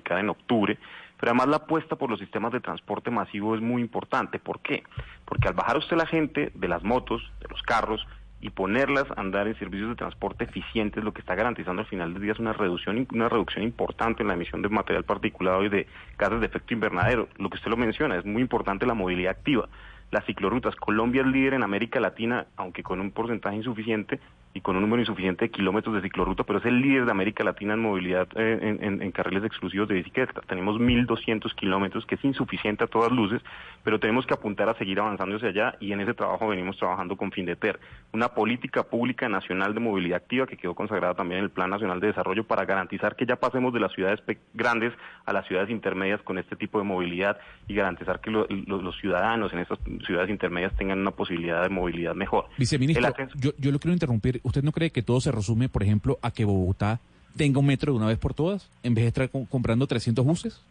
en 0.10 0.30
octubre, 0.30 0.78
pero 1.18 1.30
además 1.32 1.48
la 1.48 1.56
apuesta 1.58 1.96
por 1.96 2.10
los 2.10 2.20
sistemas 2.20 2.52
de 2.52 2.60
transporte 2.60 3.10
masivo 3.10 3.56
es 3.56 3.62
muy 3.62 3.82
importante. 3.82 4.38
¿Por 4.38 4.60
qué? 4.60 4.84
Porque 5.24 5.48
al 5.48 5.54
bajar 5.54 5.78
usted 5.78 5.96
la 5.96 6.06
gente 6.06 6.52
de 6.54 6.68
las 6.68 6.84
motos, 6.84 7.22
de 7.40 7.48
los 7.50 7.62
carros, 7.64 8.06
y 8.40 8.52
ponerlas 8.52 9.06
a 9.10 9.20
andar 9.20 9.48
en 9.48 9.58
servicios 9.58 9.90
de 9.90 9.96
transporte 9.96 10.44
eficientes, 10.44 11.04
lo 11.04 11.14
que 11.14 11.22
está 11.22 11.36
garantizando 11.36 11.82
al 11.82 11.88
final 11.88 12.14
del 12.14 12.22
día 12.22 12.34
es 12.34 12.40
una 12.40 12.54
reducción, 12.54 13.08
una 13.12 13.30
reducción 13.30 13.64
importante 13.64 14.22
en 14.22 14.28
la 14.28 14.36
emisión 14.36 14.62
de 14.62 14.70
material 14.70 15.04
particulado 15.04 15.64
y 15.64 15.70
de 15.70 15.88
gases 16.18 16.40
de 16.40 16.46
efecto 16.46 16.74
invernadero. 16.74 17.30
Lo 17.38 17.50
que 17.50 17.58
usted 17.58 17.72
lo 17.72 17.78
menciona, 17.78 18.18
es 18.18 18.26
muy 18.26 18.42
importante 18.42 18.86
la 18.86 18.94
movilidad 18.94 19.32
activa. 19.32 19.70
Las 20.12 20.26
ciclorrutas, 20.26 20.76
Colombia 20.76 21.22
es 21.22 21.28
líder 21.28 21.56
en 21.56 21.64
América 21.64 22.00
Latina, 22.00 22.46
aunque 22.56 22.84
con 22.84 23.02
un 23.02 23.12
porcentaje 23.12 23.58
insuficiente 23.58 24.20
y 24.58 24.62
con 24.62 24.76
un 24.76 24.82
número 24.82 25.02
insuficiente 25.02 25.46
de 25.46 25.52
kilómetros 25.52 25.94
de 25.96 26.02
ciclorruta, 26.02 26.44
pero 26.44 26.58
es 26.60 26.66
el 26.66 26.82
líder 26.82 27.06
de 27.06 27.12
América 27.12 27.44
Latina 27.44 27.76
en 27.76 27.80
movilidad 27.82 28.28
eh, 28.36 28.58
en, 28.62 28.84
en- 28.84 29.02
en 29.04 29.12
carriles 29.12 29.44
exclusivos 29.44 29.88
de 29.88 29.96
bicicleta. 29.96 30.42
Tenemos 30.48 30.78
1.200 30.80 31.54
kilómetros, 31.54 32.06
que 32.06 32.16
es 32.16 32.24
insuficiente 32.26 32.84
a 32.84 32.88
todas 32.88 33.12
luces, 33.12 33.42
pero 33.84 34.00
tenemos 34.00 34.26
que 34.26 34.34
apuntar 34.34 34.68
a 34.70 34.74
seguir 34.78 35.00
avanzando 35.00 35.36
hacia 35.36 35.50
allá 35.50 35.76
y 35.80 35.92
en 35.92 36.02
ese 36.02 36.14
trabajo 36.16 36.48
venimos 36.48 36.76
trabajando 36.78 37.16
con 37.16 37.32
FINDETER, 37.32 37.80
una 38.14 38.30
política 38.30 38.84
pública 38.84 39.30
nacional 39.30 39.74
de 39.74 39.80
movilidad 39.80 40.18
activa 40.18 40.48
que 40.48 40.58
quedó 40.58 40.74
consagrada 40.74 41.14
también 41.14 41.40
en 41.40 41.44
el 41.46 41.52
Plan 41.52 41.70
Nacional 41.70 42.00
de 42.00 42.08
Desarrollo 42.08 42.44
para 42.46 42.66
garantizar 42.66 43.16
que 43.16 43.26
ya 43.26 43.36
pasemos 43.36 43.74
de 43.74 43.80
las 43.80 43.92
ciudades 43.94 44.22
grandes 44.54 44.94
a 45.26 45.34
las 45.34 45.46
ciudades 45.48 45.70
intermedias 45.70 46.22
con 46.24 46.38
este 46.38 46.56
tipo 46.56 46.80
de 46.80 46.84
movilidad 46.86 47.38
y 47.68 47.76
garantizar 47.76 48.22
que 48.22 48.32
lo- 48.32 48.48
lo- 48.50 48.82
los 48.82 48.98
ciudadanos 48.98 49.54
en 49.54 49.60
estas 49.60 49.78
ciudades 50.06 50.30
intermedias 50.30 50.76
tengan 50.78 51.00
una 51.00 51.12
posibilidad 51.12 51.62
de 51.62 51.70
movilidad 51.70 52.16
mejor. 52.16 52.46
Viceministro, 52.58 53.02
yo, 53.36 53.52
yo 53.60 53.72
lo 53.72 53.80
quiero 53.80 53.94
interrumpir. 53.94 54.40
¿Usted 54.48 54.64
no 54.64 54.72
cree 54.72 54.92
que 54.92 55.02
todo 55.04 55.20
se 55.20 55.32
resume, 55.32 55.68
por 55.70 55.84
ejemplo, 55.84 56.18
a 56.22 56.32
que 56.32 56.46
Bogotá 56.46 57.00
tenga 57.36 57.60
un 57.60 57.68
metro 57.68 57.92
de 57.92 57.98
una 57.98 58.08
vez 58.08 58.18
por 58.18 58.34
todas, 58.34 58.70
en 58.82 58.94
vez 58.96 59.04
de 59.04 59.08
estar 59.10 59.30
co- 59.30 59.46
comprando 59.50 59.86
300 59.88 60.26
buses? 60.26 60.64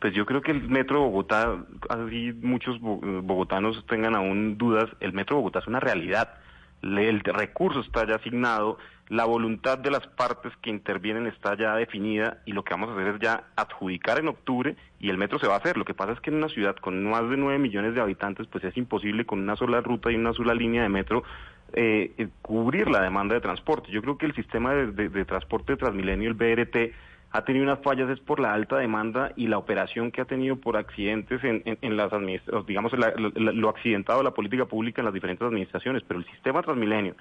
Pues 0.00 0.14
yo 0.14 0.24
creo 0.26 0.40
que 0.40 0.50
el 0.50 0.68
Metro 0.68 0.98
de 0.98 1.04
Bogotá, 1.04 1.56
así 1.90 2.32
muchos 2.42 2.80
bo- 2.80 3.00
bogotanos 3.22 3.84
tengan 3.86 4.16
aún 4.16 4.56
dudas, 4.58 4.88
el 5.00 5.12
Metro 5.12 5.36
de 5.36 5.40
Bogotá 5.42 5.58
es 5.60 5.66
una 5.68 5.78
realidad. 5.78 6.30
El 6.82 7.20
recurso 7.20 7.80
está 7.80 8.04
ya 8.08 8.16
asignado, 8.16 8.78
la 9.08 9.24
voluntad 9.26 9.78
de 9.78 9.90
las 9.92 10.04
partes 10.08 10.52
que 10.62 10.70
intervienen 10.70 11.26
está 11.28 11.56
ya 11.56 11.76
definida 11.76 12.38
y 12.46 12.52
lo 12.52 12.64
que 12.64 12.74
vamos 12.74 12.88
a 12.88 12.94
hacer 12.94 13.14
es 13.14 13.20
ya 13.20 13.44
adjudicar 13.54 14.18
en 14.18 14.26
octubre 14.28 14.74
y 14.98 15.10
el 15.10 15.18
metro 15.18 15.38
se 15.38 15.46
va 15.46 15.54
a 15.54 15.58
hacer. 15.58 15.76
Lo 15.76 15.84
que 15.84 15.94
pasa 15.94 16.12
es 16.12 16.20
que 16.20 16.30
en 16.30 16.36
una 16.38 16.48
ciudad 16.48 16.74
con 16.76 17.04
más 17.04 17.28
de 17.30 17.36
9 17.36 17.58
millones 17.60 17.94
de 17.94 18.00
habitantes, 18.00 18.48
pues 18.48 18.64
es 18.64 18.76
imposible 18.76 19.24
con 19.26 19.38
una 19.38 19.54
sola 19.54 19.80
ruta 19.82 20.10
y 20.10 20.16
una 20.16 20.32
sola 20.32 20.54
línea 20.54 20.82
de 20.82 20.88
metro 20.88 21.22
eh, 21.74 22.12
eh, 22.18 22.28
cubrir 22.42 22.88
la 22.90 23.02
demanda 23.02 23.34
de 23.34 23.40
transporte. 23.40 23.90
Yo 23.90 24.02
creo 24.02 24.18
que 24.18 24.26
el 24.26 24.34
sistema 24.34 24.72
de, 24.74 25.08
transporte 25.24 25.72
Transmilenio, 25.78 26.28
el 26.28 26.34
BRT, 26.34 26.92
ha 27.34 27.44
tenido 27.44 27.64
unas 27.64 27.80
fallas 27.80 28.10
es 28.10 28.20
por 28.20 28.40
la 28.40 28.52
alta 28.52 28.76
demanda 28.76 29.32
y 29.36 29.46
la 29.46 29.56
operación 29.56 30.10
que 30.10 30.20
ha 30.20 30.26
tenido 30.26 30.56
por 30.56 30.76
accidentes 30.76 31.42
en, 31.44 31.62
en- 31.64 31.78
en 31.80 31.96
las 31.96 32.12
digamos, 32.66 32.92
la- 32.98 33.14
lo 33.16 33.68
accidentado 33.70 34.18
de 34.18 34.24
la 34.24 34.32
política 34.32 34.66
pública 34.66 35.00
en 35.00 35.06
las 35.06 35.14
diferentes 35.14 35.46
administraciones, 35.46 36.02
pero 36.06 36.20
el 36.20 36.26
sistema 36.26 36.62
Transmilenio, 36.62 37.14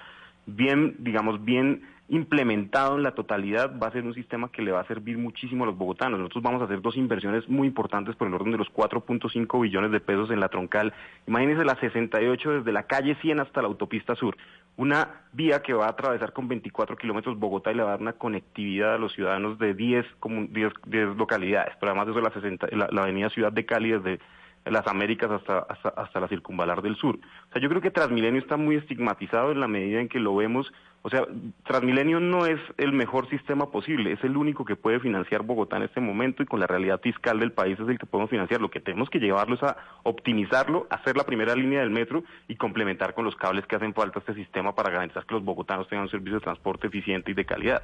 bien, 0.46 0.96
digamos, 1.00 1.44
bien 1.46 1.84
implementado 2.12 2.98
en 2.98 3.04
la 3.04 3.12
totalidad, 3.16 3.72
va 3.82 3.88
a 3.88 3.92
ser 3.92 4.04
un 4.04 4.14
sistema 4.14 4.52
que 4.52 4.62
le 4.62 4.72
va 4.72 4.82
a 4.82 4.88
servir 4.88 5.18
muchísimo 5.18 5.64
a 5.64 5.68
los 5.68 5.78
bogotanos. 5.78 6.20
Nosotros 6.20 6.44
vamos 6.44 6.62
a 6.62 6.66
hacer 6.66 6.82
dos 6.82 6.98
inversiones 6.98 7.48
muy 7.50 7.68
importantes 7.68 8.16
por 8.16 8.28
el 8.28 8.34
orden 8.34 8.52
de 8.52 8.58
los 8.58 8.68
4.5 8.72 9.62
billones 9.62 9.92
de 9.92 10.00
pesos 10.02 10.30
en 10.30 10.40
la 10.42 10.50
troncal. 10.50 10.94
Imagínense 11.26 11.64
la 11.66 11.76
68 11.76 12.52
desde 12.52 12.72
la 12.74 12.84
calle 12.84 13.16
100 13.16 13.40
hasta 13.40 13.62
la 13.62 13.70
autopista 13.70 14.16
sur. 14.16 14.36
Una 14.78 15.22
vía 15.34 15.62
que 15.62 15.74
va 15.74 15.86
a 15.86 15.92
atravesar 15.92 16.34
con 16.34 16.48
24 16.48 16.98
kilómetros 16.98 17.40
Bogotá 17.40 17.72
y 17.72 17.76
le 17.76 17.84
va 17.84 17.90
a 17.90 17.92
dar 17.94 18.02
una 18.02 18.14
conectividad 18.14 18.96
a 18.96 18.98
los 18.98 19.14
ciudadanos 19.14 19.58
de 19.58 19.74
10, 19.74 20.06
comun- 20.20 20.50
10, 20.50 20.74
10 20.86 21.16
localidades. 21.18 21.74
Pero 21.80 21.92
además 21.92 22.08
de 22.08 22.12
eso, 22.12 22.22
la, 22.22 22.32
60 22.34 22.68
la, 22.76 22.90
la 22.92 23.02
avenida 23.04 23.30
Ciudad 23.30 23.52
de 23.52 23.66
Cali 23.66 23.92
desde 23.92 24.20
las 24.66 24.86
Américas 24.88 25.32
hasta, 25.32 25.60
hasta, 25.60 25.90
hasta 25.90 26.20
la 26.20 26.28
circunvalar 26.28 26.82
del 26.82 26.96
sur. 26.96 27.16
O 27.16 27.52
sea, 27.54 27.62
yo 27.62 27.68
creo 27.70 27.82
que 27.82 27.90
Transmilenio 27.90 28.40
está 28.40 28.58
muy 28.58 28.76
estigmatizado 28.76 29.52
en 29.52 29.60
la 29.60 29.68
medida 29.68 30.00
en 30.00 30.08
que 30.08 30.20
lo 30.20 30.36
vemos. 30.36 30.72
O 31.04 31.10
sea, 31.10 31.26
Transmilenio 31.66 32.20
no 32.20 32.46
es 32.46 32.60
el 32.78 32.94
mejor 32.94 33.28
sistema 33.30 33.72
posible, 33.72 34.14
es 34.14 34.24
el 34.24 34.38
único 34.38 34.66
que 34.66 34.76
puede 34.76 35.00
financiar 35.00 35.42
Bogotá 35.42 35.78
en 35.78 35.84
este 35.84 36.00
momento 36.00 36.44
y 36.44 36.46
con 36.46 36.60
la 36.60 36.68
realidad 36.68 37.02
fiscal 37.02 37.40
del 37.40 37.52
país 37.52 37.80
es 37.80 37.90
el 37.90 37.98
que 37.98 38.06
podemos 38.06 38.30
financiar. 38.30 38.62
Lo 38.62 38.70
que 38.70 38.80
tenemos 38.80 39.10
que 39.10 39.20
llevarlo 39.20 39.56
es 39.56 39.64
a 39.64 39.78
optimizarlo, 40.04 40.86
hacer 40.92 41.18
la 41.18 41.24
primera 41.24 41.56
línea 41.56 41.80
del 41.80 41.90
metro 41.90 42.24
y 42.48 42.56
complementar 42.56 43.16
con 43.16 43.26
los 43.26 43.36
cables 43.36 43.66
que 43.66 43.76
hacen 43.76 43.96
falta 43.96 44.20
este 44.20 44.36
sistema 44.36 44.76
para 44.76 44.92
garantizar 44.92 45.26
que 45.26 45.34
los 45.34 45.44
bogotanos 45.44 45.88
tengan 45.88 46.04
un 46.04 46.12
servicio 46.12 46.36
de 46.36 46.44
transporte 46.44 46.88
eficiente 46.88 47.32
y 47.32 47.34
de 47.34 47.46
calidad. 47.46 47.82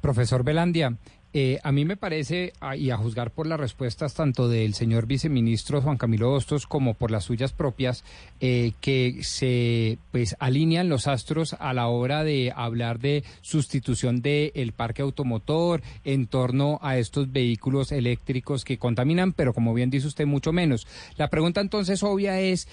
Profesor 0.00 0.44
Belandia, 0.44 0.96
eh, 1.32 1.60
a 1.62 1.70
mí 1.70 1.84
me 1.84 1.96
parece, 1.96 2.52
y 2.76 2.90
a 2.90 2.96
juzgar 2.96 3.30
por 3.30 3.46
las 3.46 3.60
respuestas 3.60 4.14
tanto 4.14 4.48
del 4.48 4.74
señor 4.74 5.06
viceministro 5.06 5.80
Juan 5.80 5.96
Camilo 5.96 6.32
Hostos 6.32 6.66
como 6.66 6.94
por 6.94 7.12
las 7.12 7.24
suyas 7.24 7.52
propias, 7.52 8.02
eh, 8.40 8.72
que 8.80 9.20
se 9.22 9.98
pues 10.10 10.34
alinean 10.40 10.88
los 10.88 11.06
astros 11.06 11.54
a 11.60 11.72
la 11.72 11.86
hora 11.86 12.24
de 12.24 12.52
hablar 12.54 12.98
de 12.98 13.22
sustitución 13.42 14.22
del 14.22 14.72
parque 14.72 15.02
automotor 15.02 15.82
en 16.04 16.26
torno 16.26 16.80
a 16.82 16.98
estos 16.98 17.30
vehículos 17.30 17.92
eléctricos 17.92 18.64
que 18.64 18.78
contaminan, 18.78 19.32
pero 19.32 19.54
como 19.54 19.72
bien 19.72 19.90
dice 19.90 20.08
usted, 20.08 20.26
mucho 20.26 20.52
menos. 20.52 20.88
La 21.16 21.28
pregunta 21.28 21.60
entonces 21.60 22.02
obvia 22.02 22.40
es, 22.40 22.66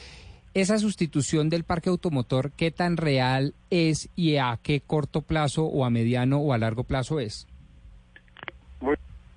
esa 0.62 0.80
sustitución 0.80 1.50
del 1.50 1.64
parque 1.64 1.90
automotor, 1.90 2.52
¿qué 2.52 2.72
tan 2.72 2.98
real 2.98 3.54
es 3.70 4.10
y 4.16 4.38
a 4.38 4.58
qué 4.64 4.82
corto 4.82 5.22
plazo 5.22 5.66
o 5.66 5.86
a 5.86 5.92
mediano 5.92 6.40
o 6.40 6.52
a 6.52 6.58
largo 6.58 6.84
plazo 6.84 7.20
es? 7.20 7.48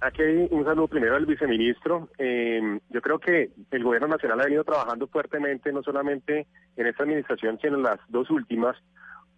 Aquí 0.01 0.23
un 0.51 0.65
saludo 0.65 0.89
primero 0.89 1.17
al 1.17 1.27
viceministro. 1.27 2.09
Eh, 2.17 2.81
yo 2.89 3.03
creo 3.03 3.19
que 3.19 3.51
el 3.71 3.85
gobierno 3.85 4.09
nacional 4.09 4.41
ha 4.41 4.45
venido 4.45 4.65
trabajando 4.65 5.07
fuertemente, 5.09 5.71
no 5.75 5.83
solamente 5.83 6.47
en 6.79 6.87
esta 6.87 7.03
administración, 7.03 7.59
sino 7.61 7.77
en 7.77 7.83
las 7.83 8.01
dos 8.09 8.31
últimas, 8.31 8.75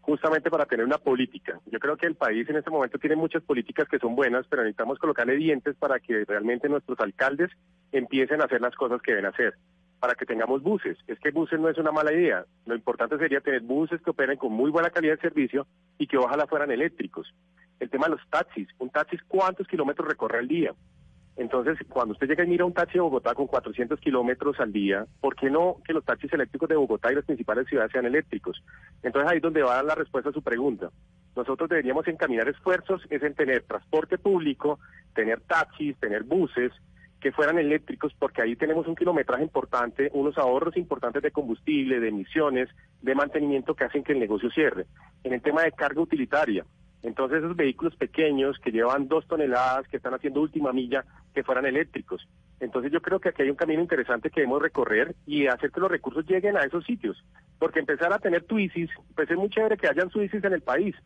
justamente 0.02 0.50
para 0.50 0.66
tener 0.66 0.86
una 0.86 0.98
política. 0.98 1.58
Yo 1.66 1.80
creo 1.80 1.96
que 1.96 2.06
el 2.06 2.14
país 2.14 2.48
en 2.48 2.56
este 2.56 2.70
momento 2.70 2.98
tiene 2.98 3.16
muchas 3.16 3.42
políticas 3.42 3.88
que 3.88 3.98
son 3.98 4.14
buenas, 4.14 4.46
pero 4.48 4.62
necesitamos 4.62 5.00
colocarle 5.00 5.34
dientes 5.34 5.74
para 5.74 5.98
que 5.98 6.24
realmente 6.26 6.68
nuestros 6.68 7.00
alcaldes 7.00 7.50
empiecen 7.90 8.40
a 8.40 8.44
hacer 8.44 8.60
las 8.60 8.76
cosas 8.76 9.02
que 9.02 9.14
deben 9.14 9.26
hacer. 9.26 9.54
Para 10.02 10.16
que 10.16 10.26
tengamos 10.26 10.64
buses. 10.64 10.98
Es 11.06 11.20
que 11.20 11.30
buses 11.30 11.60
no 11.60 11.68
es 11.68 11.78
una 11.78 11.92
mala 11.92 12.12
idea. 12.12 12.44
Lo 12.66 12.74
importante 12.74 13.16
sería 13.18 13.40
tener 13.40 13.60
buses 13.60 14.02
que 14.02 14.10
operen 14.10 14.36
con 14.36 14.52
muy 14.52 14.68
buena 14.68 14.90
calidad 14.90 15.14
de 15.14 15.20
servicio 15.20 15.64
y 15.96 16.08
que 16.08 16.18
ojalá 16.18 16.48
fueran 16.48 16.72
eléctricos. 16.72 17.32
El 17.78 17.88
tema 17.88 18.06
de 18.06 18.16
los 18.16 18.28
taxis. 18.28 18.66
Un 18.80 18.90
taxi, 18.90 19.16
¿cuántos 19.28 19.68
kilómetros 19.68 20.08
recorre 20.08 20.40
al 20.40 20.48
día? 20.48 20.74
Entonces, 21.36 21.78
cuando 21.88 22.14
usted 22.14 22.26
llega 22.26 22.42
y 22.42 22.48
mira 22.48 22.64
un 22.64 22.74
taxi 22.74 22.94
de 22.94 23.00
Bogotá 23.00 23.32
con 23.34 23.46
400 23.46 24.00
kilómetros 24.00 24.58
al 24.58 24.72
día, 24.72 25.06
¿por 25.20 25.36
qué 25.36 25.48
no 25.50 25.76
que 25.86 25.92
los 25.92 26.04
taxis 26.04 26.32
eléctricos 26.32 26.68
de 26.68 26.74
Bogotá 26.74 27.12
y 27.12 27.14
las 27.14 27.24
principales 27.24 27.68
ciudades 27.68 27.92
sean 27.92 28.04
eléctricos? 28.04 28.60
Entonces 29.04 29.30
ahí 29.30 29.36
es 29.36 29.42
donde 29.42 29.62
va 29.62 29.84
la 29.84 29.94
respuesta 29.94 30.30
a 30.30 30.32
su 30.32 30.42
pregunta. 30.42 30.90
Nosotros 31.36 31.70
deberíamos 31.70 32.08
encaminar 32.08 32.48
esfuerzos 32.48 33.02
es 33.08 33.22
en 33.22 33.34
tener 33.34 33.62
transporte 33.62 34.18
público, 34.18 34.80
tener 35.14 35.40
taxis, 35.42 35.96
tener 36.00 36.24
buses 36.24 36.72
que 37.22 37.30
fueran 37.30 37.56
eléctricos, 37.56 38.12
porque 38.18 38.42
ahí 38.42 38.56
tenemos 38.56 38.88
un 38.88 38.96
kilometraje 38.96 39.44
importante, 39.44 40.10
unos 40.12 40.36
ahorros 40.36 40.76
importantes 40.76 41.22
de 41.22 41.30
combustible, 41.30 42.00
de 42.00 42.08
emisiones, 42.08 42.68
de 43.00 43.14
mantenimiento 43.14 43.76
que 43.76 43.84
hacen 43.84 44.02
que 44.02 44.12
el 44.12 44.18
negocio 44.18 44.50
cierre. 44.50 44.86
En 45.22 45.32
el 45.32 45.40
tema 45.40 45.62
de 45.62 45.70
carga 45.70 46.00
utilitaria, 46.00 46.64
entonces 47.04 47.38
esos 47.38 47.54
vehículos 47.54 47.94
pequeños 47.94 48.58
que 48.58 48.72
llevan 48.72 49.06
dos 49.06 49.24
toneladas, 49.28 49.86
que 49.86 49.98
están 49.98 50.14
haciendo 50.14 50.40
última 50.40 50.72
milla, 50.72 51.04
que 51.32 51.44
fueran 51.44 51.64
eléctricos. 51.64 52.28
Entonces 52.58 52.90
yo 52.90 53.00
creo 53.00 53.20
que 53.20 53.28
aquí 53.28 53.42
hay 53.42 53.50
un 53.50 53.56
camino 53.56 53.80
interesante 53.80 54.28
que 54.28 54.40
debemos 54.40 54.60
recorrer 54.60 55.14
y 55.24 55.46
hacer 55.46 55.70
que 55.70 55.80
los 55.80 55.90
recursos 55.90 56.26
lleguen 56.26 56.56
a 56.56 56.64
esos 56.64 56.84
sitios. 56.84 57.24
Porque 57.60 57.78
empezar 57.78 58.12
a 58.12 58.18
tener 58.18 58.42
Twizzys, 58.44 58.90
pues 59.14 59.30
es 59.30 59.36
muy 59.36 59.48
chévere 59.48 59.76
que 59.76 59.88
hayan 59.88 60.10
Twizzys 60.10 60.42
en 60.42 60.54
el 60.54 60.62
país, 60.62 60.96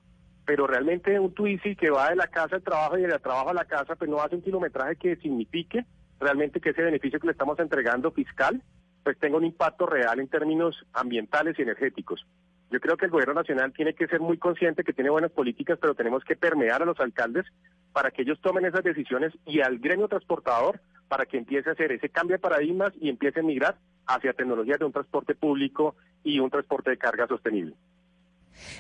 pero 0.46 0.66
realmente 0.66 1.20
un 1.20 1.34
Twizy 1.34 1.76
que 1.76 1.90
va 1.90 2.08
de 2.08 2.16
la 2.16 2.28
casa 2.28 2.56
al 2.56 2.62
trabajo 2.62 2.96
y 2.96 3.02
del 3.02 3.20
trabajo 3.20 3.50
a 3.50 3.54
la 3.54 3.66
casa, 3.66 3.96
pues 3.96 4.08
no 4.08 4.20
hace 4.20 4.36
un 4.36 4.42
kilometraje 4.42 4.96
que 4.96 5.16
signifique 5.16 5.84
realmente 6.20 6.60
que 6.60 6.70
ese 6.70 6.82
beneficio 6.82 7.20
que 7.20 7.26
le 7.26 7.32
estamos 7.32 7.58
entregando 7.58 8.10
fiscal, 8.10 8.62
pues 9.02 9.18
tenga 9.18 9.36
un 9.36 9.44
impacto 9.44 9.86
real 9.86 10.18
en 10.18 10.28
términos 10.28 10.84
ambientales 10.92 11.58
y 11.58 11.62
energéticos. 11.62 12.26
Yo 12.70 12.80
creo 12.80 12.96
que 12.96 13.04
el 13.04 13.12
gobierno 13.12 13.34
nacional 13.34 13.72
tiene 13.72 13.94
que 13.94 14.08
ser 14.08 14.20
muy 14.20 14.38
consciente 14.38 14.82
que 14.82 14.92
tiene 14.92 15.10
buenas 15.10 15.30
políticas, 15.30 15.78
pero 15.80 15.94
tenemos 15.94 16.24
que 16.24 16.34
permear 16.34 16.82
a 16.82 16.86
los 16.86 16.98
alcaldes 16.98 17.46
para 17.92 18.10
que 18.10 18.22
ellos 18.22 18.40
tomen 18.40 18.66
esas 18.66 18.82
decisiones 18.82 19.32
y 19.46 19.60
al 19.60 19.78
gremio 19.78 20.08
transportador 20.08 20.80
para 21.08 21.26
que 21.26 21.38
empiece 21.38 21.68
a 21.68 21.74
hacer 21.74 21.92
ese 21.92 22.08
cambio 22.08 22.34
de 22.34 22.40
paradigmas 22.40 22.92
y 23.00 23.08
empiece 23.08 23.40
a 23.40 23.44
migrar 23.44 23.76
hacia 24.06 24.32
tecnologías 24.32 24.80
de 24.80 24.84
un 24.84 24.92
transporte 24.92 25.36
público 25.36 25.94
y 26.24 26.40
un 26.40 26.50
transporte 26.50 26.90
de 26.90 26.98
carga 26.98 27.28
sostenible. 27.28 27.76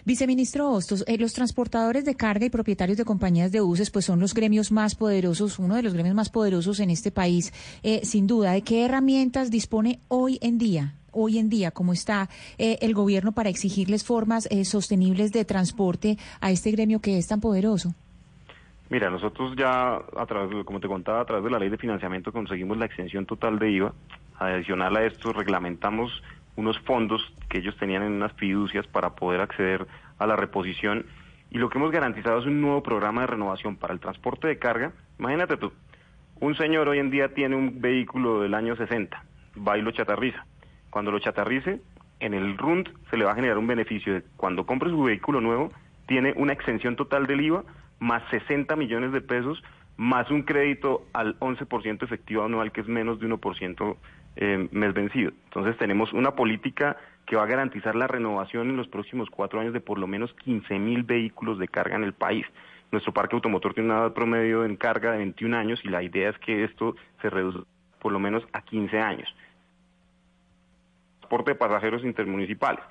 Viceministro 0.04 0.70
Hostos, 0.70 1.04
eh, 1.06 1.18
los 1.18 1.32
transportadores 1.32 2.04
de 2.04 2.14
carga 2.14 2.46
y 2.46 2.50
propietarios 2.50 2.98
de 2.98 3.04
compañías 3.04 3.52
de 3.52 3.60
buses, 3.60 3.90
pues 3.90 4.04
son 4.04 4.20
los 4.20 4.34
gremios 4.34 4.72
más 4.72 4.94
poderosos, 4.94 5.58
uno 5.58 5.74
de 5.74 5.82
los 5.82 5.94
gremios 5.94 6.14
más 6.14 6.30
poderosos 6.30 6.80
en 6.80 6.90
este 6.90 7.10
país, 7.10 7.52
eh, 7.82 8.00
sin 8.04 8.26
duda. 8.26 8.52
¿De 8.52 8.62
qué 8.62 8.84
herramientas 8.84 9.50
dispone 9.50 10.00
hoy 10.08 10.38
en 10.42 10.58
día? 10.58 10.94
Hoy 11.12 11.38
en 11.38 11.48
día, 11.48 11.70
cómo 11.70 11.94
está 11.94 12.28
eh, 12.58 12.78
el 12.82 12.92
gobierno 12.92 13.32
para 13.32 13.48
exigirles 13.48 14.04
formas 14.04 14.46
eh, 14.50 14.66
sostenibles 14.66 15.32
de 15.32 15.46
transporte 15.46 16.18
a 16.40 16.50
este 16.50 16.70
gremio 16.72 17.00
que 17.00 17.16
es 17.16 17.26
tan 17.26 17.40
poderoso? 17.40 17.94
Mira, 18.90 19.10
nosotros 19.10 19.54
ya, 19.56 19.96
a 19.96 20.26
través, 20.26 20.64
como 20.64 20.78
te 20.78 20.86
contaba, 20.86 21.22
a 21.22 21.24
través 21.24 21.44
de 21.44 21.50
la 21.50 21.58
ley 21.58 21.70
de 21.70 21.78
financiamiento 21.78 22.32
conseguimos 22.32 22.76
la 22.76 22.84
exención 22.84 23.24
total 23.24 23.58
de 23.58 23.70
IVA. 23.70 23.94
Adicional 24.38 24.94
a 24.94 25.04
esto, 25.04 25.32
reglamentamos 25.32 26.12
unos 26.56 26.78
fondos 26.80 27.22
que 27.48 27.58
ellos 27.58 27.76
tenían 27.76 28.02
en 28.02 28.12
unas 28.12 28.32
fiducias 28.32 28.86
para 28.86 29.14
poder 29.14 29.40
acceder 29.40 29.86
a 30.18 30.26
la 30.26 30.36
reposición. 30.36 31.06
Y 31.50 31.58
lo 31.58 31.68
que 31.68 31.78
hemos 31.78 31.92
garantizado 31.92 32.38
es 32.40 32.46
un 32.46 32.60
nuevo 32.60 32.82
programa 32.82 33.22
de 33.22 33.28
renovación 33.28 33.76
para 33.76 33.94
el 33.94 34.00
transporte 34.00 34.48
de 34.48 34.58
carga. 34.58 34.92
Imagínate 35.18 35.56
tú, 35.56 35.72
un 36.40 36.54
señor 36.56 36.88
hoy 36.88 36.98
en 36.98 37.10
día 37.10 37.32
tiene 37.32 37.56
un 37.56 37.80
vehículo 37.80 38.40
del 38.40 38.54
año 38.54 38.76
60, 38.76 39.24
va 39.66 39.78
y 39.78 39.82
lo 39.82 39.90
chatarriza. 39.90 40.44
Cuando 40.90 41.10
lo 41.10 41.18
chatarrice, 41.18 41.80
en 42.20 42.34
el 42.34 42.56
RUND 42.56 42.88
se 43.10 43.16
le 43.16 43.24
va 43.24 43.32
a 43.32 43.36
generar 43.36 43.58
un 43.58 43.66
beneficio 43.66 44.14
de 44.14 44.22
cuando 44.36 44.66
compre 44.66 44.90
su 44.90 45.02
vehículo 45.02 45.40
nuevo, 45.40 45.70
tiene 46.06 46.32
una 46.36 46.52
exención 46.52 46.96
total 46.96 47.26
del 47.26 47.40
IVA 47.40 47.64
más 47.98 48.22
60 48.30 48.76
millones 48.76 49.12
de 49.12 49.20
pesos, 49.20 49.62
más 49.96 50.30
un 50.30 50.42
crédito 50.42 51.06
al 51.12 51.38
11% 51.40 52.02
efectivo 52.02 52.44
anual, 52.44 52.72
que 52.72 52.82
es 52.82 52.88
menos 52.88 53.18
de 53.20 53.28
1% 53.28 53.96
eh, 54.36 54.68
mes 54.70 54.94
vencido. 54.94 55.32
Entonces 55.44 55.76
tenemos 55.78 56.12
una 56.12 56.32
política 56.32 56.96
que 57.26 57.36
va 57.36 57.42
a 57.42 57.46
garantizar 57.46 57.94
la 57.96 58.06
renovación 58.06 58.70
en 58.70 58.76
los 58.76 58.88
próximos 58.88 59.28
cuatro 59.30 59.60
años 59.60 59.72
de 59.72 59.80
por 59.80 59.98
lo 59.98 60.06
menos 60.06 60.32
15 60.44 60.78
mil 60.78 61.02
vehículos 61.02 61.58
de 61.58 61.68
carga 61.68 61.96
en 61.96 62.04
el 62.04 62.12
país. 62.12 62.46
Nuestro 62.92 63.12
parque 63.12 63.34
automotor 63.34 63.74
tiene 63.74 63.90
una 63.90 64.00
edad 64.00 64.12
promedio 64.12 64.64
en 64.64 64.76
carga 64.76 65.12
de 65.12 65.18
21 65.18 65.56
años 65.56 65.80
y 65.82 65.88
la 65.88 66.02
idea 66.02 66.30
es 66.30 66.38
que 66.38 66.64
esto 66.64 66.94
se 67.20 67.30
reduzca 67.30 67.64
por 68.00 68.12
lo 68.12 68.20
menos 68.20 68.46
a 68.52 68.62
15 68.62 69.00
años 69.00 69.28
transporte 71.26 71.52
de 71.52 71.54
pasajeros 71.56 72.04
intermunicipales. 72.04 72.84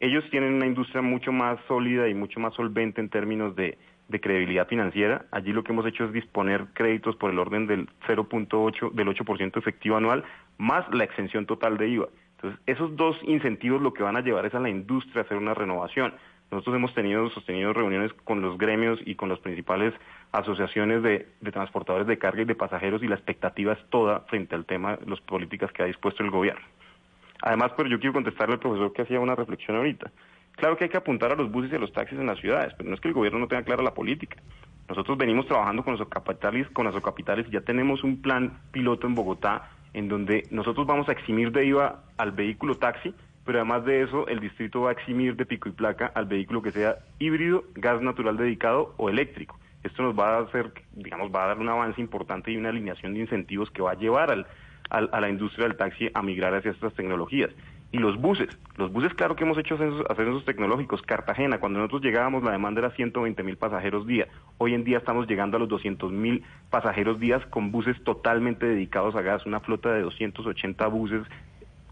Ellos 0.00 0.24
tienen 0.30 0.54
una 0.54 0.66
industria 0.66 1.02
mucho 1.02 1.32
más 1.32 1.58
sólida 1.66 2.08
y 2.08 2.14
mucho 2.14 2.38
más 2.38 2.54
solvente 2.54 3.00
en 3.00 3.08
términos 3.08 3.56
de, 3.56 3.78
de 4.08 4.20
credibilidad 4.20 4.66
financiera. 4.66 5.26
Allí 5.30 5.52
lo 5.52 5.62
que 5.62 5.72
hemos 5.72 5.86
hecho 5.86 6.04
es 6.04 6.12
disponer 6.12 6.66
créditos 6.72 7.16
por 7.16 7.30
el 7.30 7.38
orden 7.38 7.66
del 7.66 7.88
0.8, 8.06 8.92
del 8.92 9.08
8% 9.08 9.56
efectivo 9.56 9.96
anual, 9.96 10.24
más 10.56 10.86
la 10.92 11.04
exención 11.04 11.46
total 11.46 11.76
de 11.76 11.88
IVA. 11.88 12.08
Entonces, 12.36 12.60
esos 12.66 12.96
dos 12.96 13.16
incentivos 13.24 13.82
lo 13.82 13.92
que 13.92 14.02
van 14.02 14.16
a 14.16 14.20
llevar 14.20 14.46
es 14.46 14.54
a 14.54 14.60
la 14.60 14.70
industria 14.70 15.22
a 15.22 15.24
hacer 15.24 15.36
una 15.36 15.54
renovación. 15.54 16.14
Nosotros 16.50 16.76
hemos 16.76 16.94
tenido 16.94 17.28
sostenido 17.30 17.74
reuniones 17.74 18.12
con 18.24 18.40
los 18.40 18.56
gremios 18.56 18.98
y 19.04 19.16
con 19.16 19.28
las 19.28 19.38
principales 19.40 19.92
asociaciones 20.32 21.02
de, 21.02 21.28
de 21.40 21.52
transportadores 21.52 22.06
de 22.06 22.18
carga 22.18 22.42
y 22.42 22.46
de 22.46 22.54
pasajeros 22.54 23.02
y 23.02 23.08
la 23.08 23.16
expectativa 23.16 23.74
es 23.74 23.90
toda 23.90 24.20
frente 24.20 24.54
al 24.54 24.64
tema 24.64 24.96
de 24.96 25.06
las 25.06 25.20
políticas 25.20 25.70
que 25.72 25.82
ha 25.82 25.86
dispuesto 25.86 26.22
el 26.22 26.30
gobierno. 26.30 26.64
Además, 27.42 27.72
pero 27.76 27.88
yo 27.88 27.98
quiero 27.98 28.14
contestarle 28.14 28.54
al 28.54 28.60
profesor 28.60 28.92
que 28.92 29.02
hacía 29.02 29.20
una 29.20 29.34
reflexión 29.34 29.76
ahorita. 29.76 30.10
Claro 30.58 30.76
que 30.76 30.84
hay 30.84 30.90
que 30.90 30.96
apuntar 30.96 31.30
a 31.32 31.36
los 31.36 31.50
buses 31.50 31.70
y 31.72 31.76
a 31.76 31.78
los 31.78 31.92
taxis 31.92 32.18
en 32.18 32.26
las 32.26 32.38
ciudades, 32.40 32.74
pero 32.76 32.88
no 32.88 32.94
es 32.96 33.00
que 33.00 33.08
el 33.08 33.14
gobierno 33.14 33.38
no 33.38 33.46
tenga 33.46 33.62
clara 33.62 33.82
la 33.82 33.94
política. 33.94 34.36
Nosotros 34.88 35.16
venimos 35.16 35.46
trabajando 35.46 35.84
con 35.84 35.96
los 35.96 36.08
capitales, 36.08 36.66
con 36.72 36.84
las 36.84 36.94
capitales 37.02 37.46
y 37.48 37.52
ya 37.52 37.60
tenemos 37.60 38.02
un 38.02 38.20
plan 38.20 38.58
piloto 38.72 39.06
en 39.06 39.14
Bogotá 39.14 39.70
en 39.94 40.08
donde 40.08 40.46
nosotros 40.50 40.86
vamos 40.86 41.08
a 41.08 41.12
eximir 41.12 41.52
de 41.52 41.64
IVA 41.66 42.02
al 42.16 42.32
vehículo 42.32 42.74
taxi, 42.76 43.14
pero 43.44 43.58
además 43.60 43.84
de 43.84 44.02
eso 44.02 44.26
el 44.26 44.40
distrito 44.40 44.80
va 44.82 44.90
a 44.90 44.92
eximir 44.92 45.36
de 45.36 45.46
pico 45.46 45.68
y 45.68 45.72
placa 45.72 46.10
al 46.14 46.26
vehículo 46.26 46.60
que 46.60 46.72
sea 46.72 46.96
híbrido, 47.20 47.64
gas 47.74 48.02
natural 48.02 48.36
dedicado 48.36 48.94
o 48.96 49.08
eléctrico. 49.08 49.58
Esto 49.84 50.02
nos 50.02 50.18
va 50.18 50.38
a 50.38 50.40
hacer, 50.40 50.72
digamos, 50.92 51.30
va 51.32 51.44
a 51.44 51.48
dar 51.48 51.58
un 51.58 51.68
avance 51.68 52.00
importante 52.00 52.50
y 52.50 52.56
una 52.56 52.70
alineación 52.70 53.14
de 53.14 53.20
incentivos 53.20 53.70
que 53.70 53.80
va 53.80 53.92
a 53.92 53.94
llevar 53.94 54.30
al, 54.32 54.46
al- 54.90 55.08
a 55.12 55.20
la 55.20 55.28
industria 55.30 55.68
del 55.68 55.76
taxi 55.76 56.10
a 56.12 56.20
migrar 56.22 56.52
hacia 56.54 56.72
estas 56.72 56.92
tecnologías. 56.94 57.50
Y 57.90 57.98
los 57.98 58.20
buses, 58.20 58.48
los 58.76 58.92
buses 58.92 59.14
claro 59.14 59.34
que 59.34 59.44
hemos 59.44 59.56
hecho 59.56 59.76
ascensos, 59.76 60.04
ascensos 60.10 60.44
tecnológicos. 60.44 61.00
Cartagena, 61.00 61.58
cuando 61.58 61.78
nosotros 61.78 62.02
llegábamos 62.02 62.42
la 62.42 62.52
demanda 62.52 62.80
era 62.80 62.90
120 62.90 63.42
mil 63.42 63.56
pasajeros 63.56 64.06
día. 64.06 64.28
Hoy 64.58 64.74
en 64.74 64.84
día 64.84 64.98
estamos 64.98 65.26
llegando 65.26 65.56
a 65.56 65.60
los 65.60 65.70
200 65.70 66.12
mil 66.12 66.44
pasajeros 66.68 67.18
días 67.18 67.44
con 67.46 67.72
buses 67.72 67.96
totalmente 68.04 68.66
dedicados 68.66 69.14
a 69.16 69.22
gas, 69.22 69.46
una 69.46 69.60
flota 69.60 69.90
de 69.90 70.02
280 70.02 70.86
buses 70.88 71.22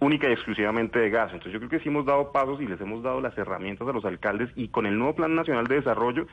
única 0.00 0.28
y 0.28 0.32
exclusivamente 0.32 0.98
de 0.98 1.08
gas. 1.08 1.32
Entonces 1.32 1.54
yo 1.54 1.58
creo 1.60 1.70
que 1.70 1.80
sí 1.80 1.88
hemos 1.88 2.04
dado 2.04 2.30
pasos 2.30 2.60
y 2.60 2.66
les 2.66 2.80
hemos 2.80 3.02
dado 3.02 3.20
las 3.20 3.36
herramientas 3.38 3.88
a 3.88 3.92
los 3.92 4.04
alcaldes 4.04 4.50
y 4.54 4.68
con 4.68 4.86
el 4.86 4.98
nuevo 4.98 5.14
Plan 5.14 5.34
Nacional 5.34 5.66
de 5.66 5.76
Desarrollo 5.76 6.26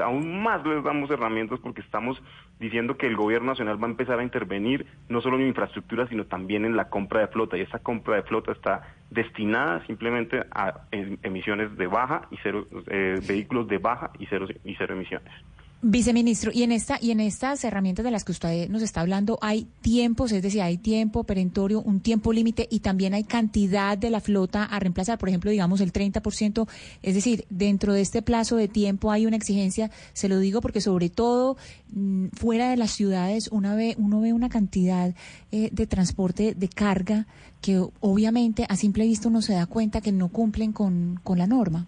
aún 0.00 0.42
más 0.42 0.64
les 0.66 0.82
damos 0.82 1.10
herramientas 1.10 1.58
porque 1.60 1.80
estamos 1.80 2.22
diciendo 2.58 2.96
que 2.96 3.06
el 3.06 3.16
gobierno 3.16 3.52
nacional 3.52 3.82
va 3.82 3.86
a 3.86 3.90
empezar 3.90 4.18
a 4.18 4.22
intervenir 4.22 4.86
no 5.08 5.20
solo 5.20 5.38
en 5.38 5.46
infraestructura 5.46 6.06
sino 6.08 6.24
también 6.26 6.64
en 6.64 6.76
la 6.76 6.88
compra 6.88 7.20
de 7.20 7.28
flota 7.28 7.56
y 7.56 7.62
esa 7.62 7.78
compra 7.78 8.16
de 8.16 8.22
flota 8.22 8.52
está 8.52 8.82
destinada 9.10 9.84
simplemente 9.86 10.44
a 10.50 10.82
em- 10.90 11.18
emisiones 11.22 11.76
de 11.76 11.86
baja 11.86 12.22
y 12.30 12.36
cero 12.42 12.66
eh, 12.88 13.20
vehículos 13.26 13.68
de 13.68 13.78
baja 13.78 14.10
y 14.18 14.26
cero 14.26 14.46
y 14.64 14.74
cero 14.74 14.94
emisiones. 14.94 15.32
Viceministro, 15.80 16.50
y 16.52 16.64
en 16.64 16.72
esta 16.72 16.98
y 17.00 17.12
en 17.12 17.20
estas 17.20 17.62
herramientas 17.62 18.04
de 18.04 18.10
las 18.10 18.24
que 18.24 18.32
usted 18.32 18.68
nos 18.68 18.82
está 18.82 19.00
hablando 19.00 19.38
hay 19.40 19.68
tiempos, 19.80 20.32
es 20.32 20.42
decir, 20.42 20.60
hay 20.60 20.76
tiempo 20.76 21.22
perentorio, 21.22 21.80
un 21.80 22.00
tiempo 22.00 22.32
límite 22.32 22.66
y 22.68 22.80
también 22.80 23.14
hay 23.14 23.22
cantidad 23.22 23.96
de 23.96 24.10
la 24.10 24.20
flota 24.20 24.64
a 24.64 24.80
reemplazar, 24.80 25.18
por 25.18 25.28
ejemplo, 25.28 25.52
digamos 25.52 25.80
el 25.80 25.92
30%, 25.92 26.68
es 27.00 27.14
decir, 27.14 27.44
dentro 27.48 27.92
de 27.92 28.00
este 28.00 28.22
plazo 28.22 28.56
de 28.56 28.66
tiempo 28.66 29.12
hay 29.12 29.26
una 29.26 29.36
exigencia, 29.36 29.88
se 30.14 30.28
lo 30.28 30.40
digo 30.40 30.60
porque 30.60 30.80
sobre 30.80 31.10
todo 31.10 31.56
mm, 31.92 32.30
fuera 32.32 32.70
de 32.70 32.76
las 32.76 32.90
ciudades 32.90 33.46
una 33.52 33.76
ve, 33.76 33.94
uno 33.98 34.20
ve 34.20 34.32
una 34.32 34.48
cantidad 34.48 35.14
eh, 35.52 35.68
de 35.70 35.86
transporte 35.86 36.54
de 36.56 36.68
carga 36.68 37.26
que 37.62 37.78
obviamente 38.00 38.66
a 38.68 38.74
simple 38.74 39.04
vista 39.04 39.28
uno 39.28 39.42
se 39.42 39.54
da 39.54 39.66
cuenta 39.66 40.00
que 40.00 40.10
no 40.10 40.28
cumplen 40.28 40.72
con, 40.72 41.20
con 41.22 41.38
la 41.38 41.46
norma. 41.46 41.86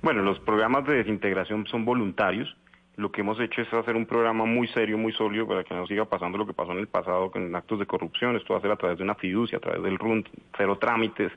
Bueno, 0.00 0.22
los 0.22 0.38
programas 0.40 0.86
de 0.86 0.94
desintegración 0.94 1.66
son 1.66 1.84
voluntarios. 1.84 2.48
Lo 2.96 3.10
que 3.10 3.22
hemos 3.22 3.40
hecho 3.40 3.60
es 3.60 3.72
hacer 3.72 3.96
un 3.96 4.06
programa 4.06 4.44
muy 4.44 4.68
serio, 4.68 4.96
muy 4.96 5.12
sólido, 5.12 5.48
para 5.48 5.64
que 5.64 5.74
no 5.74 5.86
siga 5.86 6.04
pasando 6.04 6.38
lo 6.38 6.46
que 6.46 6.52
pasó 6.52 6.72
en 6.72 6.78
el 6.78 6.86
pasado 6.86 7.30
con 7.30 7.54
actos 7.56 7.80
de 7.80 7.86
corrupción. 7.86 8.36
Esto 8.36 8.54
va 8.54 8.60
a 8.60 8.62
ser 8.62 8.70
a 8.70 8.76
través 8.76 8.98
de 8.98 9.04
una 9.04 9.16
fiducia, 9.16 9.58
a 9.58 9.60
través 9.60 9.82
del 9.82 9.98
RUN, 9.98 10.24
cero 10.56 10.78
trámites 10.80 11.32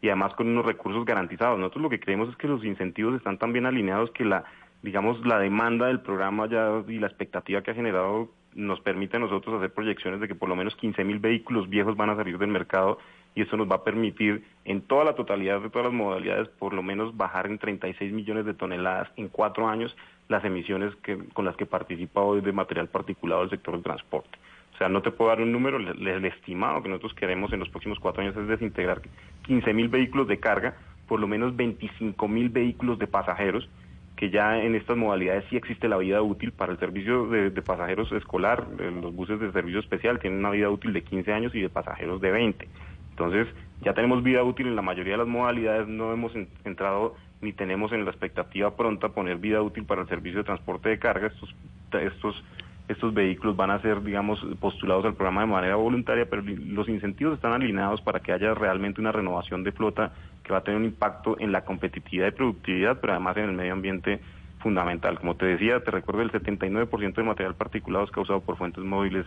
y 0.00 0.08
además 0.08 0.34
con 0.34 0.48
unos 0.48 0.64
recursos 0.64 1.04
garantizados. 1.04 1.58
Nosotros 1.58 1.82
lo 1.82 1.90
que 1.90 2.00
creemos 2.00 2.30
es 2.30 2.36
que 2.36 2.48
los 2.48 2.64
incentivos 2.64 3.14
están 3.14 3.38
tan 3.38 3.52
bien 3.52 3.66
alineados 3.66 4.10
que 4.12 4.24
la, 4.24 4.44
digamos, 4.82 5.24
la 5.26 5.38
demanda 5.38 5.86
del 5.86 6.00
programa 6.00 6.48
ya 6.48 6.82
y 6.88 6.98
la 6.98 7.08
expectativa 7.08 7.62
que 7.62 7.70
ha 7.70 7.74
generado 7.74 8.30
nos 8.54 8.80
permite 8.80 9.16
a 9.16 9.20
nosotros 9.20 9.56
hacer 9.56 9.72
proyecciones 9.72 10.20
de 10.20 10.28
que 10.28 10.34
por 10.34 10.48
lo 10.48 10.56
menos 10.56 10.76
15 10.76 11.04
mil 11.04 11.18
vehículos 11.18 11.68
viejos 11.68 11.96
van 11.96 12.10
a 12.10 12.16
salir 12.16 12.38
del 12.38 12.50
mercado 12.50 12.98
y 13.34 13.42
eso 13.42 13.56
nos 13.56 13.70
va 13.70 13.76
a 13.76 13.84
permitir 13.84 14.44
en 14.64 14.82
toda 14.82 15.04
la 15.04 15.14
totalidad 15.14 15.60
de 15.60 15.70
todas 15.70 15.86
las 15.86 15.94
modalidades 15.94 16.48
por 16.48 16.74
lo 16.74 16.82
menos 16.82 17.16
bajar 17.16 17.46
en 17.46 17.58
36 17.58 18.12
millones 18.12 18.44
de 18.44 18.54
toneladas 18.54 19.10
en 19.16 19.28
cuatro 19.28 19.68
años 19.68 19.96
las 20.32 20.44
emisiones 20.44 20.94
que, 20.96 21.16
con 21.32 21.44
las 21.44 21.56
que 21.56 21.66
participa 21.66 22.20
hoy 22.22 22.40
de 22.40 22.52
material 22.52 22.88
particulado 22.88 23.42
del 23.42 23.50
sector 23.50 23.74
del 23.74 23.84
transporte. 23.84 24.38
O 24.74 24.78
sea, 24.78 24.88
no 24.88 25.02
te 25.02 25.12
puedo 25.12 25.30
dar 25.30 25.40
un 25.40 25.52
número, 25.52 25.76
el, 25.76 26.08
el 26.08 26.24
estimado 26.24 26.82
que 26.82 26.88
nosotros 26.88 27.14
queremos 27.14 27.52
en 27.52 27.60
los 27.60 27.68
próximos 27.68 28.00
cuatro 28.00 28.22
años 28.22 28.36
es 28.36 28.48
desintegrar 28.48 29.02
15 29.42 29.72
mil 29.74 29.88
vehículos 29.88 30.26
de 30.28 30.40
carga, 30.40 30.74
por 31.06 31.20
lo 31.20 31.28
menos 31.28 31.54
25 31.54 32.26
mil 32.28 32.48
vehículos 32.48 32.98
de 32.98 33.06
pasajeros, 33.06 33.68
que 34.16 34.30
ya 34.30 34.58
en 34.62 34.74
estas 34.74 34.96
modalidades 34.96 35.44
sí 35.50 35.56
existe 35.56 35.88
la 35.88 35.98
vida 35.98 36.22
útil 36.22 36.52
para 36.52 36.72
el 36.72 36.78
servicio 36.78 37.26
de, 37.28 37.50
pasajeros 37.62 38.10
escolar, 38.12 38.66
eh, 38.78 38.90
los 39.02 39.14
buses 39.14 39.40
de 39.40 39.52
servicio 39.52 39.80
especial 39.80 40.18
tienen 40.20 40.40
una 40.40 40.50
vida 40.50 40.70
útil 40.70 40.92
de 40.92 41.02
15 41.02 41.32
años 41.32 41.54
y 41.54 41.60
de 41.60 41.68
pasajeros 41.68 42.20
de 42.20 42.30
20. 42.30 42.68
Entonces, 43.10 43.48
ya 43.80 43.94
tenemos 43.94 44.22
vida 44.22 44.42
útil 44.42 44.68
en 44.68 44.76
la 44.76 44.82
mayoría 44.82 45.14
de 45.14 45.18
las 45.18 45.28
modalidades, 45.28 45.88
no 45.88 46.12
hemos 46.12 46.34
en- 46.34 46.48
entrado 46.64 47.14
ni 47.42 47.52
tenemos 47.52 47.92
en 47.92 48.04
la 48.04 48.10
expectativa 48.10 48.74
pronta 48.76 49.10
poner 49.10 49.36
vida 49.36 49.60
útil 49.60 49.84
para 49.84 50.02
el 50.02 50.08
servicio 50.08 50.38
de 50.38 50.44
transporte 50.44 50.88
de 50.88 50.98
carga. 50.98 51.26
Estos, 51.26 51.54
estos, 51.92 52.44
estos 52.88 53.12
vehículos 53.12 53.56
van 53.56 53.70
a 53.70 53.82
ser, 53.82 54.02
digamos, 54.02 54.44
postulados 54.60 55.04
al 55.04 55.14
programa 55.14 55.42
de 55.42 55.48
manera 55.48 55.76
voluntaria, 55.76 56.26
pero 56.30 56.42
los 56.42 56.88
incentivos 56.88 57.34
están 57.34 57.52
alineados 57.52 58.00
para 58.00 58.20
que 58.20 58.32
haya 58.32 58.54
realmente 58.54 59.00
una 59.00 59.12
renovación 59.12 59.64
de 59.64 59.72
flota 59.72 60.12
que 60.42 60.52
va 60.52 60.60
a 60.60 60.62
tener 60.62 60.78
un 60.78 60.86
impacto 60.86 61.36
en 61.38 61.52
la 61.52 61.64
competitividad 61.64 62.28
y 62.28 62.32
productividad, 62.32 63.00
pero 63.00 63.12
además 63.12 63.36
en 63.36 63.44
el 63.44 63.52
medio 63.52 63.72
ambiente 63.72 64.20
fundamental. 64.60 65.18
Como 65.18 65.36
te 65.36 65.46
decía, 65.46 65.80
te 65.80 65.90
recuerdo 65.90 66.22
el 66.22 66.32
79% 66.32 67.14
de 67.14 67.22
material 67.22 67.54
particulado 67.56 68.04
es 68.04 68.10
causado 68.10 68.40
por 68.40 68.56
fuentes 68.56 68.84
móviles, 68.84 69.26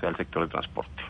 sea, 0.00 0.10
el 0.10 0.16
sector 0.16 0.42
del 0.42 0.50
transporte. 0.50 1.02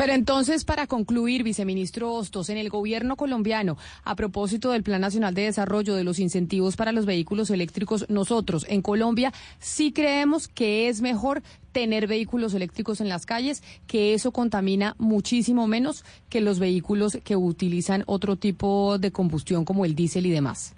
Pero 0.00 0.14
entonces, 0.14 0.64
para 0.64 0.86
concluir, 0.86 1.42
viceministro 1.42 2.10
Hostos, 2.14 2.48
en 2.48 2.56
el 2.56 2.70
gobierno 2.70 3.16
colombiano, 3.16 3.76
a 4.02 4.14
propósito 4.16 4.70
del 4.70 4.82
Plan 4.82 5.02
Nacional 5.02 5.34
de 5.34 5.42
Desarrollo 5.42 5.94
de 5.94 6.04
los 6.04 6.18
incentivos 6.18 6.74
para 6.76 6.92
los 6.92 7.04
vehículos 7.04 7.50
eléctricos, 7.50 8.08
nosotros 8.08 8.64
en 8.70 8.80
Colombia 8.80 9.30
sí 9.58 9.92
creemos 9.92 10.48
que 10.48 10.88
es 10.88 11.02
mejor 11.02 11.42
tener 11.72 12.06
vehículos 12.06 12.54
eléctricos 12.54 13.02
en 13.02 13.10
las 13.10 13.26
calles, 13.26 13.62
que 13.86 14.14
eso 14.14 14.32
contamina 14.32 14.94
muchísimo 14.96 15.66
menos 15.66 16.02
que 16.30 16.40
los 16.40 16.58
vehículos 16.60 17.18
que 17.22 17.36
utilizan 17.36 18.02
otro 18.06 18.36
tipo 18.36 18.96
de 18.98 19.12
combustión 19.12 19.66
como 19.66 19.84
el 19.84 19.94
diésel 19.94 20.24
y 20.24 20.30
demás. 20.30 20.74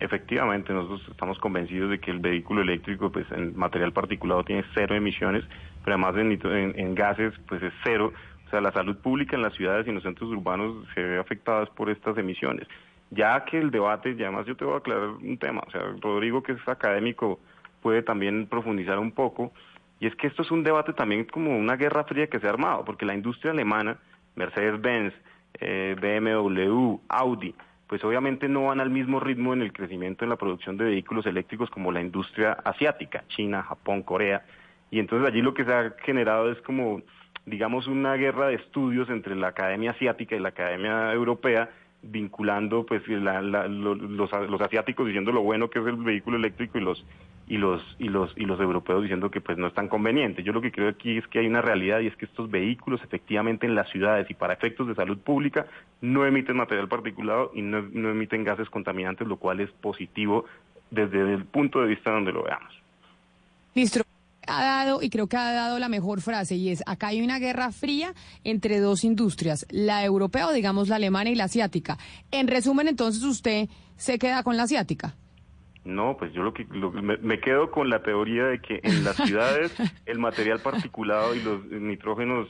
Efectivamente, 0.00 0.72
nosotros 0.72 1.02
estamos 1.10 1.38
convencidos 1.38 1.90
de 1.90 2.00
que 2.00 2.10
el 2.10 2.18
vehículo 2.20 2.62
eléctrico, 2.62 3.12
pues 3.12 3.26
en 3.32 3.54
material 3.54 3.92
particulado 3.92 4.42
tiene 4.42 4.64
cero 4.74 4.96
emisiones, 4.96 5.44
pero 5.84 5.94
además 5.96 6.16
en, 6.16 6.32
en- 6.32 6.78
en 6.80 6.94
gases, 6.94 7.34
pues 7.48 7.62
es 7.62 7.72
cero. 7.84 8.12
O 8.52 8.54
sea, 8.54 8.60
la 8.60 8.72
salud 8.72 8.98
pública 8.98 9.34
en 9.34 9.40
las 9.40 9.54
ciudades 9.54 9.86
y 9.86 9.88
en 9.88 9.94
los 9.94 10.04
centros 10.04 10.28
urbanos 10.28 10.86
se 10.94 11.02
ve 11.02 11.18
afectadas 11.18 11.70
por 11.70 11.88
estas 11.88 12.18
emisiones. 12.18 12.68
Ya 13.10 13.42
que 13.46 13.56
el 13.58 13.70
debate, 13.70 14.10
y 14.10 14.22
además 14.22 14.44
yo 14.44 14.54
te 14.54 14.66
voy 14.66 14.74
a 14.74 14.76
aclarar 14.76 15.08
un 15.08 15.38
tema, 15.38 15.62
o 15.66 15.70
sea, 15.70 15.80
Rodrigo, 16.02 16.42
que 16.42 16.52
es 16.52 16.68
académico, 16.68 17.40
puede 17.80 18.02
también 18.02 18.46
profundizar 18.46 18.98
un 18.98 19.12
poco, 19.12 19.52
y 20.00 20.06
es 20.06 20.14
que 20.16 20.26
esto 20.26 20.42
es 20.42 20.50
un 20.50 20.64
debate 20.64 20.92
también 20.92 21.24
como 21.24 21.56
una 21.56 21.76
guerra 21.76 22.04
fría 22.04 22.26
que 22.26 22.40
se 22.40 22.46
ha 22.46 22.50
armado, 22.50 22.84
porque 22.84 23.06
la 23.06 23.14
industria 23.14 23.52
alemana, 23.52 23.96
Mercedes-Benz, 24.36 25.14
eh, 25.58 25.96
BMW, 25.98 26.98
Audi, 27.08 27.54
pues 27.86 28.04
obviamente 28.04 28.50
no 28.50 28.64
van 28.64 28.80
al 28.80 28.90
mismo 28.90 29.18
ritmo 29.18 29.54
en 29.54 29.62
el 29.62 29.72
crecimiento 29.72 30.26
en 30.26 30.28
la 30.28 30.36
producción 30.36 30.76
de 30.76 30.84
vehículos 30.84 31.24
eléctricos 31.24 31.70
como 31.70 31.90
la 31.90 32.02
industria 32.02 32.52
asiática, 32.52 33.24
China, 33.28 33.62
Japón, 33.62 34.02
Corea. 34.02 34.44
Y 34.90 34.98
entonces 34.98 35.26
allí 35.26 35.40
lo 35.40 35.54
que 35.54 35.64
se 35.64 35.72
ha 35.72 35.94
generado 36.02 36.52
es 36.52 36.60
como, 36.60 37.00
digamos, 37.46 37.86
una 37.86 38.14
guerra 38.14 38.48
de 38.48 38.54
estudios 38.54 39.08
entre 39.10 39.34
la 39.34 39.48
academia 39.48 39.90
asiática 39.92 40.36
y 40.36 40.40
la 40.40 40.50
academia 40.50 41.12
europea, 41.12 41.70
vinculando 42.04 42.84
pues 42.84 43.06
la- 43.08 43.40
la- 43.42 43.68
lo- 43.68 43.94
los, 43.94 44.30
los 44.32 44.60
asiáticos 44.60 45.06
diciendo 45.06 45.30
lo 45.32 45.42
bueno 45.42 45.70
que 45.70 45.78
es 45.78 45.86
el 45.86 45.96
vehículo 45.96 46.36
eléctrico 46.36 46.78
y 46.78 46.80
los 46.80 47.04
y 47.48 47.58
los 47.58 47.80
y 47.98 48.08
los 48.08 48.32
y 48.36 48.44
los 48.44 48.58
europeos 48.60 49.02
diciendo 49.02 49.30
que 49.30 49.40
pues 49.40 49.56
no 49.58 49.66
es 49.68 49.74
tan 49.74 49.88
conveniente. 49.88 50.42
Yo 50.42 50.52
lo 50.52 50.60
que 50.60 50.72
creo 50.72 50.88
aquí 50.88 51.18
es 51.18 51.26
que 51.28 51.40
hay 51.40 51.46
una 51.46 51.60
realidad 51.62 52.00
y 52.00 52.06
es 52.08 52.16
que 52.16 52.24
estos 52.24 52.50
vehículos 52.50 53.00
efectivamente 53.04 53.66
en 53.66 53.74
las 53.74 53.88
ciudades 53.90 54.28
y 54.30 54.34
para 54.34 54.54
efectos 54.54 54.88
de 54.88 54.94
salud 54.94 55.18
pública 55.18 55.66
no 56.00 56.24
emiten 56.26 56.56
material 56.56 56.88
particulado 56.88 57.50
y 57.54 57.62
no, 57.62 57.82
no 57.92 58.10
emiten 58.10 58.42
gases 58.44 58.68
contaminantes, 58.70 59.26
lo 59.28 59.36
cual 59.36 59.60
es 59.60 59.70
positivo 59.70 60.44
desde 60.90 61.20
el 61.34 61.44
punto 61.44 61.80
de 61.82 61.88
vista 61.88 62.10
donde 62.10 62.32
lo 62.32 62.42
veamos. 62.44 62.72
Ministro, 63.74 64.02
ha 64.58 64.62
dado, 64.84 65.02
y 65.02 65.10
creo 65.10 65.26
que 65.28 65.36
ha 65.36 65.52
dado 65.52 65.78
la 65.78 65.88
mejor 65.88 66.20
frase, 66.20 66.56
y 66.56 66.70
es, 66.70 66.82
acá 66.86 67.08
hay 67.08 67.22
una 67.22 67.38
guerra 67.38 67.72
fría 67.72 68.14
entre 68.44 68.80
dos 68.80 69.04
industrias, 69.04 69.66
la 69.70 70.04
europea 70.04 70.46
o 70.48 70.52
digamos 70.52 70.88
la 70.88 70.96
alemana 70.96 71.30
y 71.30 71.34
la 71.34 71.44
asiática. 71.44 71.98
En 72.30 72.48
resumen, 72.48 72.88
entonces 72.88 73.22
usted 73.22 73.68
se 73.96 74.18
queda 74.18 74.42
con 74.42 74.56
la 74.56 74.64
asiática. 74.64 75.14
No, 75.84 76.16
pues 76.16 76.32
yo 76.32 76.42
lo 76.42 76.54
que 76.54 76.64
lo- 76.70 76.92
me, 76.92 77.16
me 77.16 77.40
quedo 77.40 77.70
con 77.72 77.88
la 77.90 78.02
teoría 78.02 78.44
de 78.44 78.60
que 78.60 78.80
en 78.84 79.02
las 79.02 79.16
ciudades 79.26 79.72
el 80.06 80.18
material 80.20 80.60
particulado 80.60 81.34
y 81.34 81.40
los 81.42 81.64
nitrógenos 81.66 82.48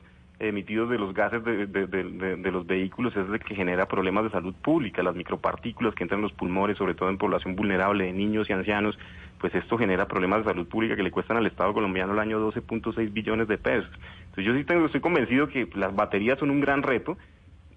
emitidos 0.49 0.91
de 0.91 0.99
los 0.99 1.15
gases 1.15 1.43
de, 1.45 2.51
los 2.51 2.67
vehículos 2.67 3.17
es 3.17 3.29
el 3.29 3.39
que 3.41 3.55
genera 3.55 3.87
problemas 3.87 4.25
de 4.25 4.31
salud 4.31 4.55
pública, 4.55 5.03
las 5.03 5.15
micropartículas 5.15 5.95
que 5.95 6.05
entran 6.05 6.19
en 6.19 6.25
los 6.25 6.33
pulmones, 6.33 6.77
sobre 6.77 6.95
todo 6.95 7.09
en 7.09 7.19
población 7.19 7.57
vulnerable, 7.57 8.05
de 8.05 8.13
niños 8.13 8.51
y 8.51 8.53
ancianos, 8.53 8.99
pues 9.39 9.55
esto 9.55 9.79
genera 9.79 10.07
problemas 10.07 10.41
de 10.41 10.51
salud 10.51 10.69
pública 10.69 10.97
que 10.97 11.03
le 11.03 11.11
cuestan 11.11 11.37
al 11.37 11.47
Estado 11.47 11.73
colombiano 11.73 12.13
al 12.13 12.19
año 12.19 12.41
12.6 12.53 13.13
billones 13.13 13.49
de 13.49 13.59
pesos. 13.59 13.91
Entonces 14.21 14.45
yo 14.45 14.55
sí 14.55 14.65
tengo, 14.65 14.87
estoy 14.87 15.01
convencido 15.01 15.49
que 15.49 15.69
las 15.75 15.95
baterías 15.95 16.39
son 16.39 16.51
un 16.51 16.61
gran 16.61 16.83
reto, 16.83 17.17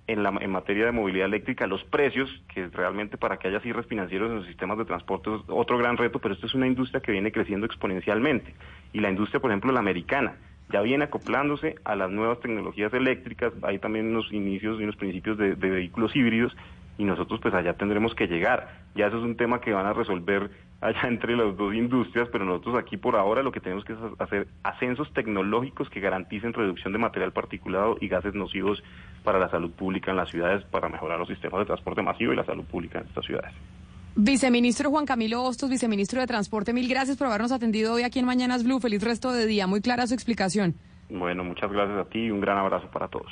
en, 0.08 0.24
la, 0.24 0.30
en 0.40 0.52
materia 0.52 0.86
de 0.86 0.92
movilidad 0.92 1.26
eléctrica, 1.26 1.66
los 1.66 1.84
precios, 1.86 2.30
que 2.54 2.68
realmente 2.68 3.18
para 3.18 3.38
que 3.38 3.48
haya 3.48 3.60
cierres 3.62 3.88
financieros 3.88 4.30
en 4.30 4.38
los 4.38 4.46
sistemas 4.46 4.78
de 4.78 4.86
transporte 4.86 5.34
es 5.34 5.42
otro 5.48 5.78
gran 5.78 5.98
reto, 5.98 6.20
pero 6.20 6.34
esto 6.34 6.46
es 6.46 6.54
una 6.54 6.68
industria 6.68 7.02
que 7.02 7.12
viene 7.12 7.32
creciendo 7.32 7.66
exponencialmente. 7.66 8.54
Y 8.94 9.00
la 9.00 9.10
industria, 9.10 9.40
por 9.40 9.50
ejemplo, 9.50 9.72
la 9.72 9.80
americana, 9.80 10.36
ya 10.72 10.82
viene 10.82 11.06
acoplándose 11.06 11.76
a 11.84 11.96
las 11.96 12.10
nuevas 12.10 12.40
tecnologías 12.40 12.94
eléctricas, 12.94 13.54
hay 13.62 13.80
también 13.80 14.08
unos 14.08 14.32
inicios 14.32 14.80
y 14.80 14.84
unos 14.84 14.96
principios 14.96 15.38
de, 15.38 15.56
de 15.56 15.70
vehículos 15.70 16.16
híbridos, 16.16 16.56
y 16.98 17.04
nosotros 17.04 17.40
pues 17.42 17.54
allá 17.54 17.74
tendremos 17.74 18.16
que 18.16 18.28
llegar. 18.28 18.70
Ya 18.96 19.08
eso 19.08 19.18
es 19.18 19.24
un 19.24 19.36
tema 19.36 19.60
que 19.60 19.74
van 19.74 19.86
a 19.86 19.94
resolver 19.94 20.50
allá 20.82 21.02
entre 21.08 21.36
las 21.36 21.56
dos 21.58 21.74
industrias, 21.74 22.30
pero 22.32 22.46
nosotros 22.46 22.78
aquí 22.78 22.98
por 22.98 23.16
ahora 23.16 23.44
lo 23.44 23.52
que 23.52 23.60
tenemos 23.60 23.84
que 23.84 23.96
hacer 24.20 24.48
ascensos 24.64 25.12
tecnológicos 25.14 25.90
que 25.90 26.00
garanticen 26.00 26.54
reducción 26.54 26.94
de 26.94 27.00
material 27.00 27.34
particulado 27.34 27.98
y 28.00 28.08
gases 28.08 28.34
nocivos 28.34 28.84
para 29.24 29.40
la 29.40 29.50
salud 29.50 29.72
pública 29.72 30.12
en 30.12 30.18
las 30.18 30.30
ciudades, 30.30 30.64
para 30.66 30.90
mejorar 30.90 31.20
los 31.20 31.28
sistemas 31.28 31.60
de 31.60 31.66
transporte 31.66 32.02
masivo 32.02 32.34
y 32.34 32.36
la 32.36 32.46
salud 32.46 32.66
pública 32.66 33.00
en 33.00 33.08
estas 33.08 33.26
ciudades. 33.26 33.54
Viceministro 34.18 34.90
Juan 34.92 35.06
Camilo 35.06 35.44
Hostos, 35.44 35.70
viceministro 35.70 36.22
de 36.22 36.28
Transporte, 36.28 36.72
mil 36.72 36.88
gracias 36.88 37.18
por 37.18 37.28
habernos 37.28 37.52
atendido 37.52 37.92
hoy 37.92 38.04
aquí 38.04 38.20
en 38.20 38.26
Mañanas 38.26 38.64
Blue. 38.64 38.80
Feliz 38.80 39.04
resto 39.04 39.34
de 39.34 39.46
día. 39.46 39.68
Muy 39.68 39.82
clara 39.82 40.08
su 40.08 40.14
explicación. 40.14 40.74
Bueno, 41.10 41.44
muchas 41.44 41.70
gracias 41.70 42.00
a 42.00 42.10
ti 42.10 42.20
y 42.20 42.32
un 42.32 42.40
gran 42.40 42.58
abrazo 42.58 42.90
para 42.90 43.10
todos. 43.10 43.28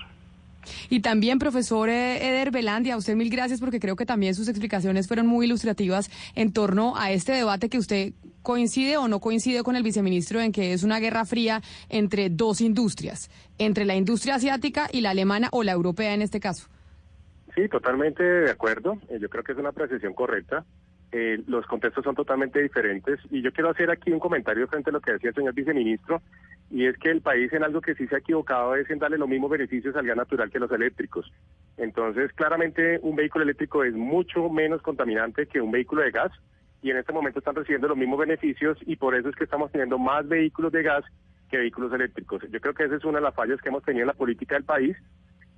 Y 0.90 1.00
también, 1.00 1.40
profesor 1.40 1.88
eh, 1.88 2.28
Eder 2.28 2.52
Belandia, 2.52 2.96
a 2.96 2.98
usted 2.98 3.16
mil 3.16 3.30
gracias 3.30 3.62
porque 3.62 3.80
creo 3.80 3.96
que 3.96 4.06
también 4.06 4.36
sus 4.36 4.50
explicaciones 4.50 5.08
fueron 5.08 5.26
muy 5.26 5.46
ilustrativas 5.46 6.12
en 6.36 6.52
torno 6.52 6.98
a 6.98 7.12
este 7.12 7.32
debate 7.32 7.70
que 7.70 7.78
usted 7.78 8.12
coincide 8.42 8.98
o 8.98 9.08
no 9.08 9.22
coincide 9.22 9.64
con 9.64 9.78
el 9.78 9.84
viceministro 9.84 10.42
en 10.42 10.52
que 10.52 10.74
es 10.74 10.84
una 10.84 11.00
guerra 11.00 11.24
fría 11.24 11.62
entre 11.88 12.30
dos 12.30 12.60
industrias, 12.60 13.30
entre 13.58 13.86
la 13.86 13.96
industria 13.96 14.36
asiática 14.36 14.90
y 14.92 15.00
la 15.00 15.12
alemana 15.12 15.48
o 15.54 15.64
la 15.64 15.72
europea 15.72 16.14
en 16.14 16.22
este 16.22 16.42
caso. 16.42 16.68
Sí, 17.56 17.68
totalmente 17.70 18.24
de 18.24 18.52
acuerdo. 18.52 18.98
Eh, 19.10 19.20
Yo 19.20 19.30
creo 19.30 19.44
que 19.44 19.52
es 19.52 19.58
una 19.58 19.70
apreciación 19.70 20.14
correcta. 20.14 20.66
eh, 21.16 21.44
los 21.46 21.68
contextos 21.68 22.04
son 22.04 22.16
totalmente 22.16 22.60
diferentes. 22.60 23.20
Y 23.30 23.44
yo 23.44 23.54
quiero 23.54 23.70
hacer 23.70 23.92
aquí 23.92 24.12
un 24.12 24.20
comentario 24.20 24.68
frente 24.68 24.90
a 24.90 24.94
lo 24.94 25.00
que 25.00 25.12
decía 25.12 25.30
el 25.30 25.36
señor 25.36 25.54
viceministro, 25.54 26.24
y 26.72 26.88
es 26.88 26.98
que 26.98 27.12
el 27.12 27.22
país 27.22 27.54
en 27.54 27.64
algo 27.64 27.82
que 27.82 27.94
sí 27.94 28.08
se 28.08 28.16
ha 28.16 28.18
equivocado 28.18 28.76
es 28.76 28.90
en 28.90 28.98
darle 28.98 29.20
los 29.20 29.30
mismos 29.30 29.52
beneficios 29.52 29.96
al 29.96 30.08
gas 30.08 30.18
natural 30.18 30.50
que 30.50 30.58
los 30.58 30.72
eléctricos. 30.72 31.32
Entonces, 31.78 32.34
claramente 32.34 32.98
un 33.04 33.16
vehículo 33.16 33.44
eléctrico 33.44 33.84
es 33.84 33.94
mucho 33.94 34.50
menos 34.50 34.82
contaminante 34.82 35.46
que 35.46 35.62
un 35.62 35.70
vehículo 35.70 36.02
de 36.02 36.10
gas, 36.10 36.32
y 36.82 36.90
en 36.90 36.98
este 36.98 37.14
momento 37.14 37.38
están 37.38 37.54
recibiendo 37.54 37.88
los 37.88 37.98
mismos 37.98 38.18
beneficios, 38.18 38.80
y 38.82 38.96
por 38.96 39.14
eso 39.14 39.30
es 39.30 39.36
que 39.36 39.44
estamos 39.44 39.72
teniendo 39.72 40.00
más 40.00 40.28
vehículos 40.28 40.72
de 40.72 40.82
gas 40.82 41.06
que 41.48 41.58
vehículos 41.58 41.94
eléctricos. 41.94 42.42
Yo 42.50 42.60
creo 42.60 42.74
que 42.74 42.86
esa 42.86 42.96
es 42.96 43.06
una 43.06 43.20
de 43.20 43.26
las 43.26 43.36
fallas 43.36 43.62
que 43.62 43.70
hemos 43.70 43.84
tenido 43.84 44.02
en 44.02 44.08
la 44.08 44.14
política 44.14 44.56
del 44.56 44.64
país. 44.64 44.98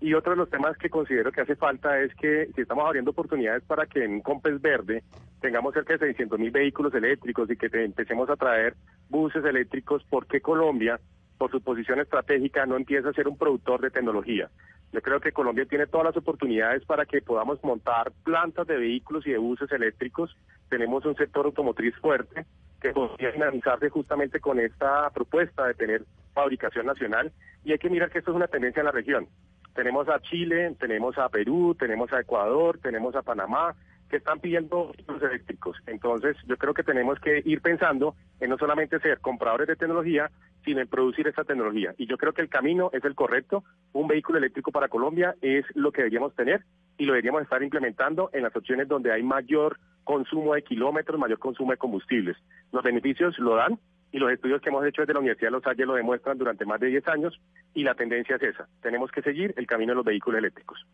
Y 0.02 0.14
otro 0.14 0.32
de 0.32 0.38
los 0.38 0.50
temas 0.50 0.78
que 0.78 0.90
considero 0.90 1.32
que 1.32 1.42
hace 1.42 1.56
falta 1.56 2.00
es 2.02 2.14
que 2.16 2.48
si 2.54 2.62
estamos 2.62 2.86
abriendo 2.86 3.12
oportunidades 3.12 3.64
para 3.64 3.86
que 3.86 4.04
en 4.04 4.22
Compes 4.22 4.62
Verde 4.62 5.04
tengamos 5.42 5.74
cerca 5.74 5.94
de 5.94 6.00
600 6.08 6.38
mil 6.38 6.52
vehículos 6.52 6.94
eléctricos 6.94 7.50
y 7.50 7.56
que 7.58 7.70
te- 7.70 7.84
empecemos 7.86 8.30
a 8.30 8.36
traer 8.36 8.76
buses 9.10 9.44
eléctricos, 9.46 10.04
¿por 10.10 10.28
qué 10.28 10.42
Colombia, 10.42 11.00
por 11.38 11.52
su 11.52 11.62
posición 11.62 12.00
estratégica, 12.00 12.66
no 12.66 12.76
empieza 12.76 13.10
a 13.10 13.14
ser 13.14 13.28
un 13.28 13.38
productor 13.38 13.82
de 13.82 13.92
tecnología? 13.92 14.50
Yo 14.92 15.02
creo 15.02 15.20
que 15.20 15.32
Colombia 15.32 15.66
tiene 15.66 15.88
todas 15.88 16.06
las 16.06 16.18
oportunidades 16.18 16.86
para 16.86 17.06
que 17.06 17.22
podamos 17.22 17.62
montar 17.64 18.12
plantas 18.24 18.66
de 18.68 18.78
vehículos 18.78 19.28
y 19.28 19.32
de 19.32 19.38
buses 19.38 19.72
eléctricos. 19.72 20.36
Tenemos 20.70 21.06
un 21.06 21.16
sector 21.16 21.46
automotriz 21.46 21.96
fuerte 21.98 22.46
que 22.82 22.92
podría 22.92 23.32
finalizarse 23.32 23.90
justamente 23.90 24.40
con 24.40 24.60
esta 24.60 25.10
propuesta 25.10 25.68
de 25.68 25.74
tener 25.74 26.06
fabricación 26.34 26.86
nacional. 26.86 27.32
Y 27.64 27.72
hay 27.72 27.78
que 27.78 27.90
mirar 27.90 28.10
que 28.10 28.20
esto 28.20 28.32
es 28.32 28.38
una 28.38 28.48
tendencia 28.48 28.80
en 28.80 28.86
la 28.86 28.92
región. 28.92 29.28
Tenemos 29.74 30.08
a 30.08 30.22
Chile, 30.22 30.74
tenemos 30.80 31.18
a 31.18 31.28
Perú, 31.28 31.76
tenemos 31.78 32.14
a 32.14 32.22
Ecuador, 32.22 32.80
tenemos 32.82 33.16
a 33.16 33.22
Panamá, 33.22 33.76
que 34.10 34.18
están 34.18 34.40
pidiendo 34.40 34.92
vehículos 34.96 35.24
eléctricos. 35.24 35.78
Entonces, 35.88 36.38
yo 36.48 36.58
creo 36.58 36.74
que 36.74 36.84
tenemos 36.84 37.20
que 37.20 37.42
ir 37.46 37.62
pensando 37.62 38.16
en 38.40 38.50
no 38.50 38.58
solamente 38.58 39.00
ser 39.00 39.20
compradores 39.20 39.68
de 39.68 39.76
tecnología, 39.76 40.30
sino 40.64 40.82
en 40.82 40.88
producir 40.88 41.28
esta 41.28 41.44
tecnología. 41.44 41.94
Y 41.98 42.08
yo 42.08 42.18
creo 42.18 42.34
que 42.34 42.42
el 42.42 42.50
camino 42.50 42.90
es 42.94 43.04
el 43.06 43.16
correcto. 43.16 43.64
Un 43.94 44.08
vehículo 44.08 44.38
eléctrico 44.38 44.72
para 44.72 44.90
Colombia 44.90 45.36
es 45.42 45.66
lo 45.76 45.92
que 45.92 46.02
deberíamos 46.02 46.36
tener 46.36 46.64
y 46.98 47.06
lo 47.06 47.14
deberíamos 47.14 47.44
estar 47.44 47.62
implementando 47.62 48.30
en 48.34 48.44
las 48.44 48.56
opciones 48.56 48.88
donde 48.88 49.12
hay 49.12 49.24
mayor 49.24 49.80
consumo 50.04 50.54
de 50.54 50.64
kilómetros, 50.64 51.20
mayor 51.20 51.40
consumo 51.40 51.72
de 51.72 51.78
combustibles. 51.78 52.38
Los 52.72 52.84
beneficios 52.84 53.38
lo 53.40 53.56
dan 53.56 53.80
y 54.12 54.18
los 54.18 54.32
estudios 54.32 54.62
que 54.62 54.70
hemos 54.70 54.86
hecho 54.86 55.02
desde 55.02 55.14
la 55.14 55.20
Universidad 55.20 55.50
de 55.50 55.58
Los 55.58 55.68
Angeles 55.68 55.88
lo 55.88 55.96
demuestran 55.96 56.38
durante 56.38 56.66
más 56.66 56.80
de 56.80 56.88
10 56.88 57.08
años 57.10 57.40
y 57.74 57.84
la 57.84 57.96
tendencia 57.96 58.38
es 58.38 58.44
esa. 58.44 58.68
Tenemos 58.82 59.12
que 59.12 59.22
seguir 59.22 59.54
el 59.58 59.68
camino 59.68 59.92
de 59.92 59.96
los 59.98 60.06
vehículos 60.06 60.40
eléctricos. 60.40 60.86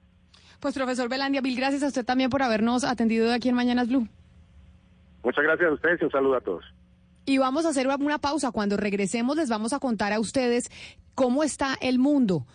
Pues 0.62 0.76
profesor 0.76 1.10
Belandia, 1.10 1.42
mil 1.42 1.58
gracias 1.58 1.82
a 1.82 1.88
usted 1.88 2.06
también 2.06 2.30
por 2.30 2.44
habernos 2.44 2.84
atendido 2.84 3.34
aquí 3.34 3.50
en 3.50 3.56
Mañanas 3.56 3.88
Blue. 3.88 4.08
Muchas 5.24 5.44
gracias 5.44 5.72
a 5.72 5.74
ustedes 5.74 6.02
y 6.02 6.06
un 6.06 6.12
saludo 6.12 6.36
a 6.36 6.42
todos. 6.42 6.64
Y 7.26 7.40
vamos 7.40 7.66
a 7.66 7.70
hacer 7.70 7.88
una 7.88 8.20
pausa. 8.20 8.52
Cuando 8.52 8.78
regresemos 8.78 9.36
les 9.38 9.50
vamos 9.50 9.74
a 9.74 9.80
contar 9.80 10.14
a 10.14 10.20
ustedes 10.20 10.70
cómo 11.16 11.44
está 11.44 11.76
el 11.82 11.98
mundo 11.98 12.46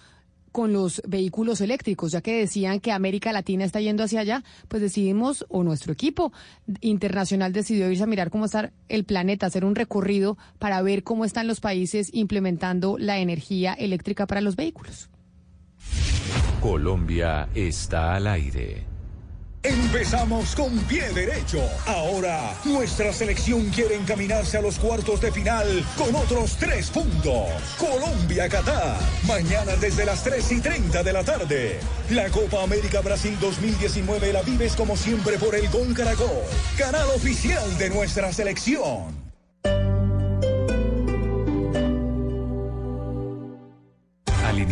con 0.53 0.73
los 0.73 1.03
vehículos 1.07 1.61
eléctricos, 1.61 2.13
ya 2.13 2.21
que 2.21 2.39
decían 2.39 2.79
que 2.79 2.93
América 2.93 3.33
Latina 3.33 3.65
está 3.65 3.81
yendo 3.81 4.05
hacia 4.05 4.21
allá, 4.21 4.45
pues 4.69 4.81
decidimos, 4.81 5.45
o 5.49 5.65
nuestro 5.65 5.93
equipo 5.93 6.33
internacional 6.81 7.53
decidió 7.53 7.91
irse 7.91 8.05
a 8.05 8.07
mirar 8.07 8.31
cómo 8.31 8.45
está 8.45 8.73
el 8.89 9.05
planeta, 9.05 9.47
hacer 9.47 9.65
un 9.65 9.75
recorrido 9.75 10.39
para 10.61 10.81
ver 10.81 11.03
cómo 11.03 11.25
están 11.25 11.49
los 11.49 11.59
países 11.61 12.09
implementando 12.15 12.97
la 12.99 13.19
energía 13.19 13.75
eléctrica 13.75 14.29
para 14.29 14.41
los 14.41 14.55
vehículos. 14.55 15.11
Colombia 16.61 17.49
está 17.55 18.15
al 18.15 18.27
aire. 18.27 18.85
Empezamos 19.63 20.55
con 20.55 20.79
pie 20.85 21.09
derecho. 21.13 21.61
Ahora, 21.87 22.55
nuestra 22.65 23.13
selección 23.13 23.69
quiere 23.71 23.97
encaminarse 23.97 24.57
a 24.57 24.63
los 24.63 24.79
cuartos 24.79 25.21
de 25.21 25.33
final 25.33 25.85
con 25.99 26.15
otros 26.15 26.57
tres 26.57 26.89
puntos. 26.91 27.49
Colombia-Qatar. 27.79 28.97
Mañana 29.27 29.75
desde 29.81 30.05
las 30.05 30.23
3 30.23 30.53
y 30.53 30.61
30 30.61 31.03
de 31.03 31.13
la 31.13 31.25
tarde. 31.25 31.81
La 32.11 32.29
Copa 32.31 32.63
América 32.63 33.01
Brasil 33.01 33.37
2019 33.41 34.33
la 34.33 34.43
vives 34.43 34.77
como 34.77 34.97
siempre 34.97 35.37
por 35.37 35.55
el 35.55 35.69
Gol 35.69 35.95
Caracol, 35.95 36.45
canal 36.79 37.09
oficial 37.11 37.77
de 37.79 37.91
nuestra 37.91 38.33
selección. 38.33 39.26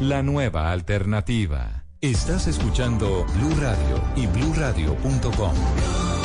La 0.00 0.22
nueva 0.22 0.70
alternativa. 0.70 1.82
Estás 2.00 2.46
escuchando 2.46 3.26
Blue 3.34 3.60
Radio 3.60 4.00
y 4.14 4.28
bluradio.com. 4.28 6.17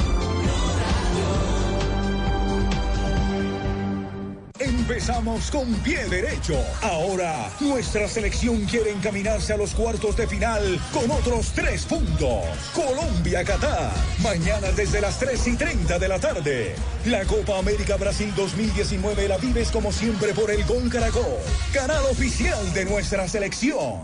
Empezamos 4.84 5.50
con 5.50 5.74
pie 5.76 6.03
derecho. 6.10 6.62
Ahora, 6.82 7.50
nuestra 7.62 8.06
selección 8.10 8.66
quiere 8.66 8.92
encaminarse 8.92 9.53
a 9.53 9.58
los 9.58 9.74
cuartos 9.74 10.18
de 10.18 10.28
final 10.28 10.78
con 10.92 11.10
otros 11.10 11.53
tres 11.53 11.86
puntos. 11.86 12.44
Colombia-Qatar. 12.74 13.94
Mañana 14.22 14.74
desde 14.76 15.00
las 15.00 15.18
3 15.20 15.48
y 15.48 15.56
30 15.56 16.00
de 16.00 16.08
la 16.10 16.20
tarde. 16.20 16.76
La 17.06 17.24
Copa 17.24 17.60
América 17.60 17.95
Brasil 17.95 18.34
2019 18.36 19.30
la 19.30 19.38
vives 19.38 19.72
como 19.72 19.90
siempre 19.94 20.34
por 20.34 20.52
el 20.52 20.66
Gol 20.66 20.90
Caracol, 20.90 21.40
canal 21.74 22.03
oficial 22.12 22.74
de 22.74 22.84
nuestra 22.84 23.26
selección. 23.30 24.02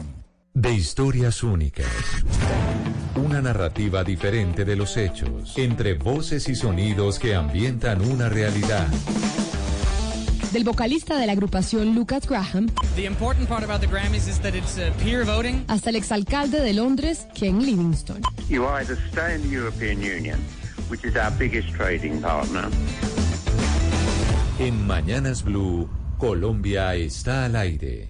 De 0.53 0.73
historias 0.73 1.43
únicas. 1.43 1.87
Una 3.15 3.41
narrativa 3.41 4.05
diferente 4.05 4.63
de 4.63 4.77
los 4.77 4.95
hechos. 4.95 5.57
Entre 5.57 5.95
voces 5.95 6.47
y 6.47 6.55
sonidos 6.55 7.19
que 7.19 7.35
ambientan 7.35 7.99
una 7.99 8.29
realidad. 8.29 8.87
Del 10.51 10.63
vocalista 10.63 11.17
de 11.19 11.27
la 11.27 11.33
agrupación 11.33 11.93
Lucas 11.93 12.27
Graham 12.27 12.67
The 12.95 13.05
important 13.05 13.47
part 13.47 13.63
about 13.63 13.81
the 13.81 13.87
Grammys 13.87 14.27
is 14.27 14.39
that 14.39 14.55
it's 14.55 14.77
uh, 14.79 14.91
peer 15.03 15.23
voting. 15.23 15.63
hasta 15.67 15.89
el 15.91 15.95
exalcalde 15.95 16.59
de 16.61 16.73
Londres, 16.73 17.27
Ken 17.35 17.63
Livingstone. 17.63 18.21
You 18.49 18.65
either 18.67 18.97
stay 19.11 19.35
in 19.35 19.41
the 19.43 19.49
European 19.55 20.01
Union, 20.01 20.39
which 20.89 21.03
is 21.05 21.15
our 21.15 21.31
biggest 21.37 21.69
trading 21.75 22.19
partner, 22.21 22.67
En 24.59 24.85
Mañanas 24.87 25.43
Blue, 25.43 25.87
Colombia 26.17 26.93
está 26.95 27.45
al 27.45 27.55
aire. 27.55 28.09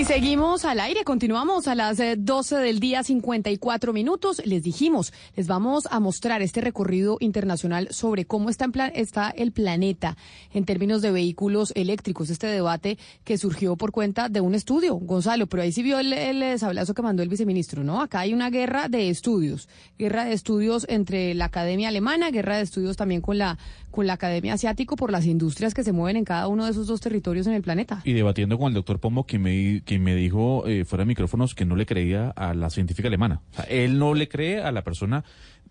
Y 0.00 0.04
seguimos 0.06 0.64
al 0.64 0.80
aire, 0.80 1.04
continuamos 1.04 1.68
a 1.68 1.74
las 1.74 2.00
eh, 2.00 2.14
12 2.16 2.56
del 2.56 2.80
día 2.80 3.02
54 3.02 3.92
minutos. 3.92 4.40
Les 4.46 4.62
dijimos, 4.62 5.12
les 5.36 5.46
vamos 5.46 5.86
a 5.90 6.00
mostrar 6.00 6.40
este 6.40 6.62
recorrido 6.62 7.18
internacional 7.20 7.88
sobre 7.90 8.24
cómo 8.24 8.48
está, 8.48 8.64
en 8.64 8.72
plan- 8.72 8.92
está 8.94 9.28
el 9.28 9.52
planeta 9.52 10.16
en 10.54 10.64
términos 10.64 11.02
de 11.02 11.10
vehículos 11.10 11.74
eléctricos. 11.76 12.30
Este 12.30 12.46
debate 12.46 12.96
que 13.24 13.36
surgió 13.36 13.76
por 13.76 13.92
cuenta 13.92 14.30
de 14.30 14.40
un 14.40 14.54
estudio, 14.54 14.94
Gonzalo, 14.94 15.46
pero 15.48 15.64
ahí 15.64 15.70
sí 15.72 15.82
vio 15.82 15.98
el, 15.98 16.14
el 16.14 16.58
sablazo 16.58 16.94
que 16.94 17.02
mandó 17.02 17.22
el 17.22 17.28
viceministro, 17.28 17.84
¿no? 17.84 18.00
Acá 18.00 18.20
hay 18.20 18.32
una 18.32 18.48
guerra 18.48 18.88
de 18.88 19.10
estudios, 19.10 19.68
guerra 19.98 20.24
de 20.24 20.32
estudios 20.32 20.86
entre 20.88 21.34
la 21.34 21.44
academia 21.44 21.88
alemana, 21.88 22.30
guerra 22.30 22.56
de 22.56 22.62
estudios 22.62 22.96
también 22.96 23.20
con 23.20 23.36
la, 23.36 23.58
con 23.90 24.06
la 24.06 24.14
academia 24.14 24.54
asiático 24.54 24.96
por 24.96 25.10
las 25.10 25.26
industrias 25.26 25.74
que 25.74 25.84
se 25.84 25.92
mueven 25.92 26.16
en 26.16 26.24
cada 26.24 26.48
uno 26.48 26.64
de 26.64 26.70
esos 26.70 26.86
dos 26.86 27.00
territorios 27.00 27.46
en 27.46 27.54
el 27.54 27.62
planeta. 27.62 28.02
Y 28.04 28.12
debatiendo 28.12 28.58
con 28.58 28.68
el 28.68 28.74
doctor 28.74 29.00
Pombo, 29.00 29.24
que 29.26 29.38
me, 29.38 29.82
que 29.84 29.98
me 29.98 30.14
dijo 30.14 30.66
eh, 30.66 30.84
fuera 30.84 31.02
de 31.02 31.08
micrófonos 31.08 31.54
que 31.54 31.64
no 31.64 31.76
le 31.76 31.86
creía 31.86 32.30
a 32.30 32.54
la 32.54 32.70
científica 32.70 33.08
alemana. 33.08 33.42
O 33.52 33.54
sea, 33.56 33.64
él 33.64 33.98
no 33.98 34.14
le 34.14 34.28
cree 34.28 34.60
a 34.62 34.72
la 34.72 34.82
persona 34.82 35.24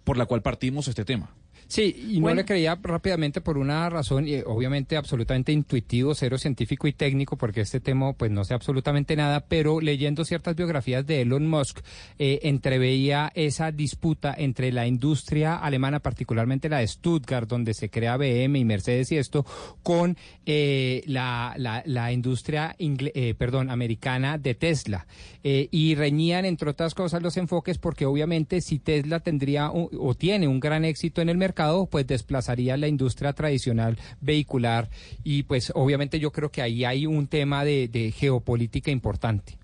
por 0.03 0.17
la 0.17 0.25
cual 0.25 0.41
partimos 0.41 0.87
este 0.87 1.05
tema. 1.05 1.31
Sí, 1.69 2.15
y 2.15 2.19
no 2.19 2.33
le 2.33 2.45
creía 2.45 2.75
rápidamente 2.81 3.41
por 3.41 3.59
una 3.59 3.87
razón, 3.91 4.27
y 4.27 4.39
obviamente 4.39 4.97
absolutamente 4.97 5.51
intuitivo, 5.51 6.15
cero 6.15 6.39
científico 6.39 6.87
y 6.87 6.93
técnico, 6.93 7.37
porque 7.37 7.61
este 7.61 7.79
tema 7.79 8.11
pues 8.13 8.31
no 8.31 8.43
sé 8.43 8.55
absolutamente 8.55 9.15
nada, 9.15 9.41
pero 9.41 9.79
leyendo 9.79 10.25
ciertas 10.25 10.55
biografías 10.55 11.05
de 11.05 11.21
Elon 11.21 11.45
Musk, 11.45 11.81
eh, 12.17 12.39
entreveía 12.41 13.31
esa 13.35 13.71
disputa 13.71 14.33
entre 14.35 14.71
la 14.71 14.87
industria 14.87 15.57
alemana, 15.57 15.99
particularmente 15.99 16.69
la 16.69 16.79
de 16.79 16.87
Stuttgart, 16.87 17.47
donde 17.47 17.75
se 17.75 17.91
crea 17.91 18.17
BM 18.17 18.57
y 18.57 18.65
Mercedes 18.65 19.11
y 19.11 19.17
esto, 19.17 19.45
con 19.83 20.17
eh, 20.47 21.03
la, 21.05 21.53
la, 21.55 21.83
la, 21.85 22.11
industria, 22.11 22.75
eh, 22.79 23.35
perdón, 23.37 23.69
americana 23.69 24.39
de 24.39 24.55
Tesla. 24.55 25.05
Eh, 25.43 25.67
y 25.69 25.93
reñían, 25.93 26.45
entre 26.45 26.71
otras 26.71 26.95
cosas, 26.95 27.21
los 27.21 27.37
enfoques, 27.37 27.77
porque 27.77 28.07
obviamente 28.07 28.59
si 28.61 28.79
Tesla 28.79 29.19
tendría 29.19 29.69
o 29.71 30.15
tiene 30.15 30.47
un 30.47 30.59
gran 30.59 30.83
éxito 30.83 31.21
en 31.21 31.29
el 31.29 31.37
mercado, 31.37 31.58
pues 31.91 32.07
desplazaría 32.07 32.77
la 32.77 32.87
industria 32.87 33.33
tradicional 33.33 33.97
vehicular 34.21 34.89
y 35.23 35.43
pues 35.43 35.71
obviamente 35.75 36.19
yo 36.19 36.31
creo 36.31 36.51
que 36.51 36.61
ahí 36.61 36.85
hay 36.85 37.05
un 37.05 37.27
tema 37.27 37.65
de, 37.65 38.13
geopolítica 38.15 38.91
importante. 38.91 39.57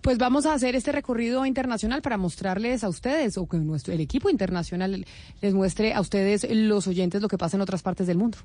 Pues 0.00 0.16
vamos 0.16 0.46
a 0.46 0.54
hacer 0.54 0.74
este 0.76 0.92
recorrido 0.92 1.44
internacional 1.44 2.00
para 2.00 2.16
mostrarles 2.16 2.84
a 2.84 2.88
ustedes, 2.88 3.36
o 3.36 3.46
que 3.46 3.58
nuestro, 3.58 3.92
el 3.92 4.00
equipo 4.00 4.30
internacional 4.30 5.04
les 5.42 5.52
muestre 5.52 5.92
a 5.92 6.00
ustedes, 6.00 6.46
los 6.48 6.86
oyentes, 6.86 7.20
lo 7.20 7.28
que 7.28 7.36
pasa 7.36 7.58
en 7.58 7.60
otras 7.60 7.82
partes 7.82 8.06
del 8.06 8.16
mundo. 8.16 8.38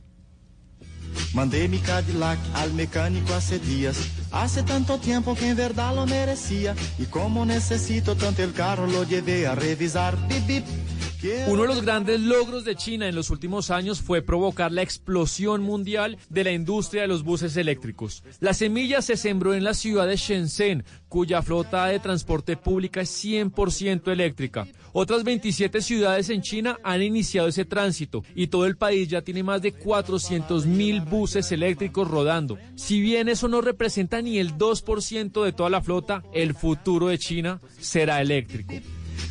Mandei 1.34 1.70
mi 1.70 1.80
Cadillac 1.80 2.40
al 2.56 2.74
mecánico 2.74 3.34
hace 3.34 3.60
días, 3.60 3.98
hace 4.32 4.64
tanto 4.64 4.98
tiempo 4.98 5.34
que 5.34 5.48
en 5.50 5.56
verdad 5.56 5.96
lo 5.96 6.06
merecía, 6.06 6.76
y 7.00 7.06
como 7.06 7.46
necesito 7.46 8.16
tanto 8.16 8.44
el 8.44 8.52
carro 8.52 8.86
lo 8.88 9.06
llevé 9.06 9.48
a 9.48 9.56
revisar. 9.56 10.18
Bip, 10.28 10.46
bip. 10.46 10.66
Uno 11.48 11.64
de 11.64 11.68
los 11.68 11.82
grandes 11.82 12.20
logros 12.20 12.66
de 12.66 12.76
China 12.76 13.08
en 13.08 13.16
los 13.16 13.30
últimos 13.30 13.72
años 13.72 14.02
fue 14.02 14.22
provocar 14.22 14.72
la 14.72 14.82
explosión 14.82 15.62
mundial 15.62 16.18
de 16.30 16.44
la 16.44 16.52
industria 16.52 17.04
de 17.04 17.08
los 17.08 17.24
buses 17.24 17.58
eléctricos. 17.58 18.24
La 18.40 18.54
semilla 18.54 19.02
se 19.02 19.18
sembró 19.18 19.54
en 19.54 19.64
la 19.64 19.74
ciudad 19.74 20.08
de 20.08 20.18
Shenzhen, 20.18 20.84
cuya 21.10 21.42
flota 21.42 21.88
de 21.88 22.00
transporte 22.00 22.58
pública 22.58 23.02
es 23.02 23.24
100% 23.24 24.12
eléctrica. 24.12 24.68
Otras 24.94 25.24
27 25.24 25.82
ciudades 25.82 26.30
en 26.30 26.42
China 26.42 26.78
han 26.84 27.02
iniciado 27.02 27.48
ese 27.48 27.66
tránsito 27.66 28.24
y 28.36 28.48
todo 28.48 28.66
el 28.66 28.78
país 28.78 29.08
ya 29.08 29.22
tiene 29.22 29.44
más 29.44 29.62
de 29.62 29.74
400 29.74 30.66
mil 30.66 31.02
buses 31.02 31.52
eléctricos 31.52 32.08
rodando. 32.08 32.58
Si 32.76 33.02
bien 33.02 33.30
eso 33.30 33.48
no 33.48 33.62
representa 33.62 34.22
ni 34.22 34.38
el 34.38 34.58
2% 34.58 35.44
de 35.44 35.54
toda 35.54 35.70
la 35.70 35.82
flota, 35.82 36.24
el 36.34 36.54
futuro 36.54 37.08
de 37.08 37.18
China 37.18 37.60
será 37.80 38.22
eléctrico. 38.22 38.76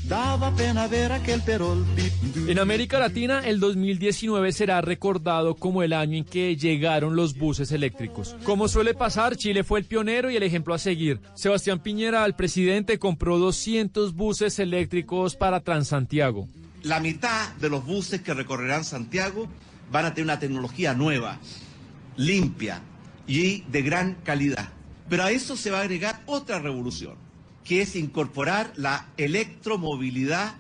Daba 0.09 0.55
pena 0.55 0.87
ver 0.87 1.13
aquel 1.13 1.41
perol. 1.41 1.83
En 2.47 2.59
América 2.59 2.99
Latina, 2.99 3.41
el 3.41 3.59
2019 3.59 4.53
será 4.53 4.83
recordado 4.83 5.55
como 5.55 5.83
el 5.83 5.95
año 5.95 6.19
en 6.19 6.25
que 6.25 6.57
llegaron 6.57 7.17
los 7.17 7.39
buses 7.39 7.73
eléctricos. 7.73 8.37
Como 8.45 8.69
suele 8.69 8.93
pasar, 8.93 9.37
Chile 9.37 9.65
fue 9.65 9.81
el 9.81 9.87
pionero 9.87 10.31
y 10.31 10.37
el 10.37 10.43
ejemplo 10.43 10.75
a 10.75 10.79
seguir. 10.79 11.21
Sebastián 11.35 11.83
Piñera, 11.83 12.27
el 12.27 12.35
presidente, 12.35 12.99
compró 12.99 13.39
200 13.39 14.15
buses 14.15 14.59
eléctricos 14.59 15.37
para 15.37 15.61
Transantiago. 15.61 16.49
La 16.83 17.01
mitad 17.01 17.55
de 17.55 17.71
los 17.71 17.87
buses 17.87 18.21
que 18.21 18.35
recorrerán 18.35 18.85
Santiago 18.85 19.49
van 19.91 20.05
a 20.05 20.13
tener 20.13 20.27
una 20.27 20.39
tecnología 20.39 20.93
nueva, 20.93 21.39
limpia 22.19 22.83
y 23.27 23.63
de 23.63 23.81
gran 23.81 24.17
calidad. 24.23 24.69
Pero 25.09 25.23
a 25.23 25.31
eso 25.31 25.57
se 25.57 25.71
va 25.71 25.79
a 25.79 25.83
agregar 25.83 26.21
otra 26.27 26.59
revolución 26.59 27.24
que 27.65 27.83
es 27.83 27.97
incorporar 27.97 28.73
la 28.77 29.09
electromovilidad 29.17 30.55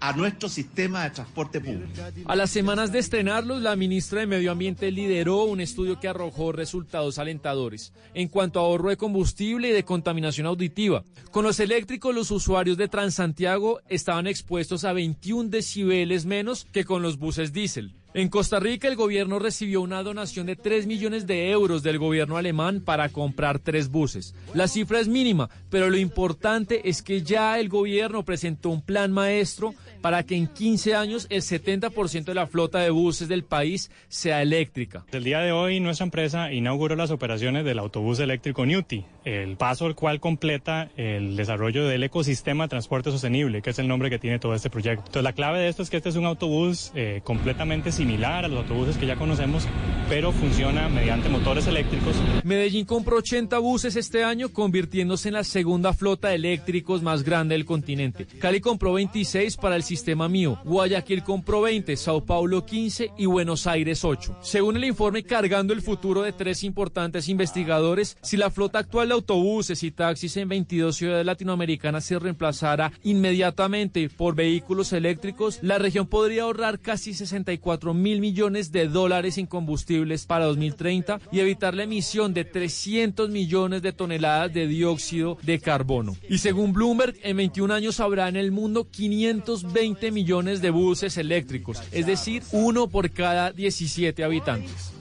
a 0.00 0.12
nuestro 0.12 0.48
sistema 0.48 1.04
de 1.04 1.10
transporte 1.10 1.60
público. 1.60 1.90
A 2.26 2.36
las 2.36 2.50
semanas 2.50 2.92
de 2.92 2.98
estrenarlos, 2.98 3.62
la 3.62 3.76
ministra 3.76 4.20
de 4.20 4.26
Medio 4.26 4.52
Ambiente 4.52 4.90
lideró 4.90 5.44
un 5.44 5.60
estudio 5.60 5.98
que 5.98 6.08
arrojó 6.08 6.52
resultados 6.52 7.18
alentadores 7.18 7.92
en 8.14 8.28
cuanto 8.28 8.60
a 8.60 8.62
ahorro 8.62 8.90
de 8.90 8.96
combustible 8.96 9.68
y 9.68 9.72
de 9.72 9.84
contaminación 9.84 10.46
auditiva. 10.46 11.02
Con 11.30 11.44
los 11.44 11.60
eléctricos, 11.60 12.14
los 12.14 12.30
usuarios 12.30 12.76
de 12.76 12.88
Transantiago 12.88 13.80
estaban 13.88 14.26
expuestos 14.26 14.84
a 14.84 14.92
21 14.92 15.48
decibeles 15.48 16.26
menos 16.26 16.66
que 16.72 16.84
con 16.84 17.02
los 17.02 17.18
buses 17.18 17.52
diésel. 17.52 17.94
En 18.16 18.30
Costa 18.30 18.58
Rica 18.58 18.88
el 18.88 18.96
gobierno 18.96 19.38
recibió 19.38 19.82
una 19.82 20.02
donación 20.02 20.46
de 20.46 20.56
3 20.56 20.86
millones 20.86 21.26
de 21.26 21.50
euros 21.50 21.82
del 21.82 21.98
gobierno 21.98 22.38
alemán 22.38 22.80
para 22.80 23.10
comprar 23.10 23.58
tres 23.58 23.90
buses. 23.90 24.34
La 24.54 24.68
cifra 24.68 25.00
es 25.00 25.06
mínima, 25.06 25.50
pero 25.68 25.90
lo 25.90 25.98
importante 25.98 26.88
es 26.88 27.02
que 27.02 27.20
ya 27.20 27.60
el 27.60 27.68
gobierno 27.68 28.24
presentó 28.24 28.70
un 28.70 28.80
plan 28.80 29.12
maestro 29.12 29.74
para 30.00 30.22
que 30.22 30.34
en 30.34 30.46
15 30.46 30.94
años 30.94 31.26
el 31.28 31.42
70% 31.42 32.24
de 32.24 32.34
la 32.34 32.46
flota 32.46 32.78
de 32.78 32.88
buses 32.88 33.28
del 33.28 33.44
país 33.44 33.90
sea 34.08 34.40
eléctrica. 34.40 35.04
El 35.12 35.22
día 35.22 35.40
de 35.40 35.52
hoy 35.52 35.78
nuestra 35.80 36.04
empresa 36.04 36.50
inauguró 36.50 36.96
las 36.96 37.10
operaciones 37.10 37.66
del 37.66 37.78
autobús 37.78 38.18
eléctrico 38.20 38.64
Newty, 38.64 39.04
el 39.26 39.56
paso 39.56 39.86
al 39.86 39.96
cual 39.96 40.20
completa 40.20 40.88
el 40.96 41.34
desarrollo 41.36 41.84
del 41.84 42.04
ecosistema 42.04 42.64
de 42.64 42.68
transporte 42.68 43.10
sostenible, 43.10 43.60
que 43.60 43.70
es 43.70 43.78
el 43.80 43.88
nombre 43.88 44.08
que 44.08 44.20
tiene 44.20 44.38
todo 44.38 44.54
este 44.54 44.70
proyecto. 44.70 45.02
Entonces 45.06 45.24
la 45.24 45.32
clave 45.32 45.58
de 45.58 45.68
esto 45.68 45.82
es 45.82 45.90
que 45.90 45.96
este 45.96 46.10
es 46.10 46.16
un 46.16 46.26
autobús 46.26 46.92
eh, 46.94 47.20
completamente 47.24 47.90
similar 47.90 48.44
a 48.44 48.48
los 48.48 48.60
autobuses 48.60 48.96
que 48.96 49.06
ya 49.06 49.16
conocemos, 49.16 49.66
pero 50.08 50.30
funciona 50.30 50.88
mediante 50.88 51.28
motores 51.28 51.66
eléctricos. 51.66 52.14
Medellín 52.44 52.86
compró 52.86 53.16
80 53.16 53.58
buses 53.58 53.96
este 53.96 54.22
año, 54.22 54.52
convirtiéndose 54.52 55.28
en 55.28 55.34
la 55.34 55.44
segunda 55.44 55.92
flota 55.92 56.28
de 56.28 56.36
eléctricos 56.36 57.02
más 57.02 57.24
grande 57.24 57.56
del 57.56 57.64
continente. 57.64 58.26
Cali 58.38 58.60
compró 58.60 58.92
26 58.92 59.56
para 59.56 59.74
el 59.74 59.82
sistema 59.82 60.28
mío, 60.28 60.60
Guayaquil 60.64 61.24
compró 61.24 61.62
20, 61.62 61.96
Sao 61.96 62.24
Paulo 62.24 62.64
15 62.64 63.10
y 63.18 63.26
Buenos 63.26 63.66
Aires 63.66 64.04
8. 64.04 64.38
Según 64.40 64.76
el 64.76 64.84
informe 64.84 65.24
Cargando 65.24 65.72
el 65.72 65.82
futuro 65.82 66.22
de 66.22 66.32
tres 66.32 66.62
importantes 66.62 67.28
investigadores, 67.28 68.16
si 68.22 68.36
la 68.36 68.50
flota 68.50 68.78
actual 68.78 69.15
autobuses 69.16 69.82
y 69.82 69.90
taxis 69.90 70.36
en 70.36 70.48
22 70.48 70.96
ciudades 70.96 71.26
latinoamericanas 71.26 72.04
se 72.04 72.18
reemplazara 72.18 72.92
inmediatamente 73.02 74.08
por 74.08 74.34
vehículos 74.34 74.92
eléctricos, 74.92 75.58
la 75.62 75.78
región 75.78 76.06
podría 76.06 76.44
ahorrar 76.44 76.78
casi 76.80 77.14
64 77.14 77.94
mil 77.94 78.20
millones 78.20 78.72
de 78.72 78.88
dólares 78.88 79.38
en 79.38 79.46
combustibles 79.46 80.26
para 80.26 80.44
2030 80.46 81.20
y 81.32 81.40
evitar 81.40 81.74
la 81.74 81.84
emisión 81.84 82.34
de 82.34 82.44
300 82.44 83.30
millones 83.30 83.82
de 83.82 83.92
toneladas 83.92 84.52
de 84.52 84.66
dióxido 84.66 85.38
de 85.42 85.58
carbono. 85.58 86.16
Y 86.28 86.38
según 86.38 86.72
Bloomberg, 86.72 87.16
en 87.22 87.36
21 87.36 87.74
años 87.74 88.00
habrá 88.00 88.28
en 88.28 88.36
el 88.36 88.52
mundo 88.52 88.88
520 88.90 90.10
millones 90.12 90.60
de 90.60 90.70
buses 90.70 91.16
eléctricos, 91.16 91.82
es 91.92 92.06
decir, 92.06 92.42
uno 92.52 92.88
por 92.88 93.10
cada 93.10 93.52
17 93.52 94.22
habitantes. 94.24 94.92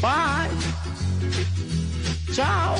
Bye. 0.00 0.95
Tchau! 2.36 2.76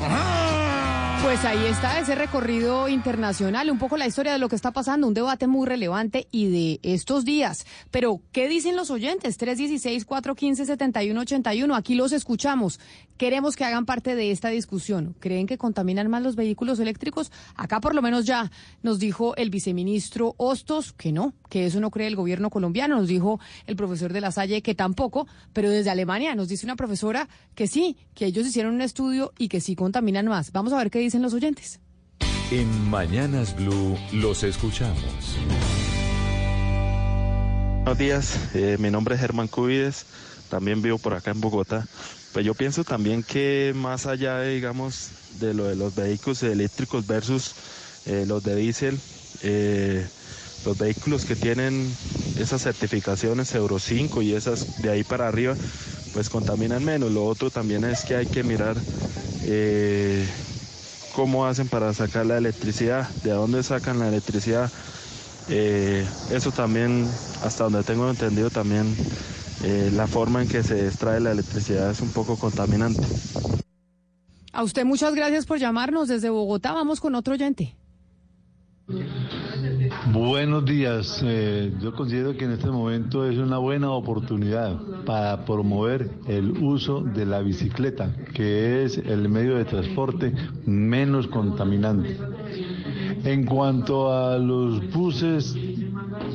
Uhum. 0.00 1.13
Pues 1.24 1.44
ahí 1.46 1.64
está 1.64 1.98
ese 1.98 2.14
recorrido 2.14 2.86
internacional, 2.86 3.70
un 3.70 3.78
poco 3.78 3.96
la 3.96 4.06
historia 4.06 4.34
de 4.34 4.38
lo 4.38 4.50
que 4.50 4.56
está 4.56 4.72
pasando, 4.72 5.08
un 5.08 5.14
debate 5.14 5.46
muy 5.46 5.66
relevante 5.66 6.28
y 6.30 6.48
de 6.48 6.80
estos 6.82 7.24
días. 7.24 7.64
Pero, 7.90 8.20
¿qué 8.30 8.46
dicen 8.46 8.76
los 8.76 8.90
oyentes? 8.90 9.40
316-415-7181, 9.40 11.74
aquí 11.74 11.94
los 11.94 12.12
escuchamos. 12.12 12.78
Queremos 13.16 13.56
que 13.56 13.64
hagan 13.64 13.86
parte 13.86 14.16
de 14.16 14.32
esta 14.32 14.48
discusión. 14.48 15.16
¿Creen 15.18 15.46
que 15.46 15.56
contaminan 15.56 16.10
más 16.10 16.22
los 16.22 16.36
vehículos 16.36 16.78
eléctricos? 16.78 17.32
Acá 17.54 17.80
por 17.80 17.94
lo 17.94 18.02
menos 18.02 18.26
ya 18.26 18.50
nos 18.82 18.98
dijo 18.98 19.34
el 19.36 19.48
viceministro 19.50 20.34
Hostos 20.36 20.92
que 20.92 21.12
no, 21.12 21.32
que 21.48 21.64
eso 21.64 21.80
no 21.80 21.90
cree 21.90 22.08
el 22.08 22.16
gobierno 22.16 22.50
colombiano. 22.50 22.96
Nos 22.96 23.08
dijo 23.08 23.40
el 23.66 23.76
profesor 23.76 24.12
de 24.12 24.20
la 24.20 24.30
Salle 24.32 24.60
que 24.62 24.74
tampoco, 24.74 25.26
pero 25.52 25.70
desde 25.70 25.90
Alemania 25.90 26.34
nos 26.34 26.48
dice 26.48 26.66
una 26.66 26.76
profesora 26.76 27.28
que 27.54 27.68
sí, 27.68 27.96
que 28.14 28.26
ellos 28.26 28.46
hicieron 28.46 28.74
un 28.74 28.82
estudio 28.82 29.32
y 29.38 29.48
que 29.48 29.60
sí 29.60 29.76
contaminan 29.76 30.26
más. 30.26 30.50
Vamos 30.50 30.72
a 30.72 30.78
ver 30.78 30.90
qué 30.90 30.98
dicen 31.14 31.22
los 31.22 31.34
oyentes. 31.34 31.78
En 32.50 32.90
Mañanas 32.90 33.54
Blue 33.54 33.96
los 34.12 34.42
escuchamos. 34.42 34.98
Buenos 37.84 37.98
días, 37.98 38.38
eh, 38.54 38.76
mi 38.80 38.90
nombre 38.90 39.14
es 39.14 39.20
Germán 39.20 39.46
Cubides, 39.46 40.06
también 40.48 40.82
vivo 40.82 40.98
por 40.98 41.14
acá 41.14 41.30
en 41.30 41.40
Bogotá. 41.40 41.86
Pues 42.32 42.44
yo 42.44 42.54
pienso 42.54 42.82
también 42.82 43.22
que 43.22 43.72
más 43.76 44.06
allá, 44.06 44.40
digamos, 44.42 45.10
de 45.38 45.54
lo 45.54 45.64
de 45.64 45.76
los 45.76 45.94
vehículos 45.94 46.42
eléctricos 46.42 47.06
versus 47.06 47.54
eh, 48.06 48.24
los 48.26 48.42
de 48.42 48.56
diésel, 48.56 48.98
eh, 49.42 50.04
los 50.64 50.76
vehículos 50.76 51.26
que 51.26 51.36
tienen 51.36 51.94
esas 52.40 52.62
certificaciones 52.62 53.54
Euro 53.54 53.78
5 53.78 54.20
y 54.22 54.34
esas 54.34 54.82
de 54.82 54.90
ahí 54.90 55.04
para 55.04 55.28
arriba, 55.28 55.54
pues 56.12 56.28
contaminan 56.28 56.84
menos. 56.84 57.12
Lo 57.12 57.24
otro 57.24 57.50
también 57.50 57.84
es 57.84 58.04
que 58.04 58.16
hay 58.16 58.26
que 58.26 58.42
mirar 58.42 58.76
eh, 59.44 60.26
cómo 61.14 61.46
hacen 61.46 61.68
para 61.68 61.92
sacar 61.94 62.26
la 62.26 62.36
electricidad, 62.36 63.08
de 63.22 63.30
dónde 63.30 63.62
sacan 63.62 63.98
la 63.98 64.08
electricidad. 64.08 64.70
eso 65.48 66.50
también, 66.50 67.08
hasta 67.44 67.64
donde 67.64 67.82
tengo 67.82 68.08
entendido, 68.10 68.50
también 68.50 68.94
eh, 69.62 69.90
la 69.94 70.06
forma 70.06 70.42
en 70.42 70.48
que 70.48 70.62
se 70.62 70.86
extrae 70.86 71.20
la 71.20 71.32
electricidad 71.32 71.90
es 71.90 72.00
un 72.00 72.10
poco 72.10 72.36
contaminante. 72.36 73.02
A 74.52 74.62
usted 74.62 74.84
muchas 74.84 75.14
gracias 75.14 75.46
por 75.46 75.58
llamarnos 75.58 76.08
desde 76.08 76.28
Bogotá. 76.28 76.72
Vamos 76.72 77.00
con 77.00 77.14
otro 77.14 77.34
oyente. 77.34 77.74
Buenos 80.12 80.64
días. 80.64 81.22
Eh, 81.24 81.72
yo 81.80 81.94
considero 81.94 82.36
que 82.36 82.44
en 82.44 82.52
este 82.52 82.70
momento 82.70 83.28
es 83.28 83.38
una 83.38 83.58
buena 83.58 83.90
oportunidad 83.90 84.78
para 85.04 85.44
promover 85.44 86.10
el 86.26 86.50
uso 86.62 87.00
de 87.00 87.26
la 87.26 87.40
bicicleta, 87.40 88.14
que 88.34 88.84
es 88.84 88.98
el 88.98 89.28
medio 89.28 89.56
de 89.56 89.64
transporte 89.64 90.32
menos 90.66 91.26
contaminante. 91.28 92.16
En 93.24 93.46
cuanto 93.46 94.12
a 94.12 94.38
los 94.38 94.92
buses 94.92 95.56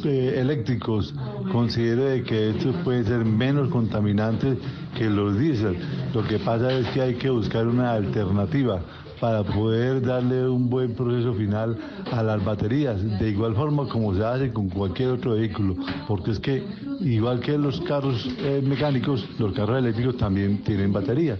eh, 0.04 0.34
eléctricos, 0.38 1.14
considero 1.52 2.06
de 2.06 2.24
que 2.24 2.50
estos 2.50 2.76
pueden 2.84 3.06
ser 3.06 3.26
menos 3.26 3.70
contaminantes 3.70 4.58
que 4.98 5.10
los 5.10 5.38
diésel. 5.38 5.78
Lo 6.14 6.24
que 6.28 6.40
pasa 6.40 6.72
es 6.74 6.88
que 6.90 7.02
hay 7.02 7.16
que 7.16 7.30
buscar 7.30 7.68
una 7.68 7.92
alternativa 7.92 8.82
para 9.20 9.44
poder 9.44 10.02
darle 10.02 10.48
un 10.48 10.70
buen 10.70 10.94
proceso 10.94 11.34
final 11.34 11.78
a 12.12 12.24
las 12.24 12.44
baterías, 12.44 13.02
de 13.20 13.30
igual 13.30 13.56
forma 13.56 13.88
como 13.88 14.16
se 14.16 14.24
hace 14.24 14.52
con 14.52 14.70
cualquier 14.70 15.10
otro 15.10 15.36
vehículo, 15.36 15.76
porque 16.08 16.32
es 16.32 16.40
que 16.40 16.64
igual 17.02 17.40
que 17.40 17.56
los 17.58 17.82
carros 17.82 18.28
eh, 18.40 18.62
mecánicos, 18.64 19.28
los 19.38 19.54
carros 19.54 19.80
eléctricos 19.80 20.18
también 20.18 20.64
tienen 20.64 20.94
baterías. 20.94 21.40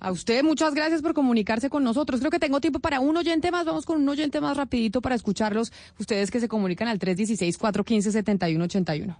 A 0.00 0.12
usted 0.12 0.44
muchas 0.44 0.74
gracias 0.74 1.02
por 1.02 1.12
comunicarse 1.12 1.70
con 1.70 1.82
nosotros. 1.82 2.20
Creo 2.20 2.30
que 2.30 2.38
tengo 2.38 2.60
tiempo 2.60 2.78
para 2.78 3.00
un 3.00 3.16
oyente 3.16 3.50
más. 3.50 3.66
Vamos 3.66 3.84
con 3.84 4.00
un 4.00 4.08
oyente 4.08 4.40
más 4.40 4.56
rapidito 4.56 5.00
para 5.00 5.16
escucharlos. 5.16 5.72
Ustedes 5.98 6.30
que 6.30 6.38
se 6.38 6.46
comunican 6.46 6.86
al 6.86 7.00
316-415-7181. 7.00 9.16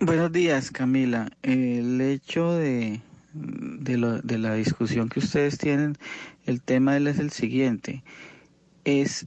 Buenos 0.00 0.32
días, 0.32 0.70
Camila. 0.70 1.30
El 1.42 2.00
hecho 2.00 2.54
de, 2.54 3.02
de, 3.32 3.96
lo- 3.98 4.20
de 4.20 4.38
la 4.38 4.54
discusión 4.54 5.08
que 5.08 5.20
ustedes 5.20 5.58
tienen, 5.58 5.96
el 6.46 6.60
tema 6.60 6.96
es 6.96 7.18
el 7.18 7.30
siguiente. 7.30 8.02
Es 8.84 9.26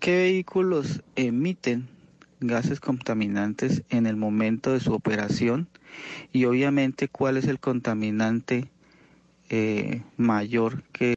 qué 0.00 0.16
vehículos 0.16 1.02
emiten 1.16 1.88
gases 2.40 2.80
contaminantes 2.80 3.82
en 3.90 4.06
el 4.06 4.16
momento 4.16 4.72
de 4.72 4.80
su 4.80 4.92
operación 4.92 5.68
y 6.32 6.44
obviamente 6.44 7.08
cuál 7.08 7.36
es 7.36 7.46
el 7.46 7.58
contaminante 7.60 8.68
eh, 9.48 10.02
mayor 10.16 10.82
que 10.92 11.12